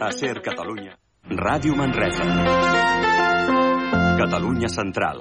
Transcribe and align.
A 0.00 0.12
Ser 0.12 0.40
Catalunya. 0.40 0.94
Ràdio 1.26 1.74
Manresa. 1.74 2.22
Catalunya 4.14 4.68
Central. 4.70 5.18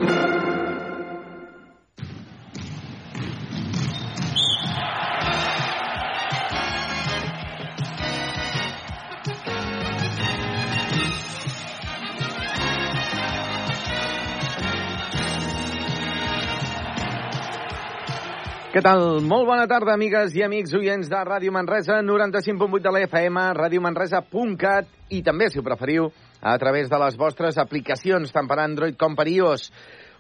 Què 18.78 18.84
tal? 18.86 19.24
Molt 19.26 19.48
bona 19.50 19.64
tarda, 19.66 19.96
amigues 19.98 20.36
i 20.38 20.44
amics 20.46 20.76
oients 20.78 21.08
de 21.10 21.18
Ràdio 21.26 21.50
Manresa, 21.50 21.96
95.8 22.06 22.84
de 22.86 22.92
l'FM, 22.92 23.40
radiomanresa.cat 23.58 24.92
i 25.18 25.24
també, 25.26 25.48
si 25.50 25.58
ho 25.58 25.64
preferiu, 25.66 26.12
a 26.46 26.54
través 26.62 26.86
de 26.92 27.00
les 27.02 27.18
vostres 27.18 27.58
aplicacions, 27.58 28.30
tant 28.36 28.46
per 28.46 28.60
Android 28.62 28.94
com 29.02 29.18
per 29.18 29.26
iOS. 29.32 29.72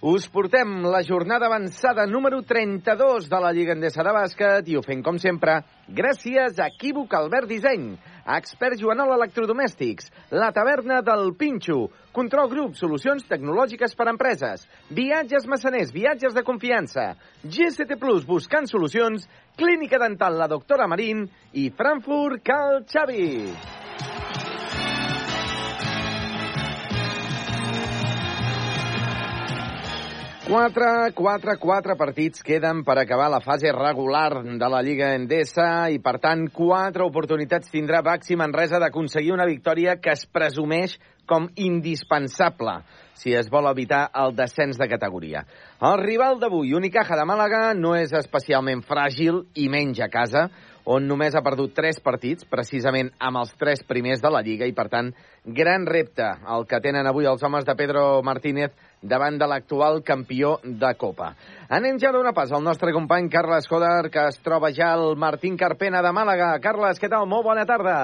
Us 0.09 0.25
portem 0.33 0.87
la 0.89 1.03
jornada 1.05 1.45
avançada 1.45 2.07
número 2.09 2.41
32 2.41 3.29
de 3.29 3.43
la 3.45 3.53
Lliga 3.53 3.77
Endesa 3.77 4.01
de 4.01 4.15
Bàsquet 4.17 4.73
i 4.73 4.79
ho 4.79 4.81
fem, 4.81 5.05
com 5.05 5.21
sempre, 5.21 5.59
gràcies 5.93 6.57
a 6.57 6.71
Equívoc 6.73 7.13
Albert 7.13 7.53
Disseny, 7.53 7.91
Expert 8.27 8.75
Joanol 8.81 9.13
Electrodomèstics, 9.15 10.11
La 10.35 10.51
Taverna 10.51 10.99
del 11.01 11.31
Pinxo, 11.39 11.87
Control 12.11 12.49
Grup, 12.51 12.75
solucions 12.75 13.23
tecnològiques 13.29 13.95
per 13.95 14.09
a 14.09 14.11
empreses, 14.11 14.65
Viatges 14.91 15.47
Massaners, 15.47 15.93
viatges 15.95 16.35
de 16.35 16.43
confiança, 16.43 17.13
GCT 17.43 17.95
Plus, 18.01 18.27
buscant 18.27 18.67
solucions, 18.67 19.29
Clínica 19.55 20.01
Dental 20.03 20.37
La 20.37 20.51
Doctora 20.51 20.89
Marín 20.91 21.23
i 21.53 21.69
Frankfurt 21.71 22.43
Cal 22.43 22.83
Xavi. 22.83 24.46
4, 30.47 31.11
4, 31.11 31.57
4 31.59 31.95
partits 31.99 32.39
queden 32.39 32.85
per 32.87 32.93
acabar 33.01 33.25
la 33.27 33.41
fase 33.43 33.67
regular 33.75 34.45
de 34.45 34.67
la 34.71 34.79
Lliga 34.79 35.09
Endesa 35.17 35.89
i, 35.91 35.97
per 35.99 36.21
tant, 36.23 36.45
4 36.55 37.03
oportunitats 37.03 37.67
tindrà 37.67 37.99
Baxi 37.99 38.37
Manresa 38.39 38.79
d'aconseguir 38.79 39.33
una 39.35 39.47
victòria 39.49 39.97
que 39.99 40.13
es 40.15 40.23
presumeix 40.23 40.95
com 41.27 41.49
indispensable 41.59 42.77
si 43.19 43.35
es 43.35 43.51
vol 43.51 43.67
evitar 43.67 44.05
el 44.15 44.37
descens 44.37 44.79
de 44.79 44.87
categoria. 44.87 45.43
El 45.83 45.99
rival 45.99 46.39
d'avui, 46.39 46.71
Unicaja 46.79 47.19
de 47.19 47.27
Màlaga, 47.27 47.73
no 47.75 47.97
és 47.99 48.15
especialment 48.15 48.85
fràgil 48.87 49.43
i 49.59 49.67
menys 49.67 49.99
a 49.99 50.07
casa, 50.07 50.47
on 50.87 51.07
només 51.07 51.35
ha 51.35 51.43
perdut 51.43 51.73
3 51.75 51.99
partits, 52.03 52.47
precisament 52.47 53.11
amb 53.19 53.41
els 53.41 53.51
3 53.59 53.83
primers 53.87 54.23
de 54.23 54.31
la 54.31 54.41
Lliga, 54.45 54.65
i 54.65 54.75
per 54.75 54.87
tant, 54.89 55.11
gran 55.43 55.85
repte 55.85 56.25
el 56.55 56.67
que 56.67 56.79
tenen 56.83 57.07
avui 57.07 57.27
els 57.27 57.43
homes 57.43 57.67
de 57.67 57.75
Pedro 57.75 58.23
Martínez 58.23 58.71
davant 59.03 59.37
de 59.37 59.47
l'actual 59.47 60.01
campió 60.03 60.57
de 60.63 60.93
Copa. 60.97 61.33
Anem 61.69 61.99
ja 61.99 62.13
d'una 62.15 62.33
pas 62.33 62.51
al 62.51 62.63
nostre 62.63 62.95
company 62.95 63.29
Carles 63.29 63.67
Coder, 63.67 64.09
que 64.09 64.29
es 64.31 64.39
troba 64.43 64.71
ja 64.71 64.93
al 64.95 65.17
Martín 65.19 65.59
Carpena 65.59 66.01
de 66.01 66.15
Màlaga. 66.15 66.55
Carles, 66.63 66.99
què 66.99 67.11
tal? 67.11 67.27
Molt 67.27 67.45
bona 67.51 67.67
tarda. 67.67 67.97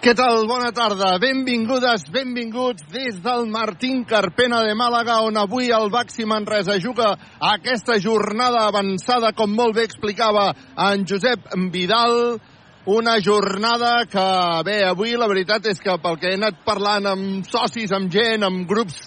Què 0.00 0.14
tal? 0.16 0.46
Bona 0.48 0.70
tarda. 0.72 1.10
Benvingudes, 1.20 2.06
benvinguts 2.08 2.86
des 2.88 3.18
del 3.20 3.42
Martín 3.52 3.98
Carpena 4.08 4.62
de 4.64 4.72
Màlaga, 4.72 5.18
on 5.28 5.36
avui 5.36 5.66
el 5.76 5.90
Baxi 5.92 6.24
Manresa 6.24 6.78
juga 6.80 7.10
aquesta 7.36 7.98
jornada 8.00 8.62
avançada, 8.64 9.34
com 9.36 9.52
molt 9.52 9.74
bé 9.76 9.82
explicava 9.84 10.54
en 10.86 11.04
Josep 11.04 11.50
Vidal, 11.74 12.40
una 12.88 13.18
jornada 13.20 14.06
que, 14.08 14.24
bé, 14.64 14.78
avui 14.88 15.12
la 15.20 15.28
veritat 15.28 15.68
és 15.68 15.82
que 15.84 15.98
pel 16.00 16.16
que 16.22 16.30
he 16.30 16.38
anat 16.38 16.62
parlant 16.64 17.08
amb 17.10 17.44
socis, 17.44 17.92
amb 17.92 18.08
gent, 18.08 18.46
amb 18.46 18.64
grups 18.70 19.02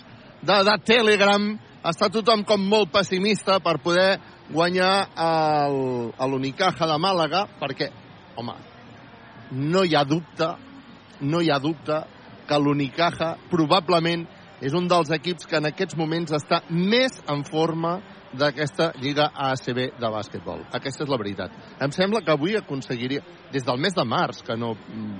de, 0.45 0.59
de 0.68 0.75
Telegram, 0.85 1.47
està 1.89 2.12
tothom 2.13 2.44
com 2.45 2.68
molt 2.69 2.91
pessimista 2.94 3.57
per 3.66 3.79
poder 3.81 4.19
guanyar 4.53 5.09
l'Unicaja 6.22 6.85
de 6.85 7.00
Màlaga, 7.01 7.47
perquè, 7.57 7.89
home, 8.38 8.53
no 9.57 9.81
hi 9.89 9.97
ha 9.97 10.06
dubte, 10.06 10.51
no 11.22 11.41
hi 11.41 11.51
ha 11.51 11.59
dubte 11.59 12.00
que 12.47 12.59
l'Unicaja 12.59 13.35
probablement 13.51 14.25
és 14.63 14.74
un 14.78 14.88
dels 14.88 15.12
equips 15.12 15.47
que 15.50 15.59
en 15.59 15.68
aquests 15.69 15.97
moments 16.00 16.34
està 16.35 16.62
més 16.69 17.16
en 17.29 17.44
forma 17.47 17.97
d'aquesta 18.34 18.91
Lliga 19.01 19.29
ACB 19.51 19.79
de 20.00 20.09
bàsquetbol. 20.09 20.63
Aquesta 20.74 21.03
és 21.06 21.12
la 21.12 21.19
veritat. 21.22 21.53
Em 21.84 21.91
sembla 21.94 22.24
que 22.25 22.34
avui 22.34 22.56
aconseguiria, 22.57 23.22
des 23.51 23.66
del 23.66 23.81
mes 23.81 23.94
de 23.94 24.06
març, 24.07 24.41
que 24.46 24.57
no 24.57 24.74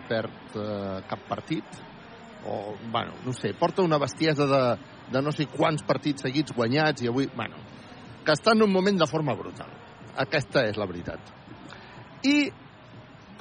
perd 0.10 0.56
eh, 0.58 1.02
cap 1.10 1.28
partit, 1.30 1.82
o, 2.46 2.74
bueno, 2.92 3.14
no 3.26 3.34
sé, 3.34 3.54
porta 3.60 3.84
una 3.84 4.00
bestiesa 4.02 4.48
de, 4.50 4.64
de 5.14 5.22
no 5.22 5.32
sé 5.32 5.46
quants 5.52 5.86
partits 5.88 6.26
seguits 6.26 6.56
guanyats 6.56 7.04
i 7.04 7.12
avui, 7.12 7.30
bueno, 7.36 7.60
que 8.26 8.34
està 8.36 8.56
en 8.56 8.66
un 8.66 8.74
moment 8.74 9.00
de 9.00 9.08
forma 9.08 9.36
brutal. 9.38 9.72
Aquesta 10.24 10.66
és 10.70 10.80
la 10.80 10.88
veritat. 10.90 11.32
I 12.24 12.50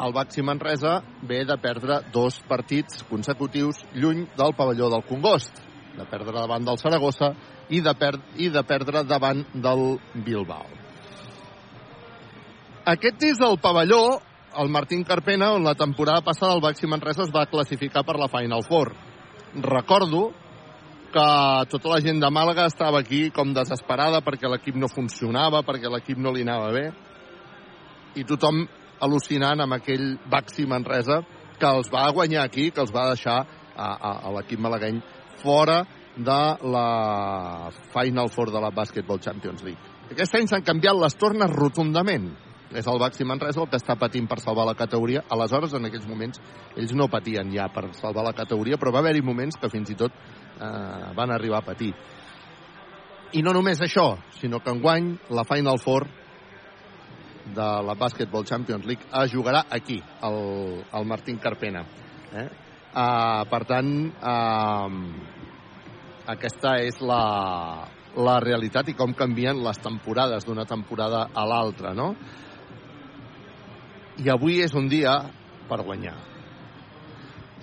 el 0.00 0.12
Baxi 0.12 0.42
Manresa 0.42 1.03
ve 1.22 1.44
de 1.44 1.56
perdre 1.60 2.00
dos 2.12 2.41
partits 2.48 3.03
consecutius 3.08 3.82
lluny 3.94 4.26
del 4.36 4.54
pavelló 4.56 4.88
del 4.91 5.04
Congost, 5.04 5.53
de 5.97 6.04
perdre 6.08 6.32
davant 6.32 6.64
del 6.64 6.78
Saragossa 6.78 7.32
i 7.69 7.80
de, 7.80 7.94
per 7.94 8.14
i 8.36 8.48
de 8.50 8.62
perdre 8.64 9.04
davant 9.04 9.44
del 9.54 9.98
Bilbao. 10.14 10.66
Aquest 12.88 13.22
és 13.22 13.41
el 13.44 13.58
pavelló, 13.62 14.19
el 14.58 14.69
Martín 14.69 15.04
Carpena, 15.04 15.52
on 15.54 15.64
la 15.64 15.76
temporada 15.78 16.25
passada 16.25 16.54
el 16.56 16.64
Baxi 16.64 16.88
Manresa 16.91 17.22
es 17.22 17.32
va 17.34 17.47
classificar 17.47 18.02
per 18.04 18.19
la 18.19 18.28
Final 18.32 18.64
Four. 18.66 18.92
Recordo 19.62 20.32
que 21.12 21.28
tota 21.69 21.92
la 21.92 22.00
gent 22.00 22.20
de 22.20 22.31
Màlaga 22.32 22.66
estava 22.66 23.02
aquí 23.04 23.26
com 23.31 23.52
desesperada 23.52 24.22
perquè 24.25 24.48
l'equip 24.48 24.76
no 24.81 24.88
funcionava, 24.88 25.60
perquè 25.62 25.91
l'equip 25.92 26.19
no 26.19 26.32
li 26.32 26.42
anava 26.42 26.72
bé, 26.72 26.86
i 28.16 28.25
tothom 28.28 28.64
al·lucinant 29.02 29.64
amb 29.64 29.78
aquell 29.78 30.14
Baxi 30.30 30.66
Manresa 30.70 31.22
que 31.58 31.68
els 31.68 31.90
va 31.92 32.10
guanyar 32.14 32.46
aquí, 32.46 32.70
que 32.70 32.82
els 32.82 32.92
va 32.94 33.08
deixar 33.12 33.40
a, 33.42 33.88
a, 33.88 34.12
a 34.28 34.32
l'equip 34.36 34.62
malagueny 34.62 35.00
fora 35.42 35.82
de 36.16 36.40
la 36.74 37.70
Final 37.94 38.30
Four 38.30 38.52
de 38.52 38.60
la 38.60 38.70
Basketball 38.70 39.20
Champions 39.20 39.62
League. 39.64 39.92
Aquest 40.12 40.34
any 40.36 40.48
s'han 40.50 40.64
canviat 40.66 40.98
les 40.98 41.16
tornes 41.16 41.52
rotundament. 41.52 42.32
És 42.72 42.86
el 42.88 42.98
Baxi 43.00 43.24
Manresa 43.28 43.60
el 43.60 43.68
que 43.68 43.76
està 43.76 43.98
patint 44.00 44.26
per 44.28 44.38
salvar 44.40 44.64
la 44.64 44.76
categoria. 44.76 45.22
Aleshores, 45.32 45.74
en 45.76 45.88
aquells 45.88 46.06
moments, 46.08 46.40
ells 46.76 46.94
no 46.96 47.10
patien 47.12 47.50
ja 47.52 47.66
per 47.72 47.90
salvar 47.98 48.24
la 48.24 48.32
categoria, 48.36 48.78
però 48.80 48.92
va 48.94 49.02
haver-hi 49.04 49.20
moments 49.24 49.58
que 49.60 49.69
fins 49.72 49.92
i 49.92 49.96
tot 50.00 50.12
eh, 50.12 51.12
van 51.16 51.34
arribar 51.34 51.60
a 51.60 51.66
patir. 51.66 51.92
I 53.32 53.42
no 53.44 53.52
només 53.56 53.80
això, 53.80 54.14
sinó 54.40 54.60
que 54.60 54.72
enguany 54.72 55.12
la 55.32 55.44
Final 55.48 55.80
Four 55.80 56.08
de 57.44 57.69
la 57.82 57.94
Basketball 57.98 58.44
Champions 58.44 58.86
League 58.86 59.06
es 59.25 59.32
jugarà 59.32 59.66
aquí, 59.70 60.03
al, 60.20 60.84
al 60.92 61.06
Martín 61.06 61.38
Carpena. 61.38 61.84
Eh? 62.32 62.48
Uh, 62.92 63.42
per 63.48 63.64
tant, 63.69 63.91
uh, 64.20 64.91
aquesta 66.32 66.76
és 66.84 67.00
la, 67.00 67.88
la 68.16 68.38
realitat 68.44 68.92
i 68.92 68.97
com 68.97 69.14
canvien 69.16 69.62
les 69.64 69.81
temporades 69.82 70.44
d'una 70.47 70.66
temporada 70.69 71.26
a 71.34 71.47
l'altra, 71.48 71.94
no? 71.97 72.12
I 74.22 74.28
avui 74.31 74.60
és 74.62 74.75
un 74.76 74.88
dia 74.92 75.16
per 75.69 75.81
guanyar. 75.82 76.14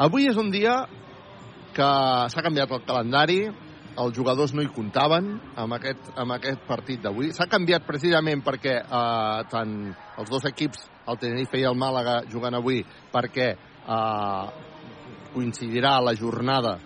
Avui 0.02 0.28
és 0.30 0.38
un 0.40 0.50
dia 0.52 0.82
que 1.76 1.90
s'ha 2.34 2.44
canviat 2.44 2.72
el 2.74 2.84
calendari, 2.88 3.42
els 4.00 4.16
jugadors 4.16 4.54
no 4.56 4.64
hi 4.64 4.72
comptaven 4.74 5.32
amb 5.60 5.76
aquest, 5.76 6.12
amb 6.20 6.36
aquest 6.38 6.64
partit 6.68 7.02
d'avui. 7.04 7.34
S'ha 7.36 7.50
canviat 7.52 7.86
precisament 7.88 8.44
perquè 8.46 8.76
eh, 8.80 9.40
tant 9.52 9.74
els 10.20 10.30
dos 10.32 10.46
equips, 10.50 10.86
el 11.10 11.20
Tenerife 11.20 11.60
i 11.60 11.66
el 11.68 11.78
Màlaga, 11.80 12.22
juguen 12.32 12.56
avui 12.56 12.84
perquè 13.14 13.50
eh, 13.56 14.46
coincidirà 15.34 15.98
la 16.04 16.16
jornada 16.18 16.78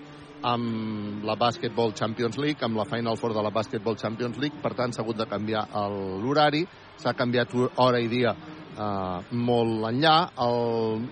amb 0.44 1.24
la 1.24 1.38
Basketball 1.40 1.94
Champions 1.96 2.38
League, 2.38 2.60
amb 2.66 2.76
la 2.76 2.88
Final 2.90 3.18
Four 3.18 3.34
de 3.38 3.44
la 3.46 3.54
Basketball 3.56 3.96
Champions 3.96 4.38
League, 4.42 4.60
per 4.62 4.74
tant 4.76 4.92
s'ha 4.92 5.04
hagut 5.06 5.22
de 5.22 5.30
canviar 5.30 5.70
l'horari, 5.72 6.66
s'ha 7.00 7.14
canviat 7.16 7.54
hora 7.80 8.02
i 8.04 8.10
dia 8.12 8.34
eh, 8.34 9.20
molt 9.32 9.88
enllà. 9.92 10.18
El, 10.44 11.08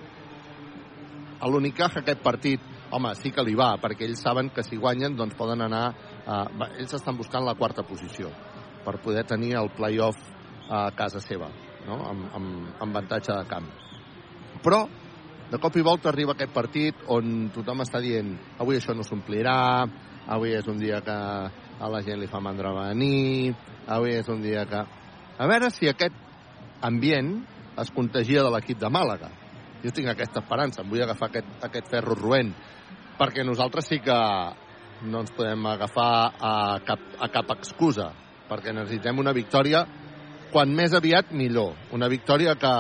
a 1.42 1.50
l'Unicaja 1.50 2.02
aquest 2.02 2.22
partit 2.22 2.68
home, 2.92 3.14
sí 3.20 3.32
que 3.32 3.44
li 3.46 3.56
va, 3.58 3.74
perquè 3.82 4.06
ells 4.08 4.22
saben 4.24 4.52
que 4.56 4.64
si 4.64 4.80
guanyen 4.80 5.16
doncs 5.18 5.38
poden 5.40 5.64
anar... 5.68 5.86
Eh, 6.22 6.68
ells 6.80 6.96
estan 6.98 7.18
buscant 7.18 7.46
la 7.46 7.56
quarta 7.60 7.84
posició 7.88 8.32
per 8.86 9.00
poder 9.02 9.24
tenir 9.30 9.56
el 9.60 9.70
playoff 9.76 10.18
a 10.72 10.90
casa 10.96 11.20
seva, 11.22 11.50
no? 11.88 11.98
amb, 12.10 12.28
amb, 12.38 12.52
amb 12.80 12.90
avantatge 12.90 13.34
de 13.36 13.48
camp. 13.50 13.68
Però, 14.64 14.86
de 15.52 15.60
cop 15.60 15.76
i 15.76 15.84
volta 15.84 16.10
arriba 16.12 16.36
aquest 16.36 16.54
partit 16.56 17.04
on 17.12 17.50
tothom 17.54 17.84
està 17.84 18.00
dient 18.00 18.32
avui 18.62 18.80
això 18.80 18.96
no 18.96 19.04
s'omplirà, 19.04 19.84
avui 20.32 20.56
és 20.56 20.68
un 20.72 20.80
dia 20.80 21.02
que 21.04 21.18
a 21.82 21.90
la 21.90 22.02
gent 22.06 22.22
li 22.22 22.30
fa 22.32 22.40
mandra 22.40 22.72
venir, 22.78 23.54
avui 23.88 24.16
és 24.16 24.28
un 24.30 24.42
dia 24.44 24.66
que... 24.70 24.84
A 25.42 25.48
veure 25.50 25.72
si 25.74 25.90
aquest 25.90 26.16
ambient 26.86 27.40
es 27.82 27.90
contagia 27.96 28.44
de 28.46 28.52
l'equip 28.54 28.80
de 28.80 28.90
Màlaga. 28.94 29.32
Jo 29.82 29.90
tinc 29.96 30.12
aquesta 30.12 30.44
esperança, 30.44 30.84
em 30.84 30.92
vull 30.92 31.02
agafar 31.02 31.32
aquest, 31.32 31.50
aquest 31.66 31.90
ferro 31.90 32.16
roent, 32.18 32.52
perquè 33.22 33.46
nosaltres 33.46 33.86
sí 33.86 34.00
que 34.02 34.18
no 35.06 35.22
ens 35.22 35.34
podem 35.38 35.66
agafar 35.70 36.34
a 36.42 36.54
cap, 36.86 37.02
a 37.22 37.30
cap 37.30 37.54
excusa, 37.54 38.10
perquè 38.50 38.74
necessitem 38.74 39.22
una 39.22 39.34
victòria 39.34 39.84
quan 40.52 40.74
més 40.76 40.94
aviat 40.98 41.30
millor. 41.38 41.76
Una 41.94 42.10
victòria 42.12 42.56
que 42.60 42.74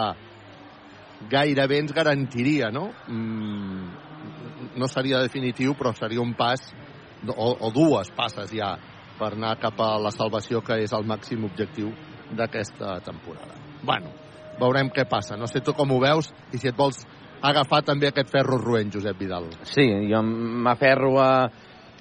gairebé 1.29 1.79
ens 1.83 1.93
garantiria, 1.93 2.71
no? 2.73 2.89
Mm, 3.07 4.79
no 4.81 4.89
seria 4.89 5.21
definitiu, 5.21 5.75
però 5.77 5.93
seria 5.97 6.21
un 6.21 6.33
pas 6.37 6.65
o, 7.27 7.51
o 7.53 7.69
dues 7.73 8.09
passes 8.17 8.49
ja 8.53 8.73
per 9.19 9.35
anar 9.35 9.55
cap 9.61 9.77
a 9.81 9.93
la 10.01 10.11
salvació, 10.13 10.63
que 10.65 10.81
és 10.81 10.93
el 10.97 11.05
màxim 11.05 11.45
objectiu 11.45 11.93
d'aquesta 12.33 12.97
temporada. 13.05 13.59
Bueno, 13.85 14.09
veurem 14.59 14.89
què 14.89 15.05
passa. 15.09 15.37
No 15.37 15.49
sé 15.49 15.61
tu 15.61 15.75
com 15.77 15.93
ho 15.93 15.99
veus 16.01 16.31
i 16.51 16.57
si 16.57 16.69
et 16.71 16.77
vols 16.77 17.05
agafar 17.41 17.81
també 17.85 18.09
aquest 18.09 18.31
ferro 18.31 18.57
roent, 18.61 18.91
Josep 18.93 19.17
Vidal. 19.19 19.49
Sí, 19.67 19.85
jo 20.09 20.21
m'aferro 20.21 21.15
a, 21.21 21.33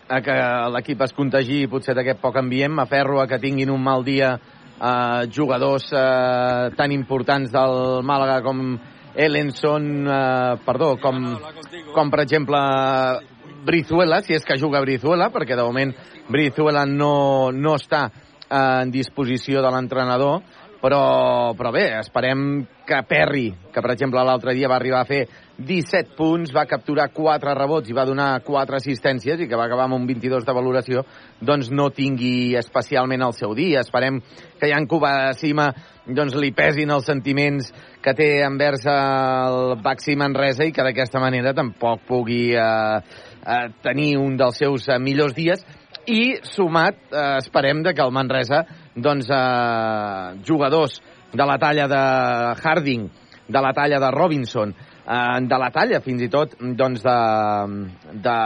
a 0.08 0.20
que 0.24 0.36
l'equip 0.76 1.04
es 1.06 1.16
contagi 1.16 1.64
potser 1.70 1.96
d'aquest 1.96 2.20
poc 2.22 2.38
ambient, 2.40 2.74
m'aferro 2.76 3.20
a 3.22 3.28
que 3.30 3.40
tinguin 3.42 3.72
un 3.72 3.82
mal 3.82 4.04
dia 4.04 4.34
eh, 4.36 5.28
jugadors 5.32 5.90
eh, 5.92 6.70
tan 6.76 6.92
importants 6.92 7.52
del 7.52 8.02
Màlaga 8.06 8.40
com 8.44 8.78
Ellenson, 9.14 9.90
eh, 10.06 10.56
perdó, 10.66 10.94
com, 11.02 11.20
com 11.94 12.10
per 12.10 12.24
exemple 12.24 12.58
Brizuela, 13.64 14.22
si 14.24 14.34
és 14.36 14.44
que 14.46 14.56
juga 14.60 14.80
Brizuela, 14.80 15.30
perquè 15.32 15.56
de 15.56 15.66
moment 15.66 15.92
Brizuela 16.30 16.86
no, 16.88 17.50
no 17.52 17.76
està 17.76 18.06
eh, 18.08 18.82
en 18.84 18.92
disposició 18.92 19.64
de 19.64 19.72
l'entrenador, 19.72 20.40
però, 20.80 21.52
però 21.56 21.70
bé, 21.74 21.86
esperem 22.00 22.64
que 22.88 22.98
Perry, 23.06 23.46
que 23.70 23.82
per 23.84 23.92
exemple 23.92 24.22
l'altre 24.24 24.54
dia 24.56 24.68
va 24.68 24.78
arribar 24.80 25.02
a 25.04 25.08
fer 25.08 25.20
17 25.60 26.16
punts, 26.16 26.54
va 26.56 26.64
capturar 26.66 27.10
4 27.12 27.54
rebots 27.54 27.90
i 27.90 27.96
va 27.96 28.06
donar 28.08 28.30
4 28.46 28.78
assistències 28.80 29.40
i 29.40 29.48
que 29.48 29.58
va 29.60 29.66
acabar 29.68 29.86
amb 29.86 29.98
un 29.98 30.06
22 30.08 30.46
de 30.48 30.56
valoració, 30.56 31.04
doncs 31.40 31.70
no 31.70 31.90
tingui 31.94 32.56
especialment 32.58 33.22
el 33.26 33.36
seu 33.36 33.54
dia. 33.54 33.84
Esperem 33.84 34.22
que 34.58 34.72
Jan 34.72 34.88
Cima 35.36 35.70
doncs 36.06 36.34
li 36.34 36.50
pesin 36.56 36.90
els 36.90 37.06
sentiments 37.06 37.70
que 38.02 38.14
té 38.16 38.30
envers 38.42 38.86
el 38.88 39.76
Baxi 39.84 40.16
Manresa 40.16 40.64
i 40.64 40.72
que 40.72 40.82
d'aquesta 40.82 41.20
manera 41.20 41.52
tampoc 41.54 42.06
pugui 42.08 42.54
eh, 42.56 43.00
eh, 43.44 43.66
tenir 43.84 44.16
un 44.18 44.36
dels 44.40 44.56
seus 44.56 44.88
eh, 44.88 44.98
millors 44.98 45.36
dies 45.36 45.62
i 46.06 46.36
sumat, 46.42 46.96
eh, 47.10 47.36
esperem 47.38 47.82
de 47.82 47.94
que 47.94 48.02
el 48.02 48.12
Manresa 48.12 48.64
doncs, 48.94 49.28
eh, 49.30 50.40
jugadors 50.46 51.00
de 51.32 51.46
la 51.46 51.58
talla 51.58 51.86
de 51.88 52.60
Harding, 52.62 53.10
de 53.48 53.60
la 53.60 53.72
talla 53.72 53.98
de 54.00 54.10
Robinson, 54.10 54.74
eh, 55.06 55.40
de 55.42 55.58
la 55.58 55.70
talla 55.70 56.00
fins 56.00 56.22
i 56.22 56.28
tot 56.28 56.56
doncs, 56.60 57.02
de, 57.02 57.18
de 58.12 58.38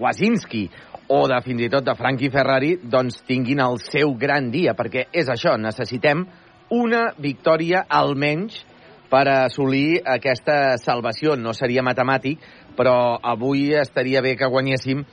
Wazinski 0.00 0.68
o 1.08 1.26
de 1.28 1.40
fins 1.44 1.62
i 1.62 1.68
tot 1.68 1.84
de 1.84 1.94
Frankie 1.94 2.30
Ferrari 2.30 2.76
doncs 2.82 3.22
tinguin 3.28 3.60
el 3.60 3.78
seu 3.78 4.14
gran 4.14 4.50
dia, 4.50 4.74
perquè 4.74 5.08
és 5.12 5.28
això, 5.28 5.56
necessitem 5.58 6.24
una 6.70 7.10
victòria 7.18 7.84
almenys 7.88 8.64
per 9.10 9.28
assolir 9.30 10.00
aquesta 10.10 10.76
salvació. 10.80 11.36
No 11.36 11.52
seria 11.54 11.84
matemàtic, 11.86 12.40
però 12.74 13.18
avui 13.22 13.68
estaria 13.78 14.22
bé 14.24 14.34
que 14.36 14.50
guanyéssim 14.50 15.04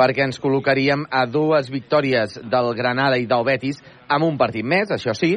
perquè 0.00 0.24
ens 0.24 0.40
col·locaríem 0.40 1.04
a 1.12 1.26
dues 1.28 1.68
victòries 1.68 2.38
del 2.40 2.72
Granada 2.78 3.18
i 3.20 3.28
del 3.28 3.44
Betis 3.44 3.82
amb 4.08 4.24
un 4.24 4.38
partit 4.40 4.64
més, 4.64 4.88
això 4.96 5.12
sí, 5.12 5.34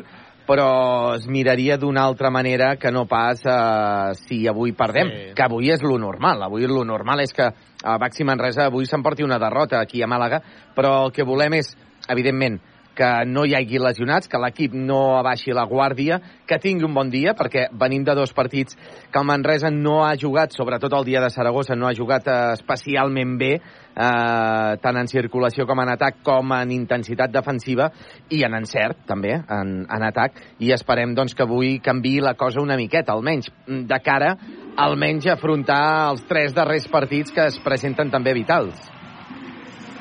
però 0.48 1.16
es 1.16 1.28
miraria 1.28 1.78
d'una 1.80 2.04
altra 2.04 2.30
manera 2.32 2.76
que 2.76 2.92
no 2.92 3.06
pas 3.08 3.44
eh, 3.46 4.16
si 4.26 4.44
avui 4.48 4.74
perdem, 4.76 5.12
sí. 5.12 5.32
que 5.36 5.46
avui 5.46 5.72
és 5.72 5.84
lo 5.84 5.98
normal. 6.00 6.44
Avui 6.48 6.68
lo 6.68 6.84
normal 6.88 7.24
és 7.24 7.36
que 7.36 7.48
a 7.48 7.98
Baxi 8.00 8.28
Manresa 8.28 8.68
avui 8.68 8.88
s'emporti 8.88 9.24
una 9.24 9.40
derrota 9.40 9.80
aquí 9.80 10.04
a 10.04 10.10
Màlaga, 10.12 10.42
però 10.76 11.06
el 11.06 11.16
que 11.16 11.28
volem 11.28 11.60
és, 11.60 11.74
evidentment, 12.12 12.60
que 12.96 13.10
no 13.26 13.46
hi 13.46 13.56
hagi 13.58 13.80
lesionats, 13.82 14.30
que 14.30 14.40
l'equip 14.42 14.74
no 14.78 15.18
abaixi 15.18 15.54
la 15.56 15.66
guàrdia, 15.70 16.20
que 16.48 16.60
tingui 16.62 16.86
un 16.88 16.94
bon 16.94 17.10
dia, 17.14 17.34
perquè 17.38 17.68
venim 17.80 18.06
de 18.06 18.16
dos 18.16 18.34
partits 18.34 18.78
que 18.78 19.20
el 19.20 19.28
Manresa 19.28 19.72
no 19.74 20.04
ha 20.06 20.14
jugat, 20.20 20.54
sobretot 20.54 20.94
el 20.94 21.08
dia 21.08 21.22
de 21.24 21.32
Saragossa, 21.34 21.76
no 21.76 21.90
ha 21.90 21.96
jugat 21.98 22.30
especialment 22.54 23.38
bé, 23.42 23.54
eh, 23.58 24.72
tant 24.84 25.00
en 25.02 25.10
circulació 25.10 25.66
com 25.70 25.82
en 25.82 25.94
atac, 25.96 26.22
com 26.24 26.54
en 26.56 26.74
intensitat 26.76 27.34
defensiva, 27.34 27.90
i 28.30 28.44
en 28.46 28.58
encert, 28.62 29.06
també, 29.10 29.36
en, 29.42 29.76
en 29.90 30.08
atac, 30.10 30.42
i 30.60 30.74
esperem 30.76 31.16
doncs, 31.18 31.34
que 31.34 31.48
avui 31.48 31.80
canvi 31.84 32.20
la 32.22 32.36
cosa 32.38 32.62
una 32.62 32.78
miqueta, 32.78 33.18
almenys, 33.18 33.50
de 33.66 34.04
cara 34.06 34.36
almenys 34.78 35.28
afrontar 35.30 36.10
els 36.12 36.26
tres 36.30 36.54
darrers 36.56 36.88
partits 36.90 37.34
que 37.34 37.48
es 37.52 37.60
presenten 37.64 38.12
també 38.14 38.34
vitals. 38.34 38.93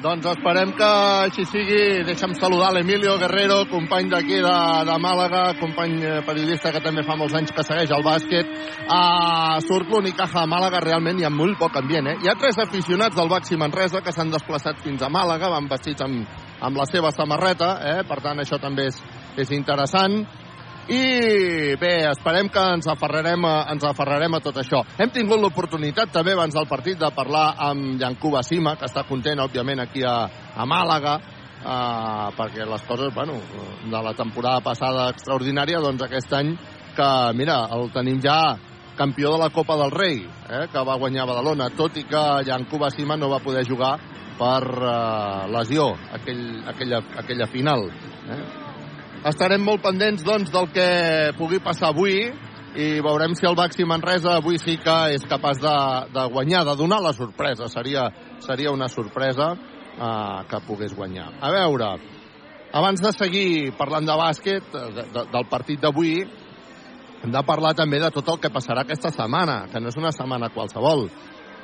Doncs 0.02 0.24
esperem 0.26 0.72
que 0.74 0.86
així 1.28 1.44
sigui. 1.46 1.82
Deixa'm 2.02 2.32
saludar 2.34 2.72
l'Emilio 2.74 3.12
Guerrero, 3.20 3.60
company 3.70 4.08
d'aquí 4.10 4.40
de, 4.42 4.54
de 4.88 4.96
Màlaga, 4.98 5.42
company 5.60 5.94
eh, 6.02 6.16
periodista 6.26 6.72
que 6.74 6.80
també 6.82 7.04
fa 7.06 7.14
molts 7.20 7.36
anys 7.38 7.52
que 7.54 7.62
segueix 7.62 7.92
el 7.94 8.02
bàsquet. 8.02 8.50
Uh, 8.82 9.60
surt 9.62 9.92
l'Unicaja 9.92 10.42
a 10.42 10.50
Màlaga, 10.50 10.82
realment 10.82 11.22
hi 11.22 11.28
ha 11.28 11.30
molt 11.30 11.54
poc 11.60 11.78
ambient. 11.78 12.10
Eh? 12.10 12.16
Hi 12.24 12.32
ha 12.32 12.38
tres 12.40 12.58
aficionats 12.64 13.14
del 13.14 13.30
Baxi 13.30 13.60
Manresa 13.60 14.02
que 14.02 14.14
s'han 14.16 14.34
desplaçat 14.34 14.82
fins 14.82 15.06
a 15.06 15.12
Màlaga, 15.12 15.52
van 15.54 15.70
vestits 15.70 16.02
amb, 16.02 16.26
amb 16.58 16.82
la 16.82 16.88
seva 16.90 17.14
samarreta, 17.14 17.76
eh? 17.94 17.98
per 18.08 18.18
tant 18.26 18.42
això 18.42 18.58
també 18.58 18.90
és, 18.90 18.98
és 19.38 19.54
interessant 19.54 20.24
i 20.90 21.76
bé, 21.78 21.92
esperem 22.10 22.48
que 22.50 22.62
ens 22.74 22.88
aferrarem 22.90 23.44
a, 23.46 23.54
ens 23.70 23.84
aferrarem 23.86 24.34
a 24.34 24.40
tot 24.42 24.56
això. 24.58 24.82
Hem 24.98 25.12
tingut 25.14 25.38
l'oportunitat 25.38 26.10
també 26.10 26.34
abans 26.34 26.56
del 26.56 26.66
partit 26.66 26.98
de 26.98 27.10
parlar 27.14 27.52
amb 27.70 28.00
Jancuba 28.00 28.42
Sima, 28.42 28.74
que 28.76 28.88
està 28.90 29.04
content, 29.06 29.44
òbviament, 29.44 29.84
aquí 29.84 30.02
a, 30.02 30.16
a 30.56 30.66
Màlaga, 30.66 31.18
eh, 31.62 32.26
perquè 32.38 32.66
les 32.66 32.86
coses, 32.88 33.12
bueno, 33.14 33.38
de 33.84 34.02
la 34.08 34.14
temporada 34.18 34.60
passada 34.64 35.10
extraordinària, 35.14 35.80
doncs 35.84 36.02
aquest 36.02 36.34
any 36.34 36.56
que, 36.96 37.10
mira, 37.38 37.62
el 37.76 37.92
tenim 37.94 38.18
ja 38.24 38.56
campió 38.98 39.32
de 39.32 39.38
la 39.38 39.50
Copa 39.50 39.76
del 39.78 39.94
Rei, 39.94 40.24
eh, 40.50 40.66
que 40.72 40.82
va 40.84 40.98
guanyar 40.98 41.28
Badalona, 41.30 41.70
tot 41.78 41.96
i 41.96 42.04
que 42.10 42.24
Jancuba 42.48 42.90
Sima 42.90 43.16
no 43.16 43.30
va 43.30 43.40
poder 43.44 43.62
jugar 43.68 43.94
per 44.38 44.66
eh, 44.66 45.46
lesió 45.54 45.92
aquell, 46.18 46.44
aquella, 46.74 47.00
aquella 47.22 47.46
final. 47.46 47.86
Eh? 48.28 48.42
Estarem 49.22 49.62
molt 49.62 49.84
pendents 49.84 50.24
doncs, 50.26 50.48
del 50.50 50.66
que 50.74 50.84
pugui 51.38 51.60
passar 51.62 51.92
avui 51.92 52.24
i 52.74 52.86
veurem 53.04 53.36
si 53.38 53.46
el 53.46 53.54
Baxi 53.54 53.84
Manresa 53.86 54.32
avui 54.40 54.56
sí 54.58 54.74
que 54.82 54.94
és 55.14 55.22
capaç 55.30 55.60
de, 55.62 55.74
de 56.10 56.24
guanyar, 56.32 56.64
de 56.66 56.74
donar 56.80 56.98
la 57.04 57.12
sorpresa. 57.14 57.68
Seria, 57.70 58.08
seria 58.42 58.72
una 58.74 58.88
sorpresa 58.90 59.52
eh, 59.54 60.40
que 60.50 60.60
pogués 60.66 60.96
guanyar. 60.98 61.28
A 61.38 61.52
veure, 61.54 61.92
abans 62.74 63.04
de 63.04 63.12
seguir 63.14 63.70
parlant 63.78 64.10
de 64.10 64.16
bàsquet, 64.18 64.74
de, 64.74 65.06
de, 65.14 65.24
del 65.36 65.46
partit 65.52 65.78
d'avui, 65.78 66.16
hem 67.22 67.30
de 67.30 67.44
parlar 67.46 67.76
també 67.78 68.02
de 68.02 68.10
tot 68.10 68.26
el 68.34 68.42
que 68.42 68.50
passarà 68.50 68.82
aquesta 68.82 69.14
setmana, 69.14 69.68
que 69.70 69.78
no 69.78 69.94
és 69.94 70.00
una 70.02 70.10
setmana 70.10 70.50
qualsevol. 70.50 71.06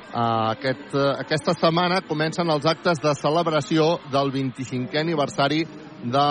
Uh, 0.09 0.55
aquest, 0.55 0.87
uh, 0.95 1.11
aquesta 1.19 1.53
setmana 1.59 1.99
comencen 2.07 2.47
els 2.49 2.63
actes 2.65 3.03
de 3.03 3.11
celebració 3.19 3.97
del 4.09 4.31
25è 4.31 5.03
aniversari 5.03 5.65
de 6.03 6.29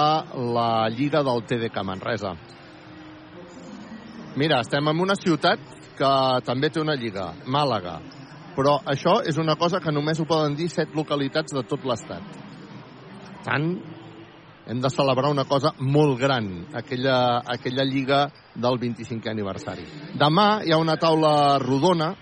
la 0.55 0.89
Lliga 0.89 1.23
del 1.23 1.45
TDK 1.45 1.85
Manresa. 1.85 2.35
Mira, 4.37 4.61
estem 4.61 4.89
en 4.89 5.01
una 5.01 5.17
ciutat 5.19 5.61
que 5.99 6.13
també 6.47 6.71
té 6.71 6.81
una 6.81 6.95
lliga, 6.95 7.33
Màlaga. 7.47 7.99
Però 8.57 8.79
això 8.87 9.19
és 9.27 9.39
una 9.39 9.57
cosa 9.59 9.81
que 9.83 9.93
només 9.95 10.19
ho 10.21 10.27
poden 10.27 10.55
dir 10.59 10.69
set 10.71 10.95
localitats 10.95 11.55
de 11.55 11.63
tot 11.67 11.85
l'estat. 11.87 12.23
Tant, 13.45 13.69
hem 14.69 14.81
de 14.85 14.91
celebrar 14.91 15.31
una 15.33 15.45
cosa 15.49 15.73
molt 15.79 16.19
gran, 16.21 16.49
aquella, 16.77 17.41
aquella 17.47 17.85
lliga 17.89 18.27
del 18.55 18.79
25è 18.79 19.31
aniversari. 19.31 19.87
Demà 20.19 20.49
hi 20.65 20.75
ha 20.75 20.81
una 20.83 20.99
taula 21.01 21.59
rodona, 21.63 22.13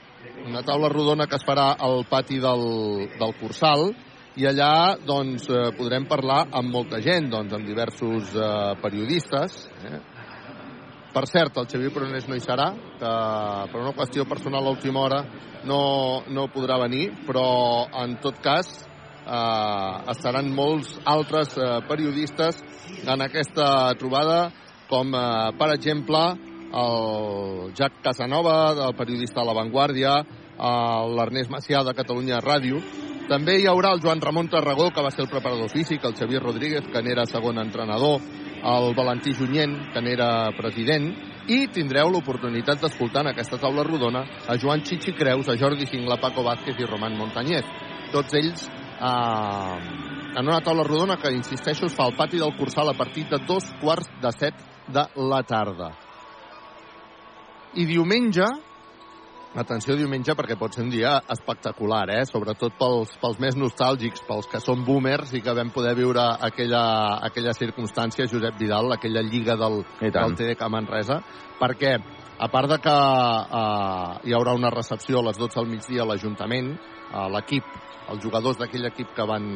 una 0.47 0.63
taula 0.63 0.89
rodona 0.93 1.27
que 1.27 1.37
es 1.41 1.47
farà 1.47 1.73
al 1.79 2.05
pati 2.09 2.39
del, 2.39 3.09
del 3.19 3.35
Cursal, 3.41 3.91
i 4.37 4.45
allà 4.45 4.99
doncs, 5.01 5.49
eh, 5.49 5.71
podrem 5.77 6.05
parlar 6.09 6.47
amb 6.53 6.69
molta 6.73 7.01
gent, 7.01 7.31
doncs, 7.33 7.55
amb 7.57 7.65
diversos 7.65 8.35
eh, 8.37 8.75
periodistes. 8.83 9.63
Eh? 9.89 10.01
Per 11.15 11.25
cert, 11.31 11.57
el 11.57 11.69
Xavier 11.71 11.93
Pronés 11.95 12.27
no 12.29 12.37
hi 12.37 12.43
serà, 12.45 12.67
que 13.01 13.13
per 13.73 13.81
una 13.81 13.95
qüestió 13.97 14.27
personal 14.29 14.61
a 14.61 14.67
l'última 14.69 15.01
hora 15.01 15.23
no, 15.65 16.21
no 16.29 16.51
podrà 16.53 16.77
venir, 16.83 17.07
però 17.25 17.87
en 18.03 18.19
tot 18.21 18.43
cas 18.45 18.69
eh, 19.25 20.11
estaran 20.13 20.53
molts 20.53 20.93
altres 21.09 21.57
eh, 21.57 21.71
periodistes 21.89 22.61
en 23.09 23.25
aquesta 23.25 23.95
trobada, 23.97 24.51
com 24.91 25.17
eh, 25.17 25.25
per 25.57 25.71
exemple 25.79 26.23
el 26.77 27.73
Jack 27.73 28.03
Casanova, 28.05 28.75
el 28.91 28.95
periodista 28.99 29.41
de 29.41 29.49
La 29.49 29.57
Vanguardia, 29.57 30.19
l'Ernest 30.57 31.51
Macià 31.53 31.83
de 31.85 31.93
Catalunya 31.97 32.41
Ràdio, 32.41 32.81
també 33.29 33.57
hi 33.59 33.67
haurà 33.67 33.93
el 33.95 34.01
Joan 34.03 34.21
Ramon 34.23 34.49
Tarragó, 34.49 34.91
que 34.95 35.03
va 35.03 35.11
ser 35.11 35.25
el 35.25 35.31
preparador 35.31 35.71
físic, 35.71 36.05
el 36.05 36.15
Xavier 36.15 36.43
Rodríguez, 36.43 36.87
que 36.93 37.03
n'era 37.03 37.27
segon 37.27 37.59
entrenador, 37.59 38.21
el 38.67 38.95
Valentí 38.95 39.35
Junyent, 39.35 39.77
que 39.93 40.03
n'era 40.03 40.51
president, 40.57 41.11
i 41.51 41.67
tindreu 41.75 42.11
l'oportunitat 42.11 42.81
d'escoltar 42.83 43.23
en 43.25 43.33
aquesta 43.33 43.59
taula 43.63 43.85
rodona 43.87 44.25
a 44.47 44.57
Joan 44.59 44.83
Chichi 44.83 45.15
Creus, 45.15 45.49
a 45.49 45.57
Jordi 45.59 45.87
Singla, 45.87 46.21
Paco 46.23 46.43
Vázquez 46.47 46.79
i 46.79 46.89
Roman 46.89 47.19
Montañez. 47.19 47.67
Tots 48.13 48.35
ells 48.39 48.67
eh, 48.67 50.07
en 50.37 50.47
una 50.47 50.61
taula 50.61 50.85
rodona 50.85 51.17
que, 51.17 51.33
insisteixo, 51.35 51.87
es 51.87 51.95
fa 51.95 52.07
al 52.07 52.17
pati 52.17 52.39
del 52.39 52.55
Cursal 52.57 52.91
a 52.91 52.99
partir 52.99 53.27
de 53.31 53.39
dos 53.47 53.71
quarts 53.81 54.11
de 54.23 54.33
set 54.39 54.67
de 54.87 55.07
la 55.17 55.43
tarda. 55.43 55.91
I 57.75 57.87
diumenge, 57.87 58.47
atenció 59.57 59.97
diumenge 59.97 60.35
perquè 60.37 60.57
pot 60.59 60.75
ser 60.75 60.85
un 60.85 60.91
dia 60.93 61.15
espectacular, 61.33 62.05
eh? 62.13 62.25
sobretot 62.29 62.77
pels, 62.79 63.15
pels 63.23 63.39
més 63.41 63.57
nostàlgics, 63.57 64.23
pels 64.29 64.49
que 64.53 64.61
són 64.61 64.85
boomers 64.85 65.33
i 65.37 65.41
que 65.45 65.55
vam 65.57 65.71
poder 65.73 65.95
viure 65.97 66.25
aquella, 66.49 66.83
aquella 67.25 67.55
circumstància, 67.57 68.29
Josep 68.29 68.59
Vidal, 68.61 68.93
aquella 68.93 69.25
lliga 69.25 69.57
del, 69.57 69.81
del 70.01 70.37
TDK 70.37 70.69
Manresa, 70.73 71.23
perquè 71.61 71.97
a 72.39 72.51
part 72.53 72.69
de 72.69 72.79
que 72.85 72.93
eh, 72.93 74.29
hi 74.29 74.37
haurà 74.37 74.53
una 74.57 74.73
recepció 74.75 75.23
a 75.23 75.29
les 75.31 75.41
12 75.41 75.57
del 75.61 75.71
migdia 75.73 76.05
a 76.05 76.11
l'Ajuntament, 76.11 76.75
a 77.17 77.27
l'equip, 77.33 77.65
els 78.13 78.23
jugadors 78.23 78.61
d'aquell 78.61 78.91
equip 78.91 79.15
que 79.17 79.27
van 79.27 79.47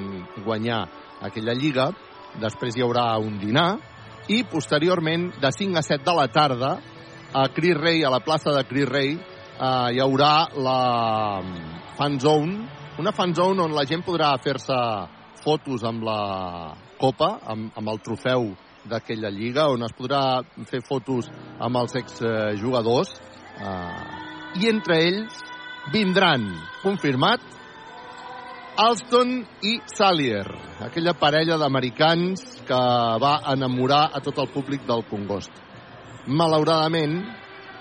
guanyar 0.47 0.87
aquella 1.29 1.55
lliga, 1.55 1.91
després 2.41 2.77
hi 2.77 2.87
haurà 2.87 3.13
un 3.21 3.37
dinar, 3.43 3.75
i 4.33 4.45
posteriorment, 4.49 5.29
de 5.43 5.51
5 5.53 5.77
a 5.77 5.83
7 5.85 6.07
de 6.07 6.15
la 6.17 6.29
tarda, 6.33 6.79
a 7.33 7.45
Cris 7.55 7.77
Rei, 7.77 8.03
a 8.03 8.11
la 8.11 8.23
plaça 8.25 8.55
de 8.57 8.65
Cris 8.65 8.89
Rei, 8.89 9.19
eh, 9.61 9.93
hi 9.95 10.01
haurà 10.01 10.49
la 10.57 11.43
fan 11.99 12.19
zone, 12.19 12.57
una 12.99 13.13
fan 13.13 13.35
zone 13.35 13.63
on 13.63 13.77
la 13.77 13.85
gent 13.85 14.03
podrà 14.07 14.33
fer-se 14.43 14.79
fotos 15.45 15.85
amb 15.85 16.05
la 16.05 16.21
copa, 17.01 17.39
amb, 17.53 17.71
amb 17.77 17.93
el 17.93 18.01
trofeu 18.05 18.51
d'aquella 18.91 19.31
lliga, 19.33 19.69
on 19.73 19.85
es 19.85 19.95
podrà 19.97 20.41
fer 20.69 20.81
fotos 20.85 21.29
amb 21.61 21.77
els 21.81 21.97
exjugadors, 22.01 23.15
eh, 23.61 24.61
i 24.61 24.69
entre 24.73 25.01
ells 25.07 25.41
vindran, 25.93 26.47
confirmat, 26.83 27.41
Alston 28.81 29.33
i 29.67 29.75
Salier, 29.93 30.47
aquella 30.81 31.13
parella 31.19 31.59
d'americans 31.61 32.63
que 32.69 32.79
va 33.21 33.33
enamorar 33.53 34.07
a 34.15 34.23
tot 34.25 34.39
el 34.41 34.49
públic 34.55 34.87
del 34.89 35.05
Congost. 35.11 35.53
Malauradament, 36.27 37.19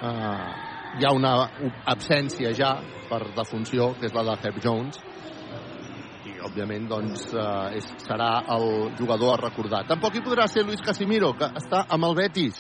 eh, 0.01 0.69
hi 0.98 1.05
ha 1.05 1.13
una 1.13 1.34
absència 1.93 2.53
ja 2.58 2.74
per 3.10 3.22
defunció, 3.36 3.93
que 4.00 4.10
és 4.10 4.15
la 4.15 4.25
de 4.27 4.36
Herb 4.41 4.60
Jones, 4.63 5.00
i 6.25 6.36
òbviament 6.46 6.89
doncs, 6.89 7.29
eh, 7.34 7.77
és, 7.79 7.88
serà 8.05 8.31
el 8.55 8.96
jugador 8.98 9.36
a 9.36 9.41
recordar. 9.43 9.86
Tampoc 9.88 10.15
hi 10.15 10.25
podrà 10.25 10.48
ser 10.48 10.65
Luis 10.65 10.81
Casimiro, 10.86 11.34
que 11.38 11.51
està 11.62 11.86
amb 11.89 12.10
el 12.10 12.17
Betis. 12.17 12.60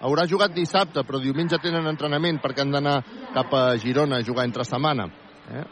Haurà 0.00 0.24
jugat 0.26 0.54
dissabte, 0.56 1.04
però 1.04 1.20
diumenge 1.20 1.58
tenen 1.60 1.86
entrenament 1.86 2.40
perquè 2.40 2.64
han 2.64 2.72
d'anar 2.72 3.00
cap 3.34 3.52
a 3.52 3.64
Girona 3.76 4.18
a 4.20 4.24
jugar 4.24 4.46
entre 4.48 4.64
setmana 4.64 5.10
eh? 5.50 5.64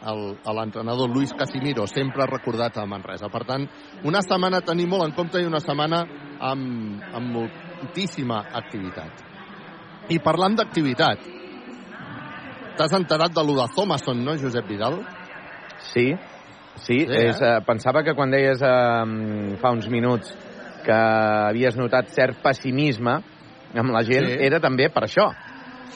l'entrenador 0.53 1.09
Luis 1.09 1.33
Casimiro, 1.33 1.87
sempre 1.87 2.25
recordat 2.25 2.77
a 2.77 2.85
Manresa. 2.85 3.29
Per 3.29 3.43
tant, 3.45 3.65
una 4.03 4.21
setmana 4.21 4.59
a 4.59 4.65
tenir 4.65 4.87
molt 4.87 5.07
en 5.07 5.15
compte 5.17 5.41
i 5.41 5.47
una 5.47 5.61
setmana 5.63 6.03
amb, 6.39 7.01
amb 7.13 7.33
moltíssima 7.35 8.43
activitat. 8.61 9.25
I 10.09 10.19
parlant 10.25 10.57
d'activitat, 10.57 11.25
t'has 12.77 12.93
enterat 12.97 13.33
de 13.33 13.43
lo 13.45 13.55
de 13.59 13.67
Thomason, 13.75 14.23
no, 14.25 14.35
Josep 14.37 14.67
Vidal? 14.67 14.99
Sí, 15.91 16.13
sí. 16.75 16.99
sí 16.99 17.05
és, 17.05 17.41
eh? 17.41 17.57
pensava 17.65 18.03
que 18.03 18.15
quan 18.17 18.31
deies 18.31 18.61
eh, 18.61 19.57
fa 19.61 19.73
uns 19.75 19.89
minuts 19.91 20.33
que 20.85 20.95
havies 20.95 21.77
notat 21.77 22.11
cert 22.15 22.41
pessimisme 22.43 23.19
amb 23.77 23.93
la 23.93 24.03
gent, 24.07 24.31
sí. 24.31 24.41
era 24.47 24.61
també 24.63 24.89
per 24.93 25.05
això 25.05 25.29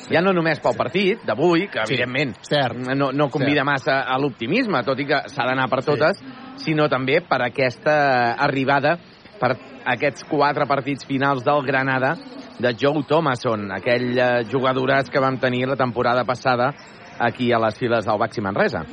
ja 0.09 0.21
no 0.23 0.33
només 0.35 0.59
pel 0.63 0.75
partit 0.77 1.21
d'avui, 1.27 1.67
que 1.71 1.83
sí, 1.85 1.93
evidentment 1.93 2.33
cert, 2.47 2.79
no, 2.95 3.11
no 3.15 3.29
convida 3.31 3.61
cert. 3.61 3.69
massa 3.69 3.99
a 4.03 4.17
l'optimisme, 4.19 4.83
tot 4.85 4.99
i 4.99 5.07
que 5.09 5.21
s'ha 5.31 5.45
d'anar 5.47 5.69
per 5.71 5.83
totes, 5.85 6.19
sí. 6.19 6.65
sinó 6.67 6.89
també 6.91 7.21
per 7.27 7.39
aquesta 7.45 7.95
arribada, 8.43 8.97
per 9.39 9.53
aquests 9.85 10.25
quatre 10.29 10.65
partits 10.69 11.05
finals 11.05 11.43
del 11.43 11.63
Granada 11.65 12.15
de 12.59 12.73
Joe 12.79 13.03
Thomason, 13.07 13.69
aquell 13.75 14.17
eh, 14.17 14.27
jugadoràs 14.49 15.09
que 15.11 15.21
vam 15.21 15.39
tenir 15.41 15.65
la 15.67 15.77
temporada 15.79 16.23
passada 16.25 16.71
aquí 17.19 17.51
a 17.51 17.59
les 17.61 17.77
files 17.77 18.05
del 18.05 18.19
Baxi 18.19 18.41
Manresa. 18.41 18.83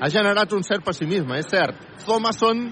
Ha 0.00 0.08
generat 0.08 0.52
un 0.56 0.64
cert 0.64 0.84
pessimisme, 0.84 1.38
és 1.38 1.48
cert. 1.50 1.76
Thomason, 2.06 2.70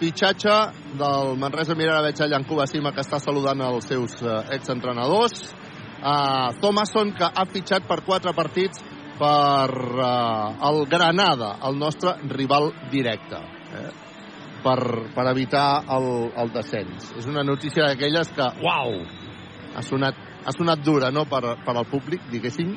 fitxatge 0.00 0.56
del 0.98 1.36
Manresa, 1.38 1.76
mira, 1.78 2.00
veig 2.02 2.20
allà 2.20 2.40
en 2.40 2.48
Cubasima 2.48 2.92
que 2.92 3.04
està 3.04 3.20
saludant 3.22 3.62
els 3.62 3.86
seus 3.88 4.18
eh, 4.22 4.40
exentrenadors, 4.58 5.54
uh, 6.02 6.50
Thomason, 6.60 7.14
que 7.16 7.30
ha 7.30 7.46
fitxat 7.50 7.86
per 7.88 8.02
quatre 8.06 8.34
partits 8.34 8.82
per 9.14 9.70
uh, 9.70 10.50
el 10.68 10.82
Granada, 10.90 11.54
el 11.68 11.78
nostre 11.78 12.16
rival 12.34 12.72
directe, 12.90 13.38
eh? 13.78 13.92
Per, 14.64 14.78
per 15.14 15.26
evitar 15.30 15.84
el, 15.96 16.08
el 16.40 16.52
descens. 16.54 17.12
És 17.18 17.28
una 17.30 17.44
notícia 17.46 17.86
d'aquelles 17.86 18.32
que, 18.36 18.48
uau, 18.64 18.96
ha 19.74 19.84
sonat, 19.84 20.18
ha 20.44 20.54
sonat 20.56 20.82
dura 20.84 21.12
no? 21.12 21.26
per, 21.30 21.42
per 21.64 21.76
al 21.76 21.86
públic, 21.90 22.24
diguéssim, 22.32 22.72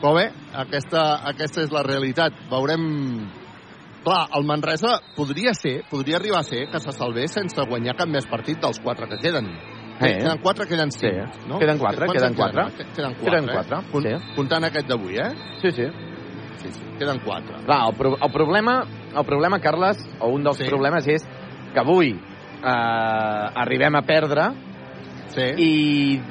però 0.00 0.14
bé, 0.16 0.30
aquesta, 0.64 1.04
aquesta 1.28 1.66
és 1.66 1.74
la 1.74 1.84
realitat. 1.86 2.46
Veurem... 2.50 2.88
Clar, 4.00 4.30
el 4.32 4.46
Manresa 4.48 4.94
podria 5.12 5.52
ser, 5.52 5.82
podria 5.90 6.16
arribar 6.16 6.38
a 6.40 6.46
ser 6.46 6.62
que 6.72 6.78
se 6.80 6.94
salvés 6.96 7.34
sense 7.36 7.66
guanyar 7.68 7.92
cap 7.98 8.08
més 8.08 8.24
partit 8.30 8.56
dels 8.62 8.80
quatre 8.80 9.04
que 9.10 9.18
queden. 9.20 9.50
Eh. 10.00 10.14
Queden 10.16 10.40
quatre, 10.40 10.64
queden 10.70 10.90
cinc, 10.94 11.34
sí. 11.34 11.42
no? 11.50 11.58
Queden 11.60 11.76
quatre, 11.76 12.06
queden 12.08 12.32
quatre. 12.38 12.64
Queden 12.96 13.18
quatre, 13.18 13.26
queden 13.26 13.50
quatre 13.52 13.76
eh? 13.76 14.14
sí. 14.16 14.32
Comptant 14.38 14.64
aquest 14.70 14.88
d'avui, 14.88 15.18
eh? 15.20 15.28
Sí, 15.60 15.74
sí. 15.76 15.90
Sí, 16.62 16.72
sí, 16.72 16.86
queden 16.96 17.20
quatre. 17.26 17.60
Clar, 17.66 17.82
el, 17.90 17.96
pro 17.98 18.14
el, 18.16 18.32
problema, 18.32 18.78
el 19.16 19.24
problema, 19.26 19.60
Carles, 19.60 20.02
o 20.20 20.30
un 20.34 20.44
dels 20.44 20.60
sí. 20.60 20.68
problemes 20.68 21.06
és 21.10 21.26
que 21.74 21.80
avui 21.80 22.12
eh, 22.14 23.62
arribem 23.64 23.96
a 23.98 24.02
perdre 24.06 24.48
sí. 25.34 25.46
i 25.56 25.72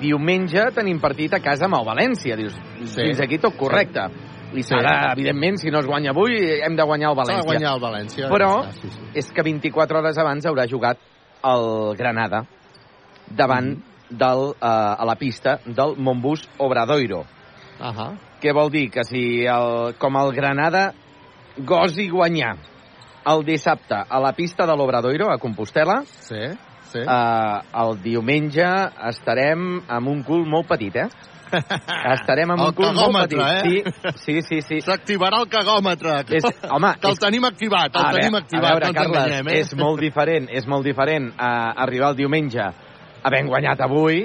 diumenge 0.01 0.69
tenim 0.75 0.99
partit 1.01 1.35
a 1.35 1.41
casa 1.43 1.67
amb 1.67 1.79
el 1.79 1.87
València. 1.87 2.37
Dius, 2.39 2.57
sí. 2.83 2.95
fins 3.01 3.21
aquí 3.23 3.39
tot 3.41 3.57
correcte. 3.59 4.07
Sí. 4.09 4.25
I 4.59 4.63
serà, 4.65 4.95
sí. 5.03 5.09
evidentment, 5.19 5.59
si 5.61 5.69
no 5.69 5.83
es 5.83 5.85
guanya 5.85 6.09
avui, 6.09 6.39
hem 6.65 6.73
de 6.77 6.85
guanyar 6.85 7.11
el 7.11 7.19
València. 7.19 7.43
S'ha 7.43 7.45
de 7.45 7.51
guanyar 7.51 7.73
el 7.75 7.83
València. 7.83 8.29
Però 8.31 8.53
sí, 8.73 8.89
sí. 8.89 9.11
és 9.21 9.29
que 9.33 9.45
24 9.45 10.01
hores 10.01 10.17
abans 10.21 10.47
haurà 10.49 10.65
jugat 10.69 11.03
el 11.45 11.67
Granada 11.99 12.43
davant 13.29 13.75
mm. 13.75 14.17
del, 14.17 14.47
eh, 14.57 15.03
a 15.03 15.05
la 15.05 15.15
pista 15.19 15.59
del 15.65 15.93
Montbus 15.97 16.47
Obradoiro. 16.57 17.25
Uh 17.79 17.93
-huh. 17.93 18.17
Què 18.41 18.53
vol 18.53 18.71
dir? 18.71 18.89
Que 18.89 19.03
si 19.03 19.45
el, 19.45 19.95
com 19.99 20.15
el 20.17 20.33
Granada 20.33 20.93
gosi 21.65 22.09
guanyar 22.09 22.55
el 23.29 23.43
dissabte 23.45 23.97
a 24.07 24.19
la 24.19 24.33
pista 24.33 24.65
de 24.65 24.75
l'Obradoiro, 24.75 25.29
a 25.31 25.37
Compostela, 25.37 26.01
sí, 26.05 26.45
sí. 26.91 27.01
Eh, 27.03 27.57
el 27.83 27.99
diumenge 28.03 28.69
estarem 29.09 29.83
amb 29.87 30.11
un 30.11 30.23
cul 30.23 30.47
molt 30.49 30.69
petit, 30.69 30.95
eh? 30.95 31.09
Estarem 32.15 32.51
amb 32.53 32.61
el 32.61 32.71
un 32.71 32.75
cul 32.77 32.91
molt 32.93 33.15
petit. 33.23 33.87
Eh? 33.87 34.13
Sí, 34.21 34.41
sí, 34.45 34.61
sí. 34.61 34.81
S'activarà 34.85 35.41
el 35.43 35.49
cagòmetre. 35.49 36.19
És, 36.37 36.45
home, 36.69 36.93
que 37.01 37.09
el 37.09 37.17
és... 37.17 37.23
tenim 37.23 37.47
activat, 37.49 37.95
el 37.95 38.05
a 38.05 38.11
tenim 38.13 38.37
veure, 38.37 38.43
activat. 38.45 38.69
A 38.69 38.73
veure, 38.75 38.91
no 38.91 38.99
Carles, 38.99 39.23
enganyem, 39.23 39.49
eh? 39.53 39.63
és 39.63 39.73
molt 39.77 40.03
diferent, 40.03 40.49
és 40.61 40.69
molt 40.69 40.85
diferent 40.85 41.31
a 41.37 41.53
arribar 41.85 42.13
el 42.13 42.19
diumenge 42.21 42.69
havent 43.25 43.49
guanyat 43.51 43.81
avui, 43.83 44.23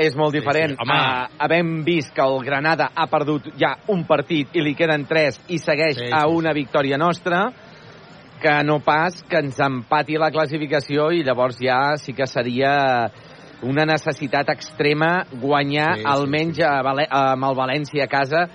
és 0.00 0.16
molt 0.16 0.32
diferent 0.34 0.76
sí, 0.76 0.86
sí. 0.86 0.94
a 0.94 1.28
havent 1.44 1.74
vist 1.84 2.14
que 2.14 2.24
el 2.24 2.40
Granada 2.46 2.90
ha 2.94 3.06
perdut 3.12 3.50
ja 3.60 3.74
un 3.92 4.06
partit 4.08 4.56
i 4.56 4.64
li 4.64 4.74
queden 4.78 5.04
tres 5.08 5.40
i 5.48 5.58
segueix 5.60 5.98
sí, 5.98 6.06
sí, 6.06 6.14
a 6.14 6.26
una 6.28 6.54
victòria 6.56 6.98
nostra 7.00 7.44
que 8.42 8.56
no 8.66 8.80
pas 8.82 9.20
que 9.28 9.38
ens 9.44 9.60
empati 9.62 10.18
la 10.18 10.32
classificació 10.34 11.10
i 11.12 11.22
llavors 11.22 11.60
ja 11.62 11.94
sí 12.00 12.16
que 12.16 12.26
seria 12.26 12.72
una 13.62 13.86
necessitat 13.86 14.48
extrema 14.50 15.22
guanyar 15.30 15.94
sí, 15.94 16.02
sí, 16.02 16.10
almenys 16.16 16.58
sí. 16.58 16.66
A 16.66 16.82
Val 16.82 17.04
amb 17.06 17.50
el 17.50 17.58
València 17.58 18.08
a 18.08 18.10
casa 18.10 18.46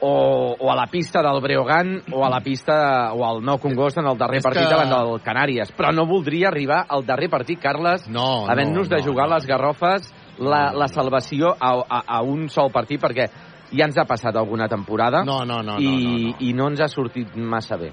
o, 0.00 0.56
o 0.58 0.70
a 0.70 0.76
la 0.76 0.86
pista 0.86 1.22
del 1.24 1.40
Breogán 1.40 2.02
o 2.12 2.24
a 2.24 2.30
la 2.30 2.40
pista 2.40 3.12
o 3.12 3.24
al 3.24 3.42
Nou 3.44 3.58
Congost 3.60 3.98
en 3.98 4.08
el 4.08 4.18
darrer 4.18 4.42
partit 4.44 4.64
que... 4.64 4.70
davant 4.70 4.92
del 4.92 5.20
Canàries. 5.24 5.72
Però 5.76 5.92
no 5.92 6.06
voldria 6.08 6.50
arribar 6.50 6.84
al 6.88 7.06
darrer 7.08 7.30
partit, 7.32 7.60
Carles, 7.62 8.06
no, 8.08 8.46
havent-nos 8.48 8.90
no, 8.90 8.96
de 8.96 9.02
jugar 9.04 9.28
no. 9.28 9.36
les 9.36 9.48
garrofes 9.48 10.12
la, 10.38 10.70
la 10.76 10.88
salvació 10.88 11.54
a, 11.54 11.72
a, 11.80 12.02
a 12.18 12.22
un 12.22 12.48
sol 12.52 12.70
partit, 12.74 13.00
perquè 13.02 13.28
ja 13.72 13.88
ens 13.88 13.96
ha 13.98 14.06
passat 14.06 14.36
alguna 14.36 14.68
temporada 14.70 15.24
no, 15.26 15.40
no, 15.44 15.62
no, 15.62 15.78
i, 15.80 15.86
no, 15.86 15.96
no, 15.96 16.18
no. 16.28 16.36
i 16.40 16.52
no 16.54 16.68
ens 16.70 16.84
ha 16.84 16.88
sortit 16.92 17.34
massa 17.36 17.78
bé. 17.80 17.90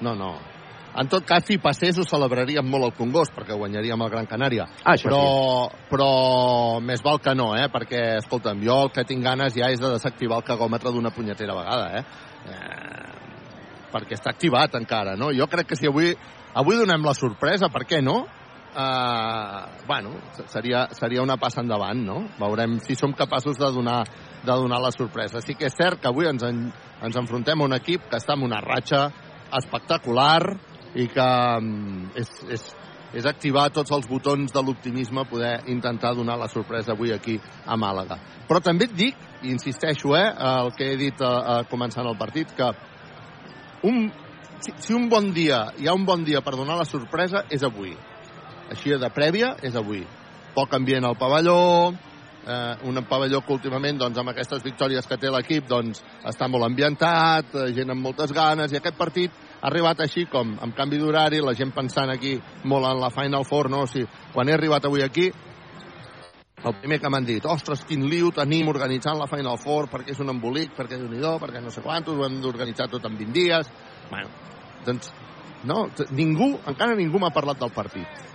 No, 0.00 0.14
no. 0.14 0.36
En 0.98 1.06
tot 1.06 1.22
cas, 1.26 1.44
si 1.46 1.58
passés, 1.62 1.98
ho 2.00 2.04
celebraríem 2.08 2.66
molt 2.66 2.88
al 2.88 2.94
Congost, 2.96 3.34
perquè 3.36 3.54
guanyaríem 3.54 4.00
el 4.02 4.10
Gran 4.10 4.26
Canària. 4.26 4.64
Ah, 4.82 4.96
però, 4.98 5.20
sí. 5.68 5.82
però 5.90 6.08
més 6.82 7.02
val 7.04 7.20
que 7.22 7.34
no, 7.38 7.52
eh? 7.54 7.68
Perquè, 7.70 8.00
escolta'm, 8.22 8.62
jo 8.64 8.80
el 8.86 8.90
que 8.94 9.04
tinc 9.06 9.22
ganes 9.22 9.54
ja 9.54 9.68
és 9.70 9.82
de 9.82 9.92
desactivar 9.92 10.40
el 10.40 10.48
cagòmetre 10.48 10.90
d'una 10.94 11.12
punyetera 11.14 11.54
vegada, 11.54 12.00
eh? 12.00 12.02
eh? 12.50 13.84
Perquè 13.92 14.18
està 14.18 14.32
activat 14.34 14.74
encara, 14.80 15.14
no? 15.20 15.30
Jo 15.36 15.46
crec 15.50 15.70
que 15.70 15.78
si 15.78 15.86
avui, 15.86 16.10
avui 16.58 16.80
donem 16.80 17.06
la 17.06 17.14
sorpresa, 17.14 17.70
per 17.70 17.84
què 17.86 18.02
no? 18.02 18.24
Eh, 18.78 19.84
bueno, 19.86 20.10
seria, 20.46 20.88
seria 20.92 21.22
una 21.22 21.36
passa 21.36 21.60
endavant, 21.64 21.98
no? 22.06 22.18
Veurem 22.38 22.78
si 22.84 22.94
som 22.94 23.12
capaços 23.12 23.58
de 23.58 23.70
donar, 23.74 24.04
de 24.44 24.52
donar 24.52 24.80
la 24.80 24.92
sorpresa. 24.94 25.42
Sí 25.42 25.56
que 25.58 25.66
és 25.66 25.74
cert 25.74 26.00
que 26.00 26.10
avui 26.10 26.28
ens, 26.30 26.44
en, 26.46 26.68
ens 27.02 27.16
enfrontem 27.18 27.58
a 27.58 27.66
un 27.66 27.74
equip 27.74 28.06
que 28.08 28.20
està 28.20 28.36
en 28.38 28.46
una 28.46 28.60
ratxa 28.62 29.08
espectacular 29.58 30.42
i 30.94 31.08
que 31.10 31.30
mm, 31.60 32.12
és, 32.22 32.30
és, 32.54 32.66
és 33.18 33.26
activar 33.26 33.68
tots 33.74 33.90
els 33.96 34.06
botons 34.08 34.52
de 34.54 34.62
l'optimisme 34.62 35.26
poder 35.28 35.56
intentar 35.72 36.14
donar 36.14 36.38
la 36.38 36.48
sorpresa 36.52 36.94
avui 36.94 37.12
aquí 37.12 37.38
a 37.66 37.76
Màlaga. 37.76 38.20
Però 38.46 38.62
també 38.62 38.86
et 38.86 38.94
dic, 38.94 39.26
i 39.42 39.50
insisteixo, 39.50 40.14
eh, 40.16 40.28
el 40.30 40.70
que 40.76 40.92
he 40.92 41.00
dit 41.00 41.18
a, 41.24 41.32
a 41.56 41.58
començant 41.70 42.06
el 42.06 42.18
partit, 42.20 42.54
que 42.54 42.70
un, 43.88 44.06
si, 44.60 44.74
si 44.86 44.94
un 44.94 45.08
bon 45.10 45.32
dia, 45.34 45.64
hi 45.78 45.88
ha 45.88 45.96
un 45.98 46.06
bon 46.06 46.22
dia 46.24 46.44
per 46.46 46.54
donar 46.54 46.78
la 46.78 46.86
sorpresa, 46.86 47.42
és 47.50 47.66
avui. 47.66 47.96
Així 48.68 48.92
de 48.92 49.10
prèvia, 49.14 49.54
és 49.64 49.76
avui. 49.76 50.04
Poc 50.54 50.74
ambient 50.74 51.04
al 51.04 51.16
pavelló, 51.16 51.94
eh, 52.48 52.76
un 52.84 53.02
pavelló 53.08 53.40
que 53.44 53.52
últimament, 53.52 53.98
doncs, 53.98 54.18
amb 54.18 54.32
aquestes 54.32 54.62
victòries 54.64 55.06
que 55.06 55.16
té 55.16 55.30
l'equip, 55.30 55.66
doncs, 55.68 56.02
està 56.24 56.48
molt 56.48 56.64
ambientat, 56.64 57.54
eh, 57.54 57.72
gent 57.76 57.90
amb 57.90 58.02
moltes 58.02 58.32
ganes, 58.32 58.72
i 58.72 58.76
aquest 58.76 58.96
partit 58.96 59.30
ha 59.60 59.66
arribat 59.68 60.00
així 60.00 60.26
com 60.26 60.56
amb 60.60 60.74
canvi 60.76 60.98
d'horari, 60.98 61.40
la 61.40 61.54
gent 61.54 61.72
pensant 61.72 62.10
aquí 62.10 62.38
molt 62.64 62.86
en 62.86 63.00
la 63.00 63.10
Final 63.10 63.44
Four, 63.44 63.70
no? 63.70 63.82
O 63.82 63.86
sigui, 63.86 64.08
quan 64.32 64.48
he 64.48 64.52
arribat 64.52 64.84
avui 64.84 65.02
aquí, 65.02 65.30
el 66.64 66.74
primer 66.80 66.98
que 67.00 67.08
m'han 67.08 67.24
dit, 67.24 67.44
ostres, 67.46 67.84
quin 67.86 68.08
liu 68.10 68.32
tenim 68.34 68.68
organitzant 68.68 69.18
la 69.18 69.28
Final 69.30 69.58
Four, 69.58 69.88
perquè 69.92 70.10
és 70.14 70.20
un 70.20 70.30
embolic, 70.30 70.74
perquè 70.76 70.96
és 70.98 71.04
un 71.04 71.14
idó, 71.14 71.38
perquè 71.38 71.62
no 71.62 71.70
sé 71.70 71.82
quantos, 71.82 72.16
ho 72.16 72.26
hem 72.26 72.40
d'organitzar 72.42 72.88
tot 72.88 73.04
en 73.06 73.16
20 73.18 73.32
dies. 73.32 73.70
Bueno, 74.10 74.28
doncs, 74.86 75.12
no, 75.64 75.86
ningú, 76.10 76.56
encara 76.66 76.96
ningú 76.98 77.18
m'ha 77.18 77.34
parlat 77.34 77.60
del 77.60 77.70
partit. 77.74 78.26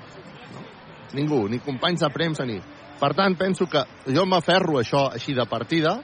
Ningú, 1.13 1.45
ni 1.49 1.61
companys 1.63 2.03
de 2.03 2.09
premsa, 2.13 2.45
ni... 2.49 2.59
Per 2.99 3.11
tant, 3.17 3.33
penso 3.35 3.65
que 3.67 3.81
jo 4.15 4.23
m'aferro 4.29 4.77
això 4.79 5.07
així 5.11 5.33
de 5.35 5.43
partida, 5.49 5.97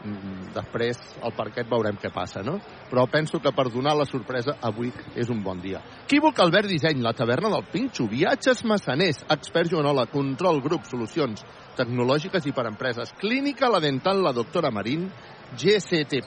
mm, 0.00 0.52
després 0.54 1.00
al 1.20 1.34
parquet 1.36 1.68
veurem 1.68 1.98
què 2.00 2.08
passa, 2.14 2.40
no? 2.46 2.56
Però 2.88 3.04
penso 3.10 3.40
que 3.42 3.52
per 3.52 3.66
donar 3.74 3.96
la 3.98 4.06
sorpresa 4.08 4.56
avui 4.64 4.92
és 5.14 5.28
un 5.28 5.42
bon 5.44 5.60
dia. 5.60 5.82
Equívoc 6.06 6.40
Albert 6.40 6.70
Disseny, 6.70 7.02
la 7.04 7.12
taverna 7.12 7.50
del 7.52 7.66
Pinxo, 7.72 8.06
viatges 8.08 8.64
massaners, 8.64 9.24
expert 9.28 9.68
Joanola, 9.74 10.06
control 10.06 10.62
grup, 10.64 10.86
solucions 10.88 11.44
tecnològiques 11.76 12.46
i 12.48 12.54
per 12.56 12.66
empreses, 12.70 13.12
clínica, 13.20 13.68
la 13.68 13.82
dental, 13.84 14.22
la 14.24 14.32
doctora 14.32 14.70
Marín, 14.70 15.10
GCT+. 15.58 16.24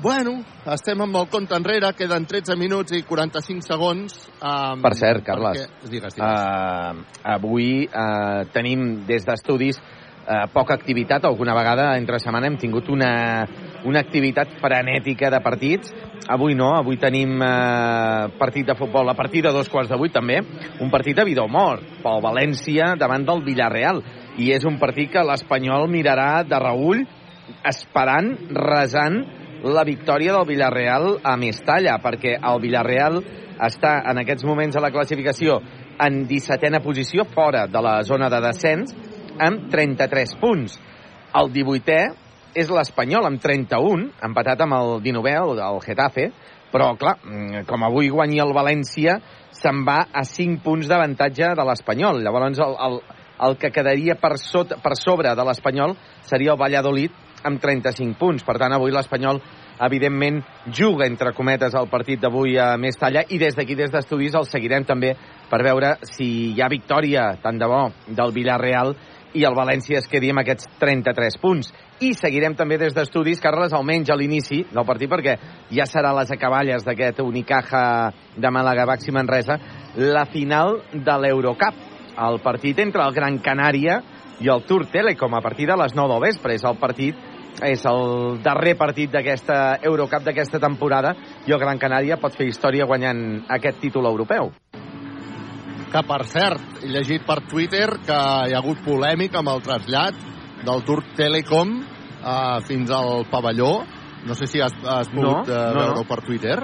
Bueno, 0.00 0.38
estem 0.72 1.02
amb 1.04 1.16
el 1.18 1.26
compte 1.28 1.52
enrere, 1.52 1.90
queden 1.92 2.24
13 2.24 2.54
minuts 2.56 2.94
i 2.96 3.02
45 3.04 3.66
segons. 3.68 4.14
Um, 4.40 4.80
Per 4.80 4.94
cert, 4.96 5.20
Carles, 5.26 5.58
perquè... 5.60 5.90
digues, 5.92 6.14
digues. 6.16 6.38
Uh, 6.40 7.02
avui 7.28 7.66
uh, 7.84 8.46
tenim 8.54 9.02
des 9.04 9.26
d'estudis 9.28 9.76
uh, 9.76 10.46
poca 10.54 10.72
activitat. 10.78 11.26
Alguna 11.28 11.52
vegada 11.58 11.90
entre 12.00 12.16
setmana 12.22 12.48
hem 12.48 12.56
tingut 12.62 12.88
una, 12.88 13.10
una 13.84 14.00
activitat 14.00 14.54
frenètica 14.62 15.28
de 15.34 15.42
partits. 15.44 15.92
Avui 16.32 16.56
no, 16.56 16.70
avui 16.78 16.96
tenim 16.96 17.34
uh, 17.36 18.30
partit 18.40 18.70
de 18.72 18.78
futbol 18.78 19.12
a 19.12 19.16
partir 19.18 19.42
de 19.44 19.52
dos 19.52 19.68
quarts 19.68 19.92
de 19.92 19.98
vuit 20.00 20.14
també. 20.16 20.38
Un 20.80 20.88
partit 20.88 21.18
de 21.20 21.26
vida 21.28 21.44
o 21.44 21.52
mort 21.52 21.84
pel 22.00 22.24
València 22.24 22.94
davant 22.96 23.28
del 23.28 23.44
Villarreal. 23.44 24.00
I 24.40 24.48
és 24.56 24.64
un 24.64 24.80
partit 24.80 25.12
que 25.12 25.26
l'Espanyol 25.28 25.90
mirarà 25.92 26.40
de 26.48 26.62
reull 26.64 27.04
esperant, 27.68 28.32
resant 28.56 29.20
la 29.62 29.84
victòria 29.84 30.32
del 30.36 30.46
Villarreal 30.48 31.18
a 31.22 31.36
Mestalla, 31.36 31.98
perquè 32.02 32.36
el 32.38 32.60
Villarreal 32.62 33.20
està 33.60 33.98
en 34.10 34.22
aquests 34.22 34.46
moments 34.48 34.76
a 34.76 34.82
la 34.84 34.92
classificació 34.94 35.58
en 36.00 36.24
17a 36.28 36.80
posició, 36.82 37.26
fora 37.28 37.66
de 37.68 37.82
la 37.84 38.00
zona 38.08 38.30
de 38.32 38.40
descens, 38.46 38.94
amb 39.40 39.68
33 39.72 40.36
punts. 40.40 40.78
El 41.36 41.52
18è 41.52 42.00
és 42.58 42.70
l'Espanyol, 42.72 43.28
amb 43.28 43.42
31, 43.42 44.08
empatat 44.26 44.64
amb 44.64 44.78
el 44.78 44.96
19è, 45.04 45.36
el, 45.44 45.60
el 45.62 45.80
Getafe, 45.84 46.30
però, 46.72 46.92
clar, 46.98 47.18
mm, 47.22 47.64
com 47.68 47.84
avui 47.84 48.10
guanyi 48.10 48.40
el 48.42 48.54
València, 48.56 49.18
se'n 49.54 49.84
va 49.86 50.04
a 50.12 50.24
5 50.24 50.62
punts 50.64 50.88
d'avantatge 50.90 51.54
de 51.58 51.66
l'Espanyol. 51.66 52.22
Llavors, 52.24 52.58
el, 52.62 52.76
el, 52.86 53.00
el 53.46 53.56
que 53.60 53.72
quedaria 53.74 54.16
per, 54.20 54.36
sota, 54.38 54.78
per 54.82 54.96
sobre 54.98 55.34
de 55.36 55.46
l'Espanyol 55.46 55.96
seria 56.26 56.54
el 56.54 56.60
Valladolid, 56.60 57.14
amb 57.44 57.60
35 57.60 58.18
punts. 58.18 58.44
Per 58.46 58.56
tant, 58.60 58.72
avui 58.74 58.92
l'Espanyol, 58.94 59.40
evidentment, 59.80 60.42
juga, 60.66 61.06
entre 61.06 61.32
cometes, 61.36 61.74
el 61.74 61.88
partit 61.92 62.20
d'avui 62.20 62.58
a 62.58 62.74
Mestalla 62.80 63.24
i 63.28 63.38
des 63.40 63.56
d'aquí, 63.56 63.76
des 63.78 63.92
d'estudis, 63.92 64.34
el 64.34 64.48
seguirem 64.48 64.84
també 64.88 65.14
per 65.50 65.62
veure 65.64 65.96
si 66.02 66.52
hi 66.52 66.60
ha 66.60 66.68
victòria, 66.68 67.32
tant 67.42 67.58
de 67.58 67.68
bo, 67.68 67.86
del 68.08 68.34
Villarreal 68.36 68.94
i 69.34 69.44
el 69.46 69.54
València 69.54 70.00
es 70.00 70.08
quedi 70.10 70.32
amb 70.32 70.42
aquests 70.42 70.66
33 70.80 71.38
punts. 71.42 71.70
I 72.00 72.12
seguirem 72.18 72.56
també 72.58 72.78
des 72.80 72.94
d'estudis, 72.96 73.40
Carles, 73.42 73.74
almenys 73.76 74.10
a 74.10 74.16
l'inici 74.18 74.62
del 74.70 74.86
partit, 74.88 75.10
perquè 75.10 75.36
ja 75.70 75.86
serà 75.86 76.12
les 76.16 76.32
acaballes 76.34 76.84
d'aquest 76.86 77.20
Unicaja 77.22 77.82
de 78.36 78.50
Màlaga 78.50 78.88
Baxi 78.88 79.14
Manresa, 79.14 79.58
la 79.96 80.24
final 80.26 80.80
de 80.92 81.18
l'Eurocup. 81.22 81.86
El 82.20 82.40
partit 82.42 82.80
entre 82.82 83.04
el 83.06 83.14
Gran 83.14 83.38
Canària 83.38 84.00
i 84.40 84.48
el 84.48 84.64
Tour 84.66 84.86
Telecom 84.90 85.34
a 85.36 85.42
partir 85.44 85.68
de 85.68 85.76
les 85.76 85.94
9 85.94 86.14
del 86.14 86.24
vespre. 86.24 86.56
És 86.56 86.64
el 86.64 86.78
partit 86.80 87.29
és 87.66 87.84
el 87.88 88.40
darrer 88.44 88.74
partit 88.78 89.12
d'aquesta 89.12 89.78
Eurocup 89.84 90.24
d'aquesta 90.24 90.60
temporada 90.62 91.14
i 91.46 91.52
el 91.52 91.60
Gran 91.60 91.78
Canària 91.78 92.18
pot 92.20 92.36
fer 92.36 92.48
història 92.48 92.86
guanyant 92.88 93.44
aquest 93.48 93.80
títol 93.82 94.08
europeu. 94.08 94.52
Que, 95.90 96.02
per 96.06 96.20
cert, 96.30 96.84
he 96.84 96.90
llegit 96.92 97.24
per 97.26 97.40
Twitter 97.50 97.88
que 98.06 98.18
hi 98.46 98.54
ha 98.54 98.60
hagut 98.60 98.78
polèmica 98.84 99.40
amb 99.40 99.50
el 99.50 99.64
trasllat 99.64 100.20
del 100.64 100.84
Tour 100.86 101.02
Telecom 101.18 101.80
uh, 101.80 102.60
fins 102.68 102.92
al 102.94 103.26
pavelló. 103.30 103.72
No 104.26 104.36
sé 104.38 104.46
si 104.46 104.60
has, 104.62 104.76
has 104.84 105.10
pogut 105.10 105.48
No, 105.48 105.56
uh, 105.56 105.66
no, 105.74 105.80
veure 105.80 105.98
no. 105.98 106.06
per 106.06 106.20
Twitter. 106.22 106.60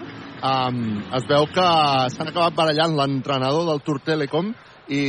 Um, 0.46 1.02
es 1.16 1.26
veu 1.26 1.48
que 1.50 1.66
s'han 2.12 2.30
acabat 2.30 2.54
barallant 2.54 2.94
l'entrenador 2.94 3.66
del 3.66 3.82
Tour 3.82 4.02
Telecom 4.04 4.52
i, 4.86 5.02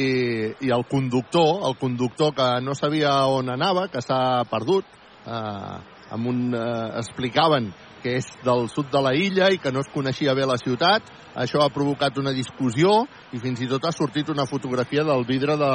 i 0.65 0.71
el 0.73 0.85
conductor, 0.89 1.61
el 1.67 1.77
conductor 1.77 2.33
que 2.33 2.47
no 2.63 2.73
sabia 2.73 3.19
on 3.29 3.51
anava, 3.53 3.85
que 3.93 4.01
s'ha 4.01 4.47
perdut, 4.49 4.96
eh, 5.27 5.77
amb 6.15 6.27
un, 6.31 6.41
eh, 6.55 6.97
explicaven 7.01 7.73
que 8.01 8.15
és 8.21 8.27
del 8.45 8.67
sud 8.69 8.91
de 8.93 9.01
la 9.01 9.11
illa 9.17 9.49
i 9.51 9.57
que 9.59 9.71
no 9.73 9.81
es 9.81 9.89
coneixia 9.93 10.33
bé 10.37 10.45
la 10.45 10.57
ciutat. 10.61 11.03
Això 11.35 11.61
ha 11.65 11.69
provocat 11.73 12.17
una 12.17 12.31
discussió 12.31 13.03
i 13.33 13.39
fins 13.43 13.59
i 13.61 13.67
tot 13.67 13.83
ha 13.85 13.91
sortit 13.91 14.29
una 14.29 14.45
fotografia 14.49 15.03
del 15.03 15.25
vidre 15.25 15.57
de, 15.57 15.71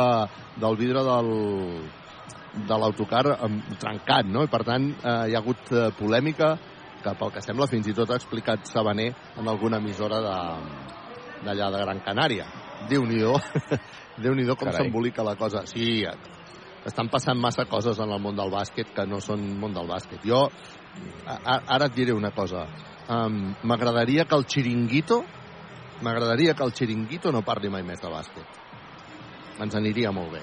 del 0.63 0.77
vidre 0.81 1.03
del, 1.07 1.29
de 2.69 2.79
l'autocar 2.79 3.25
trencat, 3.81 4.27
no? 4.27 4.45
I 4.47 4.51
per 4.53 4.63
tant 4.67 4.89
eh, 4.95 5.17
hi 5.31 5.35
ha 5.37 5.41
hagut 5.43 5.71
eh, 5.73 5.91
polèmica 5.99 6.55
que 7.03 7.15
pel 7.19 7.33
que 7.35 7.43
sembla 7.43 7.67
fins 7.67 7.89
i 7.91 7.95
tot 7.97 8.11
ha 8.15 8.19
explicat 8.21 8.67
Sabaner 8.71 9.09
en 9.41 9.49
alguna 9.51 9.79
emissora 9.83 10.21
de- 10.23 10.91
d'allà 11.43 11.71
de, 11.75 11.79
Gran 11.83 12.01
Canària. 12.07 12.45
Déu-n'hi-do, 12.89 13.35
Déu-n'hi-do 14.23 14.55
com 14.55 14.69
Carai. 14.69 14.85
s'embolica 14.85 15.25
la 15.27 15.35
cosa. 15.35 15.65
Sí, 15.67 16.05
estan 16.87 17.11
passant 17.13 17.39
massa 17.39 17.67
coses 17.71 17.99
en 18.03 18.11
el 18.11 18.21
món 18.23 18.37
del 18.37 18.51
bàsquet 18.51 18.95
que 18.95 19.07
no 19.07 19.21
són 19.21 19.45
món 19.61 19.75
del 19.75 19.91
bàsquet. 19.91 20.25
Jo, 20.27 20.47
a, 21.27 21.61
ara 21.77 21.87
et 21.91 21.95
diré 21.97 22.15
una 22.17 22.33
cosa. 22.35 22.67
Um, 23.13 23.55
m'agradaria 23.67 24.25
que 24.25 24.39
el 24.39 24.47
xiringuito 24.47 25.23
m'agradaria 26.03 26.55
que 26.55 26.65
el 26.65 26.73
xiringuito 26.75 27.31
no 27.33 27.45
parli 27.47 27.71
mai 27.71 27.85
més 27.87 28.01
de 28.03 28.11
bàsquet. 28.11 28.59
Ens 29.63 29.75
aniria 29.79 30.11
molt 30.15 30.33
bé. 30.35 30.43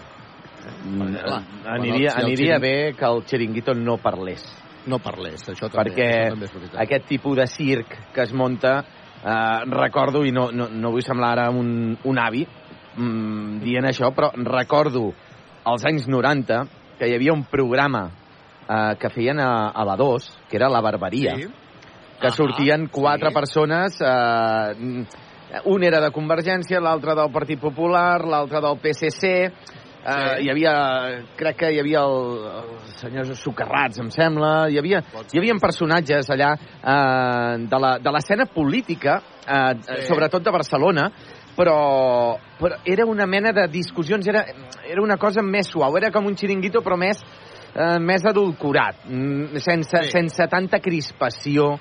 Perquè, 0.59 1.21
clar, 1.23 1.41
Mm, 1.41 1.67
aniria, 1.75 2.11
si 2.11 2.21
aniria 2.21 2.59
bé 2.59 2.93
que 2.97 3.05
el 3.05 3.23
Chiringuito 3.25 3.73
no 3.73 3.97
parlés. 3.97 4.43
No 4.87 4.99
parlés, 4.99 5.43
això 5.51 5.69
també, 5.69 5.91
perquè 5.91 6.07
això 6.07 6.29
també 6.33 6.45
és 6.45 6.53
veritat. 6.53 6.81
aquest 6.81 7.05
tipus 7.05 7.37
de 7.37 7.47
circ 7.47 7.95
que 8.13 8.21
es 8.21 8.33
munta, 8.33 8.85
eh, 9.23 9.65
recordo, 9.69 10.23
i 10.25 10.31
no, 10.31 10.49
no, 10.51 10.67
no 10.69 10.91
vull 10.91 11.03
semblar 11.03 11.31
ara 11.33 11.49
un, 11.51 11.97
un 12.03 12.19
avi 12.19 12.45
mm, 12.95 13.59
dient 13.61 13.85
això, 13.85 14.11
però 14.15 14.31
recordo 14.33 15.13
als 15.69 15.85
anys 15.85 16.07
90 16.07 16.63
que 16.99 17.07
hi 17.07 17.15
havia 17.15 17.33
un 17.33 17.43
programa 17.45 18.09
eh, 18.69 18.95
que 18.99 19.09
feien 19.09 19.39
a, 19.39 19.69
a 19.71 19.85
la 19.85 19.95
2, 19.97 20.29
que 20.49 20.57
era 20.57 20.69
La 20.69 20.81
Barbaria, 20.81 21.35
Sí. 21.37 21.47
que 22.19 22.27
Ahà, 22.27 22.35
sortien 22.35 22.87
quatre 22.91 23.29
sí. 23.29 23.33
persones, 23.33 23.95
eh, 24.01 25.05
un 25.65 25.83
era 25.83 26.01
de 26.03 26.11
Convergència, 26.11 26.81
l'altre 26.83 27.15
del 27.15 27.31
Partit 27.31 27.59
Popular, 27.59 28.19
l'altre 28.27 28.59
del 28.61 28.77
PSC, 28.83 29.23
eh, 29.45 29.49
Sí. 30.03 30.43
hi 30.45 30.49
havia, 30.51 30.73
crec 31.35 31.57
que 31.57 31.71
hi 31.73 31.79
havia 31.79 32.03
el, 32.03 32.45
el 32.59 32.93
senyor 32.99 33.31
Socarrats, 33.35 33.99
em 33.99 34.11
sembla, 34.11 34.69
hi 34.69 34.77
havia, 34.79 35.01
hi 35.33 35.39
havia 35.39 35.55
personatges 35.59 36.29
allà 36.29 36.53
eh, 36.59 37.57
de 37.67 37.79
la- 37.79 37.97
de 37.99 38.11
l'escena 38.11 38.45
política, 38.45 39.21
eh, 39.47 39.73
Sí. 39.81 40.07
sobretot 40.07 40.43
de 40.43 40.51
Barcelona, 40.51 41.11
però, 41.59 42.37
però 42.59 42.77
era 42.87 43.03
una 43.05 43.25
mena 43.27 43.51
de 43.51 43.65
discussions, 43.67 44.25
era, 44.31 44.45
era 44.87 45.01
una 45.03 45.17
cosa 45.19 45.41
més 45.43 45.67
suau, 45.67 45.97
era 45.99 46.07
com 46.15 46.25
un 46.29 46.37
xiringuito 46.39 46.79
però 46.85 46.95
més, 46.97 47.19
eh, 47.75 47.97
més 47.99 48.23
adulcorat, 48.25 49.01
mm, 49.05 49.59
sense, 49.59 50.03
Sí. 50.05 50.11
sense 50.15 50.47
tanta 50.47 50.79
crispació, 50.79 51.73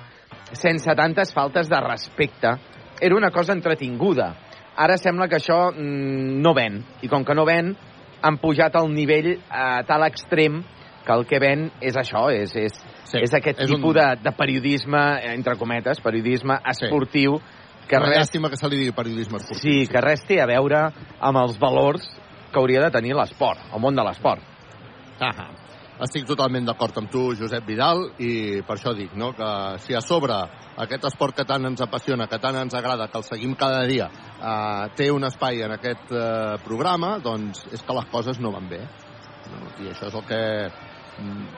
sense 0.53 0.95
tantes 0.99 1.33
faltes 1.33 1.69
de 1.71 1.81
respecte. 1.81 2.57
Era 3.01 3.15
una 3.15 3.31
cosa 3.31 3.53
entretinguda. 3.55 4.33
Ara 4.77 4.97
sembla 4.99 5.29
que 5.29 5.37
això 5.39 5.71
mm, 5.73 6.41
no 6.43 6.55
ven, 6.55 6.83
i 7.03 7.09
com 7.09 7.25
que 7.25 7.35
no 7.35 7.45
ven, 7.47 7.77
han 8.23 8.39
pujat 8.43 8.75
el 8.75 8.91
nivell 8.93 9.37
a 9.51 9.85
tal 9.87 10.03
extrem 10.09 10.65
que 11.07 11.13
el 11.15 11.25
que 11.25 11.39
ven 11.39 11.71
és 11.81 11.95
això, 11.97 12.27
és, 12.35 12.51
és, 12.57 12.73
Sí, 13.09 13.19
és 13.23 13.33
aquest 13.33 13.61
és 13.63 13.71
tipus 13.71 13.95
un- 13.95 13.95
de, 13.97 14.17
de 14.23 14.33
periodisme, 14.37 14.99
eh, 15.23 15.33
entre 15.35 15.55
cometes, 15.57 16.01
periodisme 16.01 16.59
esportiu, 16.69 17.39
que 17.89 17.97
Una 17.97 18.11
res, 18.11 18.19
llàstima 18.23 18.51
que 18.53 18.59
se 18.61 18.69
li 18.69 18.83
digui 18.83 18.97
periodisme 18.97 19.41
esportiu. 19.41 19.63
sí, 19.63 19.87
que 19.91 20.03
res 20.05 20.25
té 20.29 20.41
a 20.43 20.47
veure 20.47 20.89
amb 21.21 21.41
els 21.45 21.59
valors 21.61 22.05
que 22.53 22.61
hauria 22.61 22.85
de 22.85 22.91
tenir 22.91 23.17
l'esport, 23.17 23.71
el 23.73 23.81
món 23.81 23.97
de 23.97 24.05
l'esport. 24.05 24.45
Ah 25.21 25.49
Estic 25.99 26.29
totalment 26.29 26.63
d'acord 26.63 26.95
amb 27.01 27.11
tu, 27.11 27.33
Josep 27.35 27.65
Vidal, 27.67 28.05
i 28.23 28.61
per 28.63 28.77
això 28.77 28.93
dic, 28.95 29.17
no?, 29.19 29.33
que 29.35 29.49
si 29.83 29.97
a 29.99 30.01
sobre 30.01 30.37
aquest 30.85 31.09
esport 31.09 31.35
que 31.35 31.45
tant 31.49 31.67
ens 31.67 31.81
apassiona, 31.83 32.29
que 32.31 32.39
tant 32.39 32.55
ens 32.55 32.77
agrada, 32.79 33.09
que 33.11 33.19
el 33.19 33.25
seguim 33.27 33.57
cada 33.59 33.81
dia, 33.83 34.07
eh, 34.39 34.85
té 34.95 35.09
un 35.11 35.27
espai 35.27 35.65
en 35.67 35.75
aquest 35.75 36.13
eh, 36.15 36.55
programa, 36.63 37.17
doncs 37.19 37.65
és 37.75 37.83
que 37.83 37.97
les 37.99 38.07
coses 38.13 38.39
no 38.39 38.55
van 38.55 38.69
bé. 38.71 38.79
No? 39.51 39.73
I 39.83 39.91
això 39.91 40.07
és 40.07 40.15
el 40.15 40.25
que 40.29 40.41
mm, 41.19 41.49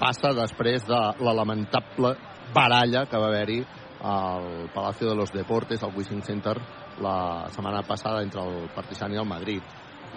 passa 0.00 0.34
després 0.34 0.82
de 0.88 1.00
la 1.22 1.36
lamentable 1.38 2.16
baralla 2.54 3.04
que 3.06 3.20
va 3.20 3.30
haver-hi 3.30 3.60
al 4.00 4.70
Palacio 4.74 5.08
de 5.10 5.16
los 5.16 5.32
Deportes, 5.32 5.82
al 5.82 5.94
Wishing 5.94 6.22
Center, 6.22 6.56
la 7.00 7.48
setmana 7.50 7.82
passada 7.82 8.22
entre 8.22 8.42
el 8.42 8.68
Partizan 8.74 9.12
i 9.12 9.18
el 9.18 9.26
Madrid. 9.26 9.62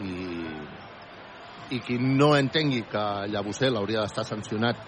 I 0.01 0.81
i 1.71 1.79
qui 1.79 1.97
no 1.99 2.33
entengui 2.35 2.83
que 2.91 3.03
Llabusel 3.31 3.77
hauria 3.79 4.03
d'estar 4.03 4.25
sancionat 4.27 4.79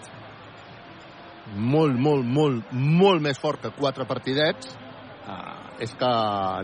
molt, 1.56 1.96
molt, 2.00 2.26
molt, 2.28 2.74
molt 2.74 3.24
més 3.24 3.40
fort 3.40 3.62
que 3.64 3.72
quatre 3.78 4.06
partidets, 4.08 4.74
eh, 5.24 5.84
és 5.84 5.94
que 6.00 6.12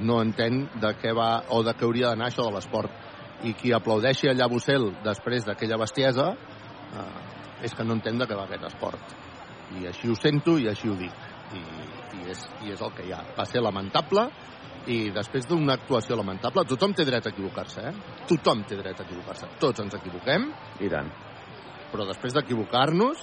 no 0.03 0.19
entén 0.23 0.65
de 0.79 0.93
què 0.99 1.13
va 1.15 1.31
o 1.55 1.61
de 1.63 1.73
què 1.75 1.87
hauria 1.87 2.11
d'anar 2.11 2.29
això 2.29 2.45
de 2.47 2.55
l'esport. 2.55 3.07
I 3.47 3.53
qui 3.55 3.71
aplaudeixi 3.71 4.27
a 4.27 4.35
Llabusel 4.35 4.89
després 5.05 5.45
d'aquella 5.47 5.79
bestiesa 5.79 6.33
eh, 6.35 7.63
és 7.63 7.75
que 7.75 7.85
no 7.87 7.95
entén 7.95 8.19
de 8.19 8.27
què 8.27 8.35
va 8.35 8.47
aquest 8.47 8.67
esport. 8.67 9.15
I 9.79 9.87
així 9.87 10.11
ho 10.11 10.15
sento 10.19 10.57
i 10.59 10.67
així 10.67 10.91
ho 10.91 10.97
dic. 10.99 11.27
I, 11.55 11.63
és, 12.33 12.45
i 12.65 12.73
és 12.73 12.81
el 12.85 12.93
que 12.95 13.05
hi 13.07 13.13
ha. 13.15 13.23
Va 13.37 13.45
ser 13.49 13.63
lamentable 13.63 14.27
i 14.89 15.09
després 15.13 15.45
d'una 15.45 15.75
actuació 15.75 16.15
lamentable, 16.17 16.63
tothom 16.65 16.95
té 16.97 17.05
dret 17.05 17.27
a 17.27 17.33
equivocar-se, 17.33 17.83
eh? 17.89 18.23
Tothom 18.29 18.63
té 18.65 18.77
dret 18.79 18.99
a 18.99 19.05
equivocar-se. 19.05 19.51
Tots 19.61 19.83
ens 19.83 19.97
equivoquem, 19.99 20.47
I 20.79 20.89
tant. 20.89 21.11
però 21.91 22.05
després 22.05 22.33
d'equivocar-nos 22.37 23.21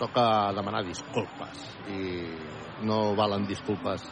toca 0.00 0.24
demanar 0.56 0.82
disculpes 0.86 1.60
i 1.92 2.24
no 2.88 3.12
valen 3.18 3.44
disculpes 3.48 4.06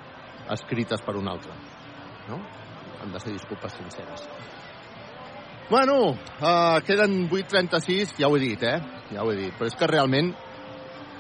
escrites 0.53 1.03
per 1.05 1.17
un 1.17 1.29
altre 1.33 1.55
no? 2.29 2.39
han 3.01 3.13
de 3.15 3.23
ser 3.23 3.33
disculpes 3.33 3.73
sinceres 3.79 4.27
bueno, 5.71 6.15
uh, 6.41 6.81
queden 6.87 7.29
8.36 7.29 8.15
ja 8.21 8.29
ho 8.29 8.37
he 8.37 8.41
dit, 8.41 8.63
eh? 8.65 8.79
ja 9.13 9.25
ho 9.25 9.33
he 9.33 9.37
dit, 9.37 9.57
però 9.57 9.69
és 9.69 9.77
que 9.77 9.89
realment 9.91 10.31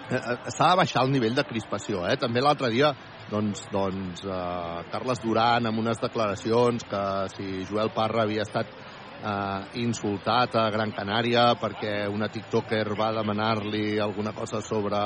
s'ha 0.08 0.70
de 0.70 0.76
baixar 0.80 1.04
el 1.04 1.12
nivell 1.12 1.36
de 1.36 1.44
crispació, 1.44 2.04
eh? 2.08 2.16
També 2.20 2.40
l'altre 2.40 2.70
dia, 2.72 2.92
doncs, 3.30 3.66
doncs 3.72 4.24
eh, 4.24 4.84
Carles 4.92 5.20
Duran 5.24 5.68
amb 5.68 5.82
unes 5.82 6.00
declaracions 6.00 6.86
que 6.88 7.02
si 7.34 7.66
Joel 7.68 7.92
Parra 7.94 8.24
havia 8.24 8.46
estat 8.46 8.72
eh, 8.72 9.60
insultat 9.84 10.56
a 10.56 10.68
Gran 10.74 10.94
Canària 10.96 11.50
perquè 11.60 12.00
una 12.08 12.30
tiktoker 12.32 12.86
va 12.98 13.12
demanar-li 13.20 13.98
alguna 14.00 14.32
cosa 14.32 14.62
sobre 14.64 14.98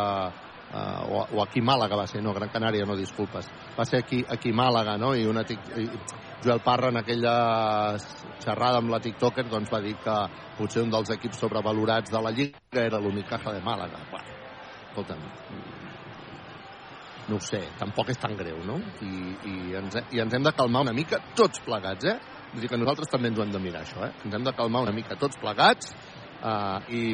uh, 0.72 1.02
o, 1.12 1.26
o 1.36 1.42
aquí 1.42 1.60
Màlaga 1.60 1.96
va 1.98 2.06
ser, 2.06 2.22
no, 2.22 2.34
Gran 2.36 2.50
Canària, 2.52 2.86
no, 2.88 2.96
disculpes. 2.96 3.48
Va 3.78 3.84
ser 3.88 4.02
aquí, 4.02 4.22
aquí 4.28 4.52
Màlaga, 4.52 4.96
no? 5.00 5.14
I, 5.14 5.26
una 5.28 5.44
tic, 5.48 5.60
i 5.76 5.88
Joel 6.42 6.62
Parra 6.64 6.90
en 6.90 6.98
aquella 7.02 7.34
xerrada 8.42 8.80
amb 8.82 8.90
la 8.90 9.00
tiktoker 9.02 9.46
doncs 9.50 9.70
va 9.72 9.82
dir 9.84 9.94
que 10.02 10.16
potser 10.58 10.82
un 10.86 10.94
dels 10.94 11.12
equips 11.14 11.42
sobrevalorats 11.44 12.10
de 12.10 12.22
la 12.22 12.34
Lliga 12.34 12.86
era 12.86 13.02
l'Unicaja 13.02 13.54
de 13.54 13.62
Màlaga. 13.62 14.00
Bueno, 14.10 14.31
escolta'm, 14.92 15.24
no 17.28 17.38
ho 17.38 17.42
sé, 17.42 17.62
tampoc 17.78 18.10
és 18.12 18.20
tan 18.20 18.36
greu, 18.36 18.60
no? 18.66 18.78
I, 19.00 19.12
i, 19.48 19.56
ens, 19.78 19.96
I 20.12 20.22
ens 20.24 20.34
hem 20.36 20.44
de 20.44 20.52
calmar 20.56 20.84
una 20.86 20.94
mica 20.96 21.20
tots 21.38 21.62
plegats, 21.64 22.08
eh? 22.10 22.16
Vull 22.52 22.64
dir 22.64 22.68
que 22.68 22.80
nosaltres 22.80 23.08
també 23.08 23.30
ens 23.30 23.38
ho 23.38 23.44
hem 23.46 23.52
de 23.54 23.60
mirar, 23.62 23.84
això, 23.86 24.02
eh? 24.04 24.12
Ens 24.26 24.34
hem 24.36 24.44
de 24.44 24.54
calmar 24.56 24.82
una 24.84 24.94
mica 24.94 25.16
tots 25.20 25.38
plegats 25.40 25.94
uh, 26.42 26.82
i, 26.92 27.04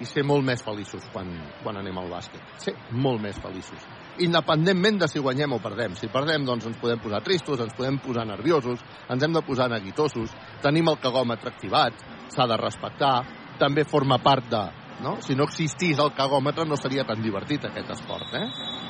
i 0.00 0.08
ser 0.08 0.24
molt 0.26 0.46
més 0.46 0.62
feliços 0.64 1.04
quan, 1.12 1.30
quan 1.62 1.78
anem 1.78 2.00
al 2.00 2.10
bàsquet. 2.10 2.42
Ser 2.64 2.74
molt 2.90 3.22
més 3.22 3.38
feliços. 3.42 3.84
Independentment 4.24 5.02
de 5.04 5.10
si 5.12 5.22
guanyem 5.22 5.54
o 5.54 5.60
perdem. 5.62 5.94
Si 5.98 6.10
perdem, 6.10 6.46
doncs 6.48 6.66
ens 6.70 6.80
podem 6.82 7.02
posar 7.02 7.22
tristos, 7.26 7.60
ens 7.62 7.76
podem 7.78 8.00
posar 8.02 8.26
nerviosos, 8.26 8.82
ens 9.12 9.24
hem 9.24 9.36
de 9.36 9.44
posar 9.46 9.68
neguitosos, 9.70 10.34
tenim 10.64 10.90
el 10.90 10.98
cagòmetre 11.02 11.52
activat, 11.52 12.02
s'ha 12.34 12.48
de 12.50 12.58
respectar, 12.58 13.14
també 13.60 13.86
forma 13.86 14.18
part 14.24 14.50
de... 14.50 14.66
No? 15.02 15.16
Si 15.22 15.36
no 15.38 15.46
existís 15.46 15.98
el 16.02 16.10
cagòmetre 16.16 16.66
no 16.66 16.76
seria 16.76 17.04
tan 17.06 17.20
divertit 17.22 17.64
aquest 17.68 17.92
esport, 17.94 18.32
eh? 18.34 18.46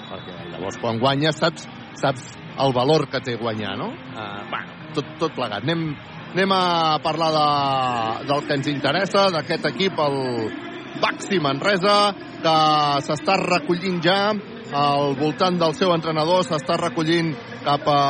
Perquè 0.08 0.36
llavors 0.54 0.78
quan 0.80 1.00
guanyes 1.02 1.36
saps, 1.36 1.66
saps 2.00 2.30
el 2.58 2.72
valor 2.72 3.06
que 3.12 3.20
té 3.20 3.36
guanyar, 3.36 3.74
no? 3.76 3.90
Uh, 3.92 4.40
bueno, 4.48 4.78
tot, 4.96 5.10
tot 5.20 5.34
plegat. 5.36 5.66
Anem, 5.66 5.92
anem 6.32 6.54
a 6.56 6.62
parlar 7.04 7.28
de, 7.34 7.44
del 8.30 8.46
que 8.46 8.56
ens 8.56 8.70
interessa, 8.72 9.28
d'aquest 9.34 9.68
equip, 9.74 10.00
el 10.00 10.18
Baxi 11.02 11.38
Manresa, 11.44 11.98
que 12.42 12.56
s'està 13.04 13.36
recollint 13.42 14.00
ja 14.02 14.18
al 14.78 15.14
voltant 15.18 15.60
del 15.60 15.76
seu 15.76 15.92
entrenador, 15.94 16.42
s'està 16.46 16.76
recollint 16.80 17.34
cap 17.64 17.86
a 17.92 18.00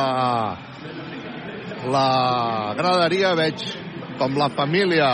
la 1.89 2.73
graderia, 2.79 3.35
veig 3.39 3.63
com 4.19 4.35
la 4.39 4.49
família 4.55 5.09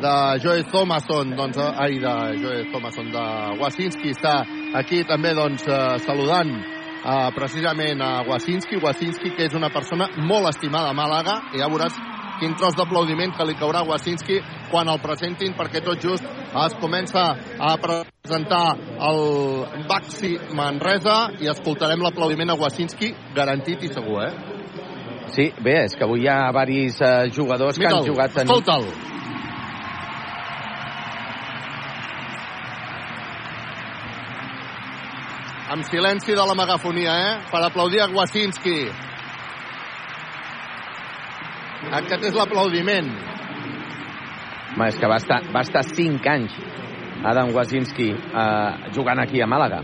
de 0.00 0.40
Joe 0.42 0.64
Thomason, 0.70 1.34
doncs, 1.36 1.56
eh, 1.56 1.72
ai, 1.76 1.98
de 1.98 2.14
Joe 2.42 2.64
Thomason, 2.72 3.10
de 3.12 3.26
Wasinski, 3.60 4.12
està 4.14 4.44
aquí 4.74 5.02
també, 5.04 5.34
doncs, 5.34 5.66
eh, 5.68 5.98
saludant 6.06 6.52
eh, 6.52 7.30
precisament 7.34 8.02
a 8.02 8.22
Wasinski, 8.28 8.80
Wasinski, 8.82 9.32
que 9.36 9.46
és 9.46 9.54
una 9.54 9.70
persona 9.70 10.08
molt 10.16 10.50
estimada 10.52 10.90
a 10.90 10.96
Màlaga, 10.96 11.40
i 11.54 11.62
ja 11.62 11.70
veuràs 11.72 11.96
quin 12.40 12.52
tros 12.58 12.76
d'aplaudiment 12.76 13.32
que 13.36 13.46
li 13.48 13.56
caurà 13.56 13.80
a 13.80 13.88
Wasinski 13.88 14.40
quan 14.70 14.88
el 14.92 15.00
presentin, 15.00 15.54
perquè 15.56 15.80
tot 15.84 16.02
just 16.02 16.24
es 16.26 16.76
comença 16.80 17.24
a 17.58 17.72
presentar 17.80 18.76
el 19.08 19.22
Baxi 19.88 20.36
Manresa 20.56 21.32
i 21.40 21.48
escoltarem 21.48 22.04
l'aplaudiment 22.04 22.52
a 22.52 22.58
Wasinski 22.60 23.14
garantit 23.34 23.88
i 23.88 23.92
segur, 23.92 24.22
eh? 24.26 24.32
Sí, 25.32 25.50
bé, 25.58 25.82
és 25.88 25.96
que 25.96 26.04
avui 26.06 26.22
hi 26.24 26.30
ha 26.30 26.52
diversos 26.52 27.02
eh, 27.02 27.28
jugadors 27.34 27.78
que 27.80 27.88
han 27.88 28.04
jugat 28.06 28.36
en... 28.36 28.50
escolta'l. 28.50 29.15
Amb 35.66 35.82
silenci 35.82 36.30
de 36.30 36.42
la 36.46 36.54
megafonia, 36.54 37.14
eh? 37.26 37.30
Per 37.50 37.60
aplaudir 37.66 37.98
a 38.04 38.06
Wasinski. 38.14 38.76
Aquest 41.98 42.26
és 42.28 42.36
l'aplaudiment. 42.38 43.08
Home, 44.76 44.86
és 44.86 44.98
que 45.00 45.10
va 45.10 45.18
estar, 45.18 45.40
va 45.50 45.64
estar 45.66 45.82
5 45.88 46.30
anys 46.30 46.54
Adam 47.26 47.50
Wasinski 47.56 48.12
eh, 48.14 48.92
jugant 48.94 49.18
aquí 49.24 49.42
a 49.42 49.48
Màlaga. 49.50 49.82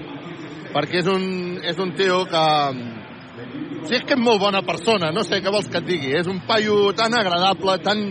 Perquè 0.72 1.00
és 1.02 1.08
un, 1.10 1.24
és 1.66 1.78
un 1.82 1.90
tio 1.98 2.22
que... 2.30 2.44
Sí, 3.88 3.96
és 3.96 4.04
que 4.06 4.14
és 4.14 4.22
molt 4.22 4.38
bona 4.38 4.62
persona, 4.62 5.10
no 5.10 5.24
sé 5.26 5.40
què 5.42 5.50
vols 5.50 5.66
que 5.66 5.80
et 5.82 5.88
digui. 5.88 6.12
És 6.14 6.30
un 6.30 6.44
paio 6.46 6.92
tan 6.94 7.18
agradable, 7.18 7.80
tan... 7.82 8.04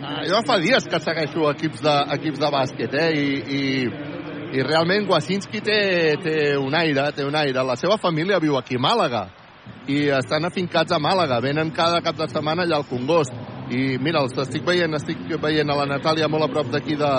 Eh, 0.00 0.22
jo 0.30 0.40
fa 0.48 0.56
dies 0.62 0.88
que 0.88 1.04
segueixo 1.04 1.50
equips 1.52 1.84
de, 1.84 1.98
equips 2.16 2.40
de 2.40 2.50
bàsquet, 2.56 2.96
eh? 2.96 3.10
I, 3.12 3.28
i, 3.60 4.09
i 4.50 4.62
realment 4.66 5.06
Wasinski 5.06 5.60
té, 5.62 5.80
té 6.22 6.34
un 6.58 6.74
aire, 6.74 7.04
té 7.14 7.22
un 7.26 7.36
aire. 7.38 7.62
La 7.62 7.76
seva 7.78 8.00
família 8.02 8.40
viu 8.42 8.56
aquí 8.58 8.78
a 8.78 8.82
Màlaga 8.82 9.28
i 9.86 10.08
estan 10.16 10.46
afincats 10.48 10.90
a 10.92 10.98
Màlaga. 10.98 11.38
Venen 11.44 11.70
cada 11.76 12.00
cap 12.02 12.18
de 12.18 12.26
setmana 12.30 12.66
allà 12.66 12.80
al 12.80 12.88
Congost. 12.90 13.36
I 13.70 14.00
mira, 14.02 14.24
els 14.24 14.34
estic 14.42 14.66
veient, 14.66 14.96
estic 14.98 15.22
veient 15.38 15.70
a 15.70 15.78
la 15.78 15.86
Natàlia 15.86 16.26
molt 16.28 16.48
a 16.48 16.50
prop 16.50 16.72
d'aquí 16.72 16.98
de, 16.98 17.12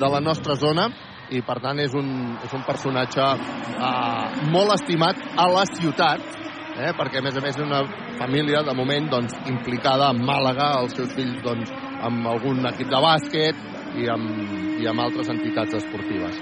de 0.00 0.08
la 0.08 0.20
nostra 0.24 0.56
zona 0.56 0.88
i 1.28 1.42
per 1.44 1.58
tant 1.60 1.76
és 1.82 1.92
un, 1.92 2.08
és 2.40 2.52
un 2.56 2.62
personatge 2.64 3.20
eh, 3.20 4.46
molt 4.48 4.72
estimat 4.78 5.20
a 5.36 5.44
la 5.52 5.66
ciutat 5.68 6.22
eh, 6.24 6.94
perquè 6.96 7.20
a 7.20 7.26
més 7.26 7.36
a 7.36 7.42
més 7.44 7.52
és 7.52 7.66
una 7.66 7.82
família 8.16 8.62
de 8.64 8.72
moment 8.72 9.10
doncs, 9.12 9.36
implicada 9.52 10.08
en 10.14 10.24
Màlaga 10.24 10.70
els 10.80 10.96
seus 10.96 11.12
fills 11.12 11.42
doncs, 11.44 11.74
amb 12.00 12.32
algun 12.32 12.64
equip 12.72 12.88
de 12.88 13.02
bàsquet 13.04 14.00
i 14.00 14.08
amb, 14.08 14.56
i 14.80 14.88
amb 14.88 15.04
altres 15.04 15.28
entitats 15.36 15.76
esportives 15.82 16.40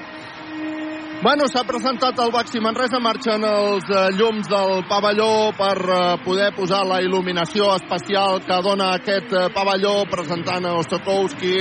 Bueno, 1.22 1.46
s'ha 1.48 1.62
presentat 1.64 2.18
el 2.20 2.28
Baxi 2.28 2.60
Manresa, 2.60 2.98
marxen 3.00 3.44
els 3.48 3.86
eh, 3.88 4.00
llums 4.18 4.50
del 4.52 4.82
pavelló 4.84 5.48
per 5.56 5.76
eh, 5.80 6.00
poder 6.26 6.50
posar 6.52 6.82
la 6.84 6.98
il·luminació 7.00 7.70
especial 7.72 8.42
que 8.44 8.58
dona 8.60 8.90
aquest 8.98 9.32
eh, 9.32 9.46
pavelló, 9.54 10.02
presentant 10.12 10.68
a 10.68 10.74
Ostokowski, 10.76 11.54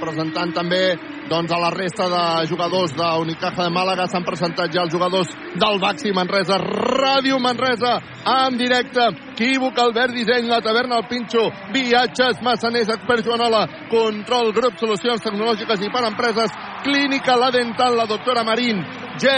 presentant 0.00 0.54
també 0.56 0.94
doncs 1.28 1.52
a 1.52 1.58
la 1.60 1.70
resta 1.70 2.08
de 2.08 2.46
jugadors 2.48 2.94
d'Unicaja 2.96 3.66
de 3.66 3.72
Màlaga 3.72 4.06
s'han 4.08 4.24
presentat 4.24 4.72
ja 4.72 4.82
els 4.86 4.92
jugadors 4.92 5.30
del 5.60 5.80
Baxi 5.82 6.12
Manresa, 6.16 6.56
Ràdio 6.58 7.38
Manresa, 7.42 7.98
en 8.24 8.56
directe, 8.58 9.04
Quívoc, 9.38 9.78
Albert 9.78 10.16
Disseny, 10.16 10.48
la 10.48 10.60
taverna 10.64 10.98
El 10.98 11.06
Pinxo, 11.10 11.44
viatges, 11.74 12.40
massaners, 12.42 12.90
expert 12.94 13.24
Joanola, 13.26 13.66
control, 13.92 14.52
grup, 14.56 14.78
solucions 14.80 15.22
tecnològiques 15.22 15.84
i 15.84 15.92
per 15.92 16.04
empreses, 16.08 16.54
clínica, 16.84 17.36
la 17.36 17.52
dental, 17.54 17.96
la 17.96 18.08
doctora 18.08 18.44
Marín, 18.48 18.82
G, 19.20 19.28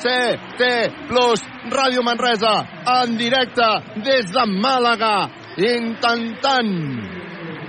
C, 0.00 0.16
T, 0.58 0.70
plus, 1.10 1.44
Ràdio 1.70 2.04
Manresa, 2.06 2.54
en 3.02 3.16
directe, 3.18 3.70
des 4.06 4.30
de 4.30 4.46
Màlaga, 4.54 5.14
intentant 5.58 6.74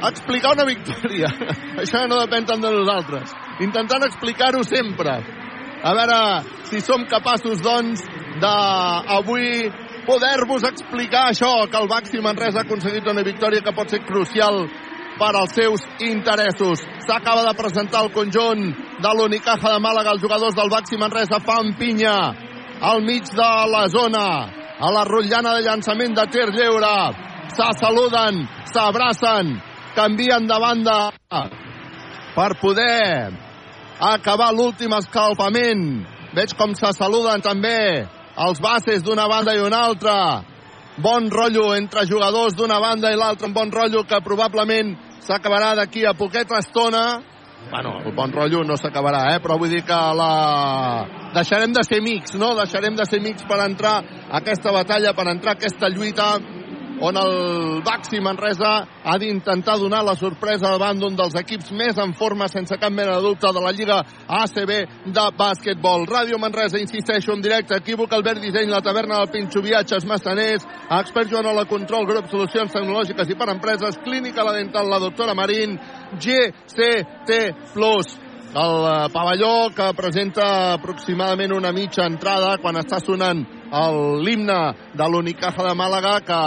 explicar 0.07 0.53
una 0.55 0.65
victòria. 0.65 1.29
Això 1.81 2.05
no 2.09 2.21
depèn 2.23 2.47
tant 2.49 2.61
de 2.63 2.71
nosaltres. 2.73 3.40
Intentant 3.61 4.03
explicar-ho 4.07 4.63
sempre. 4.65 5.13
A 5.81 5.93
veure 5.97 6.19
si 6.69 6.81
som 6.81 7.05
capaços, 7.09 7.61
doncs, 7.61 8.01
d'avui 8.41 9.69
poder-vos 10.05 10.65
explicar 10.69 11.27
això, 11.29 11.67
que 11.69 11.77
el 11.77 11.89
Baxi 11.89 12.21
Manresa 12.21 12.61
ha 12.61 12.65
aconseguit 12.65 13.07
una 13.07 13.25
victòria 13.25 13.61
que 13.61 13.73
pot 13.73 13.89
ser 13.89 14.01
crucial 14.05 14.63
per 15.19 15.33
als 15.35 15.53
seus 15.53 15.83
interessos. 16.01 16.81
S'acaba 17.05 17.45
de 17.45 17.53
presentar 17.57 18.05
el 18.05 18.13
conjunt 18.13 18.63
de 19.01 19.11
l'Unicaja 19.17 19.75
de 19.75 19.81
Màlaga. 19.83 20.15
Els 20.15 20.23
jugadors 20.23 20.57
del 20.57 20.71
Baxi 20.73 20.97
Manresa 20.97 21.41
fan 21.45 21.75
pinya 21.77 22.15
al 22.81 23.03
mig 23.05 23.29
de 23.29 23.51
la 23.69 23.85
zona, 23.93 24.25
a 24.81 24.89
la 24.89 25.05
rotllana 25.05 25.53
de 25.57 25.67
llançament 25.67 26.17
de 26.17 26.25
tir 26.33 26.49
lleure. 26.49 26.95
Se 27.51 27.67
saluden, 27.77 28.41
s'abracen, 28.73 29.53
canvien 29.93 30.47
de 30.47 30.57
banda 30.57 30.99
per 32.33 32.51
poder 32.61 33.50
acabar 34.01 34.51
l'últim 34.53 34.93
escalfament. 34.97 35.85
Veig 36.33 36.55
com 36.57 36.73
se 36.73 36.89
saluden 36.97 37.43
també 37.45 38.07
els 38.41 38.61
bases 38.63 39.03
d'una 39.05 39.27
banda 39.29 39.53
i 39.55 39.61
una 39.61 39.85
altra. 39.85 40.15
Bon 41.01 41.29
rotllo 41.31 41.71
entre 41.75 42.05
jugadors 42.09 42.55
d'una 42.57 42.79
banda 42.81 43.11
i 43.11 43.17
l'altra, 43.17 43.47
un 43.47 43.53
bon 43.53 43.71
rotllo 43.71 44.03
que 44.03 44.19
probablement 44.23 44.95
s'acabarà 45.21 45.75
d'aquí 45.75 46.05
a 46.05 46.13
poqueta 46.17 46.59
estona. 46.59 47.21
Bueno, 47.69 47.99
el 48.03 48.15
bon 48.15 48.31
rotllo 48.33 48.63
no 48.65 48.75
s'acabarà, 48.75 49.35
eh? 49.35 49.39
però 49.39 49.57
vull 49.59 49.69
dir 49.69 49.83
que 49.85 49.99
la... 50.17 50.31
deixarem 51.35 51.71
de 51.71 51.83
ser 51.85 52.01
amics, 52.01 52.33
no? 52.41 52.55
Deixarem 52.57 52.97
de 52.97 53.05
ser 53.05 53.21
amics 53.21 53.45
per 53.47 53.59
entrar 53.63 53.99
a 54.01 54.41
aquesta 54.41 54.73
batalla, 54.73 55.13
per 55.13 55.27
entrar 55.29 55.53
a 55.53 55.59
aquesta 55.59 55.91
lluita 55.93 56.33
on 57.01 57.17
el 57.17 57.81
Baxi 57.81 58.19
Manresa 58.21 58.85
ha 59.03 59.17
d'intentar 59.17 59.77
donar 59.79 60.03
la 60.05 60.13
sorpresa 60.15 60.69
davant 60.69 60.99
d'un 61.01 61.15
dels 61.17 61.33
equips 61.39 61.71
més 61.73 61.97
en 61.97 62.13
forma, 62.13 62.47
sense 62.47 62.77
cap 62.77 62.93
mena 62.93 63.17
de 63.17 63.25
dubte, 63.25 63.49
de 63.49 63.63
la 63.63 63.71
Lliga 63.73 63.97
ACB 64.27 64.71
de 65.09 65.25
bàsquetbol. 65.37 66.05
Ràdio 66.05 66.37
Manresa, 66.37 66.77
insisteixo, 66.77 67.33
en 67.33 67.41
directe, 67.41 67.75
equívoc, 67.75 68.13
Albert 68.13 68.41
Disseny, 68.43 68.69
la 68.69 68.83
taverna 68.85 69.17
del 69.19 69.31
Pinxo, 69.33 69.63
viatges, 69.65 70.05
massaners, 70.05 70.67
expert 71.01 71.31
Joan 71.31 71.49
la 71.55 71.65
Control, 71.65 72.05
grup 72.05 72.29
Solucions 72.29 72.71
Tecnològiques 72.71 73.29
i 73.29 73.37
per 73.37 73.49
Empreses, 73.49 73.97
Clínica 74.05 74.45
La 74.45 74.53
Dental, 74.53 74.89
la 74.89 74.99
doctora 75.01 75.33
Marín, 75.33 75.79
GCT+, 76.21 77.41
el 78.51 79.11
pavelló 79.13 79.71
que 79.73 79.93
presenta 79.95 80.73
aproximadament 80.73 81.53
una 81.55 81.71
mitja 81.71 82.03
entrada 82.05 82.57
quan 82.59 82.75
està 82.75 82.99
sonant 82.99 83.45
l'himne 83.71 84.73
de 84.93 85.05
l'Unicaja 85.09 85.63
de 85.63 85.75
Màlaga 85.79 86.17
que 86.27 86.39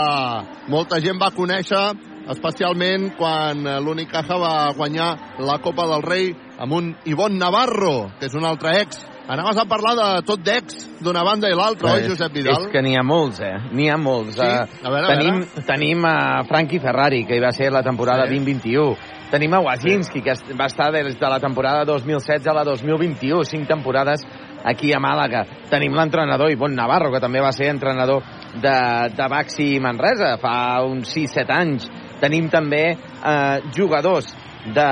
molta 0.71 0.99
gent 1.01 1.17
va 1.21 1.31
conèixer 1.33 1.85
especialment 2.29 3.11
quan 3.17 3.63
l'Unicaja 3.85 4.37
va 4.41 4.53
guanyar 4.77 5.09
la 5.39 5.57
Copa 5.61 5.85
del 5.89 6.01
Rei 6.05 6.31
amb 6.57 6.71
un 6.73 6.93
Ivon 7.05 7.37
Navarro, 7.37 8.11
que 8.19 8.25
és 8.29 8.33
un 8.37 8.45
altre 8.45 8.79
ex. 8.81 9.01
Anaves 9.27 9.57
a 9.57 9.65
parlar 9.65 9.95
de 9.97 10.07
tot 10.25 10.41
d'ex 10.45 11.01
d'una 11.01 11.23
banda 11.25 11.49
i 11.49 11.55
l'altra, 11.57 11.95
oi, 11.95 12.03
Josep 12.07 12.31
Vidal? 12.31 12.61
És 12.61 12.67
que 12.71 12.81
n'hi 12.85 12.93
ha 12.95 13.01
molts, 13.03 13.39
eh? 13.41 13.55
N'hi 13.73 13.89
ha 13.89 13.97
molts. 13.97 14.35
Sí? 14.37 14.45
A 14.45 14.91
veure, 14.93 15.07
tenim, 15.09 15.39
a 15.41 15.45
veure. 15.47 15.63
tenim 15.65 16.05
a 16.05 16.43
Frankie 16.45 16.79
Ferrari, 16.79 17.23
que 17.25 17.35
hi 17.37 17.41
va 17.41 17.51
ser 17.51 17.71
la 17.73 17.81
temporada 17.83 18.27
Sí. 18.27 18.35
2021. 18.35 18.95
Tenim 19.31 19.53
a 19.57 19.59
Wazinski, 19.65 20.21
que 20.21 20.31
es- 20.31 20.43
va 20.59 20.67
estar 20.67 20.91
des 20.93 21.17
de 21.19 21.27
la 21.29 21.39
temporada 21.39 21.83
2016 21.85 22.45
a 22.47 22.53
la 22.53 22.63
2021, 22.63 23.43
cinc 23.43 23.67
temporades 23.67 24.21
aquí 24.65 24.91
a 24.93 24.99
Màlaga. 24.99 25.45
Tenim 25.69 25.93
l'entrenador 25.95 26.51
Ivon 26.51 26.75
Navarro, 26.75 27.11
que 27.13 27.21
també 27.23 27.43
va 27.43 27.53
ser 27.55 27.69
entrenador 27.73 28.23
de, 28.55 28.77
de 29.15 29.27
Baxi 29.31 29.75
Manresa 29.83 30.35
fa 30.41 30.55
uns 30.87 31.13
6-7 31.13 31.55
anys. 31.55 31.87
Tenim 32.21 32.49
també 32.49 32.83
eh, 32.95 33.71
jugadors 33.75 34.31
de, 34.65 34.89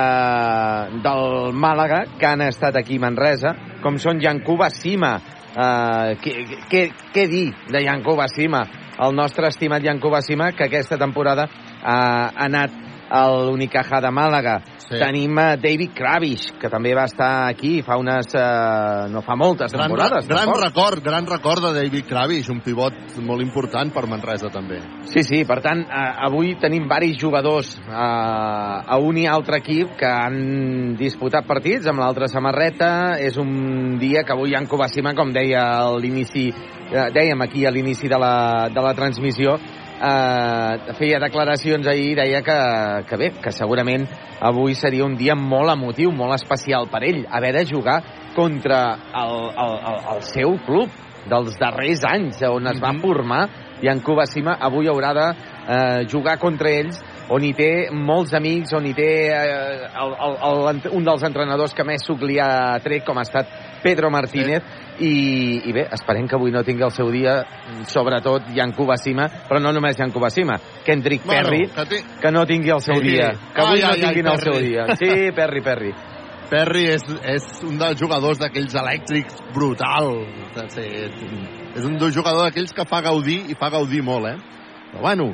del 1.02 1.52
Màlaga 1.52 2.04
que 2.18 2.28
han 2.28 2.44
estat 2.46 2.76
aquí 2.78 3.00
a 3.00 3.06
Manresa, 3.08 3.54
com 3.82 3.98
són 3.98 4.22
Yankuba 4.22 4.70
Sima. 4.74 5.16
Uh, 5.54 6.16
què, 6.18 6.88
què, 7.14 7.26
dir 7.30 7.44
de 7.70 7.84
Yankuba 7.84 8.26
Sima? 8.26 8.64
El 9.04 9.14
nostre 9.14 9.46
estimat 9.50 9.84
Yankuba 9.86 10.18
Sima, 10.22 10.50
que 10.50 10.66
aquesta 10.66 10.98
temporada 10.98 11.46
ha 11.82 12.32
anat 12.46 12.74
a 13.10 13.24
l'Unicaja 13.30 14.00
de 14.00 14.10
Màlaga. 14.10 14.58
Sí. 14.84 14.98
Tenim 15.00 15.38
a 15.40 15.56
David 15.56 15.94
Kravish, 15.96 16.50
que 16.60 16.68
també 16.68 16.92
va 16.96 17.04
estar 17.08 17.48
aquí 17.48 17.78
fa 17.82 17.96
unes... 18.00 18.28
Uh, 18.34 19.08
no 19.12 19.22
fa 19.24 19.36
moltes 19.36 19.72
Gran, 19.72 19.88
temporades. 19.88 20.26
gran 20.28 20.44
tampoc. 20.46 20.62
record, 20.64 21.02
gran 21.04 21.26
record 21.26 21.62
de 21.68 21.72
David 21.82 22.06
Kravish, 22.08 22.50
un 22.52 22.60
pivot 22.64 22.94
molt 23.24 23.42
important 23.44 23.92
per 23.94 24.04
Manresa 24.10 24.50
també. 24.52 24.80
Sí, 25.08 25.22
sí, 25.24 25.42
per 25.48 25.60
tant, 25.64 25.84
eh, 25.84 26.04
avui 26.26 26.54
tenim 26.60 26.88
varis 26.90 27.16
jugadors 27.20 27.74
eh, 27.78 27.94
a 27.94 28.98
un 29.00 29.16
i 29.20 29.26
altre 29.30 29.60
equip 29.62 29.94
que 30.00 30.08
han 30.10 30.94
disputat 31.00 31.46
partits 31.48 31.88
amb 31.90 32.00
l'altra 32.02 32.28
samarreta. 32.28 33.16
És 33.20 33.36
un 33.40 33.96
dia 34.00 34.24
que 34.24 34.32
avui 34.36 34.54
en 34.56 34.66
Covacima, 34.68 35.14
com 35.14 35.32
deia 35.32 35.64
a 35.78 35.94
l'inici, 35.96 36.48
eh, 36.50 37.08
dèiem 37.14 37.40
aquí 37.44 37.64
a 37.64 37.72
l'inici 37.72 38.08
de, 38.08 38.18
la, 38.20 38.68
de 38.72 38.84
la 38.84 38.94
transmissió, 38.94 39.56
eh, 40.04 40.94
feia 40.98 41.20
declaracions 41.22 41.86
ahir, 41.88 42.14
deia 42.20 42.42
que, 42.44 42.58
que 43.08 43.16
bé, 43.20 43.30
que 43.42 43.52
segurament 43.52 44.06
avui 44.44 44.74
seria 44.76 45.04
un 45.06 45.16
dia 45.16 45.34
molt 45.38 45.72
emotiu, 45.72 46.12
molt 46.12 46.36
especial 46.36 46.88
per 46.92 47.02
ell, 47.08 47.24
haver 47.30 47.54
de 47.56 47.64
jugar 47.70 48.02
contra 48.36 48.82
el, 49.24 49.34
el, 49.64 49.74
el, 49.92 49.98
el 50.16 50.22
seu 50.28 50.58
club 50.66 50.90
dels 51.30 51.56
darrers 51.56 52.04
anys, 52.04 52.42
on 52.44 52.66
es 52.68 52.80
va 52.82 52.92
Mhm. 52.92 53.00
formar, 53.00 53.42
i 53.82 53.88
en 53.88 54.00
Cubasima 54.00 54.58
avui 54.60 54.86
haurà 54.88 55.12
de 55.14 55.26
eh, 55.68 56.06
jugar 56.10 56.38
contra 56.38 56.70
ells, 56.70 57.00
on 57.28 57.42
hi 57.42 57.54
té 57.56 57.88
molts 57.90 58.34
amics, 58.36 58.74
on 58.76 58.84
hi 58.86 58.92
té 58.94 59.08
eh, 59.32 59.88
el, 59.88 60.12
el, 60.12 60.36
el, 60.68 60.80
un 60.92 61.04
dels 61.04 61.22
entrenadors 61.24 61.72
que 61.74 61.84
més 61.84 62.04
suc 62.04 62.20
li 62.22 62.38
ha 62.38 62.78
tret, 62.84 63.04
com 63.04 63.16
ha 63.18 63.24
estat 63.24 63.48
Pedro 63.82 64.10
Martínez, 64.10 64.62
i, 65.00 65.62
i 65.68 65.72
bé, 65.72 65.88
esperem 65.92 66.26
que 66.28 66.36
avui 66.36 66.52
no 66.54 66.62
tingui 66.62 66.84
el 66.86 66.92
seu 66.94 67.10
dia, 67.10 67.40
sobretot 67.90 68.50
Jan 68.54 68.72
Cubasima, 68.76 69.26
però 69.48 69.60
no 69.60 69.72
només 69.74 69.96
Jan 69.98 70.12
Cubasima, 70.14 70.58
Kendrick 70.84 71.24
Bueno, 71.26 71.42
Perry, 71.48 71.66
que 71.74 71.84
té- 71.90 72.02
que 72.20 72.30
no 72.30 72.44
tingui 72.46 72.70
el 72.70 72.80
seu 72.80 72.96
Sí. 73.00 73.08
dia, 73.10 73.32
que 73.54 73.60
avui 73.60 73.80
Ai, 73.80 73.84
no 73.86 73.92
ai, 73.92 74.00
tinguin 74.00 74.26
ai, 74.28 74.34
el 74.34 74.40
seu 74.40 74.58
dia. 74.60 74.86
Sí, 75.00 75.30
Perry, 75.34 75.60
Perry. 75.60 75.94
Perry 76.50 76.84
és, 76.92 77.02
és 77.24 77.62
un 77.64 77.78
dels 77.78 77.98
jugadors 77.98 78.38
d'aquells 78.38 78.74
elèctrics 78.74 79.40
brutal. 79.54 80.26
És, 80.54 80.76
és 81.74 81.84
un 81.84 81.96
dels 81.98 82.14
jugadors 82.14 82.44
d'aquells 82.50 82.72
que 82.76 82.84
fa 82.86 83.00
gaudir 83.02 83.40
i 83.50 83.54
fa 83.58 83.70
gaudir 83.70 84.02
molt, 84.04 84.28
eh? 84.28 84.36
Però 84.92 85.00
bueno, 85.08 85.32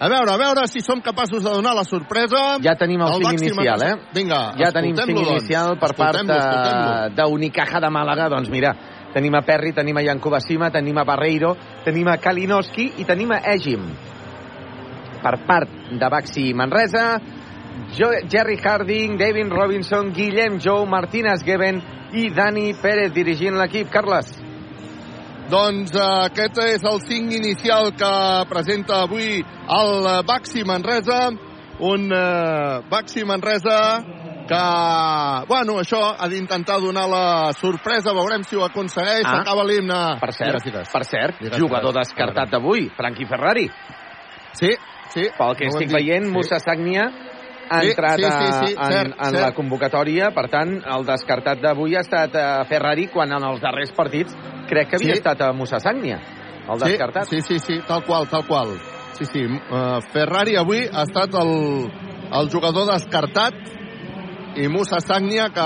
a 0.00 0.08
veure, 0.08 0.30
a 0.30 0.36
veure 0.38 0.66
si 0.70 0.80
som 0.80 1.00
capaços 1.02 1.42
de 1.42 1.50
donar 1.50 1.74
la 1.74 1.82
sorpresa. 1.82 2.58
Ja 2.62 2.76
tenim 2.78 3.02
el 3.02 3.16
del 3.18 3.24
cinc 3.32 3.48
inicial, 3.48 3.82
eh? 3.82 3.94
Vinga, 4.14 4.38
ja 4.60 4.70
tenim 4.70 4.94
cinc 4.94 5.10
doncs. 5.10 5.30
inicial 5.32 5.74
per 5.80 5.90
part 5.98 6.22
d'Unicaja 7.16 7.80
de 7.82 7.90
Màlaga. 7.90 8.28
Doncs 8.30 8.50
mira, 8.52 8.74
tenim 9.12 9.34
a 9.34 9.42
Perry, 9.42 9.72
tenim 9.74 9.98
a 9.98 10.04
Jan 10.06 10.22
Cubasima, 10.22 10.70
tenim 10.70 10.98
a 10.98 11.04
Barreiro, 11.04 11.56
tenim 11.84 12.06
a 12.06 12.16
Kalinowski 12.22 12.92
i 13.02 13.08
tenim 13.08 13.34
a 13.34 13.42
Egim. 13.56 13.90
Per 15.18 15.36
part 15.48 15.68
de 15.90 16.10
Baxi 16.14 16.52
Manresa, 16.54 17.18
jo, 17.98 18.12
Jerry 18.30 18.58
Harding, 18.62 19.18
David 19.18 19.50
Robinson, 19.50 20.12
Guillem 20.14 20.60
Jou, 20.62 20.86
Martínez 20.86 21.42
Geben 21.42 21.82
i 22.14 22.30
Dani 22.30 22.70
Pérez 22.78 23.10
dirigint 23.12 23.58
l'equip. 23.58 23.90
Carles. 23.90 24.47
Doncs 25.48 25.94
eh, 25.96 26.06
aquest 26.28 26.58
és 26.60 26.82
el 26.84 26.98
5 27.00 27.32
inicial 27.38 27.92
que 27.96 28.10
presenta 28.50 29.02
avui 29.06 29.38
el 29.40 30.08
Baxi 30.28 30.64
Manresa, 30.68 31.30
un 31.80 32.10
eh, 32.12 32.80
Baxi 32.90 33.24
Manresa 33.24 33.78
que, 34.48 34.60
bueno, 35.48 35.78
això 35.80 36.02
ha 36.18 36.28
d'intentar 36.28 36.78
donar 36.80 37.06
la 37.08 37.52
sorpresa, 37.56 38.12
veurem 38.16 38.44
si 38.48 38.56
ho 38.56 38.64
aconsegueix, 38.64 39.24
Ah. 39.24 39.38
s'acaba 39.38 39.64
l'himne. 39.64 40.18
Per 40.20 40.32
cert, 40.32 40.62
Digues, 40.64 40.88
per 40.88 41.04
cert 41.04 41.40
Digues, 41.40 41.58
jugador 41.58 41.92
digues. 41.92 42.08
descartat 42.08 42.50
d'avui, 42.50 42.88
Frankie 42.96 43.26
Ferrari. 43.28 43.68
Sí, 44.52 44.70
sí. 45.12 45.28
Pel 45.36 45.56
que 45.56 45.64
hem 45.64 45.74
estic 45.74 45.92
veient, 45.92 46.24
sí. 46.26 46.32
Musa 46.32 46.58
Sagnia 46.60 47.10
ha 47.70 47.80
Sí, 47.82 47.90
entrat 47.90 48.16
sí, 48.16 48.24
sí, 48.24 48.66
sí, 48.66 48.74
a- 48.76 48.86
en, 48.86 48.92
cert, 48.92 49.14
en 49.18 49.30
cert. 49.30 49.40
la 49.40 49.52
convocatòria, 49.54 50.30
per 50.34 50.48
tant, 50.48 50.82
el 50.84 51.04
descartat 51.06 51.60
d'avui 51.60 51.94
ha 51.96 52.00
estat 52.00 52.34
a 52.36 52.64
Ferrari, 52.64 53.06
quan 53.08 53.32
en 53.32 53.44
els 53.44 53.60
darrers 53.60 53.92
partits 53.92 54.34
crec 54.68 54.88
que 54.90 54.96
havia 54.96 55.14
Sí. 55.14 55.18
estat 55.20 55.40
a 55.42 55.52
Musa 55.52 55.78
Sagnia, 55.80 56.20
el 56.68 56.78
descartat. 56.78 57.24
Sí, 57.28 57.40
sí, 57.40 57.58
sí, 57.58 57.80
tal 57.86 58.04
qual, 58.04 58.26
tal 58.28 58.46
qual. 58.46 58.78
Sí, 59.12 59.24
sí, 59.24 59.44
uh, 59.44 60.00
Ferrari 60.12 60.56
avui 60.56 60.84
ha 60.92 61.02
estat 61.02 61.34
el, 61.34 61.90
el 62.32 62.50
jugador 62.50 62.92
descartat 62.92 63.54
i 64.56 64.68
Musa 64.68 64.98
Sagnia, 65.00 65.48
que 65.54 65.60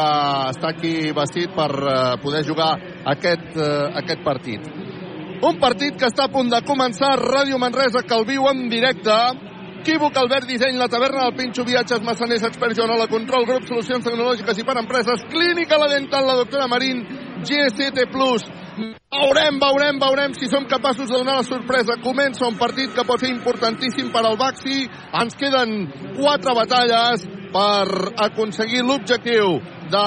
està 0.52 0.68
aquí 0.70 1.12
vestit 1.12 1.50
per 1.54 1.70
uh, 1.70 2.16
poder 2.22 2.44
jugar 2.44 2.76
aquest, 3.06 3.56
uh, 3.56 3.96
aquest 3.98 4.22
partit. 4.24 4.60
Un 5.42 5.58
partit 5.58 5.96
que 5.98 6.06
està 6.06 6.24
a 6.24 6.28
punt 6.28 6.48
de 6.48 6.60
començar. 6.62 7.16
Ràdio 7.18 7.58
Manresa, 7.58 8.02
que 8.06 8.14
el 8.14 8.24
viu 8.24 8.46
en 8.48 8.68
directe. 8.70 9.10
Equívoc, 9.82 10.16
Albert 10.16 10.46
Disseny, 10.46 10.76
la 10.78 10.86
taverna 10.86 11.24
del 11.24 11.34
Pinxo, 11.34 11.64
viatges, 11.66 12.04
massaners, 12.06 12.44
expert 12.46 12.78
la 12.78 13.08
control, 13.10 13.44
grup, 13.44 13.64
solucions 13.66 14.04
tecnològiques 14.06 14.58
i 14.58 14.64
per 14.64 14.76
empreses, 14.78 15.24
clínica, 15.26 15.74
la 15.76 15.88
dental, 15.90 16.22
la 16.24 16.36
doctora 16.38 16.68
Marín, 16.70 17.02
GST+, 17.42 17.90
Veurem, 19.12 19.58
veurem, 19.58 19.98
veurem 19.98 20.34
si 20.38 20.46
som 20.48 20.64
capaços 20.70 21.10
de 21.10 21.18
donar 21.18 21.34
la 21.36 21.42
sorpresa. 21.42 21.98
Comença 22.00 22.46
un 22.46 22.54
partit 22.56 22.94
que 22.94 23.04
pot 23.04 23.20
ser 23.20 23.28
importantíssim 23.28 24.12
per 24.14 24.22
al 24.24 24.38
Baxi. 24.38 24.86
Ens 25.20 25.34
queden 25.36 25.90
quatre 26.16 26.54
batalles 26.56 27.26
per 27.52 28.14
aconseguir 28.24 28.80
l'objectiu 28.86 29.58
de 29.92 30.06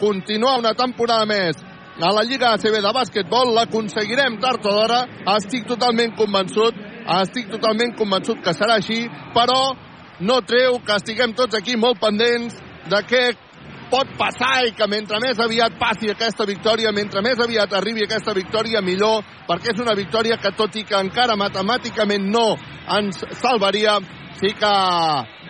continuar 0.00 0.56
una 0.58 0.72
temporada 0.74 1.28
més 1.28 1.60
a 2.00 2.10
la 2.10 2.24
Lliga 2.26 2.56
ACB 2.56 2.80
de 2.80 2.92
bàsquetbol. 2.96 3.54
L'aconseguirem 3.54 4.40
tard 4.42 4.66
o 4.66 4.74
d'hora. 4.74 5.04
Estic 5.36 5.68
totalment 5.68 6.16
convençut, 6.18 6.74
estic 7.22 7.50
totalment 7.52 7.96
convençut 7.98 8.42
que 8.44 8.54
serà 8.56 8.78
així, 8.80 9.04
però 9.34 9.74
no 10.22 10.40
treu 10.46 10.78
que 10.86 10.98
estiguem 10.98 11.34
tots 11.34 11.56
aquí 11.58 11.76
molt 11.76 12.00
pendents 12.02 12.58
de 12.90 13.00
què 13.08 13.24
pot 13.92 14.08
passar 14.16 14.62
i 14.64 14.72
que 14.76 14.88
mentre 14.88 15.18
més 15.20 15.40
aviat 15.42 15.76
passi 15.80 16.08
aquesta 16.08 16.46
victòria, 16.48 16.94
mentre 16.96 17.20
més 17.24 17.40
aviat 17.42 17.74
arribi 17.76 18.06
aquesta 18.06 18.32
victòria, 18.32 18.80
millor, 18.80 19.20
perquè 19.48 19.74
és 19.74 19.82
una 19.84 19.94
victòria 19.98 20.38
que, 20.40 20.54
tot 20.56 20.76
i 20.80 20.86
que 20.88 20.96
encara 20.96 21.36
matemàticament 21.36 22.24
no 22.32 22.54
ens 22.96 23.20
salvaria, 23.42 23.98
sí 24.40 24.54
que 24.56 24.72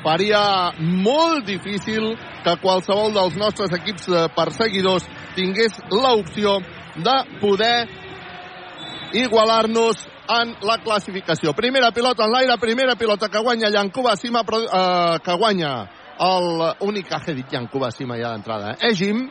faria 0.03 0.43
molt 0.81 1.47
difícil 1.47 2.17
que 2.43 2.57
qualsevol 2.63 3.15
dels 3.15 3.37
nostres 3.39 3.71
equips 3.79 4.09
perseguidors 4.35 5.07
tingués 5.37 5.79
l'opció 5.95 6.59
de 6.99 7.17
poder 7.41 7.77
igualar-nos 9.23 10.03
en 10.29 10.57
la 10.63 10.79
classificació. 10.83 11.53
Primera 11.55 11.91
pilota 11.93 12.25
en 12.25 12.33
l'aire, 12.33 12.59
primera 12.61 12.97
pilota 12.97 13.29
que 13.29 13.43
guanya 13.43 13.71
Llancuba 13.71 14.17
Sima, 14.17 14.45
però, 14.45 14.63
eh, 14.63 15.19
que 15.25 15.37
guanya 15.37 15.89
l'únic 16.23 17.09
que 17.09 17.15
ha 17.15 17.35
dit 17.35 17.53
Llancuba 17.53 17.91
Sima 17.91 18.17
ja 18.17 18.31
d'entrada. 18.31 18.73
Eh? 18.73 18.91
Egim, 18.91 19.31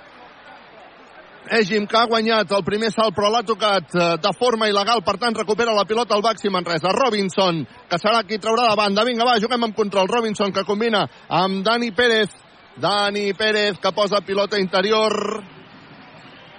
Egim 1.51 1.87
que 1.89 1.97
ha 1.97 2.05
guanyat 2.05 2.51
el 2.53 2.63
primer 2.63 2.91
salt 2.93 3.15
però 3.15 3.31
l'ha 3.31 3.41
tocat 3.43 3.95
eh, 3.95 4.17
de 4.21 4.31
forma 4.37 4.69
il·legal, 4.69 5.01
per 5.03 5.17
tant 5.17 5.35
recupera 5.35 5.73
la 5.73 5.85
pilota 5.89 6.13
al 6.15 6.21
Baxi 6.21 6.49
Manresa. 6.49 6.93
Robinson, 6.93 7.65
que 7.89 7.97
serà 7.97 8.21
qui 8.23 8.37
traurà 8.37 8.67
la 8.69 8.75
banda. 8.75 9.03
Vinga, 9.03 9.25
va, 9.25 9.39
juguem 9.41 9.65
amb 9.67 9.75
control. 9.75 10.07
Robinson 10.07 10.53
que 10.53 10.63
combina 10.63 11.07
amb 11.27 11.65
Dani 11.65 11.91
Pérez. 11.91 12.29
Dani 12.77 13.33
Pérez 13.33 13.79
que 13.81 13.91
posa 13.91 14.21
pilota 14.21 14.59
interior 14.59 15.43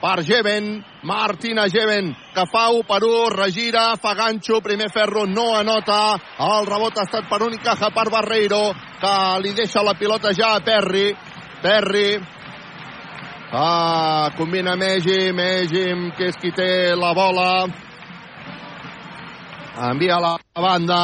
per 0.02 0.24
Geven, 0.26 0.84
Martina 1.04 1.68
Geven, 1.68 2.10
que 2.34 2.44
fa 2.50 2.70
1 2.74 2.82
per 2.82 3.04
1, 3.06 3.28
regira, 3.30 3.84
fa 3.96 4.16
ganxo, 4.18 4.58
primer 4.60 4.90
ferro, 4.90 5.26
no 5.30 5.54
anota, 5.54 6.18
el 6.42 6.66
rebot 6.66 6.98
ha 6.98 7.04
estat 7.06 7.28
per 7.30 7.38
Unicaja, 7.46 7.92
per 7.94 8.08
Barreiro, 8.10 8.72
que 8.98 9.14
li 9.44 9.54
deixa 9.54 9.84
la 9.86 9.94
pilota 9.94 10.34
ja 10.34 10.56
a 10.56 10.60
Perry, 10.60 11.14
Perry, 11.62 12.18
ah, 13.54 14.32
combina 14.36 14.74
Megim, 14.74 15.38
Megim, 15.38 16.10
que 16.18 16.32
és 16.32 16.42
qui 16.42 16.50
té 16.50 16.96
la 16.98 17.14
bola, 17.14 17.50
envia 19.86 20.18
la 20.18 20.34
banda, 20.58 21.02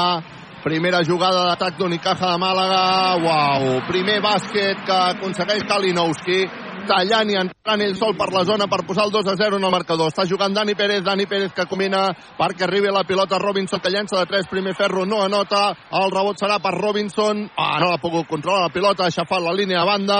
primera 0.66 1.04
jugada 1.06 1.46
d'atac 1.46 1.78
d'Unicaja 1.78 2.34
de 2.34 2.42
Màlaga, 2.42 2.87
uau, 3.22 3.76
primer 3.87 4.18
bàsquet 4.26 4.82
que 4.82 5.04
aconsegueix 5.14 5.62
Kalinowski, 5.70 6.48
tallant 6.88 7.31
i 7.31 7.37
entrant 7.38 7.83
ell 7.85 7.96
sol 7.98 8.14
per 8.18 8.31
la 8.33 8.44
zona 8.48 8.66
per 8.70 8.81
posar 8.88 9.07
el 9.07 9.12
2 9.14 9.31
a 9.33 9.37
0 9.37 9.59
en 9.61 9.66
el 9.68 9.74
marcador. 9.74 10.11
Està 10.11 10.24
jugant 10.29 10.55
Dani 10.55 10.74
Pérez, 10.74 11.05
Dani 11.05 11.27
Pérez 11.31 11.53
que 11.55 11.68
combina 11.70 12.09
perquè 12.38 12.66
arribi 12.66 12.92
la 12.92 13.05
pilota 13.09 13.38
Robinson 13.38 13.83
que 13.85 13.92
llença 13.92 14.18
de 14.18 14.31
3, 14.31 14.48
primer 14.51 14.74
ferro 14.79 15.05
no 15.07 15.20
anota, 15.22 15.68
el 16.01 16.11
rebot 16.14 16.40
serà 16.40 16.59
per 16.64 16.74
Robinson, 16.79 17.44
ah, 17.57 17.77
no 17.83 17.92
l'ha 17.92 18.01
pogut 18.03 18.27
controlar 18.29 18.66
la 18.66 18.74
pilota, 18.74 19.05
ha 19.05 19.12
aixafat 19.12 19.44
la 19.44 19.55
línia 19.55 19.83
a 19.83 19.87
banda, 19.87 20.18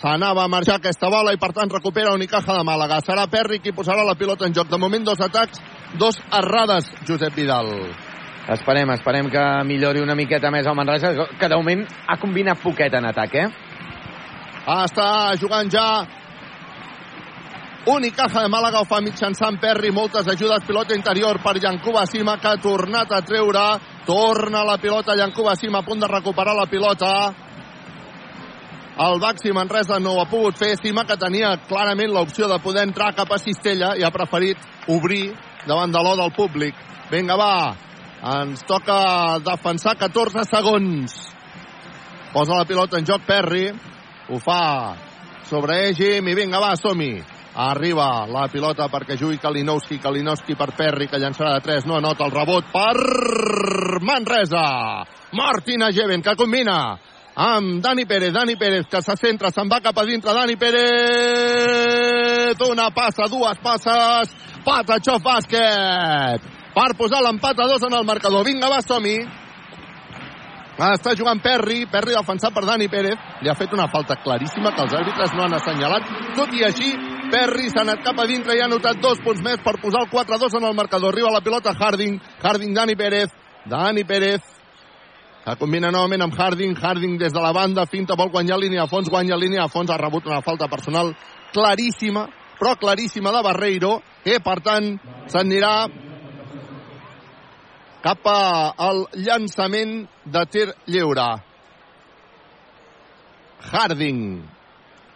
s'anava 0.00 0.44
a 0.44 0.50
marxar 0.50 0.78
aquesta 0.78 1.08
bola 1.10 1.32
i 1.34 1.40
per 1.40 1.52
tant 1.56 1.70
recupera 1.70 2.14
Unicaja 2.14 2.58
de 2.58 2.66
Màlaga. 2.66 3.00
Serà 3.04 3.26
Perri 3.30 3.60
qui 3.62 3.74
posarà 3.76 4.04
la 4.06 4.18
pilota 4.18 4.46
en 4.46 4.54
joc. 4.54 4.68
De 4.70 4.78
moment 4.78 5.04
dos 5.06 5.20
atacs, 5.20 5.62
dos 5.98 6.20
errades, 6.30 6.90
Josep 7.08 7.34
Vidal. 7.34 7.72
Esperem, 8.50 8.90
esperem 8.96 9.28
que 9.30 9.42
millori 9.68 10.00
una 10.02 10.16
miqueta 10.18 10.50
més 10.50 10.66
el 10.66 10.74
Manresa, 10.74 11.12
que 11.38 11.48
de 11.48 11.58
moment 11.58 11.84
ha 12.08 12.16
combinat 12.18 12.58
poquet 12.62 12.94
en 12.98 13.06
atac, 13.10 13.36
eh? 13.36 13.69
Està 14.66 15.36
jugant 15.40 15.70
ja. 15.72 16.04
Unicaja 17.88 18.42
de 18.44 18.50
Màlaga 18.52 18.82
ho 18.82 18.84
fa 18.84 18.98
mitjançant 19.00 19.56
Perri, 19.60 19.88
moltes 19.90 20.28
ajudes, 20.28 20.66
pilota 20.66 20.94
interior 20.94 21.40
per 21.40 21.56
Llancuba 21.56 22.04
Sima, 22.06 22.36
que 22.36 22.50
ha 22.50 22.60
tornat 22.60 23.12
a 23.12 23.22
treure, 23.24 23.62
torna 24.04 24.64
la 24.68 24.76
pilota 24.76 25.16
Llancuba 25.16 25.54
Sima, 25.56 25.80
a 25.80 25.86
punt 25.86 26.00
de 26.00 26.10
recuperar 26.10 26.54
la 26.54 26.66
pilota. 26.68 27.12
El 29.00 29.16
Baxi 29.18 29.52
Manresa 29.56 29.98
no 29.98 30.12
ho 30.12 30.20
ha 30.20 30.28
pogut 30.28 30.58
fer, 30.60 30.74
Sima 30.76 31.06
que 31.08 31.16
tenia 31.16 31.54
clarament 31.66 32.12
l'opció 32.12 32.50
de 32.52 32.58
poder 32.60 32.84
entrar 32.84 33.14
cap 33.16 33.32
a 33.32 33.38
Cistella 33.40 33.94
i 33.96 34.04
ha 34.04 34.12
preferit 34.12 34.60
obrir 34.92 35.30
davant 35.66 35.90
de 35.90 36.02
l'O 36.04 36.16
del 36.20 36.34
públic. 36.36 36.76
Vinga, 37.10 37.38
va, 37.40 37.72
ens 38.42 38.60
toca 38.68 39.38
defensar 39.40 39.96
14 39.96 40.44
segons. 40.52 41.16
Posa 42.34 42.60
la 42.60 42.68
pilota 42.68 43.00
en 43.00 43.08
joc 43.08 43.24
Perri, 43.26 43.70
ho 44.30 44.38
fa 44.38 44.94
sobre 45.48 45.88
Egim 45.90 46.28
i 46.30 46.34
vinga, 46.38 46.58
va, 46.62 46.76
som-hi. 46.78 47.22
Arriba 47.60 48.26
la 48.30 48.46
pilota 48.46 48.86
perquè 48.86 49.16
jugui 49.18 49.38
Kalinowski, 49.42 49.98
Kalinowski 49.98 50.54
per 50.54 50.70
Perri, 50.78 51.08
que 51.10 51.18
llançarà 51.18 51.56
de 51.56 51.60
3, 51.66 51.86
no 51.90 51.96
anota 51.98 52.24
el 52.24 52.30
rebot 52.30 52.64
per 52.70 52.94
Manresa. 54.06 55.02
Martina 55.34 55.90
Geven, 55.90 56.22
que 56.22 56.36
combina 56.38 56.98
amb 57.34 57.82
Dani 57.82 58.06
Pérez, 58.06 58.32
Dani 58.32 58.56
Pérez, 58.56 58.86
que 58.86 59.02
se 59.02 59.16
centra, 59.18 59.50
se'n 59.50 59.68
va 59.70 59.80
cap 59.82 59.98
a 59.98 60.04
dintre, 60.06 60.34
Dani 60.34 60.56
Pérez, 60.56 61.90
una 62.70 62.90
passa, 62.94 63.26
dues 63.26 63.58
passes, 63.64 64.30
Patachó 64.64 65.18
bàsquet, 65.24 66.40
per 66.74 66.94
posar 66.98 67.22
l'empat 67.24 67.58
a 67.58 67.66
dos 67.66 67.82
en 67.82 67.94
el 67.96 68.04
marcador. 68.06 68.44
Vinga, 68.46 68.68
va, 68.70 68.80
som-hi. 68.84 69.18
Està 70.80 71.12
jugant 71.12 71.40
Perry, 71.44 71.84
Perry 71.92 72.14
defensat 72.16 72.54
per 72.56 72.64
Dani 72.64 72.88
Pérez. 72.88 73.18
Li 73.44 73.50
ha 73.50 73.56
fet 73.58 73.72
una 73.76 73.88
falta 73.92 74.16
claríssima 74.16 74.72
que 74.72 74.86
els 74.86 74.94
àrbitres 74.96 75.34
no 75.36 75.44
han 75.44 75.56
assenyalat. 75.58 76.06
Tot 76.38 76.54
i 76.56 76.64
així, 76.64 76.94
Perry 77.30 77.68
s'ha 77.68 77.82
anat 77.84 78.00
cap 78.06 78.18
a 78.18 78.26
dintre 78.26 78.56
i 78.56 78.62
ha 78.62 78.68
anotat 78.70 79.02
dos 79.02 79.20
punts 79.24 79.42
més 79.44 79.60
per 79.60 79.76
posar 79.82 80.06
el 80.06 80.10
4-2 80.12 80.56
en 80.56 80.70
el 80.70 80.78
marcador. 80.78 81.12
Arriba 81.12 81.34
la 81.34 81.44
pilota 81.44 81.74
Harding, 81.76 82.16
Harding, 82.40 82.72
Dani 82.74 82.96
Pérez, 82.96 83.28
Dani 83.68 84.04
Pérez, 84.08 84.40
que 85.44 85.56
combina 85.60 85.92
novament 85.92 86.24
amb 86.24 86.36
Harding, 86.38 86.76
Harding 86.76 87.18
des 87.20 87.32
de 87.32 87.40
la 87.44 87.52
banda, 87.52 87.84
finta, 87.86 88.16
vol 88.16 88.32
guanyar 88.32 88.58
línia 88.58 88.84
a 88.84 88.90
fons, 88.90 89.08
guanya 89.08 89.36
línia 89.36 89.64
a 89.64 89.72
fons, 89.72 89.90
ha 89.90 90.00
rebut 90.00 90.26
una 90.26 90.40
falta 90.40 90.68
personal 90.68 91.12
claríssima, 91.52 92.26
però 92.58 92.76
claríssima 92.80 93.32
de 93.32 93.42
Barreiro, 93.44 93.98
que 94.24 94.40
per 94.44 94.60
tant 94.64 94.94
s'anirà 95.28 95.88
cap 98.04 98.26
al 98.26 99.04
llançament 99.16 100.06
de 100.24 100.44
tir 100.52 100.68
lliure. 100.88 101.28
Harding. 103.70 104.40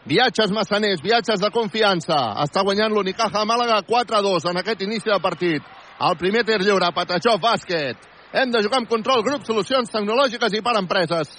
Viatges 0.05 0.53
massaners, 0.53 1.01
viatges 1.01 1.41
de 1.41 1.51
confiança. 1.51 2.19
Està 2.45 2.65
guanyant 2.65 2.93
l'Unicaja 2.93 3.45
Màlaga 3.49 3.81
4-2 3.89 4.51
en 4.51 4.61
aquest 4.61 4.85
inici 4.85 5.09
de 5.09 5.21
partit. 5.21 5.65
El 6.05 6.19
primer 6.21 6.45
tir 6.45 6.61
lliure, 6.61 6.93
Patachó, 6.93 7.39
bàsquet. 7.41 7.97
Hem 8.35 8.53
de 8.53 8.63
jugar 8.67 8.83
amb 8.83 8.91
control, 8.91 9.23
grup, 9.25 9.47
solucions 9.47 9.91
tecnològiques 9.91 10.59
i 10.59 10.61
per 10.61 10.77
empreses. 10.77 11.31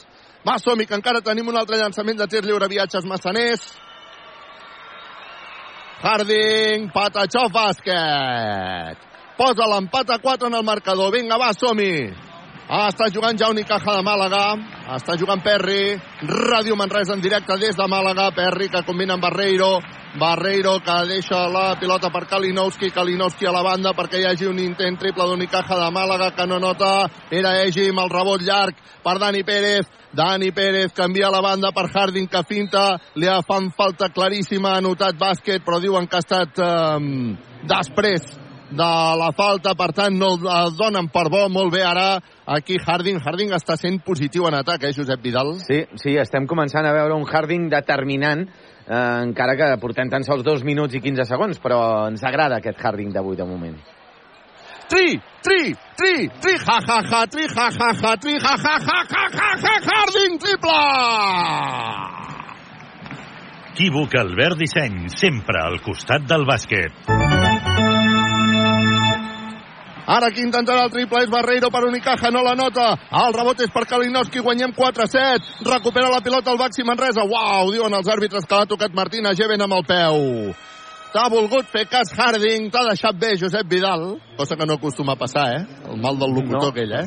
Va, 0.45 0.58
som 0.62 0.79
que 0.79 0.97
encara 0.97 1.21
tenim 1.21 1.49
un 1.49 1.58
altre 1.58 1.77
llançament 1.77 2.17
de 2.17 2.27
tir 2.31 2.45
lliure, 2.45 2.69
viatges 2.71 3.05
massaners. 3.05 3.65
Harding, 6.01 6.89
Patachó, 6.93 7.49
bàsquet 7.53 9.13
posa 9.38 9.67
l'empat 9.69 10.09
a 10.09 10.19
4 10.19 10.47
en 10.47 10.55
el 10.55 10.63
marcador. 10.63 11.11
Vinga, 11.13 11.38
va, 11.38 11.51
som-hi. 11.53 12.25
Ah, 12.65 12.88
està 12.89 13.11
jugant 13.13 13.38
ja 13.38 13.51
Unicaja 13.53 13.93
de 13.93 14.01
Màlaga. 14.01 14.55
Està 14.95 15.13
jugant 15.21 15.41
Perri. 15.45 15.93
Ràdio 16.25 16.73
Manresa 16.73 17.13
en 17.13 17.21
directe 17.21 17.53
des 17.61 17.75
de 17.77 17.86
Màlaga. 17.86 18.31
Perri 18.33 18.71
que 18.73 18.81
combina 18.88 19.13
amb 19.13 19.21
Barreiro. 19.21 19.67
Barreiro 20.17 20.79
que 20.81 20.95
deixa 21.05 21.43
la 21.53 21.75
pilota 21.77 22.09
per 22.09 22.23
Kalinowski. 22.25 22.89
Kalinowski 22.89 23.45
a 23.45 23.53
la 23.53 23.61
banda 23.61 23.91
perquè 23.93 24.17
hi 24.17 24.25
hagi 24.25 24.49
un 24.49 24.57
intent 24.63 24.97
triple 24.97 25.27
d'Unicaja 25.29 25.77
de 25.77 25.89
Màlaga 25.93 26.31
que 26.33 26.47
no 26.49 26.57
nota. 26.57 27.05
Era 27.29 27.51
Egim, 27.67 27.99
el 28.01 28.09
rebot 28.09 28.41
llarg 28.41 28.79
per 29.03 29.19
Dani 29.21 29.43
Pérez. 29.43 29.86
Dani 30.15 30.49
Pérez 30.49 30.95
canvia 30.95 31.29
la 31.29 31.43
banda 31.45 31.69
per 31.69 31.86
Harding 31.93 32.25
que 32.25 32.41
finta. 32.49 32.95
Li 33.13 33.29
fan 33.45 33.69
falta 33.77 34.09
claríssima. 34.09 34.73
Ha 34.73 34.81
notat 34.81 35.21
bàsquet 35.21 35.61
però 35.61 35.77
diuen 35.77 36.09
que 36.09 36.17
ha 36.17 36.25
estat 36.25 36.57
eh, 36.57 37.38
després 37.69 38.44
de 38.70 38.91
la 39.20 39.32
falta, 39.38 39.76
per 39.78 39.91
tant 39.93 40.16
no 40.18 40.34
el 40.39 40.74
donen 40.78 41.09
per 41.13 41.28
bo, 41.30 41.45
molt 41.49 41.74
bé 41.74 41.84
ara 41.86 42.20
aquí 42.49 42.78
Harding, 42.82 43.20
Harding 43.22 43.53
està 43.55 43.78
sent 43.78 43.99
positiu 44.05 44.47
en 44.49 44.57
atac, 44.57 44.84
eh, 44.84 44.93
Josep 44.95 45.22
Vidal? 45.22 45.55
Sí, 45.61 45.84
sí, 46.01 46.16
estem 46.18 46.47
començant 46.47 46.86
a 46.86 46.93
veure 46.93 47.16
un 47.16 47.28
Harding 47.30 47.70
determinant, 47.70 48.47
eh, 48.88 49.01
encara 49.26 49.55
que 49.55 49.70
portem 49.82 50.09
tan 50.09 50.24
sols 50.24 50.43
dos 50.43 50.63
minuts 50.63 50.95
i 50.95 51.01
15 51.01 51.28
segons, 51.30 51.61
però 51.61 52.07
ens 52.09 52.24
agrada 52.24 52.57
aquest 52.57 52.82
Harding 52.82 53.13
d'avui 53.13 53.38
de 53.38 53.45
moment. 53.45 53.78
Tri, 54.89 55.20
tri, 55.41 55.74
tri, 55.97 56.28
tri, 56.41 56.57
ha, 56.68 56.78
ha, 56.78 56.99
ha, 57.01 57.26
tri, 57.28 57.47
ha, 57.49 57.70
ha, 57.70 57.93
ha, 58.01 58.18
tri, 58.18 58.38
ha, 58.38 58.53
ha, 58.53 58.76
ha, 58.78 58.99
ha, 59.13 59.30
ha, 59.34 59.53
ha, 59.61 59.80
Harding, 59.89 60.38
triple! 60.39 60.78
Equívoc 63.76 64.13
Albert 64.16 64.55
Disseny, 64.61 65.09
sempre 65.11 65.59
al 65.59 65.82
costat 65.84 66.24
del 66.30 66.45
bàsquet. 66.47 67.34
Ara 70.06 70.30
qui 70.30 70.43
intentarà 70.45 70.84
el 70.86 70.91
triple 70.93 71.24
és 71.26 71.32
Barreiro 71.34 71.72
per 71.74 71.82
Unicaja, 71.88 72.30
no 72.30 72.43
la 72.45 72.53
nota. 72.58 72.91
El 73.24 73.34
rebot 73.34 73.64
és 73.66 73.72
per 73.74 73.88
Kalinowski, 73.89 74.43
guanyem 74.45 74.76
4-7. 74.78 75.66
Recupera 75.66 76.12
la 76.14 76.22
pilota 76.22 76.53
el 76.53 76.62
Baxi 76.62 76.86
Manresa. 76.86 77.26
Uau, 77.26 77.72
diuen 77.74 77.93
els 77.97 78.10
àrbitres 78.14 78.45
que 78.45 78.60
l'ha 78.60 78.70
tocat 78.70 78.93
Martina 78.93 79.34
Geven 79.34 79.66
amb 79.66 79.80
el 79.80 79.86
peu. 79.89 80.53
T'ha 81.16 81.30
volgut 81.32 81.70
fer 81.72 81.86
cas 81.88 82.12
Harding, 82.12 82.68
t'ha 82.70 82.82
deixat 82.89 83.16
bé 83.18 83.38
Josep 83.39 83.70
Vidal, 83.72 84.18
cosa 84.36 84.58
que 84.60 84.66
no 84.68 84.76
acostuma 84.76 85.14
a 85.16 85.20
passar, 85.20 85.45
eh? 85.56 85.62
El 85.88 86.01
mal 86.03 86.20
del 86.20 86.34
locutor 86.36 86.68
no. 86.68 86.72
aquell, 86.74 86.91
eh? 86.91 87.06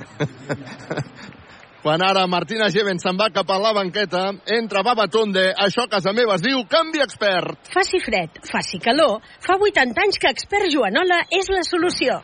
Quan 1.82 2.02
ara 2.02 2.24
Martina 2.26 2.70
Geven 2.72 2.98
se'n 2.98 3.20
va 3.20 3.28
cap 3.30 3.52
a 3.52 3.58
la 3.60 3.74
banqueta, 3.76 4.24
entra 4.56 4.82
Babatunde, 4.82 5.44
això 5.66 5.84
a 5.84 5.92
casa 5.92 6.16
meva 6.16 6.34
es 6.34 6.42
diu 6.42 6.64
canvi 6.72 7.04
expert. 7.04 7.68
Faci 7.70 8.00
fred, 8.02 8.40
faci 8.48 8.80
calor, 8.82 9.20
fa 9.44 9.60
80 9.60 10.02
anys 10.06 10.18
que 10.18 10.32
expert 10.32 10.72
Joanola 10.72 11.20
és 11.28 11.52
la 11.52 11.62
solució. 11.68 12.18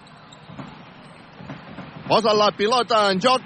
Posa 2.09 2.35
la 2.35 2.51
pilota 2.53 3.11
en 3.11 3.21
joc. 3.21 3.43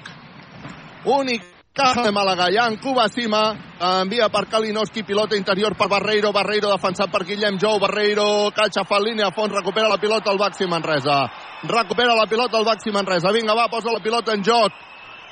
Únic 1.04 1.44
de 1.78 2.10
Màlaga, 2.10 2.48
ja 2.50 2.66
en 2.66 2.76
Cuba 2.82 3.08
Cima, 3.08 3.54
envia 4.02 4.26
per 4.34 4.48
Kalinowski, 4.50 5.04
pilota 5.06 5.36
interior 5.36 5.76
per 5.78 5.86
Barreiro, 5.88 6.32
Barreiro 6.32 6.72
defensat 6.72 7.12
per 7.12 7.22
Guillem 7.24 7.58
Jou, 7.62 7.78
Barreiro, 7.78 8.50
catxa 8.50 8.82
fa 8.84 8.98
línia 8.98 9.28
a 9.28 9.30
fons, 9.30 9.54
recupera 9.54 9.88
la 9.88 10.00
pilota 10.02 10.32
el 10.32 10.38
Baxi 10.42 10.66
Manresa. 10.66 11.20
Recupera 11.62 12.16
la 12.18 12.26
pilota 12.26 12.58
el 12.58 12.66
Baxi 12.66 12.90
Manresa. 12.90 13.30
Vinga, 13.30 13.54
va, 13.54 13.68
posa 13.68 13.92
la 13.94 14.02
pilota 14.02 14.34
en 14.34 14.42
joc. 14.42 14.72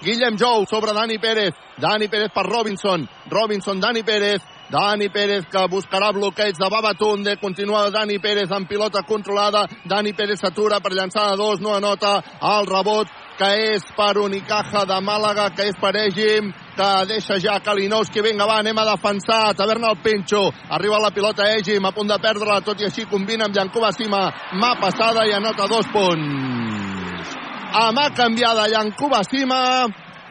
Guillem 0.03 0.39
Jou 0.39 0.67
sobre 0.71 0.93
Dani 0.93 1.19
Pérez. 1.19 1.55
Dani 1.79 2.07
Pérez 2.07 2.31
per 2.31 2.47
Robinson. 2.47 3.09
Robinson, 3.29 3.81
Dani 3.81 4.05
Pérez. 4.05 4.43
Dani 4.71 5.09
Pérez 5.09 5.45
que 5.47 5.63
buscarà 5.71 6.11
bloqueig 6.13 6.57
de 6.59 6.69
Babatunde. 6.69 7.37
Continua 7.39 7.91
Dani 7.91 8.19
Pérez 8.19 8.51
amb 8.51 8.69
pilota 8.69 9.03
controlada. 9.07 9.67
Dani 9.85 10.13
Pérez 10.13 10.41
s'atura 10.41 10.81
per 10.81 10.93
llançar 10.93 11.31
a 11.31 11.37
dos. 11.37 11.61
No 11.61 11.75
anota 11.75 12.19
el 12.43 12.67
rebot 12.67 13.07
que 13.39 13.49
és 13.77 13.85
per 13.97 14.17
Unicaja 14.19 14.85
de 14.89 14.97
Màlaga, 15.05 15.51
que 15.55 15.69
és 15.69 15.77
per 15.79 15.93
Egim, 16.01 16.49
que 16.77 16.89
deixa 17.07 17.39
ja 17.39 17.59
Kalinowski. 17.61 18.23
Vinga, 18.25 18.47
va, 18.49 18.59
anem 18.59 18.79
a 18.79 18.87
defensar. 18.91 19.55
Taverna 19.55 19.93
al 19.93 20.01
Pencho. 20.03 20.49
Arriba 20.71 20.99
la 20.99 21.13
pilota 21.15 21.47
Egim, 21.55 21.85
a 21.85 21.93
punt 21.93 22.11
de 22.11 22.19
perdre-la, 22.19 22.63
tot 22.65 22.81
i 22.81 22.89
així 22.89 23.07
combina 23.07 23.47
amb 23.47 23.55
Jankuba 23.55 23.93
Sima. 23.93 24.25
Mà 24.57 24.73
passada 24.81 25.27
i 25.29 25.37
anota 25.37 25.69
dos 25.71 25.87
punts. 25.93 27.37
A 27.77 27.93
mà 27.93 28.09
canviada 28.17 28.67
Jankuba 28.73 29.23
Sima 29.29 29.87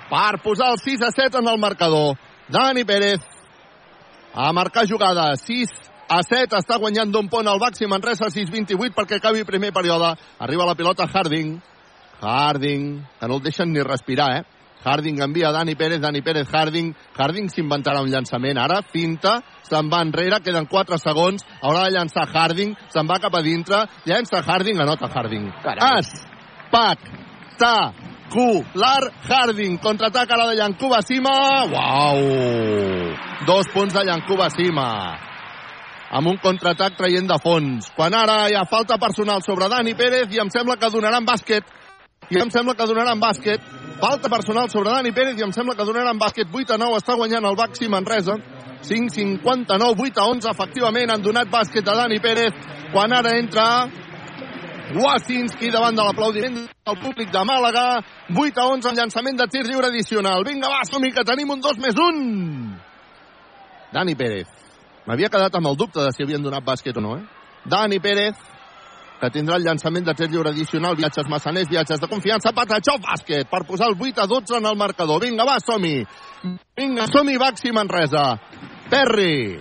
per 0.10 0.42
posar 0.44 0.74
el 0.74 0.82
6 0.82 1.08
a 1.08 1.14
7 1.14 1.40
en 1.40 1.54
el 1.54 1.62
marcador. 1.62 2.18
Dani 2.50 2.84
Pérez 2.86 3.35
a 4.36 4.52
marcar 4.54 4.86
jugada. 4.88 5.36
6 5.36 5.70
a 6.10 6.20
7 6.22 6.60
està 6.60 6.78
guanyant 6.78 7.12
d'un 7.12 7.30
pont 7.32 7.48
el 7.48 7.62
Baxi 7.62 7.88
Manresa 7.88 8.28
6-28 8.28 8.94
perquè 8.94 9.18
acabi 9.18 9.48
primer 9.48 9.72
període. 9.74 10.12
Arriba 10.40 10.68
la 10.68 10.76
pilota 10.76 11.08
Harding. 11.08 11.56
Harding, 12.22 13.02
que 13.20 13.28
no 13.28 13.40
el 13.40 13.44
deixen 13.44 13.72
ni 13.72 13.82
respirar, 13.84 14.30
eh? 14.38 14.44
Harding 14.86 15.20
envia 15.24 15.52
Dani 15.52 15.74
Pérez, 15.76 16.00
Dani 16.00 16.22
Pérez, 16.22 16.48
Harding. 16.54 16.94
Harding 17.18 17.50
s'inventarà 17.50 18.04
un 18.04 18.12
llançament 18.12 18.60
ara, 18.62 18.84
finta, 18.94 19.40
se'n 19.66 19.90
va 19.90 20.04
enrere, 20.06 20.40
queden 20.46 20.68
4 20.70 21.00
segons, 21.02 21.42
haurà 21.64 21.88
de 21.88 21.96
llançar 21.98 22.28
Harding, 22.30 22.76
se'n 22.94 23.10
va 23.10 23.18
cap 23.24 23.34
a 23.34 23.42
dintre, 23.42 23.82
llença 24.06 24.44
Harding, 24.46 24.80
anota 24.80 25.10
Harding. 25.10 25.50
Carai. 25.64 26.04
Ta, 27.58 27.76
Cular 28.30 29.12
Harding. 29.28 29.78
Contraataca 29.78 30.38
la 30.38 30.50
de 30.50 30.58
Yankuba 30.58 31.02
Sima. 31.02 31.66
Uau! 31.66 32.20
Dos 33.46 33.68
punts 33.74 33.94
de 33.94 34.06
Yankuba 34.06 34.50
Sima. 34.50 35.18
Amb 36.12 36.28
un 36.28 36.38
contraatac 36.38 36.98
traient 36.98 37.28
de 37.28 37.38
fons. 37.42 37.92
Quan 37.96 38.14
ara 38.14 38.46
hi 38.50 38.56
ha 38.56 38.66
falta 38.70 38.98
personal 38.98 39.42
sobre 39.44 39.70
Dani 39.70 39.96
Pérez 39.96 40.34
i 40.34 40.40
em 40.40 40.50
sembla 40.50 40.78
que 40.78 40.90
donaran 40.90 41.26
bàsquet. 41.26 41.66
I 42.30 42.42
em 42.42 42.50
sembla 42.50 42.74
que 42.74 42.88
donaran 42.88 43.20
bàsquet. 43.20 43.62
Falta 44.00 44.30
personal 44.30 44.70
sobre 44.70 44.90
Dani 44.90 45.12
Pérez 45.12 45.40
i 45.40 45.44
em 45.46 45.52
sembla 45.52 45.76
que 45.76 45.86
donaran 45.86 46.18
bàsquet. 46.20 46.48
8 46.52 46.76
a 46.76 46.78
9 46.78 47.02
està 47.02 47.16
guanyant 47.16 47.46
el 47.46 47.58
Baxi 47.60 47.90
Manresa. 47.90 48.38
5-59, 48.86 49.96
8 49.98 50.22
a 50.22 50.26
11, 50.30 50.50
efectivament, 50.52 51.10
han 51.10 51.24
donat 51.26 51.50
bàsquet 51.50 51.88
a 51.90 51.96
Dani 52.04 52.20
Pérez, 52.22 52.54
quan 52.94 53.14
ara 53.18 53.34
entra 53.40 53.66
Wasinski 54.96 55.72
davant 55.74 55.96
de 55.96 56.04
l'aplaudiment 56.04 56.56
del 56.56 56.98
públic 57.02 57.32
de 57.32 57.44
Màlaga. 57.44 58.00
8 58.32 58.62
a 58.62 58.68
11 58.72 58.90
en 58.90 59.00
llançament 59.02 59.38
de 59.38 59.48
tir 59.52 59.66
lliure 59.68 59.90
addicional. 59.92 60.46
Vinga, 60.48 60.70
va, 60.72 60.86
som 60.88 61.04
que 61.04 61.26
tenim 61.28 61.52
un 61.52 61.62
2 61.62 61.82
més 61.84 62.00
1. 62.00 62.80
Dani 63.92 64.16
Pérez. 64.16 64.48
M'havia 65.06 65.30
quedat 65.30 65.56
amb 65.56 65.68
el 65.68 65.78
dubte 65.78 66.00
de 66.00 66.12
si 66.16 66.24
havien 66.24 66.42
donat 66.42 66.64
bàsquet 66.64 66.98
o 66.98 67.04
no, 67.04 67.18
eh? 67.20 67.24
Dani 67.70 68.00
Pérez, 68.00 68.40
que 69.20 69.30
tindrà 69.30 69.60
el 69.60 69.68
llançament 69.68 70.08
de 70.08 70.16
tir 70.18 70.30
lliure 70.32 70.50
addicional, 70.50 70.96
viatges 70.96 71.30
massaners, 71.30 71.70
viatges 71.70 72.02
de 72.02 72.10
confiança, 72.10 72.56
Patachó 72.56 72.98
bàsquet, 73.04 73.50
per 73.52 73.66
posar 73.68 73.92
el 73.92 74.00
8 74.00 74.24
a 74.24 74.28
12 74.32 74.58
en 74.58 74.72
el 74.72 74.78
marcador. 74.78 75.22
Vinga, 75.22 75.46
va, 75.46 75.60
som-hi. 75.60 76.06
Vinga, 76.76 77.08
som-hi, 77.12 77.38
Baxi 77.38 77.72
Manresa. 77.76 78.28
Perry, 78.90 79.60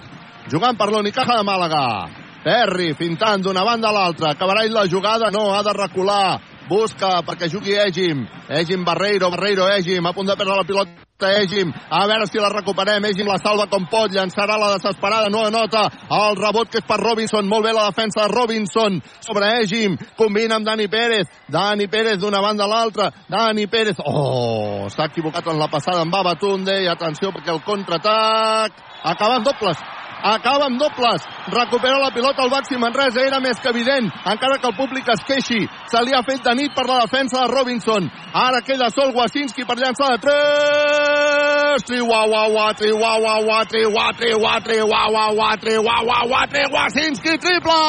jugant 0.51 0.79
per 0.79 0.93
l'Unicaja 0.93 1.41
de 1.41 1.47
Màlaga. 1.47 2.24
Perry 2.45 2.93
fintant 2.93 3.41
d'una 3.41 3.65
banda 3.65 3.89
a 3.89 3.93
l'altra. 3.97 4.35
Acabarà 4.35 4.67
la 4.69 4.85
jugada? 4.85 5.31
No, 5.33 5.49
ha 5.55 5.63
de 5.65 5.73
recular. 5.73 6.41
Busca 6.69 7.23
perquè 7.25 7.49
jugui 7.49 7.73
Egim. 7.77 8.27
Egim 8.49 8.85
Barreiro, 8.85 9.31
Barreiro 9.33 9.65
Egim. 9.73 10.05
A 10.05 10.13
punt 10.13 10.29
de 10.29 10.37
perdre 10.37 10.57
la 10.57 10.65
pilota 10.69 11.31
Egim. 11.41 11.73
A 11.89 12.05
veure 12.07 12.27
si 12.29 12.41
la 12.41 12.51
recuperem. 12.53 13.05
Egim 13.09 13.29
la 13.29 13.39
salva 13.41 13.65
com 13.73 13.87
pot. 13.89 14.13
Llançarà 14.13 14.59
la 14.61 14.75
desesperada. 14.75 15.33
No 15.33 15.47
anota. 15.49 15.87
El 16.13 16.37
rebot 16.37 16.69
que 16.69 16.83
és 16.83 16.87
per 16.89 17.01
Robinson. 17.01 17.49
Molt 17.49 17.65
bé 17.65 17.73
la 17.73 17.89
defensa 17.89 18.27
de 18.27 18.33
Robinson 18.35 19.01
sobre 19.25 19.49
Egim. 19.63 19.97
Combina 20.17 20.61
amb 20.61 20.69
Dani 20.69 20.89
Pérez. 20.89 21.33
Dani 21.49 21.89
Pérez 21.89 22.21
d'una 22.21 22.45
banda 22.45 22.69
a 22.69 22.69
l'altra. 22.69 23.11
Dani 23.29 23.67
Pérez. 23.73 24.05
Oh, 24.05 24.85
s'ha 24.93 25.09
equivocat 25.09 25.49
en 25.49 25.61
la 25.61 25.73
passada 25.73 26.05
amb 26.05 26.13
Babatunde. 26.13 26.83
I 26.85 26.93
atenció 26.93 27.33
perquè 27.33 27.57
el 27.57 27.65
contraatac 27.65 28.81
acaba 29.05 29.41
en 29.41 29.49
dobles 29.49 29.81
acaba 30.25 30.67
amb 30.67 30.81
dobles, 30.81 31.27
recupera 31.53 31.99
la 32.01 32.11
pilota 32.11 32.43
al 32.43 32.51
Baxi 32.51 32.79
Manresa, 32.81 33.21
era 33.21 33.41
més 33.45 33.61
que 33.61 33.69
evident, 33.69 34.09
encara 34.25 34.57
que 34.59 34.71
el 34.71 34.77
públic 34.79 35.09
es 35.13 35.25
queixi, 35.29 35.61
se 35.93 36.03
li 36.05 36.15
ha 36.17 36.23
fet 36.25 36.41
de 36.45 36.55
nit 36.57 36.73
per 36.75 36.87
la 36.89 37.03
defensa 37.05 37.43
de 37.43 37.51
Robinson, 37.53 38.09
ara 38.33 38.63
queda 38.65 38.89
sol 38.95 39.13
Wasinski 39.15 39.67
per 39.69 39.77
llançar 39.77 40.15
de 40.15 40.23
3, 40.25 41.85
tri 41.85 42.01
ua 42.01 42.23
ua 42.31 42.45
ua, 42.49 42.69
tri 42.79 42.93
ua 42.93 43.13
ua 43.21 43.35
ua, 43.45 43.59
tri 43.69 43.85
ua, 43.85 44.07
tri 44.17 44.33
ua, 44.33 44.55
tri 44.65 44.81
ua 44.81 45.03
ua 45.13 45.27
ua, 45.37 45.51
tri 45.61 45.77
ua 45.77 45.99
ua 46.09 46.23
ua, 46.31 46.47
tri 46.49 46.65
Wasinski, 46.73 47.37
triple! 47.39 47.81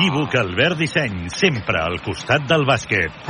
Equívoc 0.00 0.38
Albert 0.40 0.80
Disseny, 0.80 1.28
sempre 1.28 1.82
al 1.82 2.00
costat 2.00 2.48
del 2.48 2.64
bàsquet. 2.64 3.28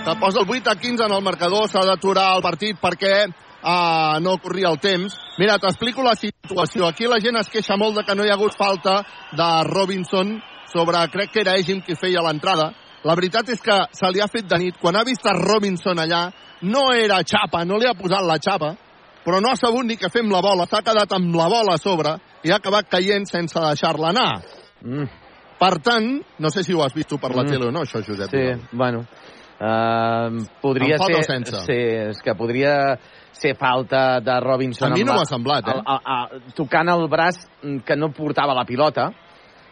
Que 0.00 0.16
posa 0.18 0.40
el 0.40 0.50
8 0.50 0.70
a 0.72 0.74
15 0.74 1.06
en 1.06 1.14
el 1.14 1.22
marcador, 1.22 1.68
s'ha 1.68 1.84
d'aturar 1.86 2.34
el 2.34 2.42
partit 2.42 2.78
perquè 2.80 3.28
uh, 3.62 4.18
no 4.20 4.36
corria 4.42 4.68
el 4.68 4.78
temps. 4.80 5.14
Mira, 5.38 5.58
t'explico 5.58 6.02
la 6.02 6.14
situació. 6.14 6.86
Aquí 6.88 7.08
la 7.08 7.20
gent 7.20 7.36
es 7.40 7.48
queixa 7.48 7.76
molt 7.80 7.96
de 7.96 8.04
que 8.04 8.14
no 8.14 8.24
hi 8.24 8.30
ha 8.30 8.36
hagut 8.38 8.56
falta 8.58 9.00
de 9.36 9.50
Robinson 9.70 10.36
sobre, 10.72 11.00
crec 11.10 11.32
que 11.32 11.40
era 11.42 11.56
Egim 11.58 11.80
qui 11.82 11.96
feia 11.98 12.22
l'entrada. 12.22 12.70
La 13.04 13.14
veritat 13.16 13.48
és 13.48 13.60
que 13.64 13.76
se 13.96 14.10
li 14.12 14.20
ha 14.20 14.28
fet 14.28 14.46
de 14.48 14.58
nit. 14.60 14.76
Quan 14.80 14.96
ha 14.96 15.04
vist 15.08 15.24
a 15.26 15.32
Robinson 15.32 15.98
allà, 15.98 16.26
no 16.62 16.90
era 16.92 17.22
xapa, 17.24 17.64
no 17.64 17.78
li 17.80 17.88
ha 17.88 17.96
posat 17.96 18.26
la 18.28 18.36
xapa, 18.36 18.74
però 19.24 19.40
no 19.40 19.50
ha 19.50 19.56
sabut 19.56 19.86
ni 19.88 19.96
que 19.96 20.10
fem 20.12 20.28
la 20.30 20.42
bola. 20.44 20.66
S'ha 20.68 20.82
quedat 20.84 21.12
amb 21.16 21.34
la 21.36 21.48
bola 21.48 21.74
a 21.74 21.80
sobre 21.80 22.18
i 22.44 22.52
ha 22.52 22.58
acabat 22.60 22.90
caient 22.92 23.24
sense 23.28 23.56
deixar-la 23.56 24.12
anar. 24.12 24.42
Mm. 24.84 25.08
Per 25.60 25.74
tant, 25.84 26.06
no 26.40 26.48
sé 26.52 26.62
si 26.64 26.72
ho 26.72 26.84
has 26.84 26.94
vist 26.96 27.08
tu 27.08 27.18
per 27.18 27.34
la 27.34 27.42
Mm. 27.42 27.50
tele 27.50 27.66
o 27.66 27.70
no, 27.70 27.80
això, 27.84 28.00
Josep. 28.04 28.30
Sí, 28.30 28.68
bueno. 28.72 29.06
Uh, 29.60 30.40
podria 30.62 30.96
ser... 30.96 31.44
Sí, 31.66 31.76
és 32.08 32.22
que 32.24 32.32
podria 32.34 32.96
ser 33.40 33.56
falta 33.56 34.20
de 34.20 34.36
Robinson. 34.44 34.92
A 34.92 34.94
mi 34.94 35.04
amb 35.04 35.10
no 35.10 35.18
m'ha 35.18 35.28
semblat, 35.28 35.68
eh? 35.68 35.76
el- 35.76 35.82
a, 35.86 35.98
a, 36.04 36.40
tocant 36.56 36.92
el 36.92 37.06
braç 37.08 37.40
mm, 37.62 37.82
que 37.86 37.96
no 37.96 38.12
portava 38.16 38.56
la 38.56 38.66
pilota. 38.68 39.10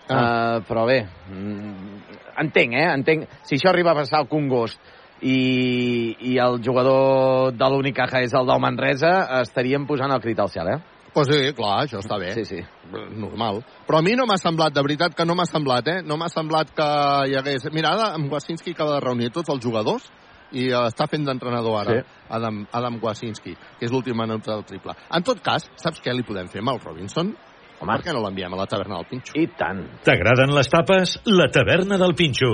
Ah. 0.09 0.19
Uh, 0.19 0.61
però 0.65 0.87
bé, 0.89 1.03
mm, 1.29 1.99
entenc, 2.41 2.77
eh? 2.81 2.87
Entenc. 2.95 3.27
Si 3.45 3.59
això 3.59 3.69
arriba 3.69 3.93
a 3.93 3.99
passar 3.99 4.23
al 4.23 4.29
Congost 4.31 4.81
i, 5.21 6.17
i 6.31 6.39
el 6.41 6.63
jugador 6.65 7.53
de 7.53 7.69
l'Unicaja 7.69 8.23
és 8.25 8.33
el 8.33 8.49
del 8.49 8.63
Manresa, 8.63 9.13
estaríem 9.43 9.85
posant 9.89 10.15
el 10.15 10.23
crit 10.25 10.41
al 10.41 10.49
cel, 10.49 10.73
eh? 10.73 10.79
Pues 11.13 11.29
sí, 11.29 11.53
clar, 11.57 11.83
això 11.83 12.01
està 12.01 12.19
bé. 12.21 12.31
Sí, 12.37 12.45
sí. 12.47 12.63
Normal. 12.93 13.63
Però 13.89 13.99
a 13.99 14.05
mi 14.05 14.15
no 14.17 14.25
m'ha 14.29 14.37
semblat, 14.41 14.73
de 14.77 14.85
veritat 14.85 15.17
que 15.17 15.25
no 15.27 15.35
m'ha 15.37 15.49
semblat, 15.49 15.89
eh? 15.89 15.99
No 16.07 16.17
m'ha 16.21 16.29
semblat 16.33 16.71
que 16.77 16.89
hi 17.29 17.37
hagués... 17.37 17.67
Mira, 17.75 17.93
ara 17.97 18.13
en 18.17 18.29
Wasinski 18.31 18.77
acaba 18.77 18.97
de 18.97 19.05
reunir 19.05 19.33
tots 19.35 19.51
els 19.53 19.65
jugadors 19.65 20.09
i 20.53 20.69
eh, 20.71 20.79
està 20.89 21.09
fent 21.11 21.27
d'entrenador 21.27 21.77
ara, 21.81 21.99
Sí. 21.99 22.17
Adam, 22.29 22.65
Adam 22.73 22.99
Wasinski, 23.03 23.55
que 23.79 23.87
és 23.87 23.93
l'últim 23.93 24.17
minut 24.17 24.45
del 24.45 24.65
triple. 24.69 24.93
En 25.17 25.25
tot 25.25 25.41
cas, 25.45 25.65
saps 25.81 26.03
què 26.05 26.13
li 26.13 26.27
podem 26.29 26.49
fer 26.53 26.61
amb 26.61 26.75
el 26.75 26.81
Robinson? 26.85 27.33
Home. 27.79 27.95
Per 27.95 28.09
què 28.09 28.13
no 28.13 28.25
l'enviem 28.25 28.53
a 28.53 28.59
la 28.59 28.67
taverna 28.67 28.99
del 28.99 29.07
Pinxo? 29.07 29.37
I 29.39 29.47
tant. 29.57 29.85
T'agraden 30.05 30.53
les 30.55 30.69
tapes? 30.69 31.15
La 31.31 31.47
taverna 31.55 31.97
del 32.01 32.15
Pinxo. 32.19 32.51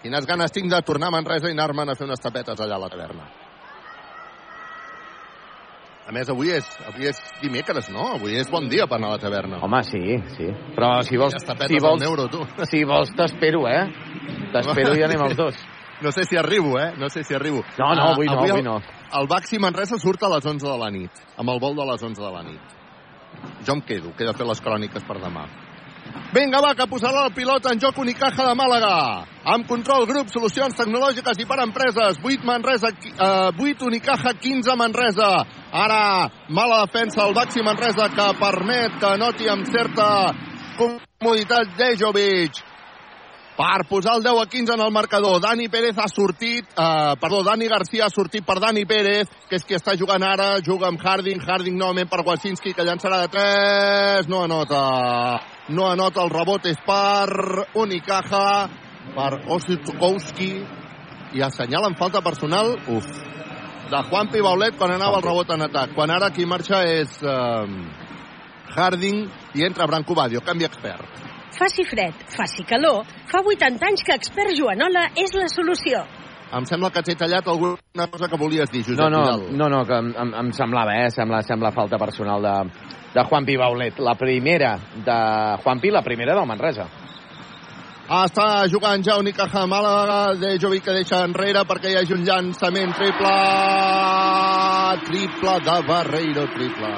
Quines 0.00 0.26
ganes 0.26 0.52
tinc 0.56 0.70
de 0.72 0.80
tornar 0.82 1.10
a 1.10 1.16
Manresa 1.18 1.50
i 1.50 1.54
anar-me'n 1.54 1.92
a 1.92 1.94
fer 1.94 2.08
unes 2.08 2.22
tapetes 2.24 2.60
allà 2.60 2.78
a 2.78 2.82
la 2.86 2.88
taverna. 2.88 3.26
A 6.08 6.12
més, 6.16 6.30
avui 6.32 6.48
és, 6.50 6.66
avui 6.88 7.06
és 7.06 7.18
dimecres, 7.38 7.90
no? 7.94 8.08
Avui 8.16 8.34
és 8.40 8.48
bon 8.50 8.64
dia 8.72 8.88
per 8.90 8.96
anar 8.96 9.12
a 9.12 9.18
la 9.18 9.22
taverna. 9.22 9.60
Home, 9.62 9.82
sí, 9.86 10.00
sí. 10.34 10.48
Però 10.74 10.96
si 11.06 11.20
vols... 11.20 11.36
Si 11.38 11.78
vols, 11.84 12.02
euro, 12.02 12.26
tu. 12.32 12.40
si 12.66 12.80
vols 12.88 13.12
t'espero, 13.14 13.68
eh? 13.70 13.84
T'espero 14.50 14.96
i 14.98 15.04
anem 15.06 15.28
els 15.28 15.36
dos. 15.38 15.60
No 16.00 16.12
sé 16.12 16.24
si 16.24 16.36
arribo, 16.36 16.78
eh? 16.80 16.92
No 16.96 17.08
sé 17.08 17.24
si 17.24 17.34
arribo. 17.34 17.62
No, 17.78 17.94
no, 17.94 18.10
avui 18.12 18.26
no, 18.26 18.38
avui 18.38 18.50
el, 18.50 18.64
no. 18.64 18.80
El 19.12 19.26
Baxi 19.28 19.58
Manresa 19.58 19.98
surt 19.98 20.22
a 20.22 20.30
les 20.32 20.46
11 20.46 20.66
de 20.66 20.76
la 20.78 20.90
nit, 20.90 21.24
amb 21.36 21.50
el 21.50 21.60
vol 21.60 21.74
de 21.76 21.84
les 21.84 22.02
11 22.02 22.22
de 22.22 22.30
la 22.30 22.44
nit. 22.46 22.78
Jo 23.66 23.74
em 23.76 23.82
quedo, 23.84 24.14
queda 24.16 24.32
fer 24.36 24.46
les 24.48 24.62
cròniques 24.64 25.04
per 25.04 25.18
demà. 25.20 25.44
Vinga, 26.34 26.60
va, 26.62 26.72
que 26.78 26.86
posarà 26.90 27.24
el 27.26 27.34
pilot 27.34 27.66
en 27.70 27.80
joc 27.82 27.98
Unicaja 27.98 28.46
de 28.46 28.54
Màlaga. 28.58 29.26
Amb 29.50 29.66
control 29.68 30.06
grup, 30.06 30.30
solucions 30.30 30.76
tecnològiques 30.78 31.38
i 31.42 31.46
per 31.46 31.58
empreses. 31.62 32.18
8 32.22 32.46
Manresa, 32.46 32.90
eh, 32.90 33.50
8 33.58 33.86
Unicaja, 33.86 34.34
15 34.38 34.76
Manresa. 34.78 35.30
Ara, 35.72 36.30
mala 36.48 36.84
defensa 36.86 37.24
al 37.24 37.34
Baxi 37.34 37.62
Manresa 37.66 38.08
que 38.14 38.30
permet 38.40 38.98
que 39.02 39.16
noti 39.18 39.48
amb 39.50 39.66
certa 39.70 40.32
comoditat 40.78 41.76
Dejovic 41.76 42.69
per 43.60 43.84
posar 43.84 44.14
el 44.16 44.22
10 44.24 44.40
a 44.40 44.46
15 44.46 44.72
en 44.72 44.80
el 44.80 44.90
marcador. 44.90 45.40
Dani 45.40 45.68
Pérez 45.68 45.98
ha 45.98 46.08
sortit, 46.08 46.64
eh, 46.64 47.14
perdó, 47.20 47.42
Dani 47.44 47.66
Garcia 47.68 48.06
ha 48.06 48.08
sortit 48.08 48.44
per 48.46 48.58
Dani 48.58 48.86
Pérez, 48.86 49.28
que 49.48 49.56
és 49.56 49.64
qui 49.64 49.76
està 49.76 49.92
jugant 50.00 50.22
ara, 50.24 50.62
juga 50.64 50.88
amb 50.88 51.00
Harding, 51.00 51.42
Harding 51.44 51.76
novament 51.76 52.08
per 52.08 52.24
Wasinski, 52.24 52.72
que 52.72 52.86
llançarà 52.88 53.20
de 53.20 53.28
3, 53.28 54.28
no 54.28 54.44
anota. 54.44 55.40
No 55.68 55.90
anota, 55.90 56.22
el 56.22 56.30
rebot 56.30 56.64
és 56.64 56.78
per 56.86 57.66
Unicaja, 57.74 58.68
per 59.14 59.32
Ositowski, 59.46 60.52
i 61.34 61.42
assenyalen 61.42 61.98
falta 62.00 62.22
personal, 62.22 62.78
uf, 62.88 63.06
de 63.90 64.02
Juan 64.08 64.30
Pibaulet 64.32 64.78
quan 64.78 64.94
anava 64.94 65.18
el 65.18 65.26
rebot 65.26 65.50
en 65.50 65.68
atac. 65.68 65.92
Quan 65.94 66.10
ara 66.10 66.30
qui 66.30 66.46
marxa 66.46 66.80
és 66.88 67.20
eh, 67.20 67.66
Harding 68.72 69.26
i 69.54 69.66
entra 69.66 69.86
Branco 69.86 70.14
Badio, 70.14 70.40
canvi 70.40 70.64
expert. 70.64 71.29
Faci 71.56 71.84
fred, 71.84 72.14
faci 72.30 72.64
calor, 72.64 73.04
fa 73.30 73.42
80 73.44 73.86
anys 73.86 74.04
que 74.06 74.14
expert 74.16 74.54
Joanola 74.56 75.08
és 75.18 75.34
la 75.34 75.48
solució. 75.50 76.04
Em 76.50 76.64
sembla 76.66 76.90
que 76.90 77.02
t'he 77.06 77.14
tallat 77.14 77.46
alguna 77.46 78.06
cosa 78.10 78.26
que 78.26 78.38
volies 78.38 78.70
dir, 78.72 78.82
Josep 78.82 78.98
No, 78.98 79.08
no, 79.10 79.20
Vidal. 79.22 79.44
no, 79.58 79.68
no, 79.70 79.84
que 79.86 79.94
em, 79.94 80.08
em, 80.18 80.32
em 80.40 80.52
semblava, 80.52 80.96
eh? 80.98 81.10
Sembla, 81.14 81.42
sembla 81.46 81.70
falta 81.70 81.98
personal 81.98 82.42
de, 82.42 82.54
de 83.14 83.24
Juan 83.28 83.44
Pi 83.46 83.56
Baulet. 83.56 83.98
La 84.02 84.16
primera 84.18 84.72
de 84.96 85.18
Juan 85.62 85.78
Pi, 85.80 85.90
la 85.90 86.02
primera 86.02 86.34
del 86.34 86.46
Manresa. 86.50 86.88
Ah, 88.10 88.24
està 88.26 88.66
jugant 88.66 89.04
ja 89.06 89.20
Unicaja 89.22 89.62
Màlaga, 89.70 90.34
de 90.34 90.56
Jovi 90.58 90.80
que 90.82 90.90
deixa 90.96 91.20
enrere 91.22 91.62
perquè 91.62 91.92
hi 91.92 92.00
hagi 92.00 92.16
un 92.16 92.24
llançament 92.26 92.96
triple. 92.98 93.34
Triple 95.06 95.54
de 95.70 95.76
Barreiro, 95.86 96.48
triple. 96.56 96.90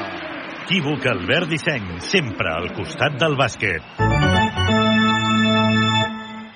Equívoc 0.62 1.05
Albert 1.12 1.50
Disseny, 1.53 1.98
sempre 2.00 2.48
al 2.57 2.72
costat 2.72 3.20
del 3.20 3.36
bàsquet. 3.36 4.32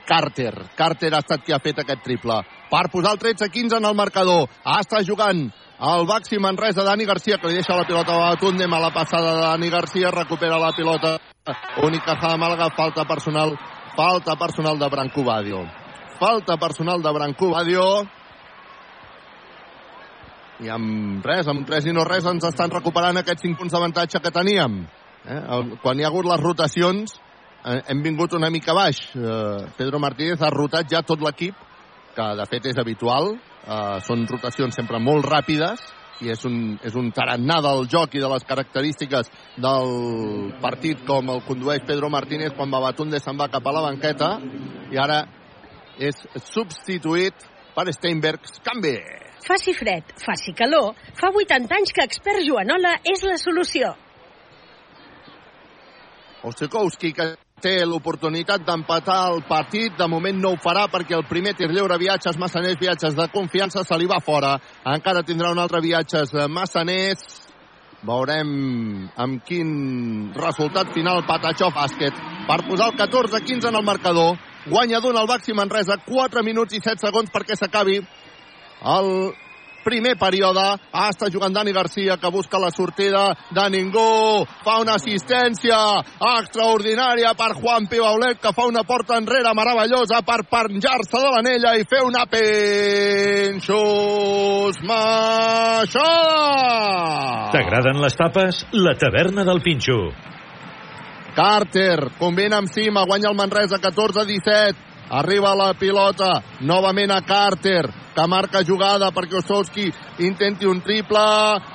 Carter. 0.06 0.54
Carter 0.76 1.12
ha 1.14 1.20
estat 1.24 1.42
qui 1.44 1.52
ha 1.52 1.58
fet 1.62 1.80
aquest 1.82 2.02
triple. 2.04 2.38
Per 2.70 2.82
posar 2.92 3.12
el 3.16 3.18
13-15 3.22 3.78
en 3.80 3.88
el 3.88 3.96
marcador. 3.98 4.46
Està 4.78 5.02
jugant 5.06 5.40
el 5.76 6.06
Baxi 6.08 6.38
Manresa, 6.40 6.84
Dani 6.86 7.04
Garcia, 7.04 7.38
que 7.38 7.50
li 7.50 7.58
deixa 7.58 7.76
la 7.76 7.84
pilota 7.88 8.14
a 8.28 8.36
Tundem 8.40 8.72
a 8.72 8.80
la 8.80 8.92
passada 8.94 9.34
de 9.34 9.42
Dani 9.42 9.70
Garcia, 9.70 10.10
recupera 10.14 10.58
la 10.62 10.70
pilota. 10.76 11.16
Unicaja 11.82 12.32
de 12.32 12.38
Màlaga, 12.42 12.70
falta 12.76 13.04
personal, 13.06 13.52
falta 13.96 14.36
personal 14.36 14.78
de 14.78 14.88
Branco 14.88 15.24
Badio. 15.24 15.64
Falta 16.18 16.56
personal 16.56 17.02
de 17.02 17.12
Branco 17.12 17.50
Badio. 17.50 17.84
I 20.64 20.70
amb 20.72 21.20
res, 21.26 21.46
amb 21.52 21.68
res 21.68 21.84
i 21.84 21.92
no 21.92 22.06
res, 22.08 22.24
ens 22.24 22.46
estan 22.48 22.70
recuperant 22.72 23.18
aquests 23.20 23.42
5 23.44 23.58
punts 23.58 23.74
d'avantatge 23.74 24.22
que 24.24 24.30
teníem. 24.32 24.86
Eh? 25.26 25.42
El- 25.58 25.76
Quan 25.82 25.98
hi 26.00 26.04
ha 26.04 26.08
hagut 26.08 26.24
les 26.24 26.40
rotacions, 26.40 27.18
hem 27.66 28.02
vingut 28.02 28.34
una 28.38 28.50
mica 28.50 28.74
baix. 28.74 29.00
Eh, 29.16 29.66
Pedro 29.76 29.98
Martínez 29.98 30.42
ha 30.42 30.50
rotat 30.54 30.90
ja 30.90 31.02
tot 31.02 31.22
l'equip, 31.22 31.54
que 32.14 32.26
de 32.38 32.46
fet 32.50 32.66
és 32.70 32.78
habitual. 32.78 33.34
Eh, 33.66 34.00
són 34.06 34.26
rotacions 34.30 34.74
sempre 34.74 35.00
molt 35.02 35.26
ràpides 35.26 35.82
i 36.22 36.30
és 36.32 36.44
un, 36.48 36.78
és 36.86 36.94
un 36.96 37.10
tarannà 37.12 37.58
del 37.64 37.88
joc 37.92 38.14
i 38.16 38.22
de 38.22 38.28
les 38.30 38.46
característiques 38.48 39.28
del 39.60 39.90
partit 40.62 41.02
com 41.08 41.28
el 41.34 41.42
condueix 41.44 41.82
Pedro 41.88 42.08
Martínez 42.08 42.54
quan 42.56 42.70
Babatunde 42.72 43.20
se'n 43.20 43.36
va 43.36 43.50
cap 43.52 43.66
a 43.66 43.74
la 43.74 43.82
banqueta 43.84 44.30
i 44.94 44.96
ara 45.02 45.24
és 45.98 46.16
substituït 46.46 47.44
per 47.74 47.90
Steinberg. 47.92 48.46
Canvi! 48.64 48.96
Faci 49.46 49.74
fred, 49.76 50.14
faci 50.22 50.54
calor, 50.56 50.94
fa 51.18 51.28
80 51.28 51.76
anys 51.76 51.92
que 51.94 52.06
expert 52.06 52.42
Joanola 52.46 52.96
és 53.04 53.22
la 53.26 53.36
solució. 53.38 53.92
Ostikowski, 56.46 57.12
que 57.12 57.34
té 57.62 57.86
l'oportunitat 57.88 58.64
d'empatar 58.66 59.30
el 59.30 59.42
partit. 59.48 59.94
De 59.96 60.06
moment 60.12 60.36
no 60.36 60.52
ho 60.52 60.60
farà 60.60 60.86
perquè 60.92 61.16
el 61.16 61.24
primer 61.28 61.54
tir 61.56 61.70
lliure 61.72 61.96
viatges 61.98 62.36
massaners, 62.38 62.76
viatges 62.80 63.16
de 63.16 63.28
confiança, 63.32 63.84
se 63.84 63.96
li 63.96 64.06
va 64.06 64.20
fora. 64.20 64.56
Encara 64.84 65.24
tindrà 65.24 65.52
un 65.54 65.62
altre 65.62 65.80
viatges 65.80 66.34
massaners. 66.52 67.24
Veurem 68.06 68.50
amb 69.16 69.40
quin 69.48 69.70
resultat 70.36 70.92
final 70.94 71.24
Patachó 71.26 71.70
Bàsquet 71.74 72.20
per 72.46 72.60
posar 72.68 72.90
el 72.92 72.98
14-15 73.00 73.70
en 73.70 73.80
el 73.80 73.86
marcador. 73.86 74.36
Guanya 74.66 75.00
d'un 75.00 75.16
al 75.16 75.26
Baxi 75.30 75.54
Manresa, 75.54 75.96
4 76.04 76.42
minuts 76.44 76.76
i 76.76 76.82
7 76.82 77.06
segons 77.06 77.32
perquè 77.32 77.56
s'acabi 77.56 78.00
el 78.84 79.10
primer 79.86 80.16
període. 80.18 80.66
Ah, 80.90 81.08
està 81.12 81.30
jugant 81.30 81.54
Dani 81.54 81.72
Garcia, 81.72 82.18
que 82.18 82.30
busca 82.34 82.58
la 82.58 82.70
sortida 82.74 83.30
de 83.54 83.66
ningú. 83.70 84.42
Fa 84.66 84.80
una 84.82 84.94
assistència 84.98 85.78
extraordinària 86.34 87.34
per 87.38 87.54
Juan 87.60 87.86
Pibaulet, 87.90 88.40
que 88.42 88.52
fa 88.56 88.66
una 88.66 88.82
porta 88.88 89.16
enrere 89.20 89.54
meravellosa 89.54 90.22
per 90.26 90.40
penjar-se 90.50 91.18
de 91.22 91.30
l'anella 91.36 91.76
i 91.78 91.86
fer 91.88 92.02
una 92.06 92.26
pinxos 92.26 93.66
maixada. 94.82 96.16
T'agraden 97.54 98.02
les 98.02 98.16
tapes? 98.18 98.66
La 98.72 98.94
taverna 98.98 99.44
del 99.46 99.62
Pinxo. 99.62 100.10
Carter 101.36 102.16
combina 102.18 102.56
amb 102.62 102.70
Sima, 102.72 103.04
guanya 103.04 103.28
el 103.28 103.36
Manresa 103.36 103.76
14-17. 103.78 104.95
Arriba 105.10 105.54
la 105.54 105.72
pilota, 105.78 106.42
novament 106.60 107.12
a 107.14 107.20
Carter, 107.22 107.86
que 108.16 108.26
marca 108.26 108.64
jugada 108.66 109.12
perquè 109.14 109.38
Osowski 109.38 109.86
intenti 110.24 110.66
un 110.66 110.80
triple, 110.82 111.22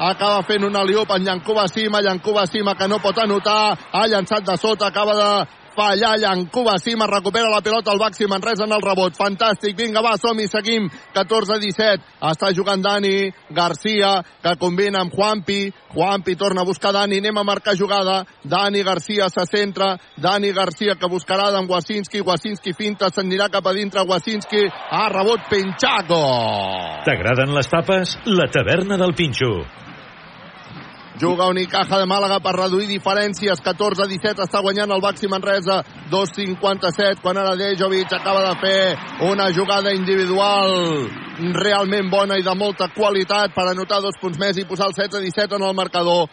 acaba 0.10 0.42
fent 0.44 0.66
una 0.68 0.84
liup 0.84 1.14
en 1.16 1.24
Llancuba 1.24 1.68
Sima, 1.72 2.02
Llancuba 2.02 2.46
Sima 2.48 2.76
que 2.76 2.90
no 2.90 3.00
pot 3.00 3.18
anotar, 3.24 3.78
ha 3.94 4.08
llançat 4.08 4.44
de 4.44 4.58
sota, 4.58 4.90
acaba 4.90 5.16
de 5.16 5.61
fallar 5.76 6.20
Llancuba 6.20 6.78
Sima, 6.78 7.08
recupera 7.08 7.50
la 7.50 7.62
pilota 7.62 7.92
al 7.92 8.00
Baxi 8.00 8.28
Manresa 8.28 8.66
en 8.66 8.74
el 8.76 8.82
rebot, 8.82 9.16
fantàstic, 9.18 9.76
vinga 9.78 10.04
va, 10.04 10.16
som-hi, 10.20 10.48
seguim, 10.52 10.90
14-17, 11.16 12.06
està 12.32 12.52
jugant 12.56 12.84
Dani 12.84 13.32
Garcia, 13.50 14.14
que 14.44 14.56
combina 14.60 15.02
amb 15.02 15.14
Juanpi, 15.16 15.72
Juanpi 15.94 16.36
torna 16.36 16.62
a 16.62 16.68
buscar 16.68 16.94
Dani, 16.96 17.20
anem 17.22 17.38
a 17.38 17.46
marcar 17.48 17.76
jugada, 17.78 18.22
Dani 18.44 18.84
Garcia 18.84 19.30
se 19.30 19.46
centra, 19.50 19.96
Dani 20.18 20.52
Garcia 20.52 20.96
que 20.96 21.10
buscarà 21.12 21.52
d'en 21.52 21.70
Wasinski, 21.70 22.24
Wasinski 22.26 22.74
finta, 22.78 23.12
s'anirà 23.12 23.50
cap 23.50 23.68
a 23.68 23.76
dintre, 23.78 24.06
Wasinski, 24.08 24.68
ha 24.68 25.08
rebot 25.14 25.48
Penchaco. 25.52 26.24
T'agraden 27.06 27.56
les 27.56 27.72
tapes? 27.72 28.18
La 28.26 28.50
taverna 28.52 29.00
del 29.02 29.16
Pinxo. 29.18 29.54
Juga 31.22 31.46
Unicaja 31.54 32.00
de 32.02 32.08
Màlaga 32.10 32.40
per 32.42 32.56
reduir 32.56 32.88
diferències. 32.90 33.60
14-17 33.62 34.42
està 34.42 34.62
guanyant 34.66 34.90
el 34.90 35.04
Baxi 35.04 35.30
Manresa. 35.30 35.84
2-57 36.10 37.22
quan 37.22 37.38
ara 37.38 37.54
Dejovic 37.60 38.16
acaba 38.18 38.42
de 38.48 38.56
fer 38.64 39.30
una 39.30 39.52
jugada 39.54 39.94
individual 39.94 40.74
realment 41.62 42.10
bona 42.10 42.40
i 42.42 42.46
de 42.46 42.56
molta 42.58 42.90
qualitat 42.96 43.54
per 43.54 43.68
anotar 43.70 44.02
dos 44.02 44.18
punts 44.22 44.42
més 44.42 44.58
i 44.58 44.66
posar 44.66 44.90
el 44.90 44.98
7-17 44.98 45.60
en 45.60 45.68
el 45.70 45.78
marcador. 45.78 46.26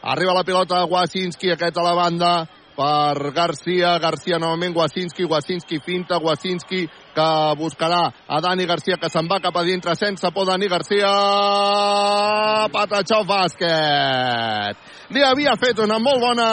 Arriba 0.00 0.32
la 0.32 0.44
pilota 0.44 0.80
de 0.80 0.88
Wasinski, 0.88 1.52
aquest 1.52 1.76
a 1.76 1.84
la 1.84 1.94
banda 1.96 2.32
per 2.74 3.30
Garcia, 3.36 3.98
Garcia 4.00 4.40
novament, 4.40 4.72
Wasinski, 4.76 5.28
Wasinski 5.28 5.84
finta, 5.84 6.16
Wasinski 6.16 6.86
que 7.14 7.28
buscarà 7.60 8.02
a 8.26 8.40
Dani 8.42 8.66
Garcia, 8.66 8.98
que 9.00 9.08
se'n 9.12 9.28
va 9.30 9.40
cap 9.40 9.56
a 9.56 9.64
dintre 9.66 9.94
sense 9.96 10.30
por 10.34 10.46
Dani 10.50 10.68
Garcia. 10.68 11.12
Patachó 12.74 13.22
bàsquet. 13.28 14.76
Li 15.14 15.22
havia 15.22 15.56
fet 15.60 15.78
una 15.84 15.98
molt 16.02 16.20
bona 16.20 16.50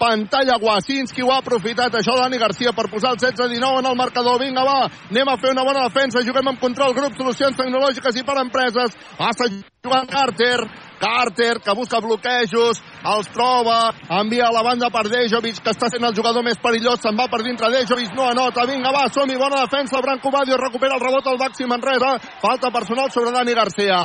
pantalla 0.00 0.56
Wasinski, 0.62 1.22
ho 1.22 1.30
ha 1.34 1.40
aprofitat 1.44 1.94
això 1.98 2.16
Dani 2.16 2.40
Garcia 2.40 2.72
per 2.76 2.88
posar 2.90 3.14
el 3.14 3.20
16-19 3.20 3.82
en 3.82 3.90
el 3.92 3.98
marcador. 3.98 4.40
Vinga, 4.40 4.64
va, 4.64 4.78
anem 5.10 5.28
a 5.28 5.38
fer 5.40 5.52
una 5.52 5.66
bona 5.66 5.86
defensa, 5.88 6.24
juguem 6.26 6.48
amb 6.52 6.62
control, 6.62 6.96
grup, 6.96 7.18
solucions 7.18 7.58
tecnològiques 7.58 8.16
i 8.16 8.24
per 8.24 8.38
empreses. 8.40 8.96
Passa 9.18 9.50
jugant 9.84 10.08
Carter, 10.08 10.64
Carter, 11.00 11.60
que 11.64 11.74
busca 11.76 12.00
bloquejos, 12.04 12.80
els 13.12 13.30
troba, 13.32 13.78
envia 14.20 14.48
a 14.48 14.52
la 14.52 14.64
banda 14.64 14.90
per 14.92 15.06
Dejovic, 15.08 15.62
que 15.64 15.72
està 15.72 15.88
sent 15.88 16.04
el 16.04 16.16
jugador 16.16 16.44
més 16.44 16.60
perillós, 16.60 17.00
se'n 17.00 17.16
va 17.16 17.28
per 17.32 17.40
dintre 17.44 17.72
Dejovic, 17.72 18.12
no 18.16 18.28
anota, 18.28 18.66
vinga, 18.68 18.92
va, 18.92 19.06
som-hi, 19.08 19.38
bona 19.40 19.64
defensa, 19.64 20.02
Branco 20.04 20.32
Badio 20.32 20.60
recupera 20.60 20.96
el 20.98 21.04
rebot 21.04 21.32
al 21.32 21.40
màxim 21.40 21.72
Manresa, 21.72 22.18
falta 22.44 22.72
personal 22.74 23.08
sobre 23.12 23.32
Dani 23.32 23.56
Garcia. 23.56 24.00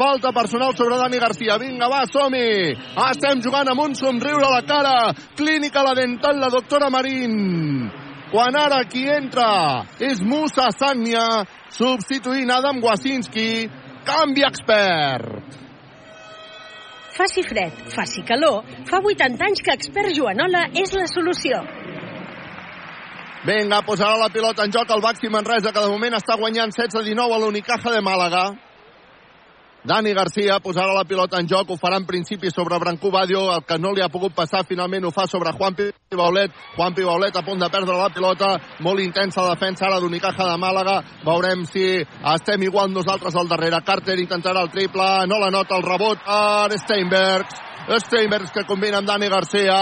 Falta 0.00 0.32
personal 0.32 0.74
sobre 0.74 0.96
Dani 0.96 1.18
Garcia. 1.18 1.58
Vinga, 1.58 1.86
va, 1.92 2.06
som-hi! 2.08 2.72
Estem 3.04 3.42
jugant 3.44 3.68
amb 3.68 3.82
un 3.84 3.92
somriure 3.92 4.46
a 4.46 4.54
la 4.54 4.62
cara. 4.64 4.92
Clínica 5.36 5.82
La 5.84 5.92
Dental, 5.92 6.38
la 6.40 6.48
doctora 6.48 6.88
Marín. 6.88 7.90
Quan 8.32 8.56
ara 8.56 8.78
qui 8.88 9.02
entra 9.12 9.84
és 10.00 10.22
Musa 10.24 10.70
Sagnia, 10.72 11.44
substituint 11.76 12.48
Adam 12.48 12.80
Wasinski. 12.80 13.68
Canvi 14.08 14.46
expert. 14.48 15.60
Faci 17.12 17.44
fred, 17.44 17.84
faci 17.92 18.24
calor, 18.24 18.64
fa 18.88 19.02
80 19.04 19.46
anys 19.50 19.60
que 19.60 19.76
Expert 19.76 20.16
Joanola 20.16 20.64
és 20.80 20.96
la 20.96 21.04
solució. 21.12 21.60
Vinga, 23.44 23.84
posarà 23.84 24.16
la 24.16 24.32
pilota 24.32 24.64
en 24.64 24.72
joc 24.72 24.96
el 24.96 25.04
Baxi 25.04 25.28
Manresa, 25.28 25.76
que 25.76 25.84
de 25.84 25.92
moment 25.92 26.16
està 26.16 26.40
guanyant 26.40 26.72
16-19 26.72 27.36
a 27.36 27.44
l'Unicaja 27.44 27.92
de 27.92 28.00
Màlaga. 28.00 28.48
Dani 29.80 30.12
Garcia 30.12 30.58
posarà 30.60 30.92
la 30.92 31.06
pilota 31.08 31.38
en 31.40 31.46
joc, 31.48 31.70
ho 31.72 31.76
farà 31.80 31.96
en 31.96 32.04
principi 32.04 32.50
sobre 32.52 32.76
Brancú 32.78 33.08
Badio, 33.10 33.46
el 33.54 33.62
que 33.64 33.78
no 33.80 33.94
li 33.96 34.02
ha 34.04 34.10
pogut 34.12 34.34
passar 34.36 34.60
finalment 34.68 35.06
ho 35.08 35.10
fa 35.10 35.24
sobre 35.26 35.54
Juan 35.56 35.72
Baulet. 36.12 36.52
Juan 36.76 36.92
Baulet 36.94 37.36
a 37.36 37.42
punt 37.42 37.62
de 37.62 37.68
perdre 37.72 37.96
la 37.96 38.10
pilota, 38.12 38.50
molt 38.84 39.00
intensa 39.00 39.40
la 39.40 39.54
defensa 39.54 39.86
ara 39.86 40.00
d'Unicaja 40.00 40.50
de 40.50 40.58
Màlaga. 40.60 40.98
Veurem 41.24 41.64
si 41.64 41.84
estem 42.34 42.66
igual 42.68 42.92
nosaltres 42.92 43.34
al 43.34 43.48
darrere. 43.48 43.80
Carter 43.86 44.18
intentarà 44.20 44.60
el 44.60 44.68
triple, 44.68 45.08
no 45.26 45.40
la 45.40 45.48
nota 45.50 45.78
el 45.78 45.86
rebot 45.86 46.20
per 46.26 46.76
Steinbergs. 46.84 47.64
Steinbergs 48.04 48.52
que 48.52 48.66
combina 48.68 49.00
amb 49.00 49.08
Dani 49.08 49.32
Garcia. 49.32 49.78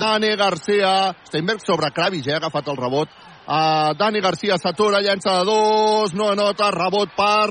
Dani 0.00 0.32
Garcia. 0.34 1.12
Steinbergs 1.28 1.68
sobre 1.68 1.92
Kravis, 1.92 2.26
eh, 2.26 2.32
ha 2.32 2.40
agafat 2.40 2.72
el 2.72 2.80
rebot. 2.80 3.12
Uh, 3.42 3.92
Dani 3.98 4.20
Garcia 4.22 4.56
s'atura, 4.56 5.02
llença 5.02 5.40
de 5.40 5.44
dos, 5.44 6.14
no 6.14 6.30
anota, 6.30 6.70
rebot 6.70 7.10
per 7.12 7.50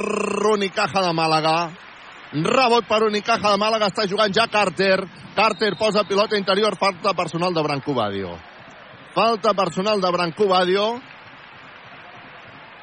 Unicaja 0.56 1.06
de 1.06 1.14
Màlaga. 1.14 1.91
Rebot 2.32 2.88
per 2.88 3.04
Unicaja 3.04 3.52
de 3.52 3.60
Màlaga, 3.60 3.90
està 3.92 4.06
jugant 4.08 4.32
ja 4.32 4.48
Carter. 4.48 5.02
Carter 5.36 5.74
posa 5.80 6.06
pilota 6.08 6.38
interior, 6.40 6.78
falta 6.80 7.14
personal 7.14 7.54
de 7.54 7.64
Branco 7.64 7.94
Badio. 7.94 8.38
Falta 9.14 9.54
personal 9.54 10.00
de 10.00 10.12
Branco 10.12 10.48
Badio 10.48 11.02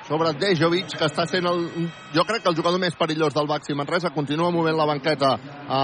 sobre 0.08 0.32
Dejovic, 0.40 0.92
que 0.96 1.04
està 1.08 1.26
sent 1.28 1.46
el, 1.48 1.66
jo 2.14 2.24
crec 2.28 2.42
que 2.42 2.48
el 2.52 2.56
jugador 2.56 2.80
més 2.80 2.96
perillós 2.96 3.34
del 3.36 3.48
Baxi 3.48 3.76
Manresa. 3.76 4.12
Continua 4.12 4.52
movent 4.52 4.76
la 4.76 4.88
banqueta 4.88 5.34
a 5.68 5.82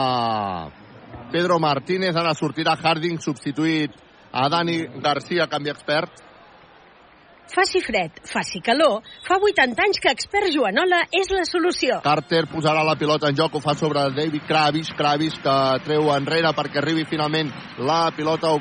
Pedro 1.32 1.58
Martínez. 1.60 2.16
Ara 2.16 2.32
sortirà 2.36 2.76
Harding, 2.76 3.20
substituït 3.20 3.96
a 4.32 4.48
Dani 4.52 4.80
Garcia, 5.04 5.48
canvi 5.48 5.72
expert. 5.72 6.20
Faci 7.52 7.80
fred, 7.84 8.10
faci 8.24 8.60
calor, 8.64 9.02
fa 9.26 9.36
80 9.36 9.82
anys 9.84 10.00
que 10.00 10.08
Expert 10.14 10.48
Joanola 10.48 11.02
és 11.12 11.28
la 11.28 11.44
solució. 11.44 11.98
Carter 12.02 12.46
posarà 12.48 12.80
la 12.86 12.96
pilota 12.96 13.28
en 13.28 13.36
joc, 13.36 13.58
ho 13.58 13.60
fa 13.60 13.74
sobre 13.76 14.06
David 14.16 14.46
Kravis, 14.48 14.88
Kravis 14.96 15.36
que 15.44 15.56
treu 15.84 16.08
enrere 16.14 16.54
perquè 16.56 16.80
arribi 16.80 17.04
finalment 17.04 17.52
la 17.84 18.08
pilota. 18.16 18.54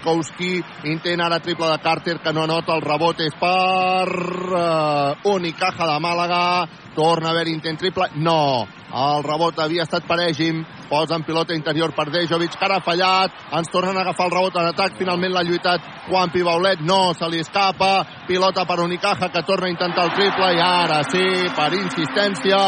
Kowski, 0.00 0.54
intent 0.88 1.20
ara 1.20 1.40
triple 1.44 1.68
de 1.68 1.78
Carter 1.84 2.16
que 2.24 2.32
no 2.32 2.46
anota, 2.48 2.78
el 2.78 2.84
rebot 2.86 3.20
és 3.20 3.36
per 3.36 4.08
uh, 4.08 5.30
Unicaja 5.34 5.90
de 5.92 5.98
Màlaga, 6.00 6.42
torna 6.94 7.28
a 7.28 7.32
haver 7.32 7.48
intent 7.48 7.78
triple, 7.78 8.08
no, 8.16 8.66
el 8.90 9.22
rebot 9.24 9.58
havia 9.62 9.84
estat 9.86 10.06
per 10.08 10.18
Egim, 10.26 10.62
posen 10.90 11.22
pilota 11.26 11.54
interior 11.54 11.94
per 11.94 12.08
Dejovic, 12.10 12.56
que 12.58 12.66
ara 12.66 12.80
ha 12.80 12.84
fallat, 12.84 13.36
ens 13.58 13.70
tornen 13.72 13.96
a 13.96 14.02
agafar 14.04 14.26
el 14.28 14.34
rebot 14.34 14.58
en 14.60 14.70
atac, 14.72 14.98
finalment 14.98 15.34
l'ha 15.34 15.44
lluitat 15.46 15.86
Juan 16.08 16.32
Pibaulet, 16.34 16.82
no, 16.82 17.14
se 17.14 17.30
li 17.30 17.40
escapa, 17.44 17.92
pilota 18.26 18.66
per 18.66 18.80
Unicaja, 18.84 19.30
que 19.30 19.46
torna 19.46 19.70
a 19.70 19.74
intentar 19.76 20.08
el 20.08 20.14
triple, 20.18 20.52
i 20.56 20.60
ara 20.66 21.00
sí, 21.10 21.24
per 21.56 21.70
insistència, 21.78 22.60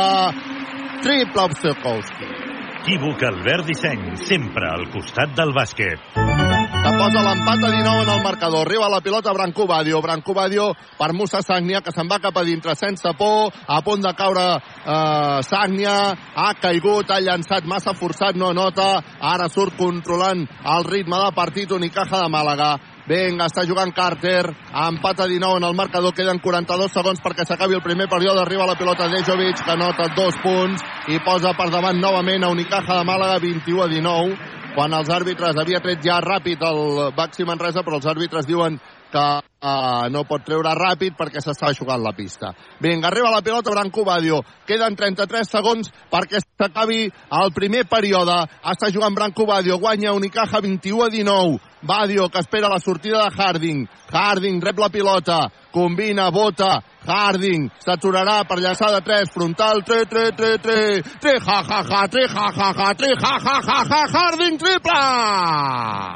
triple 1.03 1.47
Obserkowski. 1.51 2.33
Equívoc 2.83 3.23
Albert 3.29 3.69
Disseny, 3.71 4.09
sempre 4.19 4.67
al 4.71 4.89
costat 4.91 5.37
del 5.39 5.55
bàsquet 5.55 6.52
que 6.71 6.93
posa 6.99 7.23
l'empat 7.25 7.65
a 7.65 7.71
19 7.71 8.03
en 8.03 8.11
el 8.11 8.23
marcador. 8.23 8.67
Arriba 8.67 8.89
la 8.89 9.01
pilota 9.01 9.33
Branco 9.33 9.67
Badio. 9.67 10.01
Branco 10.03 10.35
Badio 10.35 10.73
per 10.99 11.13
Musa 11.13 11.43
Sagnia, 11.43 11.81
que 11.81 11.93
se'n 11.93 12.09
va 12.11 12.21
cap 12.23 12.37
a 12.37 12.45
dintre 12.45 12.75
sense 12.79 13.13
por, 13.19 13.53
a 13.67 13.81
punt 13.83 14.03
de 14.03 14.13
caure 14.15 14.47
eh, 14.59 15.43
Sagnia, 15.43 15.97
ha 16.35 16.55
caigut, 16.61 17.11
ha 17.11 17.21
llançat 17.21 17.67
massa 17.67 17.95
forçat, 17.95 18.37
no 18.37 18.53
nota, 18.53 19.03
ara 19.21 19.49
surt 19.49 19.77
controlant 19.77 20.47
el 20.47 20.89
ritme 20.89 21.19
de 21.25 21.35
partit 21.35 21.73
Unicaja 21.73 22.23
de 22.23 22.31
Màlaga. 22.31 22.73
Vinga, 23.03 23.49
està 23.51 23.65
jugant 23.67 23.91
Carter, 23.91 24.47
empat 24.71 25.25
a 25.25 25.27
19 25.27 25.59
en 25.59 25.67
el 25.67 25.75
marcador, 25.75 26.15
queden 26.15 26.39
42 26.39 26.93
segons 26.95 27.19
perquè 27.23 27.43
s'acabi 27.45 27.75
el 27.75 27.83
primer 27.83 28.07
període, 28.07 28.45
arriba 28.45 28.69
la 28.69 28.79
pilota 28.79 29.11
Dejovic, 29.11 29.65
que 29.67 29.77
nota 29.77 30.07
dos 30.15 30.39
punts 30.45 30.87
i 31.11 31.19
posa 31.27 31.51
per 31.59 31.67
davant 31.75 31.99
novament 31.99 32.47
a 32.47 32.53
Unicaja 32.55 33.01
de 33.01 33.07
Màlaga 33.09 33.43
21 33.43 33.83
a 33.83 33.91
19 33.91 34.62
quan 34.75 34.95
els 34.97 35.11
àrbitres 35.13 35.59
havia 35.61 35.83
tret 35.85 36.01
ja 36.05 36.19
ràpid 36.25 36.63
el 36.65 36.83
Baxi 37.17 37.45
Manresa, 37.45 37.83
però 37.85 37.99
els 38.01 38.09
àrbitres 38.09 38.49
diuen 38.49 38.79
que 39.13 39.25
uh, 39.45 40.09
no 40.09 40.25
pot 40.25 40.45
treure 40.47 40.73
ràpid 40.79 41.17
perquè 41.19 41.43
s'està 41.45 41.73
jugant 41.77 42.01
la 42.01 42.15
pista. 42.17 42.55
Vinga, 42.81 43.11
arriba 43.11 43.31
la 43.35 43.43
pilota 43.45 43.75
Branco 43.75 44.05
Badio. 44.09 44.41
Queden 44.67 44.97
33 44.97 45.51
segons 45.53 45.93
perquè 46.13 46.41
s'acabi 46.41 47.05
el 47.09 47.53
primer 47.53 47.85
període. 47.91 48.39
Està 48.73 48.89
jugant 48.95 49.15
Branco 49.15 49.47
Badio, 49.47 49.77
guanya 49.83 50.17
Unicaja 50.17 50.63
21 50.65 51.05
a 51.05 51.11
19. 51.13 51.61
Badio, 51.83 52.29
que 52.29 52.39
espera 52.39 52.69
la 52.69 52.79
sortida 52.79 53.25
de 53.29 53.37
Harding. 53.37 53.89
Harding 54.13 54.61
rep 54.61 54.79
la 54.79 54.89
pilota, 54.89 55.51
combina, 55.73 56.31
bota, 56.31 56.83
Harding 57.07 57.69
s'aturarà 57.83 58.43
per 58.47 58.61
llançar 58.63 58.93
de 58.95 59.01
3, 59.03 59.31
frontal, 59.35 59.83
3, 59.83 60.07
3, 60.09 60.35
3, 60.37 60.61
3, 60.63 61.17
3, 61.21 61.47
ja, 61.47 61.63
ja, 61.69 61.81
ja, 61.89 62.03
3, 62.09 62.37
ja, 62.37 62.51
ja, 62.59 62.69
ja, 62.79 62.93
3, 62.95 63.17
ja, 63.25 63.33
ja, 63.47 63.57
ja, 63.67 63.81
ja, 63.91 64.03
Harding, 64.13 64.61
triple! 64.61 65.01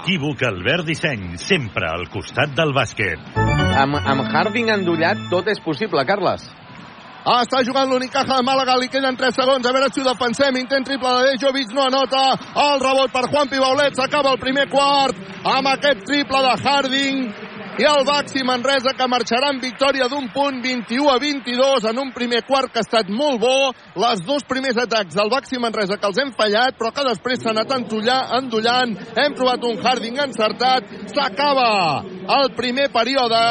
Equívoc 0.04 0.44
Albert 0.46 0.86
Disseny, 0.86 1.34
sempre 1.42 1.90
al 1.90 2.06
costat 2.12 2.54
del 2.54 2.74
bàsquet. 2.76 3.34
Amb, 3.80 3.98
amb 3.98 4.30
Harding 4.30 4.70
endollat 4.76 5.26
tot 5.32 5.50
és 5.50 5.60
possible, 5.64 6.06
Carles. 6.06 6.46
Ah, 7.26 7.40
està 7.42 7.58
jugant 7.66 7.88
l'Unicaja 7.90 8.36
de 8.38 8.46
Màlaga, 8.46 8.76
li 8.78 8.86
queden 8.86 9.16
3 9.18 9.34
segons, 9.34 9.64
a 9.66 9.72
veure 9.74 9.88
si 9.90 9.98
ho 9.98 10.04
defensem, 10.06 10.60
intent 10.60 10.84
triple 10.86 11.10
de 11.10 11.32
Dejovic, 11.32 11.72
no 11.74 11.82
anota, 11.88 12.20
el 12.62 12.78
rebot 12.78 13.10
per 13.10 13.24
Juan 13.32 13.48
Pibaulet, 13.50 13.96
s'acaba 13.98 14.30
el 14.30 14.38
primer 14.38 14.68
quart, 14.70 15.18
amb 15.42 15.66
aquest 15.72 16.04
triple 16.06 16.42
de 16.44 16.52
Harding, 16.62 17.24
i 17.82 17.84
el 17.84 18.06
Baxi 18.06 18.44
Manresa 18.46 18.92
que 18.96 19.08
marxarà 19.10 19.50
en 19.52 19.58
victòria 19.58 20.06
d'un 20.08 20.28
punt 20.32 20.62
21 20.62 21.10
a 21.10 21.16
22 21.18 21.88
en 21.90 21.98
un 21.98 22.12
primer 22.14 22.44
quart 22.46 22.70
que 22.70 22.78
ha 22.80 22.86
estat 22.86 23.10
molt 23.12 23.42
bo. 23.42 23.72
Les 24.00 24.22
dos 24.24 24.46
primers 24.48 24.78
atacs 24.80 25.18
del 25.18 25.28
Baxi 25.28 25.60
Manresa 25.60 25.98
que 26.00 26.08
els 26.08 26.20
hem 26.22 26.30
fallat 26.38 26.78
però 26.78 26.88
que 26.94 27.04
després 27.04 27.42
s'ha 27.42 27.52
anat 27.52 27.74
endollant. 27.76 28.94
Hem 29.12 29.36
trobat 29.36 29.66
un 29.68 29.76
Harding 29.82 30.22
encertat. 30.24 30.88
S'acaba 31.12 32.00
el 32.38 32.48
primer 32.56 32.88
període 32.96 33.42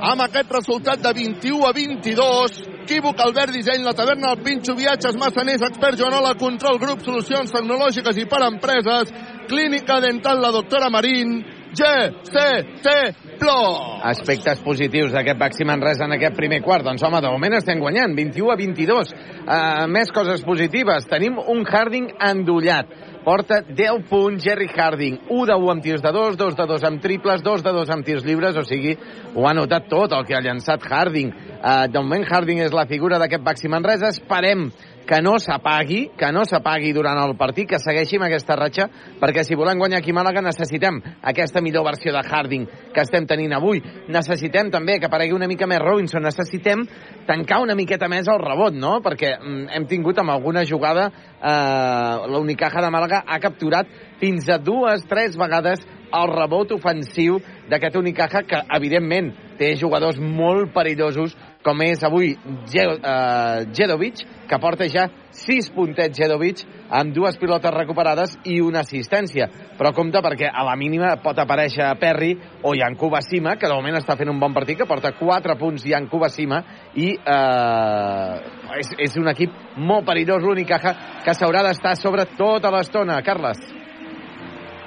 amb 0.00 0.24
aquest 0.24 0.56
resultat 0.56 1.04
de 1.04 1.12
21 1.20 1.68
a 1.68 1.74
22 1.76 2.75
Equívoc, 2.86 3.18
Albert 3.18 3.50
Disseny, 3.50 3.82
la 3.82 3.94
taverna, 3.98 4.30
el 4.30 4.42
Pinxo, 4.46 4.76
viatges, 4.78 5.16
massaners, 5.18 5.62
expert 5.66 5.98
Joanola, 5.98 6.36
control, 6.38 6.78
grup, 6.78 7.02
solucions 7.02 7.50
tecnològiques 7.50 8.20
i 8.22 8.26
per 8.30 8.44
empreses, 8.46 9.10
clínica 9.50 9.98
dental, 10.04 10.38
la 10.38 10.52
doctora 10.54 10.86
Marín, 10.94 11.40
GCT 11.74 12.94
Plus. 13.40 13.80
Aspectes 14.06 14.62
positius 14.62 15.10
d'aquest 15.12 15.38
Baxi 15.40 15.66
Manresa 15.66 16.06
en 16.06 16.14
aquest 16.14 16.38
primer 16.38 16.62
quart. 16.62 16.86
Doncs 16.86 17.02
home, 17.02 17.18
de 17.20 17.32
moment 17.34 17.58
estem 17.58 17.82
guanyant, 17.82 18.14
21 18.16 18.54
a 18.54 18.56
22. 18.62 19.12
Uh, 19.42 19.84
més 19.90 20.14
coses 20.14 20.46
positives. 20.46 21.10
Tenim 21.10 21.42
un 21.42 21.66
Harding 21.66 22.12
endollat. 22.30 22.94
Porta 23.26 23.56
10 23.66 24.04
punts 24.06 24.44
Jerry 24.44 24.68
Harding. 24.70 25.16
1 25.28 25.46
de 25.50 25.54
1 25.58 25.70
amb 25.72 25.82
tirs 25.82 26.02
de 26.02 26.12
2, 26.14 26.36
2 26.38 26.54
de 26.54 26.66
2 26.70 26.84
amb 26.86 27.00
triples, 27.02 27.40
2 27.42 27.64
de 27.64 27.72
2 27.74 27.88
amb 27.90 28.06
tirs 28.06 28.22
lliures, 28.22 28.54
o 28.54 28.62
sigui, 28.62 28.92
ho 29.34 29.48
ha 29.48 29.54
notat 29.58 29.88
tot 29.90 30.12
el 30.14 30.22
que 30.28 30.36
ha 30.36 30.42
llançat 30.44 30.86
Harding. 30.86 31.32
Uh, 31.56 31.88
de 31.90 31.98
moment 31.98 32.22
Harding 32.22 32.62
és 32.62 32.76
la 32.76 32.86
figura 32.86 33.18
d'aquest 33.18 33.42
Baxi 33.42 33.66
Manresa. 33.72 34.12
Esperem 34.14 34.68
que 35.06 35.20
no 35.22 35.36
s'apagui, 35.38 36.10
que 36.18 36.30
no 36.34 36.42
s'apagui 36.44 36.92
durant 36.92 37.18
el 37.22 37.36
partit, 37.38 37.68
que 37.70 37.78
segueixi 37.78 38.18
amb 38.18 38.26
aquesta 38.26 38.56
ratxa, 38.58 38.88
perquè 39.20 39.44
si 39.46 39.54
volem 39.58 39.78
guanyar 39.78 40.00
aquí 40.02 40.10
a 40.10 40.18
Màlaga 40.18 40.42
necessitem 40.42 40.98
aquesta 41.22 41.62
millor 41.62 41.86
versió 41.86 42.12
de 42.12 42.22
Harding 42.26 42.66
que 42.92 43.04
estem 43.04 43.26
tenint 43.30 43.54
avui. 43.54 43.82
Necessitem 44.10 44.70
també 44.74 44.98
que 44.98 45.06
aparegui 45.06 45.36
una 45.36 45.46
mica 45.46 45.68
més 45.70 45.82
Robinson, 45.82 46.26
necessitem 46.26 46.82
tancar 47.28 47.62
una 47.62 47.78
miqueta 47.78 48.10
més 48.10 48.26
el 48.28 48.42
rebot, 48.42 48.74
no? 48.74 48.98
Perquè 49.04 49.36
mm, 49.38 49.68
hem 49.76 49.86
tingut 49.86 50.18
amb 50.18 50.34
alguna 50.34 50.66
jugada 50.66 51.06
eh, 51.08 52.26
la 52.26 52.42
Unicaja 52.42 52.82
de 52.82 52.90
Màlaga 52.90 53.22
ha 53.26 53.38
capturat 53.38 53.86
fins 54.20 54.50
a 54.50 54.58
dues, 54.58 55.06
tres 55.06 55.38
vegades 55.38 55.86
el 56.14 56.30
rebot 56.32 56.72
ofensiu 56.76 57.38
d'aquest 57.70 57.98
Unicaja 57.98 58.42
que, 58.46 58.62
evidentment, 58.78 59.32
té 59.58 59.72
jugadors 59.78 60.18
molt 60.20 60.72
perillosos 60.74 61.34
com 61.66 61.82
és 61.82 62.02
avui 62.06 62.34
Jedovic, 62.70 64.22
que 64.46 64.58
porta 64.62 64.86
ja 64.86 65.08
6 65.34 65.72
puntets 65.74 66.14
Jedovic 66.14 66.62
amb 66.94 67.10
dues 67.14 67.34
pilotes 67.40 67.74
recuperades 67.74 68.36
i 68.46 68.60
una 68.62 68.84
assistència. 68.84 69.48
Però 69.76 69.90
compte 69.96 70.22
perquè 70.22 70.46
a 70.46 70.62
la 70.66 70.76
mínima 70.78 71.16
pot 71.24 71.38
aparèixer 71.42 71.88
Perry 72.00 72.32
o 72.62 72.74
Yanku 72.78 73.10
Basima, 73.10 73.56
que 73.58 73.66
de 73.66 73.74
moment 73.74 73.98
està 73.98 74.14
fent 74.16 74.30
un 74.30 74.38
bon 74.40 74.54
partit, 74.54 74.78
que 74.78 74.86
porta 74.86 75.12
4 75.18 75.56
punts 75.58 75.86
Yanku 75.90 76.20
Basima 76.22 76.62
i 76.94 77.10
eh, 77.16 78.36
és, 78.78 78.92
és 79.08 79.18
un 79.18 79.26
equip 79.32 79.58
molt 79.76 80.06
perillós 80.06 80.46
l'Unicaja 80.46 80.94
que 81.24 81.34
s'haurà 81.34 81.64
d'estar 81.66 81.96
sobre 81.98 82.28
tota 82.38 82.70
l'estona. 82.70 83.18
Carles. 83.26 83.58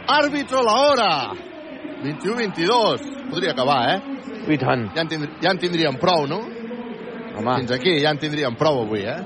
Àrbitro 0.09 0.63
la 0.63 0.77
hora. 0.87 1.11
21-22. 1.99 3.27
Podria 3.29 3.51
acabar, 3.51 3.81
eh? 3.91 3.99
I 4.49 4.57
tant. 4.57 4.87
Ja 4.95 5.03
en, 5.03 5.11
tindr 5.11 5.35
ja 5.43 5.51
en 5.51 5.59
tindríem 5.61 5.99
prou, 6.01 6.23
no? 6.29 6.39
Home. 7.39 7.55
Fins 7.63 7.71
aquí 7.71 7.97
ja 8.03 8.11
en 8.11 8.19
tindríem 8.21 8.55
prou 8.59 8.83
avui, 8.83 9.01
eh? 9.07 9.23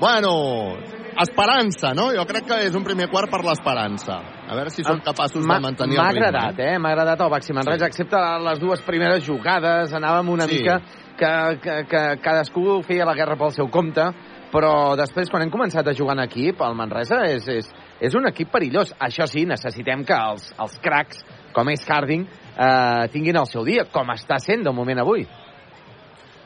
Bueno, 0.00 0.76
esperança, 1.20 1.92
no? 1.94 2.08
Jo 2.14 2.24
crec 2.26 2.46
que 2.48 2.56
és 2.66 2.74
un 2.74 2.82
primer 2.84 3.06
quart 3.12 3.30
per 3.30 3.42
l'esperança. 3.46 4.16
A 4.50 4.56
veure 4.58 4.72
si 4.74 4.82
són 4.84 4.98
capaços 5.04 5.44
de 5.46 5.60
mantenir 5.62 5.94
el 5.96 6.02
M'ha 6.02 6.10
ritme. 6.10 6.26
agradat, 6.26 6.58
eh? 6.60 6.78
M'ha 6.78 6.90
agradat 6.90 7.20
el 7.20 7.30
Baxi 7.30 7.52
Manresa, 7.54 7.84
sí. 7.86 7.90
excepte 7.92 8.18
les 8.48 8.58
dues 8.60 8.82
primeres 8.82 9.24
jugades, 9.24 9.92
anàvem 9.94 10.28
una 10.34 10.48
Sí. 10.48 10.58
mica 10.58 10.80
que, 11.16 11.58
que, 11.62 11.84
que 11.86 12.02
cadascú 12.20 12.82
feia 12.82 13.04
la 13.06 13.14
guerra 13.14 13.36
pel 13.36 13.52
seu 13.52 13.68
compte, 13.70 14.02
però 14.52 14.96
després, 14.96 15.30
quan 15.30 15.42
hem 15.42 15.50
començat 15.50 15.86
a 15.86 15.94
jugar 15.94 16.16
en 16.18 16.24
equip, 16.24 16.60
el 16.60 16.74
Manresa 16.74 17.22
és, 17.28 17.46
és, 17.48 17.70
és 18.00 18.14
un 18.14 18.26
equip 18.26 18.50
perillós. 18.50 18.92
Això 18.98 19.26
sí, 19.26 19.46
necessitem 19.46 20.04
que 20.04 20.14
els, 20.14 20.50
els 20.58 20.78
cracs, 20.82 21.22
com 21.54 21.68
és 21.70 21.86
Harding, 21.88 22.26
eh, 22.58 23.08
tinguin 23.12 23.36
el 23.36 23.46
seu 23.46 23.64
dia, 23.64 23.84
com 23.92 24.08
està 24.12 24.38
sent 24.38 24.64
de 24.64 24.72
moment 24.72 24.98
avui. 24.98 25.28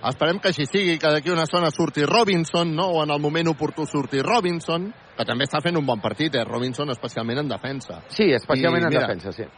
Esperem 0.04 0.38
que 0.38 0.52
així 0.52 0.66
sigui, 0.68 0.98
que 1.00 1.10
d'aquí 1.10 1.32
una 1.32 1.46
zona 1.48 1.70
surti 1.72 2.04
Robinson, 2.04 2.74
no? 2.76 2.90
o 2.92 3.04
en 3.04 3.10
el 3.10 3.20
moment 3.20 3.48
oportú 3.48 3.86
surti 3.88 4.20
Robinson, 4.22 4.90
que 5.16 5.24
també 5.24 5.46
està 5.48 5.62
fent 5.64 5.78
un 5.80 5.86
bon 5.86 6.02
partit, 6.02 6.34
eh? 6.36 6.44
Robinson, 6.44 6.92
especialment 6.92 7.40
en 7.40 7.48
defensa. 7.48 8.02
Sí, 8.12 8.28
especialment 8.36 8.84
I, 8.84 8.86
en 8.86 8.92
mira, 8.92 9.06
defensa, 9.06 9.32
sí. 9.32 9.48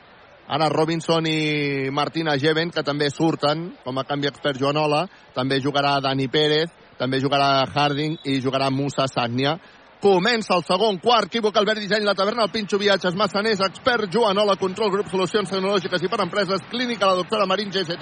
Ara 0.49 0.70
Robinson 0.72 1.26
i 1.28 1.91
Martina 1.93 2.39
Geven, 2.41 2.70
que 2.72 2.84
també 2.86 3.11
surten 3.12 3.66
com 3.84 3.99
a 3.99 4.07
canvi 4.09 4.30
expert 4.30 4.57
Joanola, 4.61 5.03
també 5.34 5.59
jugarà 5.61 5.99
Dani 6.01 6.28
Pérez, 6.32 6.70
també 6.99 7.20
jugarà 7.20 7.66
Harding 7.66 8.16
i 8.24 8.39
jugarà 8.41 8.70
Musa 8.72 9.07
Sagnia. 9.11 9.59
Comença 9.99 10.55
el 10.55 10.62
segon 10.62 11.01
quart, 11.03 11.26
equívoc 11.26 11.57
Albert 11.59 11.80
Disseny, 11.82 12.05
la 12.07 12.14
taverna, 12.14 12.44
el 12.46 12.53
Pinxo 12.55 12.78
Viatges, 12.78 13.16
Massaners, 13.18 13.59
expert 13.66 14.07
Joanola, 14.14 14.55
control, 14.57 14.92
grup, 14.92 15.09
solucions 15.11 15.51
tecnològiques 15.51 16.03
i 16.07 16.09
per 16.12 16.20
empreses, 16.22 16.62
clínica, 16.70 17.07
la 17.09 17.18
doctora 17.18 17.46
Marín, 17.51 17.70
GST+. 17.74 17.99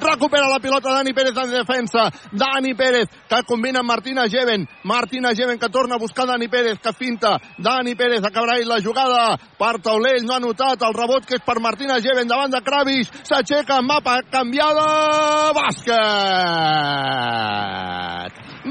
Recupera 0.00 0.48
la 0.48 0.60
pilota 0.64 0.94
Dani 0.94 1.12
Pérez 1.12 1.36
en 1.36 1.50
defensa. 1.52 2.08
Dani 2.32 2.72
Pérez, 2.74 3.08
que 3.28 3.42
combina 3.44 3.80
amb 3.80 3.90
Martina 3.92 4.28
Geven. 4.32 4.66
Martina 4.84 5.34
Geven, 5.36 5.58
que 5.58 5.68
torna 5.68 5.96
a 5.96 5.98
buscar 5.98 6.26
Dani 6.26 6.48
Pérez, 6.48 6.78
que 6.80 6.92
finta. 6.94 7.36
Dani 7.58 7.94
Pérez 7.94 8.24
acabarà 8.24 8.56
la 8.64 8.80
jugada 8.80 9.36
per 9.58 9.80
Taulell, 9.84 10.24
no 10.24 10.34
ha 10.34 10.40
notat 10.40 10.82
el 10.88 10.94
rebot 10.96 11.26
que 11.26 11.36
és 11.36 11.44
per 11.44 11.60
Martina 11.60 12.00
Geven 12.00 12.28
davant 12.28 12.50
de 12.50 12.60
Kravis. 12.64 13.12
S'aixeca, 13.28 13.82
mapa 13.84 14.22
canviada, 14.32 15.52
bàsquet! 15.52 15.96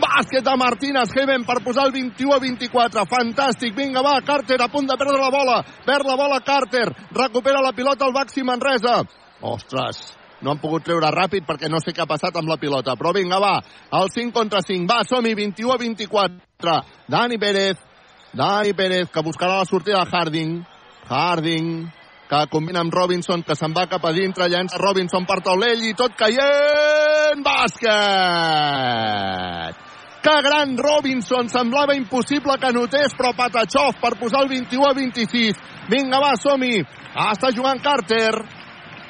Bàsquet 0.02 0.44
de 0.44 0.56
Martínez 0.60 1.14
Geven 1.14 1.46
per 1.48 1.62
posar 1.64 1.86
el 1.88 1.94
21 1.96 2.36
a 2.36 2.40
24. 2.44 3.06
Fantàstic. 3.12 3.76
Vinga, 3.76 4.02
va, 4.06 4.20
Carter 4.26 4.60
a 4.62 4.70
punt 4.72 4.88
de 4.90 4.98
perdre 5.00 5.20
la 5.22 5.32
bola. 5.32 5.62
Perd 5.86 6.06
la 6.10 6.18
bola 6.20 6.42
Carter. 6.46 6.88
Recupera 7.12 7.62
la 7.62 7.74
pilota 7.74 8.06
el 8.06 8.14
Baxi 8.14 8.44
Manresa. 8.44 9.02
Ostres, 9.46 10.18
no 10.42 10.52
han 10.52 10.62
pogut 10.62 10.84
treure 10.86 11.10
ràpid 11.14 11.46
perquè 11.48 11.70
no 11.72 11.80
sé 11.84 11.94
què 11.94 12.02
ha 12.04 12.10
passat 12.10 12.36
amb 12.36 12.50
la 12.50 12.58
pilota. 12.62 12.96
Però 13.00 13.14
vinga, 13.16 13.40
va, 13.40 13.60
el 14.00 14.10
5 14.12 14.34
contra 14.36 14.62
5. 14.62 14.88
Va, 14.90 15.04
som-hi, 15.08 15.34
21 15.36 15.74
a 15.74 15.78
24. 15.82 16.80
Dani 17.08 17.38
Pérez. 17.38 17.78
Dani 18.36 18.74
Pérez, 18.74 19.10
que 19.12 19.24
buscarà 19.24 19.58
la 19.62 19.66
sortida 19.66 20.04
de 20.04 20.10
Harding. 20.12 20.66
Harding, 21.08 21.92
que 22.30 22.48
combina 22.52 22.80
amb 22.82 22.94
Robinson, 22.94 23.44
que 23.46 23.56
se'n 23.56 23.74
va 23.76 23.86
cap 23.88 24.06
a 24.06 24.12
dintre, 24.16 24.50
llença 24.50 24.78
Robinson 24.82 25.26
per 25.30 25.40
taulell 25.46 25.84
i 25.86 25.94
tot 25.94 26.12
caient! 26.18 27.44
Bàsquet! 27.46 27.86
Que 30.26 30.42
gran 30.42 30.76
Robinson! 30.76 31.50
Semblava 31.54 31.94
impossible 31.94 32.56
que 32.58 32.72
notés, 32.74 33.14
però 33.14 33.30
Patachov 33.38 34.00
per 34.02 34.16
posar 34.18 34.40
el 34.42 34.48
21 34.50 34.88
a 34.90 34.94
26. 34.98 35.60
Vinga, 35.92 36.18
va, 36.18 36.32
som-hi! 36.42 36.80
Està 37.28 37.52
jugant 37.54 37.78
Carter. 37.78 38.32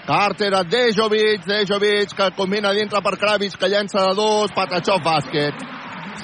Carter 0.09 0.49
a 0.59 0.65
Dejovic, 0.67 1.47
Dejovic 1.47 2.17
que 2.17 2.27
combina 2.35 2.73
dintre 2.75 2.99
per 2.99 3.15
Kravis, 3.15 3.55
que 3.55 3.71
llença 3.71 4.03
de 4.09 4.11
dos, 4.19 4.51
Patachov 4.59 4.99
bàsquet. 5.07 5.63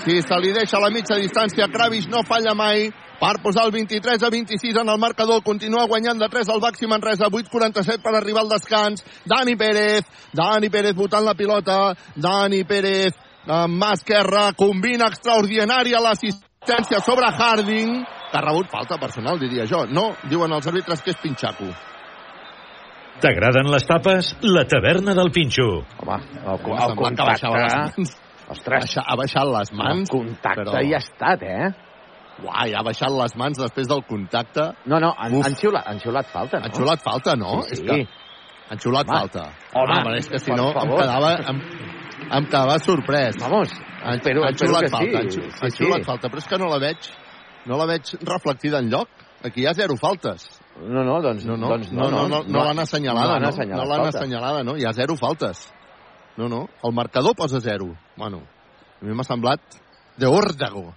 Si 0.04 0.20
se 0.28 0.42
li 0.44 0.52
deixa 0.60 0.76
a 0.76 0.84
la 0.84 0.92
mitja 0.92 1.16
distància, 1.16 1.72
Kravis 1.72 2.12
no 2.12 2.26
falla 2.28 2.52
mai 2.52 2.90
per 3.22 3.38
posar 3.40 3.70
el 3.70 3.72
23 3.72 4.28
a 4.28 4.36
26 4.36 4.84
en 4.84 4.92
el 4.92 5.00
marcador. 5.00 5.40
Continua 5.40 5.88
guanyant 5.88 6.20
de 6.20 6.28
3 6.28 6.52
al 6.52 6.60
Baxi 6.60 6.92
Manresa. 6.92 7.32
8-47 7.32 8.04
per 8.04 8.18
arribar 8.18 8.44
al 8.44 8.52
descans. 8.58 9.08
Dani 9.24 9.56
Pérez. 9.56 10.04
Dani 10.36 10.68
Pérez 10.68 11.00
votant 11.00 11.24
la 11.24 11.38
pilota. 11.38 11.94
Dani 12.18 12.66
Pérez 12.66 13.31
amb 13.48 13.78
mà 13.82 13.94
esquerra. 13.98 14.52
Combina 14.58 15.08
extraordinària 15.12 16.02
l'assistència 16.04 17.00
sobre 17.06 17.30
Harding 17.32 18.02
que 18.32 18.38
ha 18.38 18.42
rebut 18.46 18.70
falta 18.72 18.98
personal, 18.98 19.40
diria 19.40 19.66
jo. 19.68 19.86
No, 19.92 20.12
diuen 20.30 20.52
els 20.56 20.68
àrbitres 20.68 21.02
que 21.04 21.12
és 21.12 21.18
Pinxaco. 21.22 21.68
T'agraden 23.22 23.68
les 23.70 23.86
tapes? 23.86 24.32
La 24.42 24.64
taverna 24.66 25.14
del 25.14 25.30
Pinxo. 25.36 25.68
Home, 26.02 26.18
el, 26.18 26.42
el, 26.42 26.66
Home, 26.66 26.74
el 26.74 26.90
sembla 26.90 27.12
que 27.12 27.28
baixava 27.28 27.60
les 27.60 27.74
contacte... 27.74 28.02
mans. 28.02 28.18
Ostres, 28.52 28.82
Baixa, 28.84 29.04
ha 29.08 29.16
baixat 29.16 29.48
les 29.48 29.70
el 29.72 29.78
mans. 29.80 30.10
contacte 30.12 30.64
però- 30.68 30.82
hi 30.84 30.94
ha 30.96 31.00
estat, 31.00 31.44
eh? 31.48 31.70
Uai, 32.42 32.74
ha 32.74 32.82
baixat 32.84 33.14
les 33.14 33.36
mans 33.38 33.60
després 33.62 33.88
del 33.88 34.02
contacte. 34.08 34.66
No, 34.90 34.98
no, 35.00 35.12
han, 35.18 35.36
han, 35.46 35.56
xiulat, 35.60 35.86
han 35.88 36.00
xiulat 36.02 36.32
falta, 36.34 36.60
no? 36.60 36.66
Han 36.66 36.74
xulat 36.76 37.04
falta, 37.06 37.36
no? 37.40 37.62
Sí, 37.68 37.76
sí. 37.76 37.84
És 37.84 37.86
que 37.86 38.00
han 38.74 38.82
xulat 38.82 39.08
Home. 39.08 39.20
falta. 39.20 39.46
Home, 39.78 40.00
però 40.08 40.16
és 40.18 40.28
que 40.32 40.40
si 40.42 40.52
no 40.58 40.72
em 40.72 40.92
quedava, 40.98 41.32
em, 41.54 41.62
em 42.30 42.46
quedava 42.46 42.78
sorprès. 42.84 43.40
Vamos, 43.42 43.74
Han, 44.04 44.16
espero, 44.16 44.44
han 44.44 44.54
espero 44.54 44.80
que 44.80 44.90
falta, 44.90 45.20
han, 45.20 45.32
sí. 45.32 45.42
sí, 45.42 45.86
han 45.86 46.02
sí. 46.02 46.04
falta, 46.04 46.30
però 46.30 46.42
és 46.42 46.48
que 46.50 46.58
no 46.58 46.70
la 46.72 46.80
veig, 46.82 47.10
no 47.70 47.78
la 47.78 47.86
veig 47.90 48.16
reflectida 48.26 48.80
en 48.82 48.90
lloc. 48.90 49.10
Aquí 49.46 49.62
hi 49.64 49.68
ha 49.70 49.74
zero 49.78 49.98
faltes. 49.98 50.48
No, 50.82 51.04
no, 51.04 51.20
doncs 51.22 51.46
No, 51.46 51.58
no, 51.58 51.70
doncs 51.70 51.92
no, 51.92 52.10
no, 52.10 52.28
no, 52.30 52.42
no 52.46 52.64
l'han 52.66 52.82
assenyalada, 52.82 53.40
no, 53.40 53.50
han 53.50 53.70
no, 53.70 53.78
no 53.78 53.86
l'han 53.90 54.08
assenyalada, 54.08 54.64
no, 54.64 54.76
hi 54.78 54.86
ha 54.86 54.94
zero 54.94 55.18
faltes. 55.18 55.68
No, 56.38 56.48
no, 56.50 56.68
el 56.84 56.94
marcador 56.94 57.36
posa 57.36 57.60
zero. 57.60 57.92
Bueno, 58.18 58.42
a 59.02 59.06
mi 59.06 59.14
m'ha 59.14 59.26
semblat 59.28 59.62
de 60.18 60.28
órdago. 60.28 60.96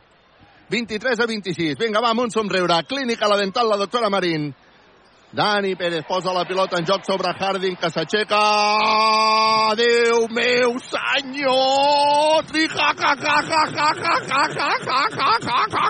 23 0.71 1.21
a 1.21 1.27
26. 1.27 1.77
Vinga, 1.79 2.01
va, 2.01 2.15
amb 2.15 2.25
un 2.25 2.31
somriure. 2.33 2.81
Clínica 2.89 3.29
La 3.29 3.37
Dental, 3.37 3.69
la 3.69 3.77
doctora 3.77 4.09
Marín. 4.11 4.55
Dani 5.35 5.75
Pérez 5.75 6.05
posa 6.07 6.33
la 6.33 6.45
pilota 6.45 6.79
en 6.79 6.87
joc 6.87 7.03
sobre 7.03 7.33
Harding, 7.35 7.75
que 7.75 7.89
s'aixeca. 7.91 8.43
Déu 9.75 10.29
meu 10.31 10.77
senyor! 10.79 12.45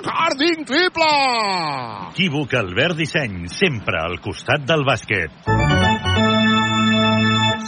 Harding, 0.08 0.64
triple! 0.64 1.10
Equívoc 2.14 2.54
Albert 2.54 2.96
Disseny, 2.96 3.44
sempre 3.52 4.00
al 4.00 4.16
costat 4.24 4.64
del 4.64 4.86
bàsquet. 4.88 5.28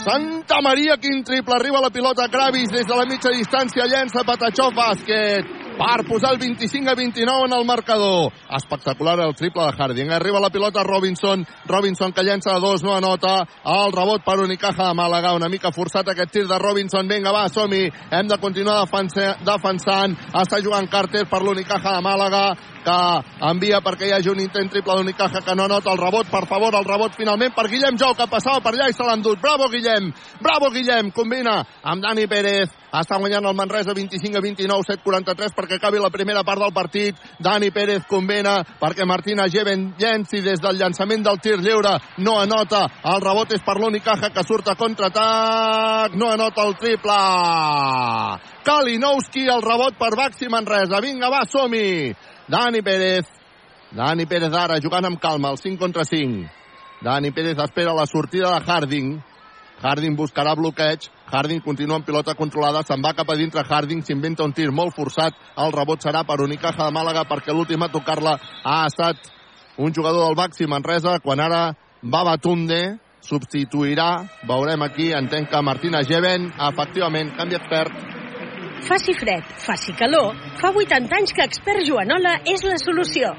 Santa 0.01 0.61
Maria, 0.65 0.97
quin 0.97 1.21
triple. 1.21 1.59
Arriba 1.59 1.83
la 1.83 1.93
pilota 1.93 2.25
Gravis 2.27 2.73
des 2.73 2.87
de 2.89 2.97
la 2.97 3.05
mitja 3.05 3.29
distància. 3.29 3.85
Llença 3.85 4.25
Patachó, 4.25 4.71
bàsquet 4.73 5.66
per 5.77 6.05
posar 6.07 6.33
el 6.33 6.39
25 6.39 6.89
a 6.89 6.95
29 6.95 7.45
en 7.45 7.53
el 7.53 7.65
marcador. 7.65 8.31
Espectacular 8.49 9.19
el 9.19 9.35
triple 9.35 9.63
de 9.63 9.73
Harding. 9.77 10.11
Arriba 10.11 10.39
la 10.39 10.49
pilota 10.49 10.83
Robinson. 10.83 11.45
Robinson 11.65 12.11
que 12.11 12.23
llença 12.23 12.53
de 12.53 12.59
dos, 12.59 12.83
no 12.83 12.95
anota. 12.95 13.45
El 13.63 13.93
rebot 13.93 14.23
per 14.25 14.39
Unicaja 14.39 14.89
de 14.89 14.95
Màlaga. 14.97 15.35
Una 15.35 15.49
mica 15.49 15.71
forçat 15.71 16.09
aquest 16.09 16.31
tir 16.33 16.47
de 16.47 16.57
Robinson. 16.59 17.07
Vinga, 17.07 17.31
va, 17.31 17.47
som-hi. 17.49 17.85
Hem 18.11 18.27
de 18.27 18.39
continuar 18.41 18.79
defensa, 18.81 19.35
defensant. 19.45 20.17
Està 20.33 20.61
jugant 20.63 20.89
Carter 20.89 21.27
per 21.29 21.43
l'Unicaja 21.43 21.97
de 21.97 22.01
Màlaga 22.01 22.43
que 22.87 23.47
envia 23.49 23.81
perquè 23.83 24.07
hi 24.07 24.13
hagi 24.15 24.31
un 24.31 24.39
intent 24.39 24.69
triple 24.71 24.95
d'Unicaja 24.95 25.41
que 25.43 25.55
no 25.55 25.65
anota 25.67 25.91
el 25.91 25.99
rebot, 25.99 26.29
per 26.31 26.45
favor, 26.47 26.75
el 26.77 26.87
rebot 26.87 27.17
finalment 27.19 27.51
per 27.55 27.67
Guillem 27.67 27.99
Jou, 27.99 28.15
que 28.15 28.29
passava 28.31 28.61
per 28.63 28.73
allà 28.73 28.87
i 28.87 28.95
se 28.95 29.03
l'ha 29.03 29.17
endut. 29.19 29.41
Bravo, 29.43 29.67
Guillem! 29.73 30.13
Bravo, 30.39 30.71
Guillem! 30.71 31.11
Combina 31.11 31.59
amb 31.83 32.03
Dani 32.05 32.27
Pérez. 32.31 32.71
Està 32.87 33.17
guanyant 33.19 33.45
el 33.45 33.55
Manresa 33.55 33.93
25 33.93 34.39
a 34.39 34.41
29, 34.41 34.85
7-43 34.87 35.53
per 35.53 35.67
perquè 35.67 35.75
acabi 35.75 35.99
la 35.99 36.09
primera 36.09 36.43
part 36.47 36.61
del 36.63 36.71
partit. 36.71 37.17
Dani 37.43 37.69
Pérez 37.75 38.05
combina 38.07 38.61
perquè 38.79 39.03
Martina 39.05 39.47
Geven 39.51 39.89
llenci 39.99 40.39
des 40.41 40.61
del 40.63 40.77
llançament 40.79 41.25
del 41.25 41.39
tir 41.43 41.57
lliure. 41.59 41.97
No 42.23 42.37
anota. 42.39 42.85
El 43.03 43.19
rebot 43.21 43.51
és 43.51 43.63
per 43.65 43.75
l'Unicaja 43.75 44.31
que 44.31 44.43
surt 44.47 44.69
a 44.71 44.77
contraatac. 44.79 46.15
No 46.15 46.31
anota 46.31 46.63
el 46.63 46.77
triple. 46.79 47.17
Kalinowski, 48.63 49.47
el 49.51 49.61
rebot 49.61 49.99
per 49.99 50.13
Baxi 50.15 50.47
Manresa. 50.47 51.01
Vinga, 51.03 51.29
va, 51.29 51.43
som-hi. 51.43 52.15
Dani 52.47 52.81
Pérez. 52.81 53.27
Dani 53.91 54.25
Pérez 54.25 54.53
ara 54.55 54.79
jugant 54.79 55.05
amb 55.05 55.19
calma, 55.19 55.51
el 55.51 55.59
5 55.59 55.79
contra 55.79 56.05
5. 56.07 56.47
Dani 57.03 57.31
Pérez 57.31 57.59
espera 57.59 57.93
la 57.93 58.07
sortida 58.07 58.55
de 58.55 58.63
Harding. 58.65 59.13
Harding 59.83 60.15
buscarà 60.15 60.55
bloqueig. 60.55 61.11
Harding 61.31 61.61
continua 61.63 61.97
amb 61.99 62.05
pilota 62.07 62.35
controlada. 62.35 62.83
Se'n 62.87 63.03
va 63.03 63.13
cap 63.13 63.29
a 63.29 63.37
dintre 63.39 63.63
Harding. 63.67 64.03
S'inventa 64.03 64.45
un 64.47 64.53
tir 64.53 64.69
molt 64.71 64.95
forçat. 64.95 65.35
El 65.57 65.73
rebot 65.75 66.03
serà 66.03 66.23
per 66.27 66.39
Unicaja 66.43 66.85
de 66.85 66.95
Màlaga 66.95 67.25
perquè 67.27 67.55
l'últim 67.55 67.83
a 67.83 67.91
tocar-la 67.91 68.37
ha 68.63 68.85
estat 68.87 69.33
un 69.77 69.93
jugador 69.93 70.25
del 70.25 70.37
Baxi 70.37 70.65
Manresa 70.65 71.19
quan 71.19 71.39
ara 71.39 71.73
va 72.01 72.23
Batunde 72.23 72.97
substituirà, 73.27 74.23
veurem 74.47 74.83
aquí, 74.85 75.11
entenc 75.11 75.49
que 75.51 75.61
Martina 75.61 76.03
Geven, 76.07 76.47
efectivament, 76.69 77.33
canvi 77.35 77.57
expert, 77.57 78.05
Faci 78.87 79.13
fred, 79.17 79.43
faci 79.65 79.91
calor, 79.97 80.35
fa 80.61 80.69
80 80.69 81.15
anys 81.17 81.33
que 81.33 81.43
Expert 81.43 81.83
Joanola 81.83 82.37
és 82.47 82.61
la 82.63 82.77
solució. 82.79 83.33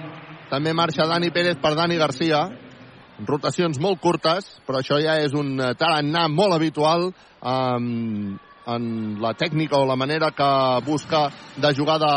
També 0.51 0.75
marxa 0.75 1.07
Dani 1.09 1.31
Pérez 1.31 1.61
per 1.63 1.75
Dani 1.79 1.97
Garcia. 2.01 2.43
Rotacions 3.27 3.81
molt 3.83 3.99
curtes, 3.99 4.47
però 4.67 4.79
això 4.79 5.01
ja 5.03 5.17
és 5.25 5.35
un 5.35 5.57
eh, 5.59 5.73
tarannà 5.79 6.29
molt 6.31 6.55
habitual 6.55 7.09
um, 7.09 8.37
en 8.69 9.17
la 9.21 9.33
tècnica 9.35 9.79
o 9.79 9.87
la 9.87 9.97
manera 9.97 10.31
que 10.37 10.49
busca 10.85 11.29
de 11.57 11.75
jugar 11.75 11.99
de, 11.99 12.13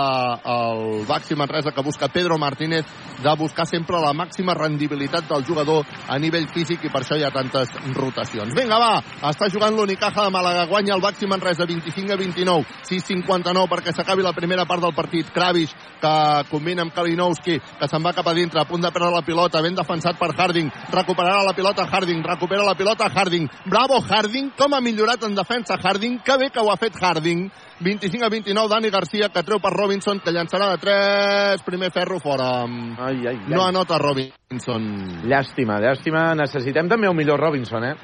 el 0.45 1.05
Baxi 1.07 1.35
Manresa, 1.35 1.71
que 1.71 1.81
busca 1.81 2.09
Pedro 2.09 2.37
Martínez, 2.37 2.85
de 3.21 3.35
buscar 3.37 3.65
sempre 3.65 3.99
la 4.01 4.13
màxima 4.13 4.53
rendibilitat 4.53 5.27
del 5.29 5.45
jugador 5.45 5.85
a 6.07 6.17
nivell 6.19 6.47
físic 6.51 6.83
i 6.85 6.91
per 6.91 7.03
això 7.03 7.17
hi 7.17 7.23
ha 7.23 7.31
tantes 7.31 7.71
rotacions. 7.95 8.53
Vinga, 8.57 8.79
va, 8.81 8.99
està 9.29 9.47
jugant 9.53 9.75
l'Unicaja 9.75 10.25
de 10.27 10.33
Màlaga, 10.33 10.67
guanya 10.69 10.95
el 10.97 11.03
Baxi 11.03 11.29
Manresa 11.29 11.65
25 11.69 12.13
a 12.13 12.19
29, 12.19 12.65
6-59 12.89 13.69
perquè 13.71 13.95
s'acabi 13.95 14.25
la 14.25 14.35
primera 14.35 14.65
part 14.65 14.83
del 14.83 14.95
partit. 14.97 15.31
Kravish, 15.31 15.73
que 16.01 16.13
combina 16.49 16.83
amb 16.83 16.93
Kalinowski, 16.93 17.59
que 17.79 17.89
se'n 17.89 18.03
va 18.03 18.13
cap 18.17 18.27
a 18.27 18.35
dintre, 18.35 18.59
a 18.59 18.67
punt 18.67 18.83
de 18.83 18.91
perdre 18.91 19.11
la 19.13 19.23
pilota, 19.25 19.61
ben 19.61 19.77
defensat 19.77 20.19
per 20.19 20.33
Harding, 20.35 20.71
recuperarà 20.91 21.45
la 21.45 21.55
pilota 21.55 21.85
Harding, 21.87 22.23
recupera 22.25 22.65
la 22.65 22.75
pilota 22.75 23.07
Harding, 23.07 23.47
bravo 23.69 24.01
Harding, 24.01 24.51
com 24.57 24.73
ha 24.73 24.81
millorat 24.81 25.23
en 25.27 25.37
defensa 25.37 25.77
Harding, 25.77 26.19
que 26.25 26.40
bé 26.41 26.49
que 26.49 26.59
ho 26.59 26.71
ha 26.71 26.77
fet 26.81 26.97
Harding, 26.97 27.45
25 27.85 28.25
a 28.25 28.29
29, 28.33 28.69
Dani 28.73 28.89
Garcia, 28.89 29.29
que 29.29 29.43
treu 29.45 29.61
per 29.61 29.71
Robinson, 29.73 30.19
que 30.23 30.33
llançarà 30.33 30.71
de 30.73 30.81
3, 30.81 31.63
primer 31.67 31.91
ferro 31.93 32.19
fora. 32.19 32.65
Ai, 32.65 33.21
ai, 33.21 33.35
ai. 33.35 33.53
No 33.53 33.63
anota 33.67 33.99
Robinson. 34.01 34.89
Llàstima, 35.29 35.79
llàstima. 35.83 36.31
Necessitem 36.39 36.89
també 36.89 37.09
un 37.09 37.17
millor 37.17 37.39
Robinson, 37.41 37.85
eh? 37.91 37.95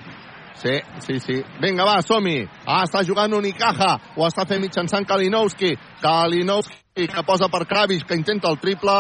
Sí, 0.57 0.73
sí, 1.05 1.19
sí. 1.21 1.35
Vinga, 1.61 1.85
va, 1.85 1.99
som-hi. 2.01 2.39
Ah, 2.65 2.81
està 2.87 3.03
jugant 3.05 3.33
Unicaja. 3.37 3.91
Ho 4.17 4.25
està 4.25 4.47
fent 4.49 4.63
mitjançant 4.63 5.05
Kalinowski. 5.05 5.75
Kalinowski 6.01 7.05
que 7.13 7.25
posa 7.25 7.49
per 7.53 7.67
Kravish, 7.69 8.07
que 8.09 8.17
intenta 8.17 8.49
el 8.49 8.57
triple. 8.57 8.97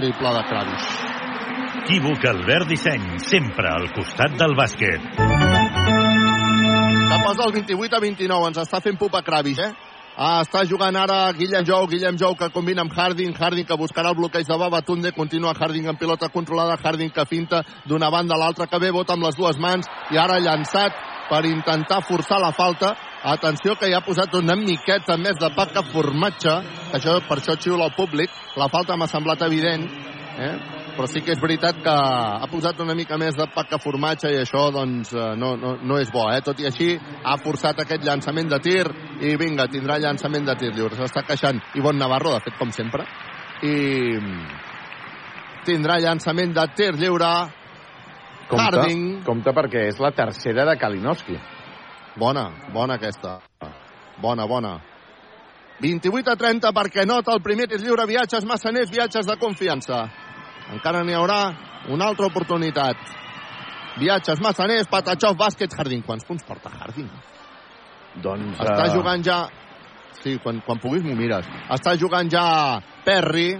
Triple 0.00 0.36
de 0.38 0.44
Kravish. 0.48 0.88
Equívoc 1.84 2.24
Albert 2.30 2.70
Disseny, 2.72 3.18
sempre 3.20 3.68
al 3.68 3.90
costat 3.92 4.38
del 4.40 4.56
bàsquet. 4.56 5.43
Que 7.24 7.30
posa 7.30 7.44
el 7.46 7.52
28 7.52 7.96
a 7.96 8.00
29. 8.00 8.48
Ens 8.50 8.58
està 8.60 8.82
fent 8.84 8.98
pupa 9.00 9.22
Kravish, 9.24 9.60
eh? 9.64 9.70
Ah, 10.14 10.42
està 10.44 10.60
jugant 10.68 10.94
ara 11.00 11.30
Guillem 11.32 11.64
Jou, 11.64 11.86
Guillem 11.88 12.18
Jou 12.20 12.34
que 12.36 12.50
combina 12.52 12.84
amb 12.84 12.92
Harding, 12.92 13.32
Harding 13.32 13.64
que 13.64 13.78
buscarà 13.80 14.12
el 14.12 14.18
bloqueig 14.18 14.44
de 14.44 14.58
Babatunde, 14.60 15.14
continua 15.16 15.54
Harding 15.56 15.88
en 15.88 15.96
pilota 15.96 16.28
controlada, 16.28 16.76
Harding 16.76 17.14
que 17.16 17.24
finta 17.24 17.62
d'una 17.88 18.10
banda 18.12 18.36
a 18.36 18.38
l'altra, 18.42 18.68
que 18.68 18.78
bé 18.78 18.92
vota 18.92 19.16
amb 19.16 19.24
les 19.24 19.40
dues 19.40 19.56
mans 19.56 19.88
i 20.12 20.20
ara 20.20 20.36
llançat 20.36 21.00
per 21.30 21.46
intentar 21.48 22.02
forçar 22.04 22.42
la 22.44 22.52
falta. 22.52 22.92
Atenció 23.24 23.78
que 23.80 23.88
hi 23.88 23.96
ha 23.96 24.04
posat 24.04 24.36
una 24.36 24.60
miqueta 24.60 25.16
més 25.16 25.40
de 25.40 25.48
pa 25.56 25.70
que 25.72 25.86
formatge, 25.96 26.60
que 26.92 27.00
això, 27.00 27.22
per 27.24 27.40
això 27.40 27.56
xiula 27.56 27.88
el 27.88 27.96
públic, 27.96 28.28
la 28.60 28.68
falta 28.68 29.00
m'ha 29.00 29.08
semblat 29.08 29.48
evident, 29.48 29.88
eh? 30.36 30.73
Però 30.94 31.08
sí 31.10 31.22
que 31.24 31.34
és 31.34 31.42
veritat 31.42 31.80
que 31.82 31.94
ha 31.94 32.48
posat 32.50 32.80
una 32.84 32.94
mica 32.94 33.18
més 33.20 33.36
de 33.38 33.46
pa 33.54 33.66
que 33.68 33.80
formatge 33.82 34.30
i 34.32 34.38
això 34.42 34.68
doncs 34.74 35.12
eh, 35.14 35.32
no, 35.40 35.54
no, 35.60 35.74
no 35.82 35.98
és 36.00 36.12
bo, 36.14 36.28
eh? 36.32 36.40
tot 36.44 36.60
i 36.62 36.68
així 36.70 36.92
ha 36.98 37.36
forçat 37.42 37.82
aquest 37.82 38.06
llançament 38.06 38.52
de 38.52 38.60
tir 38.62 38.84
i 39.20 39.34
vinga, 39.40 39.66
tindrà 39.72 39.98
llançament 40.02 40.46
de 40.46 40.56
tir 40.60 40.72
lliure 40.74 40.98
s'està 40.98 41.24
queixant 41.26 41.60
Ivon 41.80 41.98
Navarro, 41.98 42.36
de 42.36 42.44
fet 42.46 42.58
com 42.60 42.72
sempre 42.74 43.06
i 43.64 43.74
tindrà 45.64 45.98
llançament 46.02 46.54
de 46.54 46.66
tir 46.76 46.94
lliure 46.98 47.34
Compte, 48.48 48.76
Harding. 48.76 49.22
compte 49.24 49.52
perquè 49.56 49.86
és 49.88 50.00
la 50.02 50.10
tercera 50.12 50.66
de 50.68 50.76
Kalinowski. 50.76 51.36
Bona, 52.20 52.44
bona 52.74 52.98
aquesta. 52.98 53.38
Bona, 54.20 54.46
bona. 54.46 54.74
28 55.80 56.30
a 56.30 56.36
30 56.38 56.70
perquè 56.76 57.06
nota 57.06 57.32
el 57.34 57.42
primer 57.42 57.66
tir 57.70 57.80
lliure, 57.82 58.06
viatges 58.06 58.44
massaners, 58.46 58.92
viatges 58.92 59.26
de 59.26 59.36
confiança. 59.40 60.04
Encara 60.72 61.02
n'hi 61.04 61.14
haurà 61.16 61.40
una 61.92 62.08
altra 62.08 62.26
oportunitat. 62.30 62.96
Viatges 64.00 64.40
massaners, 64.42 64.88
Patachov, 64.90 65.36
bàsquet, 65.38 65.74
Harding. 65.76 66.02
Quants 66.06 66.24
punts 66.26 66.46
porta 66.46 66.72
Harding? 66.72 67.10
Doncs... 68.22 68.58
Està 68.58 68.88
eh, 68.88 68.94
jugant 68.94 69.26
ja... 69.26 69.44
Sí, 70.22 70.38
quan, 70.40 70.60
quan 70.64 70.80
puguis 70.80 71.02
m'ho 71.04 71.14
mires. 71.18 71.46
Està 71.74 71.94
jugant 72.00 72.30
ja 72.32 72.44
Perry, 73.04 73.50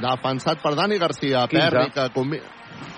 defensat 0.00 0.60
per 0.62 0.74
Dani 0.78 1.00
Garcia. 1.02 1.48
15. 1.50 1.56
Perry, 1.58 1.90
que 1.94 2.06
combi... 2.14 2.40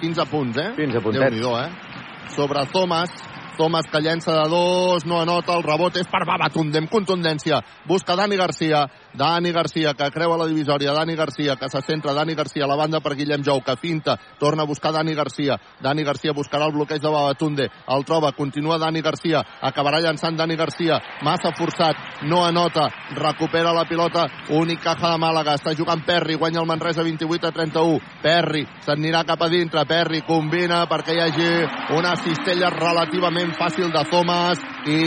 15 0.00 0.26
punts, 0.28 0.58
eh? 0.60 0.70
15 0.76 1.02
puntets. 1.04 1.24
Déu-n'hi-do, 1.24 1.54
eh? 1.56 2.32
Sobre 2.34 2.66
Thomas, 2.72 3.12
Thomas 3.56 3.86
que 3.90 4.00
llença 4.04 4.34
de 4.36 4.48
dos, 4.52 5.06
no 5.06 5.20
anota, 5.22 5.56
el 5.56 5.64
rebot 5.64 5.96
és 5.96 6.08
per 6.10 6.24
Babatunde, 6.28 6.82
amb 6.82 6.92
contundència. 6.92 7.62
Busca 7.88 8.16
Dani 8.18 8.36
Garcia, 8.36 8.84
Dani 9.16 9.50
Garcia 9.50 9.94
que 9.94 10.10
creua 10.12 10.36
la 10.36 10.46
divisòria, 10.46 10.92
Dani 10.92 11.14
Garcia 11.16 11.56
que 11.56 11.70
se 11.72 11.80
centra, 11.80 12.12
Dani 12.12 12.34
Garcia 12.34 12.64
a 12.64 12.68
la 12.68 12.76
banda 12.76 13.00
per 13.00 13.14
Guillem 13.16 13.42
Jou, 13.42 13.62
que 13.64 13.76
finta, 13.80 14.18
torna 14.38 14.62
a 14.62 14.66
buscar 14.66 14.92
Dani 14.92 15.14
Garcia. 15.14 15.56
Dani 15.80 16.04
Garcia 16.04 16.34
buscarà 16.36 16.66
el 16.66 16.74
bloqueig 16.74 17.00
de 17.00 17.08
Babatunde, 17.08 17.68
el 17.88 18.04
troba, 18.04 18.32
continua 18.36 18.78
Dani 18.78 19.00
Garcia, 19.00 19.40
acabarà 19.62 20.02
llançant 20.04 20.36
Dani 20.36 20.56
Garcia, 20.56 21.00
massa 21.24 21.54
forçat, 21.56 21.96
no 22.28 22.44
anota, 22.44 22.90
recupera 23.16 23.72
la 23.72 23.86
pilota, 23.88 24.26
únic 24.50 24.82
caja 24.84 25.14
de 25.14 25.22
Màlaga, 25.22 25.56
està 25.56 25.72
jugant 25.72 26.04
Perry, 26.04 26.36
guanya 26.36 26.60
el 26.60 26.68
Manresa 26.68 27.02
28 27.02 27.48
a 27.48 27.54
31, 27.56 27.98
Perry 28.22 28.66
s'anirà 28.84 29.24
cap 29.24 29.42
a 29.42 29.48
dintre, 29.48 29.86
Perry 29.88 30.20
combina 30.28 30.84
perquè 30.90 31.16
hi 31.16 31.24
hagi 31.24 31.48
una 31.96 32.12
cistella 32.20 32.68
relativament 32.74 33.56
fàcil 33.56 33.88
de 33.94 34.04
Thomas 34.10 34.60
i 34.86 35.00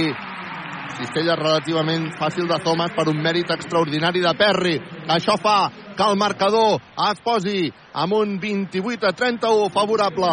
cistella 1.00 1.38
relativament 1.40 2.10
fàcil 2.20 2.48
de 2.50 2.58
Thomas 2.64 2.92
per 2.96 3.08
un 3.12 3.22
mèrit 3.24 3.52
extraordinari 3.56 4.24
de 4.24 4.34
Perry. 4.38 4.76
Això 5.10 5.38
fa 5.42 5.60
que 6.00 6.06
el 6.08 6.16
marcador 6.16 6.78
es 7.10 7.20
posi 7.24 7.68
amb 8.00 8.14
un 8.16 8.38
28 8.40 9.08
a 9.08 9.12
31 9.12 9.68
favorable, 9.74 10.30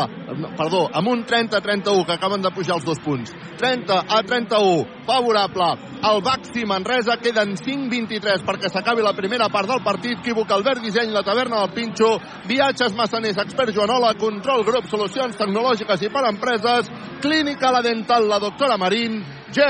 perdó, 0.59 0.85
amb 0.95 1.09
un 1.11 1.25
30 1.27 1.59
a 1.59 1.61
31 1.65 2.05
que 2.07 2.15
acaben 2.15 2.43
de 2.43 2.53
pujar 2.55 2.77
els 2.77 2.87
dos 2.87 3.01
punts. 3.03 3.33
30 3.59 3.99
a 4.07 4.23
31 4.23 5.05
favorable. 5.09 5.69
El 6.07 6.23
Baxi 6.23 6.67
Manresa 6.69 7.17
queden 7.19 7.57
5-23 7.57 8.45
perquè 8.47 8.71
s'acabi 8.71 9.03
la 9.03 9.17
primera 9.17 9.49
part 9.51 9.71
del 9.71 9.83
partit. 9.83 10.21
Equívoc 10.21 10.53
Albert 10.55 10.85
Disseny, 10.85 11.11
la 11.11 11.25
taverna 11.27 11.65
del 11.65 11.75
Pinxo, 11.75 12.13
viatges 12.47 12.95
massaners, 12.95 13.41
expert 13.43 13.75
Joanola, 13.75 14.15
control 14.21 14.63
grup, 14.65 14.87
solucions 14.93 15.35
tecnològiques 15.41 16.07
i 16.07 16.13
per 16.13 16.29
empreses, 16.31 16.93
clínica 17.25 17.75
la 17.75 17.83
dental, 17.83 18.29
la 18.31 18.39
doctora 18.39 18.79
Marín, 18.79 19.25
G, 19.51 19.67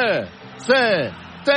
C, 0.58 0.72
T, 1.44 1.52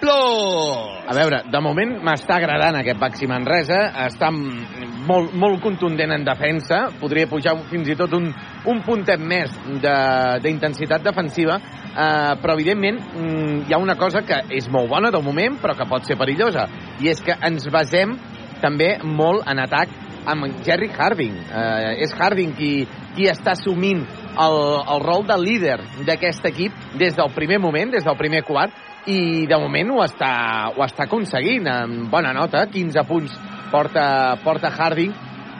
Plus. 0.00 1.08
A 1.08 1.14
veure, 1.16 1.38
de 1.48 1.60
moment 1.62 1.94
m'està 2.04 2.36
agradant 2.40 2.76
aquest 2.76 2.98
Baxi 3.00 3.28
Manresa, 3.30 3.78
està 4.04 4.28
molt, 4.34 5.32
molt 5.32 5.62
contundent 5.64 6.12
en 6.12 6.26
defensa, 6.26 6.80
podria 7.00 7.28
pujar 7.30 7.54
fins 7.70 7.88
i 7.88 7.96
tot 7.96 8.12
un, 8.16 8.26
un 8.68 8.82
puntet 8.84 9.22
més 9.22 9.52
d'intensitat 9.80 11.04
de, 11.04 11.08
defensiva, 11.08 11.56
eh, 11.88 12.34
però 12.42 12.56
evidentment 12.58 13.00
mm, 13.00 13.58
hi 13.68 13.76
ha 13.76 13.80
una 13.80 13.96
cosa 14.00 14.24
que 14.26 14.42
és 14.52 14.68
molt 14.72 14.90
bona 14.92 15.12
de 15.14 15.22
moment, 15.24 15.60
però 15.62 15.76
que 15.78 15.88
pot 15.88 16.04
ser 16.04 16.18
perillosa, 16.20 16.66
i 17.00 17.08
és 17.12 17.22
que 17.24 17.38
ens 17.48 17.68
basem 17.72 18.16
també 18.64 18.96
molt 19.04 19.48
en 19.48 19.62
atac 19.62 19.92
amb 20.26 20.60
Jerry 20.64 20.90
Harding. 20.92 21.36
Eh, 21.48 22.04
és 22.04 22.12
Harding 22.18 22.54
qui, 22.58 22.74
qui 23.16 23.28
està 23.30 23.54
assumint 23.54 24.04
el, 24.40 24.58
el 24.94 25.04
rol 25.04 25.26
de 25.28 25.38
líder 25.38 25.78
d'aquest 26.06 26.46
equip 26.50 26.74
des 26.98 27.16
del 27.16 27.30
primer 27.34 27.60
moment, 27.62 27.92
des 27.94 28.04
del 28.04 28.18
primer 28.18 28.42
quart, 28.46 28.74
i 29.06 29.46
de 29.46 29.58
moment 29.60 29.90
ho 29.92 30.02
està, 30.04 30.32
ho 30.72 30.84
està 30.84 31.04
aconseguint. 31.04 31.68
Amb 31.68 32.08
bona 32.12 32.32
nota, 32.36 32.64
15 32.72 33.04
punts 33.08 33.34
porta, 33.72 34.06
porta 34.44 34.72
Harding, 34.72 35.12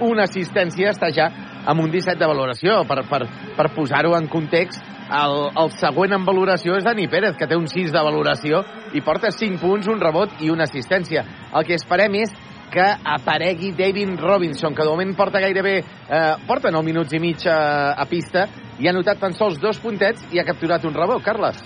una 0.04 0.24
assistència 0.24 0.90
està 0.94 1.10
ja 1.14 1.28
amb 1.64 1.80
un 1.84 1.92
17 1.92 2.18
de 2.20 2.28
valoració. 2.28 2.80
Per, 2.88 3.02
per, 3.10 3.22
per 3.56 3.70
posar-ho 3.76 4.16
en 4.18 4.28
context 4.32 4.82
el, 5.04 5.36
el 5.60 5.70
següent 5.76 6.16
en 6.16 6.24
valoració 6.24 6.78
és 6.78 6.86
Dani 6.86 7.06
Pérez, 7.12 7.36
que 7.36 7.48
té 7.48 7.56
un 7.58 7.68
6 7.68 7.92
de 7.92 8.02
valoració 8.02 8.62
i 8.96 9.02
porta 9.04 9.30
5 9.34 9.60
punts, 9.60 9.88
un 9.92 10.00
rebot 10.00 10.40
i 10.40 10.50
una 10.50 10.64
assistència. 10.68 11.24
El 11.52 11.66
que 11.68 11.76
esperem 11.76 12.16
és 12.22 12.32
que 12.74 12.84
aparegui 13.04 13.70
David 13.78 14.18
Robinson, 14.18 14.74
que 14.74 14.82
de 14.82 14.90
moment 14.90 15.14
porta 15.16 15.40
gairebé... 15.40 15.78
Eh, 16.10 16.34
porta 16.48 16.72
9 16.74 16.84
minuts 16.84 17.14
i 17.14 17.20
mig 17.22 17.46
a, 17.46 17.94
a 17.94 18.04
pista 18.10 18.48
i 18.82 18.88
ha 18.90 18.92
notat 18.92 19.20
tan 19.22 19.36
sols 19.38 19.60
dos 19.62 19.78
puntets 19.78 20.26
i 20.34 20.40
ha 20.42 20.46
capturat 20.46 20.82
un 20.84 20.96
rebot. 20.96 21.22
Carles. 21.22 21.60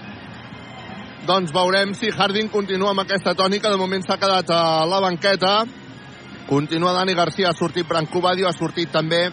Doncs 1.29 1.53
veurem 1.53 1.95
si 1.97 2.13
Harding 2.13 2.53
continua 2.53 2.93
amb 2.93 3.07
aquesta 3.07 3.35
tònica. 3.37 3.73
De 3.73 3.81
moment 3.81 4.05
s'ha 4.05 4.21
quedat 4.21 4.53
a 4.53 4.85
la 4.89 5.01
banqueta. 5.05 5.55
Continua 6.49 6.95
Dani 6.97 7.17
Garcia, 7.17 7.51
ha 7.51 7.57
sortit 7.57 7.89
Branco 7.89 8.23
Badio, 8.25 8.49
ha 8.49 8.57
sortit 8.57 8.93
també 8.93 9.27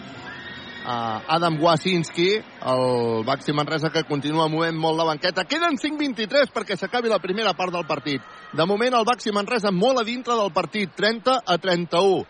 uh, 0.86 1.20
Adam 1.26 1.58
Wasinski, 1.60 2.30
el 2.38 3.24
Baxi 3.26 3.52
Manresa 3.52 3.90
que 3.90 4.04
continua 4.04 4.48
movent 4.48 4.78
molt 4.78 4.98
la 4.98 5.08
banqueta. 5.10 5.44
Queden 5.44 5.78
5-23 5.80 6.52
perquè 6.54 6.78
s'acabi 6.78 7.10
la 7.10 7.20
primera 7.22 7.54
part 7.58 7.74
del 7.74 7.86
partit. 7.86 8.22
De 8.54 8.66
moment 8.66 8.94
el 8.94 9.06
Baxi 9.08 9.34
Manresa 9.34 9.72
molt 9.74 10.00
a 10.00 10.06
dintre 10.06 10.38
del 10.38 10.52
partit, 10.54 10.94
30 10.96 11.40
a 11.44 11.58
31. 11.58 12.24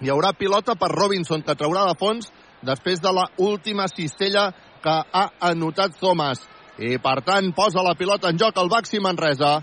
Hi 0.00 0.12
haurà 0.12 0.32
pilota 0.36 0.76
per 0.76 0.92
Robinson 0.92 1.42
que 1.42 1.56
traurà 1.56 1.86
de 1.88 1.96
fons 1.98 2.28
després 2.62 3.00
de 3.00 3.12
la 3.12 3.26
última 3.42 3.88
cistella 3.88 4.50
que 4.82 4.92
ha 4.92 5.30
anotat 5.50 5.98
Thomas. 6.00 6.44
I 6.78 6.98
per 7.00 7.22
tant 7.24 7.54
posa 7.56 7.82
la 7.82 7.96
pilota 7.96 8.28
en 8.30 8.38
joc 8.38 8.58
el 8.60 8.70
Baxi 8.70 9.00
Manresa. 9.00 9.58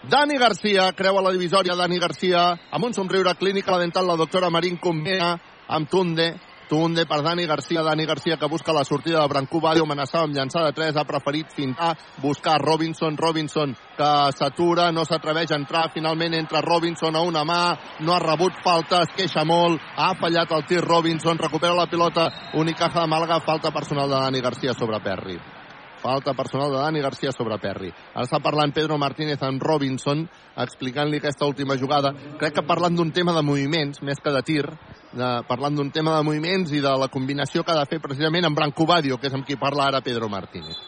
Dani 0.00 0.38
Garcia, 0.40 0.92
creua 0.96 1.20
la 1.20 1.32
divisòria 1.32 1.76
Dani 1.76 1.98
Garcia, 2.00 2.44
amb 2.72 2.86
un 2.86 2.94
somriure 2.96 3.34
clínic 3.36 3.68
a 3.68 3.74
la 3.74 3.82
dental 3.82 4.06
la 4.08 4.16
doctora 4.16 4.48
Marín 4.48 4.78
Combina, 4.80 5.34
amb 5.68 5.90
Tunde, 5.90 6.30
Tunde 6.70 7.02
per 7.04 7.18
Dani 7.26 7.48
Garcia, 7.50 7.82
Dani 7.82 8.06
Garcia 8.06 8.36
que 8.38 8.46
busca 8.46 8.72
la 8.72 8.84
sortida 8.84 9.20
de 9.20 9.28
Brancú 9.28 9.58
Badio, 9.58 9.82
amenaçava 9.82 10.28
amb 10.28 10.36
llançar 10.36 10.62
de 10.68 10.72
3, 10.76 10.96
ha 11.00 11.04
preferit 11.04 11.50
fintar, 11.50 11.96
buscar 12.22 12.60
Robinson, 12.62 13.18
Robinson 13.18 13.74
que 13.98 14.12
s'atura, 14.38 14.92
no 14.94 15.02
s'atreveix 15.04 15.50
a 15.50 15.58
entrar, 15.58 15.88
finalment 15.90 16.38
entra 16.38 16.62
Robinson 16.62 17.18
a 17.18 17.26
una 17.26 17.42
mà, 17.42 17.60
no 18.06 18.14
ha 18.14 18.22
rebut 18.22 18.62
falta, 18.62 19.02
es 19.02 19.16
queixa 19.18 19.42
molt, 19.44 19.82
ha 19.96 20.12
fallat 20.20 20.54
el 20.54 20.68
tir 20.70 20.84
Robinson, 20.86 21.42
recupera 21.42 21.74
la 21.74 21.90
pilota, 21.90 22.30
Unicaja 22.54 23.02
de 23.02 23.10
Màlaga, 23.10 23.42
falta 23.42 23.74
personal 23.74 24.06
de 24.06 24.20
Dani 24.20 24.40
Garcia 24.40 24.78
sobre 24.78 25.02
Perry. 25.02 25.59
Falta 26.00 26.32
personal 26.34 26.70
de 26.72 26.78
Dani 26.78 27.00
Garcia 27.04 27.32
sobre 27.32 27.58
Perry. 27.60 27.90
Ara 28.14 28.24
està 28.24 28.40
parlant 28.40 28.72
Pedro 28.72 28.96
Martínez 28.98 29.42
amb 29.44 29.62
Robinson, 29.62 30.22
explicant-li 30.64 31.20
aquesta 31.20 31.48
última 31.48 31.76
jugada. 31.80 32.14
Crec 32.40 32.56
que 32.56 32.66
parlant 32.66 32.96
d'un 32.96 33.12
tema 33.12 33.34
de 33.36 33.44
moviments, 33.44 34.00
més 34.02 34.20
que 34.22 34.32
de 34.32 34.42
tir, 34.46 34.64
de, 35.12 35.30
parlant 35.48 35.76
d'un 35.76 35.90
tema 35.92 36.16
de 36.16 36.24
moviments 36.24 36.72
i 36.72 36.80
de 36.80 36.94
la 37.02 37.10
combinació 37.12 37.64
que 37.64 37.74
ha 37.74 37.82
de 37.82 37.88
fer 37.90 38.00
precisament 38.00 38.48
amb 38.48 38.56
Branco 38.56 38.86
Badio, 38.88 39.20
que 39.20 39.28
és 39.28 39.36
amb 39.36 39.44
qui 39.44 39.60
parla 39.60 39.90
ara 39.90 40.04
Pedro 40.04 40.30
Martínez. 40.32 40.78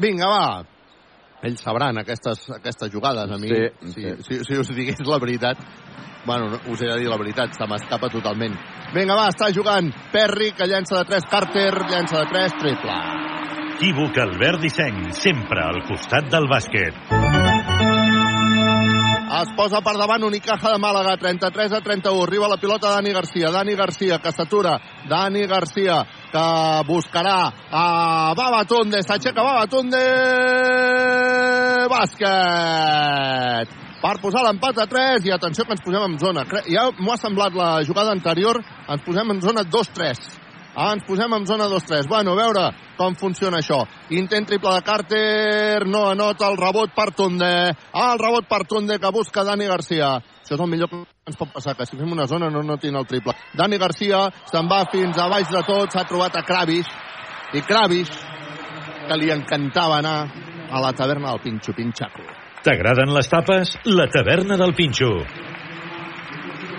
Vinga, 0.00 0.30
va, 0.30 0.46
ells 1.44 1.60
sabran 1.62 2.00
aquestes, 2.00 2.48
aquestes 2.56 2.90
jugades, 2.92 3.30
a 3.30 3.38
mi, 3.38 3.48
Sí, 3.52 3.92
si, 3.92 4.00
sí. 4.00 4.14
si, 4.28 4.44
si 4.48 4.58
us 4.58 4.72
digués 4.74 5.04
la 5.06 5.18
veritat, 5.18 5.60
bueno, 6.24 6.48
no, 6.48 6.60
us 6.72 6.80
he 6.80 6.88
de 6.88 6.98
dir 7.02 7.10
la 7.10 7.18
veritat, 7.20 7.52
se 7.52 7.68
m'escapa 7.68 8.08
totalment. 8.08 8.56
Vinga, 8.94 9.16
va, 9.18 9.28
està 9.28 9.50
jugant 9.52 9.92
Perry, 10.12 10.52
que 10.56 10.68
llença 10.70 11.02
de 11.02 11.04
3, 11.12 11.28
Carter, 11.30 11.70
llença 11.90 12.22
de 12.22 12.32
3, 12.32 12.58
triple. 12.62 12.98
Equívoc 13.74 14.14
Albert 14.22 14.60
Disseny, 14.62 15.08
sempre 15.18 15.58
al 15.58 15.80
costat 15.88 16.28
del 16.30 16.44
bàsquet. 16.46 16.94
Es 19.34 19.48
posa 19.58 19.80
per 19.82 19.96
davant 19.98 20.22
Unicaja 20.22 20.70
de 20.70 20.78
Màlaga, 20.78 21.16
33 21.18 21.74
a 21.74 21.80
31. 21.82 22.22
Arriba 22.22 22.46
la 22.52 22.58
pilota 22.62 22.92
Dani 22.94 23.10
Garcia. 23.10 23.50
Dani 23.50 23.74
Garcia, 23.74 24.20
que 24.22 24.30
s'atura. 24.30 24.76
Dani 25.10 25.42
Garcia, 25.50 25.96
que 26.30 26.44
buscarà 26.86 27.50
a 27.66 28.32
Babatunde. 28.38 29.02
S'aixeca 29.02 29.42
Babatunde. 29.42 30.04
Bàsquet. 31.90 33.74
Per 34.04 34.14
posar 34.22 34.46
l'empat 34.46 34.84
a 34.84 34.86
3 34.86 35.26
i 35.26 35.34
atenció 35.34 35.66
que 35.66 35.74
ens 35.74 35.82
posem 35.82 36.08
en 36.12 36.16
zona. 36.22 36.46
Ja 36.70 36.92
m'ho 36.94 37.10
ha 37.10 37.18
semblat 37.18 37.58
la 37.58 37.82
jugada 37.82 38.14
anterior. 38.14 38.62
Ens 38.86 39.02
posem 39.02 39.34
en 39.34 39.42
zona 39.42 39.66
2-3. 39.66 40.43
Ah, 40.74 40.92
ens 40.92 41.04
posem 41.06 41.32
en 41.36 41.46
zona 41.46 41.68
2-3. 41.70 42.08
Bueno, 42.10 42.32
a 42.34 42.40
veure 42.42 42.64
com 42.98 43.14
funciona 43.14 43.60
això. 43.60 43.84
Intent 44.10 44.46
triple 44.48 44.72
de 44.74 44.82
Carter, 44.82 45.86
no 45.86 46.08
anota 46.10 46.48
el 46.50 46.58
rebot 46.58 46.94
per 46.94 47.12
Tunde. 47.14 47.74
Ah, 47.92 48.12
el 48.12 48.18
rebot 48.18 48.48
per 48.50 48.64
Tunde 48.66 48.98
que 48.98 49.12
busca 49.14 49.44
Dani 49.46 49.68
Garcia. 49.70 50.16
Això 50.42 50.56
és 50.56 50.60
el 50.60 50.70
millor 50.70 50.90
que 50.90 51.04
ens 51.30 51.38
pot 51.38 51.52
passar, 51.54 51.76
que 51.78 51.86
si 51.86 51.96
fem 51.96 52.10
una 52.12 52.26
zona 52.26 52.50
no 52.50 52.62
notin 52.62 52.98
el 52.98 53.06
triple. 53.06 53.36
Dani 53.54 53.78
Garcia 53.78 54.26
se'n 54.50 54.68
va 54.70 54.82
fins 54.90 55.18
a 55.18 55.28
baix 55.30 55.48
de 55.50 55.62
tot, 55.62 55.94
s'ha 55.94 56.04
trobat 56.10 56.36
a 56.36 56.42
Kravish. 56.42 56.90
I 57.54 57.62
Kravish, 57.62 58.12
que 59.06 59.20
li 59.20 59.30
encantava 59.30 60.02
anar 60.02 60.18
a 60.70 60.80
la 60.82 60.92
taverna 60.92 61.30
del 61.30 61.42
Pinxo 61.44 61.72
Pinxaco. 61.72 62.26
T'agraden 62.64 63.14
les 63.14 63.28
tapes? 63.30 63.76
La 63.86 64.08
taverna 64.10 64.56
del 64.58 64.74
Pinxo. 64.74 65.12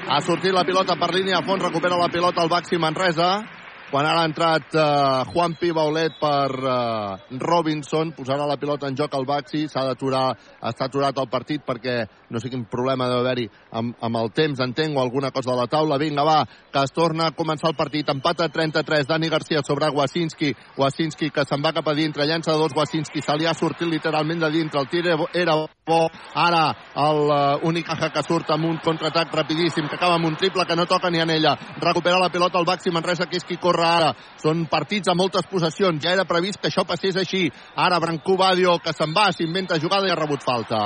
Ha 0.05 0.19
sortit 0.21 0.53
la 0.53 0.65
pilota 0.65 0.97
per 0.99 1.13
línia 1.15 1.39
a 1.39 1.45
fons, 1.45 1.63
recupera 1.63 1.97
la 1.97 2.11
pilota 2.13 2.43
el 2.43 2.49
Baxi 2.51 2.77
Manresa. 2.77 3.54
Quan 3.91 4.07
ara 4.09 4.23
ha 4.23 4.27
entrat 4.27 4.73
uh, 4.73 5.25
Juan 5.29 5.53
Pi 5.59 5.69
Baulet 5.71 6.15
per 6.17 6.49
uh, 6.57 7.37
Robinson, 7.37 8.15
posarà 8.17 8.47
la 8.49 8.57
pilota 8.57 8.89
en 8.89 8.97
joc 8.97 9.13
al 9.13 9.27
Baxi, 9.29 9.67
s'ha 9.69 9.83
d'aturar, 9.85 10.23
està 10.65 10.87
aturat 10.89 11.21
el 11.21 11.29
partit 11.29 11.61
perquè 11.61 11.99
no 12.33 12.41
sé 12.41 12.49
quin 12.49 12.63
problema 12.65 13.05
deu 13.11 13.21
haver-hi 13.21 13.45
amb, 13.77 13.93
amb 14.01 14.19
el 14.19 14.31
temps, 14.33 14.59
entenc, 14.65 14.97
o 14.97 15.03
alguna 15.03 15.29
cosa 15.31 15.51
de 15.51 15.57
la 15.59 15.67
taula. 15.69 15.99
Vinga, 16.01 16.25
va, 16.25 16.39
que 16.45 16.81
es 16.81 16.95
torna 16.95 17.29
a 17.29 17.35
començar 17.37 17.69
el 17.69 17.77
partit. 17.77 18.09
Empat 18.09 18.41
a 18.41 18.49
33, 18.49 19.05
Dani 19.07 19.29
Garcia 19.29 19.61
sobre 19.61 19.91
Wasinski. 19.93 20.49
Wasinski 20.81 21.29
que 21.29 21.45
se'n 21.45 21.61
va 21.61 21.73
cap 21.75 21.87
a 21.87 21.95
dintre, 21.97 22.25
llença 22.25 22.55
de 22.55 22.63
dos 22.63 22.73
Wasinski, 22.75 23.21
se 23.21 23.37
li 23.37 23.45
ha 23.45 23.53
sortit 23.53 23.87
literalment 23.87 24.41
de 24.41 24.51
dintre. 24.57 24.81
El 24.81 24.89
tir 24.89 25.05
era 25.05 25.59
bo. 25.85 26.01
Ara 26.33 26.65
el 27.05 27.19
uh, 27.29 27.67
Unicaja 27.69 28.09
que 28.09 28.23
surt 28.25 28.49
amb 28.55 28.65
un 28.65 28.81
contraatac 28.83 29.33
rapidíssim, 29.35 29.85
que 29.87 29.99
acaba 29.99 30.17
amb 30.17 30.25
un 30.25 30.35
triple 30.41 30.65
que 30.65 30.75
no 30.75 30.87
toca 30.89 31.11
ni 31.13 31.21
en 31.21 31.29
ella. 31.29 31.53
Recupera 31.79 32.19
la 32.19 32.31
pilota 32.33 32.59
el 32.59 32.65
Baxi 32.65 32.91
Manresa, 32.91 33.29
que 33.29 33.37
és 33.37 33.45
qui 33.45 33.59
corre 33.61 33.74
ara. 33.83 34.13
Són 34.41 34.65
partits 34.71 35.09
a 35.11 35.15
moltes 35.17 35.47
possessions. 35.51 36.01
Ja 36.03 36.13
era 36.13 36.27
previst 36.29 36.61
que 36.61 36.69
això 36.69 36.85
passés 36.87 37.17
així. 37.17 37.49
Ara 37.75 37.99
Brancú 37.99 38.37
Badio, 38.37 38.77
que 38.79 38.93
se'n 38.93 39.13
va, 39.15 39.31
s'inventa 39.31 39.79
jugada 39.81 40.07
i 40.07 40.13
ha 40.13 40.19
rebut 40.19 40.43
falta. 40.43 40.81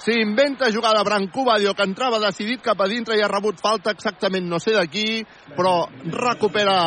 S'inventa 0.00 0.70
jugada 0.72 1.04
Brancú 1.04 1.44
Badio, 1.44 1.74
que 1.76 1.84
entrava 1.84 2.18
decidit 2.22 2.62
cap 2.64 2.80
a 2.80 2.88
dintre 2.88 3.18
i 3.18 3.22
ha 3.22 3.28
rebut 3.28 3.60
falta 3.60 3.92
exactament 3.92 4.46
no 4.48 4.58
sé 4.58 4.72
de 4.72 4.86
qui, 4.88 5.08
però 5.56 5.84
recupera 6.08 6.78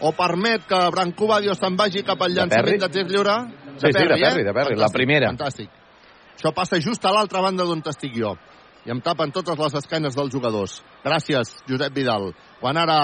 o 0.00 0.12
permet 0.16 0.64
que 0.68 0.78
Brancú 0.94 1.28
Badio 1.28 1.54
se'n 1.54 1.76
vagi 1.76 2.04
cap 2.06 2.22
al 2.22 2.32
llançament 2.32 2.80
de 2.86 2.88
tir 2.94 3.04
lliure. 3.10 3.36
Sí, 3.78 3.92
sí, 3.92 3.92
de 3.92 4.16
Perry, 4.16 4.44
de 4.46 4.54
Perry, 4.54 4.78
la 4.78 4.88
primera. 4.94 5.28
Fantàstic. 5.34 5.68
Això 6.38 6.54
passa 6.54 6.78
just 6.80 7.04
a 7.04 7.12
l'altra 7.12 7.42
banda 7.42 7.66
d'on 7.66 7.82
estic 7.90 8.14
jo. 8.14 8.36
I 8.86 8.92
em 8.94 9.00
tapen 9.04 9.32
totes 9.34 9.58
les 9.58 9.74
esquenes 9.82 10.14
dels 10.16 10.32
jugadors. 10.32 10.78
Gràcies, 11.04 11.50
Josep 11.68 11.92
Vidal. 11.92 12.30
Quan 12.60 12.78
ara 12.78 12.98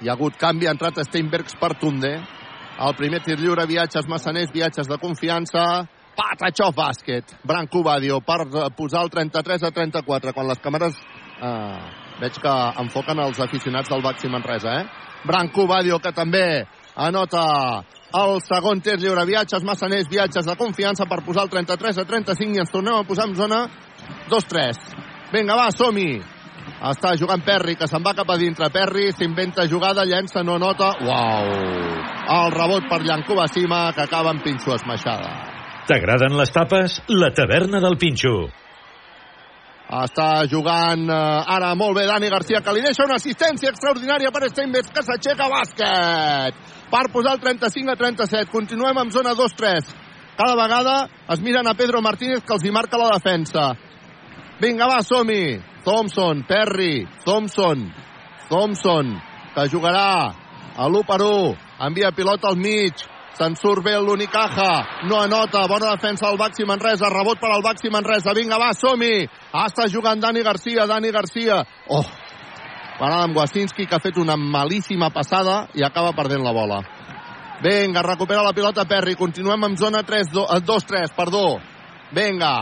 hi 0.00 0.08
ha 0.08 0.14
hagut 0.16 0.36
canvi, 0.40 0.66
ha 0.66 0.74
entrat 0.74 0.98
Steinbergs 1.06 1.56
per 1.60 1.74
Tunde. 1.80 2.14
El 2.84 2.94
primer 2.98 3.20
tir 3.22 3.36
lliure, 3.38 3.66
viatges 3.70 4.08
massaners, 4.10 4.50
viatges 4.52 4.88
de 4.90 4.98
confiança. 4.98 5.84
Patachov 6.14 6.74
bàsquet. 6.74 7.36
Branco 7.46 7.82
Badio 7.82 8.20
per 8.22 8.40
eh, 8.46 8.68
posar 8.76 9.04
el 9.04 9.10
33 9.10 9.66
a 9.66 9.70
34. 9.74 10.34
Quan 10.34 10.48
les 10.50 10.62
càmeres 10.62 10.98
eh, 10.98 11.78
veig 12.20 12.38
que 12.42 12.54
enfoquen 12.82 13.22
els 13.22 13.40
aficionats 13.42 13.90
del 13.90 14.02
Baxi 14.02 14.30
Manresa, 14.30 14.80
eh? 14.80 14.86
Branco 15.26 15.66
Badio, 15.66 15.98
que 15.98 16.12
també 16.14 16.64
anota 16.94 17.44
el 18.14 18.38
segon 18.46 18.82
tir 18.82 18.98
lliure. 18.98 19.26
Viatges 19.26 19.66
massaners, 19.66 20.10
viatges 20.10 20.46
de 20.46 20.58
confiança 20.58 21.06
per 21.10 21.22
posar 21.26 21.46
el 21.46 21.54
33 21.54 21.98
a 21.98 22.06
35 22.10 22.54
i 22.58 22.62
ens 22.62 22.74
tornem 22.74 22.98
a 22.98 23.06
posar 23.06 23.28
en 23.30 23.34
zona 23.38 23.64
2-3. 24.30 24.94
Vinga, 25.34 25.58
va, 25.58 25.70
som-hi. 25.74 26.33
Està 26.84 27.14
jugant 27.16 27.40
Perry, 27.40 27.78
que 27.80 27.88
se'n 27.88 28.02
va 28.04 28.12
cap 28.16 28.28
a 28.28 28.36
dintre. 28.36 28.68
Perry 28.72 29.08
s'inventa 29.16 29.64
jugada, 29.70 30.04
llença, 30.04 30.42
no 30.44 30.58
nota. 30.60 30.90
Uau! 31.00 31.48
El 32.34 32.52
rebot 32.52 32.90
per 32.90 33.00
Llancobacima, 33.04 33.86
que 33.96 34.04
acaba 34.04 34.34
amb 34.34 34.44
pinxo 34.44 34.74
esmaixada. 34.76 35.32
T'agraden 35.88 36.36
les 36.36 36.52
tapes? 36.52 37.00
La 37.08 37.30
taverna 37.36 37.80
del 37.80 37.96
Pinxo. 38.00 38.34
Està 39.84 40.46
jugant 40.48 41.02
eh, 41.12 41.16
ara 41.56 41.74
molt 41.76 41.98
bé 41.98 42.06
Dani 42.08 42.30
Garcia, 42.32 42.62
que 42.64 42.72
li 42.72 42.84
deixa 42.84 43.04
una 43.04 43.18
assistència 43.20 43.68
extraordinària 43.72 44.32
per 44.32 44.48
Steinbergs, 44.48 44.92
que 44.94 45.04
s'aixeca 45.04 45.50
bàsquet. 45.52 46.62
Per 46.88 47.04
posar 47.12 47.36
el 47.36 47.42
35 47.44 47.92
a 47.92 47.98
37. 48.00 48.48
Continuem 48.52 49.02
amb 49.02 49.12
zona 49.12 49.36
2-3. 49.36 49.92
Cada 50.38 50.56
vegada 50.56 50.96
es 51.32 51.44
miren 51.44 51.68
a 51.68 51.76
Pedro 51.76 52.00
Martínez, 52.02 52.40
que 52.44 52.56
els 52.56 52.64
hi 52.64 52.72
marca 52.72 53.00
la 53.00 53.12
defensa. 53.12 53.68
Vinga, 54.60 54.88
va, 54.88 55.02
som-hi. 55.04 55.73
Thompson, 55.84 56.44
Perry, 56.48 57.06
Thompson, 57.24 57.92
Thompson, 58.48 59.20
que 59.54 59.68
jugarà 59.68 60.32
a 60.76 60.88
l'1 60.88 61.04
per 61.06 61.20
1. 61.22 61.56
Envia 61.86 62.12
pilota 62.12 62.48
al 62.48 62.56
mig. 62.56 62.94
Se'n 63.34 63.56
surt 63.58 63.82
bé 63.82 63.96
l'Unicaja. 63.98 65.02
No 65.10 65.18
anota. 65.20 65.66
Bona 65.66 65.90
defensa 65.96 66.28
del 66.28 66.38
Baxi 66.38 66.64
Manresa. 66.64 67.10
Rebot 67.10 67.40
per 67.40 67.50
al 67.50 67.64
Baxi 67.66 67.90
Manresa. 67.90 68.32
Vinga, 68.34 68.58
va, 68.62 68.70
som-hi. 68.72 69.26
Està 69.64 69.88
jugant 69.90 70.20
Dani 70.22 70.42
Garcia. 70.46 70.86
Dani 70.86 71.10
Garcia. 71.10 71.58
Oh, 71.90 72.04
per 72.98 73.10
Adam 73.10 73.34
Wasinski, 73.36 73.86
que 73.86 73.96
ha 73.96 74.02
fet 74.02 74.18
una 74.22 74.36
malíssima 74.38 75.10
passada 75.10 75.64
i 75.74 75.82
acaba 75.82 76.14
perdent 76.14 76.46
la 76.46 76.54
bola. 76.54 76.78
Vinga, 77.64 78.02
recupera 78.06 78.42
la 78.46 78.54
pilota 78.54 78.86
Perry. 78.86 79.16
Continuem 79.18 79.66
amb 79.66 79.78
zona 79.78 80.04
3, 80.06 80.30
2-3, 80.30 81.14
perdó. 81.16 81.58
Vinga, 82.14 82.54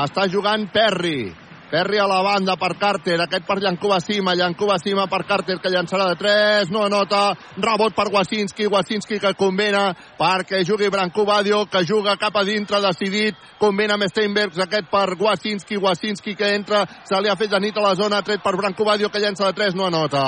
està 0.00 0.26
jugant 0.32 0.64
Perry. 0.72 1.28
Perry 1.70 1.98
a 1.98 2.06
la 2.10 2.20
banda 2.20 2.56
per 2.58 2.74
Carter, 2.76 3.20
aquest 3.22 3.44
per 3.46 3.60
Llancuba 3.62 4.00
Sima, 4.02 4.34
Llancuba 4.34 4.74
Sima 4.82 5.04
per 5.06 5.22
Carter 5.22 5.60
que 5.62 5.70
llançarà 5.70 6.08
de 6.10 6.16
3, 6.18 6.72
no 6.74 6.82
anota, 6.82 7.36
rebot 7.62 7.94
per 7.94 8.08
Wasinski, 8.10 8.66
Wasinski 8.66 9.20
que 9.22 9.30
combina 9.38 9.92
perquè 10.18 10.64
jugui 10.66 10.90
Branco 10.90 11.24
Badio, 11.24 11.62
que 11.70 11.84
juga 11.86 12.16
cap 12.18 12.40
a 12.40 12.42
dintre, 12.42 12.80
decidit, 12.82 13.38
combina 13.62 13.94
amb 13.94 14.08
Steinbergs, 14.10 14.58
aquest 14.58 14.90
per 14.90 15.14
Wasinski, 15.20 15.78
Wasinski 15.78 16.34
que 16.34 16.50
entra, 16.56 16.82
se 17.06 17.22
li 17.22 17.30
ha 17.30 17.38
fet 17.38 17.54
de 17.54 17.62
nit 17.62 17.78
a 17.78 17.86
la 17.86 17.94
zona, 17.94 18.22
tret 18.26 18.42
per 18.42 18.56
Branco 18.58 18.84
Badio 18.84 19.08
que 19.08 19.22
llança 19.22 19.46
de 19.46 19.54
3, 19.62 19.78
no 19.78 19.86
anota. 19.86 20.26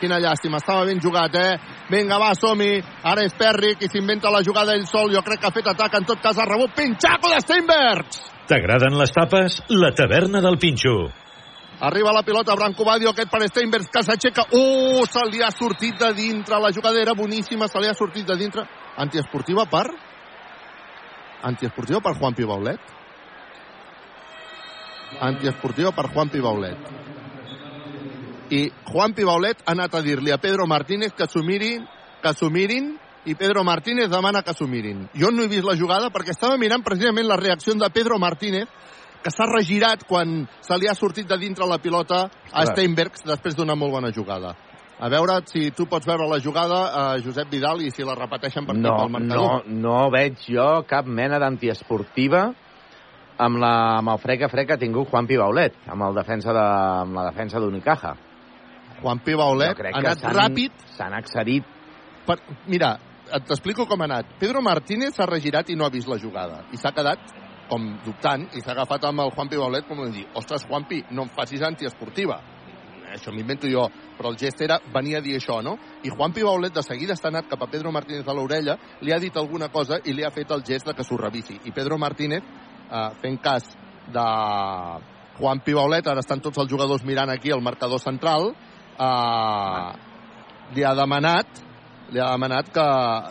Quina 0.00 0.22
llàstima, 0.24 0.56
estava 0.64 0.88
ben 0.88 1.04
jugat, 1.04 1.36
eh? 1.36 1.54
Vinga, 1.92 2.16
va, 2.16 2.32
som-hi, 2.32 2.80
ara 3.04 3.28
és 3.28 3.36
Perry 3.36 3.76
qui 3.76 3.92
s'inventa 3.92 4.32
la 4.32 4.40
jugada 4.40 4.72
ell 4.72 4.88
sol, 4.88 5.12
jo 5.12 5.20
crec 5.20 5.44
que 5.44 5.52
ha 5.52 5.56
fet 5.60 5.72
atac, 5.76 6.00
en 6.00 6.12
tot 6.14 6.24
cas 6.24 6.40
ha 6.40 6.48
rebut 6.48 6.72
Pinxaco 6.72 7.28
de 7.28 7.44
Steinbergs! 7.44 8.39
T'agraden 8.50 8.96
les 8.98 9.12
tapes? 9.14 9.60
La 9.70 9.92
taverna 9.94 10.40
del 10.42 10.56
Pinxo. 10.58 10.94
Arriba 11.86 12.10
la 12.12 12.24
pilota 12.26 12.56
Branco 12.58 12.82
Badio, 12.84 13.12
aquest 13.12 13.30
per 13.30 13.46
Steinbergs, 13.46 13.90
que 13.94 14.02
s'aixeca. 14.02 14.42
Uh, 14.50 15.04
se 15.06 15.22
li 15.30 15.38
ha 15.40 15.52
sortit 15.54 15.94
de 16.00 16.08
dintre. 16.16 16.58
La 16.58 16.72
jugada 16.74 16.98
era 16.98 17.14
boníssima, 17.14 17.68
se 17.70 17.78
li 17.78 17.86
ha 17.86 17.94
sortit 17.94 18.26
de 18.26 18.34
dintre. 18.36 18.64
Antiesportiva 18.98 19.68
per... 19.70 19.84
Antiesportiva 21.46 22.00
per 22.02 22.16
Juan 22.18 22.34
Pibaulet. 22.34 22.90
Antiesportiva 25.30 25.94
per 25.94 26.08
Juan 26.10 26.34
Pibaulet. 26.34 26.90
I 28.50 28.64
Juan 28.90 29.14
Pibaulet 29.14 29.62
ha 29.62 29.76
anat 29.76 29.94
a 29.94 30.02
dir-li 30.02 30.34
a 30.34 30.40
Pedro 30.42 30.66
Martínez 30.66 31.14
que 31.14 31.30
s'ho 31.30 31.44
mirin, 31.46 31.86
que 32.20 32.34
s'ho 32.34 32.50
mirin, 32.50 32.96
i 33.26 33.34
Pedro 33.34 33.64
Martínez 33.64 34.08
demana 34.08 34.42
que 34.42 34.54
s'ho 34.56 34.66
mirin. 34.66 35.08
Jo 35.14 35.30
no 35.30 35.44
he 35.44 35.50
vist 35.50 35.66
la 35.66 35.76
jugada 35.76 36.08
perquè 36.12 36.32
estava 36.32 36.56
mirant 36.60 36.84
precisament 36.84 37.28
la 37.28 37.36
reacció 37.36 37.74
de 37.74 37.90
Pedro 37.92 38.18
Martínez 38.18 38.68
que 39.20 39.30
s'ha 39.32 39.46
regirat 39.50 40.06
quan 40.08 40.46
se 40.64 40.78
li 40.80 40.88
ha 40.88 40.96
sortit 40.96 41.28
de 41.28 41.36
dintre 41.38 41.68
la 41.68 41.78
pilota 41.78 42.26
a 42.52 42.64
Steinbergs 42.70 43.26
després 43.28 43.56
d'una 43.56 43.76
molt 43.76 43.92
bona 43.98 44.12
jugada. 44.16 44.54
A 45.00 45.08
veure 45.08 45.38
si 45.48 45.70
tu 45.72 45.86
pots 45.88 46.04
veure 46.04 46.26
la 46.28 46.40
jugada, 46.44 46.80
a 46.92 47.04
Josep 47.24 47.48
Vidal, 47.52 47.80
i 47.80 47.90
si 47.92 48.04
la 48.04 48.16
repeteixen 48.18 48.66
per 48.68 48.76
no, 48.76 48.96
marcador. 49.08 49.64
No, 49.64 49.78
no 49.84 50.00
veig 50.12 50.42
jo 50.44 50.82
cap 50.88 51.08
mena 51.08 51.38
d'antiesportiva 51.40 52.42
amb, 53.40 53.60
la, 53.62 53.72
amb 54.00 54.12
el 54.12 54.20
frec 54.20 54.44
a 54.44 54.50
frec 54.52 54.68
que 54.68 54.76
ha 54.76 54.80
tingut 54.80 55.08
Juan 55.08 55.28
Pibaulet, 55.28 55.78
amb, 55.88 56.04
el 56.08 56.20
defensa 56.20 56.52
de, 56.52 56.66
amb 57.06 57.16
la 57.16 57.30
defensa 57.30 57.62
d'Unicaja. 57.64 58.12
Juan 59.00 59.22
Pibaulet 59.24 59.80
ha 59.88 59.94
anat 60.02 60.26
ràpid. 60.36 60.84
S'han 60.98 61.16
accedit. 61.16 61.64
Per, 62.26 62.36
mira, 62.68 62.98
t'explico 63.30 63.86
com 63.86 64.02
ha 64.02 64.08
anat. 64.08 64.34
Pedro 64.40 64.62
Martínez 64.62 65.14
s'ha 65.16 65.26
regirat 65.28 65.70
i 65.70 65.76
no 65.76 65.86
ha 65.86 65.92
vist 65.94 66.08
la 66.08 66.18
jugada. 66.18 66.64
I 66.72 66.78
s'ha 66.80 66.92
quedat 66.96 67.32
com 67.70 67.84
dubtant 68.04 68.48
i 68.58 68.62
s'ha 68.62 68.72
agafat 68.74 69.06
amb 69.06 69.22
el 69.24 69.30
Juanpi 69.34 69.58
Baulet 69.60 69.86
com 69.86 70.02
dir, 70.10 70.26
ostres, 70.34 70.66
Juanpi, 70.66 71.04
no 71.14 71.26
em 71.26 71.30
facis 71.36 71.62
antiesportiva. 71.62 72.40
Això 73.10 73.32
m'invento 73.34 73.66
jo, 73.70 73.88
però 74.18 74.30
el 74.30 74.38
gest 74.38 74.60
era 74.62 74.78
venir 74.94 75.16
a 75.18 75.22
dir 75.22 75.36
això, 75.38 75.58
no? 75.62 75.76
I 76.06 76.10
Juanpi 76.10 76.44
Baulet 76.46 76.74
de 76.74 76.82
seguida 76.86 77.16
està 77.16 77.30
anat 77.30 77.48
cap 77.50 77.62
a 77.62 77.70
Pedro 77.70 77.90
Martínez 77.94 78.28
a 78.28 78.34
l'orella, 78.34 78.76
li 79.02 79.14
ha 79.14 79.18
dit 79.22 79.36
alguna 79.36 79.70
cosa 79.70 79.98
i 80.04 80.14
li 80.14 80.26
ha 80.26 80.30
fet 80.34 80.50
el 80.54 80.62
gest 80.66 80.86
de 80.86 80.94
que 80.94 81.06
s'ho 81.06 81.18
revisi. 81.18 81.58
I 81.64 81.74
Pedro 81.74 81.98
Martínez, 81.98 82.42
eh, 82.42 83.08
fent 83.22 83.40
cas 83.42 83.66
de 84.10 84.26
Juanpi 85.40 85.74
Baulet, 85.74 86.06
ara 86.06 86.22
estan 86.22 86.42
tots 86.42 86.58
els 86.58 86.70
jugadors 86.70 87.04
mirant 87.04 87.30
aquí 87.30 87.50
el 87.50 87.62
marcador 87.62 87.98
central, 87.98 88.52
eh, 88.98 89.90
li 90.74 90.86
ha 90.86 90.94
demanat 90.94 91.69
li 92.10 92.20
ha 92.20 92.30
demanat 92.32 92.72
que, 92.74 92.88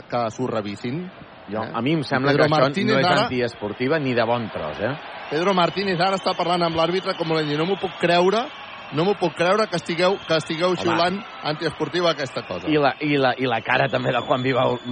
que 0.09 0.23
s'ho 0.35 0.47
revisin. 0.47 1.03
Jo, 1.49 1.63
a 1.65 1.81
mi 1.81 1.95
em 1.97 2.03
sembla 2.05 2.35
Pedro 2.35 2.45
que 2.45 2.53
Martínez 2.53 2.93
això 2.93 3.01
no 3.01 3.01
és 3.01 3.09
ara... 3.09 3.27
antiesportiva 3.27 3.99
ni 3.99 4.13
de 4.13 4.25
bon 4.29 4.49
tros, 4.53 4.81
eh? 4.85 4.93
Pedro 5.31 5.53
Martínez 5.57 6.01
ara 6.01 6.19
està 6.19 6.35
parlant 6.37 6.67
amb 6.67 6.77
l'àrbitre 6.77 7.15
com 7.17 7.33
dit, 7.39 7.57
no 7.57 7.65
m'ho 7.65 7.77
puc 7.81 7.97
creure 8.01 8.45
no 8.93 9.05
m'ho 9.05 9.13
puc 9.19 9.35
creure 9.37 9.67
que 9.69 9.77
estigueu, 9.77 10.15
que 10.25 10.37
estigueu 10.41 10.71
Home. 10.71 10.81
xiulant 10.81 11.19
antiesportiva 11.51 12.11
aquesta 12.15 12.41
cosa. 12.47 12.69
I 12.69 12.79
la, 12.81 12.95
i, 13.05 13.17
la, 13.21 13.35
I 13.37 13.45
la 13.49 13.59
cara 13.65 13.85
també 13.91 14.13
de 14.15 14.21
Juan 14.25 14.45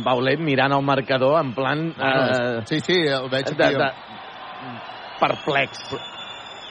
Baulet 0.05 0.41
mirant 0.43 0.75
el 0.75 0.85
marcador 0.85 1.39
en 1.41 1.53
plan... 1.57 1.87
Bueno, 1.97 2.59
eh, 2.59 2.61
sí, 2.69 2.79
sí, 2.85 2.99
el 3.01 3.29
veig 3.33 3.49
de, 3.57 3.71
de, 3.73 3.89
perplex. 5.19 5.95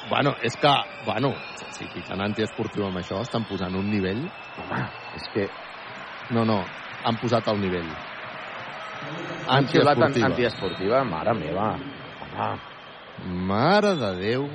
Bueno, 0.08 0.36
és 0.42 0.54
que, 0.56 0.74
bueno, 1.04 1.34
si 1.74 1.88
fiquen 1.90 2.22
antiesportiu 2.22 2.86
amb 2.86 3.02
això, 3.02 3.20
estan 3.26 3.46
posant 3.48 3.74
un 3.74 3.90
nivell... 3.90 4.22
Home, 4.62 4.82
és 5.18 5.30
que... 5.34 5.48
No, 6.30 6.44
no, 6.46 6.60
han 7.07 7.18
posat 7.22 7.46
el 7.52 7.61
nivell. 7.62 7.90
Antiesportiva. 9.46 10.26
Antiesportiva, 10.26 11.04
mare 11.04 11.34
meva. 11.38 11.68
Home. 12.36 12.57
Mare 13.46 13.94
de 13.96 14.11
Déu. 14.20 14.48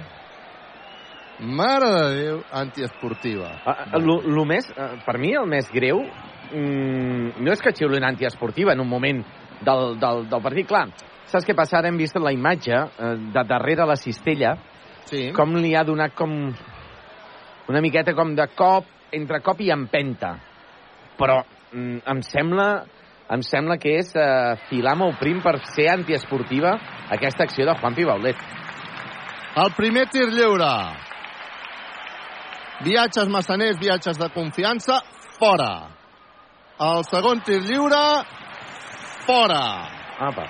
Mare 1.40 1.88
de 1.90 2.10
Déu, 2.18 2.42
antiesportiva. 2.52 3.54
El 3.96 4.10
més, 4.46 4.68
per 5.06 5.16
mi, 5.18 5.32
el 5.34 5.48
més 5.50 5.72
greu 5.74 6.04
mm, 6.04 7.40
no 7.42 7.54
és 7.54 7.64
que 7.64 7.74
xiulin 7.74 8.06
antiesportiva 8.06 8.76
en 8.76 8.84
un 8.84 8.90
moment 8.90 9.24
del, 9.62 9.96
del, 10.02 10.28
del 10.30 10.44
partit. 10.44 10.68
Clar, 10.70 10.90
saps 11.32 11.48
què 11.48 11.56
passa? 11.58 11.80
Ara 11.80 11.90
hem 11.90 11.98
vist 11.98 12.20
la 12.20 12.36
imatge 12.36 12.76
eh, 12.76 13.16
de 13.34 13.46
darrere 13.48 13.88
la 13.90 13.98
cistella, 13.98 14.58
sí. 15.08 15.30
com 15.34 15.56
li 15.58 15.74
ha 15.74 15.86
donat 15.88 16.14
com 16.20 16.36
una 17.72 17.82
miqueta 17.82 18.14
com 18.14 18.36
de 18.36 18.46
cop, 18.54 18.86
entre 19.16 19.42
cop 19.42 19.64
i 19.64 19.72
empenta. 19.74 20.36
Però 21.18 21.40
em 21.74 22.22
sembla 22.28 22.86
em 23.32 23.44
sembla 23.48 23.78
que 23.80 23.94
és 24.02 24.10
eh, 24.20 24.58
filar 24.68 24.98
molt 25.00 25.16
prim 25.22 25.40
per 25.40 25.56
ser 25.72 25.88
antiesportiva 25.94 26.74
aquesta 27.16 27.46
acció 27.46 27.64
de 27.68 27.76
Juan 27.80 27.96
Pibaulet. 27.96 28.42
El 29.62 29.72
primer 29.78 30.04
tir 30.12 30.26
lliure. 30.34 30.72
Viatges 32.84 33.30
massaners, 33.32 33.80
viatges 33.80 34.20
de 34.20 34.28
confiança, 34.36 35.00
fora. 35.40 35.72
El 36.82 37.06
segon 37.08 37.40
tir 37.46 37.62
lliure, 37.64 38.02
fora. 39.24 39.64
Apa. 40.28 40.50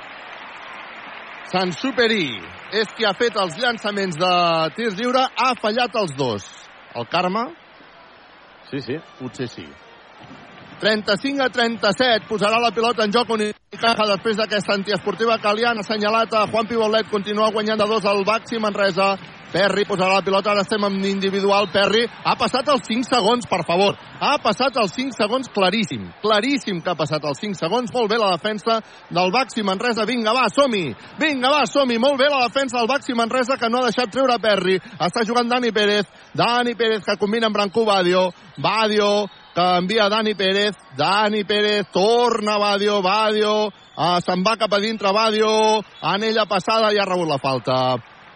Sant 1.51 1.75
Superi 1.75 2.39
és 2.81 2.89
qui 2.95 3.05
ha 3.05 3.13
fet 3.13 3.37
els 3.37 3.57
llançaments 3.61 4.17
de 4.17 4.33
tirs 4.77 4.97
lliure, 4.97 5.21
ha 5.21 5.53
fallat 5.61 6.01
els 6.01 6.17
dos. 6.17 6.49
El 6.95 7.05
Carme? 7.11 7.49
Sí, 8.71 8.79
sí. 8.79 8.97
Potser 9.19 9.49
sí. 9.51 9.67
35 10.81 11.43
a 11.45 11.49
37, 11.53 12.25
posarà 12.25 12.57
la 12.57 12.71
pilota 12.73 13.05
en 13.05 13.13
joc 13.13 13.29
Unicaja 13.29 14.07
després 14.09 14.39
d'aquesta 14.39 14.73
antiesportiva 14.73 15.37
que 15.39 15.51
li 15.55 15.63
han 15.63 15.77
assenyalat 15.79 16.33
a 16.33 16.47
Juan 16.49 16.65
Pibolet, 16.67 17.07
continua 17.07 17.51
guanyant 17.53 17.79
de 17.79 17.85
dos 17.87 18.05
al 18.09 18.25
Baxi 18.25 18.57
Manresa. 18.59 19.13
Perry 19.51 19.83
posarà 19.85 20.15
la 20.15 20.25
pilota, 20.25 20.51
ara 20.51 20.63
estem 20.63 20.83
amb 20.87 21.05
individual. 21.05 21.67
Perry 21.71 22.05
ha 22.07 22.35
passat 22.39 22.67
els 22.71 22.85
5 22.87 23.07
segons, 23.07 23.47
per 23.47 23.61
favor. 23.67 23.97
Ha 24.19 24.37
passat 24.43 24.77
els 24.79 24.93
5 24.95 25.15
segons 25.17 25.51
claríssim. 25.51 26.05
Claríssim 26.23 26.79
que 26.81 26.91
ha 26.91 26.95
passat 26.99 27.23
els 27.27 27.39
5 27.43 27.59
segons. 27.59 27.91
Molt 27.93 28.09
bé 28.11 28.17
la 28.19 28.31
defensa 28.37 28.79
del 29.11 29.31
Baxi 29.31 29.63
Manresa. 29.63 30.07
Vinga, 30.07 30.31
va, 30.33 30.47
som-hi. 30.49 30.95
Vinga, 31.19 31.51
va, 31.51 31.65
som-hi. 31.67 31.99
Molt 31.99 32.19
bé 32.19 32.31
la 32.31 32.45
defensa 32.47 32.79
del 32.79 32.87
Baxi 32.87 33.13
Manresa 33.13 33.59
que 33.59 33.69
no 33.69 33.81
ha 33.81 33.89
deixat 33.91 34.11
treure 34.15 34.39
Perry. 34.39 34.79
Està 34.99 35.27
jugant 35.27 35.51
Dani 35.51 35.71
Pérez. 35.75 36.07
Dani 36.33 36.73
Pérez 36.79 37.03
que 37.03 37.19
combina 37.19 37.51
amb 37.51 37.59
Brancú 37.59 37.83
Badio. 37.85 38.29
Badio 38.57 39.27
que 39.53 39.65
envia 39.77 40.09
Dani 40.09 40.35
Pérez. 40.35 40.75
Dani 40.97 41.43
Pérez 41.43 41.87
torna 41.91 42.57
Badio. 42.57 43.01
Badio 43.01 43.53
uh, 43.67 44.19
se'n 44.23 44.43
va 44.43 44.55
cap 44.57 44.73
a 44.73 44.79
dintre 44.79 45.11
Badio. 45.13 45.51
Anella 46.01 46.45
passada 46.45 46.91
i 46.93 46.99
ha 46.99 47.07
rebut 47.07 47.29
la 47.29 47.39
falta. 47.41 47.77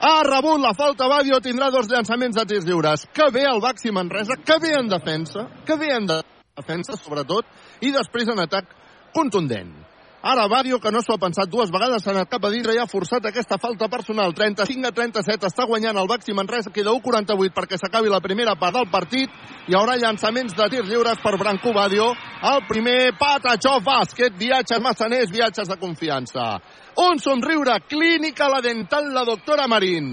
Ha 0.06 0.16
rebut 0.28 0.60
la 0.62 0.74
falta 0.76 1.08
Badio, 1.08 1.40
tindrà 1.40 1.72
dos 1.72 1.88
llançaments 1.90 2.36
de 2.36 2.46
tirs 2.46 2.68
lliures. 2.68 3.08
Que 3.16 3.30
bé 3.32 3.46
el 3.48 3.62
Baxi 3.64 3.94
Manresa, 3.96 4.36
que 4.44 4.60
bé 4.60 4.76
en 4.76 4.92
defensa, 4.92 5.48
que 5.66 5.78
bé 5.80 5.94
en 5.96 6.10
defensa, 6.12 6.98
sobretot, 7.00 7.48
i 7.82 7.94
després 7.96 8.30
en 8.30 8.44
atac 8.44 8.76
contundent. 9.16 9.85
Ara 10.26 10.48
Badio, 10.48 10.80
que 10.82 10.90
no 10.90 11.04
s'ho 11.06 11.14
ha 11.14 11.22
pensat 11.22 11.52
dues 11.54 11.70
vegades, 11.70 12.02
s'ha 12.02 12.10
anat 12.10 12.32
cap 12.32 12.46
a 12.48 12.50
dintre 12.50 12.74
i 12.74 12.80
ha 12.82 12.88
forçat 12.90 13.28
aquesta 13.30 13.60
falta 13.62 13.86
personal. 13.94 14.32
35 14.34 14.90
a 14.90 14.92
37, 14.98 15.52
està 15.52 15.68
guanyant 15.70 16.00
el 16.02 16.10
Baxi 16.10 16.34
Manresa, 16.34 16.72
queda 16.74 16.96
1-48 16.98 17.54
perquè 17.54 17.78
s'acabi 17.78 18.10
la 18.10 18.24
primera 18.26 18.56
part 18.58 18.74
del 18.74 18.90
partit. 18.90 19.30
Hi 19.70 19.78
haurà 19.78 20.00
llançaments 20.02 20.58
de 20.58 20.68
tirs 20.74 20.90
lliures 20.90 21.22
per 21.22 21.36
Branco 21.38 21.76
Badio. 21.78 22.10
El 22.42 22.66
primer, 22.66 23.14
Patachó 23.22 23.76
bàsquet, 23.86 24.34
viatges 24.42 24.82
massaners, 24.82 25.30
viatges 25.30 25.70
de 25.70 25.78
confiança. 25.78 26.58
Un 27.06 27.22
somriure, 27.22 27.78
clínica 27.86 28.50
la 28.50 28.66
dental, 28.66 29.14
la 29.14 29.28
doctora 29.30 29.70
Marín. 29.70 30.10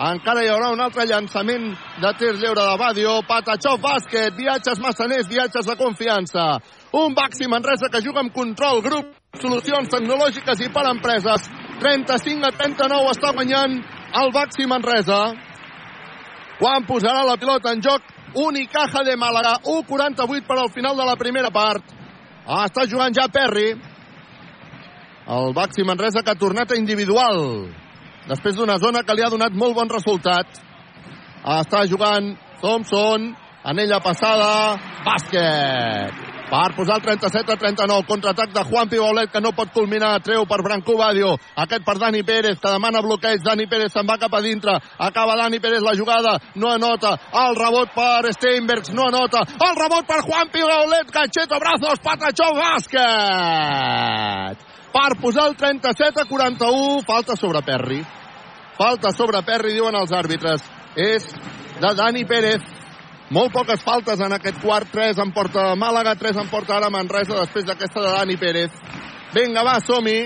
Encara 0.00 0.42
hi 0.42 0.48
haurà 0.50 0.72
un 0.74 0.80
altre 0.80 1.04
llançament 1.06 1.70
de 2.02 2.12
tir 2.18 2.34
lliure 2.42 2.66
de 2.72 2.76
Badio. 2.80 3.18
Patachó 3.28 3.76
bàsquet, 3.78 4.34
viatges 4.34 4.82
massaners, 4.82 5.30
viatges 5.30 5.66
de 5.70 5.78
confiança. 5.78 6.56
Un 6.92 7.14
Baxi 7.14 7.46
Manresa 7.46 7.88
que 7.88 8.02
juga 8.02 8.18
amb 8.20 8.32
control, 8.34 8.80
grup, 8.82 9.12
solucions 9.38 9.88
tecnològiques 9.92 10.58
i 10.64 10.70
per 10.74 10.88
empreses. 10.90 11.46
35 11.78 12.48
a 12.48 12.50
39 12.56 13.12
està 13.12 13.30
guanyant 13.36 13.76
el 14.20 14.32
Baxi 14.34 14.66
Manresa. 14.66 15.20
Quan 16.58 16.84
posarà 16.88 17.22
la 17.24 17.38
pilota 17.40 17.72
en 17.72 17.80
joc 17.80 18.02
Unicaja 18.34 19.04
de 19.06 19.14
Màlaga. 19.16 19.60
1'48 19.62 20.46
per 20.46 20.58
al 20.58 20.70
final 20.74 20.96
de 20.96 21.06
la 21.06 21.16
primera 21.16 21.50
part. 21.50 21.84
Ah, 22.46 22.66
està 22.66 22.86
jugant 22.90 23.14
ja 23.14 23.28
Perry. 23.30 23.70
El 25.30 25.54
Baxi 25.54 25.86
Manresa 25.86 26.22
que 26.22 26.34
ha 26.34 26.38
tornat 26.38 26.72
a 26.72 26.78
individual. 26.78 27.70
Després 28.26 28.56
d'una 28.56 28.78
zona 28.78 29.04
que 29.06 29.14
li 29.14 29.22
ha 29.22 29.30
donat 29.30 29.54
molt 29.54 29.78
bon 29.78 29.88
resultat. 29.88 30.58
Ah, 31.44 31.62
està 31.62 31.86
jugant 31.86 32.34
Thompson. 32.60 33.30
Anella 33.62 34.00
passada. 34.02 34.74
Bàsquet 35.06 36.29
per 36.50 36.74
posar 36.74 36.96
el 36.98 37.02
37 37.02 37.52
a 37.52 37.56
39. 37.56 38.06
Contraatac 38.08 38.50
de 38.52 38.64
Juan 38.66 38.88
Pibaulet 38.90 39.30
que 39.30 39.40
no 39.40 39.52
pot 39.54 39.70
culminar. 39.72 40.20
Treu 40.26 40.46
per 40.50 40.62
Branco 40.66 40.96
Badio. 40.98 41.36
Aquest 41.54 41.84
per 41.86 41.98
Dani 41.98 42.22
Pérez 42.26 42.58
que 42.58 42.70
demana 42.74 43.00
bloqueig. 43.06 43.40
Dani 43.44 43.66
Pérez 43.70 43.92
se'n 43.94 44.06
va 44.08 44.18
cap 44.18 44.34
a 44.34 44.40
dintre. 44.42 44.74
Acaba 44.98 45.36
Dani 45.38 45.60
Pérez 45.60 45.82
la 45.86 45.94
jugada. 45.94 46.40
No 46.56 46.72
anota. 46.74 47.18
El 47.44 47.54
rebot 47.56 47.94
per 47.94 48.32
Steinbergs. 48.34 48.90
No 48.90 49.06
anota. 49.08 49.44
El 49.68 49.76
rebot 49.78 50.06
per 50.06 50.20
Juan 50.26 50.50
Pibaulet. 50.50 51.10
Gancheto, 51.14 51.58
brazos, 51.62 52.02
patachó, 52.02 52.50
bàsquet. 52.58 53.90
Per 54.90 55.10
posar 55.22 55.46
el 55.48 55.56
37 55.56 56.20
a 56.20 56.24
41. 56.26 57.02
Falta 57.06 57.36
sobre 57.36 57.62
Perry. 57.62 58.02
Falta 58.76 59.12
sobre 59.12 59.42
Perry, 59.46 59.74
diuen 59.76 59.94
els 59.94 60.10
àrbitres. 60.10 60.62
És 60.96 61.30
de 61.78 61.94
Dani 61.94 62.24
Pérez. 62.24 62.79
Molt 63.30 63.52
poques 63.54 63.78
faltes 63.86 64.18
en 64.18 64.32
aquest 64.34 64.56
quart, 64.58 64.88
3 64.90 65.20
en 65.22 65.30
porta 65.30 65.68
Màlaga, 65.78 66.16
3 66.18 66.40
en 66.42 66.48
porta 66.50 66.74
ara 66.74 66.88
Manresa 66.90 67.36
després 67.38 67.68
d'aquesta 67.68 68.02
de 68.02 68.14
Dani 68.16 68.34
Pérez. 68.36 68.72
Vinga, 69.30 69.62
va, 69.62 69.76
som-hi. 69.86 70.24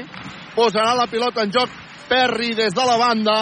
Posarà 0.55 0.95
la 0.97 1.05
pilota 1.13 1.45
en 1.45 1.53
joc 1.53 1.69
Perry 2.09 2.55
des 2.57 2.73
de 2.73 2.87
la 2.89 2.97
banda. 2.97 3.35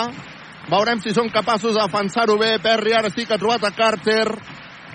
Veurem 0.66 0.98
si 1.04 1.14
són 1.14 1.30
capaços 1.30 1.76
de 1.76 1.84
defensar-ho 1.84 2.34
bé. 2.40 2.56
Perry 2.58 2.96
ara 2.98 3.12
sí 3.14 3.22
que 3.22 3.36
ha 3.36 3.38
trobat 3.38 3.68
a 3.68 3.70
Carter. 3.76 4.26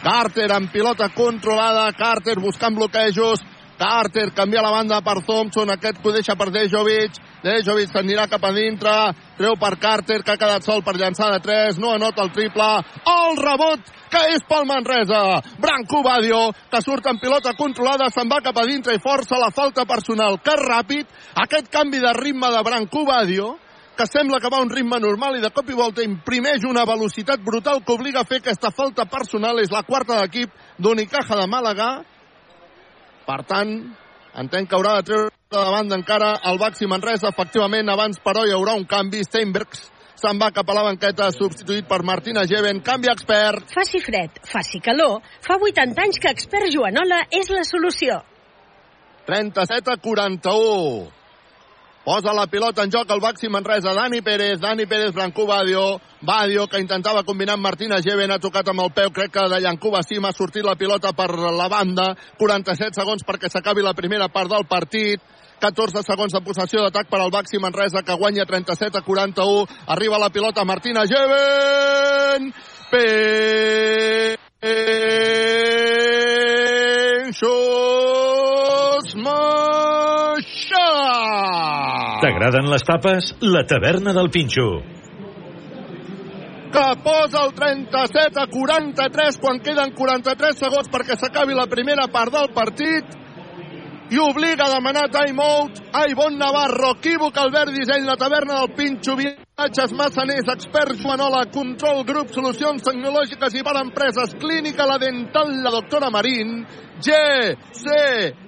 Carter 0.04 0.50
amb 0.52 0.72
pilota 0.74 1.08
controlada. 1.16 1.88
Carter 1.96 2.36
buscant 2.44 2.76
bloquejos. 2.76 3.46
Carter 3.78 4.32
canvia 4.34 4.64
la 4.66 4.72
banda 4.74 5.02
per 5.06 5.22
Thompson. 5.26 5.70
Aquest 5.70 6.02
que 6.02 6.10
ho 6.10 6.16
deixa 6.16 6.36
per 6.36 6.50
Dejovic. 6.52 7.20
Dejovic 7.44 7.92
s'anirà 7.94 8.26
cap 8.28 8.44
a 8.44 8.52
dintre. 8.56 8.96
Treu 9.38 9.54
per 9.62 9.76
Carter, 9.78 10.24
que 10.24 10.34
ha 10.34 10.42
quedat 10.42 10.66
sol 10.66 10.82
per 10.84 10.98
llançar 10.98 11.30
de 11.36 11.40
3. 11.46 11.78
No 11.78 11.94
anota 11.94 12.26
el 12.26 12.34
triple. 12.34 12.72
El 13.14 13.38
rebot 13.38 13.94
que 14.10 14.24
és 14.34 14.44
pel 14.48 14.66
Manresa. 14.66 15.22
Branco 15.62 16.02
Badio, 16.04 16.48
que 16.72 16.82
surt 16.82 17.06
en 17.12 17.20
pilota 17.22 17.54
controlada, 17.60 18.10
se'n 18.14 18.30
va 18.32 18.42
cap 18.44 18.58
a 18.58 18.66
dintre 18.68 18.96
i 18.96 19.04
força 19.04 19.40
la 19.40 19.52
falta 19.54 19.86
personal. 19.86 20.40
Que 20.44 20.56
ràpid, 20.58 21.08
aquest 21.44 21.72
canvi 21.74 22.02
de 22.04 22.14
ritme 22.18 22.52
de 22.54 22.64
Branco 22.64 23.06
Badio, 23.06 23.56
que 23.98 24.06
sembla 24.06 24.40
que 24.40 24.50
va 24.54 24.60
a 24.60 24.66
un 24.66 24.70
ritme 24.70 25.00
normal 25.02 25.38
i 25.38 25.42
de 25.42 25.50
cop 25.50 25.70
i 25.70 25.78
volta 25.78 26.06
imprimeix 26.06 26.66
una 26.70 26.86
velocitat 26.86 27.42
brutal 27.42 27.82
que 27.84 27.96
obliga 27.96 28.22
a 28.22 28.30
fer 28.30 28.40
aquesta 28.44 28.72
falta 28.72 29.08
personal. 29.10 29.60
És 29.60 29.74
la 29.74 29.84
quarta 29.84 30.22
d'equip 30.22 30.54
d'Unicaja 30.78 31.36
de 31.42 31.48
Màlaga. 31.50 31.90
Per 33.28 33.42
tant, 33.44 33.74
entenc 34.40 34.70
que 34.70 34.78
haurà 34.78 34.98
de 34.98 35.08
treure 35.10 35.32
de 35.52 35.64
banda 35.74 35.98
encara 36.00 36.30
el 36.48 36.60
Baxi 36.62 36.88
Manresa. 36.88 37.34
Efectivament, 37.34 37.90
abans, 37.92 38.22
però, 38.24 38.46
hi 38.48 38.56
haurà 38.56 38.78
un 38.80 38.86
canvi. 38.88 39.26
Steinbergs 39.28 39.84
se'n 40.18 40.40
va 40.42 40.50
cap 40.56 40.70
a 40.72 40.78
la 40.78 40.86
banqueta, 40.88 41.28
substituït 41.36 41.90
per 41.90 42.00
Martina 42.08 42.46
Geven. 42.50 42.80
Canvi 42.88 43.12
expert. 43.12 43.68
Faci 43.76 44.02
fred, 44.04 44.40
faci 44.48 44.82
calor, 44.84 45.20
fa 45.46 45.60
80 45.60 46.08
anys 46.08 46.24
que 46.24 46.32
expert 46.34 46.72
Joanola 46.74 47.26
és 47.42 47.52
la 47.54 47.68
solució. 47.68 48.22
37 49.28 49.92
a 49.92 50.00
41. 50.02 51.17
Posa 52.08 52.32
la 52.32 52.48
pilota 52.48 52.86
en 52.88 52.92
joc 52.94 53.10
el 53.12 53.20
Baxi 53.20 53.50
Manresa. 53.52 53.92
Dani 53.92 54.22
Pérez, 54.24 54.62
Dani 54.62 54.86
Pérez, 54.86 55.12
Brancú 55.12 55.46
Badio. 55.46 56.00
Badio, 56.22 56.68
que 56.72 56.80
intentava 56.80 57.24
combinar 57.28 57.56
amb 57.58 57.64
Martina 57.66 58.00
Geven, 58.00 58.32
ha 58.32 58.40
tocat 58.40 58.70
amb 58.72 58.80
el 58.80 58.94
peu, 58.96 59.12
crec 59.12 59.34
que 59.34 59.44
de 59.52 59.60
Llancuba 59.60 60.00
sí, 60.08 60.16
m'ha 60.24 60.32
sortit 60.32 60.64
la 60.64 60.78
pilota 60.80 61.12
per 61.12 61.28
la 61.36 61.68
banda. 61.68 62.16
47 62.40 62.96
segons 62.96 63.28
perquè 63.28 63.52
s'acabi 63.52 63.84
la 63.84 63.92
primera 63.92 64.32
part 64.32 64.48
del 64.56 64.64
partit. 64.72 65.20
14 65.60 66.00
segons 66.08 66.32
de 66.32 66.40
possessió 66.48 66.80
d'atac 66.86 67.12
per 67.12 67.20
al 67.20 67.28
Baxi 67.30 67.60
Manresa, 67.60 68.00
que 68.08 68.16
guanya 68.16 68.48
37 68.48 69.04
a 69.04 69.04
41. 69.04 69.68
Arriba 69.92 70.16
la 70.18 70.30
pilota 70.32 70.64
Martina 70.64 71.04
Geven. 71.04 72.54
Penxos 77.28 78.07
T'agraden 82.28 82.66
les 82.68 82.84
tapes? 82.84 83.28
La 83.40 83.62
taverna 83.64 84.12
del 84.12 84.28
Pinxo. 84.30 84.68
que 86.68 86.88
posa 87.02 87.46
el 87.46 87.54
37 87.56 88.42
a 88.42 88.48
43 88.52 89.38
quan 89.40 89.62
queden 89.64 89.94
43 89.96 90.58
segons 90.60 90.90
perquè 90.92 91.16
s'acabi 91.16 91.56
la 91.56 91.70
primera 91.72 92.10
part 92.12 92.34
del 92.36 92.50
partit 92.52 93.14
i 94.12 94.20
obliga 94.20 94.66
a 94.66 94.74
demanar 94.74 95.06
timeout 95.14 95.80
a 95.96 96.04
Ivon 96.12 96.36
Navarro, 96.38 96.92
equívoc 96.98 97.40
Albert 97.40 97.72
Disseny, 97.72 98.04
la 98.04 98.18
taverna 98.20 98.60
del 98.60 98.76
Pinxo, 98.76 99.16
viatges 99.16 99.96
massaners, 99.96 100.52
experts 100.52 101.00
Joanola, 101.00 101.46
control 101.56 102.04
grup, 102.04 102.36
solucions 102.36 102.84
tecnològiques 102.84 103.56
i 103.56 103.64
per 103.64 103.78
empreses, 103.80 104.36
clínica 104.36 104.88
la 104.88 105.00
dental, 105.00 105.56
la 105.64 105.72
doctora 105.80 106.12
Marín, 106.12 106.60
GCT 107.00 108.47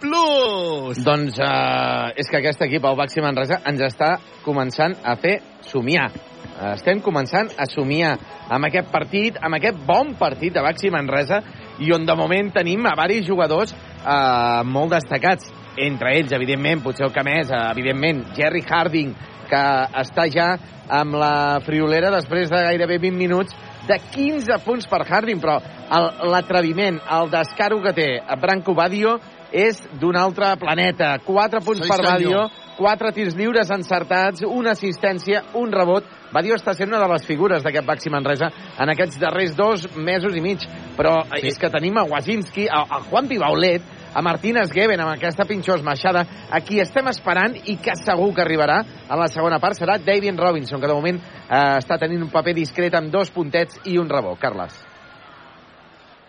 Plus. 0.00 0.98
Doncs 1.04 1.38
eh, 1.42 2.20
és 2.22 2.30
que 2.30 2.38
aquest 2.38 2.62
equip, 2.64 2.84
el 2.86 2.98
Baxi 2.98 3.22
Manresa, 3.24 3.60
ens 3.66 3.82
està 3.88 4.14
començant 4.44 4.94
a 5.02 5.16
fer 5.20 5.38
somiar. 5.66 6.08
Eh, 6.12 6.72
Estem 6.76 7.02
començant 7.04 7.50
a 7.58 7.66
somiar 7.70 8.14
amb 8.48 8.68
aquest 8.70 8.92
partit, 8.94 9.38
amb 9.42 9.58
aquest 9.58 9.80
bon 9.86 10.14
partit 10.18 10.54
de 10.54 10.62
Baxi 10.64 10.92
Manresa, 10.94 11.42
i 11.82 11.92
on 11.94 12.06
de 12.06 12.16
moment 12.18 12.52
tenim 12.54 12.86
a 12.86 12.94
varis 12.98 13.26
jugadors 13.26 13.74
eh, 13.74 14.62
molt 14.64 14.94
destacats. 14.96 15.50
Entre 15.78 16.16
ells, 16.18 16.32
evidentment, 16.34 16.80
potser 16.82 17.06
el 17.06 17.14
que 17.14 17.22
més, 17.26 17.50
eh, 17.50 17.64
evidentment, 17.74 18.24
Jerry 18.38 18.64
Harding, 18.66 19.14
que 19.48 19.64
està 20.02 20.28
ja 20.30 20.52
amb 20.88 21.18
la 21.20 21.60
friolera 21.64 22.10
després 22.14 22.48
de 22.50 22.62
gairebé 22.64 22.98
20 23.02 23.18
minuts 23.18 23.56
de 23.88 23.96
15 24.12 24.58
punts 24.64 24.86
per 24.86 25.02
Harding, 25.08 25.40
però 25.40 25.58
el- 25.58 26.30
l'atreviment, 26.30 27.00
el 27.10 27.30
descaro 27.32 27.80
que 27.82 27.92
té 27.96 28.08
Branco 28.40 28.74
Badio 28.74 29.18
és 29.50 29.80
d'un 29.98 30.14
altre 30.16 30.54
planeta. 30.60 31.18
4 31.24 31.60
punts 31.64 31.80
Sí, 31.82 31.88
per. 31.88 32.02
Badio, 32.04 32.42
4 32.76 33.12
tirs 33.12 33.34
lliures 33.34 33.70
encertats, 33.70 34.42
una 34.44 34.72
assistència, 34.72 35.42
un 35.54 35.72
rebot. 35.72 36.04
Badio 36.30 36.54
està 36.54 36.74
sent 36.76 36.90
una 36.92 37.00
de 37.00 37.08
les 37.14 37.24
figures 37.26 37.62
d'aquest 37.64 37.86
Baxi 37.86 38.10
Manresa 38.12 38.50
en 38.78 38.90
aquests 38.92 39.18
darrers 39.18 39.56
dos 39.56 39.88
mesos 39.96 40.36
i 40.36 40.42
mig. 40.44 40.60
Però 40.98 41.22
sí. 41.24 41.46
és 41.48 41.58
que 41.58 41.70
tenim 41.70 41.96
a 41.96 42.04
Wazinski, 42.04 42.68
a, 42.68 42.82
a 42.84 43.00
Juan 43.08 43.26
Pibaulet, 43.26 43.80
a 44.14 44.22
Martínez 44.22 44.72
Geben 44.72 45.00
amb 45.00 45.14
aquesta 45.14 45.46
pinxós 45.48 45.82
maixada, 45.86 46.24
a 46.50 46.60
qui 46.60 46.80
estem 46.80 47.08
esperant 47.10 47.56
i 47.66 47.78
que 47.82 47.96
segur 48.00 48.32
que 48.34 48.44
arribarà 48.44 48.82
a 49.08 49.18
la 49.18 49.28
segona 49.32 49.60
part 49.62 49.78
serà 49.78 49.98
David 49.98 50.38
Robinson, 50.38 50.80
que 50.80 50.90
de 50.90 50.96
moment 50.96 51.18
eh, 51.18 51.78
està 51.78 51.98
tenint 51.98 52.22
un 52.24 52.32
paper 52.32 52.54
discret 52.56 52.94
amb 52.94 53.12
dos 53.12 53.32
puntets 53.34 53.80
i 53.86 53.98
un 53.98 54.08
rebot. 54.08 54.38
Carles. 54.38 54.76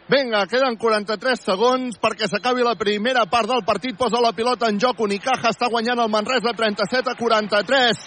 Vinga, 0.10 0.48
queden 0.50 0.74
43 0.82 1.44
segons 1.46 2.00
perquè 2.02 2.26
s'acabi 2.26 2.64
la 2.66 2.74
primera 2.74 3.28
part 3.30 3.46
del 3.52 3.62
partit. 3.62 3.94
Posa 3.98 4.18
la 4.24 4.32
pilota 4.34 4.66
en 4.66 4.80
joc. 4.82 5.04
Unicaja 5.06 5.52
està 5.54 5.70
guanyant 5.70 6.02
el 6.02 6.10
Manresa 6.10 6.56
37 6.58 7.14
a 7.14 7.20
43. 7.20 8.02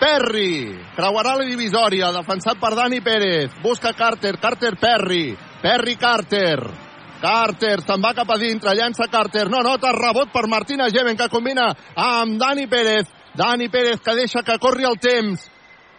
Perry 0.00 0.76
creuarà 0.96 1.38
la 1.40 1.48
divisòria, 1.48 2.12
defensat 2.12 2.60
per 2.60 2.74
Dani 2.76 3.00
Pérez. 3.04 3.56
Busca 3.64 3.94
Carter, 3.96 4.36
Carter 4.40 4.76
Perry. 4.80 5.24
Perry 5.64 5.96
Carter. 5.96 6.89
Carter 7.20 7.82
se'n 7.84 8.00
va 8.00 8.14
cap 8.16 8.30
a 8.32 8.38
dintre, 8.40 8.72
llança 8.74 9.08
Carter, 9.12 9.46
no 9.52 9.60
nota, 9.62 9.92
rebot 9.92 10.32
per 10.32 10.46
Martina 10.48 10.88
Geven, 10.88 11.18
que 11.18 11.28
combina 11.28 11.68
amb 11.94 12.38
Dani 12.40 12.66
Pérez. 12.66 13.08
Dani 13.36 13.68
Pérez 13.68 14.00
que 14.00 14.14
deixa 14.16 14.42
que 14.42 14.58
corri 14.58 14.88
el 14.88 14.96
temps. 14.98 15.44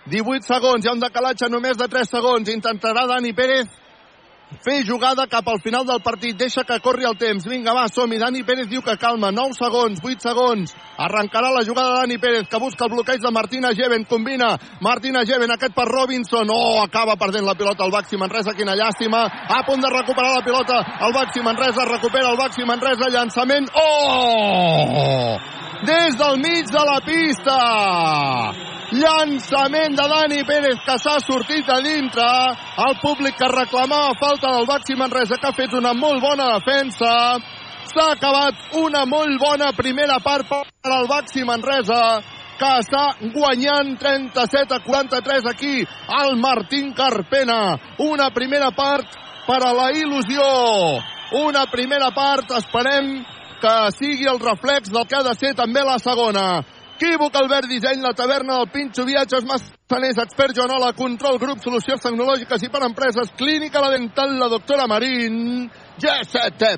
18 0.10 0.48
segons, 0.48 0.84
hi 0.84 0.90
ha 0.90 0.96
un 0.98 1.04
decalatge 1.04 1.48
només 1.50 1.78
de 1.78 1.88
3 1.88 2.10
segons. 2.10 2.50
Intentarà 2.50 3.06
Dani 3.08 3.36
Pérez 3.38 3.70
fer 4.64 4.84
jugada 4.88 5.28
cap 5.28 5.48
al 5.48 5.62
final 5.62 5.86
del 5.86 6.02
partit. 6.02 6.38
Deixa 6.38 6.64
que 6.64 6.80
corri 6.80 7.06
el 7.08 7.18
temps. 7.18 7.46
Vinga, 7.48 7.74
va, 7.74 7.88
som-hi. 7.88 8.20
Dani 8.22 8.44
Pérez 8.44 8.68
diu 8.70 8.82
que 8.86 8.98
calma. 8.98 9.32
9 9.32 9.56
segons, 9.58 10.02
8 10.04 10.28
segons. 10.28 10.74
Arrencarà 10.98 11.52
la 11.52 11.64
jugada 11.66 11.94
de 11.94 12.00
Dani 12.02 12.18
Pérez, 12.18 12.48
que 12.48 12.60
busca 12.60 12.86
el 12.86 12.92
bloqueig 12.92 13.22
de 13.22 13.32
Martina 13.32 13.74
Geven. 13.76 14.06
Combina 14.06 14.58
Martina 14.82 15.24
Geven, 15.26 15.52
aquest 15.52 15.74
per 15.76 15.88
Robinson. 15.88 16.52
Oh, 16.52 16.82
acaba 16.84 17.16
perdent 17.16 17.48
la 17.48 17.56
pilota 17.56 17.86
el 17.86 17.92
Baxi 17.92 18.18
Manresa. 18.18 18.54
Quina 18.58 18.76
llàstima. 18.76 19.24
A 19.26 19.64
punt 19.66 19.82
de 19.82 19.90
recuperar 19.90 20.36
la 20.36 20.46
pilota. 20.46 20.82
El 21.08 21.14
Baxi 21.14 21.42
Manresa 21.42 21.88
recupera 21.88 22.30
el 22.30 22.38
Baxi 22.38 22.66
Manresa. 22.66 23.10
Llançament. 23.10 23.70
Oh! 23.74 25.40
Des 25.86 26.18
del 26.18 26.38
mig 26.38 26.70
de 26.70 26.86
la 26.86 27.00
pista. 27.02 28.81
Llançament 28.92 29.96
de 29.96 30.06
Dani 30.12 30.42
Pérez 30.44 30.82
que 30.86 30.98
s'ha 31.00 31.18
sortit 31.24 31.70
a 31.70 31.80
dintre. 31.84 32.28
El 32.86 32.98
públic 33.04 33.38
que 33.40 33.48
reclamava 33.48 34.18
falta 34.20 34.52
del 34.52 34.68
Baxi 34.68 34.98
Manresa 35.00 35.40
que 35.40 35.48
ha 35.48 35.56
fet 35.56 35.74
una 35.80 35.94
molt 35.94 36.22
bona 36.22 36.50
defensa. 36.58 37.14
S'ha 37.92 38.08
acabat 38.16 38.76
una 38.82 39.06
molt 39.06 39.40
bona 39.40 39.72
primera 39.78 40.20
part 40.24 40.48
per 40.52 40.92
al 40.92 41.08
Baxi 41.08 41.46
Manresa 41.48 42.02
que 42.60 42.74
està 42.84 43.06
guanyant 43.34 43.96
37 43.98 44.76
a 44.76 44.84
43 44.86 45.48
aquí 45.50 45.82
al 46.08 46.36
Martín 46.38 46.94
Carpena. 46.94 47.80
Una 47.98 48.30
primera 48.30 48.70
part 48.76 49.18
per 49.48 49.64
a 49.66 49.74
la 49.74 49.90
il·lusió 49.96 50.46
una 51.32 51.66
primera 51.72 52.12
part, 52.12 52.50
esperem 52.58 53.22
que 53.62 53.76
sigui 53.96 54.28
el 54.28 54.40
reflex 54.40 54.92
del 54.92 55.08
que 55.08 55.16
ha 55.16 55.24
de 55.24 55.36
ser 55.40 55.54
també 55.56 55.84
la 55.88 55.98
segona. 56.04 56.64
Equívoc, 57.02 57.34
Albert 57.36 57.66
Disseny, 57.66 57.98
la 57.98 58.14
taverna 58.14 58.60
del 58.60 58.68
Pinxo, 58.70 59.02
viatges 59.08 59.42
massaners, 59.50 60.20
expert 60.22 60.54
Joanola, 60.54 60.92
control, 60.94 61.40
grup, 61.42 61.58
solucions 61.66 62.04
tecnològiques 62.04 62.62
i 62.62 62.70
per 62.70 62.84
empreses, 62.86 63.32
clínica, 63.40 63.82
la 63.82 63.90
dental, 63.96 64.36
la 64.38 64.50
doctora 64.52 64.86
Marín, 64.86 65.66
GST+. 65.98 66.70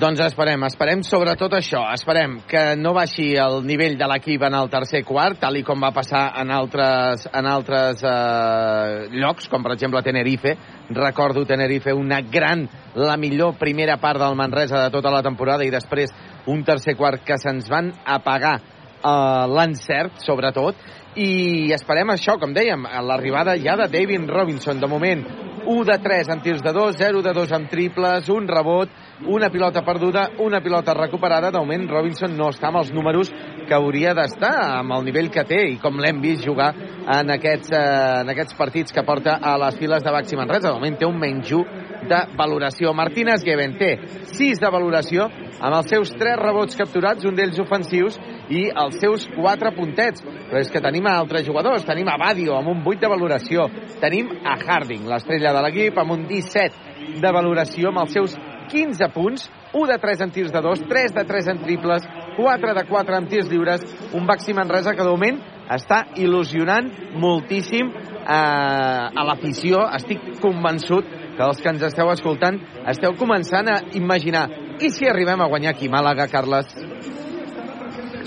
Doncs 0.00 0.22
esperem, 0.24 0.64
esperem 0.64 1.04
sobretot 1.04 1.52
això, 1.58 1.82
esperem 1.92 2.38
que 2.48 2.62
no 2.80 2.94
baixi 2.96 3.34
el 3.36 3.60
nivell 3.68 3.98
de 4.00 4.08
l'equip 4.08 4.46
en 4.48 4.56
el 4.56 4.72
tercer 4.72 5.04
quart, 5.04 5.36
tal 5.44 5.60
i 5.60 5.64
com 5.68 5.84
va 5.84 5.92
passar 5.92 6.30
en 6.40 6.56
altres, 6.56 7.28
en 7.28 7.52
altres 7.52 8.00
eh, 8.00 9.06
llocs, 9.20 9.52
com 9.52 9.60
per 9.60 9.76
exemple 9.76 10.00
Tenerife. 10.06 10.56
Recordo 10.96 11.44
Tenerife 11.44 11.92
una 11.92 12.22
gran, 12.22 12.64
la 12.96 13.20
millor 13.20 13.58
primera 13.60 14.00
part 14.00 14.24
del 14.24 14.40
Manresa 14.40 14.86
de 14.86 14.96
tota 14.96 15.12
la 15.12 15.20
temporada 15.26 15.68
i 15.68 15.76
després 15.76 16.16
un 16.48 16.64
tercer 16.64 16.96
quart 16.96 17.20
que 17.26 17.36
se'ns 17.36 17.68
van 17.68 17.92
apagar 18.06 18.56
eh, 19.02 19.46
l'encert, 19.56 20.20
sobretot, 20.24 20.76
i 21.18 21.72
esperem 21.74 22.12
això, 22.14 22.36
com 22.38 22.52
dèiem, 22.54 22.86
l'arribada 23.06 23.56
ja 23.58 23.76
de 23.80 23.88
David 23.90 24.30
Robinson. 24.30 24.78
De 24.80 24.86
moment, 24.90 25.24
1 25.66 25.84
de 25.88 25.96
3 26.04 26.30
en 26.34 26.42
tirs 26.44 26.62
de 26.62 26.72
2, 26.72 26.96
0 27.00 27.22
de 27.26 27.32
2 27.34 27.54
amb 27.58 27.70
triples, 27.70 28.28
un 28.30 28.46
rebot, 28.48 28.92
una 29.26 29.50
pilota 29.50 29.82
perduda, 29.82 30.30
una 30.38 30.60
pilota 30.60 30.94
recuperada. 30.94 31.50
De 31.50 31.58
moment, 31.58 31.88
Robinson 31.88 32.36
no 32.36 32.48
està 32.50 32.68
amb 32.68 32.80
els 32.80 32.92
números 32.92 33.30
que 33.68 33.76
hauria 33.76 34.14
d'estar, 34.16 34.54
amb 34.78 34.96
el 34.96 35.04
nivell 35.06 35.30
que 35.30 35.44
té 35.44 35.60
i 35.72 35.76
com 35.82 36.00
l'hem 36.00 36.20
vist 36.22 36.46
jugar 36.46 36.72
en 36.74 37.30
aquests, 37.36 37.70
eh, 37.72 38.22
en 38.22 38.32
aquests 38.32 38.56
partits 38.58 38.92
que 38.92 39.04
porta 39.04 39.38
a 39.42 39.56
les 39.58 39.78
files 39.78 40.02
de 40.02 40.10
Baxi 40.10 40.36
Manresa. 40.36 40.68
De 40.68 40.74
moment 40.74 40.98
té 40.98 41.06
un 41.06 41.18
menys 41.18 41.52
1 41.52 41.64
de 42.08 42.20
valoració. 42.36 42.94
Martínez 42.94 43.44
Geven 43.44 43.76
té 43.78 43.92
6 44.32 44.60
de 44.60 44.70
valoració 44.72 45.28
amb 45.60 45.76
els 45.76 45.90
seus 45.92 46.12
3 46.16 46.38
rebots 46.40 46.76
capturats, 46.76 47.24
un 47.28 47.36
d'ells 47.36 47.58
ofensius, 47.60 48.18
i 48.50 48.66
els 48.74 48.98
seus 49.00 49.26
4 49.36 49.74
puntets. 49.76 50.24
Però 50.24 50.58
és 50.60 50.70
que 50.72 50.82
tenim 50.82 51.06
altres 51.06 51.46
jugadors, 51.46 51.84
tenim 51.86 52.08
a 52.08 52.16
Badio 52.18 52.56
amb 52.56 52.72
un 52.72 52.82
8 52.84 53.04
de 53.04 53.12
valoració, 53.12 53.68
tenim 54.00 54.32
a 54.44 54.56
Harding, 54.56 55.06
l'estrella 55.06 55.52
de 55.54 55.66
l'equip, 55.66 55.98
amb 55.98 56.16
un 56.16 56.26
17 56.28 57.20
de 57.20 57.32
valoració, 57.32 57.90
amb 57.90 58.04
els 58.04 58.16
seus 58.16 58.36
15 58.70 59.08
punts, 59.14 59.46
1 59.74 59.86
de 59.90 59.98
3 59.98 60.26
en 60.26 60.34
tirs 60.34 60.52
de 60.52 60.60
2, 60.62 60.84
3 60.88 61.14
de 61.14 61.24
3 61.24 61.48
en 61.54 61.62
triples, 61.62 62.06
4 62.36 62.74
de 62.74 62.84
4 62.88 63.16
en 63.16 63.28
tirs 63.28 63.50
lliures, 63.50 63.82
un 64.14 64.26
Baxi 64.26 64.54
Manresa 64.54 64.94
que 64.94 65.04
de 65.04 65.10
moment 65.10 65.40
està 65.70 66.04
il·lusionant 66.18 66.88
moltíssim 67.22 67.90
eh, 67.90 68.30
a 68.30 69.26
l'afició. 69.26 69.84
Estic 69.98 70.40
convençut 70.42 71.06
que 71.36 71.46
els 71.46 71.60
que 71.62 71.70
ens 71.72 71.84
esteu 71.90 72.10
escoltant 72.12 72.58
esteu 72.90 73.14
començant 73.18 73.70
a 73.70 73.80
imaginar 73.98 74.48
i 74.80 74.90
si 74.94 75.08
arribem 75.08 75.40
a 75.40 75.48
guanyar 75.50 75.74
aquí 75.74 75.90
Màlaga, 75.92 76.28
Carles? 76.32 76.72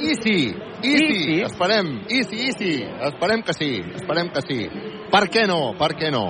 I 0.03 0.15
sí, 0.19 0.37
i 0.83 0.93
sí, 0.99 1.41
esperem, 1.45 1.93
i 2.11 2.23
sí, 2.27 2.41
i 2.49 2.55
sí, 2.57 2.73
esperem 3.07 3.43
que 3.47 3.55
sí, 3.55 3.71
esperem 3.95 4.33
que 4.35 4.43
sí. 4.47 4.61
Per 5.13 5.27
què 5.31 5.47
no, 5.47 5.61
per 5.79 5.93
què 5.99 6.11
no? 6.11 6.25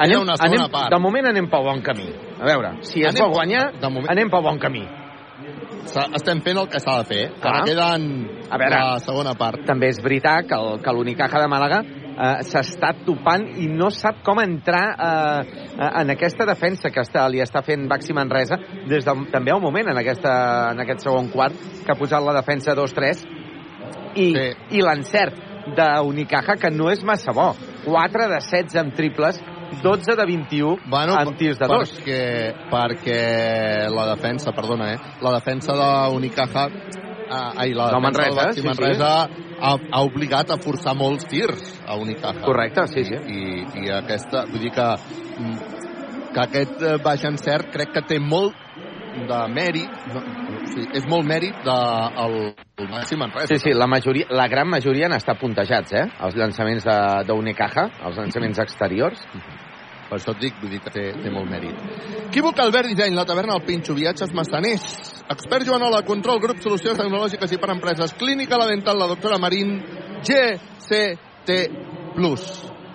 Anem, 0.00 0.22
una 0.22 0.34
anem, 0.40 0.70
part. 0.72 0.90
de 0.94 0.98
moment 0.98 1.26
anem 1.28 1.48
pel 1.50 1.64
bon 1.64 1.82
camí. 1.84 2.08
A 2.40 2.44
veure, 2.48 2.70
si 2.82 3.02
es 3.02 3.12
Anem 3.14 3.26
vol 3.26 3.34
guanyar, 3.36 3.72
de 3.80 3.88
moment- 3.90 4.10
anem 4.10 4.30
pel 4.30 4.42
bon 4.42 4.58
camí. 4.58 4.86
Estem 6.14 6.40
fent 6.44 6.58
el 6.60 6.68
que 6.68 6.78
s'ha 6.80 6.98
de 7.00 7.04
fer. 7.08 7.22
Clar. 7.40 7.54
Ara 7.54 7.64
queden 7.64 8.04
A 8.50 8.58
veure. 8.58 8.70
la 8.76 8.98
segona 9.00 9.34
part. 9.34 9.64
També 9.66 9.88
és 9.88 10.00
veritat 10.02 10.46
que 10.46 10.54
el, 10.54 10.80
que 10.82 10.92
l'Unicaja 10.92 11.40
de 11.40 11.48
Màlaga 11.48 11.80
eh, 11.82 12.42
s'està 12.44 12.92
topant 13.04 13.46
i 13.58 13.66
no 13.66 13.88
sap 13.90 14.22
com 14.22 14.38
entrar 14.40 14.84
eh, 14.92 15.66
eh, 15.78 15.90
en 16.02 16.10
aquesta 16.10 16.44
defensa 16.46 16.90
que 16.90 17.00
està, 17.00 17.28
li 17.30 17.40
està 17.40 17.62
fent 17.64 17.88
Baxi 17.88 18.12
Manresa 18.12 18.56
des 18.86 19.04
de 19.04 19.12
també 19.32 19.52
un 19.54 19.62
moment 19.62 19.88
en, 19.88 19.98
aquesta, 19.98 20.70
en 20.72 20.80
aquest 20.80 21.00
segon 21.00 21.28
quart 21.32 21.54
que 21.84 21.92
ha 21.92 21.96
posat 21.98 22.22
la 22.22 22.34
defensa 22.40 22.74
2-3 22.76 23.24
i, 24.16 24.34
Sí. 24.34 24.76
i 24.76 24.82
l'encert 24.82 25.34
d'Unicaja 25.76 26.56
que 26.60 26.70
no 26.70 26.90
és 26.90 27.02
massa 27.04 27.32
bo 27.32 27.54
4 27.84 28.28
de 28.28 28.40
16 28.40 28.76
amb 28.76 28.94
triples 28.94 29.40
12 29.82 30.16
de 30.16 30.26
21 30.26 30.76
Bueno, 30.86 31.14
amb 31.18 31.36
tirs 31.38 31.58
de 31.58 31.66
dos 31.70 31.92
perquè, 31.98 32.22
perquè 32.70 33.20
la 33.94 34.06
defensa, 34.14 34.52
perdona, 34.56 34.92
eh? 34.94 34.98
La 35.22 35.34
defensa 35.38 35.76
d'Unicaja 35.76 36.68
ah, 37.30 37.52
ai, 37.56 37.72
la 37.72 37.90
No, 37.92 38.00
Manresa, 38.00 38.46
del 38.50 38.54
sí, 38.54 38.66
Manresa 38.66 39.12
ha, 39.60 39.74
ha 39.92 40.02
obligat 40.02 40.50
a 40.50 40.58
forçar 40.62 40.94
molts 40.98 41.26
tirs 41.30 41.62
a 41.86 41.96
Unicaja. 42.00 42.42
Correcte, 42.44 42.86
sí, 42.88 43.04
sí. 43.04 43.14
I, 43.14 43.84
i 43.84 43.92
aquesta, 43.94 44.46
vull 44.50 44.64
dir 44.66 44.72
que, 44.74 44.88
mm, 45.38 45.58
que 46.34 46.42
aquest 46.46 46.82
eh, 46.82 46.96
baix 47.04 47.24
encert 47.28 47.70
crec 47.74 47.94
que 47.94 48.04
té 48.08 48.18
molt 48.22 48.56
de 49.10 49.38
mèrit, 49.50 49.90
no, 50.14 50.20
sí, 50.70 50.84
és 50.94 51.06
molt 51.10 51.26
mèrit 51.26 51.56
del 51.66 52.20
de, 52.22 52.52
el 52.80 52.90
Baxi 52.90 53.18
Manresa. 53.18 53.50
Sí, 53.50 53.58
sí, 53.58 53.72
la, 53.76 53.88
majoria, 53.90 54.26
la 54.30 54.46
gran 54.48 54.68
majoria 54.70 55.08
han 55.08 55.16
estat 55.18 55.40
puntejats, 55.40 55.92
eh? 55.98 56.06
Els 56.26 56.38
llançaments 56.38 56.86
de- 56.86 57.24
d'Unicaja, 57.28 57.88
els 58.06 58.16
llançaments 58.16 58.62
exteriors. 58.62 59.20
Per 60.10 60.18
això 60.18 60.34
et 60.34 60.40
dic, 60.42 60.56
vull 60.58 60.72
dir 60.74 60.80
que 60.82 60.90
té, 60.90 61.04
té 61.22 61.30
molt 61.30 61.46
mèrit. 61.46 61.76
Equívoc 62.26 62.58
Albert 62.64 62.90
Disseny, 62.90 63.14
la 63.14 63.24
taverna 63.28 63.54
del 63.54 63.66
Pinxo, 63.68 63.94
viatges 63.94 64.34
massaners. 64.34 64.82
Expert 65.30 65.68
Joanola, 65.68 66.02
control, 66.02 66.40
grup, 66.42 66.58
solucions 66.64 66.98
tecnològiques 66.98 67.54
i 67.54 67.58
per 67.62 67.70
empreses. 67.76 68.16
Clínica, 68.18 68.58
la 68.58 68.66
dental, 68.72 68.98
la 68.98 69.06
doctora 69.12 69.38
Marín, 69.38 69.76
GCT+. 70.26 71.60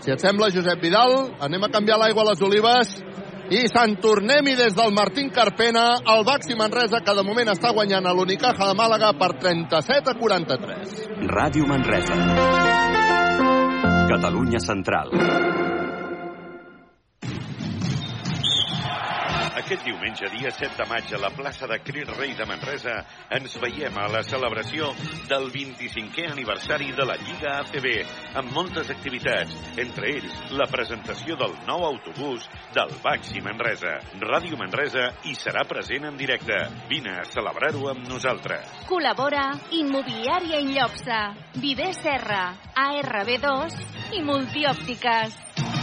Si 0.04 0.12
et 0.12 0.22
sembla, 0.22 0.52
Josep 0.52 0.84
Vidal, 0.84 1.16
anem 1.48 1.64
a 1.64 1.72
canviar 1.72 1.98
l'aigua 2.02 2.26
a 2.26 2.34
les 2.34 2.44
olives 2.44 2.92
i 3.56 3.64
se'n 3.70 3.96
tornem-hi 4.02 4.56
des 4.58 4.76
del 4.76 4.92
Martín 4.94 5.32
Carpena, 5.34 5.86
el 6.14 6.26
Baxi 6.28 6.58
Manresa, 6.58 7.00
que 7.06 7.16
de 7.16 7.24
moment 7.24 7.54
està 7.54 7.72
guanyant 7.74 8.06
a 8.06 8.14
l'Unicaja 8.14 8.68
de 8.72 8.76
Màlaga 8.78 9.14
per 9.18 9.32
37 9.40 10.12
a 10.12 10.18
43. 10.20 11.00
Ràdio 11.32 11.70
Manresa. 11.70 12.20
Catalunya 14.12 14.60
Central. 14.60 15.14
Aquest 19.56 19.86
diumenge, 19.88 20.28
dia 20.34 20.50
7 20.52 20.76
de 20.76 20.86
maig, 20.90 21.12
a 21.16 21.20
la 21.22 21.30
plaça 21.32 21.68
de 21.72 21.78
Crit 21.80 22.10
Rei 22.18 22.34
de 22.36 22.44
Manresa, 22.44 22.96
ens 23.38 23.54
veiem 23.62 23.96
a 24.04 24.10
la 24.12 24.20
celebració 24.28 24.90
del 25.30 25.48
25è 25.54 26.26
aniversari 26.34 26.90
de 26.98 27.06
la 27.08 27.16
Lliga 27.22 27.54
ACB, 27.62 27.88
amb 28.42 28.52
moltes 28.52 28.92
activitats, 28.92 29.56
entre 29.80 30.12
ells 30.12 30.36
la 30.60 30.68
presentació 30.68 31.38
del 31.40 31.56
nou 31.70 31.86
autobús 31.88 32.50
del 32.76 32.92
Baxi 33.06 33.40
Manresa. 33.46 33.96
Ràdio 34.26 34.60
Manresa 34.60 35.08
hi 35.24 35.38
serà 35.40 35.64
present 35.70 36.10
en 36.12 36.20
directe. 36.20 36.60
Vine 36.92 37.16
a 37.22 37.26
celebrar-ho 37.32 37.88
amb 37.94 38.04
nosaltres. 38.12 38.68
Col·labora 38.92 39.48
Immobiliària 39.80 40.60
Inllopsa, 40.68 41.22
Viver 41.64 41.94
Serra, 41.96 42.44
ARB2 42.76 44.20
i 44.20 44.24
Multiòptiques. 44.28 45.75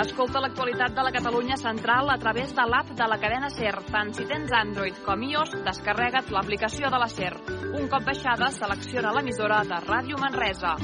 Escolta 0.00 0.40
l'actualitat 0.40 0.94
de 0.96 1.02
la 1.04 1.10
Catalunya 1.12 1.58
Central 1.60 2.08
a 2.08 2.16
través 2.16 2.54
de 2.56 2.64
l'app 2.72 2.94
de 2.96 3.08
la 3.12 3.18
cadena 3.20 3.50
SER. 3.52 3.74
Tant 3.90 4.14
si 4.16 4.24
tens 4.30 4.54
Android 4.56 4.96
com 5.04 5.26
iOS, 5.28 5.58
descarrega't 5.66 6.32
l'aplicació 6.32 6.88
de 6.88 7.02
la 7.02 7.10
SER. 7.12 7.34
Un 7.82 7.92
cop 7.92 8.08
baixada, 8.08 8.48
selecciona 8.56 9.12
l'emissora 9.18 9.60
de 9.68 9.84
Ràdio 9.84 10.22
Manresa. 10.24 10.78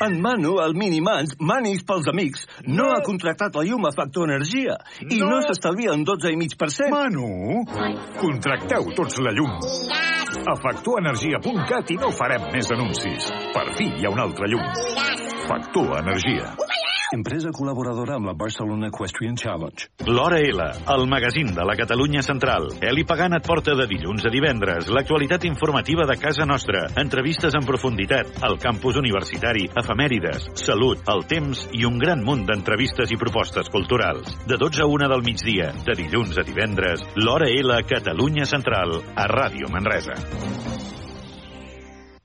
En 0.00 0.20
Manu, 0.20 0.56
el 0.64 0.74
Minimans, 0.74 1.34
Manis 1.38 1.82
pels 1.84 2.08
amics, 2.08 2.46
no, 2.66 2.88
ha 2.94 3.02
contractat 3.04 3.54
la 3.58 3.64
llum 3.66 3.84
a 3.86 3.92
Factor 3.94 4.30
Energia 4.30 4.78
i 5.08 5.18
no, 5.20 5.28
no 5.28 5.40
s'estalvia 5.44 5.92
un 5.96 6.06
12,5%. 6.08 6.88
Manu, 6.92 7.64
contracteu 8.20 8.92
tots 8.96 9.20
la 9.22 9.34
llum. 9.36 9.52
A 10.48 10.56
factorenergia.cat 10.56 11.92
i 11.92 11.98
no 12.00 12.12
farem 12.16 12.48
més 12.54 12.70
anuncis. 12.72 13.28
Per 13.52 13.66
fi 13.76 13.90
hi 13.98 14.06
ha 14.06 14.14
un 14.14 14.24
altre 14.24 14.48
llum. 14.48 14.64
Factor 15.48 15.98
Energia. 16.00 16.54
Empresa 17.12 17.50
col·laboradora 17.52 18.14
amb 18.16 18.30
la 18.30 18.32
Barcelona 18.32 18.88
Equestrian 18.88 19.34
Challenge. 19.36 19.84
L'Hora 20.08 20.38
L, 20.40 20.64
el 20.94 21.02
magazín 21.10 21.50
de 21.52 21.66
la 21.68 21.74
Catalunya 21.76 22.22
Central. 22.24 22.70
Eli 22.80 23.04
Pagant 23.04 23.36
et 23.36 23.44
porta 23.44 23.74
de 23.76 23.84
dilluns 23.90 24.24
a 24.24 24.32
divendres 24.32 24.88
l'actualitat 24.88 25.44
informativa 25.44 26.06
de 26.08 26.16
casa 26.22 26.46
nostra, 26.48 26.86
entrevistes 27.02 27.52
en 27.58 27.68
profunditat, 27.68 28.32
el 28.48 28.56
campus 28.62 28.96
universitari, 29.02 29.66
efemèrides, 29.82 30.48
salut, 30.64 31.04
el 31.12 31.26
temps 31.28 31.66
i 31.76 31.84
un 31.84 32.00
gran 32.00 32.24
munt 32.24 32.46
d'entrevistes 32.48 33.12
i 33.12 33.20
propostes 33.20 33.68
culturals. 33.68 34.32
De 34.48 34.56
12 34.56 34.86
a 34.86 34.88
1 34.88 35.12
del 35.12 35.26
migdia, 35.28 35.68
de 35.84 35.98
dilluns 36.00 36.40
a 36.40 36.48
divendres, 36.48 37.04
l'Hora 37.20 37.52
L, 37.52 37.76
Catalunya 37.92 38.48
Central, 38.48 39.02
a 39.12 39.28
Ràdio 39.28 39.68
Manresa. 39.68 40.16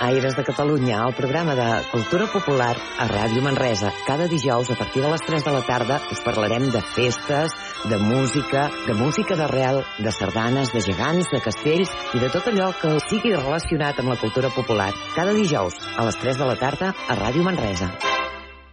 Aires 0.00 0.36
de 0.36 0.44
Catalunya, 0.44 1.02
el 1.06 1.14
programa 1.14 1.54
de 1.54 1.82
cultura 1.90 2.26
popular 2.26 2.76
a 2.98 3.06
Ràdio 3.08 3.42
Manresa. 3.42 3.90
Cada 4.06 4.28
dijous, 4.28 4.70
a 4.70 4.76
partir 4.76 5.02
de 5.02 5.10
les 5.10 5.24
3 5.26 5.44
de 5.44 5.52
la 5.52 5.62
tarda, 5.66 6.00
us 6.12 6.22
parlarem 6.22 6.70
de 6.70 6.82
festes, 6.94 7.56
de 7.90 7.98
música, 7.98 8.68
de 8.86 8.94
música 8.94 9.36
d'arrel, 9.36 9.82
de 9.98 10.12
sardanes, 10.12 10.72
de 10.72 10.84
gegants, 10.86 11.32
de 11.32 11.42
castells 11.42 11.90
i 12.14 12.22
de 12.22 12.30
tot 12.30 12.46
allò 12.46 12.70
que 12.78 12.94
sigui 13.08 13.34
relacionat 13.34 13.98
amb 13.98 14.14
la 14.14 14.20
cultura 14.22 14.54
popular. 14.54 14.92
Cada 15.16 15.34
dijous, 15.34 15.82
a 15.96 16.06
les 16.06 16.22
3 16.22 16.38
de 16.38 16.48
la 16.52 16.56
tarda, 16.56 16.94
a 16.94 17.18
Ràdio 17.18 17.42
Manresa. 17.42 17.90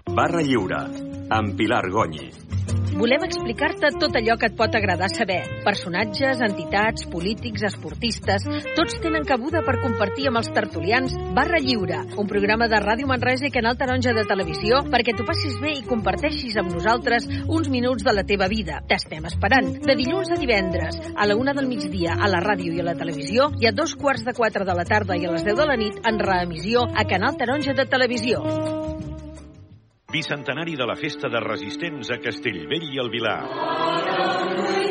Barra 0.06 0.46
Lliure, 0.46 0.86
amb 1.30 1.56
Pilar 1.58 1.90
Gonyi. 1.90 2.32
Volem 2.96 3.26
explicar-te 3.28 3.90
tot 4.00 4.16
allò 4.16 4.38
que 4.40 4.48
et 4.48 4.54
pot 4.56 4.76
agradar 4.78 5.10
saber. 5.12 5.42
Personatges, 5.66 6.40
entitats, 6.46 7.04
polítics, 7.12 7.66
esportistes, 7.68 8.46
tots 8.78 8.96
tenen 9.04 9.28
cabuda 9.28 9.60
per 9.68 9.82
compartir 9.82 10.30
amb 10.30 10.40
els 10.40 10.48
tertulians 10.56 11.18
Barra 11.36 11.60
Lliure, 11.60 12.00
un 12.16 12.30
programa 12.32 12.70
de 12.72 12.80
Ràdio 12.80 13.10
Manresa 13.12 13.50
i 13.50 13.52
Canal 13.52 13.76
Taronja 13.76 14.16
de 14.16 14.24
Televisió 14.30 14.80
perquè 14.88 15.12
t'ho 15.12 15.28
passis 15.28 15.60
bé 15.60 15.76
i 15.76 15.84
comparteixis 15.84 16.56
amb 16.62 16.72
nosaltres 16.72 17.28
uns 17.52 17.68
minuts 17.68 18.08
de 18.08 18.16
la 18.16 18.24
teva 18.24 18.48
vida. 18.48 18.80
T'estem 18.88 19.28
esperant. 19.28 19.74
De 19.84 20.00
dilluns 20.00 20.32
a 20.32 20.40
divendres, 20.40 21.02
a 21.16 21.28
la 21.28 21.36
una 21.36 21.52
del 21.58 21.68
migdia, 21.68 22.16
a 22.16 22.32
la 22.32 22.40
ràdio 22.40 22.72
i 22.72 22.80
a 22.80 22.90
la 22.94 22.96
televisió, 22.96 23.52
i 23.60 23.68
a 23.68 23.76
dos 23.76 24.00
quarts 24.00 24.24
de 24.24 24.34
quatre 24.40 24.64
de 24.64 24.80
la 24.80 24.88
tarda 24.88 25.20
i 25.20 25.28
a 25.28 25.36
les 25.36 25.44
deu 25.44 25.60
de 25.60 25.68
la 25.68 25.76
nit 25.76 26.00
en 26.00 26.22
reemissió 26.24 26.88
a 26.96 27.04
Canal 27.04 27.36
Taronja 27.36 27.76
de 27.76 27.92
Televisió. 27.92 28.95
Bicentenari 30.16 30.78
de 30.78 30.86
la 30.88 30.96
Festa 30.96 31.28
de 31.28 31.42
Resistents 31.44 32.08
a 32.16 32.22
Castellvell 32.24 32.88
i 32.88 33.02
el 33.04 33.10
Vilar. 33.12 33.42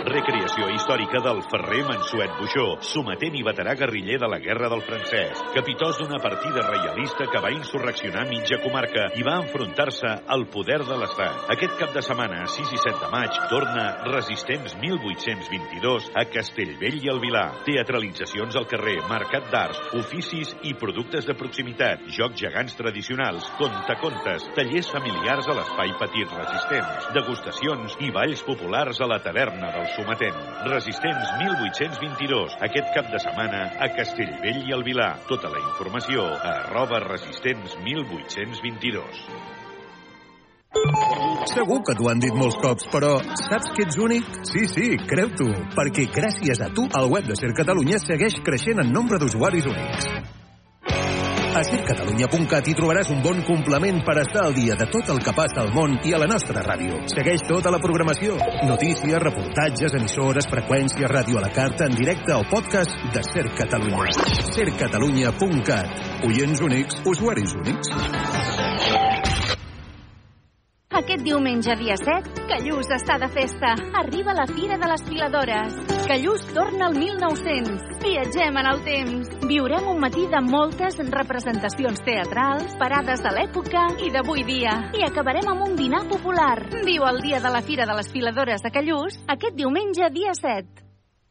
Recreació 0.05 0.67
històrica 0.69 1.23
del 1.25 1.39
ferrer 1.49 1.81
Mansuet 1.89 2.35
Buixó, 2.37 2.67
sometent 2.85 3.39
i 3.39 3.45
veterà 3.47 3.73
guerriller 3.81 4.19
de 4.21 4.29
la 4.29 4.37
Guerra 4.43 4.69
del 4.69 4.83
Francès, 4.85 5.41
capitós 5.55 5.97
d'una 5.97 6.21
partida 6.21 6.67
reialista 6.67 7.25
que 7.33 7.41
va 7.41 7.53
insurreccionar 7.55 8.27
mitja 8.29 8.59
comarca 8.61 9.07
i 9.17 9.25
va 9.25 9.39
enfrontar-se 9.41 10.11
al 10.37 10.45
poder 10.53 10.83
de 10.85 10.99
l'Estat. 11.01 11.49
Aquest 11.57 11.79
cap 11.81 11.97
de 11.97 12.05
setmana, 12.05 12.43
6 12.45 12.75
i 12.77 12.83
7 12.83 13.01
de 13.01 13.11
maig, 13.15 13.41
torna 13.49 13.87
Resistents 14.11 14.77
1822 14.83 16.11
a 16.21 16.27
Castellvell 16.37 17.01
i 17.01 17.13
el 17.15 17.23
Vilar. 17.25 17.47
Teatralitzacions 17.65 18.61
al 18.61 18.69
carrer, 18.69 18.99
mercat 19.09 19.49
d'arts, 19.55 19.81
oficis 20.03 20.53
i 20.69 20.77
productes 20.77 21.25
de 21.25 21.39
proximitat, 21.41 22.05
jocs 22.13 22.45
gegants 22.45 22.77
tradicionals, 22.77 23.49
contacontes, 23.57 24.51
tallers 24.53 24.93
familiars 24.93 25.14
a 25.23 25.55
l'espai 25.57 25.93
petit 26.01 26.29
Resistents, 26.35 27.07
degustacions 27.15 27.97
i 28.03 28.11
balls 28.13 28.43
populars 28.47 29.01
a 29.01 29.07
la 29.07 29.21
taverna 29.23 29.71
del 29.75 29.87
Sometent. 29.95 30.37
Resistents 30.67 31.31
1822, 31.41 32.57
aquest 32.67 32.91
cap 32.97 33.11
de 33.13 33.21
setmana 33.23 33.63
a 33.79 33.89
Castellvell 33.97 34.63
i 34.67 34.75
el 34.75 34.85
Vilar. 34.85 35.13
Tota 35.29 35.51
la 35.53 35.61
informació 35.63 36.27
a 36.35 36.55
arroba 36.65 37.01
resistents 37.07 37.77
1822. 37.85 39.25
Segur 41.55 41.81
que 41.87 41.95
t'ho 41.95 42.09
han 42.11 42.23
dit 42.23 42.35
molts 42.35 42.59
cops, 42.61 42.89
però 42.91 43.17
saps 43.47 43.71
que 43.77 43.87
ets 43.87 43.99
únic? 44.01 44.29
Sí, 44.51 44.67
sí, 44.71 44.95
creu-t'ho, 44.99 45.51
perquè 45.77 46.09
gràcies 46.15 46.63
a 46.65 46.73
tu 46.75 46.89
el 46.99 47.11
web 47.13 47.29
de 47.31 47.39
Ser 47.39 47.53
Catalunya 47.57 48.01
segueix 48.03 48.41
creixent 48.45 48.83
en 48.83 48.91
nombre 48.93 49.21
d'usuaris 49.23 49.69
únics. 49.71 50.11
A 51.55 51.61
sercatalunya.cat 51.63 52.67
hi 52.67 52.73
trobaràs 52.75 53.13
un 53.15 53.21
bon 53.23 53.39
complement 53.47 54.01
per 54.03 54.17
estar 54.25 54.43
al 54.49 54.57
dia 54.57 54.75
de 54.81 54.89
tot 54.91 55.13
el 55.15 55.21
que 55.23 55.35
passa 55.37 55.61
al 55.63 55.71
món 55.77 55.95
i 56.03 56.11
a 56.17 56.19
la 56.19 56.27
nostra 56.27 56.65
ràdio. 56.67 56.99
Segueix 57.13 57.45
tota 57.47 57.71
la 57.71 57.79
programació. 57.79 58.35
Notícies, 58.67 59.23
reportatges, 59.23 59.95
emissores, 60.01 60.51
freqüències, 60.51 61.07
ràdio 61.15 61.39
a 61.39 61.47
la 61.47 61.53
carta, 61.55 61.87
en 61.87 61.95
directe 61.95 62.35
o 62.35 62.43
podcast 62.51 62.99
de 63.15 63.23
Ser 63.31 63.47
Catalunya. 63.55 64.11
sercatalunya.cat. 64.59 66.25
Oients 66.27 66.67
únics, 66.67 67.03
usuaris 67.07 67.55
únics. 67.63 69.14
Aquest 70.95 71.25
diumenge, 71.27 71.75
dia 71.75 71.97
7, 71.99 72.45
Callús 72.47 72.87
està 72.95 73.17
de 73.19 73.27
festa. 73.35 73.73
Arriba 73.99 74.31
la 74.39 74.45
Fira 74.47 74.77
de 74.79 74.87
les 74.87 75.03
Filadores. 75.03 75.75
Callús 76.07 76.45
torna 76.55 76.87
al 76.87 76.95
1900. 76.95 77.99
Viatgem 78.05 78.61
en 78.63 78.69
el 78.71 78.85
temps. 78.87 79.33
Viurem 79.43 79.89
un 79.91 79.99
matí 79.99 80.29
de 80.31 80.45
moltes 80.47 81.01
representacions 81.11 81.99
teatrals, 82.07 82.79
parades 82.79 83.27
de 83.27 83.35
l'època 83.35 83.89
i 84.07 84.15
d'avui 84.15 84.47
dia. 84.47 84.79
I 84.95 85.03
acabarem 85.09 85.51
amb 85.51 85.67
un 85.67 85.75
dinar 85.83 86.05
popular. 86.07 86.61
Viu 86.87 87.11
el 87.11 87.21
dia 87.27 87.43
de 87.43 87.51
la 87.51 87.67
Fira 87.67 87.91
de 87.91 87.99
les 87.99 88.15
Filadores 88.15 88.63
de 88.63 88.71
Callús 88.71 89.19
aquest 89.27 89.59
diumenge, 89.59 90.15
dia 90.15 90.39
7. 90.39 90.84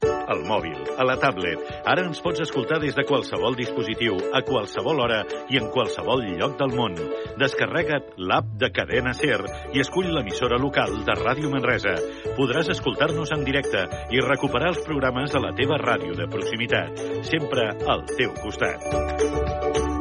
Al 0.03 0.43
mòbil, 0.47 0.77
a 0.97 1.05
la 1.07 1.15
tablet. 1.21 1.61
Ara 1.85 2.05
ens 2.07 2.21
pots 2.23 2.43
escoltar 2.45 2.79
des 2.83 2.95
de 2.97 3.05
qualsevol 3.07 3.55
dispositiu, 3.59 4.17
a 4.33 4.41
qualsevol 4.45 5.01
hora 5.03 5.21
i 5.51 5.59
en 5.59 5.69
qualsevol 5.73 6.25
lloc 6.39 6.57
del 6.59 6.75
món. 6.77 6.97
Descarrega't 7.39 8.13
l'app 8.17 8.53
de 8.59 8.71
Cadena 8.75 9.13
Ser 9.17 9.41
i 9.73 9.83
escull 9.83 10.11
l'emissora 10.15 10.59
local 10.61 10.99
de 11.07 11.17
Ràdio 11.19 11.51
Manresa. 11.53 11.95
Podràs 12.37 12.71
escoltar-nos 12.73 13.33
en 13.35 13.45
directe 13.47 13.87
i 14.11 14.23
recuperar 14.23 14.73
els 14.73 14.83
programes 14.87 15.35
a 15.35 15.43
la 15.43 15.55
teva 15.57 15.79
ràdio 15.81 16.17
de 16.17 16.29
proximitat. 16.31 17.03
Sempre 17.29 17.71
al 17.87 18.07
teu 18.17 18.35
costat. 18.43 19.92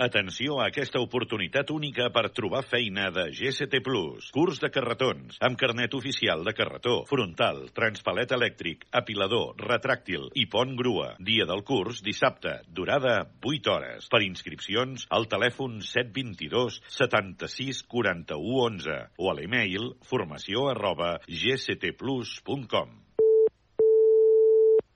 Atenció 0.00 0.54
a 0.56 0.70
aquesta 0.70 0.96
oportunitat 1.04 1.68
única 1.74 2.06
per 2.08 2.30
trobar 2.32 2.62
feina 2.64 3.10
de 3.12 3.26
GCT+. 3.36 3.82
Curs 4.32 4.60
de 4.62 4.70
carretons, 4.72 5.36
amb 5.44 5.58
carnet 5.60 5.92
oficial 5.98 6.40
de 6.46 6.54
carretó, 6.56 6.94
frontal, 7.10 7.66
transpalet 7.76 8.32
elèctric, 8.32 8.86
apilador, 8.96 9.60
retràctil 9.60 10.30
i 10.40 10.46
pont 10.48 10.72
grua. 10.78 11.10
Dia 11.20 11.44
del 11.50 11.60
curs, 11.68 12.00
dissabte, 12.06 12.54
durada 12.80 13.18
8 13.44 13.74
hores. 13.74 14.08
Per 14.08 14.22
inscripcions, 14.24 15.04
al 15.12 15.28
telèfon 15.28 15.82
722 15.84 16.80
76 16.96 17.84
41 17.92 18.56
11 18.70 18.98
o 19.20 19.28
a 19.28 19.36
l'email 19.36 19.92
formació 20.08 20.70
arroba 20.72 21.18
gctplus.com. 21.28 22.99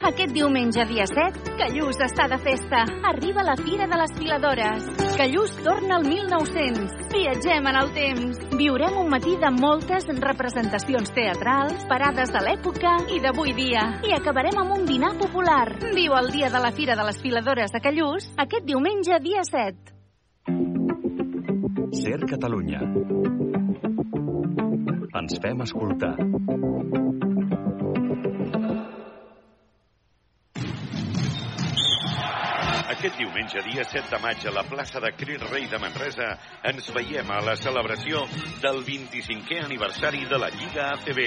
Aquest 0.00 0.32
diumenge, 0.32 0.80
dia 0.88 1.04
7, 1.04 1.58
Callús 1.60 1.98
està 2.00 2.24
de 2.32 2.38
festa. 2.40 2.86
Arriba 3.04 3.42
la 3.44 3.52
Fira 3.58 3.84
de 3.84 3.98
les 4.00 4.14
Filadores. 4.16 4.86
Callús 5.18 5.52
torna 5.60 5.98
al 5.98 6.06
1900. 6.08 6.94
Viatgem 7.12 7.68
en 7.68 7.78
el 7.82 7.90
temps. 7.92 8.38
Viurem 8.56 8.96
un 8.96 9.10
matí 9.12 9.34
de 9.36 9.50
moltes 9.52 10.08
representacions 10.24 11.12
teatrals, 11.12 11.84
parades 11.90 12.32
de 12.32 12.40
l'època 12.46 12.94
i 13.12 13.20
d'avui 13.20 13.52
dia. 13.52 13.84
I 14.08 14.16
acabarem 14.16 14.56
amb 14.62 14.78
un 14.78 14.88
dinar 14.88 15.12
popular. 15.20 15.76
Viu 15.92 16.16
el 16.16 16.32
dia 16.32 16.48
de 16.48 16.64
la 16.64 16.72
Fira 16.72 16.96
de 16.96 17.04
les 17.04 17.20
Filadores 17.20 17.76
de 17.76 17.84
Callús 17.84 18.32
aquest 18.40 18.64
diumenge, 18.64 19.20
dia 19.20 19.44
7. 19.44 19.98
Ser 22.00 22.24
Catalunya. 22.24 22.80
Ens 25.20 25.36
fem 25.44 25.60
escoltar. 25.60 26.16
Aquest 32.90 33.20
diumenge, 33.20 33.60
dia 33.62 33.84
7 33.86 34.10
de 34.10 34.18
maig, 34.18 34.42
a 34.42 34.50
la 34.50 34.64
plaça 34.66 34.98
de 34.98 35.12
Crit 35.14 35.44
Rei 35.46 35.68
de 35.70 35.78
Manresa, 35.78 36.32
ens 36.66 36.88
veiem 36.90 37.28
a 37.30 37.36
la 37.46 37.52
celebració 37.54 38.24
del 38.64 38.80
25è 38.82 39.60
aniversari 39.62 40.24
de 40.26 40.40
la 40.42 40.48
Lliga 40.50 40.88
ACB, 40.96 41.20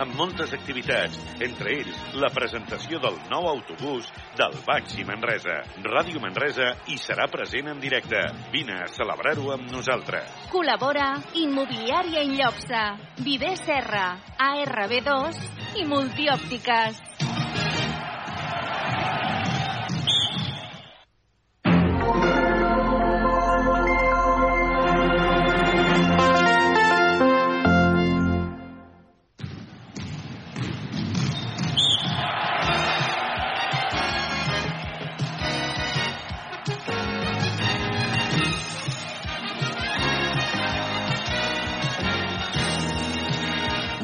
amb 0.00 0.16
moltes 0.16 0.54
activitats, 0.56 1.18
entre 1.44 1.74
ells 1.74 1.98
la 2.22 2.30
presentació 2.32 3.02
del 3.04 3.18
nou 3.28 3.50
autobús 3.50 4.08
del 4.40 4.56
Baxi 4.64 5.04
Manresa. 5.04 5.58
Ràdio 5.84 6.24
Manresa 6.24 6.70
hi 6.88 6.96
serà 6.96 7.28
present 7.28 7.68
en 7.74 7.84
directe. 7.84 8.24
Vine 8.56 8.80
a 8.80 8.88
celebrar-ho 8.88 9.52
amb 9.58 9.68
nosaltres. 9.76 10.48
Col·labora 10.54 11.10
Immobiliària 11.42 12.24
Inllobsa, 12.24 12.96
Viver 13.20 13.58
Serra, 13.60 14.08
ARB2 14.48 15.44
i 15.84 15.84
Multiòptiques. 15.84 17.09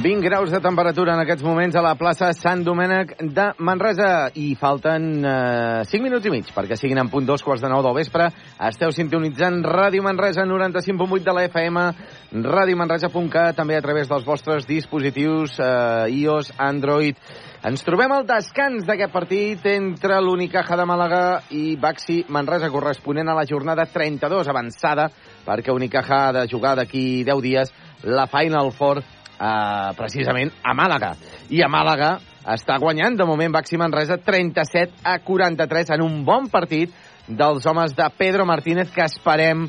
...20 0.07 0.23
graus 0.23 0.53
de 0.53 0.61
temperatura 0.63 1.17
en 1.17 1.21
aquests 1.25 1.43
moments 1.43 1.75
a 1.75 1.81
la 1.83 1.97
plaça 1.99 2.29
Sant 2.39 2.61
Domènec 2.63 3.17
de 3.35 3.47
Manresa 3.67 4.29
i 4.39 4.53
falten 4.55 5.09
eh, 5.19 5.81
5 5.83 6.05
minuts 6.05 6.29
i 6.29 6.31
mig 6.31 6.53
perquè 6.55 6.77
siguin 6.79 7.01
en 7.03 7.11
punt 7.11 7.27
dos 7.27 7.43
quarts 7.43 7.65
de 7.65 7.71
nou 7.73 7.83
del 7.83 7.97
vespre. 7.97 8.29
Esteu 8.69 8.95
sintonitzant 8.95 9.65
Ràdio 9.67 10.05
Manresa 10.07 10.45
95.8 10.47 11.27
de 11.27 11.35
la 11.35 11.43
FM, 11.49 11.83
radiomanresa.cat, 12.45 13.57
també 13.59 13.75
a 13.75 13.83
través 13.83 14.07
dels 14.07 14.29
vostres 14.29 14.71
dispositius 14.71 15.59
eh, 15.59 16.07
iOS, 16.21 16.53
Android. 16.55 17.19
Ens 17.67 17.83
trobem 17.83 18.15
al 18.15 18.29
descans 18.31 18.87
d'aquest 18.87 19.11
partit 19.11 19.67
entre 19.73 20.21
l'Unicaja 20.23 20.79
de 20.79 20.87
Màlaga 20.87 21.25
i 21.51 21.75
Baxi 21.83 22.21
Manresa, 22.31 22.71
corresponent 22.71 23.27
a 23.27 23.35
la 23.35 23.49
jornada 23.51 23.91
32 23.91 24.55
avançada, 24.55 25.11
perquè 25.43 25.75
Unicaja 25.75 26.29
ha 26.29 26.33
de 26.39 26.47
jugar 26.47 26.77
d'aquí 26.79 27.25
10 27.27 27.43
dies 27.51 27.75
la 28.07 28.31
Final 28.31 28.71
Four 28.71 29.03
eh, 29.39 29.93
precisament 29.99 30.53
a 30.63 30.75
Màlaga. 30.75 31.15
I 31.51 31.63
a 31.63 31.71
Màlaga 31.73 32.17
està 32.57 32.79
guanyant 32.79 33.17
de 33.19 33.27
moment 33.27 33.53
Baxi 33.53 33.79
Manresa 33.79 34.19
37 34.23 35.03
a 35.05 35.19
43 35.25 35.97
en 35.97 36.05
un 36.05 36.23
bon 36.25 36.49
partit 36.53 36.93
dels 37.27 37.67
homes 37.67 37.95
de 37.97 38.07
Pedro 38.17 38.47
Martínez 38.47 38.93
que 38.95 39.03
esperem 39.03 39.67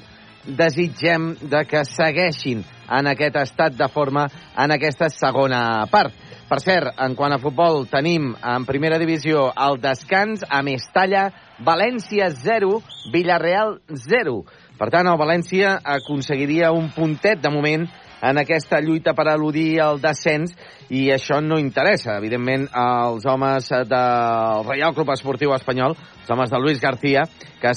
desitgem 0.48 1.34
de 1.42 1.66
que 1.68 1.84
segueixin 1.86 2.64
en 2.88 3.10
aquest 3.12 3.36
estat 3.42 3.76
de 3.76 3.88
forma 3.92 4.28
en 4.56 4.72
aquesta 4.72 5.10
segona 5.12 5.86
part. 5.92 6.14
Per 6.48 6.62
cert, 6.64 6.94
en 7.04 7.16
quant 7.20 7.34
a 7.36 7.42
futbol, 7.44 7.82
tenim 7.92 8.30
en 8.40 8.66
primera 8.66 9.00
divisió 9.02 9.50
el 9.52 9.82
descans 9.84 10.46
a 10.48 10.62
Mestalla, 10.64 11.26
València 11.60 12.30
0, 12.32 12.78
Villarreal 13.12 13.82
0. 13.92 14.38
Per 14.80 14.88
tant, 14.94 15.10
el 15.12 15.20
València 15.20 15.74
aconseguiria 15.98 16.72
un 16.72 16.88
puntet 16.96 17.42
de 17.44 17.52
moment 17.52 17.84
en 18.22 18.40
aquesta 18.42 18.80
lluita 18.82 19.14
per 19.14 19.28
eludir 19.34 19.80
el 19.84 20.02
descens 20.02 20.56
i 20.90 21.08
això 21.12 21.42
no 21.44 21.60
interessa, 21.60 22.16
evidentment, 22.18 22.68
als 22.72 23.26
homes 23.28 23.70
del 23.90 24.64
Reial 24.68 24.96
Club 24.96 25.12
Esportiu 25.14 25.54
Espanyol, 25.56 25.98
els 26.22 26.32
homes 26.32 26.52
de 26.52 26.60
Luis 26.62 26.80
García, 26.82 27.26
que 27.62 27.72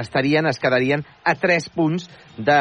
estarien, 0.00 0.46
es 0.46 0.60
quedarien 0.60 1.04
a 1.24 1.34
3 1.34 1.68
punts 1.74 2.08
de, 2.36 2.60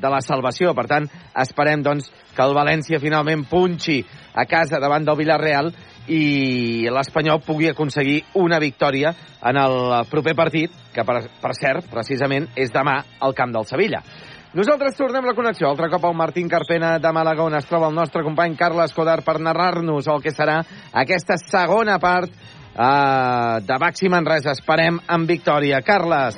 de 0.00 0.10
la 0.10 0.20
salvació. 0.24 0.74
Per 0.74 0.86
tant, 0.88 1.08
esperem 1.44 1.84
doncs, 1.84 2.10
que 2.32 2.44
el 2.44 2.56
València 2.56 3.00
finalment 3.02 3.44
punxi 3.50 4.00
a 4.34 4.46
casa 4.48 4.80
davant 4.80 5.04
del 5.04 5.18
Villarreal 5.20 5.72
i 6.08 6.88
l'Espanyol 6.90 7.42
pugui 7.46 7.68
aconseguir 7.70 8.22
una 8.40 8.58
victòria 8.58 9.12
en 9.44 9.58
el 9.60 9.76
proper 10.10 10.34
partit, 10.34 10.72
que 10.92 11.04
per, 11.06 11.20
per 11.42 11.54
cert, 11.58 11.88
precisament, 11.92 12.48
és 12.56 12.72
demà 12.74 12.98
al 13.20 13.36
camp 13.38 13.52
del 13.54 13.68
Sevilla. 13.68 14.02
Nosaltres 14.52 14.98
tornem 14.98 15.24
la 15.24 15.32
connexió 15.32 15.70
altre 15.70 15.86
cop 15.88 16.02
al 16.04 16.12
Martín 16.12 16.48
Carpena 16.52 16.98
de 17.00 17.10
Màlaga, 17.16 17.46
on 17.48 17.54
es 17.56 17.64
troba 17.64 17.86
el 17.88 17.94
nostre 17.96 18.20
company 18.20 18.52
Carles 18.60 18.92
Codar 18.92 19.22
per 19.24 19.38
narrar-nos 19.40 20.10
el 20.12 20.20
que 20.20 20.28
serà 20.28 20.58
aquesta 20.92 21.38
segona 21.40 21.96
part 22.02 22.28
eh, 22.28 23.62
de 23.64 23.78
Baxi 23.80 24.10
Manresa. 24.12 24.52
Esperem 24.52 24.98
amb 25.08 25.32
victòria. 25.32 25.80
Carles. 25.80 26.36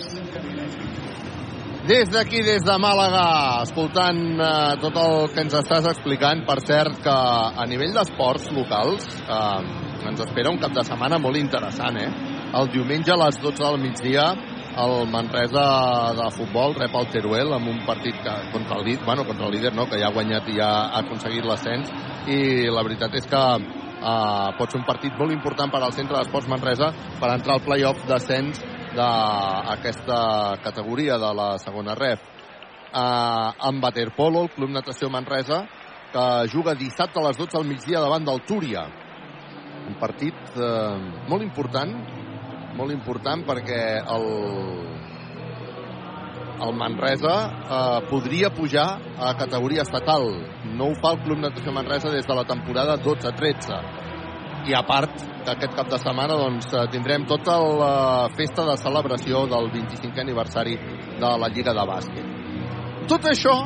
Des 1.90 2.06
d'aquí, 2.14 2.44
des 2.46 2.62
de 2.62 2.78
Màlaga, 2.78 3.26
escoltant 3.66 4.22
eh, 4.38 4.78
tot 4.86 5.02
el 5.02 5.18
que 5.34 5.42
ens 5.48 5.58
estàs 5.64 5.90
explicant, 5.90 6.46
per 6.46 6.60
cert 6.62 7.02
que 7.02 7.18
a 7.18 7.66
nivell 7.66 7.98
d'esports 7.98 8.46
locals 8.54 9.10
eh, 9.26 10.06
ens 10.06 10.22
espera 10.22 10.54
un 10.54 10.62
cap 10.62 10.70
de 10.70 10.86
setmana 10.86 11.18
molt 11.18 11.42
interessant, 11.42 11.98
eh? 11.98 12.10
El 12.54 12.70
diumenge 12.70 13.10
a 13.10 13.18
les 13.26 13.42
12 13.42 13.58
del 13.58 13.82
migdia 13.82 14.30
el 14.76 15.06
Manresa 15.08 16.12
de 16.18 16.26
futbol 16.34 16.74
rep 16.74 16.94
el 16.98 17.06
Teruel 17.12 17.52
amb 17.54 17.70
un 17.70 17.80
partit 17.86 18.16
que, 18.22 18.34
contra 18.52 18.80
el 18.80 18.98
bueno, 19.04 19.24
contra 19.24 19.46
el 19.46 19.52
líder 19.52 19.74
no, 19.74 19.86
que 19.86 20.00
ja 20.00 20.08
ha 20.08 20.12
guanyat 20.12 20.48
i 20.48 20.56
ja 20.58 20.70
ha 20.90 20.98
aconseguit 20.98 21.44
l'ascens. 21.44 21.90
I 22.26 22.66
la 22.70 22.82
veritat 22.82 23.14
és 23.14 23.26
que 23.26 23.38
uh, 23.38 24.50
pot 24.58 24.70
ser 24.70 24.80
un 24.80 24.86
partit 24.86 25.14
molt 25.18 25.32
important 25.32 25.70
per 25.70 25.82
al 25.82 25.92
centre 25.92 26.16
d'esports 26.16 26.48
Manresa 26.48 26.90
per 27.20 27.30
entrar 27.30 27.54
al 27.54 27.64
playoff 27.64 28.02
d'ascens 28.08 28.60
d'aquesta 28.94 30.18
categoria 30.64 31.18
de 31.18 31.30
la 31.34 31.54
segona 31.58 31.94
ref. 31.94 32.20
Uh, 32.94 33.54
amb 33.70 33.82
Waterpolo, 33.82 34.44
el 34.44 34.52
Club 34.54 34.70
Natació 34.70 35.10
Manresa 35.10 35.64
que 36.14 36.26
juga 36.46 36.76
dissabte 36.78 37.18
a 37.18 37.26
les 37.26 37.38
12 37.38 37.58
al 37.58 37.66
migdia 37.66 38.02
davant 38.02 38.26
del 38.26 38.42
Túria. 38.46 38.86
Un 39.88 39.98
partit 40.00 40.34
uh, 40.56 40.94
molt 41.28 41.42
important 41.42 41.90
molt 42.78 42.94
important 42.94 43.44
perquè 43.46 43.82
el, 44.14 44.24
el 46.66 46.74
Manresa 46.78 47.34
eh, 47.44 48.00
podria 48.10 48.50
pujar 48.54 48.88
a 49.18 49.34
categoria 49.38 49.84
estatal. 49.86 50.26
No 50.74 50.90
ho 50.90 50.96
fa 51.00 51.14
el 51.14 51.22
Club 51.26 51.42
Natació 51.42 51.74
Manresa 51.74 52.12
des 52.12 52.26
de 52.26 52.34
la 52.34 52.46
temporada 52.48 52.98
12-13. 52.98 53.78
I 54.64 54.72
a 54.72 54.80
part, 54.88 55.20
aquest 55.44 55.74
cap 55.76 55.90
de 55.92 56.00
setmana 56.00 56.38
doncs, 56.40 56.70
eh, 56.72 56.86
tindrem 56.92 57.26
tota 57.28 57.58
la 57.60 57.94
festa 58.36 58.64
de 58.70 58.76
celebració 58.80 59.46
del 59.50 59.70
25è 59.74 60.24
aniversari 60.24 60.78
de 61.20 61.32
la 61.40 61.50
Lliga 61.52 61.74
de 61.76 61.88
Bàsquet. 61.90 62.30
Tot 63.08 63.26
això 63.28 63.58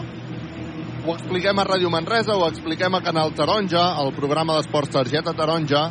ho 1.06 1.14
expliquem 1.14 1.58
a 1.58 1.64
Ràdio 1.64 1.88
Manresa, 1.88 2.34
ho 2.36 2.48
expliquem 2.48 2.94
a 2.94 3.00
Canal 3.00 3.30
Taronja, 3.32 3.84
al 4.02 4.10
programa 4.16 4.58
d'esports 4.58 4.90
Targeta 4.92 5.32
Taronja, 5.32 5.86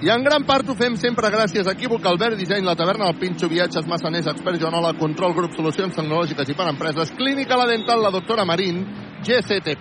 i 0.00 0.08
en 0.08 0.22
gran 0.24 0.46
part 0.48 0.68
ho 0.68 0.74
fem 0.78 0.94
sempre 0.96 1.28
gràcies 1.28 1.66
a 1.68 1.74
Equívoc, 1.76 2.06
Albert 2.08 2.38
Disseny, 2.40 2.64
la 2.64 2.72
taverna, 2.76 3.10
el 3.10 3.18
Pinxo, 3.20 3.50
Viatges, 3.52 3.84
Massaners, 3.84 4.30
Expert 4.32 4.56
Joanola, 4.56 4.94
Control 4.96 5.34
Grup, 5.36 5.52
Solucions 5.52 5.92
Tecnològiques 5.92 6.48
i 6.48 6.56
per 6.56 6.70
Empreses, 6.70 7.12
Clínica 7.18 7.58
La 7.60 7.66
Dental, 7.68 8.00
la 8.00 8.12
doctora 8.14 8.46
Marín, 8.48 8.80
GCT+. 9.20 9.74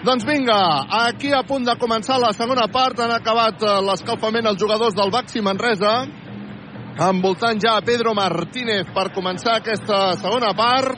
Doncs 0.00 0.24
vinga, 0.24 0.56
aquí 1.02 1.34
a 1.36 1.42
punt 1.44 1.68
de 1.68 1.74
començar 1.76 2.16
la 2.22 2.32
segona 2.32 2.64
part, 2.72 3.02
han 3.04 3.12
acabat 3.12 3.60
eh, 3.60 3.74
l'escalfament 3.84 4.48
els 4.48 4.62
jugadors 4.62 4.96
del 4.96 5.12
Baxi 5.12 5.44
Manresa, 5.44 5.92
envoltant 7.04 7.60
ja 7.60 7.76
Pedro 7.84 8.14
Martínez 8.16 8.88
per 8.96 9.10
començar 9.12 9.58
aquesta 9.58 10.16
segona 10.22 10.54
part. 10.56 10.96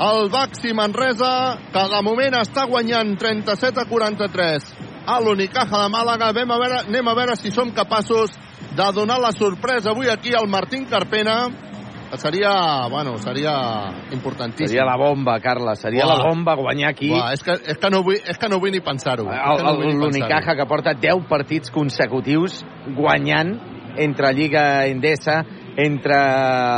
El 0.00 0.32
Baxi 0.32 0.72
Manresa, 0.72 1.60
que 1.76 1.84
de 1.92 2.02
moment 2.08 2.40
està 2.40 2.64
guanyant 2.72 3.12
37 3.20 3.84
a 3.84 3.86
43 3.92 4.72
a 5.06 5.20
l'Unicaja 5.20 5.82
de 5.84 5.90
Màlaga. 5.92 6.30
Anem 6.32 6.50
a, 6.50 6.58
veure, 6.58 6.80
anem 6.88 7.08
a 7.08 7.14
veure 7.14 7.36
si 7.36 7.52
som 7.52 7.70
capaços 7.74 8.32
de 8.74 8.88
donar 8.96 9.20
la 9.20 9.32
sorpresa 9.32 9.92
avui 9.92 10.08
aquí 10.10 10.34
al 10.34 10.48
Martín 10.48 10.86
Carpena 10.86 11.48
que 12.14 12.20
seria, 12.20 12.86
bueno, 12.88 13.18
seria 13.18 14.06
importantíssim. 14.12 14.68
Seria 14.68 14.84
la 14.84 14.96
bomba, 14.96 15.40
Carles, 15.40 15.80
seria 15.80 16.06
Uah. 16.06 16.16
la 16.16 16.24
bomba 16.24 16.54
guanyar 16.54 16.90
aquí. 16.90 17.10
Uah, 17.10 17.32
és, 17.32 17.42
que, 17.42 17.56
és, 17.58 17.78
que 17.78 17.90
no 17.90 18.04
vull, 18.06 18.20
és 18.22 18.38
que 18.38 18.48
no 18.48 18.60
vull 18.62 18.70
ni 18.70 18.80
pensar-ho. 18.84 19.26
No 19.26 19.72
L'Unicaja 19.82 20.54
que 20.54 20.66
porta 20.70 20.94
10 20.94 21.26
partits 21.28 21.74
consecutius 21.74 22.62
guanyant 22.94 23.56
entre 23.98 24.32
Lliga 24.34 24.86
Endesa, 24.86 25.40
entre 25.76 26.16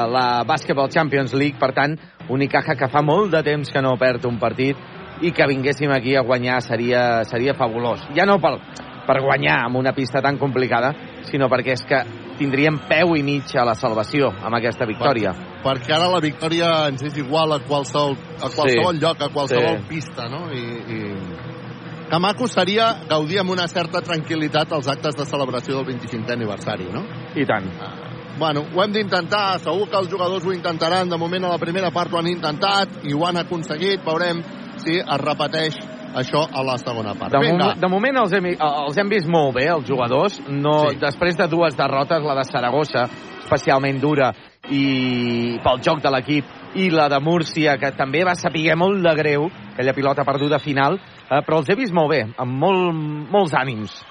la 0.09 0.45
Basketball 0.49 0.89
Champions 0.89 1.35
League, 1.35 1.61
per 1.61 1.73
tant, 1.77 1.99
Unicaja 2.33 2.75
que 2.75 2.89
fa 2.91 3.05
molt 3.05 3.31
de 3.31 3.43
temps 3.47 3.69
que 3.71 3.83
no 3.85 3.93
perd 4.01 4.25
un 4.27 4.41
partit 4.41 4.81
i 5.23 5.33
que 5.33 5.47
vinguéssim 5.49 5.93
aquí 5.93 6.17
a 6.17 6.23
guanyar 6.23 6.61
seria, 6.63 7.25
seria 7.25 7.55
fabulós. 7.55 8.03
Ja 8.17 8.27
no 8.29 8.39
per, 8.43 8.59
per 9.07 9.21
guanyar 9.23 9.63
amb 9.65 9.81
una 9.81 9.95
pista 9.97 10.21
tan 10.23 10.39
complicada, 10.39 10.93
sinó 11.31 11.49
perquè 11.53 11.77
és 11.77 11.85
que 11.89 12.03
tindríem 12.37 12.79
peu 12.89 13.15
i 13.17 13.23
mig 13.25 13.55
a 13.57 13.65
la 13.65 13.75
salvació 13.79 14.29
amb 14.45 14.59
aquesta 14.59 14.87
victòria. 14.89 15.33
Per, 15.33 15.63
perquè 15.71 15.95
ara 15.97 16.11
la 16.13 16.21
victòria 16.21 16.73
ens 16.91 17.05
és 17.07 17.17
igual 17.23 17.57
a 17.57 17.61
qualsevol, 17.65 18.17
a 18.37 18.51
qualsevol 18.51 18.97
sí. 18.97 19.03
lloc, 19.03 19.23
a 19.23 19.31
qualsevol 19.33 19.79
sí. 19.81 19.87
pista, 19.89 20.29
no? 20.33 20.47
I, 20.53 20.65
i... 20.97 21.01
Que 22.07 22.19
maco 22.23 22.47
seria 22.47 22.93
gaudir 23.09 23.41
amb 23.43 23.51
una 23.57 23.65
certa 23.67 23.99
tranquil·litat 24.05 24.71
els 24.77 24.87
actes 24.93 25.17
de 25.19 25.25
celebració 25.27 25.81
del 25.81 25.89
25è 25.97 26.37
aniversari, 26.37 26.87
no? 26.93 27.03
I 27.35 27.47
tant. 27.49 27.73
bueno, 28.39 28.67
ho 28.75 28.83
hem 28.85 28.93
d'intentar, 28.93 29.59
segur 29.65 29.89
que 29.89 29.97
els 29.97 30.11
jugadors 30.13 30.45
ho 30.45 30.53
intentaran, 30.53 31.09
de 31.09 31.19
moment 31.19 31.49
a 31.49 31.55
la 31.55 31.59
primera 31.59 31.91
part 31.91 32.13
ho 32.13 32.21
han 32.21 32.29
intentat 32.29 33.01
i 33.09 33.15
ho 33.17 33.25
han 33.27 33.41
aconseguit, 33.41 34.05
veurem 34.05 34.43
si 34.87 34.99
es 35.03 35.21
repeteix 35.23 35.77
això 36.17 36.47
a 36.49 36.63
la 36.65 36.79
segona 36.81 37.15
part. 37.19 37.33
De, 37.35 37.41
Vinga. 37.43 37.73
mom 37.75 37.81
de 37.83 37.89
moment 37.93 38.21
els 38.23 38.33
hem, 38.33 38.47
els 38.57 38.99
hem 38.99 39.11
vist 39.13 39.29
molt 39.29 39.57
bé, 39.59 39.67
els 39.69 39.87
jugadors. 39.89 40.39
No, 40.49 40.79
Sí. 40.87 40.95
sí. 40.95 41.01
Després 41.03 41.37
de 41.37 41.49
dues 41.49 41.77
derrotes, 41.77 42.23
la 42.23 42.35
de 42.39 42.45
Saragossa, 42.45 43.05
especialment 43.43 44.01
dura, 44.01 44.33
i 44.71 45.59
pel 45.63 45.83
joc 45.83 46.01
de 46.03 46.11
l'equip, 46.11 46.45
i 46.75 46.91
la 46.91 47.09
de 47.09 47.21
Múrcia, 47.21 47.77
que 47.79 47.93
també 47.97 48.25
va 48.25 48.35
saber 48.35 48.75
molt 48.77 49.03
de 49.03 49.15
greu, 49.15 49.47
aquella 49.73 49.95
pilota 49.95 50.25
perduda 50.25 50.59
final, 50.59 50.99
eh, 51.31 51.43
però 51.47 51.59
els 51.59 51.69
he 51.71 51.77
vist 51.77 51.95
molt 51.95 52.11
bé, 52.11 52.23
amb 52.37 52.53
molt, 52.53 52.95
molts 53.31 53.55
ànims. 53.55 54.05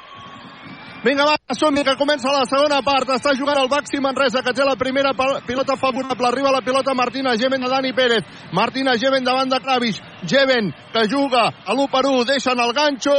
Vinga, 1.06 1.22
va, 1.22 1.36
som 1.54 1.76
que 1.86 1.94
comença 2.00 2.32
la 2.34 2.48
segona 2.50 2.80
part. 2.82 3.06
Està 3.14 3.36
jugant 3.38 3.60
el 3.62 3.68
Baxi 3.70 4.00
Manresa, 4.02 4.42
que 4.42 4.54
té 4.58 4.66
la 4.66 4.74
primera 4.76 5.12
pilota 5.46 5.76
favorable. 5.78 6.28
Arriba 6.32 6.50
la 6.50 6.64
pilota 6.66 6.96
Martina 6.98 7.36
Geven 7.38 7.62
de 7.62 7.70
Dani 7.70 7.94
Pérez. 7.94 8.26
Martina 8.52 8.98
Geven 8.98 9.24
davant 9.24 9.46
de 9.52 9.60
Kravish. 9.62 10.02
Geven, 10.26 10.74
que 10.94 11.06
juga 11.06 11.54
a 11.62 11.74
l'1 11.76 11.92
per 11.94 12.06
1. 12.10 12.26
Deixen 12.26 12.58
el 12.60 12.74
ganxo. 12.74 13.14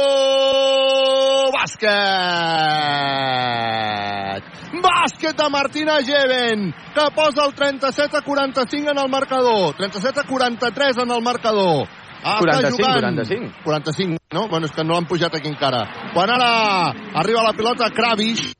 Bàsquet. 1.55 1.87
Bàsquet 4.83 5.35
de 5.39 5.47
Martina 5.49 5.95
Geven, 6.03 6.73
que 6.91 7.05
posa 7.15 7.45
el 7.45 7.53
37 7.55 8.17
a 8.17 8.21
45 8.21 8.91
en 8.91 8.99
el 8.99 9.09
marcador. 9.09 9.75
37 9.77 10.19
a 10.19 10.27
43 10.27 10.97
en 11.05 11.11
el 11.11 11.23
marcador. 11.23 11.87
Ah, 12.23 12.39
45, 12.41 12.67
està 12.67 12.71
jugant. 12.73 13.21
45. 13.21 13.63
45, 13.63 14.19
no? 14.33 14.47
Bueno, 14.51 14.65
és 14.67 14.75
que 14.75 14.83
no 14.83 14.97
l'han 14.97 15.07
pujat 15.07 15.35
aquí 15.37 15.49
encara. 15.51 15.85
Quan 16.13 16.31
ara 16.33 16.51
arriba 17.21 17.45
la 17.45 17.53
pilota 17.57 17.89
Kravish 17.93 18.51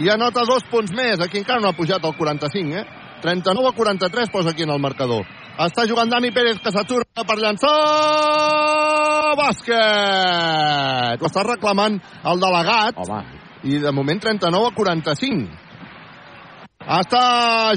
i 0.00 0.10
anota 0.10 0.46
dos 0.48 0.64
punts 0.70 0.92
més. 0.96 1.20
Aquí 1.20 1.38
encara 1.42 1.60
no 1.60 1.68
ha 1.72 1.76
pujat 1.76 2.04
el 2.04 2.16
45, 2.16 2.76
eh? 2.78 2.84
39 3.22 3.68
a 3.68 3.72
43 3.72 4.30
posa 4.30 4.50
aquí 4.50 4.62
en 4.64 4.70
el 4.74 4.80
marcador. 4.82 5.26
Està 5.60 5.84
jugant 5.86 6.10
Dani 6.10 6.32
Pérez, 6.32 6.58
que 6.58 6.72
s'atura 6.72 7.04
per 7.28 7.36
llançar... 7.38 7.70
Bàsquet! 9.38 11.20
Ho 11.20 11.28
està 11.28 11.44
reclamant 11.46 12.00
el 12.00 12.42
delegat. 12.42 12.98
Home. 12.98 13.20
I 13.62 13.78
de 13.84 13.92
moment 13.94 14.20
39 14.20 14.72
a 14.72 14.74
45. 14.74 15.46
Està 16.82 17.22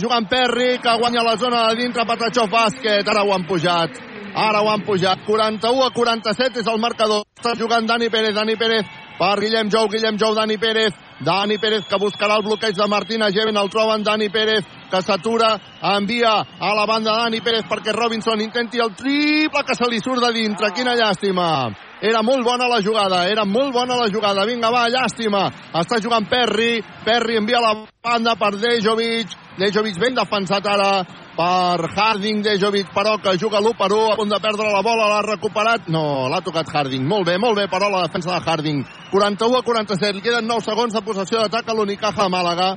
jugant 0.02 0.26
Perry, 0.26 0.80
que 0.82 0.98
guanya 0.98 1.24
la 1.24 1.36
zona 1.38 1.68
de 1.70 1.84
dintre, 1.84 2.08
Patachov 2.10 2.50
bàsquet. 2.50 3.06
Ara 3.06 3.24
ho 3.24 3.36
han 3.36 3.46
pujat. 3.46 4.15
Ara 4.36 4.62
ho 4.62 4.70
han 4.70 4.84
pujat. 4.84 5.24
41 5.26 5.86
a 5.86 5.90
47 5.96 6.60
és 6.60 6.68
el 6.68 6.80
marcador. 6.84 7.24
Està 7.40 7.56
jugant 7.56 7.88
Dani 7.88 8.10
Pérez, 8.12 8.36
Dani 8.36 8.58
Pérez 8.60 8.86
per 9.16 9.40
Guillem 9.40 9.70
Jou, 9.72 9.88
Guillem 9.88 10.20
Jou, 10.20 10.36
Dani 10.36 10.58
Pérez. 10.60 10.94
Dani 11.24 11.56
Pérez 11.58 11.86
que 11.88 11.96
buscarà 11.96 12.36
el 12.36 12.44
bloqueig 12.44 12.76
de 12.76 12.88
Martina 12.92 13.30
Geven, 13.32 13.56
el 13.56 13.70
troben 13.72 14.04
Dani 14.04 14.28
Pérez 14.30 14.66
que 14.92 15.00
s'atura, 15.02 15.54
envia 15.96 16.34
a 16.60 16.74
la 16.76 16.86
banda 16.86 17.16
Dani 17.22 17.40
Pérez 17.40 17.64
perquè 17.70 17.96
Robinson 17.96 18.44
intenti 18.44 18.84
el 18.84 18.92
triple 18.96 19.64
que 19.64 19.76
se 19.80 19.88
li 19.88 20.02
surt 20.04 20.20
de 20.20 20.34
dintre. 20.36 20.74
Quina 20.76 20.98
llàstima. 21.00 21.72
Era 22.02 22.22
molt 22.22 22.44
bona 22.44 22.68
la 22.68 22.82
jugada, 22.84 23.24
era 23.32 23.46
molt 23.46 23.72
bona 23.74 23.96
la 23.96 24.10
jugada. 24.12 24.44
Vinga, 24.46 24.68
va, 24.70 24.90
llàstima. 24.92 25.48
Està 25.80 26.02
jugant 26.04 26.28
Perry, 26.28 26.84
Perry 27.06 27.40
envia 27.40 27.64
la 27.64 27.74
banda 28.04 28.36
per 28.36 28.52
Dejovic. 28.60 29.45
Dejovic 29.58 30.00
ben 30.00 30.16
defensat 30.18 30.66
ara 30.68 31.06
per 31.36 31.88
Harding, 31.96 32.42
Dejovic, 32.44 32.90
però 32.96 33.16
que 33.22 33.38
juga 33.40 33.62
l'1 33.62 33.76
per 33.80 33.88
1, 33.92 34.12
a 34.12 34.18
punt 34.20 34.32
de 34.32 34.40
perdre 34.44 34.68
la 34.72 34.82
bola, 34.84 35.08
l'ha 35.14 35.22
recuperat. 35.24 35.88
No, 35.88 36.28
l'ha 36.32 36.42
tocat 36.44 36.68
Harding. 36.74 37.06
Molt 37.08 37.28
bé, 37.28 37.38
molt 37.40 37.56
bé, 37.60 37.68
però 37.72 37.90
la 37.92 38.04
defensa 38.08 38.34
de 38.36 38.42
Harding. 38.44 38.84
41 39.12 39.58
a 39.60 39.64
47, 39.64 40.14
li 40.18 40.22
queden 40.26 40.48
9 40.48 40.64
segons 40.68 40.94
de 40.94 41.02
possessió 41.02 41.40
d'atac 41.40 41.72
a 41.72 41.76
l'Unicaja 41.78 42.28
Màlaga. 42.32 42.76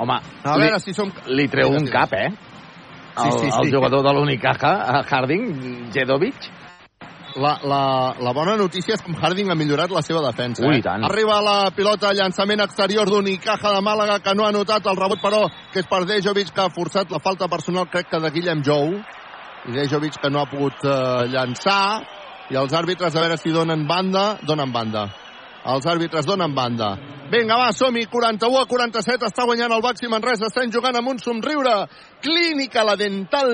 Home, 0.00 0.20
A 0.44 0.56
li, 0.56 0.64
veure 0.64 0.80
si 0.80 0.94
som... 0.96 1.12
li 1.28 1.48
treu 1.52 1.72
un 1.76 1.88
cap, 1.92 2.12
eh? 2.12 2.30
El, 2.30 3.32
Sí, 3.32 3.38
sí, 3.38 3.50
sí. 3.50 3.58
el 3.64 3.74
jugador 3.74 4.04
de 4.06 4.12
l'Unicaja, 4.16 5.02
Harding, 5.08 5.90
Jedovic. 5.92 6.36
La, 7.36 7.52
la, 7.62 7.82
la 8.18 8.32
bona 8.34 8.56
notícia 8.58 8.96
és 8.96 9.02
que 9.04 9.12
Harding 9.14 9.50
ha 9.52 9.56
millorat 9.58 9.92
la 9.94 10.02
seva 10.02 10.22
defensa. 10.24 10.64
Ui, 10.66 10.78
eh? 10.78 10.82
tant. 10.84 11.04
Arriba 11.06 11.38
la 11.44 11.70
pilota, 11.76 12.10
llançament 12.16 12.64
exterior 12.64 13.10
d'Unicaja 13.10 13.74
de 13.76 13.82
Màlaga, 13.86 14.18
que 14.24 14.34
no 14.34 14.46
ha 14.46 14.52
notat 14.54 14.86
el 14.90 14.98
rebot, 14.98 15.22
però 15.22 15.44
que 15.72 15.84
és 15.84 15.88
per 15.90 16.02
Dejovic, 16.08 16.50
que 16.54 16.64
ha 16.64 16.74
forçat 16.74 17.12
la 17.12 17.22
falta 17.22 17.48
personal, 17.52 17.88
crec 17.92 18.10
que 18.10 18.20
de 18.22 18.32
Guillem 18.34 18.64
Jou. 18.66 18.96
I 19.68 19.76
Dejovic 19.76 20.18
que 20.22 20.30
no 20.32 20.42
ha 20.42 20.50
pogut 20.50 20.84
eh, 20.84 21.26
llançar. 21.30 21.82
I 22.50 22.58
els 22.58 22.72
àrbitres, 22.74 23.14
a 23.14 23.22
veure 23.22 23.38
si 23.38 23.52
donen 23.54 23.86
banda. 23.86 24.40
Donen 24.46 24.72
banda. 24.74 25.06
Els 25.70 25.86
àrbitres 25.86 26.26
donen 26.26 26.54
banda. 26.56 26.94
Vinga, 27.30 27.58
va, 27.60 27.70
som-hi. 27.76 28.06
41 28.10 28.62
a 28.62 28.66
47. 28.66 29.28
Està 29.28 29.44
guanyant 29.46 29.74
el 29.76 29.84
Baxi 29.84 30.08
Manresa. 30.10 30.48
Estem 30.48 30.72
jugant 30.72 30.96
amb 30.98 31.12
un 31.12 31.20
somriure. 31.22 31.84
Clínica 32.24 32.82
La 32.88 32.96
Dental. 32.98 33.52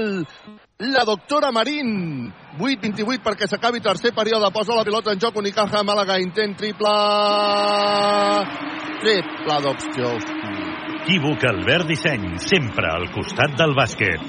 La 0.79 1.05
doctora 1.09 1.51
Marín. 1.53 2.31
8-28 2.59 3.23
perquè 3.25 3.49
s'acabi 3.49 3.83
tercer 3.85 4.13
període. 4.17 4.51
Posa 4.53 4.77
la 4.77 4.85
pilota 4.85 5.13
en 5.13 5.21
joc. 5.21 5.37
Unicaja, 5.37 5.83
Màlaga. 5.85 6.19
Intent 6.23 6.57
triple. 6.57 6.95
Triple 9.03 9.61
d'Obstiowski. 9.63 10.55
Equívoc 11.07 11.45
Albert 11.47 11.87
Disseny, 11.87 12.33
sempre 12.43 12.89
al 12.91 13.07
costat 13.15 13.53
del 13.55 13.77
bàsquet. 13.79 14.25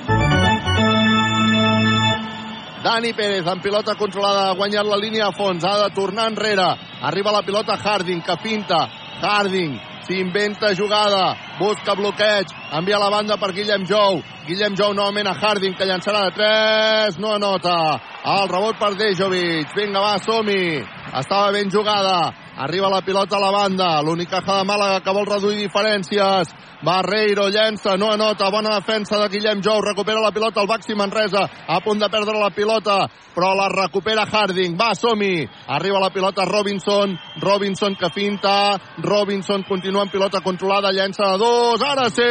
Dani 2.83 3.15
Pérez 3.17 3.47
amb 3.49 3.63
pilota 3.65 3.95
controlada, 3.97 4.51
ha 4.51 4.55
guanyat 4.55 4.85
la 4.85 4.99
línia 5.01 5.31
a 5.31 5.33
fons, 5.33 5.65
ha 5.65 5.73
de 5.81 5.89
tornar 5.95 6.29
enrere. 6.29 6.67
Arriba 7.01 7.33
la 7.33 7.41
pilota 7.41 7.79
Harding, 7.81 8.21
que 8.21 8.37
finta. 8.43 8.85
Harding 9.17 9.79
s'inventa 10.07 10.73
jugada, 10.73 11.35
busca 11.59 11.95
bloqueig, 11.95 12.47
envia 12.79 12.99
la 12.99 13.11
banda 13.11 13.37
per 13.37 13.51
Guillem 13.51 13.85
Jou. 13.85 14.21
Guillem 14.47 14.75
Jou 14.79 14.93
novament 14.95 15.27
a 15.27 15.35
Harding, 15.35 15.75
que 15.75 15.85
llançarà 15.85 16.23
de 16.29 16.35
3, 16.39 17.19
no 17.19 17.33
anota. 17.35 17.77
El 18.23 18.47
rebot 18.47 18.79
per 18.79 18.93
Dejovic. 18.95 19.75
Vinga, 19.75 19.99
va, 19.99 20.17
som-hi. 20.23 20.83
Estava 21.11 21.51
ben 21.51 21.71
jugada. 21.71 22.46
Arriba 22.57 22.89
la 22.89 23.01
pilota 23.01 23.37
a 23.37 23.39
la 23.39 23.51
banda. 23.51 24.01
L'Unicaja 24.01 24.57
de 24.57 24.65
Màlaga 24.65 25.03
que 25.05 25.13
vol 25.13 25.29
reduir 25.29 25.61
diferències. 25.61 26.49
Barreiro 26.81 27.49
llença, 27.49 27.97
no 27.97 28.11
anota, 28.11 28.49
bona 28.53 28.69
defensa 28.75 29.17
de 29.17 29.29
Guillem 29.33 29.61
Jou, 29.65 29.81
recupera 29.81 30.21
la 30.21 30.29
pilota 30.31 30.61
el 30.61 30.67
Baxi 30.69 30.93
Manresa, 30.93 31.49
a 31.67 31.81
punt 31.81 31.97
de 31.97 32.09
perdre 32.09 32.37
la 32.37 32.51
pilota, 32.53 33.09
però 33.33 33.55
la 33.57 33.67
recupera 33.69 34.25
Harding, 34.29 34.77
va, 34.77 34.93
som-hi, 34.93 35.49
arriba 35.73 35.99
la 35.99 36.09
pilota 36.13 36.45
Robinson, 36.45 37.17
Robinson 37.41 37.95
que 37.97 38.09
finta, 38.13 38.77
Robinson 39.01 39.63
continua 39.65 40.03
en 40.03 40.09
pilota 40.13 40.41
controlada, 40.45 40.93
llença 40.93 41.25
de 41.31 41.37
dos, 41.41 41.81
ara 41.81 42.13
sí! 42.13 42.21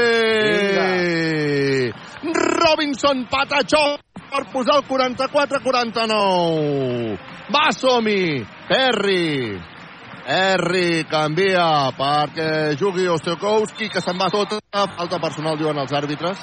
Robinson 2.22 3.26
Patachó 3.30 3.98
per 4.30 4.46
posar 4.52 4.76
el 4.78 4.84
44-49. 4.86 7.18
Va, 7.50 7.70
som-hi, 7.74 8.46
Perry, 8.68 9.58
Erri 10.26 11.04
canvia 11.06 11.92
perquè 11.94 12.74
jugui 12.74 13.06
Osteokowski, 13.06 13.86
que 13.86 14.00
se'n 14.02 14.18
va 14.18 14.26
sota. 14.26 14.58
Falta 14.74 15.20
personal, 15.22 15.54
diuen 15.54 15.78
els 15.78 15.94
àrbitres. 15.94 16.40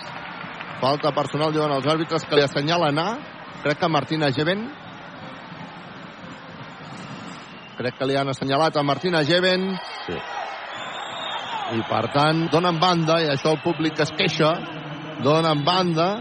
Falta 0.79 1.11
personal, 1.11 1.51
diuen 1.51 1.73
els 1.75 1.89
àrbitres, 1.91 2.23
que 2.23 2.39
li 2.39 2.45
assenyalen 2.45 3.01
a... 3.03 3.09
Crec 3.63 3.81
que 3.81 3.91
Martina 3.91 4.31
Geven. 4.31 4.63
Crec 7.75 7.99
que 7.99 8.07
li 8.07 8.15
han 8.19 8.31
assenyalat 8.31 8.79
a 8.79 8.87
Martina 8.87 9.23
Geven. 9.27 9.69
Sí. 10.07 10.17
I, 11.75 11.83
per 11.89 12.05
tant, 12.15 12.47
donen 12.55 12.79
banda, 12.79 13.19
i 13.19 13.31
això 13.35 13.51
el 13.51 13.63
públic 13.63 13.99
es 13.99 14.15
queixa, 14.15 14.55
donen 15.23 15.63
banda, 15.67 16.11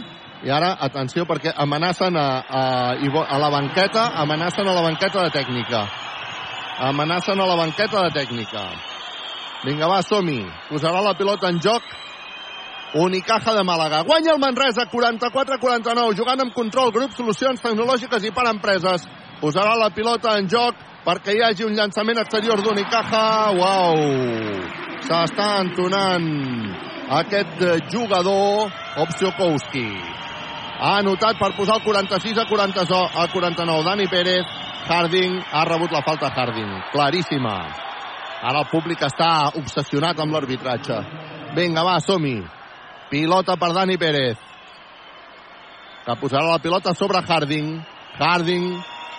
i 0.43 0.51
ara, 0.51 0.75
atenció, 0.83 1.31
perquè 1.31 1.55
amenacen 1.55 2.19
a, 2.19 2.29
a, 2.43 2.63
a 2.99 3.43
la 3.43 3.51
banqueta, 3.55 4.09
amenacen 4.23 4.67
a 4.67 4.75
la 4.75 4.89
banqueta 4.91 5.23
de 5.23 5.35
tècnica 5.35 5.87
amenacen 6.79 7.41
a 7.41 7.47
la 7.47 7.57
banqueta 7.57 8.03
de 8.07 8.11
tècnica. 8.21 8.63
Vinga, 9.65 9.87
va, 9.87 10.03
som-hi. 10.03 10.41
Posarà 10.69 11.03
la 11.03 11.15
pilota 11.15 11.51
en 11.53 11.61
joc. 11.63 11.83
Unicaja 12.95 13.55
de 13.57 13.63
Màlaga. 13.65 14.03
Guanya 14.05 14.35
el 14.35 14.41
Manresa 14.41 14.85
44-49, 14.91 16.17
jugant 16.19 16.41
amb 16.45 16.53
control, 16.53 16.93
grup, 16.93 17.15
solucions 17.17 17.61
tecnològiques 17.63 18.27
i 18.27 18.33
per 18.35 18.49
empreses. 18.51 19.07
Posarà 19.41 19.77
la 19.79 19.91
pilota 19.95 20.37
en 20.39 20.49
joc 20.49 20.77
perquè 21.07 21.37
hi 21.37 21.43
hagi 21.43 21.65
un 21.65 21.77
llançament 21.79 22.21
exterior 22.21 22.61
d'Unicaja. 22.63 23.23
Uau! 23.57 24.03
S'està 25.07 25.49
entonant 25.63 26.29
aquest 27.23 27.63
eh, 27.63 27.79
jugador, 27.91 28.71
Opsiokowski. 29.03 29.87
Ha 30.83 30.99
anotat 31.01 31.39
per 31.39 31.53
posar 31.57 31.79
el 31.79 31.87
46 31.87 32.39
a, 32.43 32.47
40, 32.51 32.85
a 33.23 33.27
49. 33.33 33.85
Dani 33.87 34.07
Pérez, 34.11 34.47
Harding, 34.89 35.39
ha 35.53 35.65
rebut 35.65 35.93
la 35.95 36.03
falta 36.03 36.29
Harding. 36.35 36.71
Claríssima. 36.93 37.57
Ara 38.43 38.65
el 38.65 38.71
públic 38.71 39.03
està 39.07 39.53
obsessionat 39.59 40.19
amb 40.21 40.35
l'arbitratge. 40.35 40.97
Vinga, 41.55 41.85
va, 41.87 42.01
som-hi. 42.03 42.41
Pilota 43.11 43.57
per 43.61 43.71
Dani 43.77 43.99
Pérez. 44.01 44.41
Que 46.03 46.17
posarà 46.19 46.49
la 46.51 46.59
pilota 46.59 46.95
sobre 46.99 47.23
Harding. 47.23 47.77
Harding, 48.19 48.67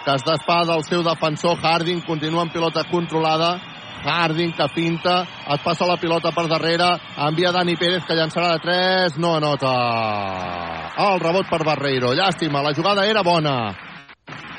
que 0.04 0.18
es 0.18 0.26
desfà 0.28 0.64
del 0.68 0.84
seu 0.84 1.06
defensor. 1.06 1.56
Harding 1.64 2.04
continua 2.04 2.44
amb 2.44 2.52
pilota 2.52 2.84
controlada. 2.92 3.56
Harding 4.04 4.52
que 4.52 4.68
finta, 4.76 5.22
es 5.56 5.62
passa 5.64 5.88
la 5.88 5.96
pilota 5.96 6.34
per 6.36 6.44
darrere, 6.52 6.90
envia 7.24 7.54
Dani 7.56 7.78
Pérez 7.80 8.04
que 8.04 8.18
llançarà 8.18 8.50
de 8.52 8.60
3, 8.66 9.16
no 9.24 9.38
anota. 9.38 9.72
El 11.00 11.24
rebot 11.24 11.48
per 11.48 11.64
Barreiro, 11.64 12.12
llàstima, 12.12 12.62
la 12.62 12.74
jugada 12.76 13.08
era 13.08 13.24
bona, 13.24 13.56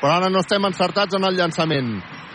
però 0.05 0.19
ara 0.19 0.27
no 0.29 0.43
estem 0.43 0.61
encertats 0.67 1.17
en 1.17 1.23
el 1.25 1.33
llançament. 1.33 1.87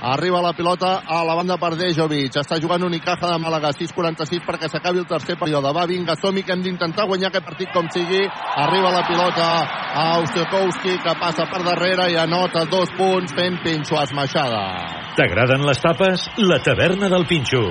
Arriba 0.03 0.41
la 0.43 0.51
pilota 0.59 1.05
a 1.07 1.21
la 1.23 1.37
banda 1.39 1.55
per 1.55 1.77
Dejovic. 1.79 2.35
Està 2.41 2.57
jugant 2.59 2.83
Unicaja 2.83 3.29
de 3.31 3.37
Màlaga. 3.39 3.71
6-46 3.79 4.43
perquè 4.43 4.67
s'acabi 4.73 4.99
el 4.99 5.07
tercer 5.07 5.37
període. 5.39 5.71
Va, 5.77 5.85
vinga, 5.87 6.17
som 6.19 6.35
que 6.35 6.51
hem 6.51 6.65
d'intentar 6.65 7.07
guanyar 7.07 7.29
aquest 7.31 7.47
partit 7.47 7.71
com 7.71 7.87
sigui. 7.95 8.25
Arriba 8.65 8.91
la 8.91 9.05
pilota 9.07 9.47
a 10.03 10.09
Ostiakowski, 10.25 10.97
que 11.05 11.15
passa 11.21 11.47
per 11.47 11.63
darrere 11.69 12.09
i 12.11 12.19
anota 12.19 12.65
dos 12.65 12.91
punts 12.99 13.37
fent 13.39 13.61
pinxo 13.63 14.03
esmaixada. 14.03 14.65
T'agraden 15.15 15.63
les 15.69 15.79
tapes? 15.79 16.27
La 16.43 16.59
taverna 16.59 17.13
del 17.13 17.29
Pinxo. 17.31 17.63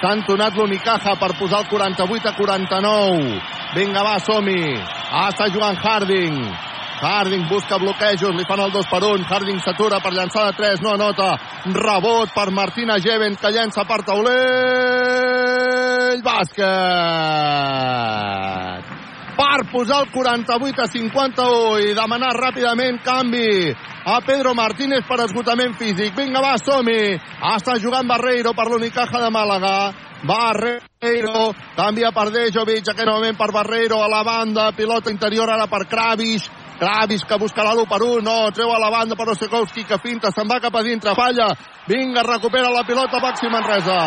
S'ha 0.00 0.16
entonat 0.18 0.58
l'Unicaja 0.58 1.14
per 1.14 1.30
posar 1.38 1.62
el 1.62 1.70
48 1.70 2.32
a 2.32 2.36
49. 2.42 3.40
Vinga, 3.78 4.02
va, 4.02 4.18
som-hi. 4.18 4.74
Ah, 5.12 5.28
està 5.30 5.46
jugant 5.52 5.78
Harding. 5.78 6.71
Harding 7.02 7.48
busca 7.50 7.78
bloquejos, 7.82 8.30
li 8.38 8.44
fan 8.46 8.60
el 8.62 8.70
2 8.70 8.86
per 8.86 9.02
1. 9.02 9.24
Harding 9.26 9.58
s'atura 9.64 9.98
per 9.98 10.12
llançar 10.14 10.44
de 10.46 10.52
3, 10.54 10.78
no 10.84 10.92
anota. 10.94 11.34
Rebot 11.74 12.30
per 12.30 12.54
Martina 12.54 12.94
Geven, 13.02 13.34
que 13.34 13.50
llença 13.50 13.82
per 13.88 14.06
taulell. 14.06 14.32
Bàsquet! 16.22 16.62
Per 19.34 19.60
posar 19.72 19.98
el 20.04 20.12
48 20.14 20.82
a 20.84 20.86
51 20.86 21.82
i 21.82 21.90
demanar 21.98 22.38
ràpidament 22.38 23.02
canvi 23.02 23.74
a 24.06 24.20
Pedro 24.22 24.54
Martínez 24.54 25.02
per 25.08 25.26
esgotament 25.26 25.74
físic. 25.74 26.14
Vinga, 26.14 26.38
va, 26.38 26.54
som-hi. 26.62 27.18
Està 27.56 27.82
jugant 27.82 28.06
Barreiro 28.06 28.54
per 28.54 28.70
l'Unicaja 28.70 29.18
de 29.26 29.30
Màlaga. 29.34 29.90
Barreiro, 30.22 31.50
canvia 31.74 32.14
per 32.14 32.30
Dejovic, 32.30 32.86
aquest 32.92 33.10
moment 33.10 33.34
per 33.34 33.50
Barreiro 33.50 33.98
a 34.04 34.08
la 34.08 34.22
banda, 34.22 34.70
pilota 34.70 35.10
interior 35.10 35.50
ara 35.50 35.66
per 35.66 35.90
Kravish, 35.90 36.46
Kravish 36.82 37.22
que 37.30 37.38
buscarà 37.38 37.76
l'1 37.76 37.86
per 37.86 38.00
1, 38.02 38.24
no, 38.26 38.50
treu 38.50 38.72
a 38.74 38.78
la 38.82 38.88
banda 38.90 39.14
per 39.14 39.28
Osekowski 39.30 39.84
que 39.86 40.00
finta, 40.02 40.32
se'n 40.34 40.48
va 40.50 40.58
cap 40.58 40.74
a 40.74 40.80
dintre, 40.82 41.12
falla, 41.14 41.52
vinga, 41.86 42.24
recupera 42.26 42.72
la 42.74 42.82
pilota 42.82 43.20
Baxi 43.22 43.46
Manresa, 43.46 43.98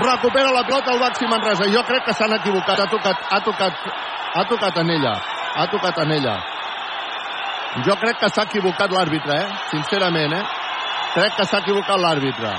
recupera 0.00 0.54
la 0.54 0.62
pilota 0.64 0.94
el 0.94 1.02
Baxi 1.02 1.28
Manresa, 1.28 1.68
jo 1.74 1.82
crec 1.84 2.06
que 2.06 2.14
s'han 2.16 2.32
equivocat, 2.38 2.80
ha 2.80 2.88
tocat, 2.88 3.26
ha 3.28 3.40
tocat, 3.44 3.84
ha 4.32 4.44
tocat 4.48 4.80
en 4.80 4.94
ella, 4.94 5.12
ha 5.60 5.66
tocat 5.74 6.00
en 6.06 6.14
ella. 6.16 6.38
Jo 7.84 7.98
crec 8.00 8.16
que 8.22 8.32
s'ha 8.32 8.46
equivocat 8.48 8.96
l'àrbitre, 8.96 9.36
eh? 9.36 9.60
Sincerament, 9.74 10.32
eh? 10.32 10.42
Crec 11.12 11.36
que 11.36 11.48
s'ha 11.50 11.60
equivocat 11.60 12.00
l'àrbitre. 12.00 12.54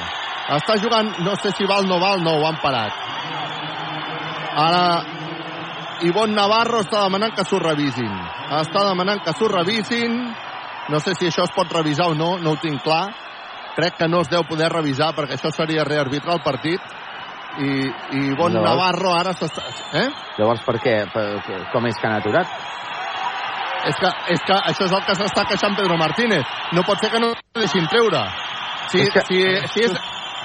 Està 0.54 0.78
jugant, 0.86 1.10
no 1.26 1.34
sé 1.41 1.50
si 1.58 1.66
val 1.66 1.88
o 1.88 1.90
no 1.90 1.98
val, 1.98 2.22
no, 2.22 2.38
ho 2.38 2.45
han 2.45 2.62
parat. 2.62 2.94
Ara, 4.54 4.86
Ivon 6.06 6.34
Navarro 6.38 6.86
està 6.86 7.06
demanant 7.08 7.34
que 7.34 7.45
s'ho 7.48 7.58
revisin. 7.62 8.14
Està 8.62 8.84
demanant 8.88 9.22
que 9.24 9.34
s'ho 9.34 9.48
revisin. 9.50 10.18
No 10.90 11.00
sé 11.00 11.14
si 11.16 11.28
això 11.30 11.46
es 11.48 11.54
pot 11.56 11.72
revisar 11.72 12.10
o 12.12 12.16
no, 12.16 12.38
no 12.44 12.52
ho 12.54 12.60
tinc 12.62 12.82
clar. 12.84 13.08
Crec 13.76 13.96
que 13.98 14.08
no 14.08 14.20
es 14.22 14.30
deu 14.30 14.44
poder 14.46 14.70
revisar 14.70 15.14
perquè 15.16 15.38
això 15.40 15.50
seria 15.56 15.86
rearbitrar 15.88 16.36
el 16.38 16.44
partit. 16.44 16.82
I, 17.58 17.70
i 18.18 18.20
Ivon 18.34 18.54
Llavors- 18.54 18.66
Navarro 18.66 19.14
ara 19.16 19.34
s'està... 19.38 19.62
Eh? 20.02 20.08
Llavors, 20.40 20.62
per 20.66 20.76
què? 20.82 20.96
Per, 21.14 21.26
com 21.72 21.86
és 21.88 21.98
que 22.02 22.08
han 22.10 22.16
aturat? 22.20 22.48
És 23.90 23.98
que, 24.00 24.10
és 24.34 24.42
que 24.48 24.54
això 24.72 24.86
és 24.88 24.94
el 24.96 25.04
que 25.06 25.16
s'està 25.20 25.44
queixant 25.50 25.76
Pedro 25.78 25.98
Martínez. 26.00 26.46
No 26.74 26.84
pot 26.88 27.02
ser 27.04 27.12
que 27.12 27.20
no 27.20 27.34
deixin 27.60 27.86
treure. 27.92 28.22
Si, 28.90 29.02
És 29.02 29.10
que- 29.14 29.24
si, 29.28 29.42
si, 29.74 29.84
és, 29.86 29.98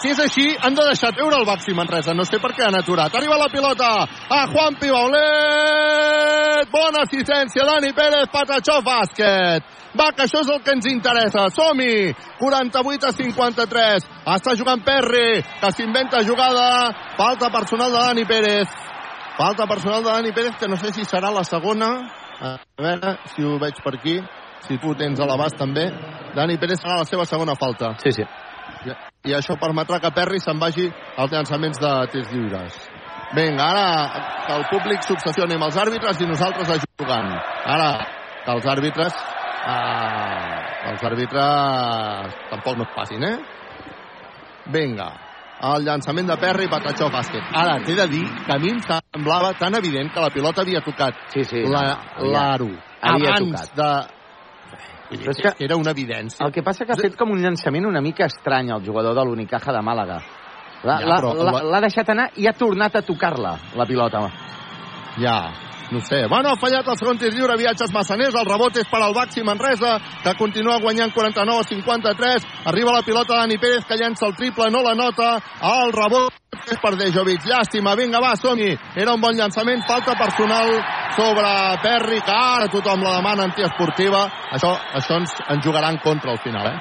si 0.03 0.13
és 0.13 0.21
així, 0.23 0.47
han 0.63 0.75
de 0.75 0.85
deixar 0.87 1.13
treure 1.17 1.37
el 1.41 1.47
Baxi 1.47 1.75
Manresa. 1.75 2.15
No 2.15 2.25
sé 2.27 2.39
per 2.43 2.53
què 2.57 2.67
han 2.67 2.79
aturat. 2.79 3.15
Arriba 3.15 3.39
la 3.41 3.49
pilota 3.53 3.89
a 4.07 4.41
Juan 4.53 4.77
Pibaulet. 4.81 6.69
Bona 6.73 7.03
assistència, 7.07 7.67
Dani 7.67 7.93
Pérez, 7.97 8.29
Patachó, 8.33 8.81
bàsquet. 8.87 9.77
Va, 9.99 10.11
que 10.15 10.27
això 10.27 10.43
és 10.45 10.51
el 10.53 10.61
que 10.63 10.75
ens 10.77 10.87
interessa. 10.91 11.49
Som-hi! 11.55 12.13
48 12.39 13.09
a 13.09 13.13
53. 13.17 14.09
Està 14.37 14.55
jugant 14.59 14.83
Perry, 14.85 15.43
que 15.61 15.71
s'inventa 15.75 16.23
jugada. 16.27 16.67
Falta 17.17 17.51
personal 17.55 17.95
de 17.95 18.03
Dani 18.05 18.27
Pérez. 18.29 18.69
Falta 19.39 19.67
personal 19.67 20.05
de 20.05 20.11
Dani 20.11 20.33
Pérez, 20.33 20.59
que 20.61 20.69
no 20.69 20.77
sé 20.77 20.93
si 20.93 21.07
serà 21.09 21.33
la 21.35 21.45
segona. 21.45 21.95
A 22.39 22.59
veure 22.79 23.17
si 23.35 23.43
ho 23.43 23.57
veig 23.59 23.81
per 23.83 23.97
aquí. 23.97 24.21
Si 24.69 24.77
tu 24.83 24.93
tens 24.99 25.19
a 25.21 25.27
l'abast 25.27 25.57
també. 25.59 25.89
Dani 26.37 26.59
Pérez 26.59 26.83
serà 26.83 27.01
la 27.01 27.09
seva 27.09 27.25
segona 27.25 27.57
falta. 27.59 27.97
Sí, 28.05 28.13
sí. 28.13 28.27
I, 28.87 28.95
i 29.31 29.35
això 29.35 29.57
permetrà 29.59 29.99
que 30.01 30.11
Perry 30.15 30.39
se'n 30.41 30.59
vagi 30.61 30.87
als 31.17 31.33
llançaments 31.33 31.79
de 31.83 31.93
tirs 32.13 32.31
lliures. 32.33 32.77
Vinga, 33.35 33.65
ara 33.65 34.23
que 34.47 34.55
el 34.57 34.65
públic 34.71 35.03
s'obsessioni 35.05 35.55
amb 35.59 35.67
els 35.69 35.77
àrbitres 35.77 36.21
i 36.23 36.27
nosaltres 36.31 36.71
a 36.71 36.79
jugant. 36.81 37.33
Ara 37.67 37.91
que 38.45 38.53
els 38.57 38.67
àrbitres... 38.77 39.15
Ah, 39.69 40.63
els 40.89 41.03
àrbitres 41.05 42.37
tampoc 42.49 42.79
no 42.79 42.87
es 42.87 42.93
passin, 42.97 43.25
eh? 43.27 43.37
Vinga, 44.73 45.09
el 45.73 45.85
llançament 45.85 46.29
de 46.31 46.37
Perry, 46.41 46.69
Patachó, 46.71 47.09
bàsquet. 47.13 47.45
Ara, 47.57 47.79
t'he 47.85 47.97
de 47.99 48.07
dir 48.13 48.23
que 48.47 48.55
a 48.55 48.59
mi 48.63 48.71
em 48.73 48.81
semblava 48.85 49.53
tan 49.59 49.75
evident 49.75 50.13
que 50.15 50.21
la 50.25 50.31
pilota 50.31 50.63
havia 50.63 50.81
tocat 50.87 51.19
sí, 51.35 51.45
sí, 51.45 51.65
la- 51.69 51.99
l'aro 52.21 52.71
havia 53.03 53.35
abans 53.35 53.53
tocat. 53.53 53.75
de... 53.77 53.91
Però 55.09 55.31
és 55.33 55.39
que 55.41 55.65
era 55.65 55.77
una 55.77 55.91
evidència. 55.97 56.45
El 56.45 56.53
que 56.53 56.63
passa 56.63 56.85
que 56.85 56.93
ha 56.93 56.97
fet 57.01 57.17
com 57.17 57.31
un 57.33 57.41
llançament 57.41 57.87
una 57.89 58.01
mica 58.05 58.27
estrany 58.27 58.71
el 58.75 58.85
jugador 58.85 59.15
de 59.17 59.25
l'Unicaja 59.25 59.73
de 59.73 59.81
Màlaga. 59.81 60.19
L'ha 60.85 60.99
Ja, 61.01 61.07
però- 61.21 61.81
deixat 61.81 62.09
anar 62.11 62.31
i 62.37 62.47
ha 62.47 62.53
tornat 62.53 62.95
a 62.97 63.03
tocar-la, 63.03 63.57
la 63.75 63.87
pilota. 63.87 64.21
Ja, 65.19 65.51
no 65.91 66.01
sé. 66.01 66.27
Bueno, 66.29 66.51
ha 66.51 66.61
fallat 66.61 66.87
el 66.89 66.99
segon 66.99 67.19
tir 67.19 67.33
lliure, 67.33 67.57
viatges 67.57 67.93
massaners, 67.95 68.35
el 68.37 68.49
rebot 68.49 68.77
és 68.77 68.89
per 68.91 69.01
al 69.03 69.15
Baxi 69.17 69.45
Manresa, 69.45 69.97
que 70.25 70.35
continua 70.39 70.81
guanyant 70.83 71.15
49 71.15 71.65
a 71.65 71.69
53. 71.69 72.49
Arriba 72.73 72.97
la 72.97 73.05
pilota 73.07 73.39
Dani 73.39 73.59
Pérez, 73.59 73.87
que 73.89 73.97
llença 73.97 74.27
el 74.27 74.37
triple, 74.37 74.71
no 74.71 74.83
la 74.83 74.95
nota. 74.95 75.39
El 75.63 75.93
rebot 75.97 76.35
és 76.69 76.81
per 76.83 76.95
Dejovic. 76.99 77.47
Llàstima, 77.49 77.95
vinga, 77.97 78.21
va, 78.21 78.35
som-hi. 78.37 78.75
Era 78.97 79.15
un 79.15 79.23
bon 79.23 79.37
llançament, 79.37 79.85
falta 79.89 80.17
personal 80.19 80.75
sobre 81.17 81.53
Perry, 81.83 82.21
que 82.21 82.35
ara 82.35 82.69
tothom 82.73 83.03
la 83.05 83.17
demana 83.19 83.49
antiesportiva. 83.49 84.27
Això, 84.57 84.75
això 85.01 85.19
ens, 85.23 85.35
ens 85.49 85.65
jugarà 85.65 85.93
en 85.95 86.01
contra 86.05 86.35
al 86.35 86.43
final, 86.45 86.69
eh? 86.69 86.77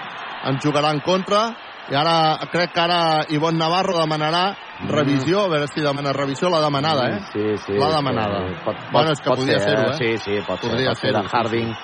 Ens 0.51 0.63
jugarà 0.63 0.91
en 0.93 1.01
contra. 1.05 1.47
I 1.87 1.95
ara, 1.95 2.37
crec 2.51 2.73
que 2.75 2.81
ara 2.83 3.25
Ivon 3.31 3.57
Navarro 3.57 3.95
demanarà 3.97 4.57
revisió, 4.89 5.45
a 5.45 5.51
veure 5.53 5.67
si 5.71 5.81
demana 5.81 6.11
revisió, 6.13 6.49
la 6.49 6.59
demanada, 6.61 7.09
eh? 7.09 7.19
Sí, 7.31 7.57
sí. 7.65 7.77
La 7.79 7.89
demanada. 7.95 8.41
sí, 8.47 8.55
Pot, 8.65 8.75
pot, 8.75 8.91
Bueno, 8.91 9.11
és 9.11 9.21
que 9.21 9.29
podria 9.29 9.59
ser, 9.59 9.69
ser-ho, 9.69 9.91
eh? 9.91 9.93
eh? 9.93 9.97
Sí, 9.97 10.17
sí, 10.17 10.41
pot 10.45 10.59
ser. 10.59 10.69
Podria 10.69 10.89
pot 10.91 10.97
ser 10.99 11.13
de 11.13 11.21
ser-ho, 11.21 11.29
sí, 11.29 11.37
Harding. 11.37 11.75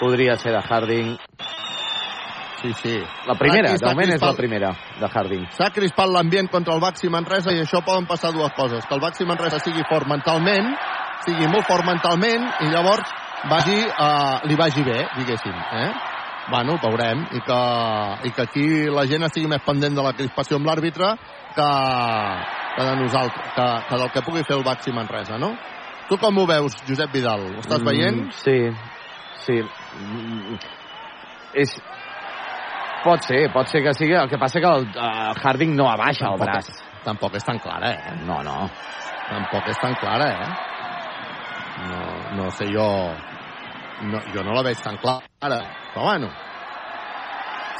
Podria 0.00 0.36
ser 0.36 0.52
de 0.52 0.62
Harding. 0.62 1.16
Sí, 2.62 2.72
sí. 2.82 2.98
La 3.26 3.34
primera, 3.34 3.70
de 3.70 3.86
moment 3.86 4.10
és 4.16 4.22
la 4.22 4.32
primera, 4.34 4.72
de 4.98 5.08
Harding. 5.12 5.46
S'ha 5.54 5.70
crispat 5.70 6.10
l'ambient 6.10 6.50
contra 6.50 6.74
el 6.74 6.80
Baxi 6.82 7.08
Manresa 7.12 7.54
i 7.54 7.62
això 7.62 7.84
poden 7.86 8.08
passar 8.10 8.32
dues 8.34 8.52
coses. 8.56 8.84
Que 8.84 8.94
el 8.96 9.00
Baxi 9.00 9.28
Manresa 9.28 9.60
sigui 9.62 9.86
fort 9.88 10.08
mentalment, 10.10 10.74
sigui 11.24 11.46
molt 11.52 11.68
fort 11.70 11.86
mentalment 11.86 12.50
i 12.66 12.72
llavors 12.72 13.14
vagi, 13.46 13.78
uh, 13.86 14.42
li 14.48 14.56
vagi 14.58 14.82
bé, 14.82 15.06
diguéssim. 15.20 15.54
Eh? 15.54 16.15
Bueno, 16.48 16.76
veurem. 16.82 17.24
I 17.34 17.40
que, 17.42 17.60
I 18.28 18.30
que 18.32 18.42
aquí 18.42 18.66
la 18.92 19.02
gent 19.10 19.24
estigui 19.26 19.48
més 19.50 19.62
pendent 19.66 19.96
de 19.98 20.02
la 20.04 20.12
crispació 20.14 20.60
amb 20.60 20.68
l'àrbitre 20.68 21.08
que, 21.56 21.68
que 22.76 22.84
de 22.86 22.94
nosaltres, 23.00 23.50
que, 23.56 23.66
que 23.88 23.98
del 24.02 24.10
que 24.14 24.22
pugui 24.28 24.44
fer 24.46 24.56
el 24.60 24.62
Baxi 24.66 24.92
Manresa, 24.94 25.38
no? 25.42 25.54
Tu 26.08 26.18
com 26.22 26.38
ho 26.38 26.44
veus, 26.46 26.76
Josep 26.86 27.10
Vidal? 27.10 27.48
Ho 27.56 27.62
estàs 27.64 27.82
veient? 27.82 28.20
Mm, 28.28 28.30
sí, 28.30 28.58
sí. 29.42 29.58
Mm, 29.98 30.58
És... 31.64 31.72
Pot 33.06 33.22
ser, 33.22 33.44
pot 33.54 33.68
ser 33.70 33.82
que 33.84 33.92
sigui. 33.94 34.14
El 34.18 34.28
que 34.30 34.38
passa 34.38 34.58
que 34.62 34.66
el 34.66 34.86
uh, 34.88 35.34
Harding 35.38 35.74
no 35.78 35.84
abaixa 35.90 36.26
el 36.26 36.38
Tampoc 36.40 36.48
braç. 36.48 36.70
és- 36.72 36.82
tampoc 37.06 37.34
és 37.38 37.44
tan 37.46 37.58
clara, 37.62 37.90
eh? 37.94 38.14
No, 38.26 38.40
no. 38.42 38.68
Tampoc 39.28 39.68
és 39.70 39.78
tan 39.78 39.94
clara, 40.00 40.26
eh? 40.30 40.48
No, 41.86 42.00
no 42.40 42.50
sé 42.50 42.66
jo... 42.72 42.86
No, 44.02 44.20
jo 44.34 44.42
no 44.44 44.52
la 44.52 44.62
veig 44.62 44.76
tan 44.82 44.96
clara, 44.98 45.22
però 45.40 46.02
bueno. 46.04 46.28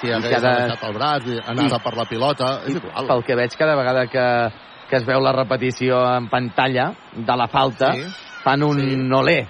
Si 0.00 0.10
hagués 0.12 0.30
cada- 0.34 0.66
deixat 0.66 0.82
el 0.84 0.94
braç, 0.94 1.26
i 1.26 1.38
anada 1.46 1.76
I- 1.76 1.82
per 1.82 1.94
la 1.96 2.04
pilota, 2.04 2.60
és 2.66 2.74
igual. 2.76 3.06
Pel 3.06 3.24
que 3.24 3.34
veig 3.34 3.56
cada 3.56 3.74
vegada 3.76 4.06
que, 4.06 4.52
que 4.90 4.96
es 4.96 5.04
veu 5.06 5.20
la 5.20 5.32
repetició 5.32 6.02
en 6.16 6.28
pantalla 6.28 6.92
de 7.12 7.36
la 7.36 7.48
falta, 7.48 7.92
Sí. 7.92 8.04
fan 8.44 8.62
un 8.62 8.78
Sí. 8.78 9.12
olé 9.14 9.48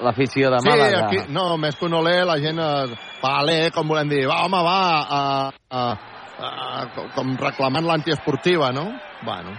l'afició 0.00 0.50
de 0.50 0.60
Sí, 0.60 0.68
Màlaga. 0.68 1.06
aquí, 1.06 1.18
no, 1.28 1.56
més 1.58 1.74
que 1.76 1.84
un 1.86 1.94
olé, 1.94 2.24
la 2.24 2.38
gent 2.38 2.58
eh, 2.58 2.96
fa 3.20 3.38
alé, 3.40 3.70
com 3.72 3.88
volem 3.88 4.08
dir, 4.08 4.26
va, 4.28 4.44
home, 4.44 4.62
va, 4.62 5.02
a, 5.02 5.50
a, 5.70 5.98
a, 6.40 6.86
com 7.16 7.36
reclamant 7.36 7.84
l'antiesportiva, 7.84 8.70
no? 8.72 8.92
Bueno, 9.22 9.50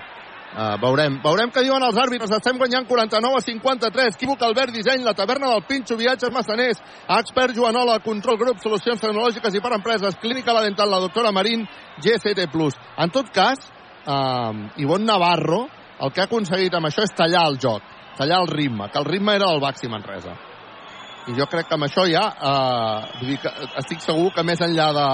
Uh, 0.50 0.74
veurem, 0.82 1.20
veurem 1.22 1.52
què 1.54 1.62
diuen 1.62 1.84
els 1.86 1.98
àrbitres. 2.02 2.32
Estem 2.34 2.58
guanyant 2.58 2.88
49 2.90 3.38
a 3.38 3.42
53. 3.46 4.16
Equívoc 4.18 4.42
Albert 4.48 4.74
Disseny, 4.74 5.04
la 5.06 5.14
taverna 5.14 5.52
del 5.54 5.62
Pinxo, 5.70 5.98
viatges 6.00 6.34
massaners, 6.34 6.80
expert 7.20 7.54
Joanola, 7.54 8.00
control 8.02 8.40
grup, 8.42 8.62
solucions 8.64 9.02
tecnològiques 9.04 9.54
i 9.54 9.62
per 9.62 9.76
empreses, 9.78 10.18
clínica 10.22 10.56
la 10.56 10.64
dental, 10.66 10.90
la 10.90 11.04
doctora 11.04 11.32
Marín, 11.36 11.68
GCT+. 12.02 12.48
En 12.98 13.14
tot 13.14 13.30
cas, 13.30 13.62
uh, 14.10 14.82
Ivonne 14.82 15.06
Navarro, 15.06 15.68
el 16.02 16.14
que 16.16 16.24
ha 16.24 16.26
aconseguit 16.26 16.74
amb 16.74 16.90
això 16.90 17.06
és 17.06 17.14
tallar 17.14 17.46
el 17.52 17.60
joc, 17.62 17.86
tallar 18.18 18.40
el 18.42 18.50
ritme, 18.50 18.90
que 18.90 19.00
el 19.00 19.06
ritme 19.06 19.36
era 19.38 19.52
del 19.52 19.62
Baxi 19.62 19.92
Manresa. 19.92 20.34
I 21.30 21.36
jo 21.38 21.46
crec 21.52 21.68
que 21.70 21.78
amb 21.78 21.86
això 21.86 22.08
ja, 22.10 22.24
vull 23.20 23.36
dir 23.36 23.38
que 23.44 23.52
estic 23.84 24.02
segur 24.02 24.32
que 24.34 24.46
més 24.48 24.64
enllà 24.66 24.88
de, 24.98 25.10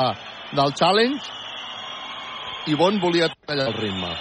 del 0.56 0.72
challenge, 0.80 1.28
Ivonne 2.72 3.02
volia 3.04 3.28
tallar 3.46 3.68
el 3.74 3.78
ritme. 3.82 4.14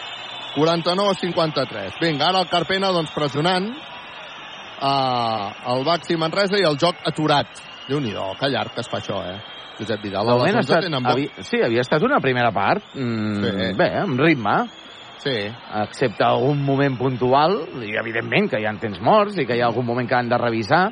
49 0.54 1.10
a 1.10 1.14
53. 1.20 1.98
Vinga, 2.00 2.28
ara 2.28 2.44
el 2.44 2.50
Carpena, 2.50 2.92
doncs, 2.94 3.12
pressionant 3.14 3.70
uh, 3.74 5.74
el 5.74 5.84
Baxi 5.86 6.18
Manresa 6.20 6.60
i 6.60 6.66
el 6.68 6.78
joc 6.80 7.02
aturat. 7.06 7.50
déu 7.88 8.00
nhi 8.00 8.14
que 8.40 8.48
llarg 8.48 8.72
que 8.74 8.80
es 8.80 8.88
fa 8.88 9.02
això, 9.02 9.20
eh? 9.28 9.36
Josep 9.78 10.02
Vidal. 10.02 10.28
Ha 10.28 10.36
les 10.38 10.54
11 10.54 10.60
estat, 10.60 10.86
tenen 10.86 11.06
havia, 11.06 11.42
sí, 11.42 11.60
havia 11.60 11.82
estat 11.82 12.02
una 12.02 12.20
primera 12.20 12.52
part 12.54 12.94
mm, 12.94 13.42
Sí. 13.42 13.72
bé, 13.76 13.88
amb 14.00 14.20
ritme 14.20 14.54
sí. 15.18 15.34
excepte 15.82 16.24
algun 16.24 16.62
moment 16.64 16.96
puntual 16.96 17.58
i 17.82 17.96
evidentment 17.98 18.50
que 18.50 18.60
hi 18.60 18.66
ha 18.66 18.74
temps 18.80 19.00
morts 19.00 19.38
i 19.38 19.46
que 19.46 19.56
hi 19.56 19.60
ha 19.60 19.72
algun 19.72 19.86
moment 19.86 20.08
que 20.08 20.14
han 20.14 20.28
de 20.28 20.38
revisar 20.38 20.84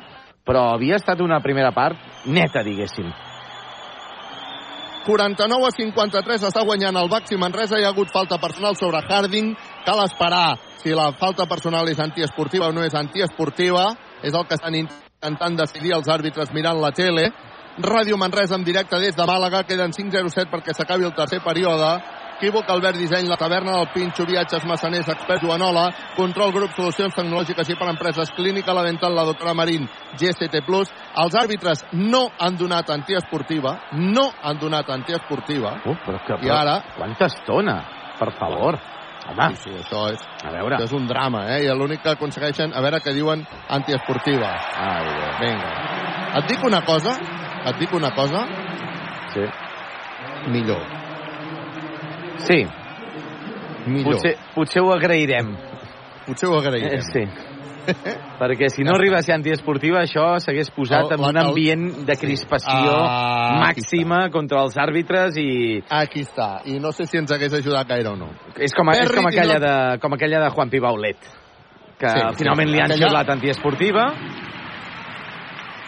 però 0.43 0.73
havia 0.73 0.97
estat 0.99 1.21
una 1.21 1.39
primera 1.39 1.71
part 1.71 2.25
neta, 2.25 2.63
diguéssim 2.63 3.07
49 5.03 5.67
a 5.67 5.71
53 5.75 6.45
està 6.47 6.61
guanyant 6.63 6.95
el 6.95 7.09
Baxi 7.11 7.35
Manresa. 7.35 7.79
Hi 7.79 7.83
ha 7.83 7.91
hagut 7.91 8.11
falta 8.11 8.37
personal 8.39 8.77
sobre 8.79 9.01
Harding. 9.03 9.51
Cal 9.85 9.99
esperar 10.05 10.55
si 10.79 10.95
la 10.95 11.11
falta 11.19 11.45
personal 11.45 11.89
és 11.91 11.99
antiesportiva 11.99 12.69
o 12.69 12.75
no 12.75 12.85
és 12.87 12.95
antiesportiva. 12.95 13.89
És 14.23 14.33
el 14.33 14.47
que 14.47 14.55
estan 14.55 14.75
intentant 14.79 15.59
decidir 15.59 15.93
els 15.97 16.07
àrbitres 16.07 16.53
mirant 16.55 16.79
la 16.79 16.93
tele. 16.95 17.27
Ràdio 17.83 18.17
Manresa 18.21 18.55
en 18.55 18.63
directe 18.63 18.99
des 19.01 19.15
de 19.15 19.27
Màlaga. 19.27 19.65
Queden 19.67 19.91
5-0-7 19.91 20.47
perquè 20.51 20.75
s'acabi 20.77 21.09
el 21.09 21.15
tercer 21.17 21.41
període. 21.43 21.97
Equívoc, 22.43 22.69
Albert 22.69 22.97
Disseny, 22.97 23.27
la 23.29 23.37
taverna 23.37 23.77
del 23.77 23.87
Pinxo, 23.93 24.25
viatges 24.27 24.65
massaners, 24.67 25.07
expert 25.07 25.39
Joanola, 25.41 25.85
control 26.17 26.51
grup, 26.51 26.73
solucions 26.75 27.15
tecnològiques 27.15 27.69
i 27.71 27.75
per 27.79 27.87
empreses, 27.87 28.33
clínica, 28.35 28.73
la 28.75 28.81
dental, 28.83 29.13
la 29.15 29.23
doctora 29.23 29.53
Marín, 29.55 29.85
GST+. 30.19 30.59
Els 30.59 31.37
àrbitres 31.39 31.85
no 31.93 32.25
han 32.35 32.57
donat 32.59 32.89
antiesportiva, 32.91 33.77
no 33.95 34.25
han 34.43 34.59
donat 34.59 34.89
antiesportiva. 34.91 35.77
uh, 35.85 35.95
però 36.03 36.19
que, 36.25 36.39
I 36.43 36.51
ara... 36.51 36.81
quanta 36.97 37.29
estona, 37.31 37.77
per 38.19 38.33
favor 38.35 38.75
home, 39.29 39.47
Sí, 39.55 39.69
sí, 39.69 39.77
això 39.79 40.01
és, 40.11 40.25
a 40.43 40.51
veure 40.51 40.75
això 40.75 40.89
és 40.89 40.95
un 40.97 41.07
drama, 41.07 41.45
eh? 41.53 41.61
I 41.63 41.69
l'únic 41.71 42.03
que 42.03 42.11
aconsegueixen, 42.11 42.73
a 42.75 42.81
veure 42.83 42.99
què 42.99 43.13
diuen, 43.15 43.45
antiesportiva. 43.69 44.49
Ai, 44.83 45.05
Déu. 45.07 45.31
Vinga. 45.45 45.71
Et 46.41 46.51
dic 46.51 46.67
una 46.67 46.83
cosa, 46.83 47.15
et 47.63 47.79
dic 47.79 47.95
una 47.95 48.11
cosa, 48.11 48.43
sí. 49.31 49.47
millor. 50.51 51.02
Sí, 52.37 52.65
Millor. 53.87 54.13
potser, 54.13 54.37
potser 54.55 54.81
ho 54.81 54.91
agrairem 54.93 55.55
Potser 56.25 56.47
ho 56.49 56.57
agrairem. 56.57 56.99
Eh, 56.99 57.01
sí. 57.01 57.23
Perquè 58.39 58.69
si 58.71 58.83
no 58.87 58.93
arriba 58.95 59.17
a 59.17 59.21
ser 59.21 59.33
antiesportiva, 59.35 59.99
això 60.05 60.37
s'hagués 60.39 60.69
posat 60.71 61.11
El- 61.11 61.19
en 61.19 61.25
un 61.27 61.37
ambient 61.37 61.89
de 62.07 62.15
crispació 62.15 62.93
Ah, 62.95 63.59
màxima 63.67 64.29
contra 64.31 64.61
els 64.63 64.77
àrbitres 64.77 65.35
i 65.35 65.83
Aquí 65.89 66.21
està. 66.23 66.61
I 66.63 66.79
no 66.79 66.93
sé 66.93 67.05
si 67.05 67.17
ens 67.17 67.29
hagués 67.29 67.53
ajudat 67.53 67.85
gaire 67.89 68.07
o 68.07 68.15
no. 68.15 68.29
és 68.55 68.71
com, 68.73 68.87
és 68.91 68.99
Perry 68.99 69.17
com, 69.17 69.27
aquella, 69.27 69.59
de, 69.59 69.99
com 69.99 70.13
aquella 70.13 70.39
de 70.45 70.49
Juan 70.49 70.69
Pibaulet 70.69 71.17
que 71.99 72.07
Sí, 72.09 72.15
sí, 72.19 72.27
sí, 72.29 72.35
finalment 72.37 72.69
li 72.69 72.79
han 72.79 72.85
aquella- 72.91 73.07
xiulat 73.09 73.29
antiesportiva 73.29 74.13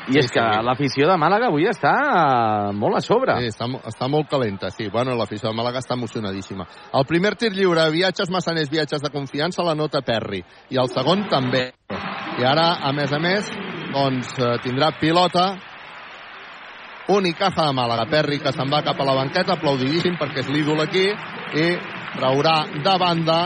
i 0.07 0.13
Sí, 0.13 0.19
és 0.19 0.31
que 0.31 0.41
sí. 0.41 0.63
l'afició 0.65 1.07
de 1.09 1.17
Màlaga 1.17 1.47
avui 1.49 1.65
està 1.65 1.93
molt 2.77 2.99
a 2.99 3.01
sobre. 3.01 3.37
Sí, 3.41 3.49
està, 3.49 3.65
està 3.89 4.07
molt 4.07 4.29
calenta, 4.29 4.69
sí. 4.69 4.89
Bueno, 4.93 5.15
l'afició 5.17 5.49
de 5.49 5.57
Màlaga 5.57 5.81
està 5.81 5.95
emocionadíssima. 5.97 6.67
El 6.93 7.05
primer 7.09 7.33
tir 7.35 7.51
lliure, 7.55 7.89
viatges 7.91 8.29
massaners, 8.29 8.69
viatges 8.69 9.01
de 9.01 9.09
confiança, 9.09 9.65
la 9.65 9.73
nota 9.73 10.03
Perry. 10.05 10.43
I 10.69 10.77
el 10.77 10.91
segon 10.93 11.25
també. 11.29 11.71
I 12.37 12.45
ara, 12.45 12.75
a 12.85 12.93
més 12.93 13.13
a 13.13 13.19
més, 13.19 13.49
doncs 13.93 14.35
eh, 14.37 14.57
tindrà 14.61 14.91
pilota 14.99 15.55
Unicaja 17.09 17.67
de 17.67 17.73
Màlaga. 17.73 18.07
Perry 18.09 18.39
que 18.41 18.53
se'n 18.53 18.69
va 18.71 18.83
cap 18.85 18.99
a 18.99 19.05
la 19.05 19.13
banqueta, 19.17 19.57
aplaudidíssim 19.57 20.17
perquè 20.21 20.41
és 20.41 20.49
l'ídol 20.49 20.81
aquí, 20.81 21.05
i 21.05 21.67
traurà 22.17 22.55
de 22.73 22.95
banda 23.01 23.39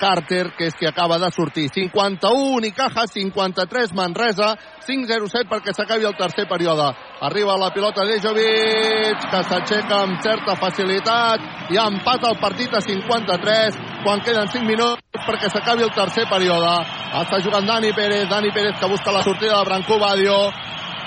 Carter, 0.00 0.50
que 0.56 0.66
és 0.70 0.74
qui 0.74 0.88
acaba 0.88 1.18
de 1.20 1.28
sortir. 1.30 1.68
51 1.68 2.56
Unicaja, 2.56 3.04
53 3.06 3.92
Manresa, 3.94 4.54
5-0-7 4.86 5.46
perquè 5.50 5.74
s'acabi 5.76 6.08
el 6.08 6.16
tercer 6.16 6.46
període. 6.48 6.88
Arriba 7.20 7.58
la 7.60 7.70
pilota 7.74 8.06
Dejovic, 8.08 9.28
que 9.30 9.42
s'aixeca 9.44 10.00
amb 10.06 10.18
certa 10.24 10.56
facilitat 10.56 11.70
i 11.70 11.78
empata 11.78 12.32
el 12.32 12.40
partit 12.40 12.74
a 12.74 12.80
53 12.80 13.78
quan 14.02 14.24
queden 14.24 14.48
5 14.48 14.64
minuts 14.66 15.28
perquè 15.28 15.52
s'acabi 15.52 15.84
el 15.84 15.94
tercer 15.94 16.26
període. 16.32 16.74
Està 17.20 17.42
jugant 17.44 17.68
Dani 17.68 17.92
Pérez, 17.92 18.26
Dani 18.32 18.50
Pérez 18.56 18.80
que 18.80 18.90
busca 18.90 19.12
la 19.12 19.22
sortida 19.22 19.58
de 19.58 19.68
Branco 19.68 20.00
Badio. 20.00 20.40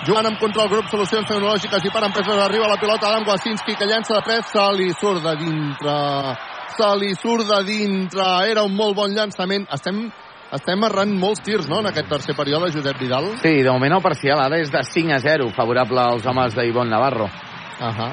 Jugant 0.03 0.27
amb 0.27 0.39
control 0.39 0.67
grup, 0.69 0.89
solucions 0.91 1.27
tecnològiques 1.29 1.85
i 1.87 1.91
per 1.91 2.03
empreses 2.03 2.41
arriba 2.45 2.67
la 2.67 2.79
pilota 2.79 3.07
d'Adam 3.07 3.29
Wasinski 3.29 3.77
que 3.79 3.87
llença 3.87 4.19
de 4.19 4.25
tres, 4.27 4.49
se 4.51 4.71
li 4.77 4.91
surt 4.99 5.23
de 5.23 5.37
dintre 5.39 6.52
se 6.77 6.89
li 6.99 7.13
surt 7.15 7.47
de 7.49 7.59
dintre. 7.67 8.25
Era 8.49 8.63
un 8.67 8.75
molt 8.75 8.95
bon 8.97 9.13
llançament. 9.15 9.65
Estem, 9.73 10.05
estem 10.53 10.85
errant 10.87 11.13
molts 11.19 11.43
tirs 11.45 11.69
no, 11.69 11.81
en 11.81 11.89
aquest 11.91 12.09
tercer 12.11 12.35
període, 12.37 12.71
Josep 12.73 12.99
Vidal? 13.01 13.29
Sí, 13.41 13.55
de 13.61 13.71
moment 13.71 13.97
el 13.97 14.05
parcial 14.05 14.41
ara 14.43 14.59
és 14.61 14.71
de 14.73 14.83
5 14.85 15.15
a 15.15 15.19
0, 15.23 15.51
favorable 15.57 16.01
als 16.01 16.25
homes 16.29 16.55
d'Ivon 16.57 16.89
Navarro. 16.89 17.25
uh 17.25 17.93
-huh. 17.97 18.11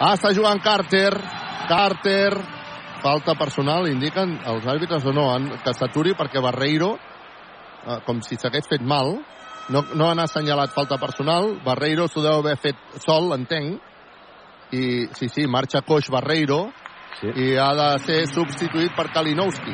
ah, 0.00 0.14
està 0.14 0.34
jugant 0.34 0.62
Carter. 0.62 1.14
Carter. 1.68 2.32
Falta 3.02 3.34
personal, 3.34 3.86
indiquen 3.88 4.40
els 4.46 4.66
àrbitres 4.66 5.04
o 5.04 5.12
no, 5.12 5.30
han, 5.30 5.50
que 5.62 5.74
s'aturi 5.74 6.14
perquè 6.14 6.40
Barreiro 6.40 6.98
eh, 7.86 8.00
com 8.06 8.20
si 8.22 8.36
s'hagués 8.36 8.66
fet 8.66 8.80
mal 8.80 9.20
no, 9.68 9.82
no 9.94 10.10
han 10.10 10.20
assenyalat 10.20 10.70
falta 10.70 10.98
personal. 10.98 11.56
Barreiro 11.64 12.06
s'ho 12.08 12.22
deu 12.22 12.38
haver 12.38 12.56
fet 12.56 12.76
sol, 13.02 13.32
entenc. 13.34 13.80
I 14.72 15.06
sí, 15.14 15.28
sí, 15.28 15.46
marxa 15.46 15.82
coix 15.86 16.08
Barreiro 16.10 16.72
Sí. 17.20 17.28
i 17.34 17.56
ha 17.56 17.70
de 17.74 17.98
ser 18.04 18.26
substituït 18.28 18.94
per 18.96 19.06
Kalinowski 19.12 19.72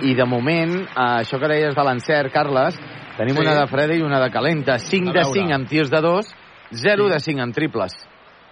I 0.00 0.14
de 0.14 0.24
moment, 0.24 0.76
eh, 0.86 1.24
això 1.24 1.40
que 1.40 1.48
deies 1.50 1.74
de 1.74 1.82
l'encert, 1.84 2.30
Carles, 2.32 2.76
tenim 3.16 3.34
Sí. 3.34 3.40
una 3.42 3.54
de 3.60 3.66
freda 3.66 3.94
i 3.96 4.00
una 4.00 4.20
de 4.20 4.30
calenta. 4.30 4.78
5 4.78 5.10
A 5.10 5.12
de 5.12 5.18
veure. 5.24 5.40
5 5.40 5.52
amb 5.54 5.68
tirs 5.68 5.90
de 5.90 6.00
2, 6.00 6.26
0 6.70 7.06
Sí. 7.08 7.12
de 7.12 7.18
5 7.20 7.40
amb 7.42 7.52
triples. 7.54 7.92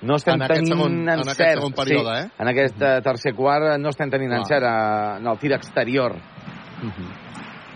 No 0.02 0.16
estem 0.16 0.42
En 0.42 0.48
tenint 0.48 0.66
segon- 0.72 0.92
en 0.92 1.08
encert. 1.08 1.30
aquest 1.30 1.54
segon 1.54 1.72
període, 1.72 2.20
sí, 2.22 2.26
eh? 2.26 2.30
En 2.38 2.48
aquest 2.48 2.82
eh, 2.82 3.00
tercer 3.00 3.34
quart 3.34 3.78
no 3.78 3.88
estem 3.90 4.10
tenint 4.10 4.30
Clar. 4.30 4.40
encert 4.40 4.64
eh, 4.64 5.16
en 5.20 5.26
el 5.28 5.38
tir 5.38 5.52
exterior. 5.52 6.16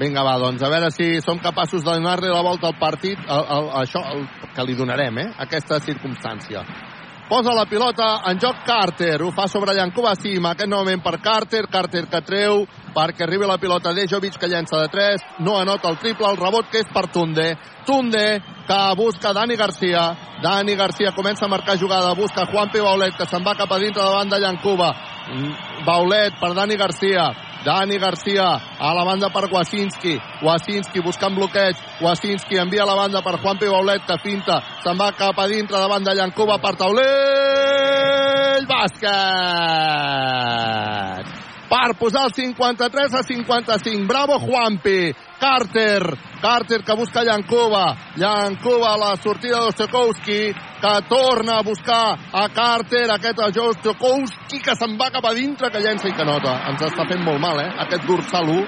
Vinga, 0.00 0.22
va, 0.24 0.38
doncs 0.38 0.62
a 0.62 0.68
veure 0.68 0.90
si 0.90 1.20
som 1.20 1.38
capaços 1.38 1.84
de 1.84 1.90
donar-li 1.92 2.28
la 2.28 2.40
volta 2.42 2.66
al 2.68 2.78
partit, 2.78 3.18
el, 3.28 3.44
el, 3.56 3.66
això 3.84 4.00
el, 4.14 4.26
que 4.54 4.64
li 4.64 4.74
donarem, 4.74 5.18
eh? 5.18 5.28
Aquesta 5.38 5.78
circumstància. 5.78 6.64
Posa 7.30 7.52
la 7.54 7.62
pilota 7.64 8.22
en 8.26 8.40
joc 8.42 8.64
Carter, 8.66 9.22
ho 9.22 9.28
fa 9.30 9.44
sobre 9.46 9.70
Llancuba 9.76 10.16
Sim, 10.18 10.48
aquest 10.50 10.66
moment 10.72 10.98
per 10.98 11.20
Carter, 11.22 11.60
Carter 11.70 12.08
que 12.10 12.20
treu 12.26 12.64
perquè 12.90 13.22
arribi 13.22 13.46
la 13.46 13.54
pilota 13.62 13.92
Dejovic 13.94 14.34
que 14.34 14.48
llença 14.50 14.80
de 14.80 14.88
3, 14.90 15.26
no 15.46 15.54
anota 15.60 15.92
el 15.92 16.00
triple, 16.02 16.26
el 16.26 16.40
rebot 16.40 16.66
que 16.72 16.82
és 16.82 16.90
per 16.90 17.04
Tunde, 17.14 17.52
Tunde 17.86 18.24
que 18.66 18.80
busca 18.98 19.30
Dani 19.32 19.54
Garcia, 19.54 20.08
Dani 20.42 20.74
Garcia 20.74 21.14
comença 21.14 21.46
a 21.46 21.52
marcar 21.54 21.78
jugada, 21.78 22.16
busca 22.18 22.48
Juan 22.50 22.74
P. 22.74 22.82
Baulet 22.82 23.14
que 23.14 23.30
se'n 23.30 23.46
va 23.46 23.54
cap 23.54 23.70
a 23.70 23.78
dintre 23.78 24.02
de 24.02 24.10
banda 24.10 24.42
Llancuba, 24.42 24.90
Mm, 25.30 25.84
Baulet 25.86 26.34
per 26.40 26.54
Dani 26.54 26.76
Garcia, 26.76 27.28
Dani 27.64 27.98
Garcia 27.98 28.60
a 28.78 28.94
la 28.94 29.04
banda 29.04 29.28
per 29.28 29.48
Wasinski. 29.52 30.18
Wasinski 30.42 31.00
buscant 31.04 31.34
bloqueig. 31.36 31.76
Wasinski 32.00 32.56
envia 32.56 32.82
a 32.82 32.86
la 32.86 32.96
banda 32.96 33.20
per 33.22 33.36
Juan 33.42 33.58
P. 33.58 33.68
Baulet 33.68 34.06
que 34.06 34.16
finta. 34.22 34.62
Se'n 34.82 34.96
va 34.96 35.12
cap 35.12 35.38
a 35.38 35.46
dintre 35.46 35.76
davant 35.76 36.04
de 36.04 36.14
Llancuba 36.16 36.58
per 36.58 36.74
Taulell. 36.80 38.64
Bàsquet! 38.70 39.10
Per 41.70 41.94
posar 42.00 42.24
el 42.26 42.32
53 42.34 43.14
a 43.14 43.22
55. 43.22 44.06
Bravo 44.08 44.38
Juanpi. 44.40 45.12
Carter. 45.40 46.04
Carter 46.40 46.84
que 46.84 46.96
busca 46.96 47.24
Llancuba. 47.24 47.96
Llancuba 48.16 48.92
a 48.92 48.98
la 48.98 49.16
sortida 49.16 49.58
d'Ostekowski 49.64 50.52
que 50.80 50.94
torna 51.08 51.58
a 51.58 51.62
buscar 51.62 52.16
a 52.32 52.48
Carter, 52.54 53.10
aquest 53.10 53.40
a 53.40 53.50
Jostekowski 53.52 54.60
que 54.64 54.76
se'n 54.76 54.96
va 55.00 55.10
cap 55.12 55.26
a 55.26 55.34
dintre, 55.36 55.70
que 55.70 55.82
llença 55.82 56.08
i 56.08 56.14
que 56.16 56.24
nota. 56.24 56.56
Ens 56.70 56.86
està 56.86 57.08
fent 57.08 57.24
molt 57.24 57.40
mal, 57.40 57.60
eh? 57.60 57.68
Aquest 57.84 58.06
dorsal 58.08 58.48
1 58.48 58.64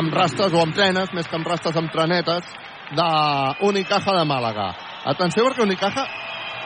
amb 0.00 0.12
rastes 0.12 0.52
o 0.52 0.60
amb 0.64 0.74
trenes, 0.74 1.12
més 1.14 1.28
que 1.28 1.38
amb 1.38 1.48
rastes 1.48 1.76
amb 1.76 1.92
trenetes, 1.92 2.44
de 2.94 3.08
Unicaja 3.68 4.16
de 4.18 4.24
Màlaga. 4.28 4.72
Atenció 5.14 5.46
perquè 5.46 5.64
Unicaja 5.64 6.04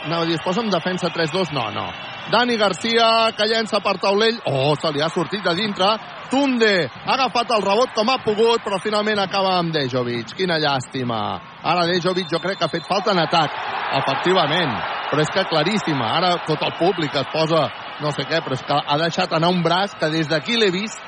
anava 0.05 0.23
a 0.23 0.29
dir, 0.29 0.39
posa 0.45 0.63
en 0.63 0.71
defensa 0.71 1.11
3-2, 1.11 1.53
no, 1.53 1.69
no. 1.75 1.89
Dani 2.33 2.57
Garcia, 2.61 3.33
que 3.37 3.47
llença 3.49 3.81
per 3.81 3.97
taulell, 4.03 4.39
oh, 4.47 4.75
se 4.79 4.93
li 4.93 5.03
ha 5.03 5.09
sortit 5.13 5.43
de 5.45 5.55
dintre, 5.57 5.89
Tunde 6.29 6.73
ha 6.89 7.15
agafat 7.15 7.55
el 7.57 7.65
rebot 7.65 7.95
com 7.97 8.11
ha 8.13 8.19
pogut, 8.25 8.61
però 8.65 8.79
finalment 8.85 9.21
acaba 9.23 9.57
amb 9.59 9.73
Dejovic. 9.73 10.35
Quina 10.37 10.59
llàstima. 10.61 11.21
Ara 11.65 11.87
Dejovic 11.89 12.29
jo 12.33 12.41
crec 12.45 12.59
que 12.59 12.67
ha 12.67 12.73
fet 12.73 12.85
falta 12.89 13.15
en 13.15 13.23
atac, 13.23 13.55
efectivament, 14.03 14.75
però 15.11 15.25
és 15.25 15.33
que 15.33 15.47
claríssima. 15.49 16.11
Ara 16.19 16.35
tot 16.47 16.63
el 16.63 16.75
públic 16.81 17.17
es 17.17 17.31
posa 17.33 17.69
no 18.03 18.13
sé 18.15 18.29
què, 18.29 18.43
però 18.45 18.59
és 18.59 18.67
que 18.67 18.77
ha 18.77 18.99
deixat 19.01 19.33
anar 19.39 19.51
un 19.55 19.63
braç 19.65 19.97
que 19.99 20.11
des 20.13 20.29
d'aquí 20.29 20.59
l'he 20.59 20.71
vist 20.75 21.01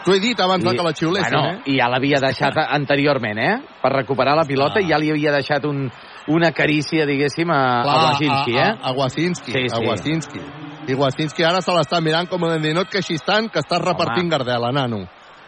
T'ho 0.00 0.14
he 0.16 0.20
dit 0.20 0.38
abans 0.40 0.64
I, 0.64 0.76
que 0.76 0.84
la 0.84 0.92
xiulessin, 0.96 1.34
bueno, 1.34 1.60
eh? 1.60 1.72
I 1.74 1.76
ja 1.76 1.90
l'havia 1.92 2.20
deixat 2.24 2.56
anteriorment, 2.62 3.36
eh? 3.36 3.58
Per 3.82 3.90
recuperar 3.92 4.32
la 4.38 4.46
pilota 4.48 4.80
ah. 4.80 4.84
i 4.84 4.88
ja 4.88 4.96
li 5.00 5.10
havia 5.12 5.34
deixat 5.34 5.66
un, 5.68 5.90
una 6.32 6.52
carícia, 6.56 7.04
diguéssim, 7.08 7.52
a, 7.52 7.60
Clar, 7.84 7.98
a 7.98 8.06
Wasinski, 8.06 8.56
eh? 8.56 8.70
A, 8.70 8.80
a 8.80 8.96
Wasinski, 8.96 9.52
sí, 9.52 9.66
sí. 9.68 9.76
a 9.76 9.84
Wasinski. 9.84 10.44
I 10.90 10.96
Wasinski 10.98 11.44
ara 11.46 11.60
se 11.62 11.70
l'està 11.70 12.00
mirant 12.02 12.26
com 12.26 12.42
un 12.42 12.62
dir, 12.62 12.72
no 12.74 12.82
et 12.82 12.90
queixis 12.90 13.22
tant 13.22 13.46
que 13.52 13.62
estàs 13.62 13.82
repartint 13.82 14.26
Home. 14.26 14.32
gardela, 14.32 14.72
nano. 14.74 15.04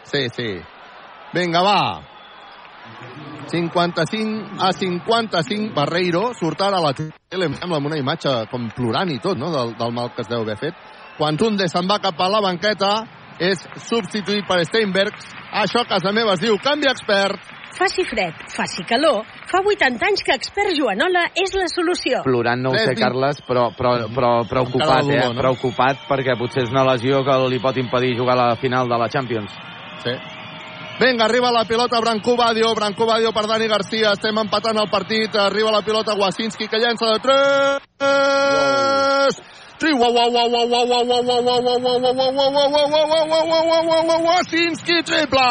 Sí, 0.07 0.27
sí. 0.31 0.49
Vinga, 1.33 1.61
va. 1.65 1.79
55 3.51 4.61
a 4.63 4.71
55, 4.71 5.73
Barreiro 5.75 6.29
surt 6.37 6.61
ara 6.63 6.79
a 6.79 6.85
la 6.85 6.93
tele, 6.95 7.49
em 7.49 7.57
sembla, 7.57 7.81
amb 7.81 7.89
una 7.91 7.99
imatge 7.99 8.31
com 8.51 8.69
plorant 8.75 9.11
i 9.11 9.19
tot, 9.19 9.37
no?, 9.37 9.51
del, 9.51 9.75
del 9.79 9.91
mal 9.91 10.13
que 10.15 10.23
es 10.23 10.31
deu 10.31 10.45
haver 10.45 10.55
fet. 10.61 10.79
Quan 11.17 11.37
Tunde 11.37 11.67
se'n 11.67 11.89
va 11.91 11.99
cap 12.01 12.19
a 12.23 12.29
la 12.31 12.41
banqueta, 12.41 12.93
és 13.43 13.59
substituït 13.89 14.47
per 14.47 14.61
Steinbergs. 14.65 15.27
Això 15.63 15.83
a 15.83 15.89
casa 15.89 16.13
meva 16.15 16.37
es 16.37 16.41
diu 16.43 16.57
canvi 16.63 16.89
expert. 16.89 17.41
Faci 17.73 18.03
fred, 18.05 18.33
faci 18.53 18.83
calor, 18.85 19.23
fa 19.49 19.57
80 19.65 20.05
anys 20.05 20.21
que 20.21 20.35
expert 20.37 20.75
Joanola 20.77 21.23
és 21.33 21.55
la 21.57 21.65
solució. 21.71 22.21
Plorant 22.21 22.61
no 22.61 22.69
ho 22.69 22.77
sé, 22.77 22.93
Carles, 22.99 23.41
però, 23.47 23.71
però, 23.73 23.95
però 24.13 24.45
preocupat, 24.45 25.09
eh? 25.09 25.25
Preocupat 25.39 26.05
perquè 26.05 26.37
potser 26.37 26.67
és 26.67 26.71
una 26.73 26.85
lesió 26.91 27.23
que 27.25 27.35
li 27.49 27.57
pot 27.63 27.77
impedir 27.81 28.13
jugar 28.19 28.37
a 28.37 28.53
la 28.53 28.61
final 28.61 28.85
de 28.91 28.97
la 29.01 29.09
Champions. 29.09 29.51
Sí. 30.05 30.13
Vinga, 30.99 31.25
arriba 31.25 31.49
la 31.51 31.65
pilota 31.65 31.99
Branco 31.99 32.35
Badio, 32.37 32.75
Branco 32.75 33.05
Badio 33.09 33.31
per 33.33 33.47
Dani 33.49 33.67
Garcia, 33.67 34.13
estem 34.13 34.37
empatant 34.37 34.77
el 34.77 34.89
partit, 34.93 35.33
arriba 35.41 35.73
la 35.73 35.81
pilota 35.81 36.13
Wasinski 36.13 36.69
que 36.69 36.77
llença 36.77 37.09
de 37.09 37.19
3! 37.25 37.81
Sí, 39.33 39.72
three. 39.83 39.93
Wasinski 44.23 45.03
triple! 45.03 45.43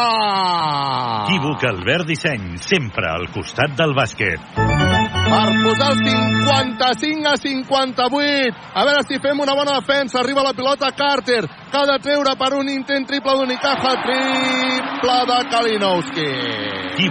Equívoc 1.27 1.63
Albert 1.63 2.07
Disseny, 2.07 2.57
sempre 2.57 3.09
al 3.09 3.29
costat 3.31 3.75
del 3.77 3.93
bàsquet. 3.93 4.41
Per 4.53 5.49
posar 5.63 5.91
el 5.93 6.01
55 6.03 7.29
a 7.29 7.35
58. 7.37 8.55
A 8.73 8.85
veure 8.85 9.03
si 9.07 9.19
fem 9.21 9.39
una 9.39 9.55
bona 9.55 9.79
defensa. 9.79 10.19
Arriba 10.19 10.43
la 10.43 10.53
pilota 10.53 10.91
Carter, 10.91 11.45
que 11.47 11.77
ha 11.77 11.85
de 11.89 11.99
treure 12.03 12.35
per 12.37 12.53
un 12.57 12.69
intent 12.69 13.05
triple 13.07 13.37
d'Unicaja. 13.39 13.95
Triple 14.07 15.19
de 15.31 15.39
Kalinowski. 15.53 16.31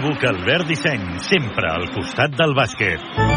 wa 0.03 0.29
Albert 0.29 0.67
Disseny, 0.67 1.19
sempre 1.19 1.71
al 1.71 1.89
costat 1.91 2.35
del 2.35 2.53
bàsquet. 2.53 3.32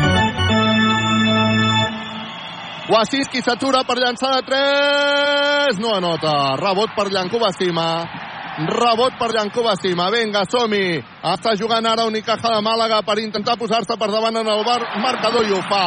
Wasinski 2.86 3.40
s'atura 3.42 3.80
per 3.82 3.96
llançar 3.98 4.28
de 4.36 4.42
3. 4.46 5.80
No 5.82 5.96
anota. 5.96 6.54
Rebot 6.60 6.92
per 6.94 7.08
Llanco 7.10 7.40
Basima. 7.42 8.06
Rebot 8.62 9.18
per 9.18 9.34
Llanco 9.34 9.64
Basima. 9.66 10.06
Vinga, 10.14 10.46
som-hi. 10.46 11.02
Està 11.32 11.56
jugant 11.58 11.82
ara 11.82 12.06
Unicaja 12.06 12.54
de 12.54 12.62
Màlaga 12.62 13.02
per 13.02 13.18
intentar 13.24 13.58
posar-se 13.58 13.98
per 13.98 14.06
davant 14.12 14.38
en 14.38 14.46
el 14.54 14.62
bar 14.62 14.86
marcador 15.02 15.42
i 15.42 15.50
ho 15.50 15.58
fa. 15.66 15.82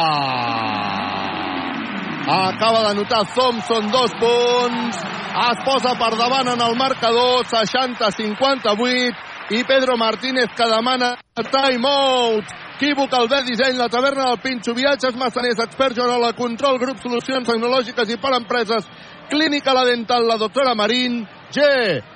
Acaba 2.36 2.84
de 2.90 2.94
notar 3.00 3.24
Thompson 3.32 3.88
dos 3.90 4.12
punts. 4.20 5.00
Es 5.48 5.58
posa 5.64 5.96
per 5.96 6.12
davant 6.20 6.52
en 6.52 6.60
el 6.60 6.76
marcador 6.76 7.48
60-58 7.48 9.56
i 9.56 9.64
Pedro 9.64 9.96
Martínez 9.96 10.52
que 10.52 10.68
demana 10.68 11.16
timeout 11.48 12.44
Equívoc, 12.80 13.12
Albert 13.12 13.44
Disseny, 13.44 13.76
la 13.76 13.90
taverna 13.92 14.30
del 14.30 14.38
Pinxo, 14.40 14.72
viatges 14.72 15.12
massaners, 15.20 15.58
expert 15.60 15.98
la 15.98 16.32
control, 16.32 16.78
grup 16.80 16.96
solucions 16.96 17.44
tecnològiques 17.44 18.08
i 18.08 18.16
per 18.16 18.32
empreses, 18.32 18.86
clínica 19.28 19.74
la 19.76 19.84
dental, 19.84 20.24
la 20.24 20.38
doctora 20.40 20.72
Marín, 20.74 21.26
G, 21.52 21.60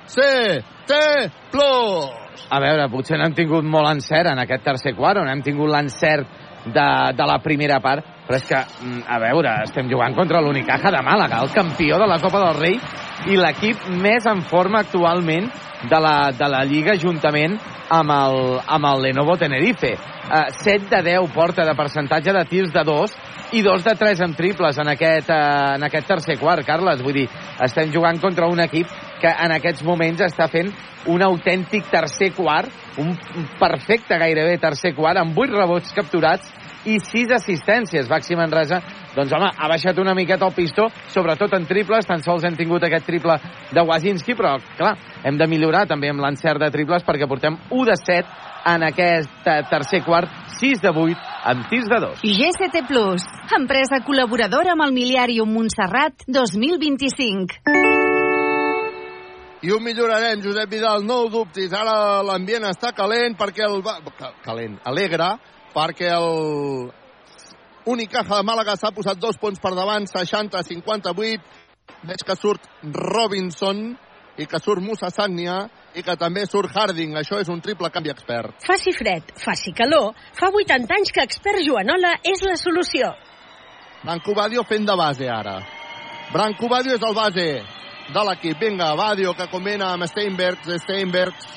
C, 0.07 0.25
T, 0.87 0.97
Plus. 1.51 2.09
A 2.49 2.59
veure, 2.59 2.89
potser 2.89 3.19
no 3.19 3.27
hem 3.27 3.35
tingut 3.37 3.63
molt 3.63 3.91
encert 3.91 4.31
en 4.31 4.41
aquest 4.41 4.65
tercer 4.65 4.95
quart, 4.97 5.21
on 5.21 5.29
hem 5.29 5.43
tingut 5.45 5.69
l'encert 5.69 6.25
de, 6.65 6.87
de 7.17 7.27
la 7.29 7.37
primera 7.43 7.79
part, 7.79 8.05
però 8.25 8.39
és 8.39 8.47
que, 8.49 8.57
mm, 8.57 9.03
a 9.07 9.19
veure, 9.21 9.53
estem 9.65 9.89
jugant 9.91 10.15
contra 10.17 10.41
l'Unicaja 10.41 10.91
de 10.91 11.03
Màlaga, 11.05 11.43
el 11.43 11.53
campió 11.53 11.99
de 12.01 12.09
la 12.09 12.19
Copa 12.23 12.41
del 12.47 12.59
Rei 12.59 12.79
i 13.31 13.37
l'equip 13.39 13.87
més 14.01 14.25
en 14.29 14.41
forma 14.41 14.81
actualment 14.81 15.49
de 15.89 15.99
la, 16.01 16.31
de 16.31 16.49
la 16.49 16.63
Lliga 16.65 16.95
juntament 16.97 17.57
amb 17.93 18.11
el, 18.11 18.39
amb 18.65 18.89
el 18.89 19.03
Lenovo 19.07 19.37
Tenerife. 19.37 19.93
Uh, 20.25 20.49
7 20.49 20.89
de 20.89 21.01
10 21.11 21.29
porta 21.33 21.65
de 21.65 21.75
percentatge 21.77 22.33
de 22.33 22.45
tirs 22.49 22.73
de 22.73 22.81
2 22.83 23.13
i 23.53 23.61
2 23.61 23.83
de 23.85 23.93
3 23.95 24.23
en 24.25 24.33
triples 24.33 24.79
en 24.81 24.89
aquest, 24.89 25.29
uh, 25.29 25.75
en 25.77 25.85
aquest 25.85 26.07
tercer 26.09 26.39
quart, 26.41 26.65
Carles. 26.65 27.03
Vull 27.05 27.19
dir, 27.21 27.27
estem 27.61 27.93
jugant 27.93 28.17
contra 28.21 28.49
un 28.49 28.63
equip 28.65 28.89
que 29.21 29.29
en 29.29 29.53
aquests 29.59 29.85
moments 29.85 30.25
està 30.25 30.49
fent 30.49 30.73
un 31.13 31.21
autèntic 31.21 31.85
tercer 31.91 32.31
quart, 32.33 32.73
un 33.01 33.15
perfecte 33.59 34.17
gairebé 34.19 34.57
tercer 34.61 34.93
quart, 34.95 35.19
amb 35.19 35.37
8 35.37 35.57
rebots 35.57 35.93
capturats 35.95 36.51
i 36.85 36.99
6 37.01 37.33
assistències. 37.35 38.07
Baxi 38.07 38.37
Manresa, 38.37 38.79
doncs 39.15 39.33
home, 39.33 39.49
ha 39.49 39.69
baixat 39.71 39.99
una 40.01 40.15
miqueta 40.17 40.47
el 40.47 40.55
pistó, 40.55 40.87
sobretot 41.13 41.53
en 41.57 41.65
triples, 41.69 42.07
tan 42.07 42.23
sols 42.23 42.45
hem 42.45 42.57
tingut 42.57 42.85
aquest 42.85 43.07
triple 43.09 43.37
de 43.73 43.85
Wazinski, 43.85 44.35
però 44.37 44.55
clar, 44.77 44.95
hem 45.25 45.39
de 45.39 45.49
millorar 45.49 45.85
també 45.89 46.11
amb 46.13 46.23
l'encert 46.23 46.61
de 46.61 46.71
triples 46.73 47.05
perquè 47.05 47.27
portem 47.29 47.57
1 47.69 47.89
de 47.89 47.97
7 48.01 48.43
en 48.65 48.85
aquest 48.87 49.49
tercer 49.69 50.01
quart, 50.05 50.31
6 50.59 50.81
de 50.81 50.89
8 50.89 51.35
amb 51.51 51.67
tirs 51.69 51.89
de 51.89 51.99
2. 52.07 52.23
GCT 52.25 52.85
Plus, 52.89 53.27
empresa 53.57 54.01
col·laboradora 54.05 54.73
amb 54.73 54.87
el 54.87 54.95
Miliàrium 54.95 55.53
Montserrat 55.53 56.25
2025. 56.25 57.94
I 59.65 59.71
ho 59.73 59.79
millorarem, 59.81 60.43
Josep 60.43 60.69
Vidal, 60.69 61.01
no 61.07 61.23
ho 61.23 61.29
dubtis. 61.33 61.71
Ara 61.73 62.21
l'ambient 62.21 62.67
està 62.69 62.91
calent 62.93 63.33
perquè 63.39 63.65
el... 63.65 63.79
Calent, 64.45 64.75
alegre, 64.85 65.31
perquè 65.73 66.11
el 66.13 66.91
Unicaja 67.89 68.37
de 68.37 68.45
Màlaga 68.45 68.75
s'ha 68.77 68.91
posat 68.93 69.17
dos 69.21 69.39
punts 69.41 69.61
per 69.61 69.71
davant, 69.73 70.05
60-58. 70.05 71.41
Veig 72.05 72.23
que 72.27 72.35
surt 72.37 72.67
Robinson 72.93 73.79
i 74.37 74.45
que 74.49 74.59
surt 74.61 74.83
Musa 74.85 75.09
Sagnia 75.09 75.57
i 75.97 76.03
que 76.05 76.15
també 76.19 76.43
surt 76.45 76.69
Harding. 76.75 77.15
Això 77.17 77.39
és 77.41 77.49
un 77.49 77.61
triple 77.65 77.89
canvi 77.93 78.13
expert. 78.13 78.59
Faci 78.67 78.93
fred, 78.93 79.31
faci 79.41 79.73
calor. 79.73 80.11
Fa 80.37 80.51
80 80.53 80.93
anys 80.99 81.13
que 81.15 81.25
expert 81.25 81.65
Joanola 81.65 82.19
és 82.21 82.45
la 82.45 82.53
solució. 82.61 83.09
Branco 84.03 84.37
Badio 84.37 84.65
fent 84.69 84.85
de 84.85 84.97
base 84.99 85.29
ara. 85.31 85.57
Branco 86.33 86.69
Badio 86.69 86.99
és 86.99 87.05
el 87.09 87.17
base 87.17 87.47
de 88.13 88.25
l'equip. 88.29 88.59
Vinga, 88.59 88.93
Badio 88.95 89.33
que 89.33 89.47
combina 89.51 89.93
amb 89.93 90.07
Steinbergs. 90.09 90.69
Steinbergs 90.83 91.55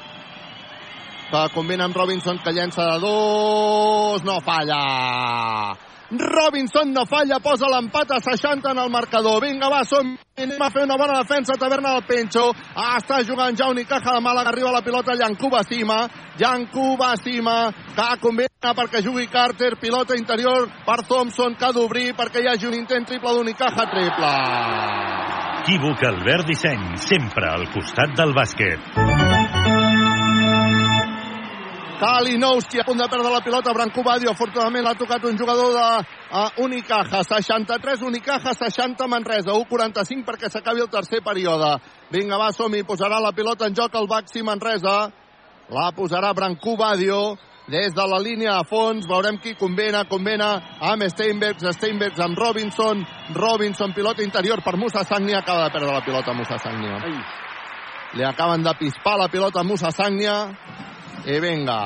que 1.29 1.49
combina 1.53 1.85
amb 1.85 1.97
Robinson 1.97 2.41
que 2.45 2.53
llença 2.53 2.87
de 2.93 2.99
dos, 3.01 4.25
no 4.25 4.41
falla. 4.41 5.77
Robinson 6.11 6.89
no 6.95 7.05
falla, 7.05 7.37
posa 7.45 7.69
l'empat 7.69 8.15
a 8.16 8.20
60 8.25 8.70
en 8.70 8.79
el 8.81 8.89
marcador. 8.89 9.43
Vinga, 9.45 9.69
va, 9.69 9.83
som 9.85 10.15
anem 10.39 10.62
a 10.62 10.70
fer 10.73 10.87
una 10.87 10.97
bona 10.97 11.19
defensa, 11.20 11.59
taverna 11.61 11.93
del 11.99 12.07
Pencho. 12.09 12.47
Ah, 12.75 12.97
està 12.97 13.20
jugant 13.29 13.57
ja 13.57 13.69
Unicaja 13.69 14.16
de 14.16 14.25
Màlaga, 14.25 14.49
arriba 14.55 14.73
la 14.73 14.81
pilota 14.81 15.15
Llancuba 15.15 15.61
Cima. 15.69 16.07
Llancuba 16.41 17.12
Cima, 17.20 17.59
que 17.93 18.11
combina 18.23 18.73
perquè 18.75 19.05
jugui 19.05 19.29
Carter, 19.29 19.75
pilota 19.77 20.16
interior 20.16 20.70
per 20.87 21.03
Thompson, 21.05 21.59
que 21.61 21.69
ha 21.69 21.75
d'obrir 21.77 22.15
perquè 22.16 22.41
hi 22.41 22.49
hagi 22.55 22.73
un 22.73 22.79
intent 22.81 23.05
triple 23.05 23.37
d'Unicaja, 23.37 23.91
triple. 23.93 25.27
Equívoc 25.59 26.02
Albert 26.05 26.47
Disseny, 26.47 26.97
sempre 27.02 27.48
al 27.51 27.64
costat 27.74 28.12
del 28.16 28.30
bàsquet. 28.32 28.78
Kalinowski 31.98 32.78
a 32.78 32.85
punt 32.86 33.01
de 33.02 33.09
perdre 33.10 33.32
la 33.32 33.40
pilota, 33.43 33.74
Branco 33.74 34.05
Badio, 34.06 34.30
afortunadament 34.30 34.86
l'ha 34.86 34.94
tocat 34.94 35.24
un 35.26 35.36
jugador 35.36 35.72
de 35.74 35.86
uh, 36.30 36.62
Unicaja, 36.62 37.24
63 37.26 38.05
Unicaja, 38.06 38.55
60 38.55 39.09
Manresa, 39.10 39.56
1'45 39.56 40.24
perquè 40.28 40.51
s'acabi 40.52 40.85
el 40.85 40.93
tercer 40.93 41.24
període. 41.26 41.74
Vinga, 42.14 42.39
va, 42.39 42.52
som 42.52 42.72
-hi. 42.72 42.86
posarà 42.86 43.18
la 43.20 43.32
pilota 43.32 43.66
en 43.66 43.74
joc 43.74 43.94
el 43.94 44.06
Baxi 44.06 44.43
Manresa, 44.43 45.10
la 45.68 45.90
posarà 45.93 46.32
Branco 46.35 46.76
Badio, 46.76 47.36
des 47.69 47.95
de 47.95 48.07
la 48.09 48.19
línia 48.19 48.59
a 48.59 48.65
fons, 48.65 49.07
veurem 49.09 49.39
qui 49.39 49.55
convena, 49.55 50.05
convena 50.09 50.51
amb 50.81 51.05
Steinbergs, 51.12 51.69
Steinbergs 51.77 52.20
amb 52.24 52.39
Robinson, 52.39 53.05
Robinson, 53.36 53.93
pilota 53.93 54.24
interior 54.24 54.62
per 54.65 54.77
Musa 54.77 55.05
Sagnia, 55.05 55.43
acaba 55.43 55.66
de 55.66 55.74
perdre 55.77 55.93
la 55.93 56.05
pilota 56.05 56.32
Musa 56.32 56.59
Sagnia. 56.59 57.01
Li 58.16 58.24
acaben 58.24 58.62
de 58.65 58.73
pispar 58.78 59.19
la 59.20 59.28
pilota 59.28 59.62
Musa 59.62 59.93
Sagnia, 59.93 60.39
i 61.28 61.40
vinga, 61.45 61.81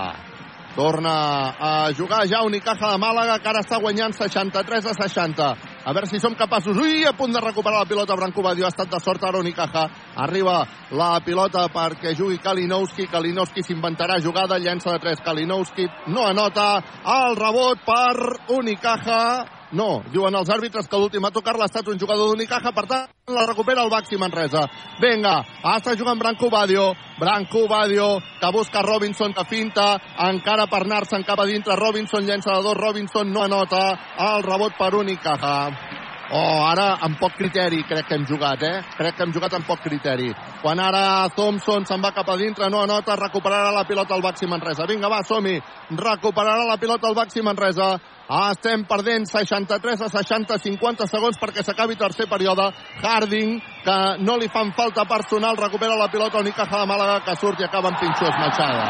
Torna 0.75 1.51
a 1.61 1.93
jugar 1.93 2.27
ja 2.27 2.43
Unicaja 2.43 2.95
de 2.95 2.99
Màlaga, 2.99 3.37
que 3.43 3.49
ara 3.51 3.61
està 3.61 3.77
guanyant 3.77 4.15
63 4.17 4.87
a 4.89 4.95
60. 4.97 5.49
A 5.85 5.93
veure 5.93 6.07
si 6.07 6.21
som 6.23 6.35
capaços. 6.39 6.77
Ui, 6.79 7.03
a 7.05 7.13
punt 7.19 7.33
de 7.35 7.41
recuperar 7.43 7.81
la 7.83 7.89
pilota 7.91 8.15
Branco 8.15 8.43
Badio. 8.43 8.67
Ha 8.67 8.71
estat 8.71 8.91
de 8.91 9.01
sort 9.03 9.25
ara 9.27 9.41
Unicaja. 9.43 9.89
Arriba 10.23 10.61
la 10.95 11.17
pilota 11.25 11.67
perquè 11.75 12.15
jugui 12.15 12.39
Kalinowski. 12.39 13.09
Kalinowski 13.11 13.65
s'inventarà 13.67 14.21
jugada. 14.23 14.61
Llença 14.63 14.95
de 14.95 15.03
3 15.03 15.25
Kalinowski. 15.27 15.89
No 16.15 16.29
anota. 16.29 16.69
El 17.03 17.35
rebot 17.41 17.83
per 17.87 18.55
Unicaja. 18.59 19.62
No, 19.73 20.03
diuen 20.12 20.35
els 20.36 20.51
àrbitres 20.53 20.89
que 20.89 20.99
l'últim 21.01 21.24
a 21.24 21.31
tocar-la 21.32 21.65
ha 21.65 21.70
estat 21.70 21.86
un 21.89 22.01
jugador 22.01 22.28
d'Unicaja, 22.28 22.74
per 22.77 22.85
tant 22.90 23.32
la 23.32 23.47
recupera 23.49 23.85
el 23.86 23.93
Baxi 23.93 24.19
Manresa. 24.20 24.66
Vinga, 25.01 25.39
està 25.73 25.97
jugant 25.97 26.20
Branco 26.20 26.51
Badio, 26.53 26.90
Branco 27.19 27.65
Badio, 27.70 28.11
que 28.40 28.53
busca 28.53 28.85
Robinson, 28.85 29.32
que 29.32 29.47
finta, 29.49 29.89
encara 30.28 30.69
per 30.69 30.85
anar-se'n 30.85 31.24
cap 31.24 31.40
a 31.40 31.49
dintre, 31.49 31.78
Robinson 31.81 32.28
llença 32.28 32.53
de 32.53 32.69
dos, 32.69 32.77
Robinson 32.77 33.32
no 33.32 33.49
anota, 33.49 33.85
el 34.28 34.44
rebot 34.44 34.77
per 34.77 34.94
Unicaja. 35.01 36.02
Oh, 36.33 36.65
ara 36.65 36.95
amb 37.05 37.19
poc 37.21 37.35
criteri 37.37 37.83
crec 37.85 38.07
que 38.09 38.17
hem 38.17 38.23
jugat, 38.25 38.63
eh? 38.65 38.79
Crec 38.97 39.19
que 39.19 39.25
hem 39.27 39.33
jugat 39.35 39.53
amb 39.53 39.67
poc 39.69 39.83
criteri. 39.85 40.31
Quan 40.63 40.81
ara 40.81 41.29
Thompson 41.37 41.85
se'n 41.85 42.01
va 42.01 42.15
cap 42.17 42.31
a 42.33 42.37
dintre, 42.41 42.71
no 42.73 42.81
anota, 42.81 43.19
recuperarà 43.21 43.69
la 43.75 43.85
pilota 43.85 44.17
al 44.17 44.25
Baxi 44.25 44.49
Manresa. 44.49 44.87
Vinga, 44.89 45.11
va, 45.13 45.19
som-hi. 45.29 45.59
Recuperarà 45.99 46.65
la 46.65 46.79
pilota 46.81 47.11
al 47.11 47.19
Baxi 47.19 47.45
Manresa. 47.45 47.91
Estem 48.33 48.87
perdent 48.89 49.29
63 49.29 50.07
a 50.07 50.09
60, 50.09 50.57
50 50.71 51.11
segons 51.11 51.37
perquè 51.37 51.67
s'acabi 51.67 52.01
tercer 52.01 52.25
període. 52.31 52.71
Harding, 53.03 53.59
que 53.85 53.99
no 54.25 54.39
li 54.41 54.49
fan 54.49 54.73
falta 54.73 55.05
personal, 55.05 55.61
recupera 55.61 56.01
la 56.01 56.09
pilota 56.09 56.41
a 56.41 56.47
Unicaja 56.47 56.81
de 56.81 56.89
Màlaga, 56.89 57.21
que 57.29 57.37
surt 57.37 57.61
i 57.61 57.69
acaba 57.69 57.93
amb 57.93 58.01
Pinxó 58.01 58.33
esmatxada. 58.33 58.89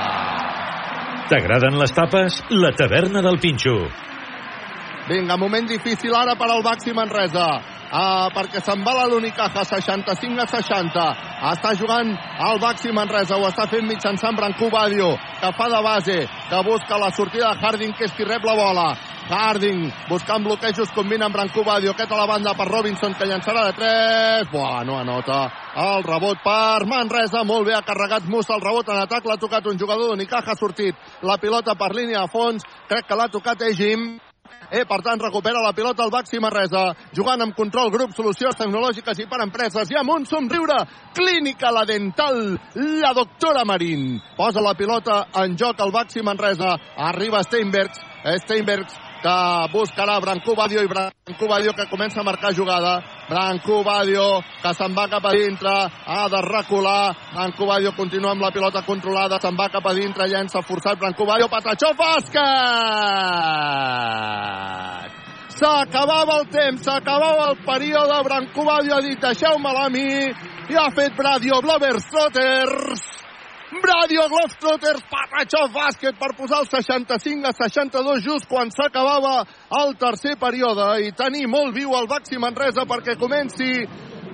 T'agraden 1.27 1.83
les 1.83 1.99
tapes? 1.99 2.41
La 2.55 2.71
taverna 2.79 3.27
del 3.27 3.43
Pinxo. 3.43 4.12
Vinga, 5.13 5.37
moment 5.37 5.67
difícil 5.69 6.15
ara 6.17 6.33
per 6.41 6.47
al 6.49 6.63
Baxi 6.65 6.93
Manresa. 6.97 7.45
Uh, 7.93 8.31
perquè 8.33 8.63
se'n 8.65 8.81
va 8.81 9.05
l'Unicaja 9.05 9.67
65 9.69 10.41
a 10.41 10.47
60 10.49 11.03
està 11.51 11.75
jugant 11.77 12.09
el 12.47 12.61
Baxi 12.63 12.95
Manresa 12.97 13.37
ho 13.37 13.45
està 13.45 13.67
fent 13.69 13.85
mitjançant 13.85 14.39
Brancú 14.39 14.71
Badio 14.73 15.11
que 15.43 15.51
fa 15.59 15.67
de 15.69 15.83
base, 15.85 16.17
que 16.49 16.63
busca 16.65 16.97
la 16.97 17.11
sortida 17.13 17.51
de 17.53 17.61
Harding 17.61 17.93
que 17.99 18.09
és 18.09 18.17
qui 18.17 18.25
rep 18.25 18.49
la 18.49 18.57
bola. 18.57 18.87
Harding 19.29 19.85
buscant 20.09 20.49
bloquejos 20.49 20.97
combina 20.97 21.29
amb 21.29 21.37
Brancú 21.37 21.67
Badio 21.69 21.93
aquest 21.93 22.17
a 22.17 22.23
la 22.23 22.31
banda 22.33 22.57
per 22.57 22.71
Robinson 22.73 23.13
que 23.13 23.29
llançarà 23.29 23.69
de 23.69 23.77
3 23.83 24.51
Buah, 24.57 24.81
no 24.89 24.97
anota 25.03 25.45
el 25.77 26.09
rebot 26.09 26.41
per 26.41 26.89
Manresa 26.89 27.45
molt 27.45 27.69
bé 27.69 27.77
ha 27.77 27.85
carregat 27.85 28.25
Musa 28.25 28.57
el 28.57 28.65
rebot 28.65 28.89
en 28.89 29.05
atac 29.05 29.29
l'ha 29.29 29.37
tocat 29.37 29.69
un 29.69 29.77
jugador 29.77 30.09
d'Unicaja 30.09 30.57
ha 30.57 30.61
sortit 30.65 30.97
la 31.21 31.37
pilota 31.37 31.77
per 31.77 31.93
línia 31.93 32.25
de 32.25 32.33
fons. 32.33 32.65
Crec 32.89 33.05
que 33.05 33.17
l'ha 33.21 33.29
tocat 33.29 33.69
Egim 33.69 34.15
Eh, 34.17 34.32
per 34.89 35.01
tant, 35.05 35.21
recupera 35.21 35.61
la 35.61 35.75
pilota 35.77 36.05
el 36.07 36.13
Baxi 36.15 36.41
Manresa, 36.41 36.87
jugant 37.13 37.45
amb 37.45 37.57
control 37.57 37.93
grup, 37.93 38.15
solucions 38.17 38.57
tecnològiques 38.57 39.21
i 39.21 39.29
per 39.29 39.43
empreses, 39.45 39.93
i 39.93 40.01
amb 40.01 40.15
un 40.15 40.25
somriure, 40.25 40.79
clínica 41.13 41.71
la 41.75 41.85
dental, 41.85 42.57
la 43.05 43.13
doctora 43.13 43.67
Marín. 43.69 44.17
Posa 44.37 44.65
la 44.65 44.73
pilota 44.75 45.27
en 45.45 45.59
joc 45.61 45.85
el 45.85 45.93
Baxi 45.93 46.25
Manresa, 46.25 46.79
arriba 46.97 47.45
Steinbergs, 47.45 48.01
Steinbergs 48.47 49.12
que 49.23 49.69
buscarà 49.73 50.19
Brancú 50.21 50.55
Badio 50.59 50.83
i 50.83 50.89
Brancú 50.91 51.47
Badio 51.49 51.73
que 51.73 51.87
comença 51.89 52.21
a 52.21 52.25
marcar 52.27 52.53
jugada. 52.55 53.01
Brancú 53.29 53.83
Badio 53.87 54.43
que 54.63 54.75
se'n 54.75 54.95
va 54.97 55.09
cap 55.09 55.25
a 55.25 55.33
dintre, 55.33 55.71
ha 55.71 56.29
de 56.29 56.41
recular. 56.43 57.15
Brancú 57.33 57.67
Badio 57.67 57.93
continua 57.97 58.33
amb 58.33 58.43
la 58.43 58.51
pilota 58.51 58.83
controlada, 58.83 59.39
se'n 59.41 59.57
va 59.57 59.69
cap 59.71 59.87
a 59.87 59.95
dintre, 59.95 60.27
llença 60.27 60.63
forçat 60.67 60.99
Brancú 60.99 61.25
Badio, 61.25 61.49
Patachó, 61.49 61.95
bàsquet! 61.95 62.43
S'acabava 65.53 66.41
el 66.41 66.47
temps, 66.51 66.83
s'acabava 66.83 67.51
el 67.53 67.57
període, 67.63 68.23
Brancú 68.27 68.65
Badio 68.67 68.97
ha 68.97 69.03
dit 69.05 69.21
deixeu-me-la 69.21 69.87
a 69.87 69.91
mi, 69.95 70.09
i 70.73 70.75
ha 70.79 70.91
fet 70.91 71.15
Bradio 71.15 71.63
Bloverstrotters. 71.63 73.22
Bradio 73.81 74.27
Globetrotters, 74.29 75.05
Patachó 75.09 75.65
bàsquet 75.73 76.19
per 76.21 76.35
posar 76.37 76.61
el 76.61 76.69
65 76.69 77.49
a 77.49 77.53
62 77.57 78.25
just 78.27 78.49
quan 78.51 78.69
s'acabava 78.69 79.47
el 79.81 79.95
tercer 79.97 80.35
període 80.37 80.89
i 81.07 81.13
tenir 81.17 81.47
molt 81.49 81.73
viu 81.73 81.95
el 81.97 82.09
Baxi 82.11 82.37
Manresa 82.43 82.85
perquè 82.85 83.17
comenci 83.17 83.71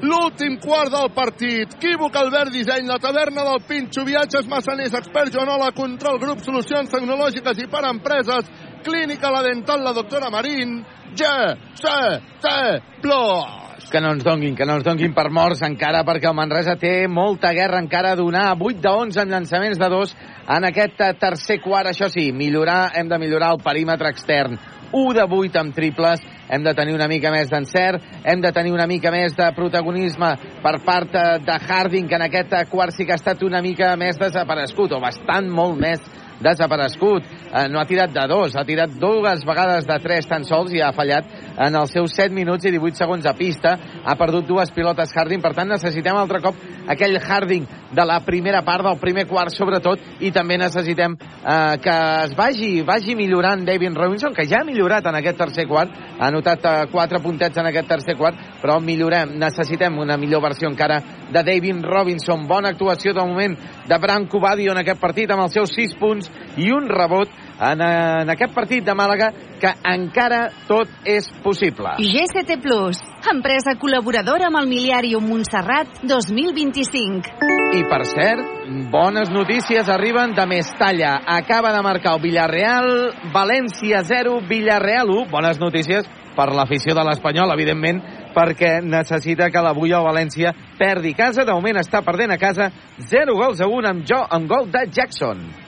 l'últim 0.03 0.59
quart 0.63 0.91
del 0.91 1.13
partit. 1.15 1.77
Quívoc, 1.79 2.19
Albert 2.19 2.53
Disseny, 2.55 2.87
la 2.87 2.99
taverna 3.03 3.47
del 3.47 3.63
Pinxo, 3.69 4.05
viatges 4.07 4.51
massaners, 4.51 4.95
expert 4.95 5.35
Joanola, 5.35 5.71
control 5.75 6.19
grup, 6.23 6.43
solucions 6.43 6.91
tecnològiques 6.91 7.63
i 7.63 7.71
per 7.71 7.85
empreses, 7.91 8.51
clínica 8.87 9.31
la 9.35 9.43
dental, 9.47 9.87
la 9.87 9.95
doctora 9.95 10.31
Marín, 10.35 10.81
G, 11.15 11.33
C, 11.79 11.97
T, 12.43 12.59
Plus. 13.03 13.68
Que 13.89 14.03
no 14.05 14.11
ens 14.13 14.25
donguin, 14.25 14.53
que 14.53 14.67
no 14.69 14.75
ens 14.77 14.85
donguin 14.85 15.15
per 15.17 15.31
morts 15.33 15.63
encara, 15.65 16.03
perquè 16.05 16.29
el 16.29 16.37
Manresa 16.37 16.75
té 16.77 17.07
molta 17.09 17.55
guerra 17.57 17.81
encara 17.81 18.11
a 18.13 18.19
donar. 18.19 18.51
8 18.61 18.83
de 18.85 18.91
11 18.93 19.23
amb 19.23 19.33
llançaments 19.33 19.81
de 19.81 19.89
dos 19.89 20.13
en 20.57 20.67
aquest 20.69 21.01
tercer 21.21 21.57
quart. 21.65 21.89
Això 21.89 22.11
sí, 22.13 22.27
millorar, 22.37 22.91
hem 23.01 23.09
de 23.09 23.19
millorar 23.19 23.55
el 23.57 23.63
perímetre 23.65 24.13
extern. 24.13 24.59
1 24.93 25.15
de 25.17 25.25
8 25.25 25.61
amb 25.63 25.75
triples, 25.77 26.21
hem 26.49 26.65
de 26.65 26.75
tenir 26.77 26.95
una 26.97 27.09
mica 27.09 27.33
més 27.33 27.49
d'encert, 27.49 28.05
hem 28.25 28.45
de 28.45 28.53
tenir 28.53 28.73
una 28.73 28.87
mica 28.87 29.13
més 29.13 29.37
de 29.37 29.49
protagonisme 29.57 30.35
per 30.63 30.77
part 30.85 31.17
de 31.45 31.59
Harding, 31.59 32.09
que 32.09 32.17
en 32.17 32.29
aquest 32.29 32.55
quart 32.71 32.93
sí 32.97 33.05
que 33.05 33.17
ha 33.17 33.21
estat 33.21 33.43
una 33.45 33.61
mica 33.65 33.95
més 33.97 34.21
desaparegut, 34.21 34.97
o 34.97 35.01
bastant 35.01 35.49
molt 35.49 35.81
més 35.81 36.05
desaparegut. 36.41 37.25
Eh, 37.49 37.67
no 37.69 37.81
ha 37.81 37.87
tirat 37.89 38.13
de 38.15 38.27
dos, 38.31 38.57
ha 38.57 38.65
tirat 38.65 38.95
dues 39.01 39.45
vegades 39.47 39.87
de 39.89 39.99
tres 40.03 40.29
tan 40.29 40.45
sols 40.49 40.73
i 40.75 40.83
ha 40.85 40.93
fallat 40.97 41.27
en 41.59 41.77
els 41.77 41.93
seus 41.93 42.15
7 42.15 42.35
minuts 42.35 42.65
i 42.65 42.73
18 42.75 43.03
segons 43.03 43.27
a 43.27 43.35
pista. 43.37 43.75
Ha 44.05 44.17
perdut 44.19 44.47
dues 44.47 44.71
pilotes 44.75 45.13
Harding, 45.15 45.43
per 45.43 45.55
tant 45.57 45.69
necessitem 45.71 46.17
altre 46.17 46.41
cop 46.45 46.57
aquell 46.89 47.19
Harding 47.19 47.67
de 47.93 48.05
la 48.05 48.21
primera 48.25 48.63
part, 48.65 48.85
del 48.85 48.99
primer 49.01 49.27
quart 49.29 49.53
sobretot, 49.55 50.01
i 50.21 50.31
també 50.35 50.59
necessitem 50.61 51.17
eh, 51.19 51.77
que 51.83 51.97
es 52.25 52.35
vagi, 52.37 52.71
vagi 52.87 53.17
millorant 53.19 53.65
David 53.67 53.97
Robinson, 53.97 54.35
que 54.37 54.47
ja 54.49 54.63
ha 54.63 54.69
millorat 54.69 55.07
en 55.09 55.19
aquest 55.19 55.41
tercer 55.41 55.67
quart, 55.69 55.95
ha 56.19 56.29
anotat 56.29 56.69
eh, 56.69 56.77
quatre 56.93 57.23
puntets 57.25 57.59
en 57.59 57.71
aquest 57.71 57.89
tercer 57.89 58.17
quart, 58.19 58.39
però 58.63 58.79
millorem, 58.85 59.35
necessitem 59.41 59.99
una 59.99 60.19
millor 60.21 60.45
versió 60.45 60.69
encara 60.69 61.01
de 61.33 61.43
David 61.43 61.85
Robinson. 61.85 62.47
Bona 62.49 62.75
actuació 62.75 63.15
de 63.17 63.25
moment 63.25 63.57
de 63.89 63.99
Branco 63.99 64.41
Badio 64.41 64.73
en 64.73 64.83
aquest 64.85 65.01
partit 65.01 65.31
amb 65.33 65.47
els 65.47 65.57
seus 65.57 65.75
6 65.77 65.99
punts 66.01 66.31
i 66.61 66.71
un 66.73 66.89
rebot 66.89 67.33
en, 67.61 67.83
en 67.83 68.31
aquest 68.31 68.55
partit 68.55 68.85
de 68.87 68.95
Màlaga 68.95 69.31
que 69.59 69.73
encara 69.91 70.49
tot 70.69 70.91
és 71.09 71.27
possible. 71.43 71.97
GCT 71.99 72.59
Plus, 72.63 73.01
empresa 73.33 73.75
col·laboradora 73.81 74.49
amb 74.49 74.61
el 74.61 74.71
Miliàrium 74.71 75.27
Montserrat 75.29 76.01
2025. 76.07 77.35
I 77.79 77.83
per 77.91 78.05
cert, 78.09 78.45
bones 78.93 79.33
notícies 79.35 79.91
arriben 79.93 80.33
de 80.37 80.47
Mestalla. 80.49 81.19
Acaba 81.27 81.75
de 81.75 81.83
marcar 81.83 82.15
el 82.17 82.23
Villarreal, 82.23 82.89
València 83.35 84.05
0, 84.07 84.39
Villarreal 84.49 85.11
1. 85.11 85.29
Bones 85.33 85.61
notícies 85.61 86.09
per 86.39 86.53
l'afició 86.55 86.95
de 86.95 87.03
l'Espanyol, 87.03 87.51
evidentment, 87.51 87.99
perquè 88.37 88.79
necessita 88.85 89.51
que 89.51 89.63
l'avui 89.65 89.93
el 89.93 90.07
València 90.07 90.55
perdi 90.79 91.17
casa. 91.19 91.45
De 91.45 91.55
moment 91.55 91.83
està 91.83 92.05
perdent 92.07 92.33
a 92.33 92.41
casa 92.41 92.71
0 93.11 93.35
gols 93.35 93.61
a 93.61 93.67
1 93.67 93.91
amb, 93.91 94.05
jo, 94.07 94.23
amb 94.23 94.47
gol 94.51 94.71
de 94.71 94.87
Jackson. 94.95 95.68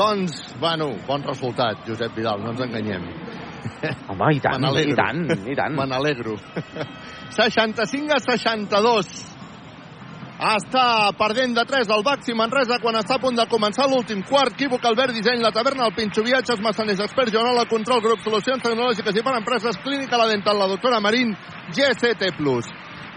Doncs, 0.00 0.54
bueno, 0.58 0.94
bon 1.06 1.22
resultat, 1.22 1.82
Josep 1.84 2.14
Vidal, 2.16 2.40
no 2.40 2.54
ens 2.54 2.62
enganyem. 2.64 3.02
Home, 4.08 4.30
i 4.32 4.40
tant, 4.40 4.64
i 4.80 4.94
tant, 4.96 5.26
i 5.44 5.56
tant. 5.58 5.76
Me 5.76 5.84
n'alegro. 5.90 6.38
65 7.36 8.16
a 8.16 8.20
62. 8.24 9.10
Està 10.40 10.84
perdent 11.20 11.52
de 11.52 11.66
3 11.68 11.90
el 11.92 12.04
Baxi 12.06 12.32
Manresa 12.32 12.78
quan 12.80 12.96
està 12.96 13.18
a 13.18 13.20
punt 13.20 13.36
de 13.36 13.44
començar 13.50 13.90
l'últim 13.90 14.22
quart. 14.24 14.56
Equívoc, 14.56 14.86
Albert 14.88 15.12
Disseny, 15.12 15.44
la 15.44 15.52
taverna, 15.52 15.90
el 15.90 15.96
Pinxo 15.98 16.24
Viatges, 16.24 16.64
Massaners, 16.64 17.04
Expert, 17.04 17.28
Joanola, 17.34 17.68
Control, 17.68 18.00
Grup, 18.00 18.24
Solucions 18.24 18.64
Tecnològiques 18.64 19.20
i 19.20 19.26
per 19.26 19.36
Empreses, 19.36 19.76
Clínica 19.84 20.16
La 20.16 20.30
Dental, 20.32 20.56
la 20.64 20.70
doctora 20.70 21.02
Marín, 21.04 21.36
GCT+. 21.76 22.32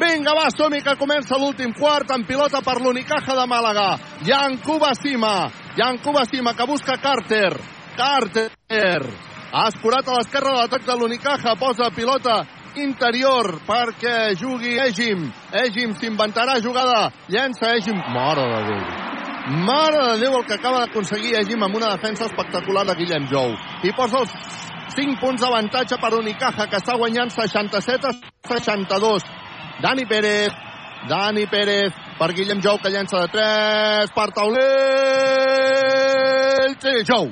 Vinga, 0.04 0.34
va, 0.36 0.50
som 0.52 0.74
que 0.74 1.00
comença 1.00 1.38
l'últim 1.40 1.72
quart 1.78 2.12
amb 2.12 2.28
pilota 2.28 2.60
per 2.66 2.82
l'Unicaja 2.82 3.38
de 3.40 3.48
Màlaga. 3.48 3.94
Yancuba 4.28 4.92
Sima, 5.00 5.48
Yancuba 5.76 6.26
Sima 6.26 6.54
que 6.54 6.66
busca 6.66 6.98
Carter. 6.98 7.60
Carter 7.98 8.52
ha 9.54 9.68
escurat 9.70 10.08
a 10.08 10.18
l'esquerra 10.18 10.52
de 10.52 10.60
l'atac 10.60 10.86
de 10.86 10.96
l'Unicaja, 10.98 11.56
posa 11.58 11.90
pilota 11.90 12.44
interior 12.76 13.60
perquè 13.66 14.36
jugui 14.38 14.76
Egim. 14.82 15.26
Egim 15.64 15.96
s'inventarà 15.98 16.60
jugada, 16.62 17.10
llença 17.28 17.74
Egim. 17.78 17.98
Mare 18.14 18.46
de 18.52 18.62
Déu. 18.70 18.84
Mare 19.66 20.04
de 20.12 20.20
Déu 20.22 20.38
el 20.38 20.46
que 20.46 20.58
acaba 20.60 20.84
d'aconseguir 20.86 21.40
Egim 21.42 21.66
amb 21.66 21.76
una 21.82 21.90
defensa 21.96 22.30
espectacular 22.30 22.86
de 22.86 22.98
Guillem 23.02 23.26
Jou. 23.32 23.56
I 23.84 23.94
posa 23.98 24.22
els 24.22 24.34
5 24.94 25.18
punts 25.22 25.42
d'avantatge 25.42 25.98
per 25.98 26.14
Unicaja, 26.20 26.70
que 26.70 26.78
està 26.78 26.98
guanyant 26.98 27.34
67 27.34 28.10
a 28.10 28.14
62. 28.54 29.26
Dani 29.82 30.06
Pérez, 30.06 30.54
Dani 31.10 31.48
Pérez 31.50 31.98
per 32.24 32.32
Guillem 32.38 32.62
Jou, 32.64 32.78
que 32.80 32.88
llença 32.88 33.20
de 33.20 33.28
3, 33.34 34.12
per 34.16 34.32
taulell, 34.32 34.62
Trijou, 36.80 37.26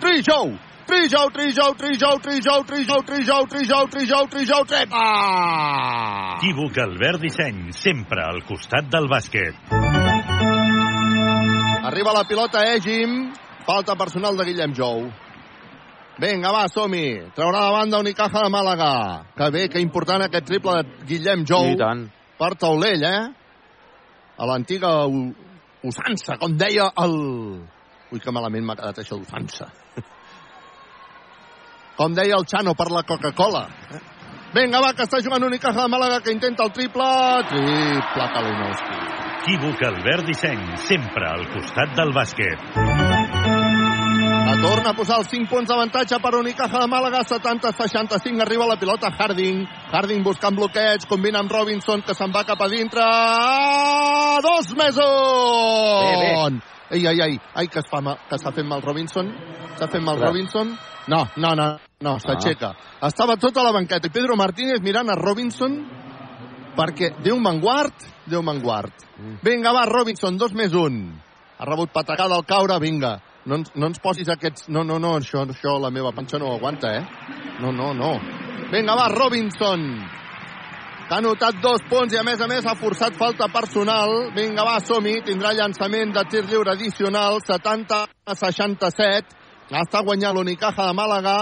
Trijou, 0.00 0.56
Trijou, 0.88 1.28
Trijou, 1.36 1.74
Trijou, 1.76 2.16
Trijou, 2.24 2.64
Trijou, 2.64 3.02
Trijou, 3.04 3.44
Trijou, 3.44 3.84
Trijou, 3.92 4.24
Trijou, 4.32 4.64
trepa! 4.64 5.04
Equívoc 6.38 6.78
Albert 6.80 7.20
Disseny, 7.20 7.72
sempre 7.76 8.24
al 8.24 8.40
costat 8.48 8.88
del 8.88 9.04
bàsquet. 9.12 9.54
Arriba 11.84 12.16
la 12.16 12.24
pilota 12.24 12.64
Egim, 12.72 13.28
falta 13.66 14.00
personal 14.00 14.32
de 14.38 14.44
Guillem 14.48 14.72
Jou. 14.72 15.12
Vinga, 16.18 16.48
va, 16.56 16.64
som-hi. 16.72 17.20
Traurà 17.36 17.60
de 17.66 17.72
banda 17.76 18.00
Unicaja 18.00 18.40
de 18.46 18.50
Màlaga. 18.50 19.28
Que 19.36 19.50
bé, 19.52 19.68
que 19.68 19.80
important 19.84 20.24
aquest 20.24 20.48
triple 20.48 20.72
de 20.80 20.88
Guillem 21.04 21.44
Jou. 21.44 21.68
I 21.76 21.76
tant. 21.76 22.08
Per 22.38 22.54
taulell, 22.56 23.04
eh? 23.04 23.37
A 24.38 24.46
l'antiga 24.46 24.92
usança, 25.82 26.38
com 26.38 26.54
deia 26.58 26.90
el... 27.02 27.16
Ui, 28.08 28.20
que 28.22 28.32
malament 28.32 28.64
m'ha 28.64 28.76
quedat 28.78 29.02
això 29.02 29.18
d'usança. 29.18 29.68
Com 31.98 32.14
deia 32.14 32.38
el 32.38 32.46
Chano 32.46 32.76
per 32.78 32.86
la 32.94 33.02
Coca-Cola. 33.02 33.64
Vinga, 34.54 34.80
va, 34.80 34.94
que 34.96 35.04
està 35.04 35.18
jugant 35.20 35.44
Unicaja 35.44 35.82
de 35.82 35.90
Màlaga, 35.92 36.22
que 36.24 36.32
intenta 36.32 36.64
el 36.64 36.72
triple. 36.72 37.10
Triple 37.50 38.30
Kalinowski. 38.38 39.04
Equívoc 39.48 39.84
Albert 39.90 40.26
Disseny, 40.30 40.66
sempre 40.88 41.28
al 41.34 41.46
costat 41.52 41.96
del 41.98 42.14
bàsquet. 42.16 43.57
Torna 44.58 44.90
a 44.90 44.96
posar 44.96 45.20
els 45.22 45.28
5 45.30 45.46
punts 45.46 45.68
d'avantatge 45.70 46.18
per 46.18 46.32
Unicaja 46.34 46.80
de 46.82 46.88
Màlaga, 46.90 47.20
70-65, 47.22 48.42
arriba 48.42 48.66
la 48.66 48.76
pilota 48.80 49.10
Harding. 49.14 49.60
Harding 49.94 50.24
buscant 50.26 50.56
bloqueig, 50.58 51.06
combina 51.06 51.38
amb 51.44 51.52
Robinson, 51.54 52.02
que 52.02 52.16
se'n 52.18 52.34
va 52.34 52.42
cap 52.48 52.64
a 52.64 52.68
dintre. 52.72 53.04
Ah, 53.04 54.40
dos 54.42 54.72
mesos! 54.74 55.06
Bé, 56.02 56.16
bé. 56.24 56.98
Ei, 56.98 57.06
ai, 57.06 57.68
que 57.68 57.78
es 57.78 57.86
fa 57.90 58.00
mal, 58.02 58.18
que 58.28 58.38
s'ha 58.40 58.50
fet 58.56 58.66
mal 58.66 58.82
Robinson. 58.82 59.30
S'ha 59.78 59.86
fet 59.86 60.02
mal. 60.02 60.18
Robinson. 60.18 60.74
No, 61.08 61.22
no, 61.36 61.54
no, 61.54 61.68
no, 62.02 62.16
s'aixeca. 62.18 62.72
Estava 63.06 63.38
tota 63.38 63.62
la 63.62 63.72
banqueta 63.72 64.10
i 64.10 64.12
Pedro 64.12 64.36
Martínez 64.36 64.82
mirant 64.82 65.08
a 65.08 65.16
Robinson 65.16 65.78
perquè 66.78 67.14
Déu 67.22 67.38
me'n 67.42 67.62
guard, 67.62 67.94
Déu 68.26 68.42
me'n 68.42 68.60
guard. 68.62 69.06
Vinga, 69.44 69.72
va, 69.72 69.86
Robinson, 69.86 70.36
dos 70.36 70.52
més 70.52 70.74
un. 70.74 71.00
Ha 71.58 71.66
rebut 71.66 71.94
patacada 71.94 72.36
al 72.36 72.46
caure, 72.46 72.76
vinga. 72.82 73.18
No 73.48 73.56
ens, 73.56 73.70
no 73.80 73.88
ens 73.88 74.00
posis 74.04 74.28
aquests... 74.28 74.66
No, 74.68 74.82
no, 74.84 74.98
no, 75.00 75.14
això, 75.16 75.46
això 75.48 75.78
la 75.80 75.88
meva 75.94 76.12
panxa 76.12 76.36
no 76.40 76.50
aguanta, 76.52 76.90
eh? 76.98 77.04
No, 77.62 77.72
no, 77.72 77.94
no. 77.96 78.10
Vinga, 78.68 78.96
va, 78.98 79.06
Robinson. 79.14 79.86
Ha 81.08 81.20
notat 81.24 81.62
dos 81.64 81.80
punts 81.88 82.12
i, 82.12 82.18
a 82.20 82.24
més 82.26 82.42
a 82.44 82.48
més, 82.50 82.66
ha 82.68 82.76
forçat 82.76 83.16
falta 83.16 83.48
personal. 83.48 84.12
Vinga, 84.36 84.66
va, 84.68 84.76
som-hi. 84.84 85.22
Tindrà 85.24 85.54
llançament 85.56 86.12
de 86.12 86.26
tir 86.28 86.44
lliure 86.50 86.74
addicional, 86.74 87.40
70 87.46 88.02
a 88.04 88.36
67. 88.36 89.32
Està 89.80 90.04
guanyant 90.04 90.36
l'Unicaja 90.36 90.84
de 90.84 90.98
Màlaga. 91.00 91.38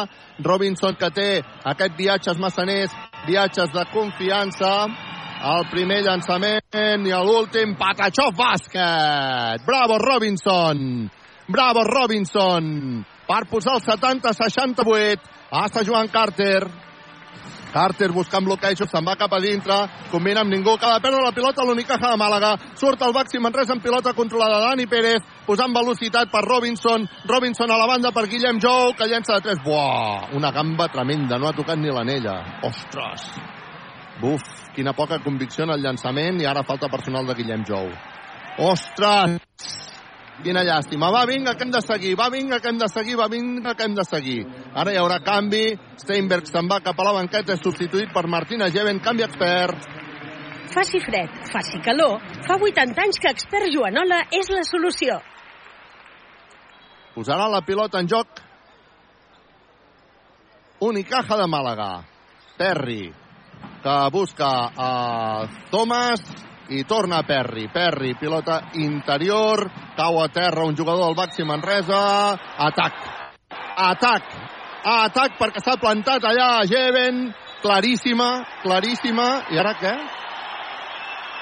Robinson, 0.46 0.94
que 0.94 1.10
té 1.10 1.28
aquest 1.66 1.98
viatges 1.98 2.38
massaners, 2.38 2.94
viatges 3.26 3.74
de 3.74 3.86
confiança. 3.90 4.72
El 5.46 5.66
primer 5.74 6.04
llançament 6.06 6.78
i 7.10 7.18
l'últim, 7.26 7.74
Patachó 7.74 8.30
bàsquet. 8.30 9.66
Bravo, 9.66 9.98
Robinson. 9.98 11.10
Bravo, 11.48 11.84
Robinson. 11.84 13.04
Per 13.26 13.44
posar 13.50 13.76
el 13.78 13.84
70-68. 13.86 15.30
Està 15.62 15.84
jugant 15.86 16.10
Carter. 16.10 16.66
Carter 17.76 18.08
buscant 18.14 18.44
bloquejos, 18.46 18.88
se'n 18.88 19.04
va 19.04 19.16
cap 19.20 19.34
a 19.36 19.40
dintre, 19.42 19.74
combina 20.08 20.40
amb 20.40 20.52
ningú, 20.54 20.72
acaba 20.72 20.96
de 20.96 21.04
perdre 21.04 21.20
la 21.20 21.32
pilota 21.36 21.64
l'Unicaja 21.66 22.12
de 22.12 22.16
Màlaga, 22.16 22.54
surt 22.80 23.02
el 23.04 23.12
Baxi 23.12 23.40
Manresa 23.42 23.74
amb 23.74 23.84
pilota 23.84 24.14
controlada 24.16 24.62
Dani 24.62 24.86
Pérez, 24.88 25.26
posant 25.44 25.74
velocitat 25.76 26.30
per 26.32 26.40
Robinson, 26.46 27.04
Robinson 27.28 27.70
a 27.70 27.76
la 27.76 27.88
banda 27.90 28.14
per 28.16 28.24
Guillem 28.32 28.62
Jou, 28.62 28.94
que 28.96 29.10
llença 29.10 29.36
de 29.36 29.50
3, 29.50 29.60
buah, 29.66 30.32
una 30.38 30.54
gamba 30.56 30.88
tremenda, 30.88 31.36
no 31.36 31.50
ha 31.50 31.56
tocat 31.58 31.76
ni 31.76 31.92
l'anella, 31.92 32.38
ostres, 32.64 33.26
buf, 34.22 34.46
quina 34.72 34.96
poca 34.96 35.20
convicció 35.20 35.66
en 35.66 35.76
el 35.76 35.84
llançament 35.84 36.40
i 36.40 36.48
ara 36.48 36.64
falta 36.64 36.88
personal 36.88 37.28
de 37.28 37.36
Guillem 37.36 37.66
Jou. 37.68 37.92
Ostres! 38.70 39.85
Quina 40.44 40.62
llàstima. 40.66 41.08
Va, 41.14 41.24
vinga, 41.26 41.54
que 41.56 41.64
hem 41.64 41.72
de 41.72 41.80
seguir. 41.80 42.14
Va, 42.18 42.28
vinga, 42.30 42.60
que 42.60 42.68
hem 42.68 42.78
de 42.78 42.88
seguir. 42.92 43.16
Va, 43.18 43.28
vinga, 43.32 43.74
que 43.74 43.86
hem 43.86 43.94
de 43.96 44.04
seguir. 44.04 44.40
Ara 44.74 44.92
hi 44.92 44.98
haurà 45.00 45.20
canvi. 45.24 45.64
Steinberg 46.02 46.48
se'n 46.50 46.68
va 46.68 46.82
cap 46.84 46.98
a 47.00 47.06
la 47.08 47.14
banqueta, 47.16 47.56
és 47.56 47.62
substituït 47.64 48.12
per 48.12 48.26
Martina 48.28 48.68
Geven. 48.74 49.00
Canvi 49.04 49.24
expert. 49.26 49.88
Faci 50.76 51.00
fred, 51.00 51.30
faci 51.48 51.78
calor, 51.80 52.18
fa 52.44 52.58
80 52.60 53.00
anys 53.00 53.20
que 53.22 53.30
Expert 53.32 53.70
Joanola 53.72 54.18
és 54.34 54.50
la 54.52 54.60
solució. 54.66 55.14
Posarà 57.14 57.46
la 57.48 57.62
pilota 57.64 58.02
en 58.02 58.10
joc. 58.12 58.42
Unicaja 60.84 61.38
de 61.40 61.46
Màlaga. 61.48 61.88
Perry, 62.58 63.08
que 63.82 63.96
busca 64.12 64.50
a 64.76 64.90
Thomas 65.70 66.20
i 66.70 66.82
torna 66.84 67.22
Perry. 67.22 67.68
Perry, 67.72 68.14
pilota 68.18 68.60
interior, 68.74 69.70
cau 69.96 70.20
a 70.22 70.28
terra 70.28 70.64
un 70.64 70.76
jugador 70.76 71.06
del 71.06 71.14
Baxi 71.18 71.44
Manresa. 71.44 72.32
Atac. 72.58 72.94
Atac. 73.76 74.22
Atac 74.86 75.38
perquè 75.38 75.62
s'ha 75.64 75.76
plantat 75.82 76.24
allà 76.24 76.62
Jeven. 76.66 77.32
Claríssima, 77.62 78.44
claríssima. 78.62 79.28
I 79.50 79.58
ara 79.58 79.72
què? 79.80 79.94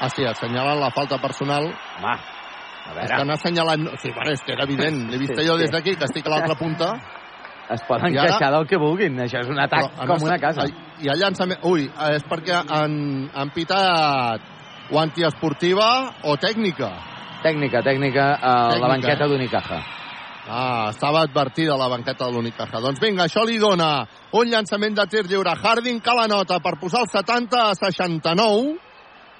Ah, 0.01 0.09
sí, 0.11 0.25
assenyalant 0.27 0.81
la 0.81 0.91
falta 0.95 1.19
personal. 1.23 1.67
Home, 1.69 2.15
a 2.15 2.91
És 2.91 2.95
veure, 2.97 3.17
que 3.19 3.25
n'ha 3.29 3.37
assenyalat... 3.39 3.85
Sí, 4.03 4.11
bueno, 4.15 4.33
és 4.33 4.41
que 4.45 4.53
era 4.53 4.65
evident. 4.65 5.05
L'he 5.11 5.19
vist 5.21 5.35
Sí, 5.37 5.45
jo 5.47 5.57
sí. 5.59 5.63
des 5.65 5.71
d'aquí, 5.75 5.95
que 5.97 6.05
estic 6.09 6.27
a 6.27 6.33
l'altra 6.35 6.57
punta. 6.57 6.95
es 7.71 7.81
poden 7.89 8.13
I 8.13 8.19
ara- 8.19 8.29
queixar 8.29 8.51
del 8.53 8.67
que 8.69 8.77
vulguin. 8.77 9.17
Això 9.25 9.41
és 9.41 9.49
un 9.49 9.59
atac 9.59 9.87
Però 9.97 10.07
com 10.07 10.25
una 10.27 10.39
casa. 10.39 10.67
Hi 11.01 11.09
ha 11.09 11.15
llançament... 11.17 11.61
Ui, 11.65 11.87
és 12.13 12.25
perquè 12.29 12.59
han, 12.69 13.31
han 13.35 13.51
pitat 13.55 14.41
o 14.91 15.01
antiesportiva 15.01 16.15
o 16.25 16.37
tècnica. 16.37 16.91
Tècnica, 17.43 17.83
tècnica, 17.83 18.39
a 18.41 18.53
la 18.55 18.71
Tècnica. 18.71 18.89
banqueta 18.89 19.29
d'Unicaja. 19.29 19.83
Ah, 20.47 20.89
estava 20.91 21.23
advertida 21.23 21.77
la 21.77 21.89
banqueta 21.89 22.27
de 22.27 22.33
l'Unicaja. 22.33 22.81
Doncs 22.81 23.01
vinga, 23.01 23.25
això 23.25 23.45
li 23.47 23.59
dona 23.59 24.07
un 24.33 24.49
llançament 24.49 24.95
de 24.95 25.07
tir 25.07 25.25
lliure. 25.25 25.55
Harding 25.57 26.01
que 26.01 26.15
la 26.15 26.27
nota 26.29 26.59
per 26.61 26.77
posar 26.81 27.01
el 27.01 27.09
70 27.09 27.71
a 27.71 27.75
69 27.75 28.77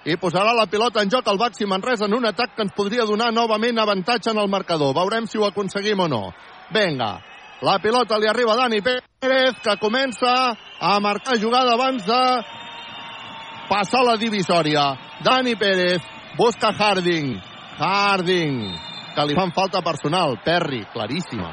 i 0.05 0.17
posarà 0.17 0.55
la 0.57 0.67
pilota 0.67 1.03
en 1.03 1.11
joc 1.11 1.29
al 1.29 1.39
Baxi 1.39 1.67
Manresa 1.67 2.05
en 2.07 2.15
un 2.15 2.27
atac 2.27 2.55
que 2.57 2.63
ens 2.63 2.73
podria 2.77 3.05
donar 3.05 3.33
novament 3.33 3.79
avantatge 3.79 4.31
en 4.33 4.39
el 4.39 4.49
marcador. 4.49 4.95
Veurem 4.97 5.27
si 5.27 5.39
ho 5.39 5.47
aconseguim 5.47 6.01
o 6.01 6.09
no. 6.09 6.33
Vinga, 6.73 7.21
la 7.63 7.79
pilota 7.81 8.19
li 8.19 8.29
arriba 8.29 8.53
a 8.53 8.57
Dani 8.65 8.81
Pérez, 8.81 9.61
que 9.63 9.77
comença 9.81 10.57
a 10.81 11.01
marcar 11.01 11.39
jugada 11.41 11.73
abans 11.73 12.05
de 12.05 12.21
passar 13.75 14.05
la 14.07 14.17
divisòria. 14.17 14.95
Dani 15.25 15.57
Pérez 15.59 16.03
busca 16.39 16.71
Harding. 16.79 17.35
Harding, 17.75 18.59
que 19.17 19.23
li 19.27 19.35
fan 19.35 19.51
falta 19.55 19.83
personal. 19.83 20.39
Perry, 20.45 20.85
claríssima. 20.93 21.51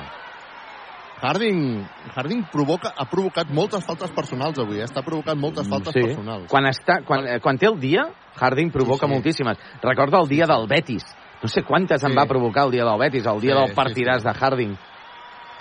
Harding, 1.21 1.81
Harding 2.15 2.45
provoca, 2.51 2.93
ha 2.97 3.05
provocat 3.09 3.49
moltes 3.53 3.85
faltes 3.85 4.09
personals 4.13 4.57
avui, 4.61 4.79
eh? 4.81 4.87
està 4.89 5.03
provocant 5.05 5.37
moltes 5.37 5.67
faltes 5.69 5.93
sí. 5.93 6.01
personals. 6.01 6.47
Quan, 6.49 6.65
està, 6.69 7.01
quan, 7.05 7.27
eh, 7.29 7.39
quan 7.41 7.59
té 7.61 7.69
el 7.69 7.77
dia, 7.81 8.07
Harding 8.37 8.71
provoca 8.73 9.05
Sí, 9.05 9.09
sí. 9.09 9.13
moltíssimes. 9.13 9.57
Recorda 9.83 10.21
el 10.21 10.29
dia 10.29 10.47
del 10.49 10.65
Betis. 10.67 11.05
No 11.41 11.49
sé 11.49 11.63
quantes 11.63 12.03
en 12.03 12.11
Sí. 12.11 12.17
va 12.17 12.25
provocar 12.25 12.65
el 12.65 12.71
dia 12.71 12.85
del 12.85 12.99
Betis, 12.99 13.25
el 13.25 13.41
dia 13.41 13.53
Sí, 13.53 13.59
del 13.59 13.75
partidàs 13.75 14.21
sí, 14.21 14.27
de 14.27 14.33
Harding. 14.33 14.77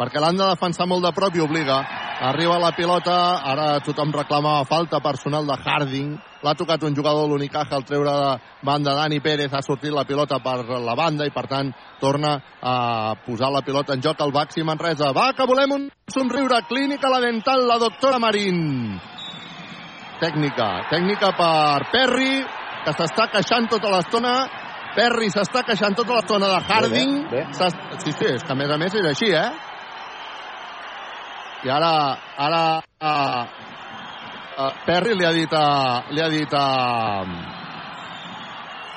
perquè 0.00 0.18
l'han 0.18 0.36
de 0.36 0.46
defensar 0.48 0.86
molt 0.88 1.04
de 1.04 1.12
prop 1.12 1.34
i 1.36 1.40
obliga. 1.40 1.84
Arriba 2.20 2.58
la 2.58 2.72
pilota, 2.72 3.42
ara 3.44 3.80
tothom 3.80 4.12
reclamava 4.12 4.64
falta 4.64 5.00
personal 5.00 5.46
de 5.46 5.56
Harding. 5.62 6.30
L'ha 6.40 6.54
tocat 6.56 6.82
un 6.88 6.94
jugador 6.96 7.26
de 7.26 7.34
l'Unicaja 7.34 7.76
al 7.76 7.84
treure 7.84 8.12
de 8.16 8.30
banda 8.64 8.94
Dani 8.96 9.18
Pérez, 9.20 9.52
ha 9.52 9.60
sortit 9.60 9.92
la 9.92 10.06
pilota 10.08 10.38
per 10.40 10.64
la 10.80 10.94
banda 10.96 11.26
i 11.28 11.32
per 11.34 11.44
tant 11.50 11.72
torna 12.00 12.32
a 12.62 13.12
posar 13.26 13.50
la 13.52 13.60
pilota 13.60 13.92
en 13.92 14.00
joc 14.00 14.20
al 14.20 14.32
Baxi 14.32 14.64
Manresa. 14.64 15.12
Va, 15.12 15.32
que 15.36 15.44
volem 15.46 15.76
un 15.76 15.84
somriure. 16.08 16.62
Clínica 16.68 17.10
la 17.12 17.20
dental, 17.20 17.66
la 17.68 17.76
doctora 17.78 18.18
Marín. 18.18 18.96
Tècnica, 20.20 20.70
tècnica 20.88 21.32
per 21.36 21.86
Perry, 21.92 22.40
que 22.86 22.96
s'està 22.96 23.28
queixant 23.32 23.68
tota 23.68 23.92
l'estona. 23.92 24.34
Perry 24.96 25.28
s'està 25.30 25.62
queixant 25.64 25.96
tota 25.96 26.16
l'estona 26.16 26.48
de 26.54 26.60
Harding. 26.66 27.16
Bé, 27.30 27.44
bé, 27.44 27.70
Sí, 28.00 28.12
sí, 28.12 28.24
és 28.32 28.42
que 28.42 28.52
a 28.52 28.56
més 28.56 28.70
a 28.70 28.78
més 28.80 28.96
és 28.96 29.06
així, 29.12 29.28
eh? 29.36 29.50
I 31.64 31.68
ara, 31.68 31.92
ara 32.40 32.62
uh, 32.80 33.69
uh, 34.60 34.72
Perry 34.84 35.16
li 35.16 35.24
ha 35.24 35.32
dit 35.32 35.52
a, 35.56 35.66
li 36.10 36.20
ha 36.20 36.28
dit 36.28 36.54
a, 36.54 36.66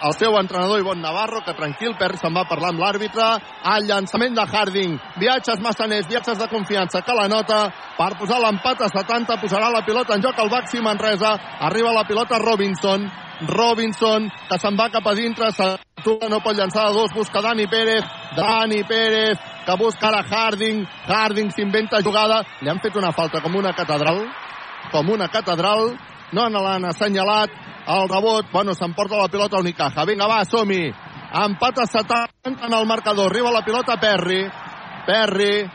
al 0.04 0.16
seu 0.20 0.36
entrenador 0.40 0.82
Ivon 0.82 1.00
Navarro 1.02 1.40
que 1.46 1.56
tranquil, 1.56 1.96
Perry 2.00 2.20
se'n 2.20 2.36
va 2.36 2.44
parlar 2.50 2.74
amb 2.74 2.84
l'àrbitre. 2.84 3.30
Al 3.74 3.88
llançament 3.88 4.36
de 4.36 4.44
Harding. 4.44 4.98
Viatges 5.22 5.64
massaners, 5.64 6.10
viatges 6.12 6.42
de 6.42 6.50
confiança 6.52 7.02
que 7.02 7.16
la 7.16 7.30
nota 7.32 7.64
per 7.98 8.12
posar 8.20 8.42
l'empat 8.44 8.84
a 8.84 8.92
70 8.92 9.40
posarà 9.42 9.72
la 9.72 9.86
pilota 9.88 10.18
en 10.18 10.26
joc 10.26 10.40
al 10.40 10.52
Baxi 10.52 10.84
Manresa. 10.84 11.38
Arriba 11.70 11.96
la 11.96 12.04
pilota 12.10 12.42
Robinson. 12.44 13.08
Robinson, 13.48 14.30
que 14.50 14.60
se'n 14.60 14.78
va 14.80 14.92
cap 14.92 15.08
a 15.10 15.16
dintre, 15.18 15.50
70 15.52 15.94
s'atura, 16.04 16.30
no 16.30 16.42
pot 16.44 16.56
llançar 16.56 16.88
de 16.88 16.94
dos, 16.94 17.14
busca 17.16 17.42
Dani 17.42 17.68
Pérez, 17.68 18.04
Dani 18.36 18.84
Pérez, 18.84 19.40
que 19.66 19.76
busca 19.78 20.08
ara 20.10 20.24
Harding, 20.24 20.86
Harding 21.08 21.52
s'inventa 21.52 22.02
jugada, 22.04 22.44
li 22.62 22.70
han 22.70 22.80
fet 22.84 22.96
una 22.96 23.12
falta 23.12 23.42
com 23.42 23.56
una 23.56 23.74
catedral, 23.74 24.26
com 24.94 25.10
una 25.10 25.28
catedral, 25.34 25.90
no 26.38 26.46
l'han 26.54 26.86
assenyalat, 26.86 27.50
el 27.94 28.10
rebot, 28.10 28.46
bueno, 28.54 28.74
s'emporta 28.78 29.18
la 29.18 29.28
pilota 29.28 29.60
Unicaja, 29.60 30.06
vinga 30.06 30.28
va, 30.30 30.44
som-hi, 30.46 30.94
empat 31.44 31.80
a 31.82 31.86
70 31.90 32.68
en 32.68 32.74
el 32.78 32.86
marcador, 32.86 33.32
arriba 33.32 33.52
la 33.52 33.66
pilota 33.66 33.98
Perry, 34.00 34.46
Perry, 35.08 35.66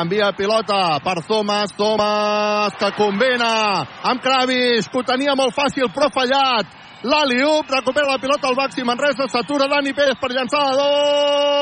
envia 0.00 0.32
pilota 0.36 1.00
per 1.04 1.22
Thomas, 1.26 1.72
Thomas 1.76 2.72
que 2.78 2.92
combina 2.96 3.86
amb 4.02 4.22
Kravis, 4.22 4.88
que 4.88 4.98
ho 5.00 5.02
tenia 5.02 5.34
molt 5.36 5.54
fàcil 5.56 5.90
però 5.94 6.08
fallat, 6.14 6.66
l'Aliup 7.02 7.70
recupera 7.74 8.12
la 8.12 8.18
pilota 8.22 8.48
al 8.48 8.56
Baxi 8.58 8.84
Manresa, 8.84 9.28
s'atura 9.28 9.68
Dani 9.68 9.92
Pérez 9.94 10.18
per 10.20 10.30
llançar 10.32 10.76
dos. 10.78 11.58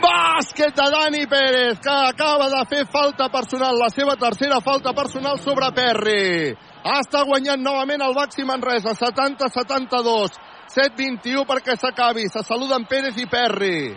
bàsquet 0.00 0.76
de 0.76 0.86
Dani 0.94 1.26
Pérez 1.26 1.80
que 1.82 1.96
acaba 2.08 2.48
de 2.48 2.62
fer 2.70 2.86
falta 2.86 3.28
personal 3.28 3.76
la 3.76 3.90
seva 3.90 4.16
tercera 4.16 4.60
falta 4.60 4.92
personal 4.92 5.40
sobre 5.40 5.72
Perry 5.74 6.54
està 6.82 7.22
guanyant 7.26 7.62
novament 7.62 8.02
el 8.02 8.14
Baxi 8.14 8.44
Manresa 8.46 8.94
70-72 8.98 10.38
7-21 10.72 11.44
perquè 11.46 11.76
s'acabi. 11.76 12.28
Se 12.28 12.42
saluden 12.46 12.86
Pérez 12.88 13.18
i 13.20 13.26
Perry. 13.30 13.92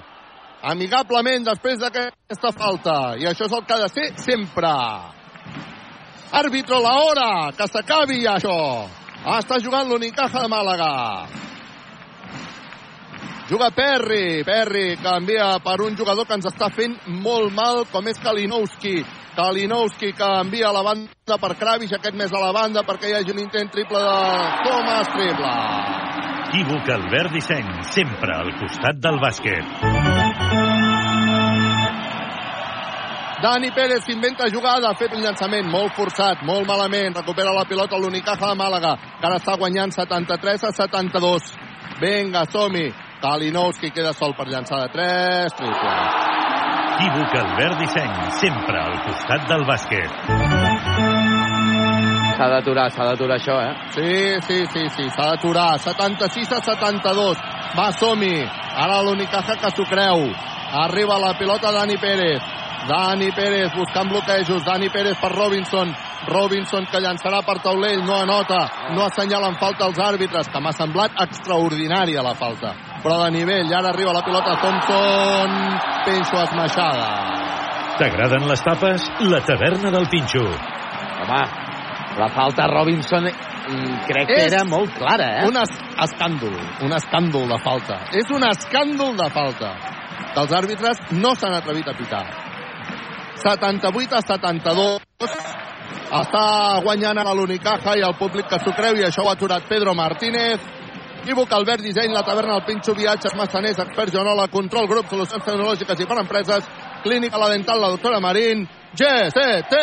Amigablement 0.65 1.45
després 1.45 1.79
d'aquesta 1.79 2.51
falta. 2.55 3.15
I 3.21 3.27
això 3.29 3.47
és 3.47 3.55
el 3.55 3.65
que 3.65 3.75
ha 3.75 3.83
de 3.85 3.89
ser 3.93 4.07
sempre. 4.19 4.73
Àrbitro 6.35 6.81
la 6.83 6.93
hora, 7.05 7.29
que 7.55 7.67
s'acabi 7.69 8.21
ja 8.25 8.35
això. 8.39 8.59
Està 9.37 9.59
jugant 9.63 9.87
l'Unicaja 9.89 10.43
de 10.43 10.51
Màlaga. 10.51 10.91
Juga 13.49 13.69
Perry. 13.69 14.43
Perry 14.43 14.97
canvia 14.97 15.59
per 15.61 15.81
un 15.81 15.95
jugador 15.95 16.25
que 16.25 16.33
ens 16.33 16.47
està 16.49 16.71
fent 16.73 16.95
molt 17.21 17.53
mal, 17.53 17.83
com 17.91 18.07
és 18.09 18.17
Kalinowski. 18.17 19.03
Kalinowski 19.35 20.13
que 20.17 20.29
envia 20.41 20.71
a 20.71 20.73
la 20.73 20.81
banda 20.81 21.37
per 21.37 21.53
Kravic, 21.59 21.93
aquest 21.93 22.17
més 22.17 22.33
a 22.33 22.41
la 22.41 22.53
banda 22.55 22.81
perquè 22.87 23.11
hi 23.11 23.17
hagi 23.19 23.35
un 23.35 23.43
intent 23.43 23.69
triple 23.69 24.01
de 24.01 24.17
Thomas, 24.65 25.13
triple. 25.13 25.53
Equívoc 26.55 26.89
Albert 26.89 27.33
Disseny, 27.35 27.71
sempre 27.91 28.33
al 28.33 28.53
costat 28.57 28.97
del 29.03 29.21
bàsquet. 29.21 29.65
Dani 33.45 33.69
Pérez 33.75 34.07
inventa 34.09 34.47
jugada, 34.49 34.89
ha 34.89 34.97
fet 34.97 35.13
un 35.13 35.21
llançament 35.21 35.67
molt 35.69 35.93
forçat, 35.93 36.41
molt 36.47 36.65
malament, 36.65 37.13
recupera 37.19 37.53
la 37.53 37.67
pilota 37.69 37.99
l'Unicaja 37.99 38.47
de 38.47 38.57
Màlaga, 38.57 38.95
que 39.19 39.27
ara 39.27 39.37
està 39.37 39.53
guanyant 39.59 39.93
73 39.93 40.63
a 40.63 40.71
72. 40.73 41.51
Vinga, 41.99 42.47
som-hi. 42.49 42.87
Kalinowski 43.21 43.91
queda 43.91 44.13
sol 44.13 44.33
per 44.37 44.47
llançar 44.47 44.81
de 44.83 44.89
3, 44.93 45.53
triple. 45.57 45.95
Equívoc 46.95 47.33
Albert 47.35 47.79
Disseny, 47.79 48.13
sempre 48.39 48.79
al 48.79 48.99
costat 49.03 49.47
del 49.49 49.65
bàsquet. 49.67 51.25
S'ha 52.35 52.47
d'aturar, 52.51 52.89
s'ha 52.91 53.05
d'aturar 53.07 53.37
això, 53.39 53.55
eh? 53.63 53.73
Sí, 53.95 54.15
sí, 54.47 54.57
sí, 54.73 54.83
sí, 54.95 55.09
s'ha 55.09 55.29
d'aturar. 55.31 55.77
76 55.79 56.51
a 56.51 56.61
72. 56.63 57.39
Va, 57.75 57.89
som-hi. 57.99 58.43
Ara 58.85 59.01
l'Unicaja 59.03 59.55
que 59.59 59.71
s'ho 59.75 59.85
creu. 59.91 60.27
Arriba 60.85 61.19
la 61.19 61.33
pilota 61.39 61.71
Dani 61.71 61.97
Pérez. 61.97 62.43
Dani 62.87 63.31
Pérez 63.31 63.71
buscant 63.75 64.09
bloquejos. 64.11 64.63
Dani 64.63 64.89
Pérez 64.89 65.19
per 65.19 65.31
Robinson. 65.31 65.93
Robinson 66.27 66.87
que 66.91 66.99
llançarà 66.99 67.41
per 67.45 67.59
taulell. 67.63 68.03
No 68.03 68.19
anota. 68.23 68.65
No 68.95 69.07
assenyalen 69.07 69.55
falta 69.59 69.87
els 69.87 69.99
àrbitres, 69.99 70.51
que 70.51 70.59
m'ha 70.59 70.75
semblat 70.75 71.15
extraordinària 71.27 72.23
la 72.23 72.35
falta. 72.35 72.75
Però 73.05 73.21
de 73.23 73.31
nivell. 73.37 73.69
Ara 73.69 73.93
arriba 73.93 74.15
la 74.17 74.25
pilota 74.25 74.57
Thompson. 74.63 75.55
Pinxo 76.09 76.41
esmaixada. 76.41 77.09
T'agraden 77.99 78.49
les 78.49 78.65
tapes? 78.65 79.09
La 79.29 79.41
taverna 79.45 79.93
del 79.93 80.09
Pinxo. 80.11 80.43
Home, 80.43 81.41
la 82.19 82.29
falta 82.35 82.65
Robinson 82.67 83.29
mm, 83.29 83.99
crec 84.09 84.27
que 84.27 84.41
És 84.43 84.51
era 84.51 84.65
molt 84.67 84.97
clara, 84.97 85.29
eh? 85.39 85.47
Un 85.47 85.61
es 85.61 85.71
escàndol, 86.09 86.57
un 86.83 86.97
escàndol 86.97 87.47
de 87.53 87.61
falta. 87.63 88.01
És 88.11 88.33
un 88.35 88.43
escàndol 88.49 89.15
de 89.15 89.29
falta 89.31 89.75
els 90.41 90.51
àrbitres 90.51 90.99
no 91.15 91.33
s'han 91.35 91.55
atrevit 91.55 91.87
a 91.87 91.95
pitar. 91.97 92.25
78 93.43 94.17
a 94.17 94.21
72. 94.21 95.01
Està 96.15 96.45
guanyant 96.85 97.19
a 97.19 97.33
l'Unicaja 97.35 97.95
i 97.97 98.03
el 98.05 98.15
públic 98.19 98.47
que 98.49 98.59
s'ho 98.61 98.73
creu 98.77 98.99
i 98.99 99.05
això 99.07 99.23
ho 99.23 99.29
ha 99.31 99.35
aturat 99.37 99.67
Pedro 99.69 99.95
Martínez. 99.97 100.61
Equívoc, 101.25 101.51
Albert 101.57 101.81
Disseny, 101.81 102.11
la 102.13 102.21
taverna 102.21 102.53
del 102.53 102.65
Pinxo, 102.67 102.93
viatges, 102.93 103.33
massaners, 103.33 103.79
experts, 103.81 104.13
Joanola, 104.13 104.45
control, 104.53 104.85
grup, 104.85 105.07
solucions 105.09 105.41
tecnològiques 105.41 106.03
i 106.03 106.05
per 106.05 106.19
empreses, 106.21 106.67
clínica, 107.01 107.39
la 107.41 107.47
dental, 107.49 107.81
la 107.81 107.89
doctora 107.95 108.19
Marín, 108.21 108.61
GCT+. 108.93 109.79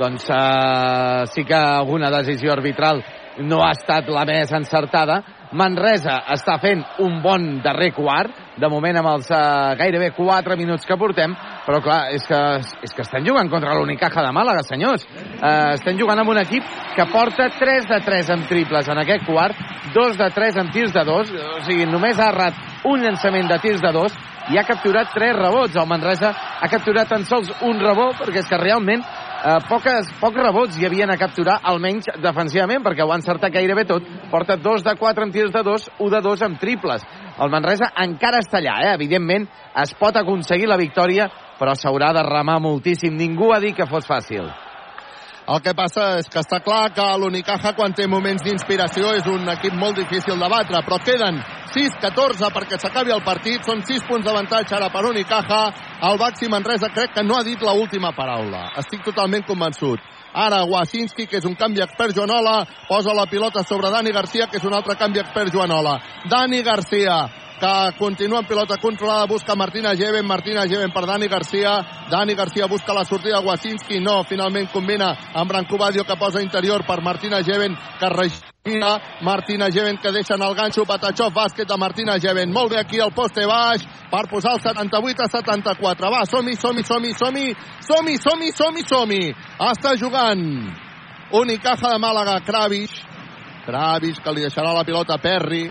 Doncs 0.00 0.26
uh, 0.26 1.22
sí 1.30 1.44
que 1.46 1.54
alguna 1.54 2.10
decisió 2.16 2.50
arbitral 2.50 3.04
no 3.46 3.62
ha 3.62 3.70
estat 3.76 4.10
la 4.10 4.26
més 4.26 4.50
encertada. 4.58 5.20
Manresa 5.54 6.24
està 6.34 6.56
fent 6.58 6.82
un 7.04 7.20
bon 7.22 7.60
darrer 7.62 7.92
quart, 7.94 8.42
de 8.58 8.70
moment 8.70 8.98
amb 8.98 9.10
els 9.12 9.28
uh, 9.30 9.74
gairebé 9.78 10.10
4 10.16 10.56
minuts 10.58 10.86
que 10.86 10.96
portem, 10.98 11.34
però 11.64 11.80
clar, 11.82 12.00
és 12.14 12.26
que, 12.26 12.40
és 12.86 12.94
que 12.94 13.02
estem 13.02 13.26
jugant 13.26 13.50
contra 13.50 13.74
l'Unicaja 13.78 14.22
de 14.26 14.32
Màlaga, 14.34 14.64
senyors. 14.66 15.06
Uh, 15.38 15.74
estem 15.76 15.98
jugant 15.98 16.18
amb 16.22 16.34
un 16.34 16.42
equip 16.42 16.66
que 16.96 17.06
porta 17.12 17.48
3 17.58 17.88
de 17.90 18.00
3 18.06 18.34
en 18.34 18.46
triples 18.50 18.90
en 18.90 19.02
aquest 19.02 19.26
quart, 19.30 19.58
2 19.94 20.18
de 20.18 20.30
3 20.34 20.62
en 20.62 20.70
tirs 20.74 20.94
de 20.94 21.04
2, 21.06 21.34
o 21.54 21.64
sigui, 21.66 21.86
només 21.90 22.18
ha 22.18 22.30
errat 22.34 22.62
un 22.90 23.02
llançament 23.02 23.50
de 23.50 23.58
tirs 23.62 23.82
de 23.82 23.92
2 23.94 24.18
i 24.52 24.58
ha 24.58 24.66
capturat 24.66 25.14
3 25.14 25.38
rebots. 25.38 25.76
El 25.78 25.88
Manresa 25.88 26.34
ha 26.60 26.68
capturat 26.68 27.08
tan 27.08 27.24
sols 27.28 27.52
un 27.64 27.78
rebot, 27.80 28.18
perquè 28.20 28.42
és 28.42 28.50
que 28.50 28.60
realment 28.60 29.04
eh, 29.44 29.60
poques, 29.68 30.08
pocs 30.20 30.40
rebots 30.40 30.78
hi 30.78 30.86
havien 30.88 31.12
a 31.12 31.18
capturar, 31.20 31.58
almenys 31.70 32.08
defensivament, 32.22 32.82
perquè 32.84 33.04
ho 33.04 33.12
ha 33.12 33.20
encertat 33.20 33.52
gairebé 33.52 33.84
tot. 33.88 34.08
Porta 34.32 34.56
2 34.56 34.86
de 34.86 34.96
4 35.00 35.28
en 35.28 35.34
tirs 35.34 35.52
de 35.54 35.62
2, 35.62 35.88
1 35.98 36.10
de 36.16 36.22
2 36.24 36.44
en 36.48 36.58
triples. 36.62 37.06
El 37.38 37.50
Manresa 37.52 37.92
encara 38.04 38.42
està 38.42 38.60
allà, 38.62 38.78
eh? 38.82 38.92
evidentment 38.94 39.48
es 39.82 39.94
pot 39.98 40.16
aconseguir 40.16 40.70
la 40.70 40.80
victòria, 40.80 41.28
però 41.58 41.74
s'haurà 41.76 42.12
de 42.16 42.22
remar 42.26 42.60
moltíssim. 42.62 43.16
Ningú 43.18 43.52
ha 43.52 43.60
dit 43.62 43.76
que 43.76 43.90
fos 43.90 44.06
fàcil. 44.08 44.48
El 45.44 45.60
que 45.60 45.74
passa 45.76 46.04
és 46.22 46.28
que 46.32 46.40
està 46.40 46.62
clar 46.64 46.86
que 46.96 47.04
l'Unicaja, 47.20 47.74
quan 47.76 47.92
té 47.92 48.06
moments 48.08 48.40
d'inspiració, 48.46 49.10
és 49.18 49.26
un 49.28 49.44
equip 49.52 49.74
molt 49.76 49.98
difícil 50.00 50.40
de 50.40 50.48
batre, 50.48 50.80
però 50.86 50.96
queden 51.04 51.36
6-14 51.74 52.48
perquè 52.54 52.78
s'acabi 52.80 53.12
el 53.12 53.20
partit. 53.26 53.60
Són 53.68 53.82
6 53.84 54.06
punts 54.08 54.24
d'avantatge 54.24 54.72
ara 54.78 54.88
per 54.88 55.04
Unicaja. 55.10 55.60
El 56.08 56.16
Baxi 56.16 56.48
Manresa 56.48 56.88
crec 56.94 57.12
que 57.12 57.26
no 57.28 57.36
ha 57.36 57.44
dit 57.44 57.60
l 57.60 57.76
última 57.76 58.14
paraula. 58.16 58.70
Estic 58.80 59.04
totalment 59.04 59.44
convençut. 59.44 60.00
Ara 60.32 60.64
Wasinski, 60.64 61.28
que 61.28 61.36
és 61.38 61.44
un 61.44 61.54
canvi 61.60 61.84
expert 61.84 62.16
Joanola, 62.16 62.64
posa 62.88 63.12
la 63.14 63.28
pilota 63.28 63.62
sobre 63.68 63.92
Dani 63.92 64.16
Garcia, 64.16 64.48
que 64.48 64.56
és 64.56 64.64
un 64.64 64.72
altre 64.72 64.96
canvi 64.96 65.20
expert 65.20 65.52
Joanola. 65.52 65.98
Dani 66.24 66.62
Garcia, 66.62 67.20
que 67.60 67.98
continua 67.98 68.40
en 68.40 68.46
pilota 68.46 68.76
controlada, 68.78 69.26
busca 69.26 69.54
Martina 69.54 69.94
Geven, 69.96 70.26
Martina 70.26 70.66
Geven 70.66 70.92
per 70.92 71.06
Dani 71.06 71.28
Garcia, 71.28 72.06
Dani 72.10 72.34
Garcia 72.34 72.66
busca 72.66 72.92
la 72.92 73.04
sortida 73.04 73.40
Wasinski, 73.40 74.00
no, 74.00 74.24
finalment 74.24 74.70
combina 74.72 75.12
amb 75.34 75.50
Brancobadio 75.50 76.04
que 76.04 76.16
posa 76.16 76.42
interior 76.42 76.84
per 76.86 77.00
Martina 77.02 77.42
Geven, 77.42 77.76
que 77.98 78.08
regira, 78.08 79.00
Martina 79.22 79.70
Geven 79.70 79.98
que 79.98 80.12
deixa 80.12 80.34
en 80.34 80.42
el 80.42 80.54
ganxo, 80.54 80.84
Patachov, 80.84 81.32
bàsquet 81.32 81.68
de 81.68 81.78
Martina 81.78 82.18
Geven, 82.18 82.52
molt 82.52 82.72
bé 82.72 82.80
aquí 82.80 83.00
al 83.00 83.14
poste 83.14 83.46
baix, 83.46 83.86
per 84.10 84.26
posar 84.28 84.54
el 84.54 84.60
78 84.60 85.22
a 85.22 85.28
74, 85.28 86.10
va, 86.10 86.24
som-hi, 86.26 86.56
som-hi, 86.56 86.82
som-hi, 86.82 87.14
som-hi, 87.14 87.54
som-hi, 87.80 88.18
som-hi, 88.18 88.52
som-hi, 88.52 88.84
som-hi, 88.88 89.34
està 89.70 89.94
jugant 89.96 90.44
Unicaja 91.34 91.90
de 91.90 91.98
Màlaga, 91.98 92.40
Kravis, 92.46 92.92
Kravis 93.64 94.20
que 94.20 94.32
li 94.34 94.44
deixarà 94.44 94.74
la 94.74 94.84
pilota 94.84 95.16
a 95.16 95.22
Perry, 95.22 95.64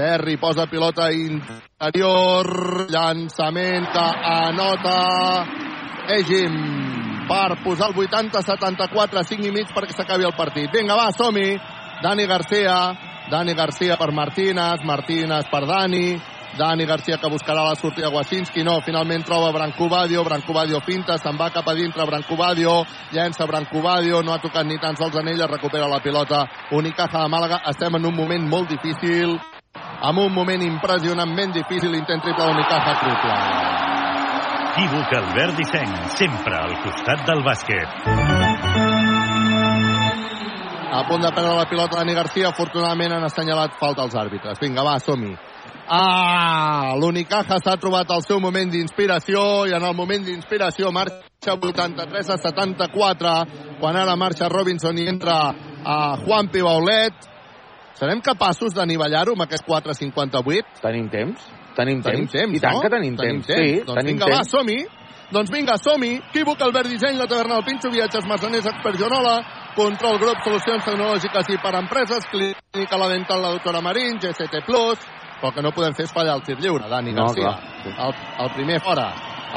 Perry 0.00 0.38
posa 0.38 0.64
pilota 0.64 1.10
interior, 1.12 2.48
llançament 2.88 3.90
que 3.92 4.04
anota 4.32 4.94
Egim. 6.16 6.56
Per 7.28 7.58
posar 7.60 7.90
el 7.90 7.98
80-74, 8.08 9.20
5 9.28 9.44
i 9.44 9.52
mig 9.52 9.68
perquè 9.76 9.92
s'acabi 9.98 10.24
el 10.24 10.32
partit. 10.38 10.72
Vinga, 10.72 10.96
va, 10.96 11.10
som-hi. 11.12 11.52
Dani 12.00 12.24
Garcia, 12.24 12.78
Dani 13.28 13.52
Garcia 13.52 14.00
per 14.00 14.08
Martínez, 14.16 14.80
Martínez 14.88 15.52
per 15.52 15.66
Dani, 15.68 16.16
Dani 16.56 16.88
Garcia 16.88 17.20
que 17.20 17.28
buscarà 17.28 17.68
la 17.68 17.76
sortida 17.76 18.08
a 18.08 18.14
Wasinski, 18.16 18.64
no, 18.64 18.80
finalment 18.80 19.28
troba 19.28 19.52
Brancobadio, 19.52 20.24
Brancobadio 20.24 20.80
finta, 20.80 21.20
se'n 21.20 21.36
va 21.36 21.52
cap 21.52 21.68
a 21.68 21.76
dintre 21.76 22.08
Brancobadio, 22.08 22.80
llença 23.12 23.44
Brancobadio, 23.44 24.24
no 24.24 24.32
ha 24.32 24.40
tocat 24.40 24.64
ni 24.64 24.80
tan 24.80 24.96
sols 24.96 25.20
en 25.20 25.28
ella, 25.28 25.46
recupera 25.46 25.92
la 25.92 26.00
pilota 26.00 26.46
Unicaja 26.72 27.20
de 27.20 27.28
Màlaga, 27.36 27.60
estem 27.68 28.00
en 28.00 28.08
un 28.08 28.16
moment 28.16 28.48
molt 28.48 28.72
difícil, 28.72 29.36
amb 30.00 30.18
un 30.18 30.32
moment 30.32 30.62
impressionantment 30.62 31.52
difícil, 31.52 31.94
intent 31.94 32.22
triple 32.24 32.46
d'Unicaja 32.48 32.94
triple. 33.02 33.34
Equívoc 34.70 35.12
Albert 35.18 35.56
Disseny, 35.58 35.94
sempre 36.16 36.56
al 36.56 36.76
costat 36.84 37.24
del 37.28 37.42
bàsquet. 37.44 37.88
A 40.90 41.04
punt 41.06 41.22
de 41.22 41.30
perdre 41.30 41.54
la 41.54 41.68
pilota 41.70 42.00
Dani 42.00 42.14
Garcia. 42.14 42.48
Afortunadament 42.48 43.12
han 43.14 43.24
assenyalat 43.24 43.76
falta 43.78 44.02
als 44.02 44.14
àrbitres. 44.18 44.58
Vinga, 44.60 44.82
va, 44.82 44.98
som-hi. 44.98 45.36
Ah, 45.90 46.94
l'Unicaja 46.98 47.58
s'ha 47.58 47.76
trobat 47.82 48.10
el 48.14 48.22
seu 48.22 48.40
moment 48.42 48.70
d'inspiració 48.70 49.66
i 49.66 49.74
en 49.74 49.86
el 49.86 49.94
moment 49.98 50.22
d'inspiració 50.26 50.92
marxa 50.94 51.56
83 51.56 52.30
a 52.30 52.36
74 52.38 53.34
quan 53.80 53.98
ara 53.98 54.14
marxa 54.16 54.48
Robinson 54.48 54.98
i 54.98 55.08
entra 55.10 55.40
a 55.84 55.98
Juan 56.24 56.50
Pibaulet. 56.50 57.29
Serem 58.00 58.20
capaços 58.24 58.72
d'anivellar-ho 58.72 59.34
amb 59.36 59.44
aquest 59.44 59.66
4.58? 59.68 60.80
Tenim 60.80 61.10
temps. 61.12 61.42
Tenim, 61.76 62.00
Tenim 62.02 62.24
temps. 62.26 62.32
temps, 62.32 62.56
I 62.56 62.60
tant 62.64 62.74
no? 62.78 62.80
que 62.80 62.88
tenim, 62.94 63.16
Tenim 63.16 63.42
temps. 63.42 63.46
temps. 63.46 63.60
Sí, 63.60 63.84
Doncs 63.84 64.00
tenim 64.00 64.16
vinga, 64.16 64.26
temps. 64.26 64.38
va, 64.38 64.44
som-hi. 64.48 64.78
Doncs 65.30 65.50
vinga, 65.52 65.76
som-hi. 65.78 66.12
Equívoc, 66.30 66.62
Albert 66.66 66.88
Disseny, 66.90 67.18
la 67.20 67.26
taverna 67.30 67.58
del 67.60 67.64
Pinxo, 67.68 67.90
viatges 67.92 68.24
Massaners, 68.26 68.66
Expert 68.66 68.96
Joanola, 68.98 69.36
Control 69.76 70.18
Grup, 70.18 70.40
solucions 70.42 70.84
tecnològiques 70.88 71.52
i 71.54 71.58
per 71.62 71.74
empreses, 71.78 72.26
Clínica 72.32 72.98
La 72.98 73.08
Dental, 73.12 73.40
la 73.44 73.52
doctora 73.54 73.80
Marín, 73.84 74.18
GCT 74.18 74.64
Plus, 74.66 74.98
però 75.38 75.52
el 75.52 75.54
que 75.54 75.62
no 75.62 75.70
podem 75.76 75.94
fer 75.94 76.08
és 76.08 76.12
fallar 76.16 76.34
el 76.40 76.42
tir 76.48 76.56
lliure, 76.58 76.88
Dani 76.90 77.12
No, 77.12 77.28
Garcia. 77.28 77.52
El, 77.86 78.16
el 78.44 78.50
primer 78.56 78.80
fora. 78.80 79.06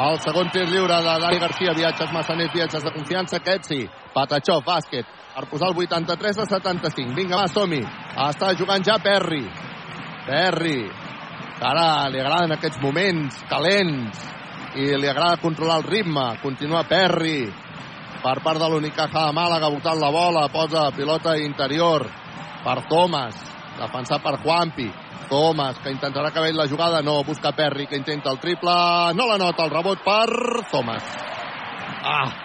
El 0.03 0.19
segon 0.21 0.51
tir 0.53 0.67
lliure 0.69 0.99
de 1.01 1.17
Dani 1.25 1.39
Garcia, 1.41 1.73
viatges 1.73 2.11
Massaners, 2.13 2.53
viatges 2.53 2.83
de 2.83 2.91
confiança, 2.93 3.39
aquest 3.41 3.71
sí. 3.71 3.81
Patachó, 4.13 4.59
bàsquet, 4.61 5.07
per 5.34 5.47
posar 5.49 5.72
el 5.72 5.77
83 5.77 6.38
a 6.38 6.45
75. 6.45 7.15
Vinga, 7.18 7.39
va, 7.41 7.47
som-hi. 7.49 7.81
Està 8.27 8.53
jugant 8.57 8.85
ja 8.85 8.99
Perry. 9.01 9.43
Perry, 10.27 10.80
que 11.57 11.65
ara 11.68 12.07
li 12.14 12.22
agraden 12.22 12.53
aquests 12.55 12.80
moments 12.84 13.41
calents 13.49 14.22
i 14.80 14.93
li 14.97 15.10
agrada 15.10 15.41
controlar 15.41 15.81
el 15.81 15.88
ritme. 15.89 16.27
Continua 16.43 16.85
Perry 16.89 17.47
per 18.23 18.38
part 18.43 18.61
de 18.61 18.69
l'Unicaja 18.72 19.26
de 19.27 19.35
Màlaga, 19.35 19.72
votant 19.73 19.99
la 19.99 20.11
bola, 20.14 20.47
posa 20.53 20.88
pilota 20.95 21.35
interior 21.41 22.05
per 22.64 22.77
Thomas, 22.88 23.35
defensat 23.80 24.23
per 24.23 24.38
Juanpi. 24.45 24.88
Thomas, 25.27 25.80
que 25.81 25.89
intentarà 25.89 26.30
acabar 26.30 26.51
la 26.53 26.68
jugada, 26.69 27.01
no, 27.01 27.23
busca 27.23 27.53
Perry, 27.57 27.88
que 27.88 27.97
intenta 27.97 28.30
el 28.30 28.39
triple, 28.39 28.76
no 29.18 29.27
la 29.27 29.38
nota, 29.39 29.65
el 29.65 29.72
rebot 29.72 30.03
per 30.05 30.27
Thomas. 30.69 31.03
Ah, 32.03 32.42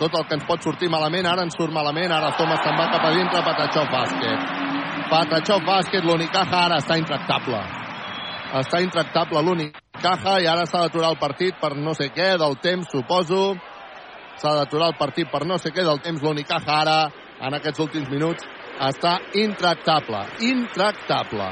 tot 0.00 0.14
el 0.14 0.26
que 0.28 0.36
ens 0.36 0.44
pot 0.48 0.62
sortir 0.62 0.90
malament, 0.92 1.26
ara 1.26 1.44
ens 1.46 1.56
surt 1.56 1.72
malament, 1.72 2.12
ara 2.12 2.34
Thomas 2.36 2.60
se'n 2.64 2.76
va 2.76 2.88
cap 2.92 3.04
a 3.08 3.12
dintre, 3.14 3.42
Patachov 3.46 3.88
bàsquet. 3.92 4.50
Patachov 5.10 5.64
bàsquet, 5.64 6.04
l'Unicaja 6.04 6.62
ara 6.66 6.80
està 6.82 6.98
intractable. 7.00 7.60
Està 8.60 8.80
intractable 8.84 9.42
l'Unicaja 9.42 10.36
i 10.42 10.50
ara 10.50 10.66
s'ha 10.66 10.84
d'aturar 10.84 11.14
el 11.14 11.20
partit 11.20 11.56
per 11.60 11.74
no 11.76 11.94
sé 11.94 12.10
què, 12.14 12.34
del 12.38 12.58
temps, 12.62 12.90
suposo. 12.92 13.56
S'ha 14.36 14.52
d'aturar 14.58 14.92
el 14.92 14.98
partit 15.00 15.30
per 15.32 15.46
no 15.48 15.56
sé 15.58 15.72
què 15.72 15.84
del 15.86 16.02
temps. 16.04 16.22
L'Unicaja 16.22 16.80
ara, 16.82 16.98
en 17.40 17.56
aquests 17.56 17.80
últims 17.86 18.12
minuts, 18.12 18.44
està 18.76 19.16
intractable. 19.34 20.26
Intractable. 20.44 21.48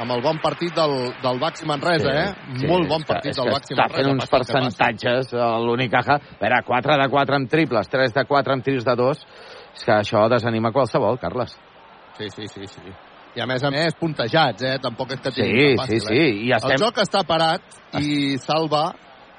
Amb 0.00 0.10
el 0.10 0.22
bon 0.22 0.38
partit 0.40 0.72
del, 0.74 1.12
del 1.22 1.38
Baxi 1.38 1.66
Manresa, 1.68 2.10
eh? 2.10 2.34
Molt 2.66 2.88
bon 2.88 3.02
està- 3.02 3.06
partit 3.12 3.30
és 3.30 3.36
del 3.36 3.46
que 3.46 3.52
Baxi 3.52 3.74
Està 3.74 3.82
Manresa. 3.82 3.98
fent 4.02 4.10
uns 4.12 4.24
que 4.24 4.36
percentatges, 4.38 5.32
eh, 5.34 5.58
l'Unicaja. 5.66 6.14
A 6.14 6.40
veure, 6.40 6.62
4 6.66 6.96
de 7.02 7.08
4 7.10 7.36
amb 7.36 7.50
triples, 7.50 7.88
3 7.88 8.12
de 8.14 8.24
4 8.24 8.52
amb 8.54 8.64
tirs 8.64 8.84
de 8.84 8.94
2. 8.96 9.26
És 9.74 9.84
que 9.84 9.92
això 9.92 10.28
desanima 10.28 10.72
qualsevol, 10.72 11.18
Carles. 11.18 11.56
Sí, 12.18 12.28
sí, 12.30 12.46
sí, 12.48 12.66
sí. 12.66 12.80
I 13.34 13.40
a 13.40 13.46
més 13.46 13.62
a 13.64 13.70
més, 13.70 13.94
puntejats, 13.94 14.62
eh? 14.62 14.78
Tampoc 14.82 15.12
és 15.12 15.20
que 15.20 15.30
Sí, 15.30 15.42
tinguin 15.42 15.70
sí, 15.70 15.76
fàcil, 15.78 16.00
sí, 16.00 16.14
Eh? 16.18 16.30
i 16.46 16.52
estem- 16.52 16.72
El 16.72 16.78
joc 16.78 16.96
està 16.98 17.22
parat 17.24 17.62
i 18.00 18.36
Salva 18.38 18.94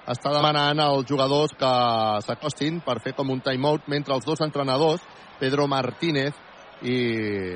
està 0.08 0.32
demanant 0.34 0.80
als 0.80 1.06
jugadors 1.06 1.52
que 1.54 2.22
s'acostin 2.22 2.82
per 2.82 3.00
fer 3.02 3.14
com 3.14 3.30
un 3.30 3.40
timeout 3.42 3.82
mentre 3.88 4.14
els 4.16 4.26
dos 4.26 4.42
entrenadors, 4.42 5.02
Pedro 5.40 5.68
Martínez 5.68 6.34
i 6.82 7.56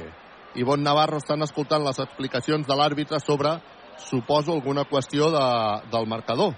Ivonne 0.57 0.83
Navarro, 0.83 1.21
estan 1.21 1.45
escoltant 1.45 1.83
les 1.85 1.99
explicacions 2.01 2.67
de 2.67 2.75
l'àrbitre 2.77 3.19
sobre, 3.21 3.57
suposo, 4.01 4.55
alguna 4.57 4.87
qüestió 4.89 5.29
de, 5.33 5.45
del 5.93 6.09
marcador. 6.09 6.55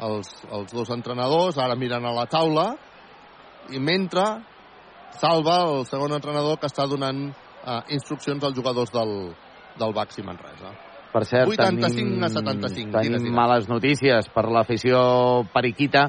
Els, 0.00 0.30
els 0.48 0.72
dos 0.72 0.92
entrenadors 0.94 1.58
ara 1.60 1.76
miren 1.76 2.06
a 2.08 2.14
la 2.16 2.24
taula 2.28 2.70
i 3.68 3.80
mentre 3.80 4.24
Salva, 5.20 5.64
el 5.66 5.84
segon 5.88 6.14
entrenador, 6.16 6.58
que 6.60 6.68
està 6.70 6.86
donant 6.88 7.26
eh, 7.30 7.80
instruccions 7.96 8.44
als 8.46 8.56
jugadors 8.56 8.92
del, 8.94 9.32
del 9.80 9.96
Baxi 9.96 10.22
Manresa. 10.24 10.70
Per 11.10 11.24
cert, 11.26 11.50
85 11.50 11.96
tenim, 11.96 12.22
a 12.22 12.28
75. 12.30 12.70
tenim 12.70 12.92
Digues, 12.94 13.24
digues. 13.24 13.34
males 13.34 13.66
notícies 13.68 14.30
per 14.30 14.46
l'afició 14.46 15.00
periquita 15.52 16.06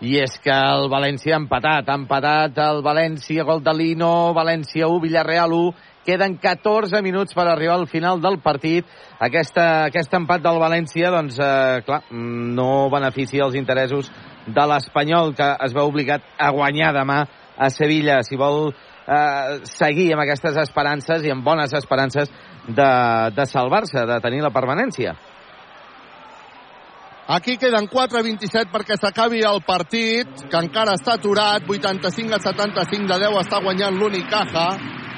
i 0.00 0.16
és 0.22 0.38
que 0.40 0.54
el 0.54 0.88
València 0.88 1.36
ha 1.36 1.42
empatat. 1.42 1.90
Ha 1.92 1.98
empatat 2.00 2.58
el 2.64 2.80
València, 2.82 3.44
gol 3.44 3.60
de 3.62 3.74
Lino, 3.76 4.32
València 4.36 4.88
1, 4.88 5.00
Villarreal 5.04 5.52
1. 5.52 5.89
Queden 6.04 6.38
14 6.40 7.02
minuts 7.04 7.34
per 7.36 7.44
arribar 7.46 7.76
al 7.76 7.86
final 7.86 8.20
del 8.24 8.38
partit. 8.40 8.86
Aquesta, 9.20 9.86
aquest 9.90 10.14
empat 10.16 10.40
del 10.42 10.60
València, 10.62 11.10
doncs, 11.12 11.36
eh, 11.38 11.82
clar, 11.84 12.02
no 12.10 12.88
beneficia 12.92 13.44
els 13.44 13.58
interessos 13.60 14.08
de 14.46 14.66
l'Espanyol, 14.66 15.34
que 15.36 15.48
es 15.66 15.74
veu 15.76 15.90
obligat 15.90 16.24
a 16.38 16.50
guanyar 16.56 16.94
demà 16.96 17.24
a 17.56 17.68
Sevilla. 17.68 18.22
Si 18.24 18.40
vol 18.40 18.70
eh, 18.70 19.60
seguir 19.68 20.12
amb 20.14 20.24
aquestes 20.24 20.56
esperances 20.64 21.26
i 21.26 21.34
amb 21.34 21.44
bones 21.44 21.74
esperances 21.76 22.32
de, 22.66 22.92
de 23.36 23.46
salvar-se, 23.46 24.06
de 24.06 24.20
tenir 24.24 24.40
la 24.40 24.54
permanència. 24.54 25.14
Aquí 27.30 27.54
queden 27.62 27.86
4-27 27.86 28.72
perquè 28.72 28.96
s'acabi 28.98 29.44
el 29.46 29.60
partit, 29.62 30.48
que 30.50 30.62
encara 30.64 30.96
està 30.98 31.14
aturat, 31.14 31.62
85 31.62 32.34
a 32.34 32.40
75 32.42 33.06
de 33.06 33.18
10 33.22 33.36
està 33.44 33.60
guanyant 33.62 34.00
l'Unicaja, 34.00 34.64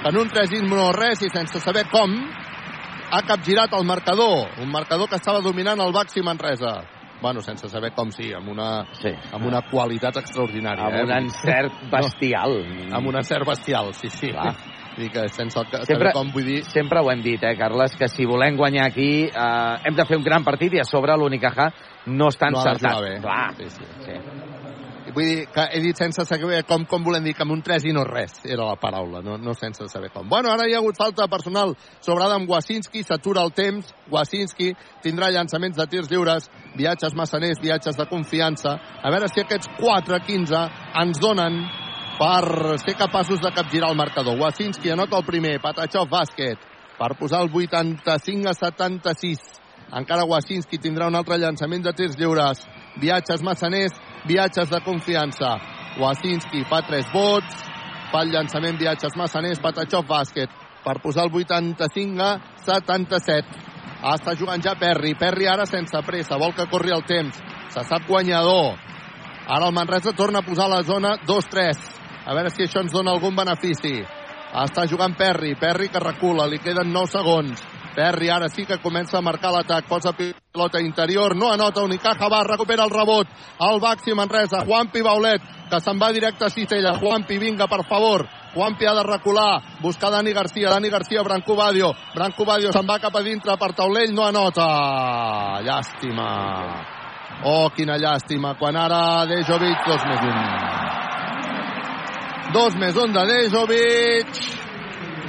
en 0.05 0.19
un 0.19 0.29
3 0.29 0.63
no 0.67 0.91
res 0.93 1.23
i 1.23 1.31
sense 1.31 1.61
saber 1.63 1.85
com 1.91 2.15
ha 3.13 3.21
capgirat 3.29 3.75
el 3.77 3.85
marcador, 3.85 4.49
un 4.63 4.71
marcador 4.73 5.09
que 5.09 5.17
estava 5.21 5.41
dominant 5.45 5.81
el 5.81 5.93
Baxi 5.93 6.23
Manresa. 6.25 6.81
Bueno, 7.23 7.41
sense 7.41 7.69
saber 7.69 7.93
com 7.95 8.11
sí, 8.11 8.33
amb 8.35 8.49
una, 8.51 8.85
sí. 8.99 9.13
amb 9.33 9.47
una 9.47 9.61
qualitat 9.71 10.17
extraordinària. 10.19 10.89
Amb 10.89 10.97
eh? 10.97 11.03
un 11.05 11.13
encert 11.21 11.85
bestial. 11.93 12.57
No, 12.89 12.97
amb 12.99 13.13
un 13.13 13.21
encert 13.21 13.47
bestial, 13.47 13.93
sí, 13.95 14.11
sí. 14.11 14.33
Clar. 14.33 14.57
I 14.93 15.07
que 15.09 15.23
sense 15.33 15.57
el 15.57 15.71
que, 15.71 15.79
Sempre, 15.89 16.11
com 16.13 16.29
vull 16.35 16.45
dir... 16.45 16.59
sempre 16.69 17.01
ho 17.01 17.09
hem 17.09 17.23
dit, 17.25 17.41
eh, 17.49 17.55
Carles, 17.57 17.95
que 17.97 18.11
si 18.13 18.27
volem 18.29 18.59
guanyar 18.59 18.91
aquí 18.91 19.25
eh, 19.25 19.77
hem 19.89 19.97
de 19.97 20.05
fer 20.05 20.19
un 20.21 20.27
gran 20.27 20.45
partit 20.45 20.75
i 20.77 20.83
a 20.83 20.85
sobre 20.85 21.17
l'Unicaja 21.17 21.71
no 22.13 22.29
està 22.29 22.51
No 22.53 22.61
ha 22.61 22.67
de 22.67 22.75
encertat. 22.75 22.99
jugar 22.99 23.09
bé. 23.09 23.15
Clar. 23.23 23.55
Sí, 23.57 23.71
sí. 23.71 23.85
sí. 24.05 24.62
Vull 25.13 25.27
dir 25.29 25.47
que 25.53 25.65
he 25.77 25.81
dit 25.85 25.99
sense 25.99 26.25
saber 26.25 26.63
com, 26.65 26.87
com 26.89 27.03
volem 27.05 27.27
dir 27.27 27.35
que 27.37 27.45
amb 27.45 27.53
un 27.53 27.61
3 27.65 27.85
i 27.91 27.93
no 27.93 28.05
res, 28.09 28.39
era 28.49 28.65
la 28.65 28.79
paraula, 28.81 29.21
no, 29.25 29.37
no 29.37 29.53
sense 29.53 29.85
saber 29.93 30.09
com. 30.15 30.29
Bueno, 30.29 30.49
ara 30.53 30.65
hi 30.69 30.73
ha 30.73 30.81
hagut 30.81 30.97
falta 30.97 31.29
personal 31.29 31.75
sobre 32.01 32.25
Adam 32.25 32.47
Wasinski, 32.49 33.03
s'atura 33.05 33.45
el 33.45 33.53
temps, 33.53 33.93
Wasinski 34.13 34.71
tindrà 35.05 35.29
llançaments 35.35 35.77
de 35.77 35.87
tirs 35.93 36.09
lliures, 36.09 36.49
viatges 36.79 37.17
massaners, 37.19 37.61
viatges 37.61 37.99
de 37.99 38.09
confiança, 38.09 38.79
a 39.03 39.13
veure 39.13 39.29
si 39.29 39.45
aquests 39.45 39.69
4-15 39.77 40.65
ens 41.03 41.21
donen 41.21 41.61
per 42.19 42.79
ser 42.81 42.95
capaços 42.97 43.41
de 43.41 43.53
capgirar 43.53 43.91
el 43.91 43.99
marcador. 43.99 44.39
Wasinski 44.41 44.93
anota 44.93 45.19
el 45.21 45.27
primer, 45.29 45.59
Patachov 45.61 46.09
bàsquet, 46.09 46.61
per 46.97 47.17
posar 47.19 47.43
el 47.45 47.53
85 47.53 48.49
a 48.49 48.55
76. 48.55 49.45
Encara 49.93 50.25
Wasinski 50.25 50.79
tindrà 50.81 51.09
un 51.11 51.19
altre 51.19 51.37
llançament 51.37 51.83
de 51.85 51.93
tirs 51.93 52.17
lliures. 52.17 52.63
Viatges 53.03 53.43
massaners, 53.45 53.93
viatges 54.29 54.71
de 54.71 54.81
confiança. 54.85 55.57
Wasinski 56.01 56.65
fa 56.69 56.83
3 56.87 57.11
vots, 57.13 57.65
fa 58.13 58.23
el 58.25 58.33
llançament 58.33 58.79
viatges 58.81 59.17
massaners, 59.17 59.61
Patachov 59.61 60.07
bàsquet, 60.09 60.51
per 60.85 61.01
posar 61.03 61.27
el 61.29 61.35
85 61.35 62.23
a 62.23 62.33
77. 62.65 63.61
Ah, 64.03 64.17
està 64.17 64.35
jugant 64.35 64.63
ja 64.63 64.75
Perry. 64.75 65.15
Perry 65.15 65.47
ara 65.47 65.67
sense 65.67 65.99
pressa, 66.07 66.39
vol 66.39 66.55
que 66.57 66.67
corri 66.71 66.91
el 66.91 67.05
temps. 67.07 67.39
Se 67.71 67.85
sap 67.87 68.09
guanyador. 68.09 68.75
Ara 69.47 69.69
el 69.69 69.75
Manresa 69.75 70.13
torna 70.13 70.41
a 70.41 70.47
posar 70.47 70.69
la 70.71 70.83
zona 70.83 71.17
2-3. 71.27 71.79
A 72.27 72.35
veure 72.35 72.51
si 72.51 72.67
això 72.67 72.83
ens 72.83 72.93
dona 72.95 73.15
algun 73.15 73.37
benefici. 73.37 74.01
Està 74.63 74.85
jugant 74.91 75.15
Perry. 75.19 75.55
Perry 75.59 75.89
que 75.89 76.03
recula. 76.03 76.47
Li 76.51 76.59
queden 76.63 76.93
9 76.93 77.11
segons. 77.15 77.63
Perry 77.95 78.31
ara 78.31 78.49
sí 78.49 78.65
que 78.65 78.79
comença 78.81 79.19
a 79.19 79.21
marcar 79.21 79.53
l'atac. 79.53 79.87
Posa 79.89 80.13
pilota 80.17 80.81
interior. 80.81 81.37
No 81.37 81.53
anota 81.53 81.83
Unicaja. 81.83 82.29
Va, 82.29 82.43
recupera 82.45 82.85
el 82.85 82.91
rebot. 82.91 83.29
El 83.61 83.81
Baxi 83.81 84.15
Manresa. 84.15 84.65
Juanpi 84.65 85.03
Baulet, 85.03 85.43
que 85.69 85.81
se'n 85.81 86.01
va 86.01 86.13
directe 86.13 86.45
a 86.47 86.51
Cistella. 86.51 86.95
Juanpi, 86.99 87.39
vinga, 87.39 87.67
per 87.69 87.85
favor. 87.85 88.27
Juanpi 88.55 88.87
ha 88.87 88.95
de 88.95 89.03
recular. 89.03 89.81
Buscar 89.81 90.11
Dani 90.11 90.33
Garcia. 90.33 90.71
Dani 90.71 90.89
Garcia, 90.89 91.23
Branco 91.23 91.57
Badio. 91.57 91.93
Branco 92.15 92.45
Badio 92.45 92.73
se'n 92.73 92.89
va 92.89 92.99
cap 92.99 93.17
a 93.17 93.23
dintre 93.23 93.57
per 93.59 93.73
taulell. 93.77 94.15
No 94.15 94.25
anota. 94.27 95.61
Llàstima. 95.63 96.29
Oh, 97.45 97.69
quina 97.75 97.99
llàstima. 97.99 98.55
Quan 98.59 98.77
ara 98.77 99.27
Dejovic, 99.27 99.85
dos 99.87 100.05
més 100.09 100.23
un. 100.31 100.39
Dos 102.53 102.75
més 102.81 102.97
un 102.97 103.13
de 103.13 103.27
Dejovic. 103.29 104.43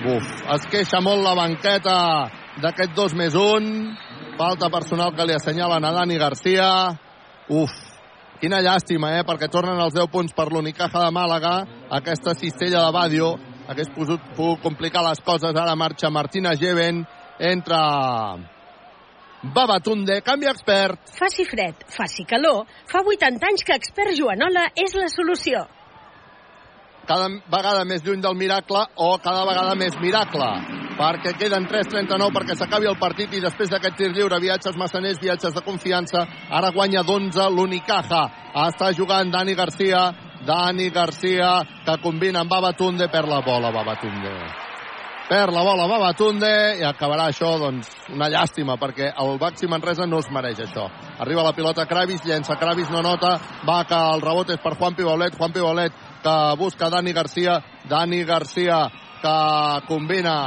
Uf, 0.03 0.31
es 0.56 0.65
queixa 0.68 0.99
molt 0.99 1.23
la 1.23 1.34
banqueta 1.34 1.99
d'aquest 2.61 2.93
dos 2.95 3.15
més 3.17 3.35
un. 3.38 3.95
Falta 4.38 4.69
personal 4.73 5.13
que 5.15 5.25
li 5.25 5.35
assenyalen 5.35 5.85
a 5.85 5.91
Dani 5.93 6.17
Garcia. 6.21 6.67
Uf, 7.49 7.73
quina 8.41 8.61
llàstima, 8.65 9.13
eh? 9.17 9.25
Perquè 9.27 9.49
tornen 9.51 9.80
els 9.80 9.95
10 9.95 10.09
punts 10.13 10.34
per 10.35 10.49
l'Unicaja 10.51 11.05
de 11.05 11.11
Màlaga. 11.15 11.55
Aquesta 12.01 12.35
cistella 12.38 12.85
de 12.85 12.93
Badio 12.95 13.34
hagués 13.67 13.91
pogut, 13.95 14.23
pogut 14.38 14.63
complicar 14.63 15.03
les 15.07 15.21
coses. 15.23 15.55
Ara 15.55 15.75
marxa 15.75 16.11
Martina 16.13 16.55
Geven, 16.59 17.03
entra 17.39 17.84
Babatunde, 19.43 20.21
canvi 20.23 20.47
expert. 20.47 21.01
Faci 21.19 21.43
fred, 21.43 21.81
faci 21.91 22.23
calor, 22.23 22.63
fa 22.88 23.01
80 23.03 23.49
anys 23.49 23.65
que 23.67 23.75
expert 23.75 24.15
Joanola 24.15 24.69
és 24.80 24.95
la 24.95 25.09
solució. 25.11 25.65
Cada 27.07 27.27
vegada 27.51 27.84
més 27.84 28.05
lluny 28.05 28.21
del 28.23 28.38
miracle 28.39 28.85
o 28.95 29.17
cada 29.23 29.43
vegada 29.49 29.75
més 29.75 29.97
miracle 29.99 30.81
perquè 30.93 31.34
queden 31.38 31.65
3.39 31.67 32.31
perquè 32.35 32.55
s'acabi 32.57 32.88
el 32.89 32.99
partit 33.01 33.34
i 33.34 33.41
després 33.43 33.71
d'aquest 33.71 33.97
tir 33.97 34.11
lliure, 34.13 34.39
viatges 34.41 34.77
massaners, 34.77 35.21
viatges 35.21 35.55
de 35.55 35.63
confiança, 35.65 36.25
ara 36.49 36.71
guanya 36.75 37.03
d'11 37.03 37.49
l'Unicaja. 37.49 38.23
Està 38.67 38.91
jugant 38.93 39.31
Dani 39.34 39.55
Garcia, 39.57 40.11
Dani 40.45 40.89
Garcia, 40.93 41.55
que 41.85 41.97
combina 42.03 42.43
amb 42.43 42.51
Babatunde, 42.51 43.09
per 43.09 43.25
la 43.27 43.41
bola 43.41 43.71
Babatunde. 43.73 44.35
Per 45.23 45.47
la 45.55 45.63
bola 45.63 45.88
Babatunde 45.88 46.51
i 46.77 46.84
acabarà 46.85 47.30
això, 47.31 47.55
doncs, 47.57 47.89
una 48.13 48.30
llàstima, 48.30 48.75
perquè 48.77 49.13
el 49.23 49.38
Baxi 49.41 49.69
Manresa 49.71 50.05
no 50.05 50.19
es 50.19 50.30
mereix 50.30 50.59
això. 50.65 50.89
Arriba 51.23 51.45
la 51.47 51.55
pilota 51.55 51.88
Kravis, 51.89 52.25
llença 52.27 52.59
Kravis, 52.59 52.91
no 52.91 53.01
nota, 53.01 53.38
va 53.65 53.84
que 53.88 53.97
el 54.13 54.21
rebot 54.21 54.51
és 54.53 54.61
per 54.61 54.75
Juan 54.75 54.97
Pibolet, 54.99 55.39
Juan 55.39 55.55
Pibolet 55.55 56.12
que 56.23 56.55
busca 56.57 56.89
Dani 56.89 57.13
Garcia, 57.13 57.59
Dani 57.89 58.23
Garcia 58.23 58.87
que 59.21 59.37
combina 59.87 60.37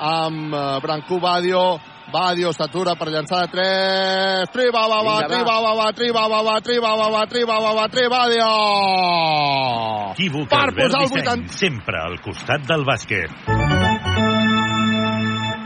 amb 0.00 0.54
Brancú 0.82 1.20
Badio, 1.20 1.80
Badio 2.10 2.52
s'atura 2.52 2.96
per 2.98 3.10
llançar 3.12 3.44
de 3.44 3.50
3. 3.54 4.50
Triba, 4.54 4.86
va, 4.90 5.00
va, 5.06 5.18
triba, 5.30 5.58
va, 5.62 5.74
va, 5.78 5.90
triba, 5.94 6.24
va, 6.28 6.40
va, 6.42 6.56
triba, 6.60 6.94
va, 6.96 7.10
va, 7.14 7.26
triba, 7.30 7.60
va, 7.60 7.74
va, 7.78 7.86
triba, 7.92 8.18
Badio! 8.18 8.50
Equívoc, 10.16 10.48
Per 10.50 10.64
Albert 10.64 10.90
posar 10.90 11.04
el 11.04 11.14
Disseny, 11.14 11.46
sempre 11.62 12.02
al 12.02 12.18
costat 12.24 12.66
del 12.66 12.84
bàsquet. 12.88 13.79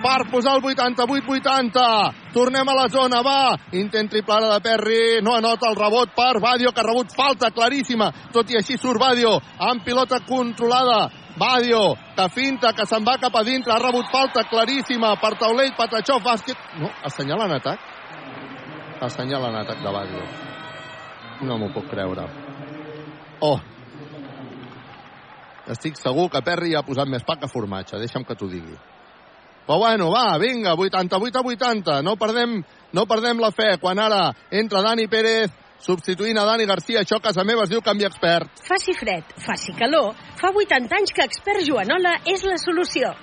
Per 0.04 0.28
posar 0.28 0.58
el 0.58 0.62
88-80. 0.62 2.12
Tornem 2.34 2.68
a 2.68 2.76
la 2.76 2.88
zona, 2.92 3.22
va. 3.24 3.56
Intent 3.72 4.10
triple 4.12 4.36
ara 4.36 4.52
de 4.52 4.60
Perry. 4.60 5.00
No 5.24 5.36
anota 5.38 5.70
el 5.70 5.78
rebot 5.80 6.12
per 6.12 6.40
Badio, 6.44 6.72
que 6.72 6.82
ha 6.82 6.86
rebut 6.86 7.14
falta 7.16 7.50
claríssima. 7.50 8.10
Tot 8.34 8.52
i 8.52 8.60
així 8.60 8.76
surt 8.76 9.00
Badio 9.00 9.38
amb 9.58 9.84
pilota 9.84 10.20
controlada. 10.28 11.08
Badio, 11.40 11.96
que 12.14 12.28
finta, 12.30 12.74
que 12.76 12.86
se'n 12.86 13.06
va 13.06 13.16
cap 13.18 13.34
a 13.34 13.42
dintre. 13.42 13.72
Ha 13.72 13.80
rebut 13.80 14.12
falta 14.12 14.44
claríssima 14.50 15.16
per 15.20 15.34
Taulell, 15.40 15.72
Patachó, 15.78 16.20
bàsquet. 16.22 16.70
No, 16.78 16.92
assenyalen 17.08 17.56
atac. 17.56 17.92
Assenyalen 19.02 19.56
atac 19.64 19.80
de 19.82 19.98
Badio. 19.98 20.26
No 21.48 21.58
m'ho 21.58 21.72
puc 21.74 21.88
creure. 21.90 22.28
Oh, 23.40 23.58
estic 25.72 25.96
segur 25.96 26.28
que 26.30 26.42
Perry 26.44 26.74
ha 26.76 26.84
posat 26.84 27.08
més 27.08 27.24
pa 27.24 27.38
que 27.40 27.48
formatge. 27.48 27.96
Deixa'm 28.00 28.24
que 28.28 28.36
t'ho 28.36 28.48
digui. 28.52 28.76
Però 29.64 29.78
bueno, 29.80 30.10
va, 30.12 30.36
vinga, 30.38 30.74
88 30.76 31.38
a 31.38 31.42
80. 31.42 32.00
No 32.02 32.16
perdem, 32.20 32.58
no 32.92 33.06
perdem 33.06 33.40
la 33.40 33.50
fe. 33.50 33.78
Quan 33.80 33.98
ara 33.98 34.28
entra 34.52 34.82
Dani 34.84 35.06
Pérez, 35.08 35.52
substituint 35.80 36.38
a 36.38 36.44
Dani 36.44 36.66
Garcia, 36.68 37.00
això 37.00 37.16
a 37.16 37.24
casa 37.24 37.44
meva 37.44 37.64
es 37.64 37.72
diu 37.72 37.80
canvi 37.84 38.04
expert. 38.08 38.52
Faci 38.68 38.94
fred, 38.96 39.34
faci 39.40 39.72
calor, 39.78 40.12
fa 40.40 40.52
80 40.52 41.00
anys 41.00 41.16
que 41.16 41.24
expert 41.24 41.64
Joanola 41.64 42.18
és 42.28 42.44
la 42.44 42.58
solució. 42.60 43.14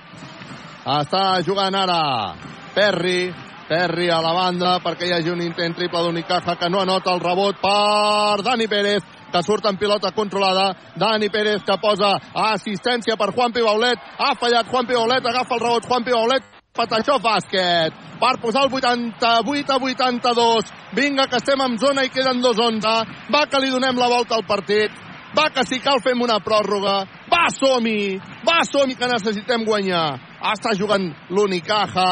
Està 0.82 1.40
jugant 1.46 1.74
ara 1.78 2.34
Perry, 2.74 3.30
Perry 3.68 4.08
a 4.10 4.18
la 4.20 4.32
banda 4.34 4.76
perquè 4.82 5.06
hi 5.06 5.14
hagi 5.14 5.30
un 5.30 5.42
intent 5.44 5.76
triple 5.78 6.02
d'Unicaja 6.02 6.56
que 6.58 6.70
no 6.70 6.82
anota 6.82 7.14
el 7.14 7.22
rebot 7.22 7.60
per 7.62 8.42
Dani 8.42 8.66
Pérez 8.68 9.21
que 9.32 9.42
surt 9.42 9.66
en 9.66 9.78
pilota 9.80 10.12
controlada. 10.12 10.70
Dani 10.96 11.28
Pérez 11.32 11.64
que 11.66 11.78
posa 11.80 12.14
assistència 12.52 13.16
per 13.16 13.32
Juan 13.32 13.52
Pibaulet. 13.52 13.98
Ha 14.18 14.34
fallat 14.38 14.68
Juan 14.68 14.86
Pibaulet, 14.86 15.24
agafa 15.24 15.56
el 15.56 15.64
rebot 15.64 15.88
Juan 15.88 16.04
Pibaulet. 16.04 16.50
Patachó 16.72 17.18
bàsquet 17.20 17.92
per 18.22 18.38
posar 18.40 18.62
el 18.64 18.72
88 18.72 19.72
a 19.72 19.76
82. 19.76 20.70
Vinga, 20.94 21.26
que 21.26 21.36
estem 21.36 21.60
en 21.60 21.78
zona 21.78 22.04
i 22.06 22.12
queden 22.12 22.40
2-11. 22.40 22.92
Va 23.34 23.46
que 23.50 23.60
li 23.60 23.72
donem 23.72 23.98
la 23.98 24.08
volta 24.08 24.38
al 24.38 24.46
partit. 24.48 24.94
Va 25.36 25.48
que 25.50 25.64
si 25.64 25.80
cal 25.80 26.00
fem 26.04 26.20
una 26.20 26.38
pròrroga. 26.44 27.02
Va, 27.32 27.46
som-hi! 27.52 28.20
Va, 28.44 28.60
som-hi, 28.68 28.96
que 28.96 29.08
necessitem 29.08 29.64
guanyar. 29.64 30.06
Està 30.52 30.74
jugant 30.76 31.08
l'Unicaja. 31.32 32.08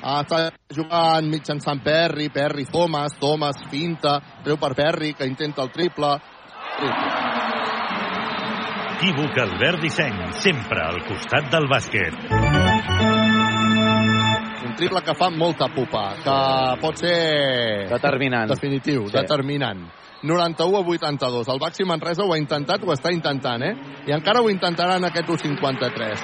Està 0.00 0.40
jugant 0.72 1.26
mitjançant 1.28 1.80
Perry, 1.84 2.30
Perry, 2.32 2.64
Thomas, 2.72 3.16
Thomas, 3.20 3.58
finta, 3.72 4.18
treu 4.44 4.56
per 4.60 4.74
Perry, 4.76 5.12
que 5.16 5.28
intenta 5.28 5.64
el 5.64 5.72
triple. 5.72 6.14
Equívoc, 9.00 9.36
Albert 9.38 9.80
Disseny, 9.80 10.32
sempre 10.40 10.80
al 10.80 11.02
costat 11.04 11.50
del 11.52 11.66
bàsquet. 11.68 12.14
Un 14.64 14.74
triple 14.76 15.00
que 15.04 15.14
fa 15.16 15.28
molta 15.30 15.68
pupa, 15.74 16.14
que 16.24 16.36
pot 16.80 16.96
ser... 17.00 17.88
Determinant. 17.90 18.48
Definitiu, 18.48 19.06
Sí. 19.08 19.12
determinant. 19.16 19.90
91 20.22 20.76
a 20.76 20.80
82. 20.80 21.48
El 21.48 21.58
Baxi 21.58 21.84
Manresa 21.84 22.22
ho 22.24 22.32
ha 22.32 22.38
intentat, 22.38 22.82
ho 22.84 22.92
està 22.92 23.12
intentant, 23.12 23.62
eh? 23.62 23.74
I 24.06 24.12
encara 24.12 24.40
ho 24.40 24.50
intentaran 24.50 25.04
aquest 25.04 25.28
1-53. 25.28 26.18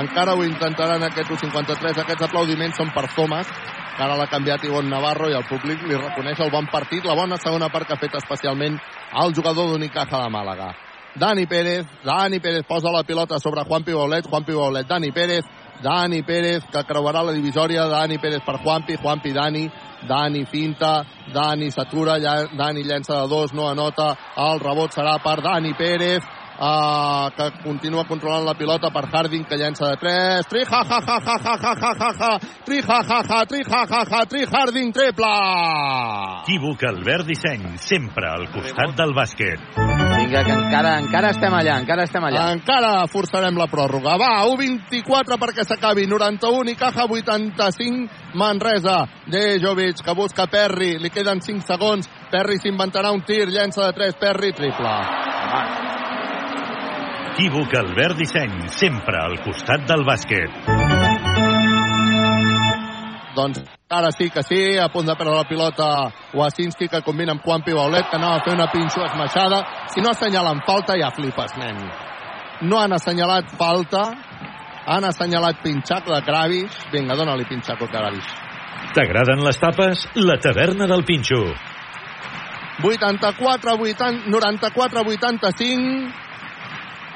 Encara 0.00 0.34
ho 0.34 0.44
intentaran 0.44 1.02
aquest 1.04 1.30
1-53. 1.30 1.98
Aquests 2.04 2.22
aplaudiments 2.28 2.76
són 2.76 2.90
per 2.92 3.06
Thomas, 3.14 3.46
que 3.48 3.77
ara 3.98 4.16
l'ha 4.16 4.28
canviat 4.30 4.64
Ivon 4.64 4.88
Navarro 4.90 5.28
i 5.30 5.36
el 5.36 5.46
públic 5.48 5.82
li 5.86 5.96
reconeix 5.98 6.40
el 6.40 6.52
bon 6.54 6.66
partit, 6.70 7.04
la 7.04 7.16
bona 7.18 7.38
segona 7.42 7.68
part 7.68 7.86
que 7.86 7.96
ha 7.96 8.00
fet 8.00 8.14
especialment 8.14 8.78
el 9.22 9.34
jugador 9.34 9.72
d'Unicaja 9.72 10.22
de 10.22 10.30
Màlaga. 10.30 10.74
Dani 11.18 11.46
Pérez, 11.46 11.86
Dani 12.04 12.38
Pérez 12.38 12.66
posa 12.66 12.92
la 12.94 13.02
pilota 13.02 13.38
sobre 13.40 13.64
Juan 13.64 13.82
Pibolet, 13.82 14.26
Juan 14.26 14.44
Pibolet, 14.44 14.86
Dani 14.86 15.10
Pérez, 15.10 15.44
Dani 15.82 16.22
Pérez, 16.22 16.64
que 16.70 16.82
creuarà 16.84 17.22
la 17.22 17.32
divisòria, 17.32 17.88
Dani 17.88 18.18
Pérez 18.18 18.42
per 18.46 18.58
Juanpi, 18.62 18.96
Juanpi 18.96 19.32
Dani, 19.32 19.68
Dani 20.08 20.44
finta, 20.44 21.04
Dani 21.34 21.70
s'atura, 21.70 22.18
Dani 22.54 22.84
llença 22.84 23.22
de 23.22 23.28
dos, 23.28 23.52
no 23.52 23.68
anota, 23.68 24.14
el 24.36 24.60
rebot 24.60 24.94
serà 24.94 25.18
per 25.22 25.40
Dani 25.42 25.74
Pérez, 25.74 26.22
uh, 26.58 27.30
que 27.34 27.48
continua 27.62 28.04
controlant 28.08 28.44
la 28.46 28.54
pilota 28.58 28.90
per 28.90 29.06
Harding, 29.08 29.46
que 29.48 29.58
llença 29.58 29.88
de 29.92 29.96
tres, 30.02 30.46
tri 30.50 30.64
ha 30.66 30.82
ha 30.82 31.00
ha 31.00 31.18
ha 31.18 31.28
ha 31.34 31.56
ha 31.56 31.74
ha 31.74 31.94
ha 31.98 32.12
ha, 32.18 32.32
tri 32.66 32.82
ha 32.82 33.00
ha 33.00 33.20
ha, 33.22 33.44
tri 33.46 33.62
ha 33.64 33.84
ha 33.86 34.04
ha, 34.04 34.24
tri 34.26 34.44
Harding 34.44 34.92
triple! 34.92 35.32
Equívoc, 36.42 36.84
Albert 36.88 37.26
Disseny, 37.26 37.76
sempre 37.76 38.28
al 38.28 38.48
costat 38.52 38.96
del 38.96 39.14
bàsquet. 39.14 39.60
Vinga, 40.18 40.42
que 40.44 40.54
encara, 40.54 40.94
encara 41.02 41.30
estem 41.34 41.54
allà, 41.54 41.76
encara 41.82 42.06
estem 42.08 42.24
allà. 42.24 42.46
Encara 42.56 42.92
forçarem 43.10 43.58
la 43.58 43.68
pròrroga. 43.70 44.16
Va, 44.20 44.30
1-24 44.48 45.38
perquè 45.40 45.66
s'acabi. 45.66 46.06
91 46.10 46.72
i 46.72 46.76
Caja, 46.78 47.06
85 47.08 48.34
Manresa. 48.40 48.98
Dejovic 49.30 50.02
que 50.04 50.16
busca 50.18 50.48
Perry. 50.50 50.96
Li 51.02 51.12
queden 51.14 51.40
5 51.44 51.66
segons. 51.68 52.10
Perry 52.32 52.58
s'inventarà 52.62 53.12
un 53.14 53.22
tir. 53.28 53.46
Llença 53.52 53.86
de 53.86 53.94
3. 54.00 54.18
Perry, 54.20 54.52
triple. 54.56 55.97
Equívoc, 57.38 57.72
Albert 57.72 58.16
Disseny, 58.18 58.66
sempre 58.66 59.14
al 59.14 59.36
costat 59.44 59.84
del 59.86 60.00
bàsquet. 60.02 60.56
Doncs 63.36 63.60
ara 63.94 64.10
sí 64.10 64.26
que 64.34 64.42
sí, 64.42 64.58
a 64.74 64.88
punt 64.90 65.06
de 65.06 65.14
perdre 65.14 65.36
la 65.36 65.44
pilota 65.46 65.86
Wasinski, 66.34 66.88
que 66.90 67.02
combina 67.06 67.36
amb 67.36 67.46
Juan 67.46 67.62
Pibaulet, 67.62 68.10
que 68.10 68.18
anava 68.18 68.40
a 68.40 68.42
fer 68.42 68.56
una 68.56 68.66
pinxo 68.72 69.06
esmaixada. 69.06 69.62
Si 69.94 70.02
no 70.02 70.10
assenyalen 70.10 70.64
falta, 70.66 70.98
ja 70.98 71.12
flipes, 71.14 71.54
nen. 71.62 71.78
No 72.66 72.82
han 72.82 72.98
assenyalat 72.98 73.54
falta, 73.54 74.02
han 74.90 75.06
assenyalat 75.06 75.62
pinxac 75.62 76.10
de 76.10 76.22
Kravis. 76.26 76.84
Vinga, 76.90 77.14
dóna-li 77.14 77.46
pinxac 77.46 77.86
a 77.86 77.92
Kravis. 77.94 78.36
T'agraden 78.98 79.46
les 79.46 79.62
tapes? 79.62 80.08
La 80.16 80.40
taverna 80.42 80.90
del 80.90 81.06
Pinxo. 81.06 81.44
84, 82.82 83.78
80, 83.78 84.26
94, 84.26 85.06
85. 85.06 86.27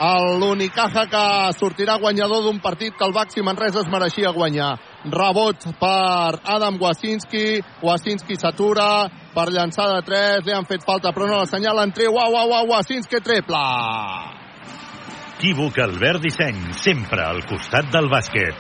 L'Unicaja 0.03 1.05
que 1.07 1.25
sortirà 1.55 1.95
guanyador 2.03 2.43
d'un 2.43 2.59
partit 2.59 2.97
que 2.99 3.05
el 3.07 3.13
Baxi 3.15 3.43
Manresa 3.43 3.85
es 3.85 3.91
mereixia 3.91 4.33
guanyar. 4.35 4.75
Rebot 5.05 5.63
per 5.79 6.41
Adam 6.43 6.79
Wasinski. 6.81 7.63
Wasinski 7.87 8.35
s'atura 8.35 9.07
per 9.35 9.47
llançar 9.55 9.87
de 9.95 10.01
3. 10.03 10.47
Li 10.47 10.57
han 10.57 10.67
fet 10.67 10.83
falta, 10.83 11.13
però 11.15 11.29
no 11.31 11.39
l'assenyalen. 11.39 11.95
Treu, 11.95 12.17
uau, 12.19 12.35
uau, 12.35 12.51
uau, 12.51 12.71
Wasinski 12.75 13.23
triple. 13.23 13.63
Equívoc, 15.37 15.79
Albert 15.79 16.23
Disseny, 16.23 16.73
sempre 16.79 17.23
al 17.23 17.43
costat 17.47 17.91
del 17.95 18.11
bàsquet. 18.11 18.55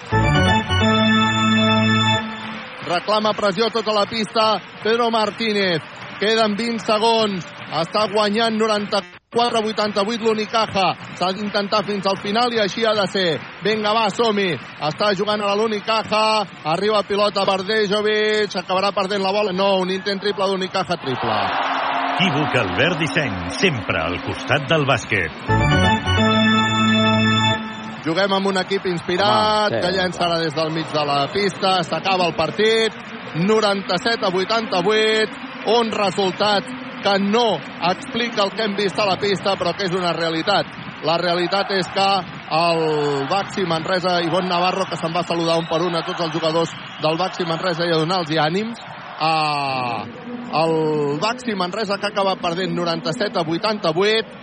Reclama 2.86 3.32
pressió 3.39 3.70
tota 3.70 3.94
la 3.94 4.06
pista 4.06 4.60
Pedro 4.82 5.10
Martínez. 5.10 5.82
Queden 6.19 6.55
20 6.59 6.86
segons. 6.86 7.51
Està 7.82 8.06
guanyant 8.14 8.59
94-88 9.32 10.26
l'Unicaja. 10.26 10.92
S'ha 11.16 11.30
d'intentar 11.32 11.80
fins 11.88 12.04
al 12.06 12.18
final 12.20 12.52
i 12.52 12.59
així 12.60 12.84
ha 12.84 12.92
de 12.92 13.06
ser. 13.09 13.30
Vinga, 13.64 13.94
va, 13.96 14.10
som-hi. 14.12 14.50
Està 14.88 15.12
jugant 15.16 15.40
a 15.40 15.54
l'Unicaja. 15.56 16.24
Arriba 16.74 17.00
pilota 17.09 17.46
per 17.48 17.62
Dejovic. 17.64 18.52
Acabarà 18.60 18.92
perdent 18.92 19.24
la 19.24 19.32
bola. 19.32 19.54
No, 19.56 19.78
un 19.80 19.94
intent 19.94 20.20
triple 20.20 20.50
d'Unicaja 20.50 20.98
triple. 21.00 21.38
Equívoc, 22.12 22.59
Albert 22.60 23.00
Disseny, 23.00 23.38
sempre 23.56 24.02
al 24.02 24.20
costat 24.26 24.68
del 24.68 24.84
bàsquet. 24.84 25.48
juguem 28.02 28.32
amb 28.34 28.46
un 28.50 28.56
equip 28.59 28.86
inspirat, 28.90 29.70
sí, 29.70 29.78
que 29.78 29.90
llença 29.94 30.24
ara 30.26 30.40
des 30.42 30.54
del 30.54 30.72
mig 30.74 30.88
de 30.90 31.04
la 31.06 31.20
pista, 31.30 31.84
s'acaba 31.86 32.26
el 32.26 32.34
partit, 32.34 32.92
97 33.38 34.26
a 34.26 34.30
88, 34.34 35.36
un 35.78 35.92
resultat 35.94 36.66
que 37.02 37.18
no 37.18 37.58
explica 37.90 38.44
el 38.44 38.52
que 38.54 38.64
hem 38.64 38.76
vist 38.76 38.98
a 38.98 39.06
la 39.06 39.18
pista, 39.18 39.56
però 39.58 39.74
que 39.76 39.86
és 39.88 39.94
una 39.94 40.12
realitat. 40.16 40.66
La 41.02 41.16
realitat 41.18 41.72
és 41.74 41.88
que 41.90 42.08
el 42.54 43.26
Baxi 43.30 43.64
Manresa, 43.66 44.20
Ivon 44.22 44.46
Navarro, 44.48 44.86
que 44.86 44.98
se'n 45.00 45.14
va 45.14 45.24
saludar 45.26 45.58
un 45.58 45.66
per 45.66 45.82
un 45.82 45.96
a 45.98 46.04
tots 46.06 46.22
els 46.22 46.34
jugadors 46.34 46.74
del 47.02 47.18
Baxi 47.18 47.46
Manresa 47.48 47.88
i 47.88 47.94
a 47.94 47.98
donar-los 47.98 48.30
ànims, 48.38 48.78
uh, 49.18 50.04
el 50.62 51.18
Baxi 51.20 51.56
Manresa 51.58 51.98
que 51.98 52.12
acaba 52.12 52.36
perdent 52.36 52.74
97 52.76 53.38
a 53.38 53.42
88, 53.42 54.38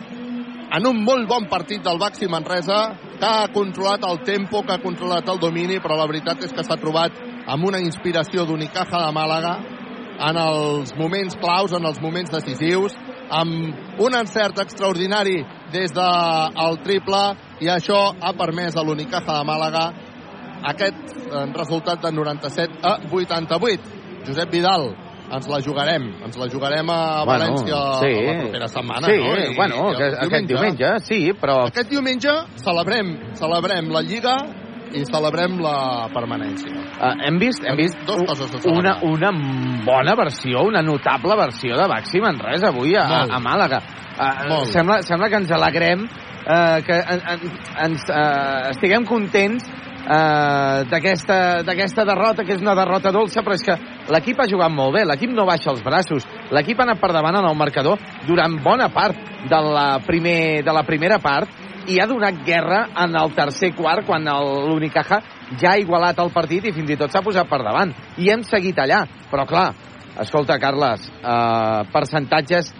en 0.69 0.86
un 0.86 1.03
molt 1.03 1.27
bon 1.30 1.48
partit 1.49 1.81
del 1.81 1.98
Baxi 1.98 2.27
Manresa, 2.27 2.81
que 3.19 3.26
ha 3.26 3.48
controlat 3.53 4.03
el 4.03 4.22
tempo, 4.27 4.61
que 4.64 4.73
ha 4.73 4.84
controlat 4.84 5.27
el 5.30 5.40
domini, 5.40 5.80
però 5.80 5.98
la 5.98 6.07
veritat 6.07 6.44
és 6.44 6.53
que 6.53 6.64
s'ha 6.64 6.77
trobat 6.80 7.15
amb 7.48 7.65
una 7.65 7.80
inspiració 7.80 8.45
d'Unicaja 8.45 8.99
de 9.06 9.11
Màlaga 9.15 9.57
en 10.20 10.38
els 10.38 10.94
moments 11.00 11.36
claus, 11.40 11.72
en 11.74 11.86
els 11.86 12.00
moments 12.04 12.32
decisius, 12.32 12.96
amb 13.32 14.00
un 14.04 14.16
encert 14.20 14.60
extraordinari 14.60 15.38
des 15.72 15.91
del 15.94 16.78
de 16.78 16.84
triple, 16.84 17.22
i 17.62 17.68
això 17.72 18.14
ha 18.20 18.34
permès 18.34 18.76
a 18.76 18.84
l'Unicaja 18.84 19.38
de 19.40 19.46
Màlaga 19.48 19.86
aquest 20.72 21.14
eh, 21.32 21.46
resultat 21.56 22.02
de 22.04 22.12
97 22.12 22.80
a 22.84 22.98
88. 23.12 23.80
Josep 24.28 24.52
Vidal, 24.52 24.90
ens 25.32 25.48
la 25.48 25.60
jugarem. 25.62 26.10
Ens 26.26 26.36
la 26.38 26.48
jugarem 26.52 26.90
a 26.90 27.24
Bueno, 27.24 27.30
València 27.32 27.80
sí. 28.02 28.26
la 28.26 28.34
propera 28.41 28.68
setmana, 28.68 29.08
Sí, 29.08 29.18
no? 29.18 29.36
I- 29.38 29.56
bueno, 29.56 29.76
i 29.91 29.96
aquest- 29.96 30.18
aquest 30.26 30.48
diumenge, 30.50 30.90
sí, 31.06 31.20
però... 31.40 31.68
Aquest 31.68 31.90
diumenge 31.90 32.34
celebrem, 32.58 33.14
celebrem 33.40 33.90
la 33.94 34.02
Lliga 34.02 34.36
i 34.95 35.03
celebrem 35.06 35.60
la 35.61 36.10
permanència. 36.14 36.72
Uh, 36.98 37.14
hem 37.28 37.40
vist, 37.41 37.66
hem 37.66 37.78
vist 37.78 37.99
Dos 38.07 38.24
coses 38.28 38.66
una, 38.70 38.98
una 39.06 39.32
bona 39.86 40.16
versió, 40.18 40.64
una 40.68 40.82
notable 40.86 41.38
versió 41.40 41.78
de 41.78 41.88
Baxi 41.90 42.22
Manresa 42.24 42.72
avui 42.74 42.95
a, 42.98 43.06
a, 43.06 43.20
Molt. 43.20 43.36
a 43.36 43.44
Màlaga. 43.44 43.82
Uh, 44.20 44.64
sembla, 44.68 45.02
sembla 45.07 45.30
que 45.32 45.40
ens 45.44 45.53
alegrem, 45.56 46.07
uh, 46.07 46.80
que 46.86 46.98
en, 46.98 47.22
en, 47.36 47.45
ens 47.86 48.10
uh, 48.10 48.72
estiguem 48.74 49.06
contents 49.07 49.70
uh, 49.70 50.84
d'aquesta 50.90 51.40
d'aquesta 51.68 52.06
derrota, 52.10 52.44
que 52.44 52.57
és 52.57 52.64
una 52.64 52.76
derrota 52.78 53.14
dolça, 53.16 53.44
però 53.45 53.56
és 53.56 53.64
que 53.66 53.78
l'equip 54.11 54.41
ha 54.41 54.49
jugat 54.49 54.74
molt 54.74 54.98
bé, 54.98 55.06
l'equip 55.07 55.32
no 55.36 55.48
baixa 55.48 55.72
els 55.72 55.86
braços, 55.86 56.28
l'equip 56.56 56.82
ha 56.82 56.90
anat 56.90 57.02
per 57.02 57.14
davant 57.16 57.40
en 57.40 57.48
el 57.48 57.57
marcador 57.57 58.02
durant 58.28 58.60
bona 58.66 58.90
part 58.94 59.16
de 59.49 59.64
la, 59.70 59.88
primer, 60.06 60.64
de 60.66 60.76
la 60.76 60.84
primera 60.88 61.22
part 61.24 61.59
i 61.90 61.98
ha 61.99 62.07
donat 62.07 62.44
guerra 62.45 62.84
en 63.03 63.16
el 63.18 63.34
tercer 63.34 63.72
quart 63.76 64.06
quan 64.06 64.28
l'Unicaja 64.30 65.22
ja 65.60 65.74
ha 65.74 65.82
igualat 65.82 66.20
el 66.22 66.32
partit 66.34 66.70
i 66.70 66.74
fins 66.76 66.94
i 66.94 66.98
tot 66.99 67.11
s'ha 67.11 67.24
posat 67.26 67.49
per 67.49 67.64
davant. 67.66 67.94
I 68.18 68.30
hem 68.30 68.44
seguit 68.45 68.78
allà. 68.78 69.02
Però 69.32 69.45
clar, 69.49 69.74
escolta, 70.22 70.60
Carles, 70.61 71.10
eh, 71.10 71.90
percentatges 71.94 72.74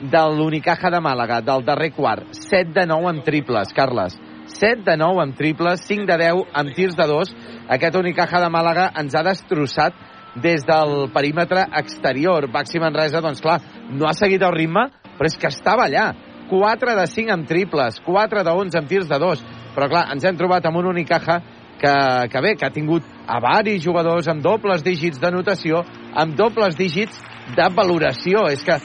de 0.00 0.22
l'Unicaja 0.36 0.90
de 0.90 1.00
Màlaga 1.00 1.40
del 1.40 1.64
darrer 1.64 1.92
quart. 1.94 2.26
7 2.32 2.72
de 2.74 2.86
9 2.86 3.10
en 3.14 3.22
triples, 3.22 3.72
Carles. 3.72 4.18
7 4.46 4.82
de 4.84 4.96
9 4.96 5.22
en 5.22 5.34
triples, 5.34 5.80
5 5.86 6.06
de 6.06 6.18
10 6.18 6.44
en 6.54 6.74
tirs 6.74 6.96
de 6.96 7.06
2. 7.06 7.34
Aquest 7.68 7.96
Unicaja 7.96 8.40
de 8.40 8.50
Màlaga 8.50 8.90
ens 8.98 9.14
ha 9.14 9.22
destrossat 9.22 9.94
des 10.36 10.66
del 10.66 11.10
perímetre 11.14 11.64
exterior. 11.72 12.50
Baxi 12.52 12.78
Manresa, 12.78 13.22
doncs 13.24 13.40
clar, 13.40 13.60
no 13.90 14.06
ha 14.06 14.14
seguit 14.14 14.42
el 14.42 14.54
ritme, 14.54 14.88
però 15.16 15.30
és 15.30 15.38
que 15.38 15.48
estava 15.48 15.86
allà. 15.86 16.10
4 16.50 16.94
de 16.98 17.06
5 17.06 17.32
amb 17.34 17.46
triples, 17.48 18.00
4 18.04 18.42
de 18.44 18.50
11 18.52 18.78
amb 18.78 18.88
tirs 18.88 19.08
de 19.08 19.18
2. 19.18 19.44
Però 19.76 19.88
clar, 19.90 20.06
ens 20.14 20.24
hem 20.24 20.36
trobat 20.38 20.66
amb 20.66 20.78
un 20.80 20.86
Unicaja 20.92 21.40
que, 21.80 21.92
que 22.32 22.40
bé, 22.40 22.54
que 22.56 22.66
ha 22.66 22.72
tingut 22.72 23.04
a 23.28 23.40
varis 23.42 23.82
jugadors 23.84 24.28
amb 24.32 24.42
dobles 24.44 24.82
dígits 24.86 25.20
de 25.20 25.30
notació, 25.34 25.82
amb 26.14 26.36
dobles 26.38 26.76
dígits 26.78 27.18
de 27.56 27.66
valoració. 27.76 28.46
És 28.48 28.62
que 28.64 28.78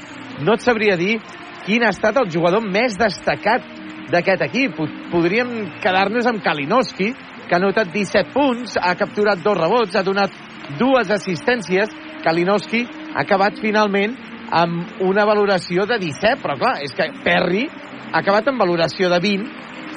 no 0.44 0.58
et 0.58 0.66
sabria 0.66 0.98
dir 1.00 1.20
quin 1.66 1.86
ha 1.86 1.94
estat 1.94 2.18
el 2.20 2.30
jugador 2.34 2.66
més 2.66 2.98
destacat 3.00 3.64
d'aquest 4.12 4.42
equip. 4.50 4.76
Pod- 4.76 4.98
Podríem 5.12 5.54
quedar-nos 5.84 6.28
amb 6.28 6.44
Kalinowski, 6.44 7.14
que 7.48 7.56
ha 7.56 7.60
notat 7.60 7.92
17 7.94 8.32
punts, 8.34 8.78
ha 8.80 8.96
capturat 9.00 9.40
dos 9.44 9.58
rebots, 9.58 9.96
ha 9.96 10.04
donat 10.04 10.32
dues 10.80 11.10
assistències. 11.12 11.92
Kalinowski 12.24 12.84
ha 13.16 13.24
acabat 13.24 13.58
finalment 13.60 14.14
amb 14.52 15.02
una 15.08 15.26
valoració 15.26 15.88
de 15.88 15.98
17, 16.02 16.42
però 16.44 16.58
clar, 16.60 16.78
és 16.84 16.94
que 16.96 17.08
Perry 17.24 17.66
ha 18.12 18.20
acabat 18.20 18.52
amb 18.52 18.62
valoració 18.62 19.10
de 19.12 19.20
20, 19.24 19.50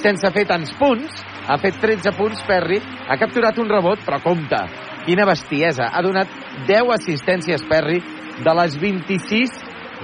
sense 0.04 0.30
fer 0.34 0.46
tants 0.48 0.72
punts, 0.78 1.22
ha 1.48 1.58
fet 1.60 1.76
13 1.82 2.14
punts 2.16 2.42
Perry, 2.48 2.78
ha 2.80 3.18
capturat 3.20 3.58
un 3.60 3.70
rebot, 3.70 4.00
però 4.06 4.20
compte, 4.22 4.60
quina 5.04 5.26
bestiesa, 5.28 5.90
ha 5.92 6.02
donat 6.04 6.30
10 6.68 6.92
assistències 6.96 7.64
Perry 7.68 8.00
de 8.40 8.54
les 8.60 8.78
26 8.80 9.58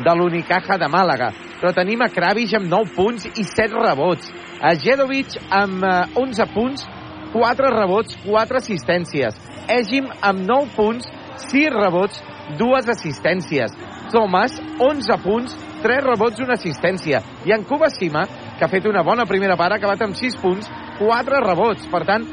de 0.04 0.14
l'Unicaja 0.16 0.78
de 0.80 0.88
Màlaga. 0.90 1.30
Però 1.60 1.72
tenim 1.76 2.00
a 2.02 2.08
Kravic 2.12 2.54
amb 2.56 2.70
9 2.72 2.94
punts 2.96 3.26
i 3.34 3.44
7 3.44 3.82
rebots. 3.84 4.30
A 4.60 4.74
Jedovic 4.76 5.36
amb 5.52 5.84
eh, 5.84 6.20
11 6.20 6.46
punts, 6.54 6.84
4 7.32 7.72
rebots, 7.74 8.16
4 8.24 8.60
assistències. 8.60 9.36
Egim 9.70 10.08
amb 10.20 10.44
9 10.48 10.72
punts, 10.76 11.08
6 11.50 11.74
rebots, 11.76 12.22
2 12.58 12.90
assistències. 12.92 13.74
Thomas, 14.10 14.56
11 14.78 15.18
punts, 15.22 15.56
3 15.82 16.04
rebots, 16.04 16.40
una 16.42 16.56
assistència. 16.58 17.22
I 17.46 17.54
en 17.54 17.64
Kubasima, 17.64 18.26
que 18.58 18.64
ha 18.64 18.72
fet 18.72 18.86
una 18.90 19.04
bona 19.06 19.26
primera 19.26 19.56
part, 19.56 19.74
ha 19.74 19.80
acabat 19.80 20.02
amb 20.06 20.18
6 20.18 20.38
punts, 20.42 20.70
4 20.98 21.40
rebots. 21.44 21.86
Per 21.92 22.02
tant, 22.08 22.26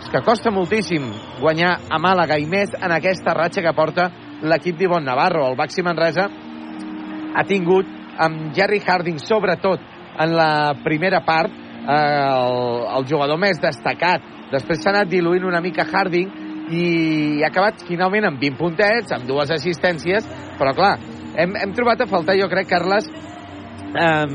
és 0.00 0.10
que 0.10 0.24
costa 0.26 0.52
moltíssim 0.52 1.06
guanyar 1.40 1.76
a 1.90 2.00
Màlaga 2.02 2.38
i 2.40 2.48
més 2.48 2.74
en 2.74 2.92
aquesta 2.92 3.34
ratxa 3.36 3.62
que 3.64 3.76
porta 3.76 4.10
l'equip 4.42 4.78
d'Ivon 4.78 5.04
Navarro. 5.04 5.46
El 5.48 5.56
Baxi 5.56 5.84
Manresa 5.86 6.26
ha 7.34 7.44
tingut 7.48 7.88
amb 8.20 8.50
Jerry 8.56 8.80
Harding, 8.84 9.18
sobretot 9.22 9.80
en 10.20 10.36
la 10.36 10.74
primera 10.84 11.22
part, 11.24 11.52
eh, 11.52 11.94
el, 11.94 12.86
el 12.98 13.08
jugador 13.08 13.38
més 13.40 13.60
destacat. 13.62 14.24
Després 14.50 14.82
s'ha 14.82 14.92
anat 14.92 15.08
diluint 15.08 15.46
una 15.46 15.62
mica 15.62 15.86
Harding 15.86 16.49
i 16.70 17.42
ha 17.42 17.50
acabat 17.50 17.84
finalment 17.88 18.28
amb 18.30 18.40
20 18.42 18.58
puntets, 18.58 19.14
amb 19.16 19.26
dues 19.28 19.50
assistències, 19.54 20.26
però 20.58 20.74
clar, 20.76 20.94
hem, 21.34 21.56
hem 21.58 21.74
trobat 21.76 22.04
a 22.04 22.08
faltar, 22.10 22.38
jo 22.38 22.48
crec, 22.52 22.68
Carles, 22.70 23.08
eh, 23.90 24.26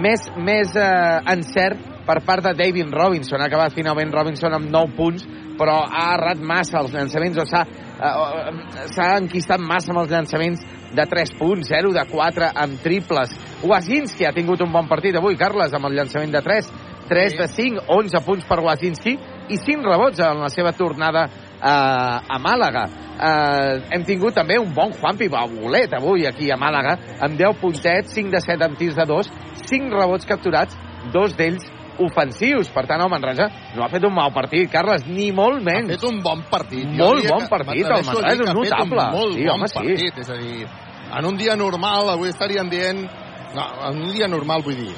més, 0.00 0.26
més 0.38 0.74
eh, 0.78 1.20
encert 1.34 1.86
per 2.06 2.20
part 2.26 2.48
de 2.48 2.54
David 2.58 2.90
Robinson. 2.94 3.40
Ha 3.40 3.48
acabat 3.50 3.76
finalment 3.76 4.12
Robinson 4.14 4.54
amb 4.56 4.70
9 4.72 4.96
punts, 4.98 5.26
però 5.60 5.82
ha 5.84 6.10
errat 6.16 6.40
massa 6.40 6.80
els 6.80 6.94
llançaments, 6.94 7.38
o 7.38 7.46
s'ha 7.46 7.64
eh, 7.64 8.86
s'ha 8.94 9.08
enquistat 9.20 9.62
massa 9.62 9.92
amb 9.92 10.04
els 10.04 10.14
llançaments 10.14 10.62
de 10.96 11.06
3 11.06 11.34
punts, 11.38 11.68
0 11.70 11.92
de 11.94 12.04
4 12.10 12.52
amb 12.64 12.80
triples. 12.82 13.34
Wazinski 13.62 14.26
ha 14.26 14.34
tingut 14.34 14.62
un 14.64 14.72
bon 14.72 14.88
partit 14.88 15.16
avui, 15.16 15.38
Carles, 15.38 15.74
amb 15.76 15.90
el 15.90 15.98
llançament 16.00 16.32
de 16.34 16.42
3. 16.42 16.72
3 17.10 17.38
de 17.40 17.46
5, 17.50 17.84
11 17.90 18.22
punts 18.22 18.46
per 18.46 18.60
Wazinski 18.62 19.16
i 19.50 19.56
5 19.58 19.86
rebots 19.86 20.22
en 20.22 20.44
la 20.44 20.50
seva 20.52 20.70
tornada 20.78 21.26
a 21.62 22.38
Màlaga. 22.40 22.84
Eh, 23.20 23.82
hem 23.92 24.04
tingut 24.08 24.34
també 24.34 24.56
un 24.58 24.72
bon 24.74 24.92
Juanpi 24.96 25.28
Babulet 25.28 25.92
avui 25.98 26.24
aquí 26.26 26.50
a 26.50 26.56
Màlaga, 26.56 26.96
amb 27.20 27.36
10 27.38 27.58
puntets, 27.60 28.14
5 28.16 28.30
de 28.32 28.40
7 28.40 28.64
amb 28.64 28.78
tirs 28.80 28.96
de 28.96 29.04
2, 29.06 29.28
5 29.68 29.92
rebots 30.00 30.26
capturats, 30.26 30.76
dos 31.12 31.36
d'ells 31.36 31.66
ofensius. 32.00 32.70
Per 32.72 32.86
tant, 32.88 33.02
el 33.04 33.10
Manresa 33.12 33.50
no 33.76 33.84
ha 33.84 33.90
fet 33.92 34.04
un 34.08 34.14
mal 34.16 34.32
partit, 34.32 34.70
Carles, 34.72 35.04
ni 35.06 35.30
molt 35.36 35.60
menys. 35.62 35.90
Ha 35.90 35.98
fet 35.98 36.06
un 36.08 36.22
bon 36.24 36.42
partit. 36.50 36.86
Molt 36.96 37.26
bon 37.28 37.44
partit, 37.50 37.84
el 37.84 38.06
Manresa 38.08 38.32
és 38.32 38.54
notable. 38.56 39.04
Un 39.10 39.18
molt 39.18 39.34
Sí, 39.36 39.44
bon 39.44 39.54
home, 39.58 39.68
sí. 39.68 39.78
partit, 39.80 40.18
és 40.24 40.30
a 40.30 40.38
dir, 40.40 40.66
en 41.18 41.26
un 41.28 41.36
dia 41.36 41.56
normal, 41.56 42.08
avui 42.16 42.28
estaríem 42.32 42.70
dient... 42.72 43.04
No, 43.52 43.64
en 43.90 43.96
un 44.06 44.12
dia 44.14 44.28
normal 44.30 44.62
vull 44.62 44.76
dir... 44.78 44.94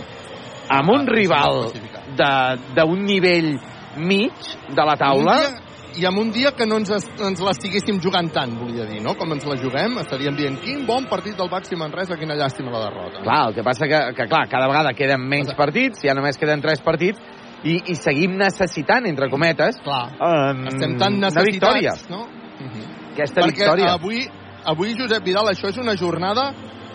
Amb 0.73 0.91
un 0.95 1.07
rival 1.09 1.73
de- 2.17 2.59
d'un 2.77 3.03
nivell 3.05 3.57
mig 3.97 4.33
de 4.71 4.85
la 4.87 4.95
taula... 5.01 5.37
Dia, 5.41 5.62
I 6.01 6.07
amb 6.09 6.19
un 6.19 6.31
dia 6.33 6.53
que 6.57 6.65
no 6.65 6.79
ens, 6.81 6.89
ens 7.21 7.41
l'estiguéssim 7.45 7.99
jugant 8.01 8.31
tant, 8.33 8.55
volia 8.57 8.87
dir, 8.89 9.03
no? 9.05 9.13
Com 9.19 9.35
ens 9.35 9.45
la 9.45 9.57
juguem, 9.61 9.99
estaríem 10.01 10.37
dient 10.39 10.57
quin 10.63 10.87
bon 10.89 11.05
partit 11.11 11.37
del 11.37 11.51
Baxi 11.53 11.77
Manresa, 11.77 12.17
quina 12.17 12.35
llàstima 12.39 12.73
la 12.73 12.87
derrota. 12.87 13.21
Clar, 13.23 13.41
el 13.51 13.55
que 13.59 13.65
passa 13.67 13.89
que, 13.91 14.01
que 14.17 14.27
clar, 14.31 14.47
cada 14.49 14.69
vegada 14.71 14.95
queden 14.97 15.27
menys 15.29 15.53
partits, 15.59 16.01
ja 16.07 16.15
només 16.17 16.39
queden 16.41 16.63
3 16.65 16.81
partits, 16.87 17.21
i, 17.65 17.77
i 17.93 17.95
seguim 17.95 18.39
necessitant, 18.41 19.05
entre 19.07 19.29
cometes, 19.31 19.77
Clar. 19.85 20.07
um, 20.17 20.65
Estem 20.73 20.97
tan 20.99 21.21
una 21.21 21.29
victòria. 21.45 21.93
no? 22.11 22.25
Aquesta 23.13 23.43
Perquè 23.45 23.53
victòria. 23.61 23.93
avui, 23.93 24.25
avui, 24.65 24.95
Josep 24.99 25.23
Vidal, 25.25 25.47
això 25.53 25.69
és 25.69 25.77
una 25.79 25.95
jornada 25.95 26.49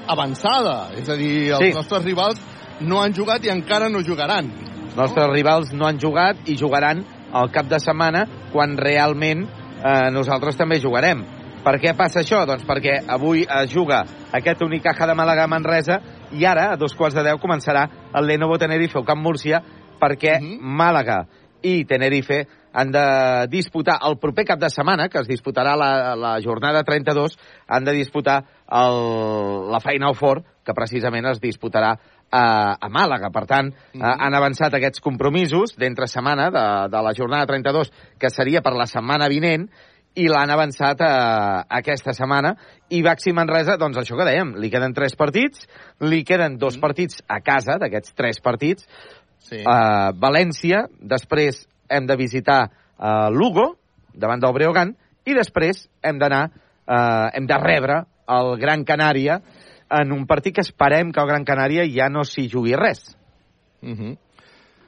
avançada. 0.07 0.89
És 0.97 1.07
a 1.09 1.15
dir, 1.15 1.51
els 1.51 1.59
Sí. 1.67 1.73
nostres 1.73 2.03
rivals 2.03 2.41
no 2.81 3.01
han 3.01 3.13
jugat 3.13 3.45
i 3.45 3.49
encara 3.49 3.89
no 3.89 4.01
jugaran. 4.01 4.49
Els 4.87 4.95
nostres 4.95 5.29
rivals 5.31 5.71
no 5.73 5.85
han 5.85 5.99
jugat 5.99 6.37
i 6.49 6.55
jugaran 6.57 7.05
al 7.37 7.51
cap 7.53 7.69
de 7.69 7.79
setmana 7.83 8.25
quan 8.51 8.77
realment 8.77 9.45
eh, 9.47 10.09
nosaltres 10.13 10.57
també 10.57 10.81
jugarem. 10.83 11.23
Per 11.63 11.75
què 11.83 11.91
passa 11.97 12.21
això? 12.21 12.43
Doncs 12.47 12.63
perquè 12.67 13.01
avui 13.11 13.43
es 13.43 13.71
juga 13.73 14.03
aquest 14.35 14.61
Unicaja 14.63 15.07
de 15.09 15.15
Màlaga 15.17 15.43
a 15.43 15.51
Manresa 15.51 15.99
i 16.31 16.45
ara, 16.45 16.71
a 16.71 16.77
dos 16.79 16.95
quarts 16.95 17.17
de 17.17 17.25
deu, 17.27 17.41
començarà 17.43 17.87
el 18.15 18.29
Lenovo 18.29 18.59
Tenerife 18.61 18.99
o 19.01 19.05
Camp 19.07 19.19
Múrcia 19.23 19.59
perquè 19.99 20.37
Màlaga 20.61 21.25
i 21.65 21.81
Tenerife 21.89 22.45
han 22.77 22.91
de 22.93 23.03
disputar 23.49 23.97
el 24.05 24.19
proper 24.21 24.45
cap 24.45 24.59
de 24.61 24.69
setmana, 24.69 25.07
que 25.09 25.17
es 25.23 25.27
disputarà 25.27 25.73
la, 25.75 26.13
la 26.15 26.35
jornada 26.45 26.83
32, 26.85 27.37
han 27.67 27.87
de 27.87 27.95
disputar 27.97 28.37
el, 28.69 28.99
la 29.73 29.81
Final 29.81 30.13
Four, 30.15 30.43
que 30.63 30.75
precisament 30.77 31.25
es 31.31 31.41
disputarà 31.41 31.95
a, 32.31 32.77
a 32.79 32.89
Màlaga. 32.89 33.29
Per 33.33 33.45
tant, 33.45 33.67
mm 33.67 33.99
-hmm. 34.01 34.15
han 34.19 34.33
avançat 34.33 34.73
aquests 34.73 34.99
compromisos 35.01 35.75
d'entre 35.77 36.07
setmana 36.07 36.49
de, 36.49 36.89
de 36.89 37.03
la 37.03 37.13
jornada 37.13 37.45
32, 37.45 37.91
que 38.19 38.29
seria 38.29 38.61
per 38.61 38.73
la 38.73 38.85
setmana 38.85 39.27
vinent, 39.27 39.69
i 40.17 40.25
l'han 40.27 40.49
avançat 40.49 41.01
a, 41.01 41.13
a 41.61 41.77
aquesta 41.77 42.13
setmana. 42.13 42.55
I 42.89 43.03
Baxi 43.05 43.33
Manresa, 43.33 43.77
doncs 43.77 43.97
això 43.97 44.17
que 44.17 44.25
dèiem, 44.25 44.55
li 44.57 44.71
queden 44.73 44.93
tres 44.93 45.15
partits, 45.15 45.67
li 45.99 46.23
queden 46.23 46.57
dos 46.57 46.77
mm. 46.77 46.81
partits 46.81 47.21
a 47.27 47.39
casa 47.45 47.77
d'aquests 47.77 48.15
tres 48.17 48.41
partits, 48.41 48.87
sí. 49.37 49.61
uh, 49.61 50.09
València, 50.17 50.87
després 50.99 51.67
hem 51.89 52.07
de 52.09 52.17
visitar 52.17 52.63
uh, 52.67 53.29
Lugo, 53.29 53.75
davant 54.13 54.41
del 54.41 54.53
Breogán, 54.53 54.95
i 55.27 55.35
després 55.37 55.85
hem 56.01 56.17
d'anar, 56.17 56.47
uh, 56.87 57.29
hem 57.35 57.45
de 57.45 57.57
rebre 57.61 58.01
el 58.27 58.57
Gran 58.59 58.83
Canària 58.87 59.39
en 59.89 60.11
un 60.11 60.25
partit 60.27 60.55
que 60.55 60.61
esperem 60.65 61.11
que 61.11 61.21
el 61.21 61.29
Gran 61.29 61.45
Canària 61.47 61.85
ja 61.91 62.09
no 62.11 62.23
s'hi 62.27 62.47
jugui 62.51 62.75
res. 62.75 63.15
Uh 63.81 63.95
-huh. 63.95 64.17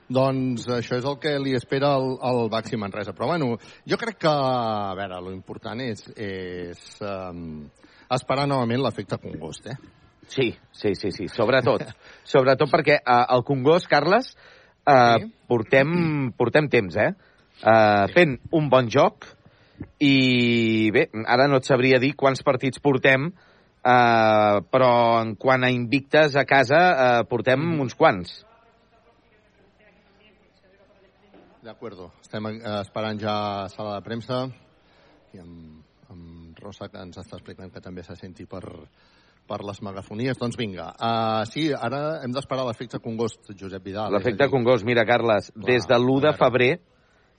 Doncs 0.10 0.66
això 0.68 0.98
és 0.98 1.06
el 1.06 1.20
que 1.22 1.38
li 1.40 1.54
espera 1.54 1.94
el, 1.96 2.18
el 2.26 2.50
Baxi 2.50 2.78
Manresa. 2.78 3.14
Però 3.14 3.28
bueno, 3.28 3.58
jo 3.86 3.98
crec 3.98 4.18
que, 4.18 4.28
a 4.28 4.96
veure, 4.96 5.22
lo 5.22 5.32
important 5.32 5.80
és, 5.82 6.02
és 6.18 7.02
um, 7.02 7.70
esperar 8.10 8.48
novament 8.48 8.82
l'efecte 8.82 9.18
Congost, 9.18 9.68
eh? 9.68 9.78
Sí, 10.28 10.58
sí, 10.72 10.96
sí, 10.96 11.12
sí, 11.12 11.28
sobretot. 11.28 11.84
sobretot 12.24 12.70
perquè 12.72 12.98
uh, 13.06 13.36
el 13.36 13.44
Congost, 13.44 13.88
Carles, 13.88 14.36
uh, 14.88 15.20
sí. 15.20 15.32
portem, 15.48 16.32
portem 16.38 16.68
temps, 16.68 16.96
eh? 16.96 17.14
Uh. 17.62 18.08
Fent 18.16 18.40
un 18.52 18.70
bon 18.70 18.90
joc 18.90 19.28
i 20.00 20.90
bé, 20.92 21.10
ara 21.28 21.48
no 21.48 21.58
et 21.58 21.64
sabria 21.66 22.00
dir 22.00 22.16
quants 22.16 22.42
partits 22.44 22.80
portem, 22.80 23.30
Uh, 23.30 23.49
però 23.82 25.22
en 25.22 25.36
quant 25.40 25.64
a 25.64 25.70
invictes 25.72 26.36
a 26.36 26.46
casa 26.46 26.80
uh, 26.92 27.28
portem 27.30 27.60
mm. 27.60 27.82
uns 27.86 27.96
quants. 27.96 28.34
D'acord, 31.64 32.02
estem 32.24 32.46
uh, 32.50 32.80
esperant 32.82 33.20
ja 33.20 33.36
a 33.64 33.70
sala 33.72 33.98
de 33.98 34.04
premsa 34.06 34.46
i 35.36 35.40
amb, 35.40 35.80
amb 36.10 36.60
Rosa 36.60 36.90
que 36.92 37.02
ens 37.04 37.20
està 37.20 37.38
explicant 37.38 37.72
que 37.72 37.84
també 37.84 38.04
se 38.04 38.16
senti 38.20 38.46
per, 38.50 38.64
per 39.48 39.60
les 39.68 39.82
megafonies. 39.86 40.40
Doncs 40.40 40.60
vinga, 40.60 40.92
uh, 40.96 41.44
sí, 41.50 41.70
ara 41.74 42.22
hem 42.24 42.36
d'esperar 42.36 42.68
l'efecte 42.68 43.02
Congost, 43.04 43.52
Josep 43.56 43.84
Vidal. 43.86 44.12
L'efecte 44.16 44.50
Congost, 44.52 44.88
mira, 44.88 45.06
Carles, 45.08 45.52
Clar, 45.54 45.68
des 45.72 45.88
de 45.88 46.00
l'1 46.00 46.24
de 46.28 46.34
febrer 46.40 46.72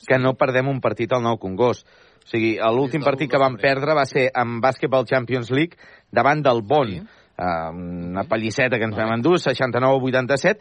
que 0.06 0.16
no 0.18 0.36
perdem 0.38 0.68
un 0.70 0.80
partit 0.80 1.12
al 1.12 1.24
nou 1.24 1.36
Congost. 1.40 1.88
O 2.20 2.28
sigui, 2.30 2.52
l'últim 2.76 3.02
partit 3.02 3.30
que 3.32 3.40
vam 3.40 3.56
perdre 3.60 3.96
va 3.96 4.04
ser 4.08 4.28
en 4.36 4.60
Basketball 4.62 5.08
Champions 5.08 5.50
League 5.50 5.80
davant 6.12 6.42
del 6.44 6.62
Bon. 6.66 6.90
Sí. 6.90 7.00
Uh, 7.40 7.70
una 7.72 8.26
pallisseta 8.28 8.76
que 8.76 8.84
ens 8.84 8.96
vam 8.98 9.14
endur, 9.14 9.38
69-87, 9.40 10.58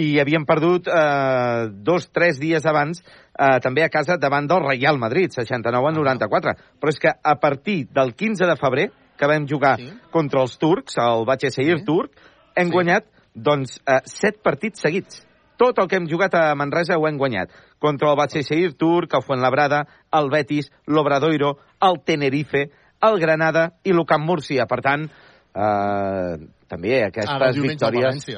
i 0.00 0.16
havíem 0.22 0.46
perdut 0.48 0.86
uh, 0.88 1.66
dos, 1.68 2.06
tres 2.08 2.38
dies 2.40 2.64
abans 2.64 3.02
uh, 3.02 3.58
també 3.60 3.84
a 3.84 3.90
casa 3.92 4.16
davant 4.16 4.48
del 4.48 4.64
Real 4.64 4.96
Madrid, 5.02 5.34
69-94. 5.36 6.54
Però 6.80 6.94
és 6.94 7.02
que 7.02 7.12
a 7.12 7.34
partir 7.36 7.82
del 7.92 8.14
15 8.16 8.48
de 8.48 8.56
febrer, 8.56 8.86
que 9.20 9.28
vam 9.28 9.44
jugar 9.50 9.74
sí. 9.76 9.90
contra 10.14 10.40
els 10.40 10.56
turcs, 10.56 10.96
el 11.04 11.26
Batxeseir 11.28 11.82
sí. 11.82 11.84
turc, 11.84 12.16
hem 12.56 12.72
sí. 12.72 12.76
guanyat 12.78 13.10
doncs, 13.34 13.76
uh, 13.84 14.00
set 14.08 14.40
partits 14.40 14.80
seguits 14.88 15.20
tot 15.62 15.78
el 15.78 15.86
que 15.86 15.98
hem 16.00 16.08
jugat 16.10 16.34
a 16.34 16.54
Manresa 16.58 16.96
ho 16.98 17.06
hem 17.06 17.18
guanyat. 17.20 17.52
Contra 17.78 18.10
el 18.10 18.16
Batxeixeir 18.18 18.72
Turc, 18.78 19.14
el 19.14 19.22
Fuenlabrada, 19.22 19.84
el 20.18 20.30
Betis, 20.32 20.72
l'Obradoiro, 20.86 21.52
el 21.86 22.00
Tenerife, 22.08 22.64
el 23.08 23.20
Granada 23.20 23.68
i 23.84 23.94
l'Ucamp 23.94 24.24
Múrcia. 24.26 24.66
Per 24.70 24.80
tant, 24.84 25.06
eh, 25.06 26.34
també 26.70 26.98
aquestes 27.06 27.36
ara, 27.36 27.52
victòries... 27.56 28.28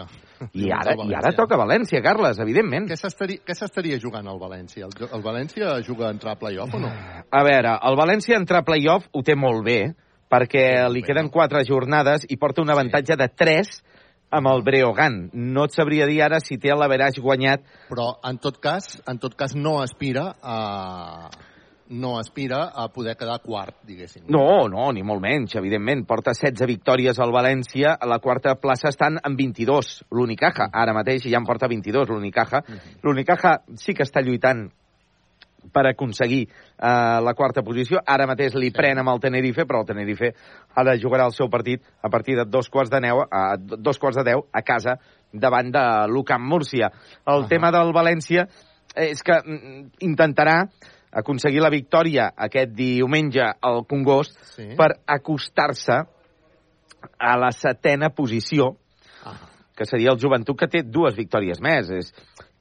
I 0.53 0.67
ara, 0.75 0.93
I 1.07 1.15
ara 1.15 1.31
toca 1.33 1.57
València, 1.57 2.03
Carles, 2.05 2.41
evidentment. 2.43 2.89
Què 2.91 3.55
s'estaria 3.57 3.97
jugant 4.03 4.27
al 4.29 4.41
València? 4.43 4.89
El, 4.91 5.07
el 5.07 5.23
València 5.25 5.79
juga 5.87 6.09
a 6.09 6.13
entrar 6.13 6.35
a 6.35 6.41
play-off 6.41 6.75
o 6.75 6.81
no? 6.83 6.91
A 6.91 7.43
veure, 7.47 7.77
el 7.89 7.97
València 7.97 8.37
entrar 8.37 8.61
a 8.61 8.67
play-off 8.67 9.07
ho 9.15 9.23
té 9.25 9.39
molt 9.39 9.65
bé, 9.65 9.79
perquè 10.29 10.67
li 10.91 11.05
queden 11.07 11.31
quatre 11.33 11.63
jornades 11.65 12.27
i 12.29 12.37
porta 12.37 12.65
un 12.65 12.75
avantatge 12.75 13.17
de 13.17 13.31
3 13.31 13.73
amb 14.35 14.51
el 14.51 14.65
Breogán. 14.67 15.29
No 15.33 15.69
et 15.69 15.77
sabria 15.77 16.09
dir 16.11 16.21
ara 16.27 16.43
si 16.43 16.59
té 16.61 16.75
l'averaix 16.75 17.21
guanyat. 17.23 17.65
Però, 17.89 18.11
en 18.27 18.43
tot 18.43 18.59
cas, 18.63 18.97
en 19.09 19.23
tot 19.23 19.39
cas 19.39 19.55
no 19.55 19.79
aspira 19.83 20.33
a 20.43 21.31
no 21.89 22.19
aspira 22.19 22.71
a 22.75 22.89
poder 22.89 23.17
quedar 23.17 23.41
quart, 23.43 23.77
diguéssim. 23.85 24.25
No, 24.33 24.69
no, 24.69 24.87
ni 24.93 25.03
molt 25.05 25.21
menys, 25.23 25.57
evidentment. 25.61 26.07
Porta 26.09 26.33
16 26.33 26.67
victòries 26.69 27.19
al 27.21 27.33
València, 27.35 27.97
a 28.01 28.09
la 28.09 28.21
quarta 28.25 28.55
plaça 28.61 28.89
estan 28.89 29.19
en 29.21 29.37
22, 29.37 30.05
l'Unicaja. 30.11 30.71
Ara 30.73 30.95
mateix 30.97 31.29
ja 31.29 31.41
en 31.41 31.49
porta 31.49 31.69
22, 31.69 32.09
l'Unicaja. 32.09 32.63
Uh 32.65 32.75
-huh. 32.75 32.97
L'Unicaja 33.03 33.61
sí 33.77 33.93
que 33.95 34.05
està 34.05 34.23
lluitant 34.25 34.71
per 35.73 35.87
aconseguir 35.87 36.43
eh, 36.49 37.21
la 37.23 37.35
quarta 37.35 37.63
posició. 37.63 38.01
Ara 38.05 38.27
mateix 38.27 38.55
li 38.55 38.71
sí. 38.71 38.77
pren 38.77 38.99
amb 38.99 39.09
el 39.09 39.21
Tenerife, 39.21 39.65
però 39.65 39.81
el 39.81 39.87
Tenerife 39.87 40.35
ara 40.75 40.97
jugarà 40.97 41.27
el 41.27 41.33
seu 41.33 41.49
partit 41.49 41.83
a 42.03 42.09
partir 42.09 42.37
de 42.37 42.45
dos 42.45 42.69
quarts 42.69 42.91
de, 42.91 43.01
neu, 43.01 43.21
a 43.31 43.57
dos 43.59 43.99
quarts 43.99 44.17
de 44.17 44.25
deu 44.25 44.47
a 44.53 44.63
casa 44.63 44.99
davant 45.33 45.71
de 45.71 45.85
l'Ucamp 46.09 46.45
Múrcia. 46.45 46.91
El 47.27 47.35
uh 47.35 47.45
-huh. 47.45 47.49
tema 47.49 47.71
del 47.71 47.93
València 47.93 48.49
és 48.95 49.23
que 49.23 49.33
mm, 49.33 49.91
intentarà 50.01 50.69
aconseguir 51.15 51.63
la 51.63 51.73
victòria 51.73 52.31
aquest 52.47 52.75
diumenge 52.77 53.45
al 53.45 53.85
Congost 53.91 54.39
sí. 54.55 54.71
per 54.79 54.91
acostar-se 55.07 56.01
a 57.19 57.35
la 57.37 57.51
setena 57.53 58.11
posició, 58.11 58.73
ah. 59.29 59.37
que 59.77 59.87
seria 59.87 60.15
el 60.15 60.21
Joventut, 60.21 60.59
que 60.59 60.71
té 60.71 60.83
dues 60.87 61.17
victòries 61.19 61.61
més. 61.63 61.91
És, 61.93 62.13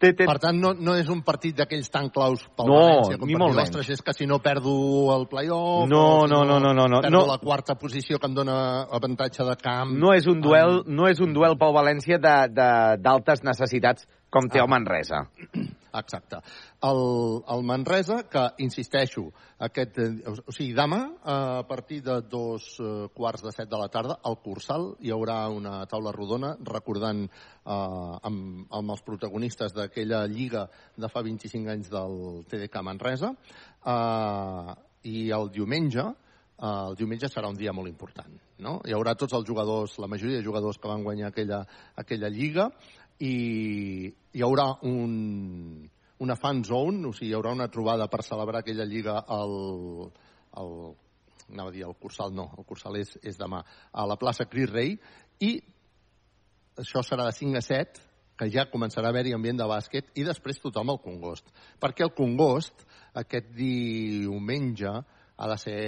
Té, 0.04 0.10
té... 0.12 0.26
Per 0.28 0.36
tant, 0.42 0.58
no, 0.60 0.74
no 0.76 0.98
és 1.00 1.08
un 1.08 1.22
partit 1.24 1.56
d'aquells 1.56 1.88
tan 1.94 2.10
claus 2.12 2.42
pel 2.58 2.68
no, 2.68 2.80
València 2.82 3.20
com 3.22 3.30
ni 3.30 3.38
per 3.38 3.40
molt 3.40 3.54
dir, 3.56 3.62
ostres, 3.64 3.92
és 3.96 4.02
que 4.04 4.16
si 4.18 4.26
no 4.28 4.42
perdo 4.44 4.74
el 5.14 5.24
play-off... 5.32 5.86
No, 5.88 6.26
no, 6.28 6.42
no, 6.50 6.58
no, 6.60 6.74
no, 6.76 6.88
no. 6.92 7.00
Perdo 7.06 7.22
no. 7.22 7.22
la 7.30 7.38
quarta 7.40 7.78
posició 7.80 8.20
que 8.20 8.28
em 8.28 8.36
dona 8.36 8.58
avantatge 9.00 9.48
de 9.48 9.56
camp... 9.62 9.94
No 9.96 10.12
és 10.12 10.28
un 10.28 10.44
duel, 10.44 10.82
amb... 10.82 10.92
no 10.98 11.08
és 11.08 11.24
un 11.24 11.32
duel 11.36 11.56
pel 11.62 11.72
València 11.78 12.20
d'altes 12.20 13.46
necessitats 13.48 14.10
com 14.34 14.52
té 14.52 14.60
ah. 14.60 14.66
el 14.66 14.74
Manresa. 14.76 15.24
Exacte. 15.94 16.40
El, 16.82 17.44
el 17.54 17.64
Manresa, 17.64 18.24
que, 18.30 18.44
insisteixo, 18.66 19.28
aquest, 19.68 20.00
eh, 20.02 20.32
o 20.32 20.54
sigui, 20.56 20.74
demà, 20.78 21.00
a 21.22 21.64
partir 21.70 22.02
de 22.06 22.18
dos 22.30 22.66
eh, 22.82 22.88
quarts 23.14 23.44
de 23.46 23.54
set 23.54 23.70
de 23.70 23.80
la 23.80 23.90
tarda, 23.94 24.18
al 24.26 24.40
Cursal 24.42 24.90
hi 25.06 25.14
haurà 25.14 25.38
una 25.54 25.84
taula 25.92 26.14
rodona 26.16 26.56
recordant 26.70 27.28
eh, 27.28 27.30
amb, 27.70 28.66
amb 28.74 28.96
els 28.96 29.06
protagonistes 29.06 29.76
d'aquella 29.78 30.26
lliga 30.32 30.66
de 30.98 31.12
fa 31.14 31.22
25 31.26 31.76
anys 31.76 31.94
del 31.94 32.18
TDK 32.50 32.84
Manresa. 32.90 33.34
Eh, 33.86 34.74
I 35.14 35.30
el 35.36 35.50
diumenge, 35.54 36.08
eh, 36.10 36.74
el 36.74 36.98
diumenge 36.98 37.30
serà 37.30 37.54
un 37.54 37.60
dia 37.60 37.74
molt 37.76 37.92
important. 37.92 38.34
No? 38.64 38.78
Hi 38.88 38.94
haurà 38.96 39.14
tots 39.20 39.36
els 39.36 39.46
jugadors, 39.48 39.98
la 40.00 40.08
majoria 40.08 40.40
de 40.40 40.46
jugadors 40.46 40.78
que 40.80 40.88
van 40.88 41.04
guanyar 41.04 41.32
aquella, 41.32 41.64
aquella 42.00 42.30
lliga, 42.32 42.70
i 43.20 44.10
hi 44.34 44.42
haurà 44.42 44.68
un, 44.90 45.90
una 46.26 46.36
fan 46.36 46.64
zone, 46.64 47.08
o 47.08 47.14
sigui, 47.14 47.32
hi 47.32 47.38
haurà 47.38 47.54
una 47.54 47.70
trobada 47.70 48.08
per 48.10 48.24
celebrar 48.26 48.64
aquella 48.64 48.88
lliga 48.90 49.20
al, 49.28 49.54
al 50.58 50.72
anava 51.52 51.70
a 51.70 51.76
dir 51.76 51.84
el 51.86 51.96
Cursal, 52.00 52.34
no, 52.34 52.50
el 52.58 52.66
Cursal 52.66 52.98
és, 53.02 53.14
és 53.22 53.38
demà, 53.38 53.62
a 53.92 54.08
la 54.10 54.18
plaça 54.18 54.48
Cris 54.50 54.72
Rei, 54.72 54.96
i 55.44 55.52
això 56.80 57.04
serà 57.06 57.28
de 57.28 57.36
5 57.38 57.60
a 57.60 57.62
7, 57.62 58.08
que 58.40 58.50
ja 58.50 58.66
començarà 58.72 59.12
a 59.12 59.14
haver-hi 59.14 59.36
ambient 59.36 59.60
de 59.60 59.70
bàsquet, 59.70 60.10
i 60.18 60.26
després 60.26 60.62
tothom 60.64 60.90
al 60.90 61.02
Congost. 61.04 61.52
Perquè 61.80 62.08
el 62.08 62.16
Congost, 62.18 62.82
aquest 63.14 63.54
diumenge, 63.54 64.96
ha 65.38 65.50
de 65.50 65.58
ser 65.62 65.80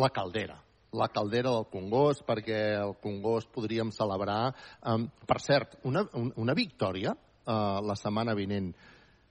la 0.00 0.08
caldera 0.14 0.56
la 0.92 1.08
caldera 1.08 1.50
del 1.54 1.66
Congost, 1.70 2.24
perquè 2.26 2.60
el 2.80 2.96
Congost 3.02 3.50
podríem 3.54 3.92
celebrar... 3.94 4.54
Um, 4.82 5.08
per 5.26 5.40
cert, 5.42 5.78
una, 5.86 6.04
una 6.14 6.54
victòria 6.54 7.14
uh, 7.14 7.78
la 7.84 7.98
setmana 7.98 8.34
vinent 8.38 8.72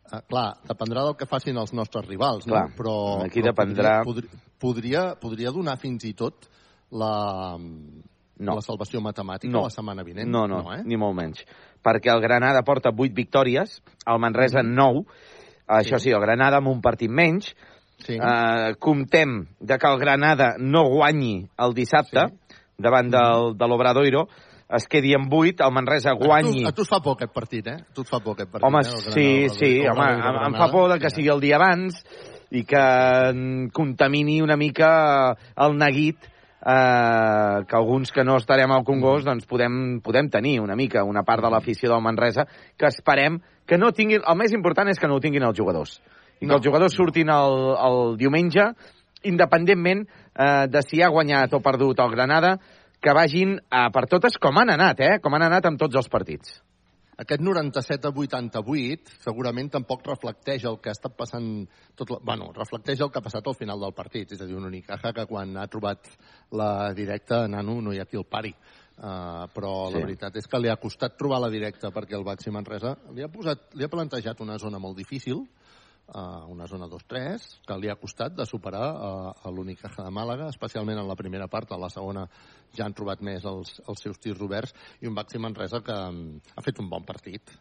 Uh, 0.10 0.24
clar, 0.26 0.56
dependrà 0.66 1.04
del 1.06 1.14
que 1.14 1.28
facin 1.30 1.60
els 1.62 1.70
nostres 1.78 2.08
rivals, 2.08 2.48
clar, 2.50 2.64
no? 2.66 2.74
però, 2.74 2.94
aquí 3.22 3.44
però 3.44 3.52
dependrà... 3.52 3.92
podria, 4.02 4.40
podria, 4.58 5.04
podria 5.22 5.52
donar 5.54 5.76
fins 5.78 6.08
i 6.10 6.16
tot 6.18 6.48
la, 6.98 7.58
no. 7.60 8.56
la 8.56 8.64
salvació 8.66 9.04
matemàtica 9.06 9.54
no. 9.54 9.68
la 9.68 9.74
setmana 9.74 10.06
vinent. 10.08 10.30
No, 10.32 10.48
no, 10.50 10.64
no 10.66 10.74
eh? 10.74 10.82
ni 10.88 10.98
molt 10.98 11.14
menys. 11.18 11.44
Perquè 11.86 12.10
el 12.14 12.24
Granada 12.24 12.64
porta 12.66 12.90
8 12.90 13.14
victòries, 13.16 13.80
el 14.06 14.20
Manresa 14.20 14.64
mm 14.64 14.72
-hmm. 14.72 15.06
9, 15.06 15.06
això 15.80 16.00
sí. 16.00 16.10
sí, 16.10 16.16
el 16.16 16.22
Granada 16.22 16.58
amb 16.58 16.74
un 16.74 16.82
partit 16.82 17.12
menys, 17.12 17.54
Sí. 18.06 18.16
Uh, 18.16 18.76
comptem 18.80 19.42
de 19.60 19.78
que 19.78 19.90
el 19.90 20.00
Granada 20.00 20.54
no 20.58 20.86
guanyi 20.88 21.50
el 21.60 21.74
dissabte 21.76 22.30
sí. 22.30 22.62
davant 22.80 23.12
del, 23.12 23.58
de 23.60 23.68
l'Obradoiro. 23.68 24.28
es 24.70 24.86
quedi 24.86 25.14
en 25.14 25.26
8, 25.32 25.64
el 25.66 25.72
Manresa 25.74 26.12
guanyi... 26.14 26.64
A 26.64 26.70
tu, 26.70 26.70
a 26.70 26.74
tu 26.78 26.84
et 26.86 26.90
fa 26.90 27.00
por 27.02 27.16
aquest 27.18 27.34
partit, 27.34 27.68
eh? 27.68 27.80
A 27.82 27.94
tu 27.94 28.04
et 28.06 28.10
fa 28.10 28.20
por 28.22 28.36
aquest 28.36 28.52
partit, 28.52 28.68
Home, 28.68 28.84
eh? 28.86 28.92
El 28.92 29.02
sí, 29.02 29.24
Granada, 29.26 29.54
sí, 29.58 29.72
el 29.80 29.90
home, 29.90 30.04
Granada, 30.04 30.44
em, 30.46 30.54
em 30.54 30.58
fa 30.62 30.68
por 30.70 30.92
de 30.94 31.00
que 31.02 31.10
sigui 31.10 31.32
el 31.34 31.42
dia 31.42 31.56
abans 31.58 32.04
i 32.54 32.62
que 32.70 32.84
mm, 33.34 33.72
contamini 33.74 34.42
una 34.46 34.58
mica 34.62 34.92
el 35.66 35.78
neguit 35.78 36.22
eh, 36.22 37.66
que 37.66 37.78
alguns 37.78 38.14
que 38.14 38.24
no 38.24 38.38
estarem 38.38 38.72
al 38.76 38.86
Congost 38.86 39.26
doncs 39.26 39.50
podem, 39.50 40.00
podem 40.06 40.30
tenir 40.30 40.60
una 40.62 40.78
mica 40.78 41.04
una 41.04 41.26
part 41.26 41.42
de 41.46 41.50
l'afició 41.50 41.90
del 41.90 42.06
Manresa 42.06 42.46
que 42.78 42.90
esperem 42.90 43.42
que 43.66 43.78
no 43.78 43.92
tinguin... 43.94 44.22
El 44.26 44.38
més 44.38 44.54
important 44.54 44.90
és 44.90 45.02
que 45.02 45.10
no 45.10 45.18
ho 45.18 45.22
tinguin 45.22 45.46
els 45.46 45.58
jugadors. 45.58 46.00
I 46.40 46.46
que 46.46 46.48
No. 46.48 46.58
els 46.58 46.66
jugadors 46.66 46.96
surtin 46.96 47.30
el, 47.30 47.58
el 47.76 48.18
diumenge 48.18 48.72
independentment 49.24 50.06
eh, 50.08 50.68
de 50.72 50.82
si 50.86 51.02
ha 51.04 51.12
guanyat 51.12 51.54
o 51.54 51.60
perdut 51.60 52.00
el 52.00 52.12
Granada, 52.16 52.56
que 53.00 53.14
vagin 53.16 53.58
eh, 53.60 53.86
per 53.94 54.08
totes 54.08 54.38
com 54.40 54.58
han 54.58 54.72
anat, 54.76 55.00
eh? 55.00 55.14
Com 55.24 55.36
han 55.36 55.48
anat 55.48 55.68
amb 55.68 55.80
tots 55.80 55.96
els 56.00 56.10
partits. 56.12 56.60
Aquest 57.20 57.42
97 57.44 58.08
a 58.08 58.14
88 58.16 59.18
segurament 59.26 59.68
tampoc 59.74 60.06
reflecteix 60.08 60.64
el 60.70 60.78
que 60.80 60.92
ha 60.92 60.96
estat 60.96 61.18
passant... 61.20 61.66
Tot 62.00 62.14
la... 62.14 62.20
bueno, 62.24 62.54
reflecteix 62.56 63.02
el 63.04 63.12
que 63.12 63.20
ha 63.20 63.26
passat 63.26 63.48
al 63.48 63.58
final 63.60 63.82
del 63.84 63.96
partit. 63.96 64.32
És 64.32 64.40
a 64.40 64.48
dir, 64.48 64.56
un 64.56 64.70
Unicaja 64.70 65.12
que 65.16 65.26
quan 65.28 65.58
ha 65.60 65.68
trobat 65.68 66.08
la 66.56 66.94
directa, 66.96 67.42
nano, 67.52 67.82
no 67.84 67.92
hi 67.92 68.00
ha 68.00 68.08
qui 68.08 68.20
el 68.20 68.24
pari. 68.24 68.54
Uh, 69.00 69.48
però. 69.56 69.74
Sí. 69.88 69.96
la 69.96 70.06
veritat 70.06 70.40
és 70.40 70.48
que 70.48 70.60
li 70.60 70.72
ha 70.72 70.80
costat 70.80 71.14
trobar 71.20 71.38
la 71.40 71.52
directa 71.52 71.88
perquè 71.96 72.18
el 72.18 72.26
Baxi 72.28 72.52
Manresa 72.52 72.98
li 73.16 73.24
ha, 73.24 73.30
posat, 73.32 73.70
li 73.80 73.86
ha 73.86 73.92
plantejat 73.92 74.42
una 74.44 74.58
zona 74.60 74.80
molt 74.80 74.98
difícil, 75.00 75.40
uh, 75.40 75.69
una 76.50 76.68
zona 76.68 76.88
2-3, 76.90 77.48
que 77.68 77.78
li 77.78 77.90
ha 77.90 77.98
costat 78.00 78.36
de 78.38 78.46
superar 78.50 78.86
uh, 78.92 79.32
a 79.46 79.52
l'Unicaja 79.54 80.06
de 80.06 80.14
Màlaga, 80.14 80.50
especialment 80.50 81.00
en 81.02 81.08
la 81.08 81.18
primera 81.20 81.48
part, 81.48 81.72
a 81.72 81.80
la 81.80 81.90
segona 81.94 82.26
ja 82.76 82.86
han 82.86 82.96
trobat 82.98 83.22
més 83.26 83.46
els, 83.46 83.76
els 83.88 84.06
seus 84.06 84.20
tirs 84.22 84.42
oberts, 84.42 84.74
i 85.02 85.10
un 85.10 85.18
Baxi 85.18 85.42
Manresa 85.42 85.84
que 85.86 85.98
um, 86.10 86.40
ha 86.56 86.66
fet 86.66 86.82
un 86.82 86.90
bon 86.90 87.06
partit 87.06 87.54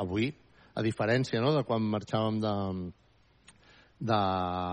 avui, 0.00 0.30
a 0.74 0.82
diferència 0.86 1.40
no, 1.42 1.52
de 1.56 1.64
quan 1.66 1.82
marxàvem 1.92 2.40
de, 2.40 2.54
de, 4.00 4.20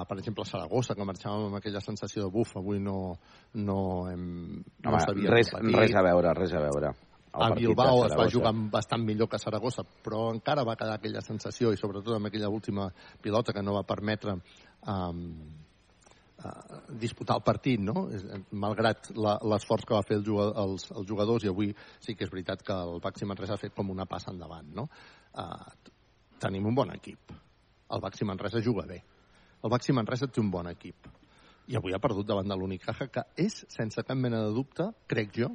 per 0.08 0.18
exemple, 0.20 0.46
Saragossa, 0.48 0.96
que 0.96 1.08
marxàvem 1.08 1.50
amb 1.50 1.60
aquella 1.60 1.82
sensació 1.84 2.28
de 2.28 2.32
buf, 2.32 2.56
avui 2.60 2.80
no, 2.80 3.18
no 3.60 3.80
hem 4.12 4.24
no 4.62 4.94
Home, 4.94 5.04
sabia 5.04 5.36
res, 5.36 5.52
res 5.74 5.96
a 5.98 6.06
veure, 6.06 6.34
res 6.38 6.56
a 6.56 6.64
veure. 6.64 6.94
A 7.38 7.52
Bilbao 7.54 8.06
es 8.08 8.16
va 8.18 8.26
jugar 8.34 8.52
bastant 8.74 9.04
millor 9.06 9.30
que 9.30 9.38
Saragossa, 9.40 9.84
però 10.04 10.32
encara 10.34 10.64
va 10.66 10.76
quedar 10.80 10.96
aquella 10.98 11.22
sensació, 11.22 11.72
i 11.74 11.78
sobretot 11.78 12.16
amb 12.18 12.30
aquella 12.32 12.50
última 12.50 12.88
pilota 13.22 13.54
que 13.54 13.62
no 13.62 13.76
va 13.76 13.84
permetre 13.86 14.34
um, 14.34 15.22
uh, 16.44 16.80
disputar 16.90 17.38
el 17.38 17.44
partit, 17.46 17.80
no? 17.84 18.08
És- 18.14 18.26
Malgrat 18.52 19.12
l'esforç 19.14 19.86
que 19.86 19.94
va 19.94 20.02
fer 20.08 20.18
el 20.18 20.26
jugador, 20.26 20.58
els, 20.64 20.90
els 20.92 21.08
jugadors, 21.08 21.46
i 21.46 21.52
avui 21.54 21.70
sí 22.00 22.16
que 22.16 22.26
és 22.26 22.34
veritat 22.34 22.64
que 22.66 22.74
el 22.74 22.98
Baxi 23.04 23.30
Manresa 23.30 23.54
ha 23.54 23.62
fet 23.62 23.76
com 23.78 23.94
una 23.94 24.06
passa 24.10 24.34
endavant, 24.34 24.74
no? 24.74 24.88
Uh, 25.38 25.94
tenim 26.42 26.66
un 26.66 26.76
bon 26.76 26.90
equip. 26.96 27.32
El 27.94 28.02
Baxi 28.02 28.26
Manresa 28.26 28.62
juga 28.66 28.86
bé. 28.90 29.04
El 29.64 29.70
Baxi 29.70 29.94
Manresa 29.94 30.28
té 30.28 30.42
un 30.42 30.50
bon 30.52 30.68
equip. 30.74 31.08
I 31.68 31.76
avui 31.76 31.94
ha 31.94 32.00
perdut 32.00 32.26
davant 32.26 32.48
de 32.48 32.56
l'Unicaja, 32.56 33.10
que 33.12 33.24
és, 33.36 33.66
sense 33.70 34.02
cap 34.04 34.18
mena 34.18 34.42
de 34.46 34.54
dubte, 34.56 34.86
crec 35.08 35.34
jo, 35.36 35.50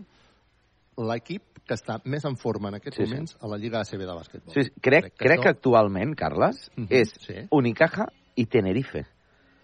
l'equip 0.96 1.42
que 1.66 1.74
està 1.74 2.00
més 2.04 2.24
en 2.24 2.36
forma 2.36 2.68
en 2.68 2.74
aquests 2.74 2.96
Sí, 2.98 3.04
sí. 3.06 3.10
moments 3.12 3.36
a 3.40 3.46
la 3.48 3.56
Lliga 3.56 3.80
ACB 3.80 4.00
de 4.02 4.12
bàsquetbol. 4.14 4.52
Sí, 4.52 4.64
sí, 4.64 4.70
crec, 4.82 5.12
crec 5.16 5.40
que 5.40 5.48
això- 5.48 5.54
actualment, 5.56 6.14
Carles, 6.16 6.70
Mhm, 6.76 6.86
és 6.90 7.12
sí. 7.20 7.34
Unicaja 7.50 8.06
i 8.36 8.46
Tenerife. 8.46 9.06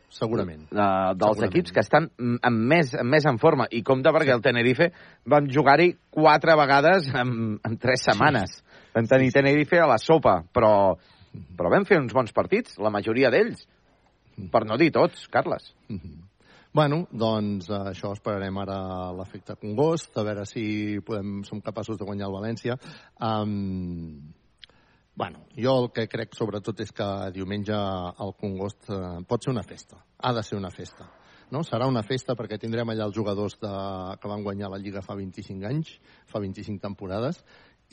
Segurament. 0.08 0.62
Uh, 0.73 1.12
dels 1.12 1.36
Segurament. 1.36 1.50
equips 1.52 1.73
que 1.73 1.81
estan 1.81 2.10
amb 2.40 2.58
més, 2.70 2.94
amb 2.94 3.10
més 3.10 3.26
en 3.26 3.36
forma. 3.39 3.66
I 3.70 3.82
compte 3.82 4.08
perquè 4.08 4.32
el 4.32 4.40
Tenerife 4.40 4.90
vam 5.26 5.47
jugar-hi 5.52 5.97
quatre 6.10 6.55
vegades 6.57 7.08
en, 7.15 7.58
en 7.62 7.76
tres 7.76 8.00
setmanes. 8.07 8.62
Vam 8.94 9.05
tenir 9.07 9.31
Tenerife 9.32 9.78
a 9.78 9.86
la 9.86 9.98
sopa, 9.98 10.42
però, 10.55 10.97
però 11.58 11.70
vam 11.70 11.84
fer 11.84 11.98
uns 12.00 12.15
bons 12.15 12.32
partits, 12.32 12.78
la 12.78 12.89
majoria 12.90 13.28
d'ells. 13.28 13.66
Per 14.50 14.65
no 14.65 14.78
dir 14.78 14.90
tots, 14.92 15.28
Carles. 15.28 15.74
Bueno, 16.72 17.06
doncs 17.10 17.70
eh, 17.70 17.78
això 17.92 18.10
esperarem 18.12 18.58
ara 18.60 18.78
l'efecte 19.16 19.56
Congost, 19.60 20.12
a 20.20 20.24
veure 20.26 20.44
si 20.47 20.64
podem, 21.05 21.40
som 21.48 21.62
capaços 21.64 21.97
de 21.97 22.05
guanyar 22.05 22.28
el 22.28 22.34
València. 22.36 22.76
Um, 23.24 24.34
bueno, 25.16 25.47
jo 25.56 25.74
el 25.82 25.88
que 25.97 26.05
crec 26.12 26.36
sobretot 26.36 26.84
és 26.84 26.92
que 26.92 27.06
diumenge 27.34 27.78
el 28.24 28.34
Congost 28.40 28.90
eh, 28.92 29.00
pot 29.28 29.44
ser 29.44 29.55
una 29.55 29.64
festa, 29.64 30.02
ha 30.18 30.34
de 30.36 30.44
ser 30.44 30.58
una 30.60 30.70
festa. 30.70 31.08
No? 31.50 31.64
Serà 31.64 31.88
una 31.88 32.05
festa 32.05 32.36
perquè 32.36 32.58
tindrem 32.60 32.92
allà 32.92 33.06
els 33.08 33.16
jugadors 33.16 33.56
de, 33.62 33.72
que 34.20 34.28
van 34.28 34.44
guanyar 34.44 34.68
la 34.68 34.78
Lliga 34.82 35.00
fa 35.00 35.16
25 35.16 35.64
anys, 35.64 35.94
fa 36.28 36.42
25 36.44 36.84
temporades, 36.84 37.40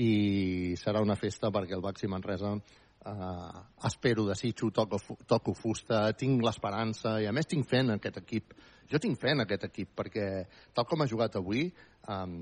i 0.04 0.76
serà 0.76 1.00
una 1.00 1.16
festa 1.16 1.48
perquè 1.56 1.78
el 1.78 1.84
Baxi 1.86 2.12
Manresa 2.12 2.58
eh, 3.06 3.64
espero, 3.88 4.26
desitjo, 4.26 4.72
toco, 4.72 5.00
toco 5.26 5.54
fusta, 5.54 6.08
tinc 6.18 6.44
l'esperança 6.44 7.20
i 7.22 7.28
a 7.30 7.34
més 7.36 7.50
tinc 7.50 7.68
fe 7.70 7.84
en 7.84 7.96
aquest 7.98 8.22
equip. 8.24 8.56
Jo 8.92 9.02
tinc 9.02 9.20
fe 9.22 9.34
en 9.34 9.46
aquest 9.46 9.68
equip 9.70 9.96
perquè 9.98 10.26
tal 10.74 10.86
com 10.90 11.02
ha 11.02 11.10
jugat 11.10 11.38
avui 11.40 11.66
um, 12.12 12.36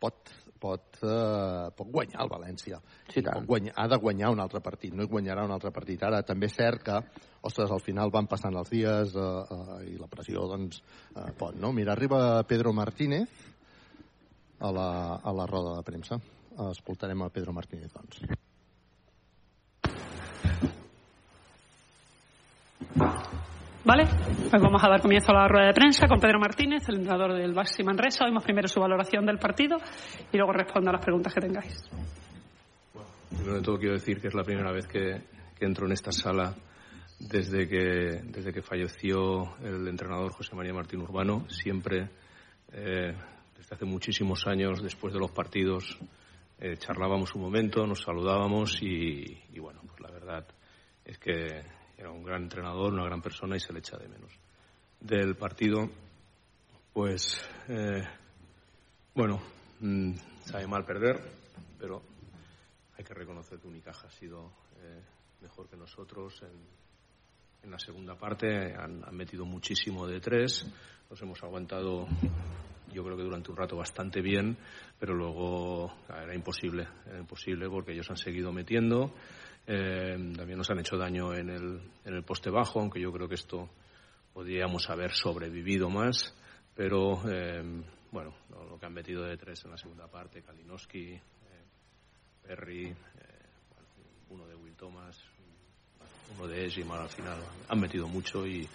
pot, 0.00 0.32
pot, 0.58 0.98
uh, 1.04 1.68
pot 1.76 1.92
guanyar 1.92 2.24
el 2.24 2.32
València. 2.32 2.80
Sí, 3.12 3.22
pot 3.22 3.46
guanyar, 3.46 3.76
ha 3.76 3.86
de 3.92 4.00
guanyar 4.02 4.32
un 4.34 4.42
altre 4.42 4.62
partit, 4.64 4.94
no 4.96 5.06
hi 5.06 5.12
guanyarà 5.12 5.44
un 5.46 5.54
altre 5.54 5.70
partit. 5.74 6.02
Ara 6.06 6.24
també 6.26 6.50
és 6.50 6.56
cert 6.58 6.82
que, 6.88 6.98
ostres, 7.46 7.70
al 7.70 7.84
final 7.84 8.10
van 8.14 8.28
passant 8.30 8.56
els 8.56 8.72
dies 8.72 9.14
uh, 9.14 9.30
uh, 9.44 9.78
i 9.86 9.96
la 10.00 10.10
pressió 10.10 10.48
doncs, 10.50 10.82
uh, 11.14 11.30
pot, 11.38 11.54
no? 11.60 11.74
Mira, 11.76 11.94
arriba 11.94 12.42
Pedro 12.48 12.74
Martínez 12.74 13.48
a 14.60 14.74
la, 14.74 14.90
a 15.22 15.32
la 15.32 15.48
roda 15.48 15.78
de 15.78 15.86
premsa. 15.86 16.20
Escoltarem 16.70 17.22
a 17.22 17.30
Pedro 17.32 17.54
Martínez, 17.56 17.92
doncs. 17.94 18.48
Vale, 23.82 24.04
pues 24.50 24.62
vamos 24.62 24.84
a 24.84 24.88
dar 24.88 25.00
comienzo 25.00 25.32
a 25.32 25.34
la 25.34 25.48
rueda 25.48 25.68
de 25.68 25.72
prensa 25.72 26.06
con 26.06 26.20
Pedro 26.20 26.38
Martínez, 26.38 26.88
el 26.88 26.96
entrenador 26.96 27.32
del 27.32 27.54
Baxi 27.54 27.82
Manresa. 27.82 28.24
Oímos 28.26 28.44
primero 28.44 28.68
su 28.68 28.78
valoración 28.78 29.24
del 29.24 29.38
partido 29.38 29.78
y 30.30 30.36
luego 30.36 30.52
respondo 30.52 30.90
a 30.90 30.92
las 30.92 31.04
preguntas 31.04 31.32
que 31.32 31.40
tengáis. 31.40 31.90
Primero 33.30 33.54
de 33.54 33.62
todo 33.62 33.78
quiero 33.78 33.94
decir 33.94 34.20
que 34.20 34.28
es 34.28 34.34
la 34.34 34.44
primera 34.44 34.70
vez 34.70 34.86
que, 34.86 35.22
que 35.58 35.64
entro 35.64 35.86
en 35.86 35.92
esta 35.92 36.12
sala 36.12 36.54
desde 37.18 37.66
que, 37.66 38.20
desde 38.24 38.52
que 38.52 38.62
falleció 38.62 39.56
el 39.62 39.88
entrenador 39.88 40.32
José 40.32 40.54
María 40.54 40.74
Martín 40.74 41.00
Urbano. 41.00 41.48
Siempre, 41.48 42.10
eh, 42.72 43.14
desde 43.56 43.74
hace 43.74 43.84
muchísimos 43.86 44.46
años, 44.46 44.82
después 44.82 45.14
de 45.14 45.20
los 45.20 45.30
partidos, 45.30 45.98
eh, 46.58 46.76
charlábamos 46.76 47.34
un 47.34 47.42
momento, 47.42 47.86
nos 47.86 48.02
saludábamos 48.02 48.82
y, 48.82 49.42
y 49.52 49.58
bueno, 49.58 49.80
pues 49.86 50.00
la 50.00 50.10
verdad 50.10 50.46
es 51.04 51.18
que 51.18 51.79
era 52.00 52.10
un 52.10 52.24
gran 52.24 52.44
entrenador, 52.44 52.94
una 52.94 53.04
gran 53.04 53.20
persona 53.20 53.56
y 53.56 53.60
se 53.60 53.74
le 53.74 53.80
echa 53.80 53.98
de 53.98 54.08
menos. 54.08 54.32
Del 54.98 55.36
partido, 55.36 55.90
pues, 56.94 57.46
eh, 57.68 58.02
bueno, 59.14 59.38
mm, 59.80 60.14
sabe 60.46 60.66
mal 60.66 60.86
perder, 60.86 61.20
pero 61.78 62.02
hay 62.96 63.04
que 63.04 63.12
reconocer 63.12 63.58
que 63.58 63.68
Unicaja 63.68 64.08
ha 64.08 64.10
sido 64.12 64.50
eh, 64.78 65.02
mejor 65.42 65.68
que 65.68 65.76
nosotros 65.76 66.42
en, 66.42 67.64
en 67.64 67.70
la 67.70 67.78
segunda 67.78 68.14
parte. 68.16 68.74
Han, 68.74 69.04
han 69.04 69.14
metido 69.14 69.44
muchísimo 69.44 70.06
de 70.06 70.20
tres. 70.20 70.66
Nos 71.10 71.20
hemos 71.20 71.42
aguantado, 71.42 72.06
yo 72.94 73.04
creo 73.04 73.16
que 73.18 73.24
durante 73.24 73.50
un 73.50 73.58
rato 73.58 73.76
bastante 73.76 74.22
bien, 74.22 74.56
pero 74.98 75.14
luego 75.14 75.92
ah, 76.08 76.22
era 76.22 76.34
imposible, 76.34 76.88
era 77.06 77.18
imposible 77.18 77.68
porque 77.68 77.92
ellos 77.92 78.08
han 78.08 78.16
seguido 78.16 78.52
metiendo. 78.52 79.12
Eh, 79.72 80.16
también 80.36 80.58
nos 80.58 80.68
han 80.70 80.80
hecho 80.80 80.96
daño 80.96 81.32
en 81.32 81.48
el, 81.48 81.80
en 82.04 82.14
el 82.14 82.24
poste 82.24 82.50
bajo, 82.50 82.80
aunque 82.80 83.00
yo 83.00 83.12
creo 83.12 83.28
que 83.28 83.36
esto 83.36 83.70
podríamos 84.34 84.90
haber 84.90 85.12
sobrevivido 85.12 85.88
más. 85.88 86.34
Pero 86.74 87.22
eh, 87.30 87.62
bueno, 88.10 88.34
lo, 88.50 88.76
que 88.80 88.86
han 88.86 88.92
metido 88.92 89.22
de 89.22 89.36
tres 89.36 89.64
en 89.64 89.70
la 89.70 89.76
segunda 89.76 90.08
parte, 90.08 90.42
Kalinowski, 90.42 91.12
eh, 91.12 91.20
Perry, 92.42 92.88
eh, 92.88 92.94
uno 94.30 94.44
de 94.48 94.56
Will 94.56 94.74
Thomas, 94.74 95.16
uno 96.36 96.48
de 96.48 96.66
Ejimar 96.66 97.02
al 97.02 97.08
final. 97.08 97.38
Han 97.68 97.78
metido 97.78 98.08
mucho 98.08 98.44
y, 98.44 98.68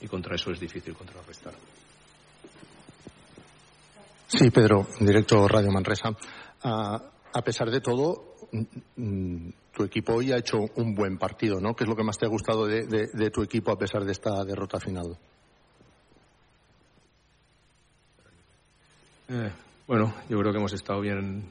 y 0.00 0.06
contra 0.06 0.36
eso 0.36 0.52
es 0.52 0.60
difícil 0.60 0.94
contrarrestar. 0.94 1.54
Sí, 4.28 4.50
Pedro, 4.50 4.86
directo 5.00 5.48
Radio 5.48 5.72
Manresa. 5.72 6.10
Ah, 6.62 7.02
a 7.32 7.42
pesar 7.42 7.68
de 7.68 7.80
todo, 7.80 8.36
mm, 8.52 9.02
mm, 9.02 9.52
tu 9.76 9.84
equipo 9.84 10.14
hoy 10.14 10.32
ha 10.32 10.38
hecho 10.38 10.58
un 10.76 10.94
buen 10.94 11.18
partido, 11.18 11.60
¿no? 11.60 11.74
¿Qué 11.74 11.84
es 11.84 11.88
lo 11.90 11.94
que 11.94 12.02
más 12.02 12.16
te 12.16 12.24
ha 12.24 12.30
gustado 12.30 12.66
de, 12.66 12.86
de- 12.86 13.08
de 13.12 13.30
tu 13.30 13.42
equipo 13.42 13.70
a 13.70 13.76
pesar 13.78 14.04
de 14.06 14.12
esta 14.12 14.42
derrota 14.42 14.80
final? 14.80 15.18
Eh, 19.28 19.50
bueno, 19.86 20.14
yo 20.30 20.38
creo 20.38 20.50
que 20.52 20.58
hemos 20.58 20.72
estado 20.72 21.00
bien 21.02 21.50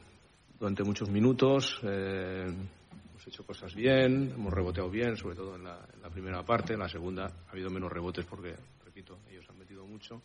durante 0.59 0.83
muchos 0.83 1.07
minutos. 1.09 1.79
eh, 1.83 2.45
hemos 2.47 3.27
hecho 3.27 3.45
cosas 3.45 3.75
bien, 3.75 4.31
hemos 4.35 4.51
reboteado 4.51 4.89
bien, 4.89 5.15
sobre 5.17 5.35
todo 5.35 5.55
en 5.55 5.63
la, 5.63 5.77
en 5.93 6.01
la 6.01 6.09
primera 6.09 6.41
parte. 6.43 6.73
En 6.73 6.79
la 6.79 6.89
segunda 6.89 7.25
ha 7.47 7.51
habido 7.51 7.69
menos 7.69 7.91
rebotes 7.91 8.25
porque, 8.25 8.55
repito, 8.83 9.19
ellos 9.29 9.45
han 9.49 9.59
metido 9.59 9.85
mucho. 9.85 10.19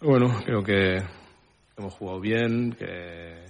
Bueno, 0.00 0.40
creo 0.42 0.62
que, 0.62 1.02
hemos 1.76 1.92
jugado 1.94 2.20
bien, 2.20 2.72
que 2.78 3.44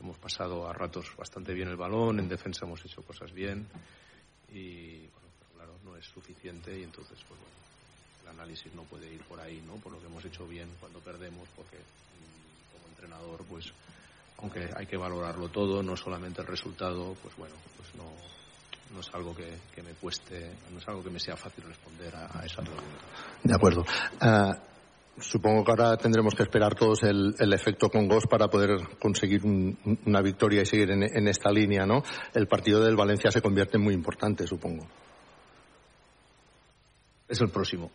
hemos 0.00 0.18
pasado 0.18 0.68
a 0.68 0.72
ratos 0.72 1.14
bastante 1.16 1.52
bien 1.52 1.68
el 1.68 1.76
balón, 1.76 2.20
en 2.20 2.28
defensa 2.28 2.66
hemos 2.66 2.84
hecho 2.84 3.02
cosas 3.02 3.32
bien 3.32 3.66
y, 4.52 5.06
bueno, 5.08 5.28
pero 5.38 5.50
claro, 5.54 5.78
no 5.84 5.96
es 5.96 6.06
suficiente 6.06 6.78
y 6.78 6.82
entonces, 6.82 7.18
pues 7.28 7.40
bueno, 7.40 7.56
el 8.22 8.28
análisis 8.28 8.72
no 8.74 8.82
puede 8.82 9.12
ir 9.12 9.22
por 9.24 9.40
ahí, 9.40 9.62
¿no? 9.66 9.74
Por 9.76 9.92
lo 9.92 10.00
que 10.00 10.06
hemos 10.06 10.24
hecho 10.24 10.46
bien 10.46 10.68
cuando 10.80 11.00
perdemos, 11.00 11.48
porque 11.56 11.76
mm, 11.76 12.72
como 12.72 12.88
entrenador, 12.88 13.44
pues 13.48 13.72
aunque 14.38 14.70
hay 14.76 14.86
que 14.86 14.96
valorarlo 14.96 15.48
todo, 15.48 15.82
no 15.82 15.96
solamente 15.96 16.40
el 16.40 16.46
resultado, 16.46 17.14
pues 17.22 17.36
bueno, 17.36 17.56
pues 17.76 17.94
no, 17.96 18.04
no 18.94 19.00
es 19.00 19.08
algo 19.12 19.34
que, 19.34 19.58
que, 19.74 19.82
me 19.82 19.92
cueste, 19.94 20.54
no 20.70 20.78
es 20.78 20.88
algo 20.88 21.02
que 21.02 21.10
me 21.10 21.18
sea 21.18 21.36
fácil 21.36 21.64
responder 21.64 22.14
a, 22.14 22.40
a 22.40 22.46
esa 22.46 22.62
pregunta. 22.62 23.04
De 23.42 23.54
acuerdo. 23.54 23.84
Uh, 24.22 24.77
supongo 25.20 25.64
que 25.64 25.70
ahora 25.70 25.96
tendremos 25.96 26.34
que 26.34 26.42
esperar 26.42 26.74
todos 26.74 27.02
el, 27.02 27.34
el 27.38 27.52
efecto 27.52 27.88
Congos 27.88 28.26
para 28.26 28.48
poder 28.48 28.98
conseguir 28.98 29.44
un, 29.44 29.98
una 30.06 30.22
victoria 30.22 30.62
y 30.62 30.66
seguir 30.66 30.90
en, 30.90 31.02
en, 31.02 31.28
esta 31.28 31.50
línea, 31.50 31.84
¿no? 31.86 32.02
El 32.34 32.46
partido 32.46 32.80
del 32.82 32.96
Valencia 32.96 33.30
se 33.30 33.42
convierte 33.42 33.76
en 33.76 33.84
muy 33.84 33.94
importante, 33.94 34.46
supongo. 34.46 34.86
Es 37.28 37.40
el 37.40 37.50
próximo. 37.50 37.90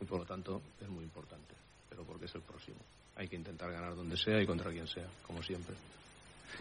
Y 0.00 0.04
por 0.04 0.20
lo 0.20 0.26
tanto, 0.26 0.60
es 0.80 0.88
muy 0.88 1.04
importante. 1.04 1.54
Pero 1.88 2.04
porque 2.04 2.26
es 2.26 2.34
el 2.34 2.42
próximo. 2.42 2.78
Hay 3.16 3.28
que 3.28 3.36
intentar 3.36 3.70
ganar 3.70 3.94
donde 3.94 4.16
sea 4.16 4.42
y 4.42 4.46
contra 4.46 4.70
quien 4.70 4.86
sea, 4.86 5.06
como 5.26 5.42
siempre. 5.42 5.74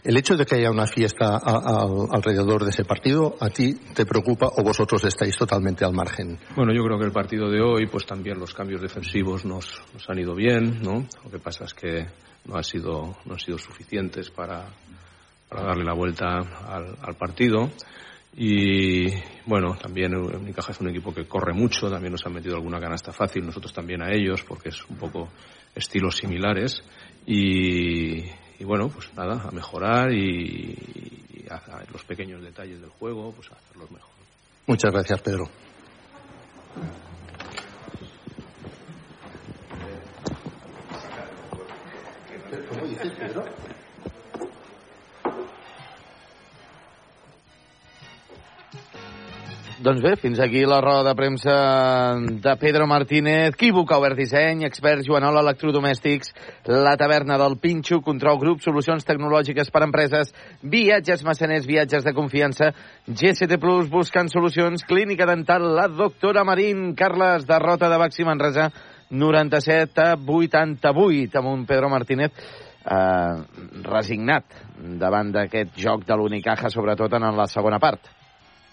¿El 0.06 0.18
hecho 0.18 0.36
de 0.36 0.46
que 0.46 0.56
haya 0.56 0.70
una 0.70 0.86
fiesta 0.86 1.36
a, 1.36 1.38
a, 1.38 1.86
alrededor 2.12 2.64
de 2.64 2.70
ese 2.70 2.86
partido 2.86 3.36
a 3.40 3.50
ti 3.50 3.74
te 3.96 4.06
preocupa 4.06 4.52
o 4.56 4.64
vosotros 4.64 5.04
estáis 5.04 5.36
totalmente 5.36 5.84
al 5.84 5.94
margen? 5.94 6.38
Bueno, 6.56 6.74
yo 6.74 6.84
creo 6.84 7.00
que 7.00 7.06
el 7.06 7.12
partido 7.12 7.50
de 7.50 7.60
hoy, 7.60 7.88
pues 7.88 8.06
también 8.06 8.40
los 8.40 8.54
cambios 8.54 8.82
defensivos 8.82 9.46
nos, 9.46 9.82
nos 9.94 10.08
han 10.08 10.20
ido 10.20 10.36
bien, 10.36 10.80
¿no? 10.84 11.08
Lo 11.24 11.32
que 11.32 11.40
pasa 11.40 11.66
es 11.66 11.74
que 11.74 12.06
no, 12.46 12.56
ha 12.56 12.62
sido, 12.62 13.18
no 13.26 13.34
han 13.34 13.40
sido 13.40 13.58
suficientes 13.58 14.30
para, 14.30 14.68
para 15.50 15.64
darle 15.64 15.84
la 15.84 15.94
vuelta 15.94 16.38
al, 16.38 16.96
al 17.02 17.16
partido. 17.16 17.72
Y 18.38 19.08
bueno, 19.48 19.76
también 19.82 20.14
Unicaja 20.14 20.72
es 20.72 20.82
un 20.82 20.90
equipo 20.90 21.14
que 21.16 21.26
corre 21.26 21.54
mucho, 21.54 21.90
también 21.90 22.12
nos 22.12 22.26
han 22.28 22.34
metido 22.34 22.56
alguna 22.56 22.80
canasta 22.80 23.12
fácil, 23.12 23.44
nosotros 23.44 23.74
también 23.74 24.04
a 24.04 24.12
ellos, 24.14 24.44
porque 24.44 24.70
es 24.70 24.86
un 24.88 24.98
poco 24.98 25.30
estilos 25.74 26.18
similares. 26.18 26.84
Y, 27.26 28.26
y 28.60 28.64
bueno, 28.64 28.90
pues 28.90 29.14
nada, 29.16 29.42
a 29.48 29.52
mejorar 29.52 30.12
y, 30.12 30.72
y 31.34 31.46
a, 31.50 31.56
a 31.56 31.84
los 31.92 32.04
pequeños 32.04 32.42
detalles 32.42 32.82
del 32.82 32.90
juego, 32.90 33.32
pues 33.34 33.52
a 33.52 33.56
hacerlos 33.56 33.92
mejor. 33.92 34.10
Muchas 34.68 34.92
gracias, 34.92 35.22
Pedro. 35.22 35.50
¿Cómo 42.70 42.88
dices, 42.88 43.12
Pedro? 43.20 43.46
Doncs 49.76 50.00
bé, 50.00 50.14
fins 50.16 50.40
aquí 50.40 50.62
la 50.64 50.78
roda 50.80 51.10
de 51.10 51.14
premsa 51.20 52.16
de 52.16 52.54
Pedro 52.56 52.86
Martínez, 52.88 53.58
Quívoc, 53.60 53.92
Obert 53.92 54.16
Disseny, 54.16 54.64
Expert 54.64 55.04
Joanola, 55.04 55.42
Electrodomèstics, 55.44 56.32
La 56.72 56.94
Taverna 56.96 57.36
del 57.38 57.58
Pinxo, 57.60 58.00
Control 58.00 58.40
Grup, 58.40 58.64
Solucions 58.64 59.04
Tecnològiques 59.04 59.74
per 59.76 59.84
Empreses, 59.84 60.32
Viatges 60.64 61.26
Massaners, 61.28 61.68
Viatges 61.68 62.08
de 62.08 62.16
Confiança, 62.16 62.72
GCT 63.06 63.60
Plus, 63.60 63.92
buscant 63.92 64.32
solucions, 64.32 64.88
Clínica 64.88 65.28
Dental, 65.28 65.68
la 65.76 65.90
doctora 65.92 66.48
Marín, 66.48 66.94
Carles, 66.96 67.44
derrota 67.44 67.92
de 67.92 68.00
Baxi 68.00 68.24
Manresa, 68.24 68.72
97 69.12 70.08
a 70.08 70.16
88, 70.16 71.36
amb 71.36 71.52
un 71.52 71.66
Pedro 71.68 71.92
Martínez 71.92 72.32
eh, 72.32 73.72
resignat 73.84 74.62
davant 75.04 75.36
d'aquest 75.36 75.76
joc 75.76 76.08
de 76.08 76.16
l'Unicaja, 76.16 76.72
sobretot 76.72 77.20
en 77.20 77.34
la 77.36 77.52
segona 77.52 77.84
part 77.84 78.16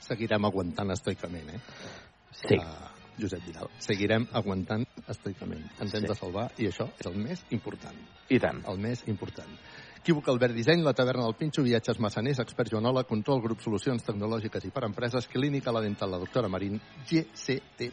seguirem 0.02 0.48
aguantant 0.48 0.92
estoicament, 0.94 1.54
eh? 1.54 1.60
Sí. 2.32 2.58
Uh, 2.58 2.90
Josep 3.20 3.44
Vidal, 3.46 3.70
seguirem 3.82 4.26
aguantant 4.32 4.84
estoicament. 5.12 5.64
Ens 5.80 5.94
hem 5.94 6.06
sí. 6.06 6.10
de 6.10 6.16
salvar 6.18 6.46
i 6.58 6.68
això 6.70 6.88
és 6.98 7.08
el 7.10 7.18
més 7.20 7.44
important. 7.54 7.98
I 8.32 8.40
tant. 8.42 8.62
El 8.72 8.80
més 8.82 9.04
important. 9.12 9.58
Equívoc 10.02 10.32
Albert 10.32 10.56
Disseny, 10.56 10.80
la 10.82 10.96
taverna 10.98 11.28
del 11.28 11.36
Pinxo, 11.38 11.62
viatges 11.62 12.00
massaners, 12.02 12.40
expert 12.42 12.72
Joanola, 12.72 13.04
control, 13.06 13.42
grup 13.44 13.60
solucions 13.62 14.02
tecnològiques 14.02 14.64
i 14.66 14.72
per 14.74 14.82
empreses, 14.88 15.28
clínica, 15.30 15.70
la 15.70 15.84
dental, 15.84 16.10
la 16.10 16.18
doctora 16.18 16.50
Marín, 16.50 16.80
GCT+. 17.06 17.92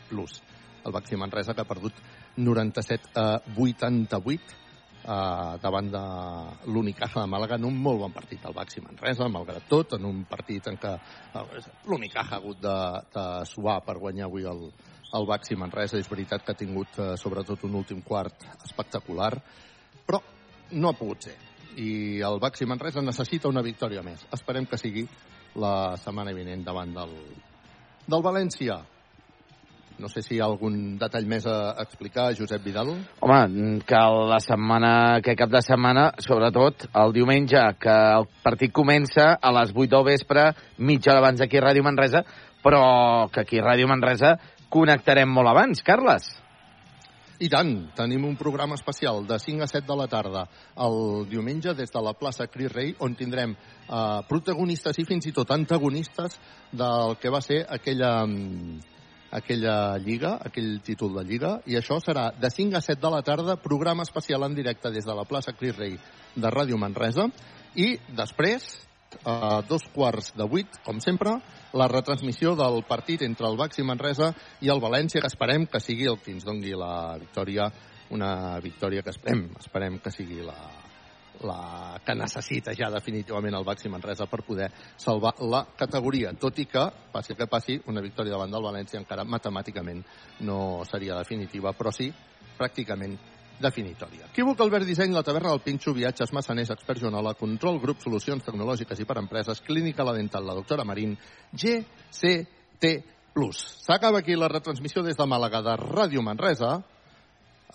El 0.79 0.95
Baxi 0.95 1.19
Manresa 1.19 1.53
que 1.53 1.61
ha 1.61 1.67
perdut 1.69 1.93
97 2.39 3.11
a 3.19 3.27
88 3.53 4.68
eh, 5.09 5.57
davant 5.61 5.89
de 5.91 6.03
l'Unicaja 6.71 7.23
de 7.23 7.31
Màlaga 7.31 7.57
en 7.57 7.67
un 7.69 7.77
molt 7.87 8.03
bon 8.03 8.13
partit 8.13 8.45
al 8.45 8.55
Baxi 8.55 8.83
Manresa, 8.85 9.29
malgrat 9.31 9.67
tot, 9.71 9.97
en 9.97 10.05
un 10.09 10.23
partit 10.29 10.69
en 10.69 10.77
què 10.81 10.93
eh, 10.95 11.43
l'Unicaja 11.89 12.35
ha 12.35 12.41
hagut 12.41 12.61
de, 12.61 12.77
de 13.15 13.25
suar 13.49 13.79
per 13.85 13.97
guanyar 14.01 14.27
avui 14.29 14.47
el, 14.49 14.67
el 15.17 15.29
Baxi 15.29 15.57
Manresa. 15.59 15.99
És 15.99 16.11
veritat 16.11 16.45
que 16.45 16.53
ha 16.53 16.61
tingut 16.61 16.99
eh, 16.99 17.13
sobretot 17.21 17.65
un 17.67 17.79
últim 17.81 18.03
quart 18.05 18.45
espectacular, 18.65 19.33
però 20.05 20.21
no 20.77 20.91
ha 20.91 20.97
pogut 20.97 21.29
ser. 21.29 21.37
I 21.79 22.19
el 22.25 22.39
Baxi 22.41 22.67
Manresa 22.69 23.01
necessita 23.05 23.49
una 23.49 23.65
victòria 23.65 24.03
més. 24.05 24.25
Esperem 24.35 24.67
que 24.69 24.77
sigui 24.77 25.07
la 25.59 25.97
setmana 25.97 26.33
vinent 26.35 26.63
davant 26.65 26.93
del, 26.93 27.13
del 28.05 28.25
València. 28.25 28.81
No 29.99 30.07
sé 30.07 30.21
si 30.23 30.37
hi 30.37 30.39
ha 30.39 30.45
algun 30.47 30.95
detall 30.99 31.25
més 31.27 31.43
a 31.43 31.73
explicar, 31.83 32.29
Josep 32.37 32.63
Vidal. 32.63 32.93
Home, 33.19 33.81
que 33.83 33.99
la 34.31 34.39
setmana, 34.39 34.91
que 35.25 35.35
cap 35.35 35.51
de 35.51 35.59
setmana, 35.65 36.05
sobretot 36.23 36.87
el 37.01 37.11
diumenge, 37.17 37.59
que 37.83 37.95
el 38.19 38.27
partit 38.45 38.71
comença 38.71 39.33
a 39.35 39.51
les 39.59 39.73
8 39.75 39.89
del 39.91 40.05
vespre, 40.07 40.45
mitja 40.77 41.11
hora 41.11 41.25
abans 41.25 41.43
aquí 41.43 41.59
a 41.59 41.65
Ràdio 41.67 41.83
Manresa, 41.83 42.23
però 42.63 43.27
que 43.33 43.43
aquí 43.43 43.59
a 43.59 43.65
Ràdio 43.65 43.89
Manresa 43.91 44.37
connectarem 44.71 45.27
molt 45.27 45.51
abans, 45.51 45.83
Carles. 45.83 46.29
I 47.39 47.47
tant, 47.51 47.69
tenim 47.95 48.23
un 48.27 48.35
programa 48.39 48.75
especial 48.75 49.25
de 49.27 49.37
5 49.39 49.63
a 49.63 49.67
7 49.71 49.87
de 49.87 49.95
la 49.95 50.07
tarda 50.11 50.41
el 50.85 51.25
diumenge 51.31 51.71
des 51.75 51.91
de 51.91 52.01
la 52.03 52.11
plaça 52.15 52.47
Cris 52.51 52.71
Rei, 52.71 52.95
on 52.99 53.15
tindrem 53.15 53.53
eh, 53.55 53.99
protagonistes 54.27 54.99
i 54.99 55.05
fins 55.07 55.27
i 55.27 55.35
tot 55.35 55.51
antagonistes 55.55 56.35
del 56.71 57.15
que 57.19 57.31
va 57.31 57.39
ser 57.43 57.61
aquella 57.67 58.11
aquella 59.31 59.97
lliga, 59.97 60.37
aquell 60.45 60.79
títol 60.85 61.13
de 61.19 61.23
lliga, 61.27 61.51
i 61.69 61.77
això 61.77 61.99
serà 62.01 62.29
de 62.35 62.49
5 62.49 62.77
a 62.77 62.81
7 62.81 63.01
de 63.01 63.11
la 63.13 63.21
tarda, 63.21 63.57
programa 63.61 64.03
especial 64.03 64.43
en 64.47 64.55
directe 64.57 64.91
des 64.91 65.05
de 65.05 65.15
la 65.15 65.25
plaça 65.29 65.53
Cris 65.53 65.77
Rei 65.77 65.97
de 66.35 66.51
Ràdio 66.53 66.77
Manresa, 66.77 67.29
i 67.75 67.95
després, 68.17 68.67
a 69.25 69.61
dos 69.67 69.85
quarts 69.93 70.33
de 70.37 70.45
vuit, 70.49 70.81
com 70.85 70.99
sempre, 71.01 71.37
la 71.73 71.87
retransmissió 71.89 72.55
del 72.57 72.83
partit 72.89 73.23
entre 73.25 73.47
el 73.49 73.57
Baxi 73.57 73.85
Manresa 73.85 74.33
i 74.61 74.69
el 74.73 74.81
València, 74.81 75.21
que 75.21 75.29
esperem 75.29 75.67
que 75.69 75.81
sigui 75.81 76.09
el 76.09 76.19
que 76.23 76.33
ens 76.33 76.45
dongui 76.45 76.73
la 76.77 77.17
victòria, 77.21 77.69
una 78.09 78.59
victòria 78.61 79.05
que 79.05 79.13
esperem, 79.13 79.49
esperem 79.61 79.99
que 80.01 80.13
sigui 80.13 80.41
la, 80.41 80.57
la 81.47 81.99
que 82.05 82.15
necessita 82.15 82.73
ja 82.75 82.89
definitivament 82.91 83.55
el 83.55 83.65
Baxi 83.67 83.89
Manresa 83.89 84.27
per 84.27 84.41
poder 84.43 84.69
salvar 84.97 85.35
la 85.39 85.63
categoria, 85.77 86.33
tot 86.33 86.59
i 86.59 86.65
que, 86.65 86.85
passi 87.13 87.35
que 87.35 87.47
passi, 87.47 87.79
una 87.87 88.03
victòria 88.03 88.35
davant 88.35 88.51
del 88.51 88.65
València 88.65 88.99
encara 88.99 89.23
matemàticament 89.23 90.03
no 90.47 90.83
seria 90.89 91.17
definitiva, 91.19 91.73
però 91.73 91.93
sí 91.95 92.11
pràcticament 92.59 93.17
definitòria. 93.59 94.29
Equívoc 94.31 94.61
Albert 94.63 94.87
Disseny, 94.87 95.13
la 95.13 95.23
taverna 95.23 95.51
del 95.51 95.63
Pinxo, 95.63 95.93
viatges 95.93 96.31
massaners, 96.33 96.71
expert 96.75 97.01
Joanola, 97.03 97.35
control, 97.39 97.79
grup, 97.83 97.99
solucions 98.03 98.43
tecnològiques 98.45 98.99
i 98.99 99.07
per 99.07 99.19
empreses, 99.19 99.61
clínica 99.67 100.05
la 100.07 100.15
dental, 100.15 100.47
la 100.47 100.55
doctora 100.57 100.87
Marín, 100.87 101.17
GCT+. 101.51 102.93
S'acaba 103.85 104.19
aquí 104.19 104.35
la 104.35 104.49
retransmissió 104.51 105.03
des 105.03 105.15
de 105.15 105.27
Màlaga 105.27 105.61
de 105.63 105.75
Ràdio 105.79 106.23
Manresa. 106.23 106.79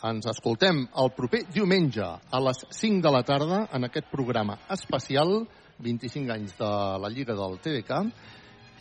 Ens 0.05 0.27
escoltem 0.29 0.83
el 1.01 1.11
proper 1.17 1.47
diumenge 1.49 2.05
a 2.05 2.41
les 2.45 2.59
5 2.77 3.01
de 3.07 3.13
la 3.15 3.23
tarda 3.25 3.63
en 3.73 3.87
aquest 3.87 4.11
programa 4.13 4.59
especial, 4.75 5.47
25 5.81 6.33
anys 6.35 6.59
de 6.59 6.73
la 7.01 7.09
Lliga 7.09 7.37
del 7.39 7.57
TDK, 7.65 8.01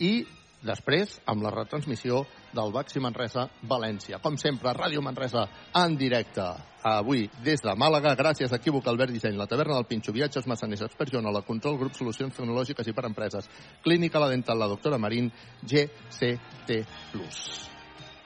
i 0.04 0.12
després 0.64 1.16
amb 1.28 1.44
la 1.44 1.52
retransmissió 1.54 2.22
del 2.52 2.72
Baxi 2.76 3.00
Manresa 3.00 3.46
València. 3.70 4.20
Com 4.20 4.36
sempre, 4.40 4.76
Ràdio 4.76 5.00
Manresa 5.04 5.46
en 5.80 5.96
directe 5.96 6.44
avui 6.84 7.28
des 7.44 7.64
de 7.64 7.72
Màlaga, 7.72 8.12
gràcies 8.20 8.52
a 8.52 8.60
Equívoc 8.60 8.88
Albert 8.92 9.16
Disseny, 9.16 9.38
la 9.40 9.48
taverna 9.48 9.78
del 9.80 9.88
Pinxo, 9.88 10.12
viatges 10.12 10.46
massaners, 10.46 10.84
expert 10.84 11.14
la 11.14 11.42
control, 11.42 11.78
grup, 11.78 11.96
solucions 11.96 12.36
tecnològiques 12.36 12.86
i 12.86 12.92
per 12.92 13.06
empreses, 13.08 13.48
clínica, 13.82 14.20
la 14.20 14.28
dental, 14.28 14.58
la 14.58 14.68
doctora 14.68 14.98
Marín, 14.98 15.32
GCT+. 15.62 16.84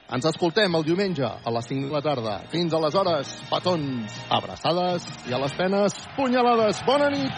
Ens 0.09 0.25
escoltem 0.25 0.73
el 0.73 0.81
diumenge 0.87 1.21
a 1.21 1.51
les 1.53 1.67
5 1.69 1.85
de 1.85 1.93
la 1.93 2.01
tarda. 2.01 2.31
Fins 2.49 2.73
aleshores, 2.73 3.29
petons, 3.45 4.15
abraçades 4.33 5.05
i 5.29 5.35
a 5.37 5.39
les 5.43 5.53
penes, 5.53 5.97
punyalades. 6.15 6.79
Bona 6.87 7.11
nit! 7.13 7.29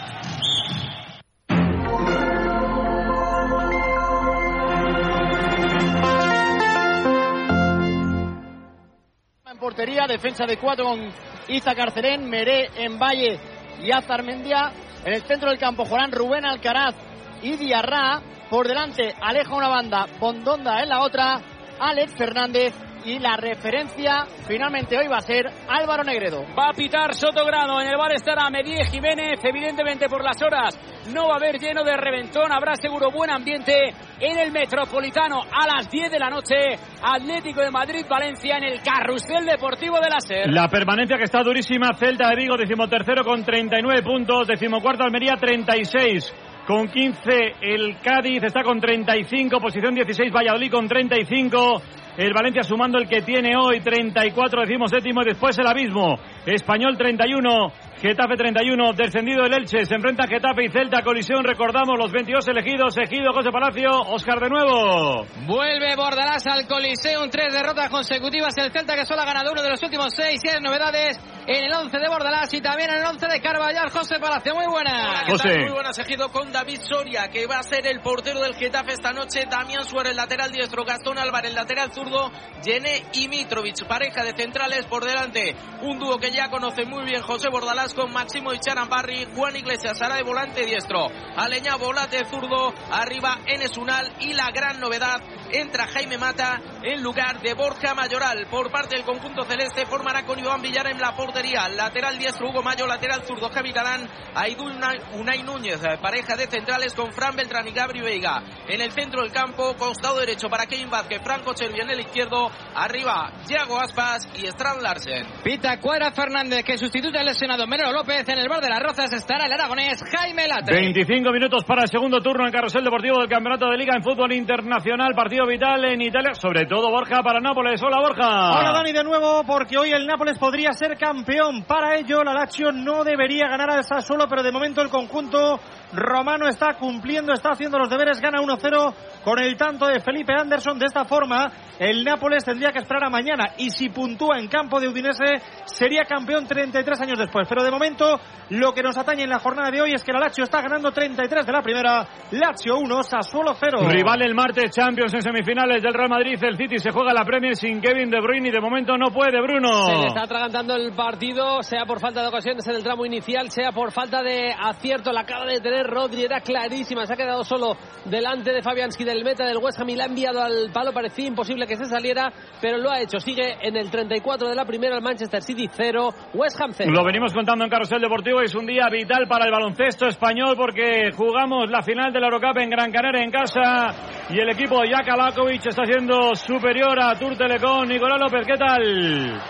En 9.52 9.58
portería, 9.60 10.08
defensa 10.08 10.46
de 10.46 10.56
cuatro 10.56 10.86
con 10.86 11.12
Iza 11.48 11.74
Carcerén, 11.74 12.24
Meré 12.24 12.70
en 12.76 12.98
Valle 12.98 13.38
y 13.82 13.92
Azarmendia. 13.92 14.72
En 15.04 15.12
el 15.12 15.20
centro 15.24 15.50
del 15.50 15.58
campo 15.58 15.84
jugarán 15.84 16.10
Rubén 16.10 16.46
Alcaraz 16.46 16.94
y 17.42 17.52
Diarra. 17.58 18.22
Por 18.48 18.66
delante 18.66 19.14
Aleja 19.20 19.54
una 19.54 19.68
banda, 19.68 20.06
Bondonda 20.18 20.82
en 20.82 20.88
la 20.88 21.02
otra, 21.02 21.40
Alex 21.82 22.14
Fernández 22.14 22.72
y 23.04 23.18
la 23.18 23.36
referencia 23.36 24.24
finalmente 24.46 24.96
hoy 24.96 25.08
va 25.08 25.16
a 25.16 25.22
ser 25.22 25.46
Álvaro 25.68 26.04
Negredo. 26.04 26.44
Va 26.56 26.68
a 26.70 26.72
pitar 26.72 27.12
Sotogrado, 27.12 27.80
en 27.80 27.88
el 27.88 27.96
bar 27.96 28.12
estará 28.12 28.48
Medie 28.50 28.84
Jiménez, 28.84 29.40
evidentemente 29.42 30.08
por 30.08 30.22
las 30.22 30.40
horas 30.40 30.78
no 31.12 31.26
va 31.26 31.34
a 31.34 31.36
haber 31.38 31.58
lleno 31.58 31.82
de 31.82 31.96
reventón, 31.96 32.52
habrá 32.52 32.76
seguro 32.76 33.10
buen 33.10 33.30
ambiente 33.30 33.74
en 34.20 34.38
el 34.38 34.52
Metropolitano 34.52 35.40
a 35.40 35.66
las 35.66 35.90
10 35.90 36.12
de 36.12 36.18
la 36.20 36.30
noche, 36.30 36.54
Atlético 37.02 37.60
de 37.60 37.72
Madrid-Valencia 37.72 38.58
en 38.58 38.64
el 38.64 38.80
Carrusel 38.80 39.44
Deportivo 39.44 39.98
de 39.98 40.08
la 40.08 40.20
SER. 40.20 40.52
La 40.52 40.68
permanencia 40.68 41.16
que 41.16 41.24
está 41.24 41.42
durísima, 41.42 41.94
Celta 41.94 42.28
de 42.28 42.36
Vigo, 42.36 42.56
decimotercero 42.56 43.24
con 43.24 43.44
39 43.44 44.02
puntos, 44.04 44.46
decimocuarto 44.46 45.02
Almería 45.02 45.34
36 45.34 46.32
con 46.66 46.88
15 46.88 47.30
el 47.60 47.96
Cádiz 47.98 48.42
está 48.44 48.62
con 48.62 48.80
35, 48.80 49.58
posición 49.58 49.94
16 49.94 50.32
Valladolid 50.32 50.70
con 50.70 50.86
35, 50.86 51.82
el 52.16 52.32
Valencia 52.32 52.62
sumando 52.62 52.98
el 52.98 53.08
que 53.08 53.22
tiene 53.22 53.56
hoy 53.56 53.80
34, 53.80 54.62
decimos 54.62 54.90
séptimo 54.90 55.22
y 55.22 55.26
después 55.26 55.58
el 55.58 55.66
abismo. 55.66 56.18
Español 56.46 56.96
31, 56.96 57.72
Getafe 58.02 58.34
31, 58.34 58.94
descendido 58.94 59.44
el 59.44 59.54
Elche, 59.54 59.86
se 59.86 59.94
enfrenta 59.94 60.26
Getafe 60.26 60.64
y 60.64 60.68
Celta, 60.70 61.02
colisión, 61.04 61.44
recordamos 61.44 61.96
los 61.96 62.10
22 62.10 62.48
elegidos, 62.48 62.98
Ejido, 62.98 63.32
José 63.32 63.50
Palacio, 63.52 63.90
Oscar 64.10 64.40
de 64.40 64.48
nuevo. 64.48 65.24
Vuelve 65.46 65.94
Bordalás 65.94 66.44
al 66.48 66.66
Coliseum, 66.66 67.30
tres 67.30 67.52
derrotas 67.52 67.88
consecutivas, 67.90 68.58
el 68.58 68.72
Celta 68.72 68.96
que 68.96 69.06
solo 69.06 69.22
ha 69.22 69.24
ganado 69.24 69.52
uno 69.52 69.62
de 69.62 69.70
los 69.70 69.80
últimos 69.84 70.12
seis, 70.16 70.40
siete 70.42 70.60
novedades 70.60 71.20
en 71.46 71.64
el 71.64 71.72
11 71.72 71.96
de 71.96 72.08
Bordalás 72.08 72.52
y 72.54 72.60
también 72.60 72.90
en 72.90 72.96
el 72.96 73.06
11 73.06 73.24
de 73.24 73.40
Carballar, 73.40 73.88
José 73.90 74.18
Palacio, 74.18 74.52
muy 74.56 74.66
buena. 74.66 75.24
José. 75.28 75.60
Muy 75.60 75.70
buenas, 75.70 75.96
Ejido 75.96 76.28
con 76.32 76.50
David 76.50 76.80
Soria, 76.82 77.28
que 77.28 77.46
va 77.46 77.60
a 77.60 77.62
ser 77.62 77.86
el 77.86 78.00
portero 78.00 78.40
del 78.40 78.56
Getafe 78.56 78.94
esta 78.94 79.12
noche, 79.12 79.46
Damián 79.48 79.84
Suárez, 79.84 80.10
el 80.10 80.16
lateral 80.16 80.50
diestro, 80.50 80.84
Gastón 80.84 81.18
Álvarez, 81.18 81.50
el 81.50 81.56
lateral 81.56 81.92
zurdo, 81.92 82.32
Yene 82.64 83.04
y 83.12 83.28
Mitrovic, 83.28 83.86
pareja 83.86 84.24
de 84.24 84.32
centrales 84.36 84.86
por 84.86 85.04
delante, 85.04 85.54
un 85.82 86.00
dúo 86.00 86.18
que 86.18 86.32
ya 86.32 86.50
conoce 86.50 86.84
muy 86.84 87.04
bien 87.04 87.22
José 87.22 87.48
Bordalás 87.48 87.91
con 87.94 88.12
Máximo 88.12 88.52
Icharambarri, 88.52 89.26
Juan 89.34 89.56
Iglesias 89.56 90.00
hará 90.02 90.16
de 90.16 90.22
volante 90.22 90.64
diestro, 90.64 91.08
Aleña 91.36 91.76
volante 91.76 92.24
zurdo, 92.26 92.72
arriba 92.90 93.38
Enes 93.46 93.76
Unal 93.76 94.12
y 94.20 94.32
la 94.34 94.50
gran 94.50 94.80
novedad 94.80 95.20
entra 95.52 95.86
Jaime 95.86 96.18
Mata 96.18 96.60
en 96.82 97.02
lugar 97.02 97.40
de 97.40 97.54
Borja 97.54 97.94
Mayoral. 97.94 98.46
Por 98.50 98.70
parte 98.70 98.96
del 98.96 99.04
conjunto 99.04 99.44
celeste 99.44 99.86
formará 99.86 100.24
con 100.24 100.38
Iván 100.38 100.62
Villar 100.62 100.86
en 100.86 101.00
la 101.00 101.14
portería. 101.14 101.68
Lateral 101.68 102.18
diestro 102.18 102.48
Hugo 102.48 102.62
Mayo 102.62 102.86
lateral 102.86 103.22
zurdo 103.24 103.50
Javi 103.50 103.72
Talán 103.72 104.08
Aidú 104.34 104.64
Unai 104.64 105.42
Núñez 105.42 105.80
pareja 106.00 106.36
de 106.36 106.46
centrales 106.46 106.94
con 106.94 107.12
Fran 107.12 107.36
Beltrán 107.36 107.68
y 107.68 107.72
Gabri 107.72 108.00
Veiga. 108.00 108.42
En 108.68 108.80
el 108.80 108.92
centro 108.92 109.22
del 109.22 109.32
campo 109.32 109.74
costado 109.76 110.18
derecho 110.18 110.48
para 110.48 110.66
Kevin 110.66 110.90
Vázquez 110.90 111.20
Franco 111.22 111.54
Chervi 111.54 111.80
en 111.80 111.90
el 111.90 112.00
izquierdo 112.00 112.50
arriba 112.74 113.32
Diago 113.46 113.78
Aspas 113.80 114.28
y 114.36 114.46
Strand 114.46 114.82
Larsen. 114.82 115.26
Pita 115.42 115.78
Cuadra 115.80 116.12
Fernández 116.12 116.64
que 116.64 116.78
sustituye 116.78 117.18
al 117.18 117.26
lesionado 117.26 117.66
Menero 117.82 117.98
López 117.98 118.28
en 118.28 118.38
el 118.38 118.48
bar 118.48 118.60
de 118.60 118.68
las 118.68 118.78
Rozas 118.78 119.12
estará 119.12 119.46
el 119.46 119.52
aragonés 119.52 120.00
Jaime 120.04 120.46
Latre 120.46 120.76
25 120.76 121.32
minutos 121.32 121.64
para 121.64 121.82
el 121.82 121.88
segundo 121.88 122.20
turno 122.20 122.46
en 122.46 122.52
Carrusel 122.52 122.84
Deportivo 122.84 123.18
del 123.18 123.28
Campeonato 123.28 123.68
de 123.68 123.76
Liga 123.76 123.96
en 123.96 124.04
Fútbol 124.04 124.32
Internacional 124.32 125.12
partido 125.16 125.48
vital 125.48 125.84
en 125.86 126.00
Italia, 126.00 126.32
sobre 126.34 126.66
todo 126.66 126.90
Borja 126.90 127.22
para 127.24 127.40
Nápoles. 127.40 127.82
Hola 127.82 127.98
Borja. 127.98 128.52
Hola 128.52 128.72
Dani 128.72 128.92
de 128.92 129.02
nuevo, 129.02 129.42
porque 129.44 129.78
hoy 129.78 129.90
el 129.90 130.06
Nápoles 130.06 130.38
podría 130.38 130.72
ser 130.74 130.96
campeón. 130.96 131.64
Para 131.64 131.96
ello 131.96 132.22
la 132.22 132.34
Lazio 132.34 132.70
no 132.70 133.02
debería 133.02 133.48
ganar 133.48 133.70
al 133.70 133.82
Sassuolo, 133.82 134.28
pero 134.28 134.44
de 134.44 134.52
momento 134.52 134.80
el 134.80 134.88
conjunto 134.88 135.58
romano 135.92 136.48
está 136.48 136.74
cumpliendo, 136.74 137.32
está 137.32 137.50
haciendo 137.50 137.78
los 137.78 137.88
deberes, 137.88 138.20
gana 138.20 138.40
1-0 138.40 138.94
con 139.24 139.38
el 139.38 139.56
tanto 139.56 139.86
de 139.86 140.00
Felipe 140.00 140.32
Anderson. 140.38 140.78
De 140.78 140.86
esta 140.86 141.04
forma, 141.04 141.50
el 141.78 142.04
Nápoles 142.04 142.44
tendría 142.44 142.70
que 142.72 142.78
esperar 142.78 143.04
a 143.04 143.10
mañana 143.10 143.54
y 143.58 143.70
si 143.70 143.88
puntúa 143.88 144.38
en 144.38 144.48
campo 144.48 144.80
de 144.80 144.88
Udinese, 144.88 145.42
sería 145.64 146.04
campeón 146.04 146.46
33 146.46 147.00
años 147.00 147.18
después. 147.18 147.46
Pero 147.48 147.62
de 147.62 147.70
momento, 147.70 148.18
lo 148.50 148.72
que 148.72 148.82
nos 148.82 148.96
atañe 148.96 149.24
en 149.24 149.30
la 149.30 149.38
jornada 149.38 149.70
de 149.70 149.80
hoy 149.80 149.92
es 149.94 150.02
que 150.02 150.12
la 150.12 150.20
Lazio 150.20 150.44
está 150.44 150.60
ganando 150.60 150.90
33 150.90 151.46
de 151.46 151.52
la 151.52 151.62
primera, 151.62 152.06
Lazio 152.30 152.78
1, 152.78 153.02
Sassuolo 153.02 153.54
0. 153.54 153.88
Rival 153.88 154.22
el 154.22 154.34
martes, 154.34 154.70
Champions 154.74 155.14
en 155.14 155.22
semifinales 155.22 155.82
del 155.82 155.94
Real 155.94 156.08
Madrid, 156.08 156.38
el 156.42 156.56
City 156.56 156.78
se 156.78 156.90
juega 156.90 157.12
la 157.12 157.24
Premier 157.24 157.56
sin 157.56 157.80
Kevin 157.80 158.10
De 158.10 158.20
Bruyne 158.20 158.48
y 158.48 158.52
de 158.52 158.60
momento 158.60 158.96
no 158.96 159.10
puede 159.10 159.40
Bruno. 159.40 159.86
Se 159.86 159.96
le 159.96 160.06
está 160.06 160.22
atragantando 160.22 160.74
el 160.76 160.92
partido, 160.92 161.62
sea 161.62 161.84
por 161.86 162.00
falta 162.00 162.22
de 162.22 162.28
ocasiones 162.28 162.66
en 162.66 162.76
el 162.76 162.82
tramo 162.82 163.06
inicial, 163.06 163.50
sea 163.50 163.72
por 163.72 163.92
falta 163.92 164.22
de 164.22 164.52
acierto. 164.52 165.12
La 165.12 165.22
acaba 165.22 165.46
de 165.46 165.60
tener 165.60 165.81
Rodri, 165.86 166.24
era 166.24 166.40
clarísima, 166.40 167.06
se 167.06 167.14
ha 167.14 167.16
quedado 167.16 167.44
solo 167.44 167.76
delante 168.04 168.52
de 168.52 168.62
Fabianski 168.62 169.04
del 169.04 169.24
meta 169.24 169.44
del 169.44 169.58
West 169.58 169.80
Ham 169.80 169.88
y 169.90 169.96
la 169.96 170.04
ha 170.04 170.06
enviado 170.06 170.42
al 170.42 170.70
palo, 170.72 170.92
parecía 170.92 171.26
imposible 171.26 171.66
que 171.66 171.76
se 171.76 171.86
saliera, 171.86 172.32
pero 172.60 172.78
lo 172.78 172.90
ha 172.90 173.00
hecho. 173.00 173.18
Sigue 173.18 173.56
en 173.60 173.76
el 173.76 173.90
34 173.90 174.48
de 174.48 174.54
la 174.54 174.64
primera, 174.64 174.96
el 174.96 175.02
Manchester 175.02 175.42
City 175.42 175.68
0, 175.70 176.10
West 176.34 176.60
Ham 176.60 176.72
0. 176.72 176.90
Lo 176.92 177.04
venimos 177.04 177.32
contando 177.32 177.64
en 177.64 177.70
Carrusel 177.70 178.00
Deportivo, 178.00 178.40
es 178.40 178.54
un 178.54 178.66
día 178.66 178.88
vital 178.90 179.26
para 179.28 179.46
el 179.46 179.52
baloncesto 179.52 180.06
español 180.06 180.54
porque 180.56 181.10
jugamos 181.16 181.70
la 181.70 181.82
final 181.82 182.12
de 182.12 182.20
la 182.20 182.26
Eurocup 182.26 182.58
en 182.58 182.70
Gran 182.70 182.90
Canaria 182.90 183.22
en 183.22 183.30
casa 183.30 183.94
y 184.30 184.38
el 184.38 184.50
equipo 184.50 184.80
de 184.80 184.90
Jaka 184.90 185.16
Lakovic 185.16 185.66
está 185.66 185.84
siendo 185.84 186.34
superior 186.34 186.98
a 187.00 187.14
Tour 187.18 187.36
Telecom. 187.36 187.86
Nicolás 187.86 188.20
López, 188.20 188.46
¿qué 188.46 188.56
tal? 188.56 189.40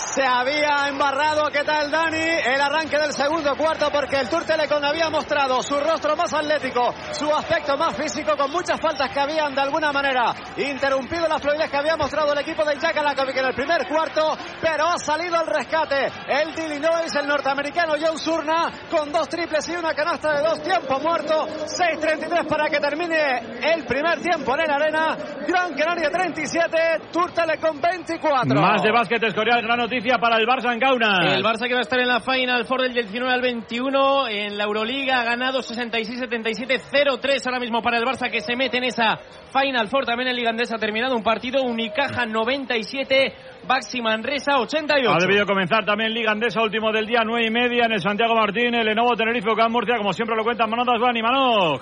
Se 0.00 0.24
había 0.24 0.88
embarrado. 0.88 1.50
¿Qué 1.52 1.62
tal, 1.62 1.90
Dani? 1.90 2.18
El 2.18 2.60
arranque 2.60 2.98
del 2.98 3.12
segundo 3.12 3.54
cuarto 3.56 3.90
porque 3.92 4.16
el 4.16 4.28
Tour 4.28 4.44
Telecom 4.44 4.82
había 4.82 5.10
mostrado 5.10 5.62
su 5.62 5.78
rostro 5.78 6.16
más 6.16 6.32
atlético, 6.32 6.94
su 7.12 7.32
aspecto 7.34 7.76
más 7.76 7.96
físico, 7.96 8.36
con 8.36 8.50
muchas 8.50 8.80
faltas 8.80 9.10
que 9.12 9.20
habían 9.20 9.54
de 9.54 9.60
alguna 9.60 9.92
manera 9.92 10.34
interrumpido 10.56 11.28
la 11.28 11.38
fluidez 11.38 11.70
que 11.70 11.76
había 11.76 11.96
mostrado 11.96 12.32
el 12.32 12.38
equipo 12.38 12.64
de 12.64 12.76
Jakalakovic 12.76 13.36
en 13.36 13.46
el 13.46 13.54
primer 13.54 13.86
cuarto, 13.86 14.36
pero 14.60 14.88
ha 14.88 14.98
salido 14.98 15.36
al 15.36 15.46
rescate 15.46 16.06
el 16.28 16.54
de 16.54 16.66
Illinois, 16.66 17.14
el 17.14 17.26
norteamericano 17.26 17.94
Joe 18.00 18.18
Surna, 18.18 18.70
con 18.90 19.12
dos 19.12 19.28
triples 19.28 19.68
y 19.68 19.76
una 19.76 19.92
canasta 19.94 20.34
de 20.34 20.42
dos 20.42 20.62
tiempos 20.62 21.02
muerto. 21.02 21.46
6.33 21.46 22.46
para 22.46 22.68
que 22.68 22.80
termine 22.80 23.38
el 23.74 23.84
primer 23.84 24.20
tiempo 24.20 24.56
en 24.56 24.66
la 24.66 24.76
arena. 24.76 25.16
Gran 25.46 25.74
Canaria 25.74 26.10
37, 26.10 26.78
Tour 27.12 27.32
Telecom 27.32 27.80
24. 27.80 28.60
Más 28.60 28.82
de 28.82 28.92
básquet 28.92 29.22
escorial, 29.22 29.62
gran 29.62 29.80
noticia 29.90 30.18
para 30.18 30.36
el 30.36 30.46
Barça 30.46 30.72
en 30.72 30.78
Gauna. 30.78 31.34
El 31.34 31.42
Barça 31.42 31.66
que 31.66 31.74
va 31.74 31.80
a 31.80 31.82
estar 31.82 31.98
en 31.98 32.06
la 32.06 32.20
Final 32.20 32.64
Four 32.64 32.82
del 32.82 32.92
19 32.92 33.32
al 33.32 33.40
21 33.40 34.28
en 34.28 34.56
la 34.56 34.64
Euroliga 34.64 35.20
ha 35.20 35.24
ganado 35.24 35.62
66-77 35.62 36.80
0-3 36.92 37.46
ahora 37.46 37.58
mismo 37.58 37.82
para 37.82 37.98
el 37.98 38.04
Barça 38.04 38.30
que 38.30 38.40
se 38.40 38.54
mete 38.54 38.78
en 38.78 38.84
esa 38.84 39.18
Final 39.52 39.88
Four 39.88 40.06
también 40.06 40.28
en 40.28 40.36
Liga 40.36 40.50
Andesa 40.50 40.76
ha 40.76 40.78
terminado 40.78 41.16
un 41.16 41.24
partido 41.24 41.62
Unicaja 41.64 42.24
97 42.24 43.34
Baxi 43.66 44.00
Manresa 44.00 44.60
88 44.60 45.10
ha 45.10 45.18
debido 45.18 45.44
comenzar 45.44 45.84
también 45.84 46.14
Liga 46.14 46.30
Andesa 46.30 46.62
último 46.62 46.92
del 46.92 47.06
día 47.06 47.22
9 47.24 47.46
y 47.46 47.50
media 47.50 47.86
en 47.86 47.92
el 47.92 48.00
Santiago 48.00 48.36
Martín 48.36 48.72
el 48.72 48.86
Lenovo 48.86 49.16
Tenerife 49.16 49.50
Ocán 49.50 49.72
Murcia 49.72 49.96
como 49.96 50.12
siempre 50.12 50.36
lo 50.36 50.44
cuentan 50.44 50.70
Manotas 50.70 51.00
Bani 51.00 51.20
Manoj 51.20 51.80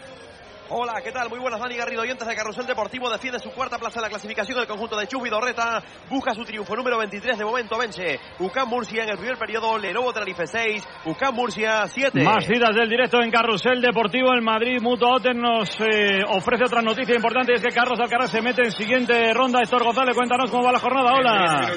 Hola, 0.70 1.00
¿qué 1.02 1.12
tal? 1.12 1.30
Muy 1.30 1.38
buenas, 1.38 1.60
Dani 1.60 1.76
Garrido, 1.76 2.02
oyentes 2.02 2.28
de 2.28 2.36
Carrusel 2.36 2.66
Deportivo. 2.66 3.08
Defiende 3.08 3.38
su 3.38 3.48
cuarta 3.52 3.78
plaza 3.78 4.00
en 4.00 4.02
la 4.02 4.10
clasificación 4.10 4.58
del 4.58 4.66
conjunto 4.66 4.98
de 4.98 5.06
Chubi 5.06 5.30
Dorreta. 5.30 5.82
Busca 6.10 6.34
su 6.34 6.44
triunfo 6.44 6.76
número 6.76 6.98
23 6.98 7.38
de 7.38 7.44
momento, 7.44 7.78
vence. 7.78 8.20
UCAM 8.38 8.68
Murcia 8.68 9.05
en 9.05 9.08
el 9.08 9.16
primer 9.16 9.38
periodo, 9.38 9.78
Lenovo 9.78 10.12
Tenerife 10.12 10.47
6, 10.47 10.86
UCAM 11.06 11.34
Murcia 11.34 11.86
7. 11.86 12.22
Más 12.22 12.44
citas 12.44 12.74
del 12.74 12.86
directo 12.90 13.18
en 13.22 13.30
Carrusel 13.30 13.80
Deportivo. 13.80 14.34
El 14.34 14.42
Madrid 14.42 14.78
Mutuo 14.82 15.14
Oten 15.14 15.40
nos 15.40 15.70
eh, 15.80 16.20
ofrece 16.28 16.64
otra 16.64 16.82
noticia 16.82 17.14
importante. 17.14 17.55
Es 17.55 17.62
que 17.62 17.74
Carlos 17.74 17.98
Alcaraz 17.98 18.30
se 18.30 18.42
mete 18.42 18.60
en 18.62 18.70
siguiente 18.70 19.32
ronda. 19.32 19.60
Héctor 19.62 19.84
González, 19.84 20.14
cuéntanos 20.14 20.50
cómo 20.50 20.64
va 20.64 20.72
la 20.72 20.80
jornada. 20.80 21.14
Hola. 21.14 21.72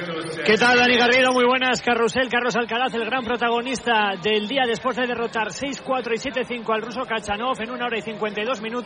¿Qué 0.46 0.58
tal, 0.58 0.78
Dani 0.78 0.98
Garrido? 0.98 1.32
Muy 1.32 1.46
buenas. 1.46 1.82
Carrusel, 1.82 2.28
Carlos 2.28 2.58
Alcaraz, 2.58 2.94
el 2.94 3.06
gran 3.06 3.24
protagonista 3.24 4.16
del 4.22 4.50
día 4.50 4.64
después 4.68 4.98
de 4.98 5.08
derrotar 5.08 5.48
6-4 5.48 6.12
y 6.14 6.60
7-5 6.60 6.76
al 6.76 6.82
ruso 6.82 7.04
Kachanov 7.04 7.56
en 7.62 7.72
una 7.72 7.86
hora 7.86 7.98
y 7.98 8.02
52 8.02 8.62
minutos. 8.62 8.81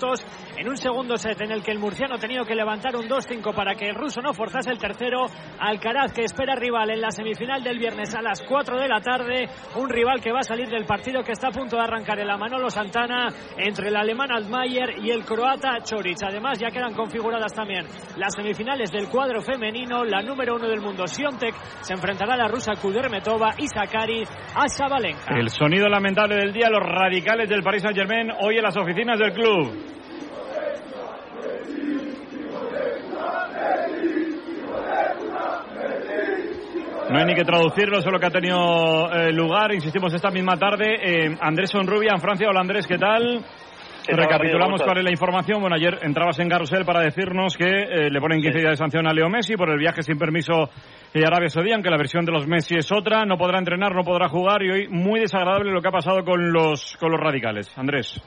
En 0.57 0.67
un 0.67 0.77
segundo 0.77 1.17
set 1.17 1.40
en 1.41 1.51
el 1.51 1.64
que 1.64 1.72
el 1.72 1.80
murciano 1.80 2.15
ha 2.15 2.19
tenido 2.19 2.43
que 2.43 2.53
levantar 2.53 2.95
un 2.95 3.07
2-5 3.07 3.53
para 3.56 3.75
que 3.75 3.88
el 3.88 3.95
ruso 3.95 4.22
no 4.22 4.33
forzase 4.33 4.72
el 4.72 4.77
tercero. 4.77 5.25
Alcaraz 5.59 6.11
que 6.11 6.24
espera 6.24 6.56
rival 6.56 6.90
en 6.90 7.01
la 7.01 7.11
semifinal 7.11 7.64
del 7.64 7.80
viernes 7.80 8.14
a 8.14 8.22
las 8.22 8.41
4 8.41 8.77
de 8.77 8.88
la 8.88 8.99
tarde. 8.99 9.48
Un 9.75 9.90
rival 9.90 10.22
que 10.22 10.32
va 10.32 10.40
a 10.40 10.43
salir 10.43 10.67
del 10.67 10.85
partido 10.85 11.24
que 11.24 11.32
está 11.32 11.48
a 11.48 11.51
punto 11.51 11.77
de 11.77 11.83
arrancar 11.83 12.19
en 12.19 12.27
la 12.27 12.38
Manolo 12.38 12.69
Santana 12.69 13.30
entre 13.57 13.88
el 13.88 13.95
alemán 13.95 14.32
Altmaier 14.32 14.99
y 15.01 15.11
el 15.11 15.24
croata 15.24 15.80
Choric. 15.82 16.24
Además 16.24 16.59
ya 16.59 16.69
quedan 16.69 16.93
configuradas 16.93 17.53
también 17.53 17.85
las 18.17 18.33
semifinales 18.35 18.91
del 18.91 19.07
cuadro 19.07 19.41
femenino. 19.41 20.03
La 20.03 20.22
número 20.22 20.56
uno 20.56 20.67
del 20.67 20.82
mundo, 20.82 21.07
Siontek, 21.07 21.56
se 21.82 21.93
enfrentará 21.93 22.33
a 22.33 22.38
la 22.38 22.48
rusa 22.48 22.74
Kudermetova 22.82 23.56
y 23.57 23.67
Sakari 23.67 24.24
a 24.56 24.67
Sabalenka. 24.67 25.35
El 25.38 25.49
sonido 25.49 25.88
lamentable 25.88 26.35
del 26.35 26.51
día, 26.51 26.69
los 26.69 26.83
radicales 26.83 27.48
del 27.49 27.64
Paris 27.64 27.82
Saint 27.82 27.98
Germain 27.98 28.32
hoy 28.41 28.57
en 28.57 28.64
las 28.64 28.75
oficinas 28.77 29.19
del 29.19 29.32
club. 29.32 29.85
No 37.09 37.19
hay 37.19 37.25
ni 37.25 37.35
que 37.35 37.43
traducirlo, 37.43 38.01
solo 38.01 38.19
que 38.19 38.25
ha 38.25 38.32
tenido 38.32 39.11
eh, 39.11 39.32
lugar, 39.32 39.72
insistimos, 39.74 40.14
esta 40.14 40.32
misma 40.32 40.58
tarde. 40.58 40.95
Eh, 41.01 41.38
Andrés 41.40 41.69
Sonrubia 41.69 42.11
en 42.14 42.19
Francia. 42.22 42.50
Hola 42.50 42.61
Andrés, 42.61 42.88
¿qué 42.88 42.98
tal? 42.98 43.43
Recapitulamos 44.08 44.82
cuál 44.84 44.98
es 45.00 45.03
la 45.03 45.11
información. 45.11 45.61
Bueno, 45.61 45.75
ayer 45.75 46.00
entrabas 46.03 46.38
en 46.40 46.50
Carrusel 46.50 46.84
para 46.85 47.01
decirnos 47.01 47.56
que 47.58 47.66
eh, 47.67 48.09
le 48.09 48.19
ponen 48.19 48.42
15 48.42 48.58
días 48.59 48.72
de 48.72 48.77
sanción 48.77 49.08
a 49.08 49.14
Leo 49.14 49.30
Messi 49.30 49.56
por 49.56 49.69
el 49.69 49.77
viaje 49.80 50.01
sin 50.03 50.17
permiso 50.17 50.69
de 51.14 51.25
Arabia 51.25 51.50
Saudí, 51.50 51.72
aunque 51.72 51.90
la 51.90 51.98
versión 51.98 52.25
de 52.25 52.32
los 52.32 52.48
Messi 52.48 52.75
es 52.75 52.92
otra. 52.92 53.24
No 53.25 53.38
podrá 53.38 53.59
entrenar, 53.59 53.93
no 53.95 54.03
podrá 54.03 54.27
jugar 54.27 54.64
y 54.64 54.72
hoy 54.72 54.88
muy 54.90 55.19
desagradable 55.19 55.72
lo 55.72 55.82
que 55.82 55.88
ha 55.88 55.92
pasado 55.92 56.24
con 56.24 56.51
los, 56.51 56.98
con 57.00 57.11
los 57.11 57.19
radicales. 57.19 57.75
Andrés. 57.77 58.19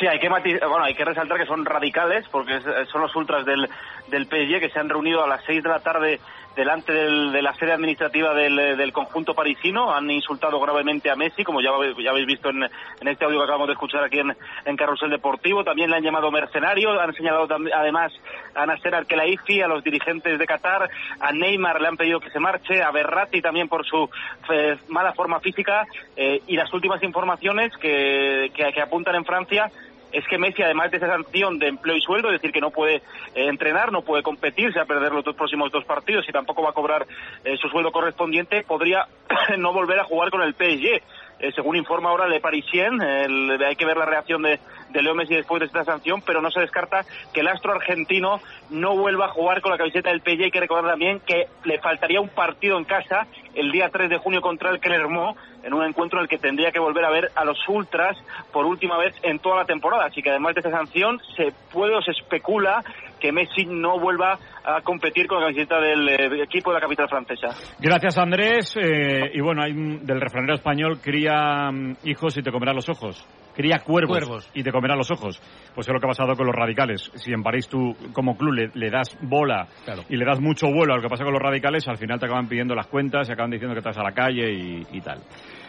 Sí, 0.00 0.06
hay 0.08 0.18
que 0.18 0.28
matiz- 0.28 0.60
bueno, 0.68 0.84
hay 0.84 0.94
que 0.94 1.04
resaltar 1.04 1.38
que 1.38 1.46
son 1.46 1.64
radicales 1.64 2.26
porque 2.32 2.58
son 2.90 3.00
los 3.02 3.14
ultras 3.14 3.46
del, 3.46 3.68
del 4.10 4.24
PSG 4.26 4.60
que 4.60 4.70
se 4.70 4.80
han 4.80 4.88
reunido 4.88 5.22
a 5.24 5.28
las 5.28 5.42
6 5.46 5.62
de 5.62 5.68
la 5.68 5.78
tarde 5.78 6.20
delante 6.56 6.92
del- 6.92 7.32
de 7.32 7.42
la 7.42 7.54
sede 7.54 7.72
administrativa 7.72 8.32
del, 8.34 8.58
eh, 8.58 8.76
del 8.76 8.92
conjunto 8.92 9.34
parisino. 9.34 9.92
Han 9.92 10.10
insultado 10.10 10.60
gravemente 10.60 11.10
a 11.10 11.16
Messi, 11.16 11.44
como 11.44 11.60
ya, 11.60 11.70
ya 12.02 12.10
habéis 12.10 12.26
visto 12.26 12.50
en, 12.50 12.62
en 12.62 13.08
este 13.08 13.24
audio 13.24 13.38
que 13.38 13.44
acabamos 13.44 13.66
de 13.68 13.72
escuchar 13.74 14.04
aquí 14.04 14.18
en, 14.20 14.36
en 14.64 14.76
Carrusel 14.76 15.10
Deportivo. 15.10 15.64
También 15.64 15.90
le 15.90 15.96
han 15.96 16.02
llamado 16.02 16.30
mercenario. 16.30 16.98
Han 17.00 17.12
señalado 17.14 17.48
además 17.74 18.12
a 18.54 18.66
Nasser 18.66 18.94
Al-Khelaifi, 18.94 19.62
a 19.62 19.68
los 19.68 19.82
dirigentes 19.82 20.38
de 20.38 20.46
Qatar. 20.46 20.88
A 21.20 21.32
Neymar 21.32 21.80
le 21.80 21.88
han 21.88 21.96
pedido 21.96 22.20
que 22.20 22.30
se 22.30 22.38
marche. 22.40 22.82
A 22.82 22.90
Berratti 22.90 23.40
también 23.42 23.68
por 23.68 23.84
su 23.86 24.08
eh, 24.50 24.76
mala 24.88 25.12
forma 25.12 25.40
física. 25.40 25.84
Eh, 26.16 26.40
y 26.46 26.56
las 26.56 26.72
últimas 26.72 27.02
informaciones 27.02 27.72
que, 27.78 28.50
que, 28.54 28.72
que 28.72 28.80
apuntan 28.80 29.14
en 29.16 29.24
Francia 29.24 29.70
es 30.14 30.24
que 30.28 30.38
Messi, 30.38 30.62
además 30.62 30.92
de 30.92 30.98
esa 30.98 31.08
sanción 31.08 31.58
de 31.58 31.66
empleo 31.66 31.96
y 31.96 32.00
sueldo, 32.00 32.28
es 32.28 32.34
decir, 32.34 32.52
que 32.52 32.60
no 32.60 32.70
puede 32.70 32.96
eh, 32.96 33.02
entrenar, 33.34 33.90
no 33.90 34.02
puede 34.02 34.22
competir, 34.22 34.72
se 34.72 34.78
va 34.78 34.84
a 34.84 34.86
perder 34.86 35.12
los 35.12 35.24
dos 35.24 35.34
próximos 35.34 35.72
dos 35.72 35.84
partidos 35.84 36.28
y 36.28 36.32
tampoco 36.32 36.62
va 36.62 36.70
a 36.70 36.72
cobrar 36.72 37.04
eh, 37.44 37.56
su 37.56 37.68
sueldo 37.68 37.90
correspondiente, 37.90 38.62
podría 38.62 39.08
no 39.58 39.72
volver 39.72 39.98
a 39.98 40.04
jugar 40.04 40.30
con 40.30 40.42
el 40.42 40.54
PSG. 40.54 41.02
Eh, 41.40 41.50
según 41.54 41.76
informa 41.76 42.10
ahora 42.10 42.28
Le 42.28 42.40
Parisien, 42.40 43.00
el- 43.02 43.62
hay 43.62 43.76
que 43.76 43.84
ver 43.84 43.96
la 43.96 44.06
reacción 44.06 44.42
de, 44.42 44.60
de 44.90 45.02
Leo 45.02 45.14
Messi 45.14 45.34
después 45.34 45.60
de 45.60 45.66
esta 45.66 45.84
sanción, 45.84 46.22
pero 46.22 46.40
no 46.40 46.50
se 46.50 46.60
descarta 46.60 47.04
que 47.32 47.40
el 47.40 47.48
astro 47.48 47.72
argentino 47.72 48.40
no 48.70 48.96
vuelva 48.96 49.26
a 49.26 49.28
jugar 49.28 49.60
con 49.60 49.72
la 49.72 49.78
camiseta 49.78 50.10
del 50.10 50.20
PSG. 50.22 50.44
Hay 50.44 50.50
que 50.50 50.60
recordar 50.60 50.90
también 50.92 51.20
que 51.26 51.46
le 51.64 51.78
faltaría 51.80 52.20
un 52.20 52.28
partido 52.28 52.78
en 52.78 52.84
casa 52.84 53.26
el 53.54 53.72
día 53.72 53.88
3 53.90 54.08
de 54.10 54.18
junio 54.18 54.40
contra 54.40 54.70
el 54.70 54.80
Clermont, 54.80 55.36
en 55.64 55.74
un 55.74 55.82
encuentro 55.84 56.18
en 56.18 56.24
el 56.24 56.28
que 56.28 56.38
tendría 56.38 56.70
que 56.72 56.78
volver 56.78 57.04
a 57.04 57.10
ver 57.10 57.30
a 57.34 57.44
los 57.44 57.58
ultras 57.68 58.16
por 58.52 58.66
última 58.66 58.96
vez 58.98 59.14
en 59.22 59.38
toda 59.40 59.56
la 59.56 59.64
temporada. 59.64 60.04
Así 60.06 60.22
que 60.22 60.30
además 60.30 60.54
de 60.54 60.60
esta 60.60 60.70
sanción, 60.70 61.20
se 61.36 61.52
puede 61.72 61.94
o 61.96 62.02
se 62.02 62.10
especula 62.12 62.82
que 63.24 63.32
Messi 63.32 63.64
no 63.64 63.98
vuelva 63.98 64.38
a 64.64 64.82
competir 64.82 65.26
con 65.26 65.40
la 65.40 65.46
camiseta 65.46 65.80
del 65.80 66.06
eh, 66.10 66.42
equipo 66.42 66.70
de 66.70 66.74
la 66.74 66.80
capital 66.82 67.08
francesa. 67.08 67.48
Gracias, 67.80 68.18
Andrés. 68.18 68.76
Eh, 68.76 69.30
y 69.32 69.40
bueno, 69.40 69.62
hay 69.64 69.72
un- 69.72 70.04
del 70.04 70.20
refranero 70.20 70.52
español, 70.54 70.98
cría 71.00 71.70
mm, 71.72 71.96
hijos 72.04 72.36
y 72.36 72.42
te 72.42 72.52
comerá 72.52 72.74
los 72.74 72.86
ojos. 72.90 73.26
Cría 73.54 73.78
cuervos, 73.78 74.18
Cuervos. 74.18 74.50
y 74.52 74.62
te 74.62 74.72
comerá 74.72 74.94
los 74.96 75.10
ojos. 75.10 75.40
Pues 75.74 75.86
es 75.86 75.94
lo 75.94 76.00
que 76.00 76.06
ha 76.06 76.08
pasado 76.10 76.34
con 76.34 76.44
los 76.44 76.54
radicales. 76.54 77.10
Si 77.14 77.32
en 77.32 77.42
París 77.42 77.66
tú, 77.68 77.94
como 78.12 78.36
club, 78.36 78.52
le, 78.52 78.70
le 78.74 78.90
das 78.90 79.16
bola 79.22 79.68
y 80.10 80.16
le 80.16 80.24
das 80.26 80.40
mucho 80.40 80.66
vuelo 80.66 80.92
a 80.92 80.96
lo 80.96 81.02
que 81.02 81.08
pasa 81.08 81.24
con 81.24 81.32
los 81.32 81.40
radicales, 81.42 81.86
al 81.88 81.96
final 81.96 82.18
te 82.18 82.26
acaban 82.26 82.48
pidiendo 82.48 82.74
las 82.74 82.88
cuentas 82.88 83.26
y 83.28 83.32
acaban 83.32 83.52
diciendo 83.52 83.72
que 83.74 83.78
estás 83.78 83.96
a 83.96 84.02
la 84.02 84.12
calle 84.12 84.52
y, 84.52 84.86
y 84.92 85.00
tal. 85.00 85.20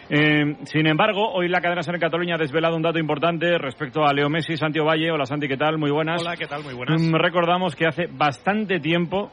Eh, 0.08 0.56
sin 0.64 0.86
embargo, 0.86 1.32
hoy 1.32 1.48
la 1.48 1.60
cadena 1.60 1.82
Ser 1.82 1.96
en 1.96 2.00
Cataluña 2.00 2.36
ha 2.36 2.38
desvelado 2.38 2.76
un 2.76 2.82
dato 2.82 2.98
importante 2.98 3.58
respecto 3.58 4.04
a 4.04 4.12
Leo 4.12 4.28
Messi, 4.28 4.56
Santi 4.56 4.78
Valle. 4.78 5.10
Hola 5.10 5.26
Santi, 5.26 5.48
¿qué 5.48 5.56
tal? 5.56 5.78
Muy 5.78 5.90
buenas. 5.90 6.20
Hola, 6.22 6.36
¿qué 6.36 6.46
tal? 6.46 6.62
Muy 6.62 6.74
buenas. 6.74 7.00
Mm, 7.02 7.14
Recordamos 7.14 7.74
que 7.74 7.86
hace 7.86 8.06
bastante 8.06 8.78
tiempo 8.78 9.30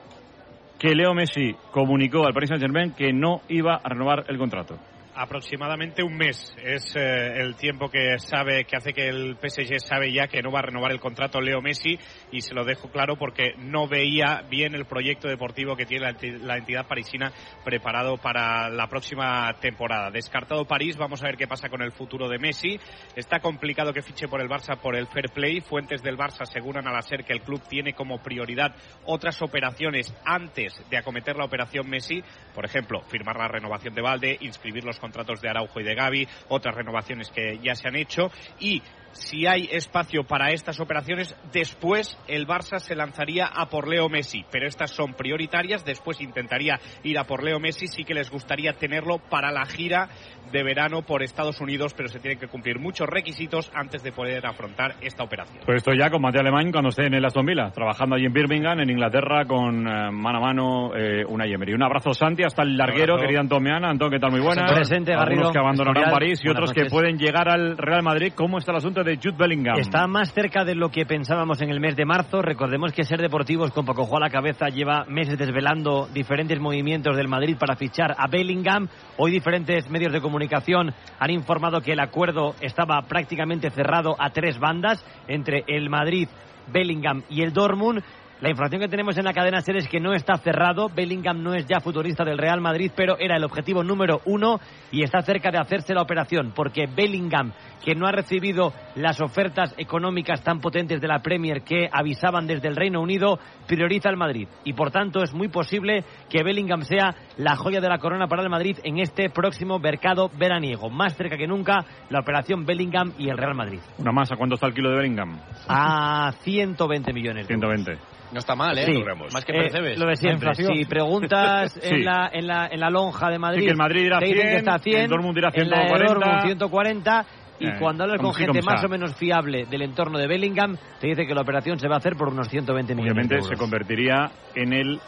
que 0.80 0.96
Leo 0.96 1.14
Messi 1.14 1.56
comunicó 1.72 2.26
al 2.26 2.34
Paris 2.34 2.50
Saint-Germain 2.50 2.94
que 2.94 3.14
no 3.14 3.42
iba 3.50 3.76
a 3.76 3.90
renovar 3.90 4.26
el 4.28 4.38
contrato. 4.38 4.78
Aproximadamente 5.16 6.04
un 6.04 6.16
mes 6.18 6.56
es 6.64 6.96
eh, 6.96 7.42
el 7.42 7.56
tiempo 7.56 7.90
que 7.90 8.18
sabe 8.20 8.66
que 8.66 8.76
hace 8.76 8.94
que 8.94 9.08
el 9.08 9.38
PSG 9.42 9.80
sabe 9.80 10.12
ya 10.12 10.28
que 10.28 10.42
no 10.42 10.52
va 10.52 10.60
a 10.60 10.64
renovar 10.64 10.92
el 10.92 11.00
contrato 11.00 11.40
Leo 11.42 11.62
Messi 11.62 11.98
y 12.32 12.42
se 12.42 12.54
lo 12.54 12.64
dejo 12.66 12.90
claro 12.90 13.16
porque 13.16 13.54
no 13.58 13.88
veía 13.88 14.44
bien 14.50 14.76
el 14.76 14.86
proyecto 14.86 15.28
deportivo 15.28 15.76
que 15.76 15.86
tiene 15.86 16.06
la, 16.06 16.14
enti- 16.14 16.40
la 16.40 16.58
entidad 16.58 16.88
parisina 16.88 17.32
preparado 17.64 18.18
para 18.18 18.70
la 18.70 18.88
próxima 18.88 19.54
temporada. 19.60 20.12
Descartado 20.12 20.66
París, 20.66 20.98
vamos 20.98 21.22
a 21.24 21.28
ver 21.28 21.38
qué 21.38 21.48
pasa 21.48 21.70
con 21.70 21.82
el 21.82 21.92
futuro 21.92 22.28
de 22.28 22.40
Messi. 22.40 22.80
Está 23.16 23.40
complicado 23.40 23.94
que 23.94 24.02
fiche 24.02 24.28
por 24.28 24.42
el 24.42 24.50
Barça 24.50 24.78
por 24.80 24.96
el 24.96 25.08
fair 25.08 25.30
play. 25.34 25.62
Fuentes 25.62 26.02
del 26.02 26.18
Barça 26.18 26.42
aseguran 26.42 26.88
al 26.88 27.04
ser 27.04 27.24
que 27.24 27.34
el 27.34 27.42
club 27.42 27.62
tiene 27.68 27.94
como 27.94 28.22
prioridad 28.22 28.76
otras 29.06 29.42
operaciones 29.42 30.14
antes 30.26 30.74
de 30.90 30.98
acometer 30.98 31.36
la 31.36 31.46
operación 31.46 31.90
Messi, 31.90 32.24
por 32.54 32.66
ejemplo, 32.66 33.02
firmar 33.04 33.38
la 33.38 33.48
renovación 33.48 33.94
de 33.94 34.02
Valde, 34.02 34.38
inscribir 34.42 34.84
los 34.84 35.00
contratos 35.04 35.42
de 35.42 35.50
Araujo 35.50 35.82
y 35.82 35.84
de 35.84 35.96
Gavi, 35.96 36.26
otras 36.48 36.76
renovaciones 36.76 37.30
que 37.30 37.60
ya 37.60 37.76
se 37.76 37.90
han 37.90 37.98
hecho 37.98 38.32
y 38.58 38.82
si 39.14 39.48
hay 39.48 39.70
espacio 39.72 40.24
para 40.24 40.52
estas 40.52 40.80
operaciones, 40.80 41.36
después 41.52 42.18
el 42.28 42.46
Barça 42.46 42.80
se 42.80 42.96
lanzaría 42.96 43.46
a 43.46 43.68
por 43.68 43.88
Leo 43.88 44.10
Messi, 44.10 44.46
pero 44.52 44.68
estas 44.68 44.92
son 44.92 45.14
prioritarias, 45.14 45.86
después 45.86 46.22
intentaría 46.22 46.80
ir 47.04 47.18
a 47.18 47.24
por 47.24 47.44
Leo 47.44 47.60
Messi, 47.60 47.88
sí 47.88 48.04
que 48.04 48.14
les 48.14 48.30
gustaría 48.30 48.74
tenerlo 48.74 49.20
para 49.30 49.52
la 49.52 49.66
gira 49.66 50.10
de 50.52 50.64
verano 50.64 51.02
por 51.02 51.24
Estados 51.24 51.62
Unidos, 51.62 51.94
pero 51.96 52.10
se 52.10 52.20
tienen 52.20 52.40
que 52.40 52.48
cumplir 52.48 52.80
muchos 52.80 53.08
requisitos 53.08 53.72
antes 53.74 54.04
de 54.04 54.12
poder 54.12 54.46
afrontar 54.46 54.96
esta 55.02 55.24
operación. 55.24 55.64
Pues 55.66 55.78
esto 55.78 55.94
ya 55.94 56.10
con 56.10 56.22
Mateo 56.22 56.42
Alemán 56.42 56.72
cuando 56.72 56.90
esté 56.90 57.08
en 57.08 57.16
el 57.16 57.26
Aston 57.26 57.46
Villa, 57.46 57.72
trabajando 57.72 58.16
allí 58.16 58.26
en 58.26 58.34
Birmingham, 58.34 58.80
en 58.80 58.90
Inglaterra, 58.90 59.46
con 59.46 59.88
eh, 59.88 60.12
mano 60.12 60.38
a 60.38 60.42
mano 60.42 60.96
eh, 60.96 61.24
una 61.28 61.46
Emery. 61.46 61.74
Un 61.74 61.84
abrazo, 61.84 62.14
Santi, 62.14 62.44
hasta 62.44 62.64
el 62.64 62.78
larguero, 62.78 63.18
querida 63.18 63.40
Antón 63.40 63.64
Meana. 63.64 63.90
Antón, 63.90 64.12
¿qué 64.12 64.20
tal? 64.20 64.32
Muy 64.32 64.42
buenas. 64.42 64.72
Presente, 64.72 65.12
Garrido. 65.12 65.42
Algunos 65.42 65.52
que 65.52 65.60
abandonarán. 65.60 66.12
París 66.12 66.40
y 66.44 66.48
Buenas 66.48 66.72
otros 66.72 66.74
que 66.74 66.90
pueden 66.90 67.18
llegar 67.18 67.50
al 67.50 67.78
Real 67.78 68.04
Madrid. 68.04 68.34
¿Cómo 68.36 68.58
está 68.58 68.72
el 68.72 68.78
asunto 68.78 69.03
de 69.04 69.18
Jude 69.18 69.38
Bellingham? 69.38 69.78
Está 69.80 70.08
más 70.08 70.34
cerca 70.34 70.64
de 70.64 70.76
lo 70.76 70.90
que 70.90 71.06
pensábamos 71.06 71.62
en 71.62 71.70
el 71.70 71.80
mes 71.80 71.96
de 71.96 72.06
marzo. 72.06 72.42
Recordemos 72.42 72.92
que 72.94 73.04
Ser 73.04 73.22
Deportivos, 73.22 73.72
con 73.72 73.86
Paco 73.86 74.08
a 74.16 74.20
la 74.20 74.30
cabeza, 74.30 74.68
lleva 74.70 75.06
meses 75.06 75.38
desvelando 75.38 76.08
diferentes 76.14 76.60
movimientos 76.60 77.16
del 77.16 77.28
Madrid 77.28 77.58
para 77.60 77.76
fichar 77.76 78.16
a 78.18 78.28
Bellingham. 78.28 78.88
Hoy 79.18 79.32
diferentes 79.32 79.90
medios 79.90 80.14
de 80.14 80.22
comunicación 80.22 80.94
han 81.20 81.32
informado 81.32 81.82
que 81.82 81.94
el 81.94 82.00
acuerdo 82.00 82.56
estaba 82.62 83.02
prácticamente 83.08 83.70
cerrado 83.70 84.16
a 84.20 84.30
tres 84.30 84.60
bandas 84.60 85.06
entre 85.28 85.64
el 85.68 85.90
Madrid, 85.90 86.28
Bellingham 86.72 87.24
y 87.30 87.42
el 87.42 87.54
Dortmund. 87.54 88.04
La 88.44 88.50
información 88.50 88.82
que 88.82 88.90
tenemos 88.90 89.18
en 89.18 89.24
la 89.24 89.32
cadena 89.32 89.62
SER 89.62 89.78
es 89.78 89.88
que 89.88 90.02
no 90.02 90.14
está 90.14 90.36
cerrado. 90.36 90.90
Bellingham 90.94 91.42
no 91.42 91.54
es 91.54 91.66
ya 91.66 91.80
futurista 91.80 92.26
del 92.26 92.38
Real 92.38 92.60
Madrid, 92.60 92.92
pero 92.94 93.18
era 93.18 93.38
el 93.38 93.44
objetivo 93.46 93.86
número 93.86 94.20
uno 94.26 94.60
y 94.92 95.02
está 95.02 95.22
cerca 95.22 95.50
de 95.50 95.60
hacerse 95.60 95.94
la 95.94 96.02
operación, 96.02 96.52
porque 96.54 96.88
Bellingham, 96.94 97.54
que 97.86 97.96
no 97.96 98.06
ha 98.06 98.12
recibido 98.12 98.74
las 98.96 99.22
ofertas 99.22 99.74
económicas 99.78 100.44
tan 100.44 100.60
potentes 100.60 101.00
de 101.00 101.08
la 101.08 101.22
Premier 101.22 101.62
que 101.62 101.88
avisaban 101.90 102.46
desde 102.46 102.68
el 102.68 102.76
Reino 102.76 103.00
Unido, 103.00 103.40
prioriza 103.66 104.10
al 104.10 104.18
Madrid. 104.18 104.50
Y 104.66 104.74
por 104.74 104.92
tanto 104.92 105.24
es 105.24 105.34
muy 105.34 105.48
posible 105.48 106.04
que 106.30 106.44
Bellingham 106.44 106.82
sea 106.82 107.16
la 107.38 107.56
joya 107.56 107.80
de 107.80 107.88
la 107.88 108.00
corona 108.00 108.28
para 108.28 108.44
el 108.44 108.50
Madrid 108.50 108.78
en 108.84 109.00
este 109.00 109.30
próximo 109.30 109.80
mercado 109.80 110.30
veraniego. 110.38 110.90
Más 110.90 111.16
cerca 111.16 111.38
que 111.38 111.48
nunca 111.48 111.86
la 112.10 112.20
operación 112.20 112.66
Bellingham 112.66 113.14
y 113.18 113.30
el 113.30 113.38
Real 113.38 113.56
Madrid. 113.56 113.80
Una 114.00 114.12
más, 114.12 114.30
¿a 114.34 114.36
cuánto 114.36 114.56
está 114.56 114.68
el 114.68 114.74
kilo 114.74 114.90
de 114.90 114.98
Bellingham? 114.98 115.40
A 115.70 116.34
120 116.42 117.14
millones. 117.14 117.48
de 117.48 117.54
euros. 117.54 117.86
120. 117.86 118.14
No 118.34 118.40
está 118.40 118.56
mal, 118.56 118.78
¿eh? 118.78 118.86
Sí. 118.86 119.04
Más 119.34 119.46
que 119.46 119.52
Eh, 119.54 119.62
percebes. 119.62 120.00
lo 120.00 120.08
de 120.08 120.16
siempre. 120.16 120.56
Si 120.56 120.86
preguntas 120.86 121.72
Sí. 121.82 121.88
en, 121.90 122.06
la, 122.06 122.30
en, 122.34 122.48
la, 122.48 122.68
en 122.68 122.80
la 122.80 122.90
lonja 122.90 123.30
de 123.30 123.38
Madrid, 123.40 123.60
Sí, 123.60 123.66
que 123.66 123.72
el 123.72 123.78
Madrid 123.78 124.04
dicen 124.04 124.20
100, 124.34 124.48
que 124.50 124.56
está 124.58 124.74
a 124.76 124.80
100, 124.80 125.02
el 125.02 125.10
Dortmund 125.10 125.38
en 125.38 125.44
la 125.44 125.50
de 125.52 125.88
140. 125.88 126.08
Dortmund 126.08 126.42
140, 126.44 127.26
y 127.60 127.68
Eh, 127.68 127.72
cuando 127.80 128.04
hablas 128.04 128.20
con 128.20 128.34
gente 128.34 128.62
más 128.64 128.84
o 128.84 128.90
menos 128.90 129.16
fiable 129.16 129.66
del 129.70 129.84
entorno 129.84 130.18
de 130.18 130.28
Bellingham, 130.28 130.76
te 131.00 131.08
dice 131.08 131.26
que 131.28 131.36
la 131.36 131.42
operación 131.42 131.78
se 131.80 131.88
va 131.88 131.96
a 131.96 131.98
hacer 132.00 132.16
por 132.16 132.30
unos 132.30 132.50
120 132.50 132.96
millones 132.96 133.06
de 133.06 133.12
Obviamente 133.14 133.36
euros. 133.36 133.48
se 133.50 133.56
convertiría 133.56 134.32
en 134.56 134.74
el 134.74 135.00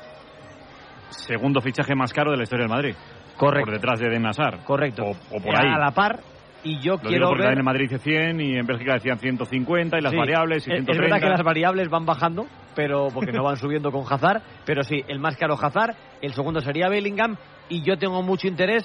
segundo 1.10 1.62
fichaje 1.62 1.95
más 1.95 2.14
caro 2.14 2.32
de 2.32 2.38
la 2.38 2.44
historia 2.44 2.64
del 2.66 2.72
Madrid. 2.76 2.95
Correcto. 3.38 3.66
Por 3.66 3.74
detrás 3.74 4.00
de 4.00 4.08
Eden 4.08 4.26
Hazard. 4.28 4.64
Correcto. 4.64 5.04
O, 5.04 5.12
o 5.12 5.42
por 5.42 5.56
ahí. 5.60 5.68
A 5.74 5.78
la 5.78 5.92
par, 5.92 6.20
y 6.66 6.80
yo 6.80 6.94
Lo 6.95 7.00
quiero 7.00 7.14
digo 7.14 7.30
porque 7.30 7.44
ver... 7.44 7.52
en 7.53 7.58
el 7.60 7.64
Madrid 7.64 7.90
dice 7.90 8.00
100 8.00 8.42
y 8.42 8.58
en 8.58 8.66
Bélgica 8.66 8.95
decían 8.95 9.19
150 9.19 9.98
y 9.98 10.02
las 10.02 10.11
Sí, 10.11 10.18
variables 10.18 10.68
y 10.68 10.72
es- 10.72 10.80
Es 10.80 10.85
130. 10.85 11.02
verdad 11.16 11.19
que 11.26 11.30
las 11.30 11.44
variables 11.44 11.90
van 11.90 12.06
bajando, 12.06 12.45
pero 12.76 13.08
porque 13.14 13.32
no 13.32 13.44
van 13.44 13.56
subiendo 13.58 13.92
con 13.92 14.03
Hazard, 14.11 14.42
pero 14.66 14.84
sí, 14.84 15.02
el 15.08 15.19
más 15.19 15.38
caro 15.38 15.53
Hazard, 15.53 15.95
el 16.22 16.34
segundo 16.34 16.60
sería 16.60 16.90
Bellingham, 16.90 17.38
y 17.69 17.82
yo 17.84 17.98
tengo 17.98 18.22
mucho 18.22 18.48
interés 18.48 18.84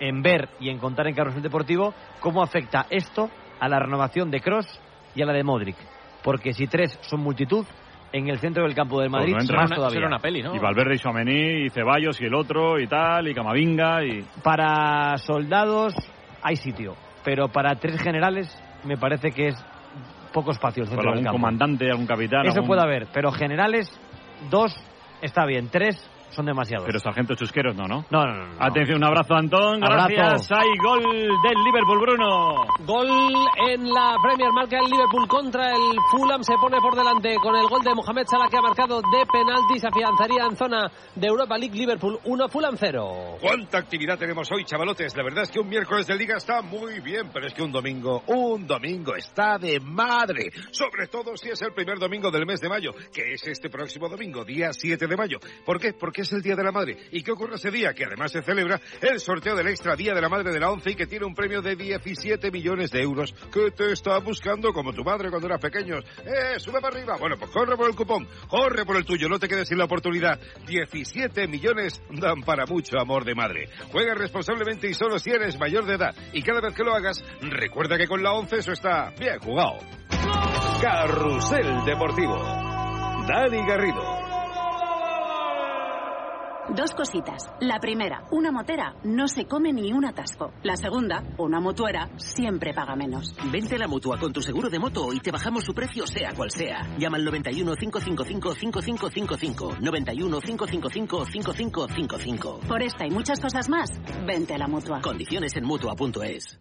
en 0.00 0.22
ver 0.22 0.48
y 0.60 0.68
en 0.70 0.78
contar 0.78 1.06
en 1.08 1.14
Carrusel 1.14 1.42
Deportivo 1.42 1.92
cómo 2.20 2.42
afecta 2.42 2.86
esto 2.90 3.28
a 3.60 3.68
la 3.68 3.78
renovación 3.78 4.30
de 4.30 4.40
Cross 4.40 4.66
y 5.14 5.22
a 5.22 5.26
la 5.26 5.32
de 5.32 5.42
Modric. 5.42 5.76
Porque 6.22 6.52
si 6.52 6.66
tres 6.66 6.98
son 7.02 7.20
multitud, 7.20 7.64
en 8.12 8.28
el 8.28 8.38
centro 8.38 8.62
del 8.64 8.74
campo 8.74 9.00
del 9.00 9.10
Madrid, 9.10 9.32
Pues 9.34 9.48
no 9.48 9.54
entra. 9.62 9.62
más 9.62 9.90
todavía. 9.90 10.54
Y 10.54 10.58
Valverde 10.58 10.94
y 10.94 10.98
Suamení 10.98 11.64
y 11.66 11.70
Ceballos 11.70 12.20
y 12.20 12.24
el 12.26 12.34
otro 12.34 12.78
y 12.78 12.86
tal, 12.86 13.26
y 13.28 13.34
Camavinga 13.34 14.04
y... 14.04 14.24
Para 14.42 15.18
soldados 15.18 15.94
hay 16.42 16.56
sitio, 16.56 16.94
pero 17.26 17.48
para 17.48 17.74
tres 17.74 18.00
generales 18.00 18.46
me 18.84 18.96
parece 18.96 19.32
que 19.32 19.48
es 19.48 19.56
poco 20.32 20.52
espacio 20.52 20.84
el 20.84 20.88
centro 20.88 21.02
Para 21.06 21.16
del 21.16 21.24
campo. 21.24 21.38
comandante, 21.38 21.90
algún 21.90 22.06
capitán. 22.06 22.46
Eso 22.46 22.56
algún- 22.60 22.68
puede 22.68 22.82
haber, 22.82 23.08
pero 23.12 23.32
generales, 23.32 23.90
dos 24.48 24.72
está 25.22 25.44
bien, 25.44 25.68
tres 25.68 25.96
son 26.30 26.46
demasiados. 26.46 26.86
Pero 26.86 26.98
sargento 26.98 27.34
chusqueros 27.34 27.74
no, 27.76 27.86
¿no? 27.86 28.04
No, 28.10 28.24
no. 28.24 28.56
Atención, 28.58 28.98
un 28.98 29.04
abrazo 29.04 29.34
Antón. 29.34 29.82
Abrazo. 29.82 30.08
Gracias. 30.08 30.52
Hay 30.52 30.76
gol 30.82 31.02
del 31.02 31.64
Liverpool, 31.64 32.00
Bruno. 32.00 32.66
Gol 32.86 33.08
en 33.70 33.88
la 33.92 34.16
Premier, 34.22 34.52
marca 34.52 34.78
el 34.78 34.90
Liverpool 34.90 35.26
contra 35.28 35.70
el 35.70 35.96
Fulham, 36.10 36.42
se 36.42 36.54
pone 36.60 36.78
por 36.80 36.94
delante 36.94 37.36
con 37.36 37.54
el 37.56 37.66
gol 37.66 37.82
de 37.82 37.94
Mohamed 37.94 38.26
Salah 38.26 38.48
que 38.48 38.56
ha 38.56 38.62
marcado 38.62 39.00
de 39.00 39.26
penalti, 39.30 39.78
se 39.78 39.88
afianzaría 39.88 40.44
en 40.44 40.56
zona 40.56 40.90
de 41.14 41.26
Europa 41.26 41.56
League, 41.58 41.76
Liverpool 41.76 42.18
1, 42.24 42.48
Fulham 42.48 42.76
0. 42.78 43.38
¿Cuánta 43.40 43.78
actividad 43.78 44.18
tenemos 44.18 44.50
hoy, 44.52 44.64
chavalotes? 44.64 45.16
La 45.16 45.22
verdad 45.22 45.44
es 45.44 45.50
que 45.50 45.60
un 45.60 45.68
miércoles 45.68 46.06
de 46.06 46.16
liga 46.16 46.36
está 46.36 46.62
muy 46.62 47.00
bien, 47.00 47.30
pero 47.32 47.46
es 47.46 47.54
que 47.54 47.62
un 47.62 47.72
domingo, 47.72 48.22
un 48.26 48.66
domingo 48.66 49.14
está 49.16 49.58
de 49.58 49.80
madre. 49.80 50.50
Sobre 50.70 51.06
todo 51.08 51.36
si 51.36 51.50
es 51.50 51.60
el 51.62 51.72
primer 51.72 51.98
domingo 51.98 52.30
del 52.30 52.46
mes 52.46 52.60
de 52.60 52.68
mayo, 52.68 52.92
que 53.12 53.32
es 53.32 53.46
este 53.46 53.68
próximo 53.68 54.08
domingo, 54.08 54.44
día 54.44 54.72
7 54.72 55.06
de 55.06 55.16
mayo. 55.16 55.38
¿Por 55.64 55.80
qué? 55.80 55.92
Porque 55.92 56.15
es 56.22 56.32
el 56.32 56.42
Día 56.42 56.56
de 56.56 56.64
la 56.64 56.72
Madre. 56.72 56.96
¿Y 57.10 57.22
qué 57.22 57.32
ocurre 57.32 57.56
ese 57.56 57.70
día? 57.70 57.92
Que 57.94 58.04
además 58.04 58.32
se 58.32 58.42
celebra 58.42 58.80
el 59.00 59.20
sorteo 59.20 59.54
del 59.54 59.68
extra 59.68 59.96
Día 59.96 60.14
de 60.14 60.20
la 60.20 60.28
Madre 60.28 60.52
de 60.52 60.60
la 60.60 60.70
ONCE 60.70 60.90
y 60.90 60.94
que 60.94 61.06
tiene 61.06 61.26
un 61.26 61.34
premio 61.34 61.62
de 61.62 61.76
17 61.76 62.50
millones 62.50 62.90
de 62.90 63.02
euros 63.02 63.34
que 63.52 63.70
te 63.70 63.92
está 63.92 64.18
buscando 64.18 64.72
como 64.72 64.92
tu 64.92 65.04
madre 65.04 65.30
cuando 65.30 65.46
eras 65.46 65.60
pequeños. 65.60 66.04
¡Eh, 66.24 66.58
sube 66.58 66.80
para 66.80 66.96
arriba! 66.96 67.16
Bueno, 67.18 67.36
pues 67.38 67.50
corre 67.50 67.76
por 67.76 67.88
el 67.88 67.96
cupón, 67.96 68.26
corre 68.48 68.84
por 68.84 68.96
el 68.96 69.04
tuyo, 69.04 69.28
no 69.28 69.38
te 69.38 69.48
quedes 69.48 69.68
sin 69.68 69.78
la 69.78 69.84
oportunidad. 69.84 70.40
17 70.66 71.46
millones 71.48 72.02
dan 72.10 72.42
para 72.42 72.66
mucho 72.66 72.98
amor 72.98 73.24
de 73.24 73.34
madre. 73.34 73.68
Juega 73.90 74.14
responsablemente 74.14 74.88
y 74.88 74.94
solo 74.94 75.18
si 75.18 75.30
eres 75.30 75.58
mayor 75.58 75.86
de 75.86 75.94
edad. 75.94 76.14
Y 76.32 76.42
cada 76.42 76.60
vez 76.60 76.74
que 76.74 76.84
lo 76.84 76.94
hagas, 76.94 77.22
recuerda 77.40 77.96
que 77.96 78.06
con 78.06 78.22
la 78.22 78.32
ONCE 78.32 78.58
eso 78.58 78.72
está 78.72 79.12
bien 79.18 79.38
jugado. 79.38 79.78
Carrusel 80.80 81.84
Deportivo. 81.84 82.36
Dani 83.26 83.66
Garrido. 83.66 84.15
Dos 86.74 86.94
cositas. 86.94 87.44
La 87.60 87.78
primera, 87.78 88.24
una 88.32 88.50
motera 88.50 88.96
no 89.04 89.28
se 89.28 89.46
come 89.46 89.72
ni 89.72 89.92
un 89.92 90.04
atasco. 90.04 90.52
La 90.64 90.76
segunda, 90.76 91.22
una 91.38 91.60
mutuera 91.60 92.10
siempre 92.16 92.74
paga 92.74 92.96
menos. 92.96 93.34
Vente 93.52 93.76
a 93.76 93.78
la 93.78 93.86
mutua 93.86 94.18
con 94.18 94.32
tu 94.32 94.42
seguro 94.42 94.68
de 94.68 94.80
moto 94.80 95.12
y 95.12 95.20
te 95.20 95.30
bajamos 95.30 95.64
su 95.64 95.74
precio 95.74 96.06
sea 96.06 96.32
cual 96.34 96.50
sea. 96.50 96.96
Llama 96.98 97.18
al 97.18 97.24
91 97.24 97.76
555 97.76 98.54
5555. 98.54 99.76
91 99.80 100.40
555 100.40 101.24
5555. 101.26 102.60
Por 102.66 102.82
esta 102.82 103.06
y 103.06 103.10
muchas 103.10 103.40
cosas 103.40 103.68
más, 103.68 103.90
vente 104.26 104.54
a 104.54 104.58
la 104.58 104.66
mutua. 104.66 105.00
Condiciones 105.02 105.54
en 105.56 105.64
mutua.es. 105.64 106.58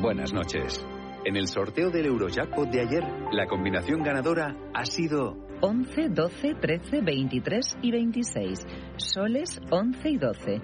Buenas 0.00 0.32
noches. 0.32 0.84
En 1.24 1.36
el 1.36 1.46
sorteo 1.46 1.90
del 1.90 2.06
Eurojackpot 2.06 2.68
de 2.68 2.80
ayer, 2.80 3.04
la 3.30 3.46
combinación 3.46 4.02
ganadora 4.02 4.56
ha 4.74 4.84
sido 4.84 5.51
11, 5.64 6.08
12, 6.08 6.54
13, 6.60 7.00
23 7.02 7.76
y 7.82 7.92
26. 7.92 8.66
Soles 8.96 9.60
11 9.70 10.08
y 10.08 10.18
12. 10.18 10.60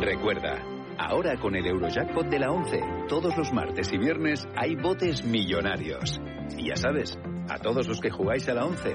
Recuerda, 0.00 0.64
ahora 0.96 1.38
con 1.38 1.54
el 1.54 1.66
Eurojackpot 1.66 2.26
de 2.30 2.38
la 2.38 2.50
11, 2.50 2.80
todos 3.10 3.36
los 3.36 3.52
martes 3.52 3.92
y 3.92 3.98
viernes 3.98 4.48
hay 4.56 4.74
botes 4.74 5.22
millonarios. 5.22 6.18
Y 6.56 6.70
ya 6.70 6.76
sabes, 6.76 7.18
a 7.50 7.58
todos 7.58 7.86
los 7.86 8.00
que 8.00 8.08
jugáis 8.08 8.48
a 8.48 8.54
la 8.54 8.64
11, 8.64 8.94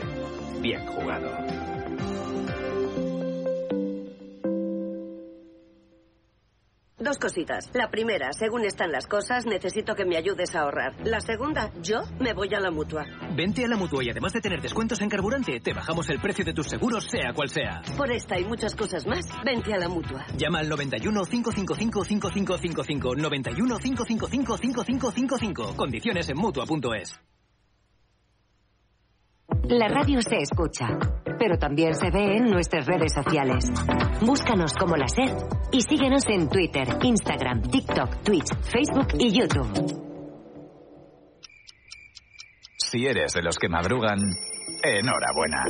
bien 0.63 0.83
jugado. 0.87 1.62
Dos 7.03 7.17
cositas. 7.17 7.69
La 7.73 7.89
primera, 7.89 8.31
según 8.31 8.63
están 8.63 8.93
las 8.93 9.07
cosas, 9.07 9.45
necesito 9.45 9.93
que 9.93 10.05
me 10.05 10.15
ayudes 10.15 10.55
a 10.55 10.61
ahorrar. 10.61 10.95
La 11.03 11.19
segunda, 11.19 11.69
yo 11.81 12.03
me 12.21 12.33
voy 12.33 12.53
a 12.55 12.61
la 12.61 12.71
mutua. 12.71 13.05
Vente 13.35 13.65
a 13.65 13.67
la 13.67 13.75
mutua 13.75 14.05
y 14.05 14.09
además 14.09 14.31
de 14.31 14.39
tener 14.39 14.61
descuentos 14.61 15.01
en 15.01 15.09
carburante, 15.09 15.59
te 15.59 15.73
bajamos 15.73 16.09
el 16.09 16.21
precio 16.21 16.45
de 16.45 16.53
tus 16.53 16.67
seguros, 16.67 17.05
sea 17.11 17.33
cual 17.33 17.49
sea. 17.49 17.81
Por 17.97 18.09
esta 18.09 18.39
y 18.39 18.45
muchas 18.45 18.73
cosas 18.73 19.05
más, 19.05 19.25
vente 19.43 19.73
a 19.73 19.79
la 19.79 19.89
mutua. 19.89 20.25
Llama 20.37 20.59
al 20.59 20.69
91 20.69 21.25
555 21.25 22.05
5555. 22.05 23.15
91 23.17 23.79
555 23.79 24.57
5555. 24.57 25.75
Condiciones 25.75 26.29
en 26.29 26.37
mutua.es. 26.37 27.19
La 29.69 29.87
radio 29.87 30.21
se 30.21 30.39
escucha, 30.39 30.87
pero 31.39 31.57
también 31.57 31.95
se 31.95 32.11
ve 32.11 32.35
en 32.35 32.49
nuestras 32.49 32.85
redes 32.85 33.13
sociales. 33.13 33.71
Búscanos 34.21 34.73
como 34.73 34.97
la 34.97 35.07
SER 35.07 35.31
y 35.71 35.81
síguenos 35.81 36.23
en 36.27 36.49
Twitter, 36.49 36.85
Instagram, 37.01 37.61
TikTok, 37.61 38.23
Twitch, 38.23 38.53
Facebook 38.61 39.07
y 39.17 39.31
YouTube. 39.31 40.13
Si 42.77 43.05
eres 43.05 43.33
de 43.33 43.41
los 43.41 43.57
que 43.57 43.69
madrugan, 43.69 44.19
enhorabuena. 44.83 45.63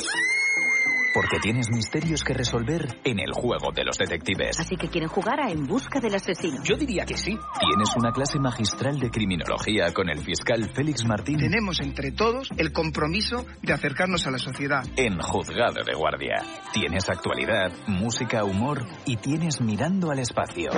Porque 1.14 1.40
tienes 1.40 1.70
misterios 1.70 2.24
que 2.24 2.34
resolver 2.34 2.88
en 3.04 3.20
el 3.20 3.32
juego 3.34 3.72
de 3.72 3.84
los 3.84 3.98
detectives. 3.98 4.60
Así 4.60 4.76
que 4.76 4.88
quieren 4.88 5.10
jugar 5.10 5.40
a 5.40 5.52
En 5.52 5.66
Busca 5.66 6.00
del 6.00 6.16
Asesino. 6.16 6.64
Yo 6.64 6.76
diría 6.76 7.06
que 7.06 7.16
sí. 7.16 7.38
Tienes 7.60 7.96
una 7.96 8.12
clase 8.12 8.40
magistral 8.40 9.00
de 9.00 9.12
criminología 9.12 9.94
con 9.94 10.10
el 10.10 10.20
fiscal 10.20 10.72
Félix 10.74 11.06
Martín. 11.06 11.38
Tenemos 11.38 11.80
entre 11.82 12.12
todos 12.12 12.50
el 12.58 12.74
compromiso 12.74 13.46
de 13.62 13.74
acercarnos 13.74 14.26
a 14.26 14.32
la 14.32 14.40
sociedad. 14.40 14.84
En 14.96 15.20
Juzgado 15.20 15.84
de 15.84 15.94
Guardia. 15.94 16.42
Tienes 16.74 17.08
actualidad, 17.10 17.72
música, 17.88 18.44
humor 18.44 18.84
y 19.06 19.18
tienes 19.18 19.62
mirando 19.62 20.10
al 20.10 20.20
espacio. 20.20 20.72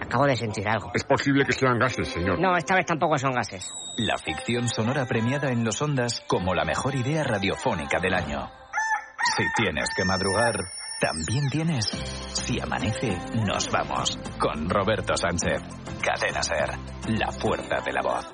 Acabo 0.00 0.26
de 0.26 0.36
sentir 0.36 0.66
algo. 0.68 0.92
Es 0.94 1.04
posible 1.04 1.44
que 1.44 1.52
sean 1.52 1.78
gases, 1.78 2.08
señor. 2.08 2.40
No, 2.40 2.56
esta 2.56 2.74
vez 2.76 2.86
tampoco 2.86 3.18
son 3.18 3.32
gases. 3.32 3.70
La 3.96 4.16
ficción 4.16 4.68
sonora 4.68 5.04
premiada 5.06 5.50
en 5.50 5.64
los 5.64 5.82
Ondas 5.82 6.22
como 6.26 6.54
la 6.54 6.64
mejor 6.64 6.94
idea 6.94 7.24
radiofónica 7.24 7.98
del 8.00 8.14
año. 8.14 8.48
Si 9.34 9.42
tienes 9.56 9.88
que 9.96 10.04
madrugar, 10.04 10.54
también 11.00 11.48
tienes. 11.50 11.86
Si 12.32 12.60
amanece, 12.60 13.18
nos 13.34 13.70
vamos. 13.70 14.18
Con 14.38 14.68
Roberto 14.70 15.16
Sánchez. 15.16 15.62
Cadena 16.00 16.42
Ser. 16.42 16.70
La 17.08 17.32
fuerza 17.32 17.80
de 17.84 17.92
la 17.92 18.02
voz. 18.02 18.26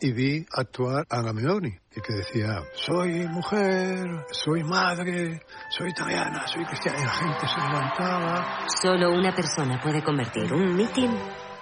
Y 0.00 0.12
vi 0.12 0.46
actuar 0.52 1.06
a 1.08 1.20
Agamenoni, 1.20 1.70
y 1.70 2.00
que 2.02 2.12
decía, 2.12 2.60
soy 2.74 3.26
mujer, 3.28 4.26
soy 4.30 4.62
madre, 4.62 5.40
soy 5.70 5.88
italiana, 5.88 6.46
soy 6.46 6.66
cristiana. 6.66 6.98
Y 7.00 7.04
la 7.04 7.12
gente 7.12 7.48
se 7.48 7.60
levantaba. 7.60 8.66
Solo 8.82 9.12
una 9.12 9.34
persona 9.34 9.80
puede 9.82 10.02
convertir 10.02 10.52
un 10.52 10.76
mitin 10.76 11.16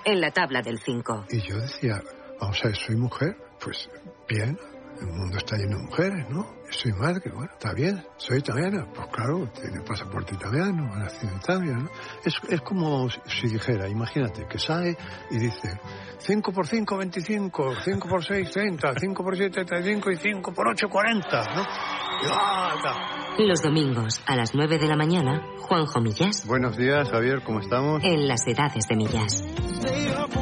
en 0.05 0.21
la 0.21 0.33
tabla 0.33 0.63
del 0.63 0.81
5. 0.81 1.27
Y 1.31 1.49
yo 1.49 1.59
decía, 1.59 2.03
vamos 2.41 2.59
a 2.65 2.69
ver, 2.69 2.77
soy 2.77 2.97
mujer, 2.97 3.37
pues 3.63 3.89
bien, 4.29 4.59
el 5.01 5.07
mundo 5.09 5.37
está 5.37 5.57
lleno 5.57 5.79
de 5.79 5.85
mujeres, 5.85 6.27
¿no? 6.31 6.47
Soy 6.71 6.93
madre, 6.93 7.31
bueno, 7.33 7.51
está 7.53 7.73
bien. 7.73 8.05
Soy 8.17 8.39
italiana, 8.39 8.87
pues 8.95 9.09
claro, 9.09 9.49
tiene 9.53 9.81
pasaporte 9.83 10.35
italiano, 10.35 10.93
ha 10.93 10.99
nacido 10.99 11.33
en 11.33 11.39
Italia, 11.39 11.73
¿no? 11.77 11.91
Es, 12.25 12.35
es 12.49 12.61
como 12.63 13.09
si 13.11 13.49
dijera, 13.49 13.89
imagínate, 13.89 14.47
que 14.49 14.59
sale 14.59 14.97
y 15.31 15.39
dice 15.39 15.79
5 16.19 16.53
por 16.53 16.67
5, 16.67 16.97
25, 16.97 17.75
5 17.85 18.09
por 18.09 18.25
6, 18.25 18.51
30, 18.51 18.93
5 18.99 19.25
por 19.25 19.37
7, 19.37 19.65
35 19.65 20.11
y 20.11 20.17
5 20.17 20.53
por 20.53 20.69
8, 20.69 20.89
40, 20.89 21.45
¿no? 21.55 21.63
Y, 21.63 22.27
¡ah! 22.33 23.35
Los 23.39 23.63
domingos 23.63 24.23
a 24.27 24.37
las 24.37 24.55
9 24.55 24.79
de 24.79 24.87
la 24.87 24.97
mañana, 24.97 25.43
Juanjo 25.59 26.01
Millás 26.01 26.47
Buenos 26.47 26.77
días, 26.77 27.11
Javier, 27.11 27.43
¿cómo 27.43 27.61
estamos? 27.61 28.03
en 28.05 28.29
las 28.29 28.47
edades 28.47 28.87
de 28.89 28.97
Millás. 28.97 29.45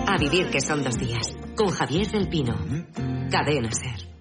A 0.07 0.19
vivir 0.19 0.51
que 0.51 0.61
son 0.61 0.85
dos 0.85 0.99
días. 0.99 1.37
Con 1.57 1.71
Javier 1.71 2.07
del 2.09 2.29
Pino. 2.29 2.55
Cadena 3.31 3.71
Ser. 3.73 4.12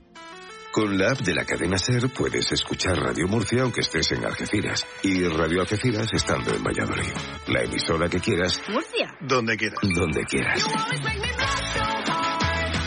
Con 0.72 0.98
la 0.98 1.12
app 1.12 1.20
de 1.20 1.34
la 1.36 1.44
cadena 1.44 1.78
Ser 1.78 2.08
puedes 2.10 2.50
escuchar 2.54 2.98
Radio 2.98 3.28
Murcia 3.28 3.64
aunque 3.64 3.82
estés 3.82 4.14
en 4.14 4.24
Algeciras 4.24 4.86
y 5.04 5.26
Radio 5.26 5.60
Algeciras 5.60 6.08
estando 6.14 6.56
en 6.56 6.64
Valladolid. 6.64 7.12
La 7.48 7.64
emisora 7.64 8.08
que 8.08 8.22
quieras, 8.22 8.62
Murcia. 8.70 9.14
Donde 9.20 9.58
quieras. 9.58 9.80
donde 9.82 10.24
quieras. 10.24 10.66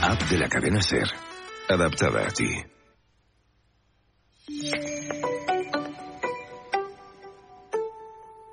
App 0.01 0.23
de 0.23 0.39
la 0.39 0.49
cadena 0.49 0.81
Ser. 0.81 1.09
Adaptada 1.69 2.27
a 2.27 2.31
ti. 2.31 2.65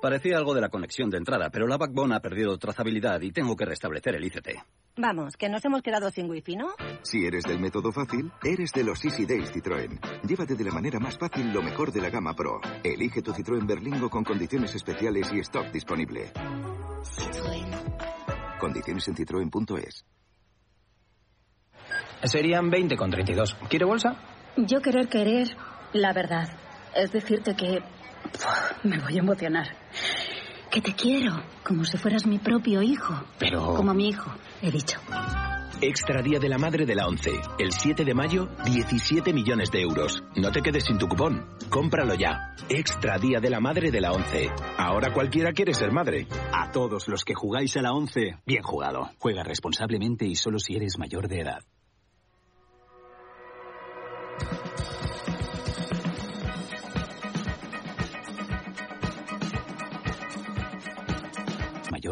Parecía 0.02 0.36
algo 0.36 0.52
de 0.52 0.60
la 0.60 0.68
conexión 0.68 1.10
de 1.10 1.18
entrada, 1.18 1.48
pero 1.50 1.68
la 1.68 1.76
backbone 1.76 2.16
ha 2.16 2.20
perdido 2.20 2.58
trazabilidad 2.58 3.20
y 3.20 3.30
tengo 3.30 3.54
que 3.54 3.64
restablecer 3.64 4.16
el 4.16 4.24
ICT. 4.24 4.48
Vamos, 4.96 5.36
que 5.36 5.48
nos 5.48 5.64
hemos 5.64 5.80
quedado 5.80 6.10
sin 6.10 6.28
wifi, 6.28 6.56
¿no? 6.56 6.70
Si 7.02 7.24
eres 7.24 7.44
del 7.44 7.60
método 7.60 7.92
fácil, 7.92 8.32
eres 8.42 8.72
de 8.72 8.82
los 8.82 9.04
Easy 9.04 9.26
Days 9.26 9.52
Citroën. 9.52 10.00
Llévate 10.26 10.56
de 10.56 10.64
la 10.64 10.72
manera 10.72 10.98
más 10.98 11.16
fácil 11.16 11.52
lo 11.52 11.62
mejor 11.62 11.92
de 11.92 12.00
la 12.00 12.10
gama 12.10 12.34
Pro. 12.34 12.60
Elige 12.82 13.22
tu 13.22 13.32
Citroën 13.32 13.64
Berlingo 13.64 14.10
con 14.10 14.24
condiciones 14.24 14.74
especiales 14.74 15.32
y 15.32 15.38
stock 15.38 15.70
disponible. 15.70 16.32
Condiciones 18.58 19.06
en 19.06 19.14
citroen.es. 19.14 20.04
Serían 22.24 22.70
20 22.70 22.96
con 22.96 23.08
32. 23.08 23.56
¿Quiere 23.70 23.84
bolsa? 23.84 24.16
Yo 24.56 24.80
querer 24.80 25.08
querer 25.08 25.56
la 25.92 26.12
verdad. 26.12 26.48
Es 26.92 27.12
decirte 27.12 27.54
que... 27.54 28.01
Me 28.82 28.98
voy 28.98 29.16
a 29.16 29.20
emocionar. 29.20 29.76
Que 30.70 30.80
te 30.80 30.94
quiero, 30.94 31.42
como 31.64 31.84
si 31.84 31.98
fueras 31.98 32.26
mi 32.26 32.38
propio 32.38 32.82
hijo. 32.82 33.14
Pero... 33.38 33.74
Como 33.74 33.92
mi 33.92 34.08
hijo, 34.08 34.30
he 34.62 34.70
dicho. 34.70 34.98
Extra 35.82 36.22
Día 36.22 36.38
de 36.38 36.48
la 36.48 36.58
Madre 36.58 36.86
de 36.86 36.94
la 36.94 37.08
ONCE. 37.08 37.32
El 37.58 37.72
7 37.72 38.04
de 38.04 38.14
mayo, 38.14 38.48
17 38.64 39.32
millones 39.32 39.70
de 39.72 39.80
euros. 39.80 40.22
No 40.36 40.52
te 40.52 40.62
quedes 40.62 40.84
sin 40.84 40.96
tu 40.96 41.08
cupón. 41.08 41.44
Cómpralo 41.68 42.14
ya. 42.14 42.54
Extra 42.68 43.18
Día 43.18 43.40
de 43.40 43.50
la 43.50 43.58
Madre 43.58 43.90
de 43.90 44.00
la 44.00 44.12
ONCE. 44.12 44.48
Ahora 44.78 45.12
cualquiera 45.12 45.52
quiere 45.52 45.74
ser 45.74 45.90
madre. 45.90 46.28
A 46.52 46.70
todos 46.70 47.08
los 47.08 47.24
que 47.24 47.34
jugáis 47.34 47.76
a 47.76 47.82
la 47.82 47.92
ONCE, 47.92 48.38
bien 48.46 48.62
jugado. 48.62 49.10
Juega 49.18 49.42
responsablemente 49.42 50.24
y 50.24 50.36
solo 50.36 50.60
si 50.60 50.76
eres 50.76 50.98
mayor 50.98 51.26
de 51.26 51.40
edad. 51.40 51.64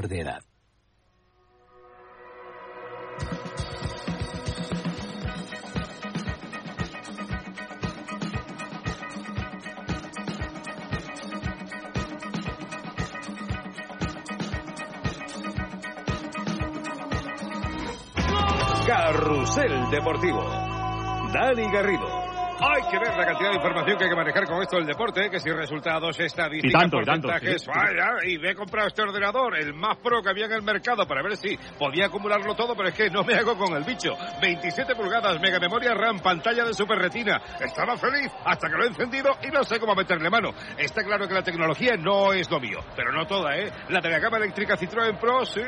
De 0.08 0.20
edad. 0.20 0.42
Carrusel 18.86 19.90
Deportivo. 19.90 20.42
Dani 21.32 21.70
Garrido. 21.70 22.29
Hay 22.62 22.82
que 22.90 22.98
ver 22.98 23.16
la 23.16 23.24
cantidad 23.24 23.50
de 23.50 23.56
información 23.56 23.96
que 23.96 24.04
hay 24.04 24.10
que 24.10 24.16
manejar 24.16 24.44
con 24.44 24.62
esto 24.62 24.76
del 24.76 24.86
deporte, 24.86 25.30
que 25.30 25.40
si 25.40 25.50
resultados, 25.50 26.20
estadísticas, 26.20 26.70
Y 26.70 26.72
tanto, 26.72 27.00
y 27.00 27.04
tanto, 27.04 27.28
porcentajes, 27.28 27.62
sí. 27.62 27.70
vaya, 27.74 28.10
y 28.26 28.38
me 28.38 28.50
he 28.50 28.54
comprado 28.54 28.88
este 28.88 29.02
ordenador, 29.02 29.56
el 29.56 29.72
más 29.72 29.96
pro 29.98 30.22
que 30.22 30.28
había 30.28 30.44
en 30.44 30.52
el 30.52 30.62
mercado, 30.62 31.06
para 31.06 31.22
ver 31.22 31.36
si 31.38 31.56
podía 31.78 32.06
acumularlo 32.06 32.54
todo, 32.54 32.74
pero 32.76 32.90
es 32.90 32.94
que 32.94 33.08
no 33.08 33.24
me 33.24 33.34
hago 33.34 33.56
con 33.56 33.74
el 33.74 33.84
bicho. 33.84 34.14
27 34.42 34.94
pulgadas, 34.94 35.40
mega 35.40 35.58
memoria 35.58 35.94
RAM, 35.94 36.18
pantalla 36.20 36.64
de 36.64 36.74
super 36.74 36.98
retina. 36.98 37.40
Estaba 37.60 37.96
feliz 37.96 38.30
hasta 38.44 38.68
que 38.68 38.76
lo 38.76 38.84
he 38.84 38.88
encendido 38.88 39.30
y 39.42 39.48
no 39.48 39.64
sé 39.64 39.80
cómo 39.80 39.94
meterle 39.94 40.28
mano. 40.28 40.50
Está 40.76 41.02
claro 41.02 41.26
que 41.26 41.34
la 41.34 41.42
tecnología 41.42 41.96
no 41.96 42.32
es 42.34 42.50
lo 42.50 42.60
mío, 42.60 42.80
pero 42.94 43.10
no 43.10 43.26
toda, 43.26 43.56
¿eh? 43.56 43.72
La 43.88 44.00
de 44.00 44.10
la 44.10 44.18
gama 44.18 44.36
eléctrica 44.36 44.76
Citroën 44.76 45.18
Pro, 45.18 45.46
sí, 45.46 45.62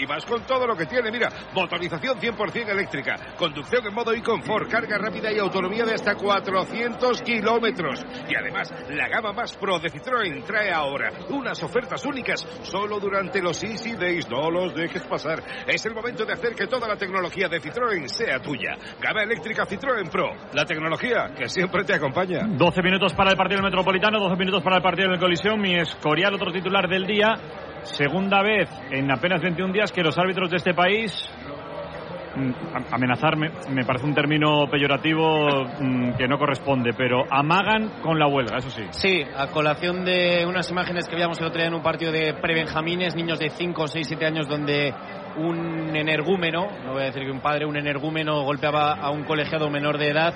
y 0.00 0.06
más 0.06 0.24
con 0.24 0.42
todo 0.46 0.66
lo 0.66 0.74
que 0.74 0.86
tiene. 0.86 1.10
Mira, 1.10 1.28
motorización 1.52 2.18
100% 2.18 2.68
eléctrica, 2.70 3.16
conducción 3.36 3.86
en 3.86 3.92
modo 3.94 4.14
y 4.14 4.22
confort, 4.22 4.70
carga 4.70 4.96
rápida 4.96 5.30
y 5.30 5.38
autonomía 5.38 5.84
de 5.84 5.94
hasta 5.94 6.14
400 6.40 7.22
kilómetros. 7.22 8.04
Y 8.28 8.34
además, 8.36 8.72
la 8.90 9.08
gama 9.08 9.32
más 9.32 9.56
pro 9.56 9.78
de 9.78 9.90
Citroën 9.90 10.44
trae 10.44 10.70
ahora 10.70 11.10
unas 11.30 11.62
ofertas 11.62 12.04
únicas 12.06 12.40
solo 12.62 13.00
durante 13.00 13.42
los 13.42 13.62
Easy 13.62 13.94
Days. 13.96 14.28
No 14.30 14.50
los 14.50 14.74
dejes 14.74 15.02
pasar. 15.04 15.42
Es 15.66 15.84
el 15.86 15.94
momento 15.94 16.24
de 16.24 16.32
hacer 16.32 16.54
que 16.54 16.66
toda 16.66 16.86
la 16.86 16.96
tecnología 16.96 17.48
de 17.48 17.60
Citroën 17.60 18.06
sea 18.06 18.40
tuya. 18.40 18.76
Gama 19.00 19.22
eléctrica 19.22 19.64
Citroën 19.64 20.08
Pro. 20.10 20.30
La 20.52 20.64
tecnología 20.64 21.34
que 21.36 21.48
siempre 21.48 21.84
te 21.84 21.94
acompaña. 21.94 22.46
12 22.46 22.82
minutos 22.82 23.14
para 23.14 23.30
el 23.30 23.36
partido 23.36 23.62
Metropolitano, 23.62 24.20
12 24.20 24.36
minutos 24.36 24.62
para 24.62 24.76
el 24.76 24.82
partido 24.82 25.10
del 25.10 25.18
Colisión. 25.18 25.60
Mi 25.60 25.74
Escorial, 25.74 26.34
otro 26.34 26.52
titular 26.52 26.88
del 26.88 27.06
día. 27.06 27.34
Segunda 27.82 28.42
vez 28.42 28.68
en 28.90 29.10
apenas 29.10 29.40
21 29.40 29.72
días 29.72 29.92
que 29.92 30.02
los 30.02 30.18
árbitros 30.18 30.50
de 30.50 30.56
este 30.56 30.74
país. 30.74 31.12
Mm, 32.38 32.54
am- 32.74 32.84
Amenazar 32.92 33.36
me, 33.36 33.50
parece 33.84 34.06
un 34.06 34.14
término 34.14 34.66
peyorativo 34.70 35.64
mm, 35.80 36.12
que 36.16 36.28
no 36.28 36.38
corresponde, 36.38 36.92
pero 36.96 37.24
amagan 37.30 38.00
con 38.02 38.18
la 38.18 38.26
huelga, 38.26 38.58
eso 38.58 38.70
sí. 38.70 38.84
Sí, 38.90 39.22
a 39.36 39.48
colación 39.48 40.04
de 40.04 40.44
unas 40.46 40.70
imágenes 40.70 41.06
que 41.08 41.14
veíamos 41.14 41.40
el 41.40 41.46
otro 41.46 41.58
día 41.58 41.68
en 41.68 41.74
un 41.74 41.82
partido 41.82 42.12
de 42.12 42.34
prebenjamines, 42.34 43.14
niños 43.14 43.38
de 43.38 43.50
5, 43.50 43.88
6, 43.88 44.06
7 44.06 44.26
años 44.26 44.48
donde 44.48 44.94
un 45.36 45.94
energúmeno, 45.94 46.66
no 46.84 46.92
voy 46.92 47.02
a 47.02 47.06
decir 47.06 47.22
que 47.24 47.30
un 47.30 47.40
padre, 47.40 47.66
un 47.66 47.76
energúmeno 47.76 48.42
golpeaba 48.42 48.94
a 48.94 49.10
un 49.10 49.24
colegiado 49.24 49.70
menor 49.70 49.98
de 49.98 50.08
edad 50.08 50.34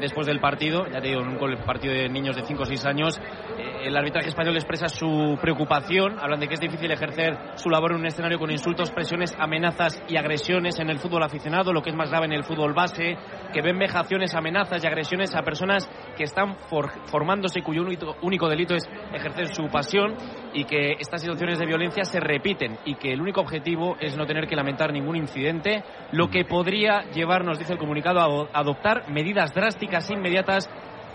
después 0.00 0.26
del 0.26 0.40
partido, 0.40 0.86
ya 0.86 1.00
te 1.00 1.08
digo, 1.08 1.20
en 1.22 1.28
un 1.28 1.56
partido 1.64 1.92
de 1.94 2.08
niños 2.08 2.36
de 2.36 2.42
5 2.44 2.62
o 2.62 2.66
6 2.66 2.86
años, 2.86 3.20
eh, 3.58 3.86
el 3.86 3.96
arbitraje 3.96 4.28
español 4.28 4.54
expresa 4.56 4.88
su 4.88 5.36
preocupación, 5.40 6.18
hablan 6.20 6.40
de 6.40 6.48
que 6.48 6.54
es 6.54 6.60
difícil 6.60 6.90
ejercer 6.90 7.36
su 7.56 7.68
labor 7.68 7.92
en 7.92 7.98
un 7.98 8.06
escenario 8.06 8.38
con 8.38 8.50
insultos, 8.50 8.90
presiones, 8.92 9.34
amenazas 9.38 10.02
y 10.08 10.16
agresiones 10.16 10.78
en 10.78 10.88
el 10.88 10.98
fútbol 10.98 11.22
aficionado, 11.24 11.72
lo 11.72 11.82
que 11.82 11.90
es 11.90 11.96
más 11.96 12.10
grave 12.10 12.26
en 12.26 12.32
el 12.32 12.44
fútbol 12.44 12.74
base, 12.74 13.16
que 13.52 13.62
ven 13.62 13.78
vejaciones, 13.78 14.34
amenazas 14.34 14.82
y 14.82 14.86
agresiones 14.86 15.34
a 15.34 15.42
personas 15.42 15.88
que 16.16 16.24
están 16.24 16.56
for- 16.68 16.92
formándose 17.06 17.62
cuyo 17.62 17.82
único, 17.82 18.16
único 18.22 18.48
delito 18.48 18.74
es 18.74 18.88
ejercer 19.12 19.54
su 19.54 19.66
pasión 19.68 20.14
y 20.54 20.64
que 20.64 20.92
estas 21.00 21.20
situaciones 21.22 21.58
de 21.58 21.66
violencia 21.66 22.04
se 22.04 22.20
repiten 22.20 22.78
y 22.84 22.94
que 22.94 23.12
el 23.12 23.20
único 23.20 23.40
objetivo 23.40 23.96
es 24.00 24.16
no 24.16 24.26
tener 24.26 24.46
que 24.46 24.54
lamentar 24.56 24.92
ningún 24.92 25.16
incidente, 25.16 25.82
lo 26.12 26.28
que 26.28 26.44
podría 26.44 27.02
llevarnos, 27.12 27.58
dice 27.58 27.72
el 27.72 27.78
comunicado, 27.78 28.20
a 28.52 28.58
adoptar 28.60 29.10
medidas 29.10 29.52
drásticas 29.52 29.71
e 29.80 30.14
inmediatas 30.14 30.68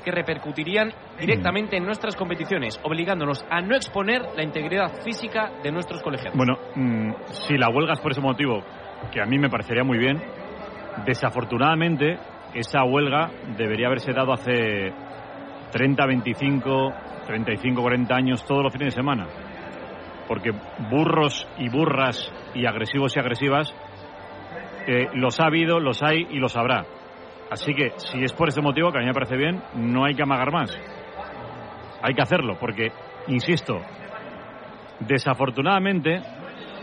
que 0.04 0.12
repercutirían 0.12 0.94
directamente 1.20 1.76
en 1.76 1.86
nuestras 1.86 2.16
competiciones, 2.16 2.80
obligándonos 2.84 3.46
a 3.50 3.62
no 3.62 3.76
exponer 3.76 4.22
la 4.36 4.44
integridad 4.44 5.02
física 5.04 5.52
de 5.62 5.72
nuestros 5.72 6.02
colegiados. 6.02 6.38
Bueno, 6.38 6.58
mm, 6.76 7.12
si 7.48 7.58
la 7.58 7.70
huelga 7.70 7.94
es 7.94 8.00
por 8.00 8.12
ese 8.12 8.22
motivo, 8.22 8.64
que 9.12 9.22
a 9.22 9.26
mí 9.26 9.38
me 9.38 9.50
parecería 9.50 9.84
muy 9.84 9.98
bien, 9.98 10.22
desafortunadamente 11.06 12.18
esa 12.54 12.84
huelga 12.86 13.30
debería 13.58 13.88
haberse 13.88 14.14
dado 14.14 14.34
hace 14.34 14.94
30, 15.72 16.06
25, 16.06 16.94
35, 17.26 17.82
40 17.82 18.16
años 18.16 18.46
todos 18.46 18.64
los 18.64 18.72
fines 18.72 18.94
de 18.94 19.02
semana. 19.02 19.28
Porque 20.28 20.52
burros 20.90 21.48
y 21.58 21.70
burras 21.70 22.32
y 22.54 22.66
agresivos 22.66 23.16
y 23.16 23.20
agresivas 23.20 23.74
eh, 24.88 25.10
los 25.14 25.40
ha 25.40 25.48
habido, 25.48 25.80
los 25.80 26.02
hay 26.02 26.28
y 26.30 26.40
los 26.40 26.56
habrá. 26.56 26.86
Así 27.50 27.74
que 27.74 27.92
si 27.98 28.24
es 28.24 28.34
por 28.34 28.50
ese 28.50 28.62
motivo, 28.62 28.92
que 28.92 28.98
a 28.98 29.02
mí 29.02 29.08
me 29.08 29.14
parece 29.14 29.38
bien, 29.38 29.62
no 29.76 30.06
hay 30.06 30.16
que 30.16 30.24
amagar 30.24 30.52
más. 30.52 30.78
Hay 32.02 32.14
que 32.14 32.22
hacerlo, 32.22 32.58
porque, 32.60 32.92
insisto, 33.28 33.78
desafortunadamente 35.00 36.22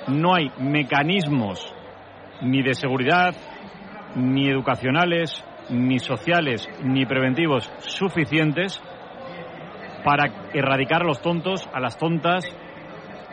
no 0.09 0.34
hay 0.34 0.51
mecanismos 0.59 1.75
ni 2.43 2.62
de 2.62 2.75
seguridad, 2.75 3.34
ni 4.17 4.49
educacionales, 4.49 5.44
ni 5.70 5.99
sociales, 5.99 6.68
ni 6.83 7.07
preventivos 7.07 7.70
suficientes 7.78 8.83
para 10.05 10.51
erradicar 10.52 11.02
a 11.02 11.07
los 11.07 11.20
tontos, 11.23 11.68
a 11.73 11.81
las 11.81 11.97
tontas 11.97 12.44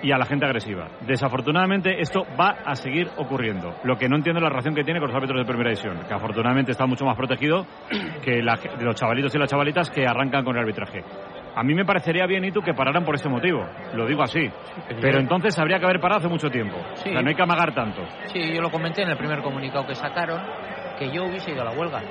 y 0.04 0.12
a 0.12 0.18
la 0.18 0.26
gente 0.26 0.46
agresiva. 0.46 0.88
Desafortunadamente 1.02 2.00
esto 2.02 2.26
va 2.40 2.58
a 2.66 2.76
seguir 2.76 3.08
ocurriendo. 3.18 3.74
Lo 3.84 3.98
que 3.98 4.08
no 4.10 4.16
entiendo 4.16 4.40
es 4.40 4.44
la 4.44 4.50
relación 4.50 4.74
que 4.76 4.84
tiene 4.84 5.00
con 5.00 5.08
los 5.10 5.16
árbitros 5.16 5.40
de 5.40 5.46
primera 5.46 5.70
división, 5.70 6.00
que 6.08 6.14
afortunadamente 6.14 6.72
está 6.72 6.86
mucho 6.86 7.06
más 7.06 7.16
protegido 7.16 7.66
que 8.24 8.42
la- 8.42 8.56
de 8.58 8.84
los 8.86 8.96
chavalitos 8.96 9.34
y 9.36 9.38
las 9.38 9.50
chavalitas 9.50 9.90
que 9.90 10.06
arrancan 10.06 10.44
con 10.44 10.56
el 10.56 10.62
arbitraje. 10.62 11.04
A 11.56 11.64
mí 11.64 11.74
me 11.76 11.84
parecería 11.84 12.26
bien, 12.26 12.46
y 12.46 12.52
tú, 12.52 12.62
que 12.62 12.74
pararan 12.74 13.04
por 13.04 13.16
este 13.16 13.28
motivo. 13.28 13.66
Lo 13.94 14.06
digo 14.08 14.24
así. 14.24 14.50
Pero 15.02 15.20
entonces 15.20 15.58
habría 15.60 15.80
que 15.80 15.86
haber 15.86 16.00
parado 16.00 16.20
hace 16.20 16.30
mucho 16.30 16.50
tiempo. 16.50 16.78
Sí. 16.96 17.10
O 17.10 17.12
sea, 17.12 17.22
no 17.22 17.28
hay 17.28 17.36
que 17.36 17.42
amagar 17.44 17.74
tanto. 17.74 18.02
Sí, 18.28 18.54
yo 18.56 18.62
lo 18.62 18.70
comenté 18.72 19.02
en 19.04 19.10
el 19.10 19.18
primer 19.18 19.42
comunicado 19.42 19.86
que 19.86 19.94
sacaron, 19.96 20.42
que 20.98 21.12
yo 21.12 21.26
hubiese 21.26 21.52
ido 21.52 21.62
a 21.62 21.66
la 21.66 21.72
huelga. 21.72 22.02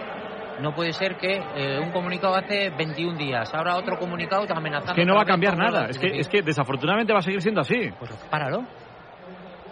No 0.60 0.74
puede 0.74 0.92
ser 0.92 1.16
que 1.16 1.36
eh, 1.56 1.78
un 1.80 1.90
comunicado 1.90 2.34
hace 2.34 2.70
21 2.70 3.16
días, 3.18 3.52
ahora 3.54 3.76
otro 3.76 3.98
comunicado 3.98 4.46
te 4.46 4.52
amenazando. 4.52 4.92
Es 4.92 4.96
que 4.96 5.04
no 5.06 5.14
va 5.16 5.22
a 5.22 5.26
cambiar 5.26 5.56
nada. 5.56 5.86
Es 5.86 5.98
que, 5.98 6.18
es 6.18 6.28
que 6.28 6.42
desafortunadamente 6.42 7.12
va 7.12 7.20
a 7.20 7.22
seguir 7.22 7.40
siendo 7.40 7.60
así. 7.60 7.90
Pues 7.98 8.10
páralo. 8.30 8.66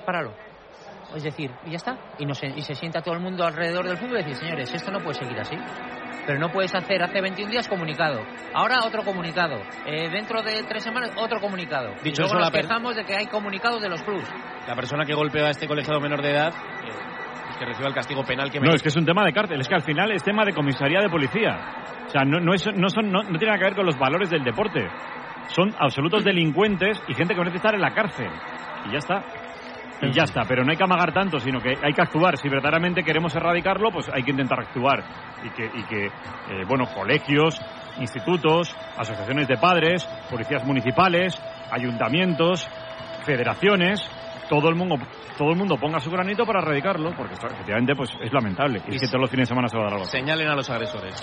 Páralo. 0.07 0.33
Es 1.15 1.23
decir, 1.23 1.51
y 1.65 1.71
ya 1.71 1.77
está. 1.77 1.97
Y, 2.19 2.27
no 2.27 2.35
se, 2.35 2.47
y 2.49 2.61
se 2.63 2.75
sienta 2.75 3.01
todo 3.01 3.15
el 3.15 3.21
mundo 3.21 3.45
alrededor 3.45 3.87
del 3.87 3.97
fútbol 3.97 4.17
y 4.21 4.23
decir, 4.25 4.37
señores, 4.37 4.73
esto 4.75 4.91
no 4.91 5.01
puede 5.01 5.15
seguir 5.19 5.39
así. 5.41 5.57
Pero 6.27 6.39
no 6.39 6.51
puedes 6.51 6.75
hacer 6.75 7.03
hace 7.03 7.21
21 7.23 7.51
días 7.51 7.67
comunicado. 7.67 8.21
Ahora 8.53 8.81
otro 8.85 9.03
comunicado. 9.03 9.57
Eh, 9.87 10.11
dentro 10.11 10.43
de 10.43 10.63
tres 10.65 10.83
semanas 10.83 11.11
otro 11.17 11.41
comunicado. 11.41 11.93
Dicho 12.03 12.23
y 12.23 12.25
luego 12.25 12.27
eso, 12.27 12.35
nos 12.35 12.45
la 12.47 12.51
per- 12.51 12.67
quejamos 12.67 12.97
de 12.97 13.05
que 13.05 13.17
hay 13.17 13.27
comunicados 13.27 13.81
de 13.81 13.89
los 13.89 14.03
clubs. 14.03 14.29
La 14.67 14.75
persona 14.75 15.07
que 15.07 15.15
golpeó 15.15 15.47
a 15.47 15.51
este 15.51 15.67
colegiado 15.67 15.99
menor 16.01 16.21
de 16.21 16.31
edad, 16.33 16.53
eh, 16.85 16.91
que 17.59 17.65
reciba 17.67 17.89
el 17.89 17.95
castigo 17.95 18.25
penal 18.25 18.51
que 18.51 18.59
No, 18.59 18.63
merece. 18.63 18.77
es 18.77 18.83
que 18.83 18.89
es 18.89 18.97
un 18.97 19.05
tema 19.05 19.25
de 19.25 19.33
cárcel. 19.33 19.61
Es 19.61 19.69
que 19.69 19.75
al 19.75 19.83
final 19.83 20.11
es 20.13 20.23
tema 20.23 20.45
de 20.45 20.53
comisaría 20.53 21.01
de 21.01 21.09
policía. 21.09 21.59
O 22.07 22.11
sea, 22.11 22.25
no, 22.25 22.39
no, 22.41 22.55
es- 22.55 22.73
no, 22.75 22.89
son, 22.89 23.11
no, 23.11 23.23
no 23.23 23.39
tiene 23.39 23.47
nada 23.47 23.59
que 23.59 23.65
ver 23.65 23.75
con 23.75 23.87
los 23.87 23.99
valores 23.99 24.31
del 24.31 24.45
deporte. 24.45 24.89
Son 25.49 25.75
absolutos 25.79 26.25
delincuentes 26.25 27.03
y 27.09 27.15
gente 27.15 27.35
que 27.35 27.41
merece 27.41 27.57
estar 27.57 27.75
en 27.75 27.81
la 27.81 27.91
cárcel. 27.93 28.29
Y 28.87 28.93
ya 28.93 28.99
está. 28.99 29.23
Y 30.01 30.13
ya 30.13 30.23
está. 30.25 30.43
Pero 30.47 30.63
no 30.65 30.71
hay 30.71 30.77
que 30.77 30.85
amagar 30.85 31.13
tanto, 31.13 31.39
sino 31.41 31.59
que 31.61 31.71
hay 31.83 31.93
que 31.93 32.03
actuar. 32.03 32.37
Si 32.37 32.49
verdaderamente 32.49 33.03
queremos 33.03 33.35
erradicarlo, 33.35 33.91
pues 33.91 34.09
hay 34.15 34.23
que 34.23 34.31
intentar 34.31 34.61
actuar. 34.61 35.03
Y 35.43 35.51
que, 35.51 35.65
y 35.67 35.83
que 35.85 36.07
eh, 36.07 36.65
bueno, 36.69 36.85
colegios, 36.95 37.61
institutos, 37.99 38.75
asociaciones 38.97 39.49
de 39.49 39.57
padres, 39.57 40.05
policías 40.31 40.65
municipales, 40.65 41.41
ayuntamientos, 41.71 42.69
federaciones, 43.25 44.01
todo 44.49 44.69
el 44.69 44.75
mundo 44.75 44.97
todo 45.39 45.51
el 45.51 45.57
mundo 45.57 45.77
ponga 45.77 46.01
su 46.01 46.11
granito 46.11 46.45
para 46.45 46.61
erradicarlo, 46.61 47.13
porque 47.17 47.35
efectivamente 47.35 47.95
pues 47.95 48.11
es 48.21 48.33
lamentable. 48.33 48.83
Y, 48.89 48.97
es 48.97 49.03
que 49.03 49.07
todos 49.07 49.21
los 49.21 49.31
fines 49.31 49.49
de 49.49 49.55
semana 49.55 49.69
se 49.69 49.77
va 49.77 49.85
a 49.85 49.87
dar 49.87 49.95
algo. 49.95 50.05
Señalen 50.05 50.49
a 50.49 50.57
los 50.57 50.69
agresores. 50.69 51.15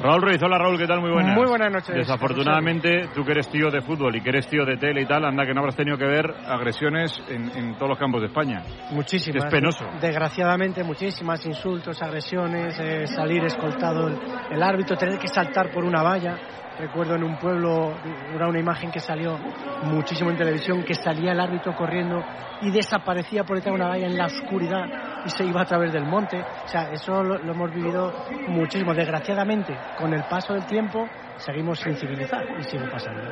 Raúl 0.00 0.22
Ruiz, 0.22 0.42
hola 0.42 0.58
Raúl, 0.58 0.78
¿qué 0.78 0.86
tal? 0.86 1.00
Muy 1.00 1.10
buenas. 1.10 1.36
Muy 1.36 1.46
buenas 1.46 1.70
noches. 1.70 1.94
Desafortunadamente, 1.94 3.08
tú 3.14 3.24
que 3.24 3.32
eres 3.32 3.48
tío 3.50 3.70
de 3.70 3.82
fútbol 3.82 4.16
y 4.16 4.22
que 4.22 4.30
eres 4.30 4.48
tío 4.48 4.64
de 4.64 4.76
tele 4.76 5.02
y 5.02 5.06
tal, 5.06 5.24
anda 5.24 5.44
que 5.44 5.52
no 5.52 5.60
habrás 5.60 5.76
tenido 5.76 5.98
que 5.98 6.06
ver 6.06 6.32
agresiones 6.46 7.20
en, 7.28 7.74
todos 7.74 7.90
los 7.90 7.98
campos 7.98 8.22
de 8.22 8.28
España. 8.28 8.62
Muchísimas. 8.90 9.44
Es 9.44 9.50
penoso. 9.50 9.84
Desgraciadamente, 10.00 10.82
muchísimas 10.82 11.44
insultos, 11.44 12.00
agresiones, 12.00 12.78
eh, 12.78 13.06
salir 13.06 13.44
escoltado 13.44 14.08
el 14.50 14.62
árbitro, 14.62 14.96
tener 14.96 15.18
que 15.18 15.28
saltar 15.28 15.70
por 15.72 15.84
una 15.84 16.02
valla. 16.02 16.38
Recuerdo 16.78 17.16
en 17.16 17.24
un 17.24 17.36
pueblo, 17.36 17.92
era 18.32 18.46
una 18.46 18.60
imagen 18.60 18.90
que 18.92 19.00
salió 19.00 19.36
muchísimo 19.82 20.30
en 20.30 20.36
televisión, 20.36 20.84
que 20.84 20.94
salía 20.94 21.32
el 21.32 21.40
árbitro 21.40 21.74
corriendo 21.74 22.22
y 22.62 22.70
desaparecía 22.70 23.42
por 23.42 23.56
detrás 23.56 23.74
de 23.74 23.80
una 23.80 23.88
valla 23.88 24.06
en 24.06 24.16
la 24.16 24.26
oscuridad 24.26 24.86
y 25.26 25.30
se 25.30 25.44
iba 25.44 25.62
a 25.62 25.64
través 25.64 25.92
del 25.92 26.04
monte. 26.04 26.40
O 26.40 26.68
sea, 26.68 26.92
eso 26.92 27.22
lo, 27.22 27.36
hemos 27.38 27.74
vivido 27.74 28.12
muchísimo. 28.46 28.94
Desgraciadamente, 28.94 29.76
con 29.98 30.14
el 30.14 30.22
paso 30.24 30.54
del 30.54 30.66
tiempo, 30.66 31.08
seguimos 31.38 31.80
sin 31.80 31.96
civilizar 31.96 32.44
y 32.60 32.62
sigue 32.64 32.86
pasando. 32.86 33.22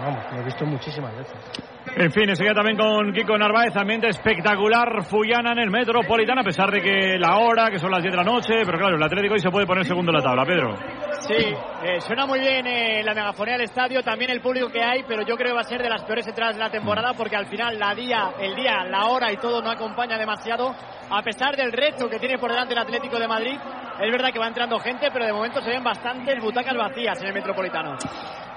vamos, 0.00 0.24
lo 0.32 0.40
he 0.40 0.44
visto 0.44 0.66
muchísimas 0.66 1.16
veces. 1.16 1.71
En 1.94 2.10
fin, 2.10 2.28
enseguida 2.28 2.54
también 2.54 2.78
con 2.78 3.12
Kiko 3.12 3.36
Narváez, 3.36 3.76
ambiente 3.76 4.08
espectacular, 4.08 5.04
Fuyana 5.04 5.52
en 5.52 5.58
el 5.58 5.70
Metropolitano, 5.70 6.40
a 6.40 6.44
pesar 6.44 6.70
de 6.70 6.80
que 6.80 7.18
la 7.18 7.36
hora, 7.36 7.70
que 7.70 7.78
son 7.78 7.90
las 7.90 8.00
10 8.00 8.12
de 8.12 8.16
la 8.16 8.24
noche, 8.24 8.54
pero 8.64 8.78
claro, 8.78 8.96
el 8.96 9.02
Atlético 9.02 9.34
hoy 9.34 9.40
se 9.40 9.50
puede 9.50 9.66
poner 9.66 9.84
segundo 9.84 10.10
en 10.10 10.16
la 10.16 10.22
tabla, 10.22 10.44
Pedro. 10.44 10.74
Sí, 11.20 11.34
eh, 11.34 12.00
suena 12.00 12.24
muy 12.24 12.40
bien 12.40 12.66
eh, 12.66 13.02
la 13.04 13.14
megafonía 13.14 13.54
del 13.54 13.64
estadio, 13.64 14.02
también 14.02 14.30
el 14.30 14.40
público 14.40 14.68
que 14.68 14.82
hay, 14.82 15.02
pero 15.06 15.22
yo 15.22 15.36
creo 15.36 15.48
que 15.48 15.54
va 15.54 15.60
a 15.60 15.64
ser 15.64 15.82
de 15.82 15.88
las 15.88 16.02
peores 16.04 16.26
entradas 16.26 16.56
de 16.56 16.62
la 16.62 16.70
temporada 16.70 17.12
porque 17.14 17.36
al 17.36 17.46
final 17.46 17.78
la 17.78 17.94
día, 17.94 18.30
el 18.40 18.54
día, 18.54 18.84
la 18.84 19.06
hora 19.06 19.30
y 19.30 19.36
todo 19.36 19.60
no 19.60 19.70
acompaña 19.70 20.16
demasiado, 20.16 20.74
a 21.10 21.22
pesar 21.22 21.56
del 21.56 21.72
reto 21.72 22.08
que 22.08 22.18
tiene 22.18 22.38
por 22.38 22.50
delante 22.50 22.72
el 22.72 22.80
Atlético 22.80 23.18
de 23.18 23.28
Madrid. 23.28 23.58
Es 24.00 24.10
verdad 24.10 24.32
que 24.32 24.38
va 24.38 24.48
entrando 24.48 24.78
gente, 24.78 25.10
pero 25.12 25.26
de 25.26 25.32
momento 25.32 25.60
se 25.60 25.70
ven 25.70 25.84
bastantes 25.84 26.42
butacas 26.42 26.74
vacías 26.74 27.20
en 27.20 27.28
el 27.28 27.34
Metropolitano. 27.34 27.96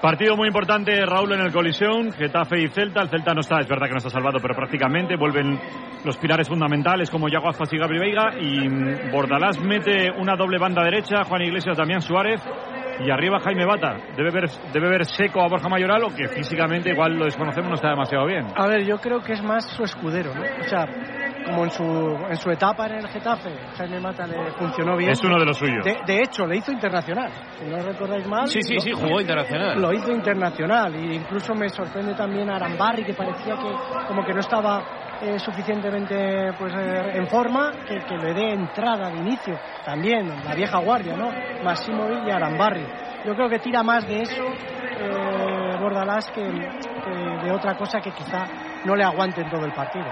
Partido 0.00 0.36
muy 0.36 0.48
importante, 0.48 1.04
Raúl, 1.06 1.32
en 1.32 1.40
el 1.40 1.52
colisión, 1.52 2.12
Getafe 2.12 2.62
y 2.62 2.68
Celta. 2.68 3.00
El 3.00 3.08
Celta 3.08 3.32
no 3.32 3.40
está, 3.40 3.60
es 3.60 3.68
verdad 3.68 3.86
que 3.86 3.92
no 3.92 3.98
está 3.98 4.10
salvado, 4.10 4.38
pero 4.40 4.54
prácticamente 4.54 5.16
vuelven 5.16 5.58
los 6.04 6.16
pilares 6.18 6.48
fundamentales 6.48 7.10
como 7.10 7.28
Yago 7.28 7.48
Aspas 7.48 7.72
y 7.72 7.78
Gabri 7.78 7.98
Veiga. 7.98 8.34
Y 8.38 9.10
Bordalás 9.10 9.58
mete 9.58 10.10
una 10.10 10.36
doble 10.36 10.58
banda 10.58 10.84
derecha, 10.84 11.24
Juan 11.24 11.42
Iglesias, 11.42 11.78
Damián 11.78 12.02
Suárez. 12.02 12.42
Y 13.00 13.10
arriba 13.10 13.38
Jaime 13.40 13.64
Bata. 13.66 13.96
Debe 14.16 14.30
ver, 14.30 14.48
debe 14.72 14.88
ver 14.88 15.04
seco 15.04 15.42
a 15.42 15.48
Borja 15.48 15.68
Mayoral 15.68 16.04
o 16.04 16.14
que 16.14 16.28
físicamente, 16.28 16.90
igual 16.90 17.14
lo 17.14 17.24
desconocemos, 17.24 17.68
no 17.68 17.74
está 17.74 17.90
demasiado 17.90 18.26
bien. 18.26 18.46
A 18.56 18.66
ver, 18.66 18.84
yo 18.84 18.98
creo 18.98 19.20
que 19.20 19.34
es 19.34 19.42
más 19.42 19.66
su 19.66 19.84
escudero, 19.84 20.34
¿no? 20.34 20.42
O 20.42 20.68
sea, 20.68 20.86
como 21.46 21.64
en 21.64 21.70
su, 21.70 21.84
en 22.28 22.36
su 22.36 22.50
etapa 22.50 22.86
en 22.86 22.96
el 22.96 23.08
Getafe, 23.08 23.50
Jaime 23.76 24.00
Mata 24.00 24.26
le 24.26 24.50
funcionó 24.52 24.96
bien. 24.96 25.10
Es 25.10 25.22
uno 25.22 25.38
de 25.38 25.44
los 25.44 25.56
suyos. 25.56 25.84
De, 25.84 26.22
hecho, 26.22 26.46
le 26.46 26.56
hizo 26.56 26.72
internacional. 26.72 27.30
Si 27.58 27.64
no 27.66 27.80
recordáis 27.82 28.26
mal. 28.26 28.48
Sí, 28.48 28.60
sí, 28.62 28.78
sí, 28.80 28.92
jugó 28.92 29.20
internacional. 29.20 29.80
Lo 29.80 29.92
hizo 29.92 30.10
internacional. 30.10 30.94
Y 30.96 31.14
incluso 31.14 31.54
me 31.54 31.68
sorprende 31.68 32.14
también 32.14 32.50
a 32.50 32.56
Arambarri, 32.56 33.04
que 33.04 33.14
parecía 33.14 33.54
que 33.54 34.06
como 34.08 34.24
que 34.24 34.32
no 34.32 34.40
estaba 34.40 34.82
eh, 35.22 35.38
suficientemente 35.38 36.52
pues 36.58 36.72
eh, 36.74 37.12
en 37.14 37.26
forma, 37.28 37.72
que, 37.86 38.16
le 38.16 38.34
dé 38.34 38.52
entrada 38.52 39.10
de 39.10 39.18
inicio. 39.18 39.54
También 39.84 40.28
la 40.44 40.54
vieja 40.54 40.78
guardia, 40.78 41.16
¿no? 41.16 41.30
Massimo 41.62 42.08
y 42.26 42.30
Arambarri. 42.30 42.84
Yo 43.24 43.34
creo 43.34 43.48
que 43.48 43.58
tira 43.58 43.82
más 43.82 44.06
de 44.06 44.22
eso 44.22 44.44
eh, 44.44 45.76
Bordalás 45.80 46.26
que, 46.30 46.42
que 46.42 47.10
de 47.46 47.52
otra 47.52 47.74
cosa 47.74 48.00
que 48.00 48.10
quizá 48.10 48.44
no 48.84 48.94
le 48.94 49.04
aguante 49.04 49.40
en 49.40 49.50
todo 49.50 49.64
el 49.64 49.72
partido. 49.72 50.10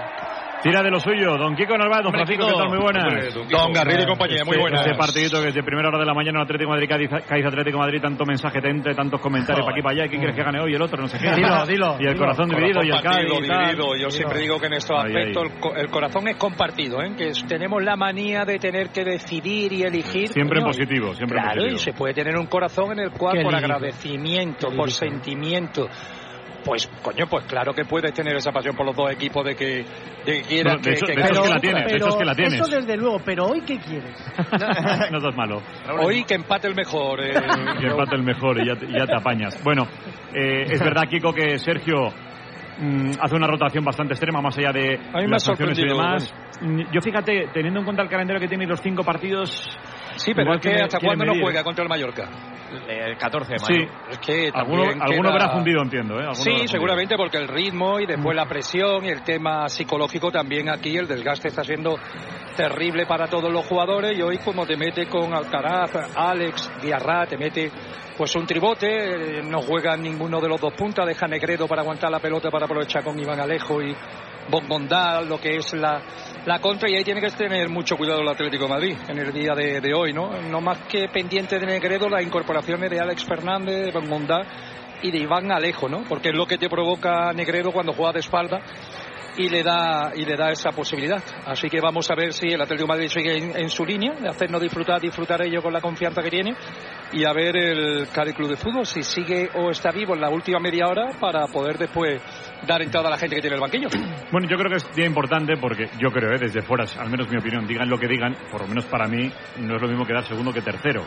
Tira 0.65 0.81
de 0.81 0.89
lo 0.89 0.99
suyo, 0.99 1.37
don 1.37 1.55
Kiko 1.55 1.77
Narváez, 1.77 2.01
don 2.01 2.11
Francisco, 2.11 2.47
¿qué 2.47 2.53
tal? 2.53 2.69
Muy 2.69 2.79
buenas. 2.79 3.35
Don 3.35 3.71
Garrido 3.71 4.01
y 4.01 4.05
compañía, 4.07 4.43
muy 4.43 4.57
buenas. 4.57 4.81
Este 4.81 4.97
partidito 4.97 5.39
que 5.39 5.49
es 5.49 5.53
de 5.53 5.61
primera 5.61 5.89
hora 5.89 5.99
de 5.99 6.05
la 6.07 6.15
mañana, 6.15 6.41
Atlético 6.41 6.71
Madrid, 6.71 6.89
Cádiz, 6.89 7.45
Atlético 7.45 7.77
Madrid, 7.77 8.01
tanto 8.01 8.25
mensaje 8.25 8.59
tente, 8.61 8.95
tantos 8.95 9.21
comentarios 9.21 9.63
para 9.63 9.75
aquí 9.75 9.83
para 9.83 9.93
allá. 9.93 10.09
¿Quién 10.09 10.21
quieres 10.21 10.35
que 10.35 10.43
gane 10.43 10.59
hoy? 10.59 10.73
El 10.73 10.81
otro, 10.81 10.99
no 10.99 11.07
sé 11.07 11.19
qué. 11.19 11.35
Dilo, 11.35 11.67
dilo. 11.67 11.97
Y 11.99 12.07
el 12.07 12.17
corazón 12.17 12.49
dividido 12.49 12.81
y 12.83 12.89
el 12.89 12.99
Cádiz. 12.99 13.29
dividido. 13.29 13.95
Yo 13.95 14.09
siempre 14.09 14.39
digo 14.39 14.59
que 14.59 14.65
en 14.65 14.73
estos 14.73 14.97
aspectos 14.97 15.43
el, 15.75 15.89
corazón 15.91 16.27
es 16.29 16.35
compartido, 16.37 16.99
¿eh? 16.99 17.13
que 17.15 17.31
tenemos 17.47 17.83
la 17.83 17.95
manía 17.95 18.43
de 18.43 18.57
tener 18.57 18.89
que 18.89 19.03
decidir 19.03 19.71
y 19.71 19.83
elegir. 19.83 20.29
Siempre 20.29 20.61
en 20.61 20.65
positivo, 20.65 21.13
siempre 21.13 21.37
claro, 21.37 21.61
en 21.61 21.73
positivo. 21.73 21.75
y 21.75 21.79
se 21.79 21.93
puede 21.93 22.15
tener 22.15 22.35
un 22.39 22.47
corazón 22.47 22.93
en 22.93 23.01
el 23.01 23.11
cual 23.11 23.37
por 23.43 23.53
agradecimiento, 23.53 24.69
por 24.75 24.89
sentimiento 24.89 25.87
pues 26.65 26.89
coño, 27.03 27.27
pues 27.27 27.45
claro 27.45 27.73
que 27.73 27.85
puedes 27.85 28.11
tener 28.13 28.35
esa 28.35 28.51
pasión 28.51 28.75
por 28.75 28.85
los 28.85 28.95
dos 28.95 29.11
equipos 29.11 29.45
de 29.45 29.55
que, 29.55 29.85
de 30.25 30.41
que 30.41 30.41
quieras 30.41 30.77
que, 30.81 30.95
que, 30.95 31.13
la 31.15 31.59
tienes, 31.59 31.83
pero, 31.87 32.17
que 32.17 32.25
la 32.25 32.33
tienes. 32.33 32.53
Eso 32.55 32.67
desde 32.67 32.97
luego, 32.97 33.19
pero 33.23 33.45
hoy 33.45 33.61
qué 33.61 33.77
quieres? 33.77 34.15
no 35.11 35.19
sos 35.21 35.35
malo. 35.35 35.61
Hoy 36.01 36.23
que 36.23 36.33
empate 36.33 36.67
el 36.67 36.75
mejor. 36.75 37.21
Eh. 37.21 37.33
que 37.79 37.87
empate 37.87 38.15
el 38.15 38.23
mejor 38.23 38.59
y 38.59 38.67
ya, 38.67 38.73
ya 38.73 39.05
te 39.05 39.15
apañas. 39.15 39.63
Bueno, 39.63 39.87
eh, 40.33 40.65
es 40.67 40.79
verdad, 40.79 41.03
Kiko, 41.07 41.31
que 41.31 41.59
Sergio 41.59 42.09
mm, 42.79 43.11
hace 43.21 43.35
una 43.35 43.47
rotación 43.47 43.85
bastante 43.85 44.13
extrema 44.13 44.41
más 44.41 44.57
allá 44.57 44.71
de 44.71 44.99
las 45.27 45.43
sanciones 45.43 45.77
y 45.77 45.87
demás. 45.87 46.33
Mm, 46.61 46.91
yo 46.91 46.99
fíjate, 47.01 47.49
teniendo 47.53 47.79
en 47.79 47.85
cuenta 47.85 48.01
el 48.01 48.09
calendario 48.09 48.41
que 48.41 48.47
tiene 48.47 48.65
los 48.65 48.81
cinco 48.81 49.03
partidos. 49.03 49.69
Sí, 50.15 50.33
pero 50.33 50.55
es 50.55 50.61
que 50.61 50.73
hasta 50.81 50.99
cuándo 50.99 51.25
no 51.25 51.33
juega 51.41 51.63
contra 51.63 51.83
el 51.83 51.89
Mallorca. 51.89 52.29
El 52.87 53.17
14 53.17 53.53
de 53.53 53.59
Sí. 53.59 53.87
Es 54.09 54.17
que 54.19 54.51
alguno, 54.53 54.83
alguno 54.99 55.29
habrá 55.29 55.49
fundido, 55.49 55.81
entiendo. 55.81 56.19
¿eh? 56.19 56.33
Sí, 56.33 56.67
seguramente 56.67 57.15
porque 57.15 57.37
el 57.37 57.47
ritmo 57.47 57.99
y 57.99 58.05
después 58.05 58.35
la 58.35 58.45
presión 58.45 59.05
y 59.05 59.09
el 59.09 59.23
tema 59.23 59.69
psicológico 59.69 60.31
también 60.31 60.69
aquí, 60.69 60.97
el 60.97 61.07
desgaste 61.07 61.47
está 61.47 61.63
siendo 61.63 61.97
terrible 62.55 63.05
para 63.05 63.27
todos 63.27 63.51
los 63.51 63.65
jugadores 63.65 64.17
y 64.17 64.21
hoy 64.21 64.37
como 64.39 64.65
te 64.65 64.77
mete 64.77 65.07
con 65.07 65.33
Alcaraz, 65.33 65.91
Alex, 66.15 66.71
Diarra, 66.81 67.25
te 67.27 67.37
mete 67.37 67.71
pues 68.17 68.35
un 68.35 68.45
tribote, 68.45 69.39
eh, 69.39 69.43
no 69.43 69.61
juega 69.61 69.97
ninguno 69.97 70.39
de 70.39 70.47
los 70.47 70.59
dos 70.59 70.73
puntas, 70.73 71.05
deja 71.05 71.27
Negredo 71.27 71.67
para 71.67 71.81
aguantar 71.81 72.09
la 72.09 72.19
pelota 72.19 72.49
para 72.49 72.65
aprovechar 72.65 73.03
con 73.03 73.19
Iván 73.19 73.39
Alejo 73.41 73.81
y 73.81 73.93
Bombondal, 74.49 75.27
lo 75.27 75.39
que 75.39 75.57
es 75.57 75.73
la, 75.73 76.01
la 76.45 76.59
contra, 76.59 76.89
y 76.89 76.95
ahí 76.95 77.03
tiene 77.03 77.21
que 77.21 77.31
tener 77.31 77.69
mucho 77.69 77.97
cuidado 77.97 78.21
el 78.21 78.27
Atlético 78.27 78.65
de 78.65 78.69
Madrid 78.69 78.97
en 79.07 79.17
el 79.17 79.33
día 79.33 79.53
de, 79.55 79.93
hoy, 79.93 80.13
¿no? 80.13 80.29
No 80.43 80.61
más 80.61 80.77
que 80.87 81.07
pendiente 81.07 81.57
de 81.57 81.65
Negredo 81.65 82.07
las 82.07 82.23
incorporaciones 82.23 82.89
de 82.89 82.99
Alex 82.99 83.25
Fernández, 83.25 83.85
de 83.85 83.91
Bombondal 83.91 84.45
y 85.01 85.11
de 85.11 85.17
Iván 85.17 85.51
Alejo, 85.51 85.89
¿no? 85.89 86.03
Porque 86.07 86.29
es 86.29 86.35
lo 86.35 86.45
que 86.45 86.57
te 86.57 86.69
provoca 86.69 87.33
Negredo 87.33 87.71
cuando 87.71 87.93
juega 87.93 88.13
de 88.13 88.19
espalda 88.19 88.61
y 89.37 89.49
le 89.49 89.63
da 89.63 90.11
y 90.15 90.25
le 90.25 90.35
da 90.35 90.51
esa 90.51 90.71
posibilidad. 90.71 91.21
Así 91.45 91.69
que 91.69 91.79
vamos 91.81 92.09
a 92.09 92.15
ver 92.15 92.33
si 92.33 92.47
el 92.47 92.61
Atlético 92.61 92.87
Madrid 92.87 93.07
sigue 93.07 93.37
en, 93.37 93.69
su 93.69 93.85
línea, 93.85 94.13
de 94.13 94.29
hacernos 94.29 94.61
disfrutar, 94.61 95.01
disfrutar 95.01 95.41
ello 95.41 95.61
con 95.61 95.73
la 95.73 95.81
confianza 95.81 96.21
que 96.21 96.29
tiene 96.29 96.55
y 97.11 97.25
a 97.25 97.33
ver 97.33 97.55
el 97.57 98.07
Cádiz 98.09 98.35
Club 98.35 98.49
de 98.49 98.57
Fútbol 98.57 98.85
si 98.85 99.03
sigue 99.03 99.49
o 99.55 99.69
está 99.69 99.91
vivo 99.91 100.15
en 100.15 100.21
la 100.21 100.29
última 100.29 100.59
media 100.59 100.87
hora 100.87 101.11
para 101.19 101.47
poder 101.47 101.77
después 101.77 102.21
dar 102.67 102.81
entrada 102.81 103.07
a 103.07 103.11
la 103.11 103.17
gente 103.17 103.35
que 103.35 103.41
tiene 103.41 103.55
el 103.55 103.61
banquillo. 103.61 103.89
Bueno, 104.31 104.49
yo 104.49 104.57
creo 104.57 104.69
que 104.69 104.77
es 104.77 104.95
día 104.95 105.05
importante 105.05 105.55
porque 105.55 105.87
yo 105.99 106.09
creo, 106.09 106.33
¿eh? 106.33 106.37
desde 106.39 106.61
fuera, 106.61 106.83
al 106.99 107.09
menos 107.09 107.29
mi 107.29 107.37
opinión, 107.37 107.65
digan 107.67 107.87
lo 107.87 107.97
que 107.97 108.07
digan, 108.07 108.35
por 108.51 108.61
lo 108.61 108.67
menos 108.67 108.85
para 108.85 109.07
mí 109.07 109.31
no 109.59 109.75
es 109.75 109.81
lo 109.81 109.87
mismo 109.87 110.05
quedar 110.05 110.25
segundo 110.25 110.51
que 110.51 110.61
tercero. 110.61 111.05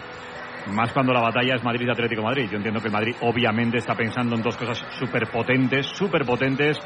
Más 0.69 0.93
cuando 0.93 1.13
la 1.13 1.21
batalla 1.21 1.57
es 1.57 1.65
Madrid-Atlético 1.65 2.23
Madrid. 2.23 2.49
Yo 2.51 2.57
entiendo 2.57 2.81
que 2.81 2.91
Madrid 2.91 3.15
obviamente 3.23 3.79
está 3.79 3.95
pensando 3.95 4.37
en 4.37 4.43
dos 4.43 4.57
cosas 4.57 4.83
súper 4.99 5.27
potentes, 5.29 5.87
súper 5.87 6.25
potentes 6.25 6.79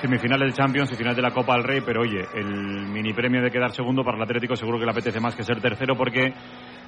semifinales 0.00 0.48
de 0.48 0.56
Champions 0.56 0.92
y 0.92 0.96
final 0.96 1.14
de 1.14 1.22
la 1.22 1.30
Copa 1.30 1.54
del 1.54 1.64
Rey, 1.64 1.80
pero 1.84 2.02
oye, 2.02 2.24
el 2.34 2.46
mini 2.46 3.12
premio 3.12 3.42
de 3.42 3.50
quedar 3.50 3.72
segundo 3.72 4.04
para 4.04 4.16
el 4.16 4.22
Atlético 4.22 4.56
seguro 4.56 4.78
que 4.78 4.84
le 4.84 4.90
apetece 4.90 5.20
más 5.20 5.34
que 5.34 5.42
ser 5.42 5.60
tercero 5.60 5.94
porque 5.96 6.32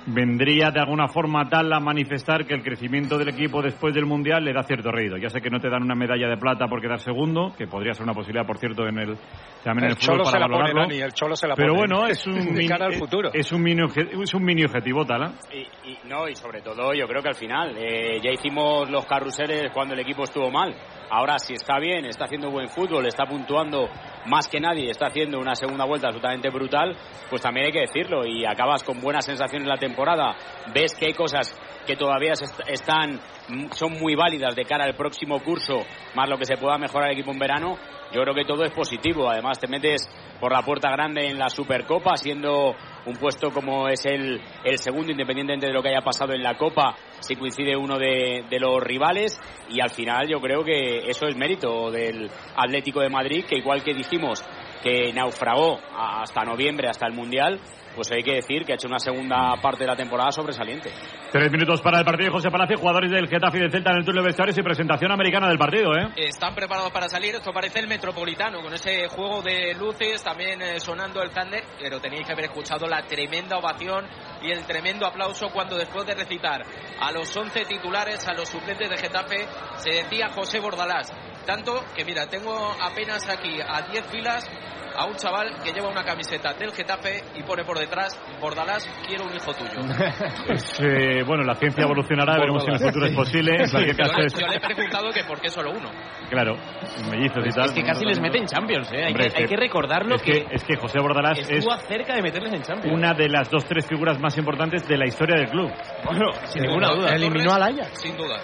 vendría 0.07 0.71
de 0.71 0.81
alguna 0.81 1.09
forma 1.09 1.49
tal 1.49 1.73
a 1.73 1.81
manifestar 1.81 2.47
que 2.47 2.55
el 2.55 2.63
crecimiento 2.63 3.19
del 3.19 3.29
equipo 3.29 3.61
después 3.63 3.95
del 3.95 4.07
Mundial 4.07 4.45
le 4.45 4.53
da 4.53 4.63
cierto 4.63 4.91
reído. 4.91 5.17
Ya 5.17 5.29
sé 5.29 5.41
que 5.41 5.51
no 5.51 5.59
te 5.59 5.69
dan 5.69 5.83
una 5.83 5.95
medalla 5.95 6.29
de 6.29 6.37
plata 6.37 6.67
por 6.67 6.81
quedar 6.81 7.01
segundo, 7.01 7.53
que 7.57 7.67
podría 7.67 7.93
ser 7.93 8.05
una 8.05 8.15
posibilidad, 8.15 8.47
por 8.47 8.59
cierto, 8.59 8.87
en 8.87 8.99
el 8.99 9.19
también 9.63 9.87
en 9.87 9.91
el 9.91 9.97
fútbol 9.97 10.23
para 10.25 10.47
valorarlo. 10.47 10.85
el 10.85 11.13
Cholo 11.13 11.37
se 11.37 11.47
la 11.47 11.55
pero 11.55 11.75
pone, 11.75 11.95
bueno, 11.95 12.07
es 12.09 12.27
un, 12.27 12.55
mini, 12.55 12.69
futuro. 12.99 13.31
es 13.33 13.53
un 13.53 13.63
mini 13.63 13.83
es 14.23 14.35
un 14.35 14.45
mini 14.45 14.65
objetivo 14.65 15.05
tal. 15.05 15.23
¿eh? 15.25 15.67
Y, 15.85 15.91
y, 15.91 15.99
no, 16.09 16.29
y 16.29 16.35
sobre 16.35 16.63
todo 16.63 16.95
yo 16.95 17.07
creo 17.07 17.23
que 17.23 17.29
al 17.29 17.35
final 17.35 17.77
eh, 17.77 18.21
ya 18.23 18.31
hicimos 18.31 18.91
los 18.91 19.05
carruseles 19.07 19.71
cuando 19.73 19.95
el 19.95 20.01
equipo 20.01 20.25
estuvo 20.25 20.51
mal. 20.51 20.75
Ahora 21.11 21.39
si 21.39 21.55
está 21.55 21.79
bien, 21.79 22.05
está 22.05 22.25
haciendo 22.25 22.51
buen 22.51 22.69
fútbol, 22.69 23.07
está 23.07 23.25
puntuando 23.25 23.89
más 24.27 24.49
que 24.49 24.61
nadie, 24.61 24.91
está 24.91 25.07
haciendo 25.07 25.39
una 25.39 25.55
segunda 25.55 25.87
vuelta 25.87 26.09
absolutamente 26.09 26.51
brutal, 26.51 26.97
pues 27.31 27.41
también 27.41 27.67
hay 27.67 27.73
que 27.73 27.81
decirlo 27.81 28.27
y 28.27 28.45
acabas 28.45 28.83
con 28.83 29.01
buenas 29.01 29.25
sensaciones 29.25 29.65
en 29.65 29.71
la 29.71 29.79
temporada, 29.79 30.37
ves 30.75 30.95
que 30.95 31.07
hay 31.07 31.15
cosas 31.15 31.59
que 31.87 31.97
todavía 31.97 32.33
están 32.67 33.21
son 33.73 33.93
muy 33.99 34.15
válidas 34.15 34.55
de 34.55 34.65
cara 34.65 34.85
al 34.85 34.95
próximo 34.95 35.43
curso, 35.43 35.81
más 36.15 36.29
lo 36.29 36.37
que 36.37 36.45
se 36.45 36.59
pueda 36.59 36.77
mejorar 36.77 37.09
el 37.09 37.15
equipo 37.15 37.33
en 37.33 37.39
verano, 37.39 37.79
yo 38.13 38.23
creo 38.23 38.35
que 38.35 38.45
todo 38.45 38.65
es 38.65 38.73
positivo. 38.73 39.29
Además, 39.29 39.59
te 39.59 39.69
metes 39.69 40.09
por 40.41 40.53
la 40.53 40.63
puerta 40.63 40.91
grande 40.91 41.27
en 41.27 41.39
la 41.39 41.49
Supercopa, 41.49 42.17
siendo 42.17 42.75
un 43.09 43.17
puesto 43.17 43.51
como 43.51 43.89
es 43.89 44.05
el, 44.05 44.41
el 44.65 44.79
segundo, 44.79 45.11
independientemente 45.11 45.67
de 45.67 45.73
lo 45.73 45.83
que 45.83 45.89
haya 45.89 46.03
pasado 46.03 46.35
en 46.35 46.43
la 46.43 46.57
Copa, 46.57 46.95
si 47.21 47.37
coincide 47.37 47.77
uno 47.77 47.99
de, 47.99 48.45
de, 48.49 48.61
los 48.61 48.83
rivales. 48.83 49.41
Y 49.71 49.81
al 49.81 49.91
final 49.91 50.29
yo 50.29 50.41
creo 50.41 50.63
que 50.63 51.09
eso 51.09 51.27
es 51.27 51.37
mérito 51.37 51.91
del 51.91 52.31
Atlético 52.57 53.01
de 53.01 53.09
Madrid, 53.09 53.45
que 53.49 53.57
igual 53.57 53.83
que 53.83 53.95
dijimos 53.95 54.45
que 54.83 55.13
naufragó 55.13 55.79
hasta 55.97 56.45
noviembre, 56.45 56.89
hasta 56.89 57.07
el 57.07 57.15
Mundial, 57.15 57.61
pues 57.95 58.13
hay 58.13 58.23
que 58.23 58.35
decir 58.35 58.65
que 58.65 58.73
ha 58.73 58.75
hecho 58.77 58.87
una 58.87 59.01
segunda 59.01 59.57
parte 59.61 59.83
de 59.83 59.89
la 59.89 59.97
temporada 59.97 60.31
sobresaliente. 60.31 60.91
Tres 61.33 61.51
minutos 61.51 61.81
para 61.83 61.99
el 61.99 62.05
partido. 62.05 62.31
José 62.31 62.49
Palacio, 62.49 62.79
jugadores 62.79 63.11
del 63.11 63.29
Getafe 63.29 63.59
y 63.59 63.61
del 63.61 63.73
Celta 63.73 63.91
en 63.91 63.99
el 63.99 64.05
turno 64.05 64.21
de 64.23 64.29
vestuarios 64.29 64.57
y 64.57 64.63
presentación 64.63 65.11
americana 65.11 65.49
del 65.49 65.59
partido, 65.59 65.93
¿eh? 65.97 66.09
Están 66.17 66.55
preparados 66.55 66.93
para 66.93 67.09
salir. 67.09 67.35
Esto 67.35 67.53
parece 67.53 67.81
el 67.81 67.89
Metropolitano, 67.89 68.63
con 68.63 68.73
ese 68.73 69.09
juego 69.09 69.43
de 69.43 69.75
luces, 69.75 70.23
también 70.23 70.63
eh, 70.63 70.79
sonando 70.79 71.21
el 71.23 71.31
Thunder. 71.31 71.65
Pero 71.81 72.01
tenéis 72.01 72.25
que 72.25 72.33
haber 72.33 72.45
escuchado 72.47 72.87
la 72.87 73.03
tremenda 73.03 73.59
ovación 73.59 74.07
y 74.43 74.53
el 74.53 74.65
tremendo 74.65 75.05
aplauso 75.05 75.49
cuando 75.51 75.77
después 75.77 76.07
de 76.07 76.15
recitar 76.15 76.63
a 77.01 77.11
los 77.11 77.37
11 77.37 77.65
titulares, 77.65 78.27
a 78.29 78.35
los 78.35 78.49
suplentes 78.49 78.89
de 78.89 78.97
Getafe, 78.97 79.47
se 79.77 79.91
decía 79.91 80.29
José 80.29 80.61
Bordalás. 80.61 81.13
Tanto 81.49 81.83
que, 81.97 82.05
mira, 82.05 82.27
tengo 82.27 82.53
apenas 82.79 83.27
aquí 83.27 83.59
a 83.59 83.81
10 83.91 84.05
filas 84.11 84.47
a 84.95 85.07
un 85.07 85.15
chaval 85.15 85.63
que 85.65 85.73
lleva 85.73 85.89
una 85.89 86.05
camiseta 86.05 86.53
del 86.55 86.73
Getafe 86.73 87.23
y 87.37 87.43
pone 87.45 87.65
por 87.65 87.79
detrás, 87.79 88.21
Bordalás, 88.39 88.87
quiero 89.07 89.25
un 89.25 89.35
hijo 89.35 89.55
tuyo. 89.55 89.81
Pues, 90.47 90.79
eh, 90.81 91.23
bueno, 91.27 91.45
la 91.45 91.55
ciencia 91.55 91.85
evolucionará, 91.85 92.35
veremos 92.39 92.65
si 92.65 92.69
en 92.69 92.75
el 92.75 92.81
futuro 92.81 93.07
es 93.07 93.15
posible. 93.15 93.53
En 93.63 93.71
cualquier 93.71 93.97
caso 93.97 94.13
yo, 94.19 94.25
es- 94.27 94.35
yo 94.35 94.47
le 94.47 94.57
he 94.57 94.61
preguntado 94.61 95.11
que 95.11 95.25
por 95.25 95.41
qué 95.41 95.49
solo 95.49 95.71
uno. 95.71 95.89
Claro, 96.29 96.57
mellizos 97.11 97.47
y 97.47 97.51
tal. 97.51 97.65
Es 97.67 97.73
que 97.73 97.83
casi 97.83 98.05
les 98.05 98.21
mete 98.21 98.39
en 98.39 98.47
Champions, 98.47 98.91
¿eh? 98.93 99.05
Hay, 99.05 99.13
Hombre, 99.13 99.23
que, 99.23 99.29
es 99.29 99.35
hay 99.37 99.43
que- 99.45 99.49
que 99.49 99.57
recordarlo 99.57 100.17
es 100.17 100.23
que, 100.23 100.47
es 100.51 100.65
que 100.65 100.77
José 100.77 101.01
Bordalás 101.01 101.39
es 101.39 101.49
estuvo 101.51 101.75
cerca 101.79 102.15
de 102.15 102.23
meterles 102.23 102.53
en 102.53 102.63
Champions. 102.63 102.95
una 102.95 103.15
de 103.15 103.29
las 103.31 103.49
dos, 103.51 103.65
tres 103.65 103.87
figuras 103.87 104.19
más 104.21 104.37
importantes 104.37 104.87
de 104.87 104.99
la 104.99 105.07
historia 105.07 105.37
del 105.37 105.49
club. 105.49 105.71
Bueno, 106.05 106.31
sin 106.45 106.63
ninguna 106.63 106.89
duda. 106.91 107.15
Eliminó 107.15 107.53
al 107.55 107.63
Ajax. 107.63 108.01
Sin 108.03 108.17
duda. 108.17 108.39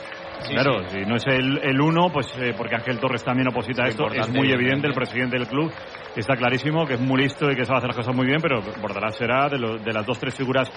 Claro, 0.49 0.89
si 0.89 0.99
no 1.01 1.17
es 1.17 1.27
el, 1.27 1.59
el 1.63 1.81
uno, 1.81 2.09
pues 2.13 2.27
eh, 2.39 2.53
porque 2.57 2.75
Ángel 2.77 2.99
Torres 2.99 3.25
también 3.25 3.49
oposita 3.49 3.85
a 3.85 3.89
esto, 3.89 4.07
es 4.09 4.29
muy 4.31 4.51
evidente, 4.53 4.87
el 4.89 4.95
presidente 4.95 5.39
del 5.39 5.47
club 5.49 5.73
está 6.17 6.37
clarísimo 6.37 6.87
que 6.87 6.95
es 6.95 7.01
muy 7.01 7.23
listo 7.23 7.51
y 7.51 7.57
que 7.57 7.65
sabe 7.65 7.79
hacer 7.79 7.89
las 7.89 7.97
cosas 7.97 8.15
muy 8.15 8.27
bien, 8.27 8.41
pero 8.41 8.61
Bordalás 8.81 9.17
será 9.17 9.49
de, 9.49 9.59
lo- 9.59 9.79
de 9.79 9.93
las 9.93 10.05
dos, 10.07 10.19
tres 10.19 10.35
figuras 10.35 10.71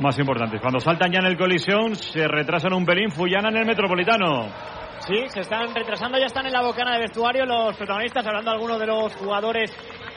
más 0.00 0.18
importantes. 0.18 0.60
Cuando 0.60 0.80
saltan 0.80 1.10
ya 1.12 1.20
en 1.20 1.26
el 1.26 1.36
colisión, 1.38 1.94
se 1.94 2.26
retrasan 2.26 2.72
un 2.72 2.84
pelín, 2.84 3.10
Fullana 3.10 3.48
en 3.50 3.56
el 3.58 3.66
Metropolitano. 3.66 4.48
Sí, 5.00 5.16
se 5.28 5.40
están 5.40 5.74
retrasando, 5.74 6.16
ya 6.18 6.26
están 6.26 6.46
en 6.46 6.52
la 6.52 6.62
bocana 6.62 6.92
de 6.94 7.00
vestuario 7.00 7.44
los 7.44 7.76
protagonistas, 7.76 8.24
hablando 8.24 8.52
algunos 8.52 8.78
de 8.78 8.86
los 8.86 9.12
jugadores 9.16 9.72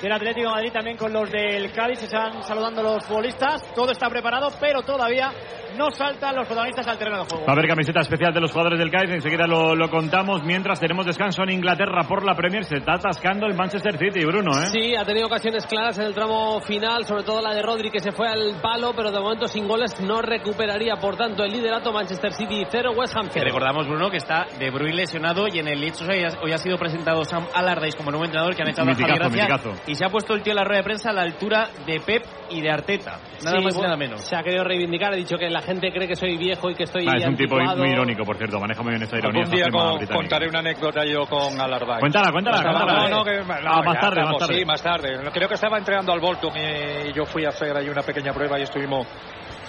del 0.06 0.14
Atlético 0.14 0.50
de 0.50 0.53
Madrid, 0.53 0.72
también 0.72 0.98
con 0.98 1.11
los 1.11 1.32
del 1.32 1.72
Cádiz, 1.72 1.98
se 2.00 2.06
están 2.06 2.43
saludando 2.43 2.84
los 2.84 3.03
futbolistas, 3.08 3.74
todo 3.74 3.92
está 3.92 4.08
preparado, 4.08 4.50
pero 4.59 4.84
todavía 4.84 5.32
no 5.77 5.90
saltan 5.92 6.35
los 6.35 6.45
protagonistas 6.45 6.88
al 6.88 6.98
terreno 6.98 7.17
de 7.17 7.25
juego. 7.25 7.45
Va 7.45 7.51
a 7.51 7.56
haber 7.56 7.67
camiseta 7.67 8.00
especial 8.01 8.32
de 8.34 8.40
los 8.40 8.51
jugadores 8.51 8.77
del 8.80 8.92
Cádiz, 8.92 9.09
enseguida 9.11 9.45
lo, 9.48 9.75
lo 9.75 9.90
contamos. 9.90 10.43
Mientras 10.43 10.80
tenemos 10.80 11.06
descanso 11.06 11.42
en 11.43 11.50
Inglaterra 11.50 12.03
por 12.08 12.24
la 12.24 12.35
Premier, 12.35 12.64
se 12.64 12.77
está 12.77 12.93
atascando 12.93 13.45
el 13.48 13.56
Manchester 13.56 13.98
City, 13.98 14.24
Bruno, 14.25 14.51
¿eh? 14.61 14.67
Sí, 14.67 14.95
ha 14.95 15.03
tenido 15.03 15.25
ocasiones 15.27 15.66
claras 15.66 15.98
en 15.98 16.06
el 16.06 16.14
tramo 16.14 16.61
final, 16.61 17.03
sobre 17.06 17.24
todo 17.24 17.42
la 17.42 17.53
de 17.53 17.61
Rodri 17.61 17.90
que 17.90 18.00
se 18.00 18.11
fue 18.11 18.27
al 18.27 18.61
palo, 18.61 18.93
pero 18.95 19.11
de 19.11 19.19
momento 19.19 19.48
sin 19.48 19.67
goles 19.67 20.00
no 20.01 20.22
recuperaría, 20.22 20.95
por 20.98 21.17
tanto, 21.17 21.43
el 21.43 21.51
liderato 21.51 21.92
Manchester 21.92 22.32
City 22.32 22.64
0, 22.69 22.92
West 22.95 23.16
Ham 23.17 23.25
Que 23.25 23.40
0. 23.40 23.45
recordamos, 23.48 23.88
Bruno, 23.88 24.09
que 24.09 24.17
está 24.17 24.45
De 24.59 24.69
Bruyne 24.69 24.95
lesionado 24.95 25.48
y 25.51 25.59
en 25.59 25.67
el 25.67 25.80
Leeds 25.82 26.01
hoy, 26.03 26.24
ha- 26.24 26.40
hoy 26.42 26.53
ha 26.53 26.58
sido 26.58 26.77
presentado 26.77 27.24
Sam 27.25 27.48
Allardyce 27.53 27.98
como 27.98 28.11
nuevo 28.11 28.24
entrenador 28.25 28.56
que 28.56 28.61
han 28.61 28.69
echado 28.69 28.88
Miticazo, 28.88 29.14
a 29.14 29.17
Javi 29.25 29.38
Gracia 29.40 29.56
miticazo. 29.58 29.92
y 29.92 29.94
se 29.95 30.06
ha 30.06 30.09
puesto 30.09 30.33
el 30.33 30.41
tío 30.43 30.51
en 30.51 30.57
la 30.57 30.64
rueda 30.64 30.77
de 30.80 30.83
prensa 30.83 31.09
a 31.09 31.14
la 31.14 31.22
altura 31.24 31.69
de 31.85 31.99
Pep 31.99 32.24
y 32.49 32.61
de 32.61 32.69
Arteta. 32.69 33.19
Nada 33.43 33.57
Sí, 33.59 33.64
más 33.65 33.77
y 33.77 33.82
nada 33.82 33.98
menos. 33.98 34.22
Se 34.22 34.35
ha 34.35 34.43
querido 34.43 34.64
reivindicar, 34.64 35.14
ha 35.14 35.15
dicho 35.15 35.38
que 35.38 35.49
la 35.49 35.61
gente 35.61 35.91
cree 35.91 36.07
que 36.07 36.15
soy 36.15 36.38
viejo 36.38 36.69
y 36.69 36.75
que 36.75 36.83
estoy 36.83 37.06
Ah, 37.07 37.17
es 37.17 37.25
un 37.27 37.35
tipo 37.35 37.56
muy 37.57 37.90
irónico, 37.90 38.24
por 38.24 38.38
cierto, 38.38 38.59
maneja 38.59 38.82
muy 38.83 38.91
bien 38.91 39.03
esta 39.03 39.17
ironía. 39.17 39.43
Algún 39.43 39.56
día 39.56 39.65
con- 39.72 40.06
contaré 40.07 40.48
una 40.48 40.59
anécdota 40.59 41.01
yo 41.06 41.25
con 41.27 41.59
Alardai. 41.59 41.99
Cuéntala, 41.99 42.32
cuéntala, 42.32 42.61
cuéntala. 42.61 43.09
No, 43.09 43.17
no, 43.17 43.24
que, 43.24 43.38
no, 43.38 43.53
Ah, 43.72 43.82
más 43.83 43.99
tarde, 43.99 44.22
más 44.22 44.32
estamos, 44.32 44.40
tarde. 44.40 44.59
Sí, 44.59 44.65
más 44.65 44.82
tarde. 44.82 45.19
Creo 45.33 45.48
que 45.48 45.56
estaba 45.56 45.77
entrenando 45.77 46.11
al 46.14 46.19
Bolton 46.19 46.51
y 46.56 47.14
yo 47.14 47.25
fui 47.25 47.45
a 47.45 47.49
hacer 47.49 47.75
ahí 47.75 47.90
una 47.90 48.01
pequeña 48.01 48.32
prueba 48.33 48.59
y 48.59 48.64
estuvimos 48.64 49.07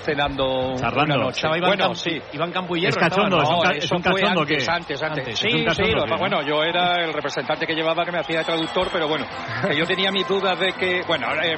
cenando 0.07 0.75
Charlando. 0.78 1.15
una 1.17 1.25
noche. 1.25 1.47
Iván 1.47 1.60
bueno, 1.60 1.76
Campo- 1.85 1.94
sí. 1.97 2.23
Iván 2.33 2.52
Campo 2.52 2.76
Es 2.76 2.97
cachondo, 2.97 3.43
es 3.43 3.49
un, 3.49 3.60
ca- 3.60 3.70
es 3.73 3.91
un 3.93 4.01
cachondo 4.02 4.41
antes, 4.43 4.65
que... 4.65 4.70
antes, 4.73 5.02
antes. 5.02 5.28
Es 5.28 5.39
Sí, 5.39 5.49
sí, 5.51 5.65
cachondo 5.65 5.97
lo- 5.97 6.05
que- 6.07 6.17
bueno, 6.17 6.43
yo 6.43 6.62
era 6.62 7.02
el 7.05 7.12
representante 7.12 7.67
que 7.67 7.75
llevaba 7.75 8.05
que 8.05 8.12
me 8.12 8.18
hacía 8.18 8.39
de 8.39 8.44
traductor, 8.44 8.89
pero 8.93 9.09
bueno, 9.09 9.26
que 9.68 9.76
yo 9.76 9.85
tenía 9.86 10.10
mis 10.10 10.26
dudas 10.28 10.59
de 10.59 10.73
que, 10.73 11.02
bueno, 11.07 11.26
eh, 11.43 11.55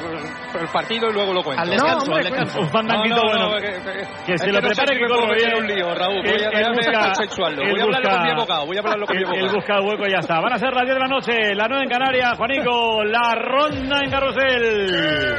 el 0.60 0.68
partido 0.68 1.10
y 1.10 1.12
luego 1.12 1.32
lo 1.34 1.42
cuento. 1.42 1.62
Al 1.62 1.70
descanso, 1.70 2.14
al 2.14 2.24
descanso. 2.24 2.60
Un 2.60 2.68
fandanguito 2.70 3.20
bueno. 3.22 3.50
que, 3.56 3.68
Que 4.32 4.38
se 4.38 4.46
es 4.46 4.52
lo 4.52 4.60
no 4.60 4.66
prepare 4.68 4.98
que 4.98 5.06
corro 5.06 5.34
bien. 5.34 5.54
un 5.56 5.66
lío, 5.66 5.94
Raúl. 5.94 6.22
Voy 6.22 6.30
a 6.30 6.34
él 6.34 6.50
voy 6.50 6.62
a 6.64 6.70
busca- 6.72 7.14
Voy 7.68 7.80
a 7.80 7.82
hablarlo 7.84 8.10
con 8.10 8.22
mi 8.22 8.30
abogado. 8.30 8.66
Voy 8.66 8.76
a 8.76 8.80
hablarlo 8.80 9.06
con 9.06 9.16
mi 9.16 9.22
Él, 9.22 9.28
él 9.28 9.34
abogado. 9.38 9.56
busca 9.56 9.80
hueco 9.82 10.06
y 10.06 10.10
ya 10.12 10.18
está. 10.18 10.40
Van 10.40 10.52
a 10.52 10.58
ser 10.58 10.72
las 10.72 10.84
10 10.84 10.94
de 10.94 11.00
la 11.00 11.08
noche, 11.08 11.54
la 11.54 11.66
9 11.68 11.84
en 11.84 11.90
Canarias. 11.90 12.36
Juanico, 12.38 13.04
la 13.04 13.34
ronda 13.34 14.00
en 14.02 14.10
Carrusel. 14.10 14.88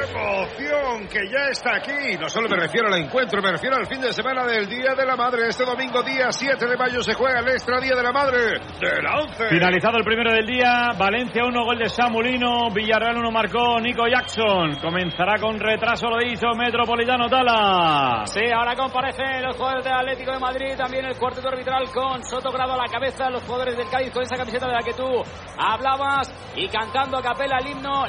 emoción 0.10 1.08
que 1.08 1.20
ya 1.32 1.50
está 1.52 1.76
aquí. 1.78 2.18
No 2.20 2.30
solo 2.30 2.48
me 2.50 2.58
refiero 2.58 2.88
al 2.88 2.99
encuentro, 3.00 3.42
me 3.42 3.52
refiero 3.52 3.76
al 3.76 3.88
fin 3.88 4.02
de 4.02 4.14
semana 4.14 4.46
del 4.46 4.68
Día 4.68 4.94
de 4.96 5.06
la 5.06 5.16
Madre. 5.16 5.48
Este 5.48 5.66
domingo, 5.66 6.04
día 6.04 6.32
7 6.32 6.66
de 6.66 6.78
mayo, 6.78 7.02
se 7.02 7.14
juega 7.14 7.40
el 7.40 7.48
extra 7.48 7.80
Día 7.80 7.96
de 7.96 8.04
la 8.04 8.12
Madre 8.12 8.60
de 8.80 9.02
la 9.02 9.20
11. 9.22 9.50
Finalizado 9.50 9.98
el 9.98 10.04
primero 10.04 10.32
del 10.32 10.46
día, 10.46 10.90
Valencia 10.98 11.44
1, 11.46 11.66
gol 11.66 11.78
de 11.80 11.90
Samulino, 11.90 12.70
Villarreal 12.72 13.18
1 13.18 13.32
marcó 13.32 13.80
Nico 13.80 14.08
Jackson. 14.08 14.76
Comenzará 14.82 15.40
con 15.40 15.60
retraso, 15.60 16.08
lo 16.10 16.22
hizo 16.22 16.48
Metropolitano 16.56 17.28
Tala. 17.30 18.24
Sí, 18.26 18.42
ahora 18.54 18.76
comparecen 18.76 19.44
los 19.44 19.56
jugadores 19.56 19.84
del 19.84 19.94
Atlético 19.94 20.32
de 20.32 20.40
Madrid, 20.40 20.76
también 20.78 21.06
el 21.06 21.18
cuarteto 21.18 21.50
arbitral 21.50 21.90
con 21.92 22.24
Soto 22.24 22.52
Grado 22.52 22.74
a 22.74 22.78
la 22.78 22.92
cabeza, 22.92 23.30
los 23.30 23.44
jugadores 23.44 23.78
del 23.78 23.90
Cádiz 23.90 24.12
con 24.12 24.24
esa 24.24 24.36
camiseta 24.36 24.68
de 24.68 24.74
la 24.74 24.82
que 24.82 24.94
tú 24.94 25.24
hablabas 25.58 26.32
y 26.56 26.68
cantando 26.68 27.18
a 27.18 27.22
capela 27.22 27.58
el 27.60 27.68
himno. 27.68 27.98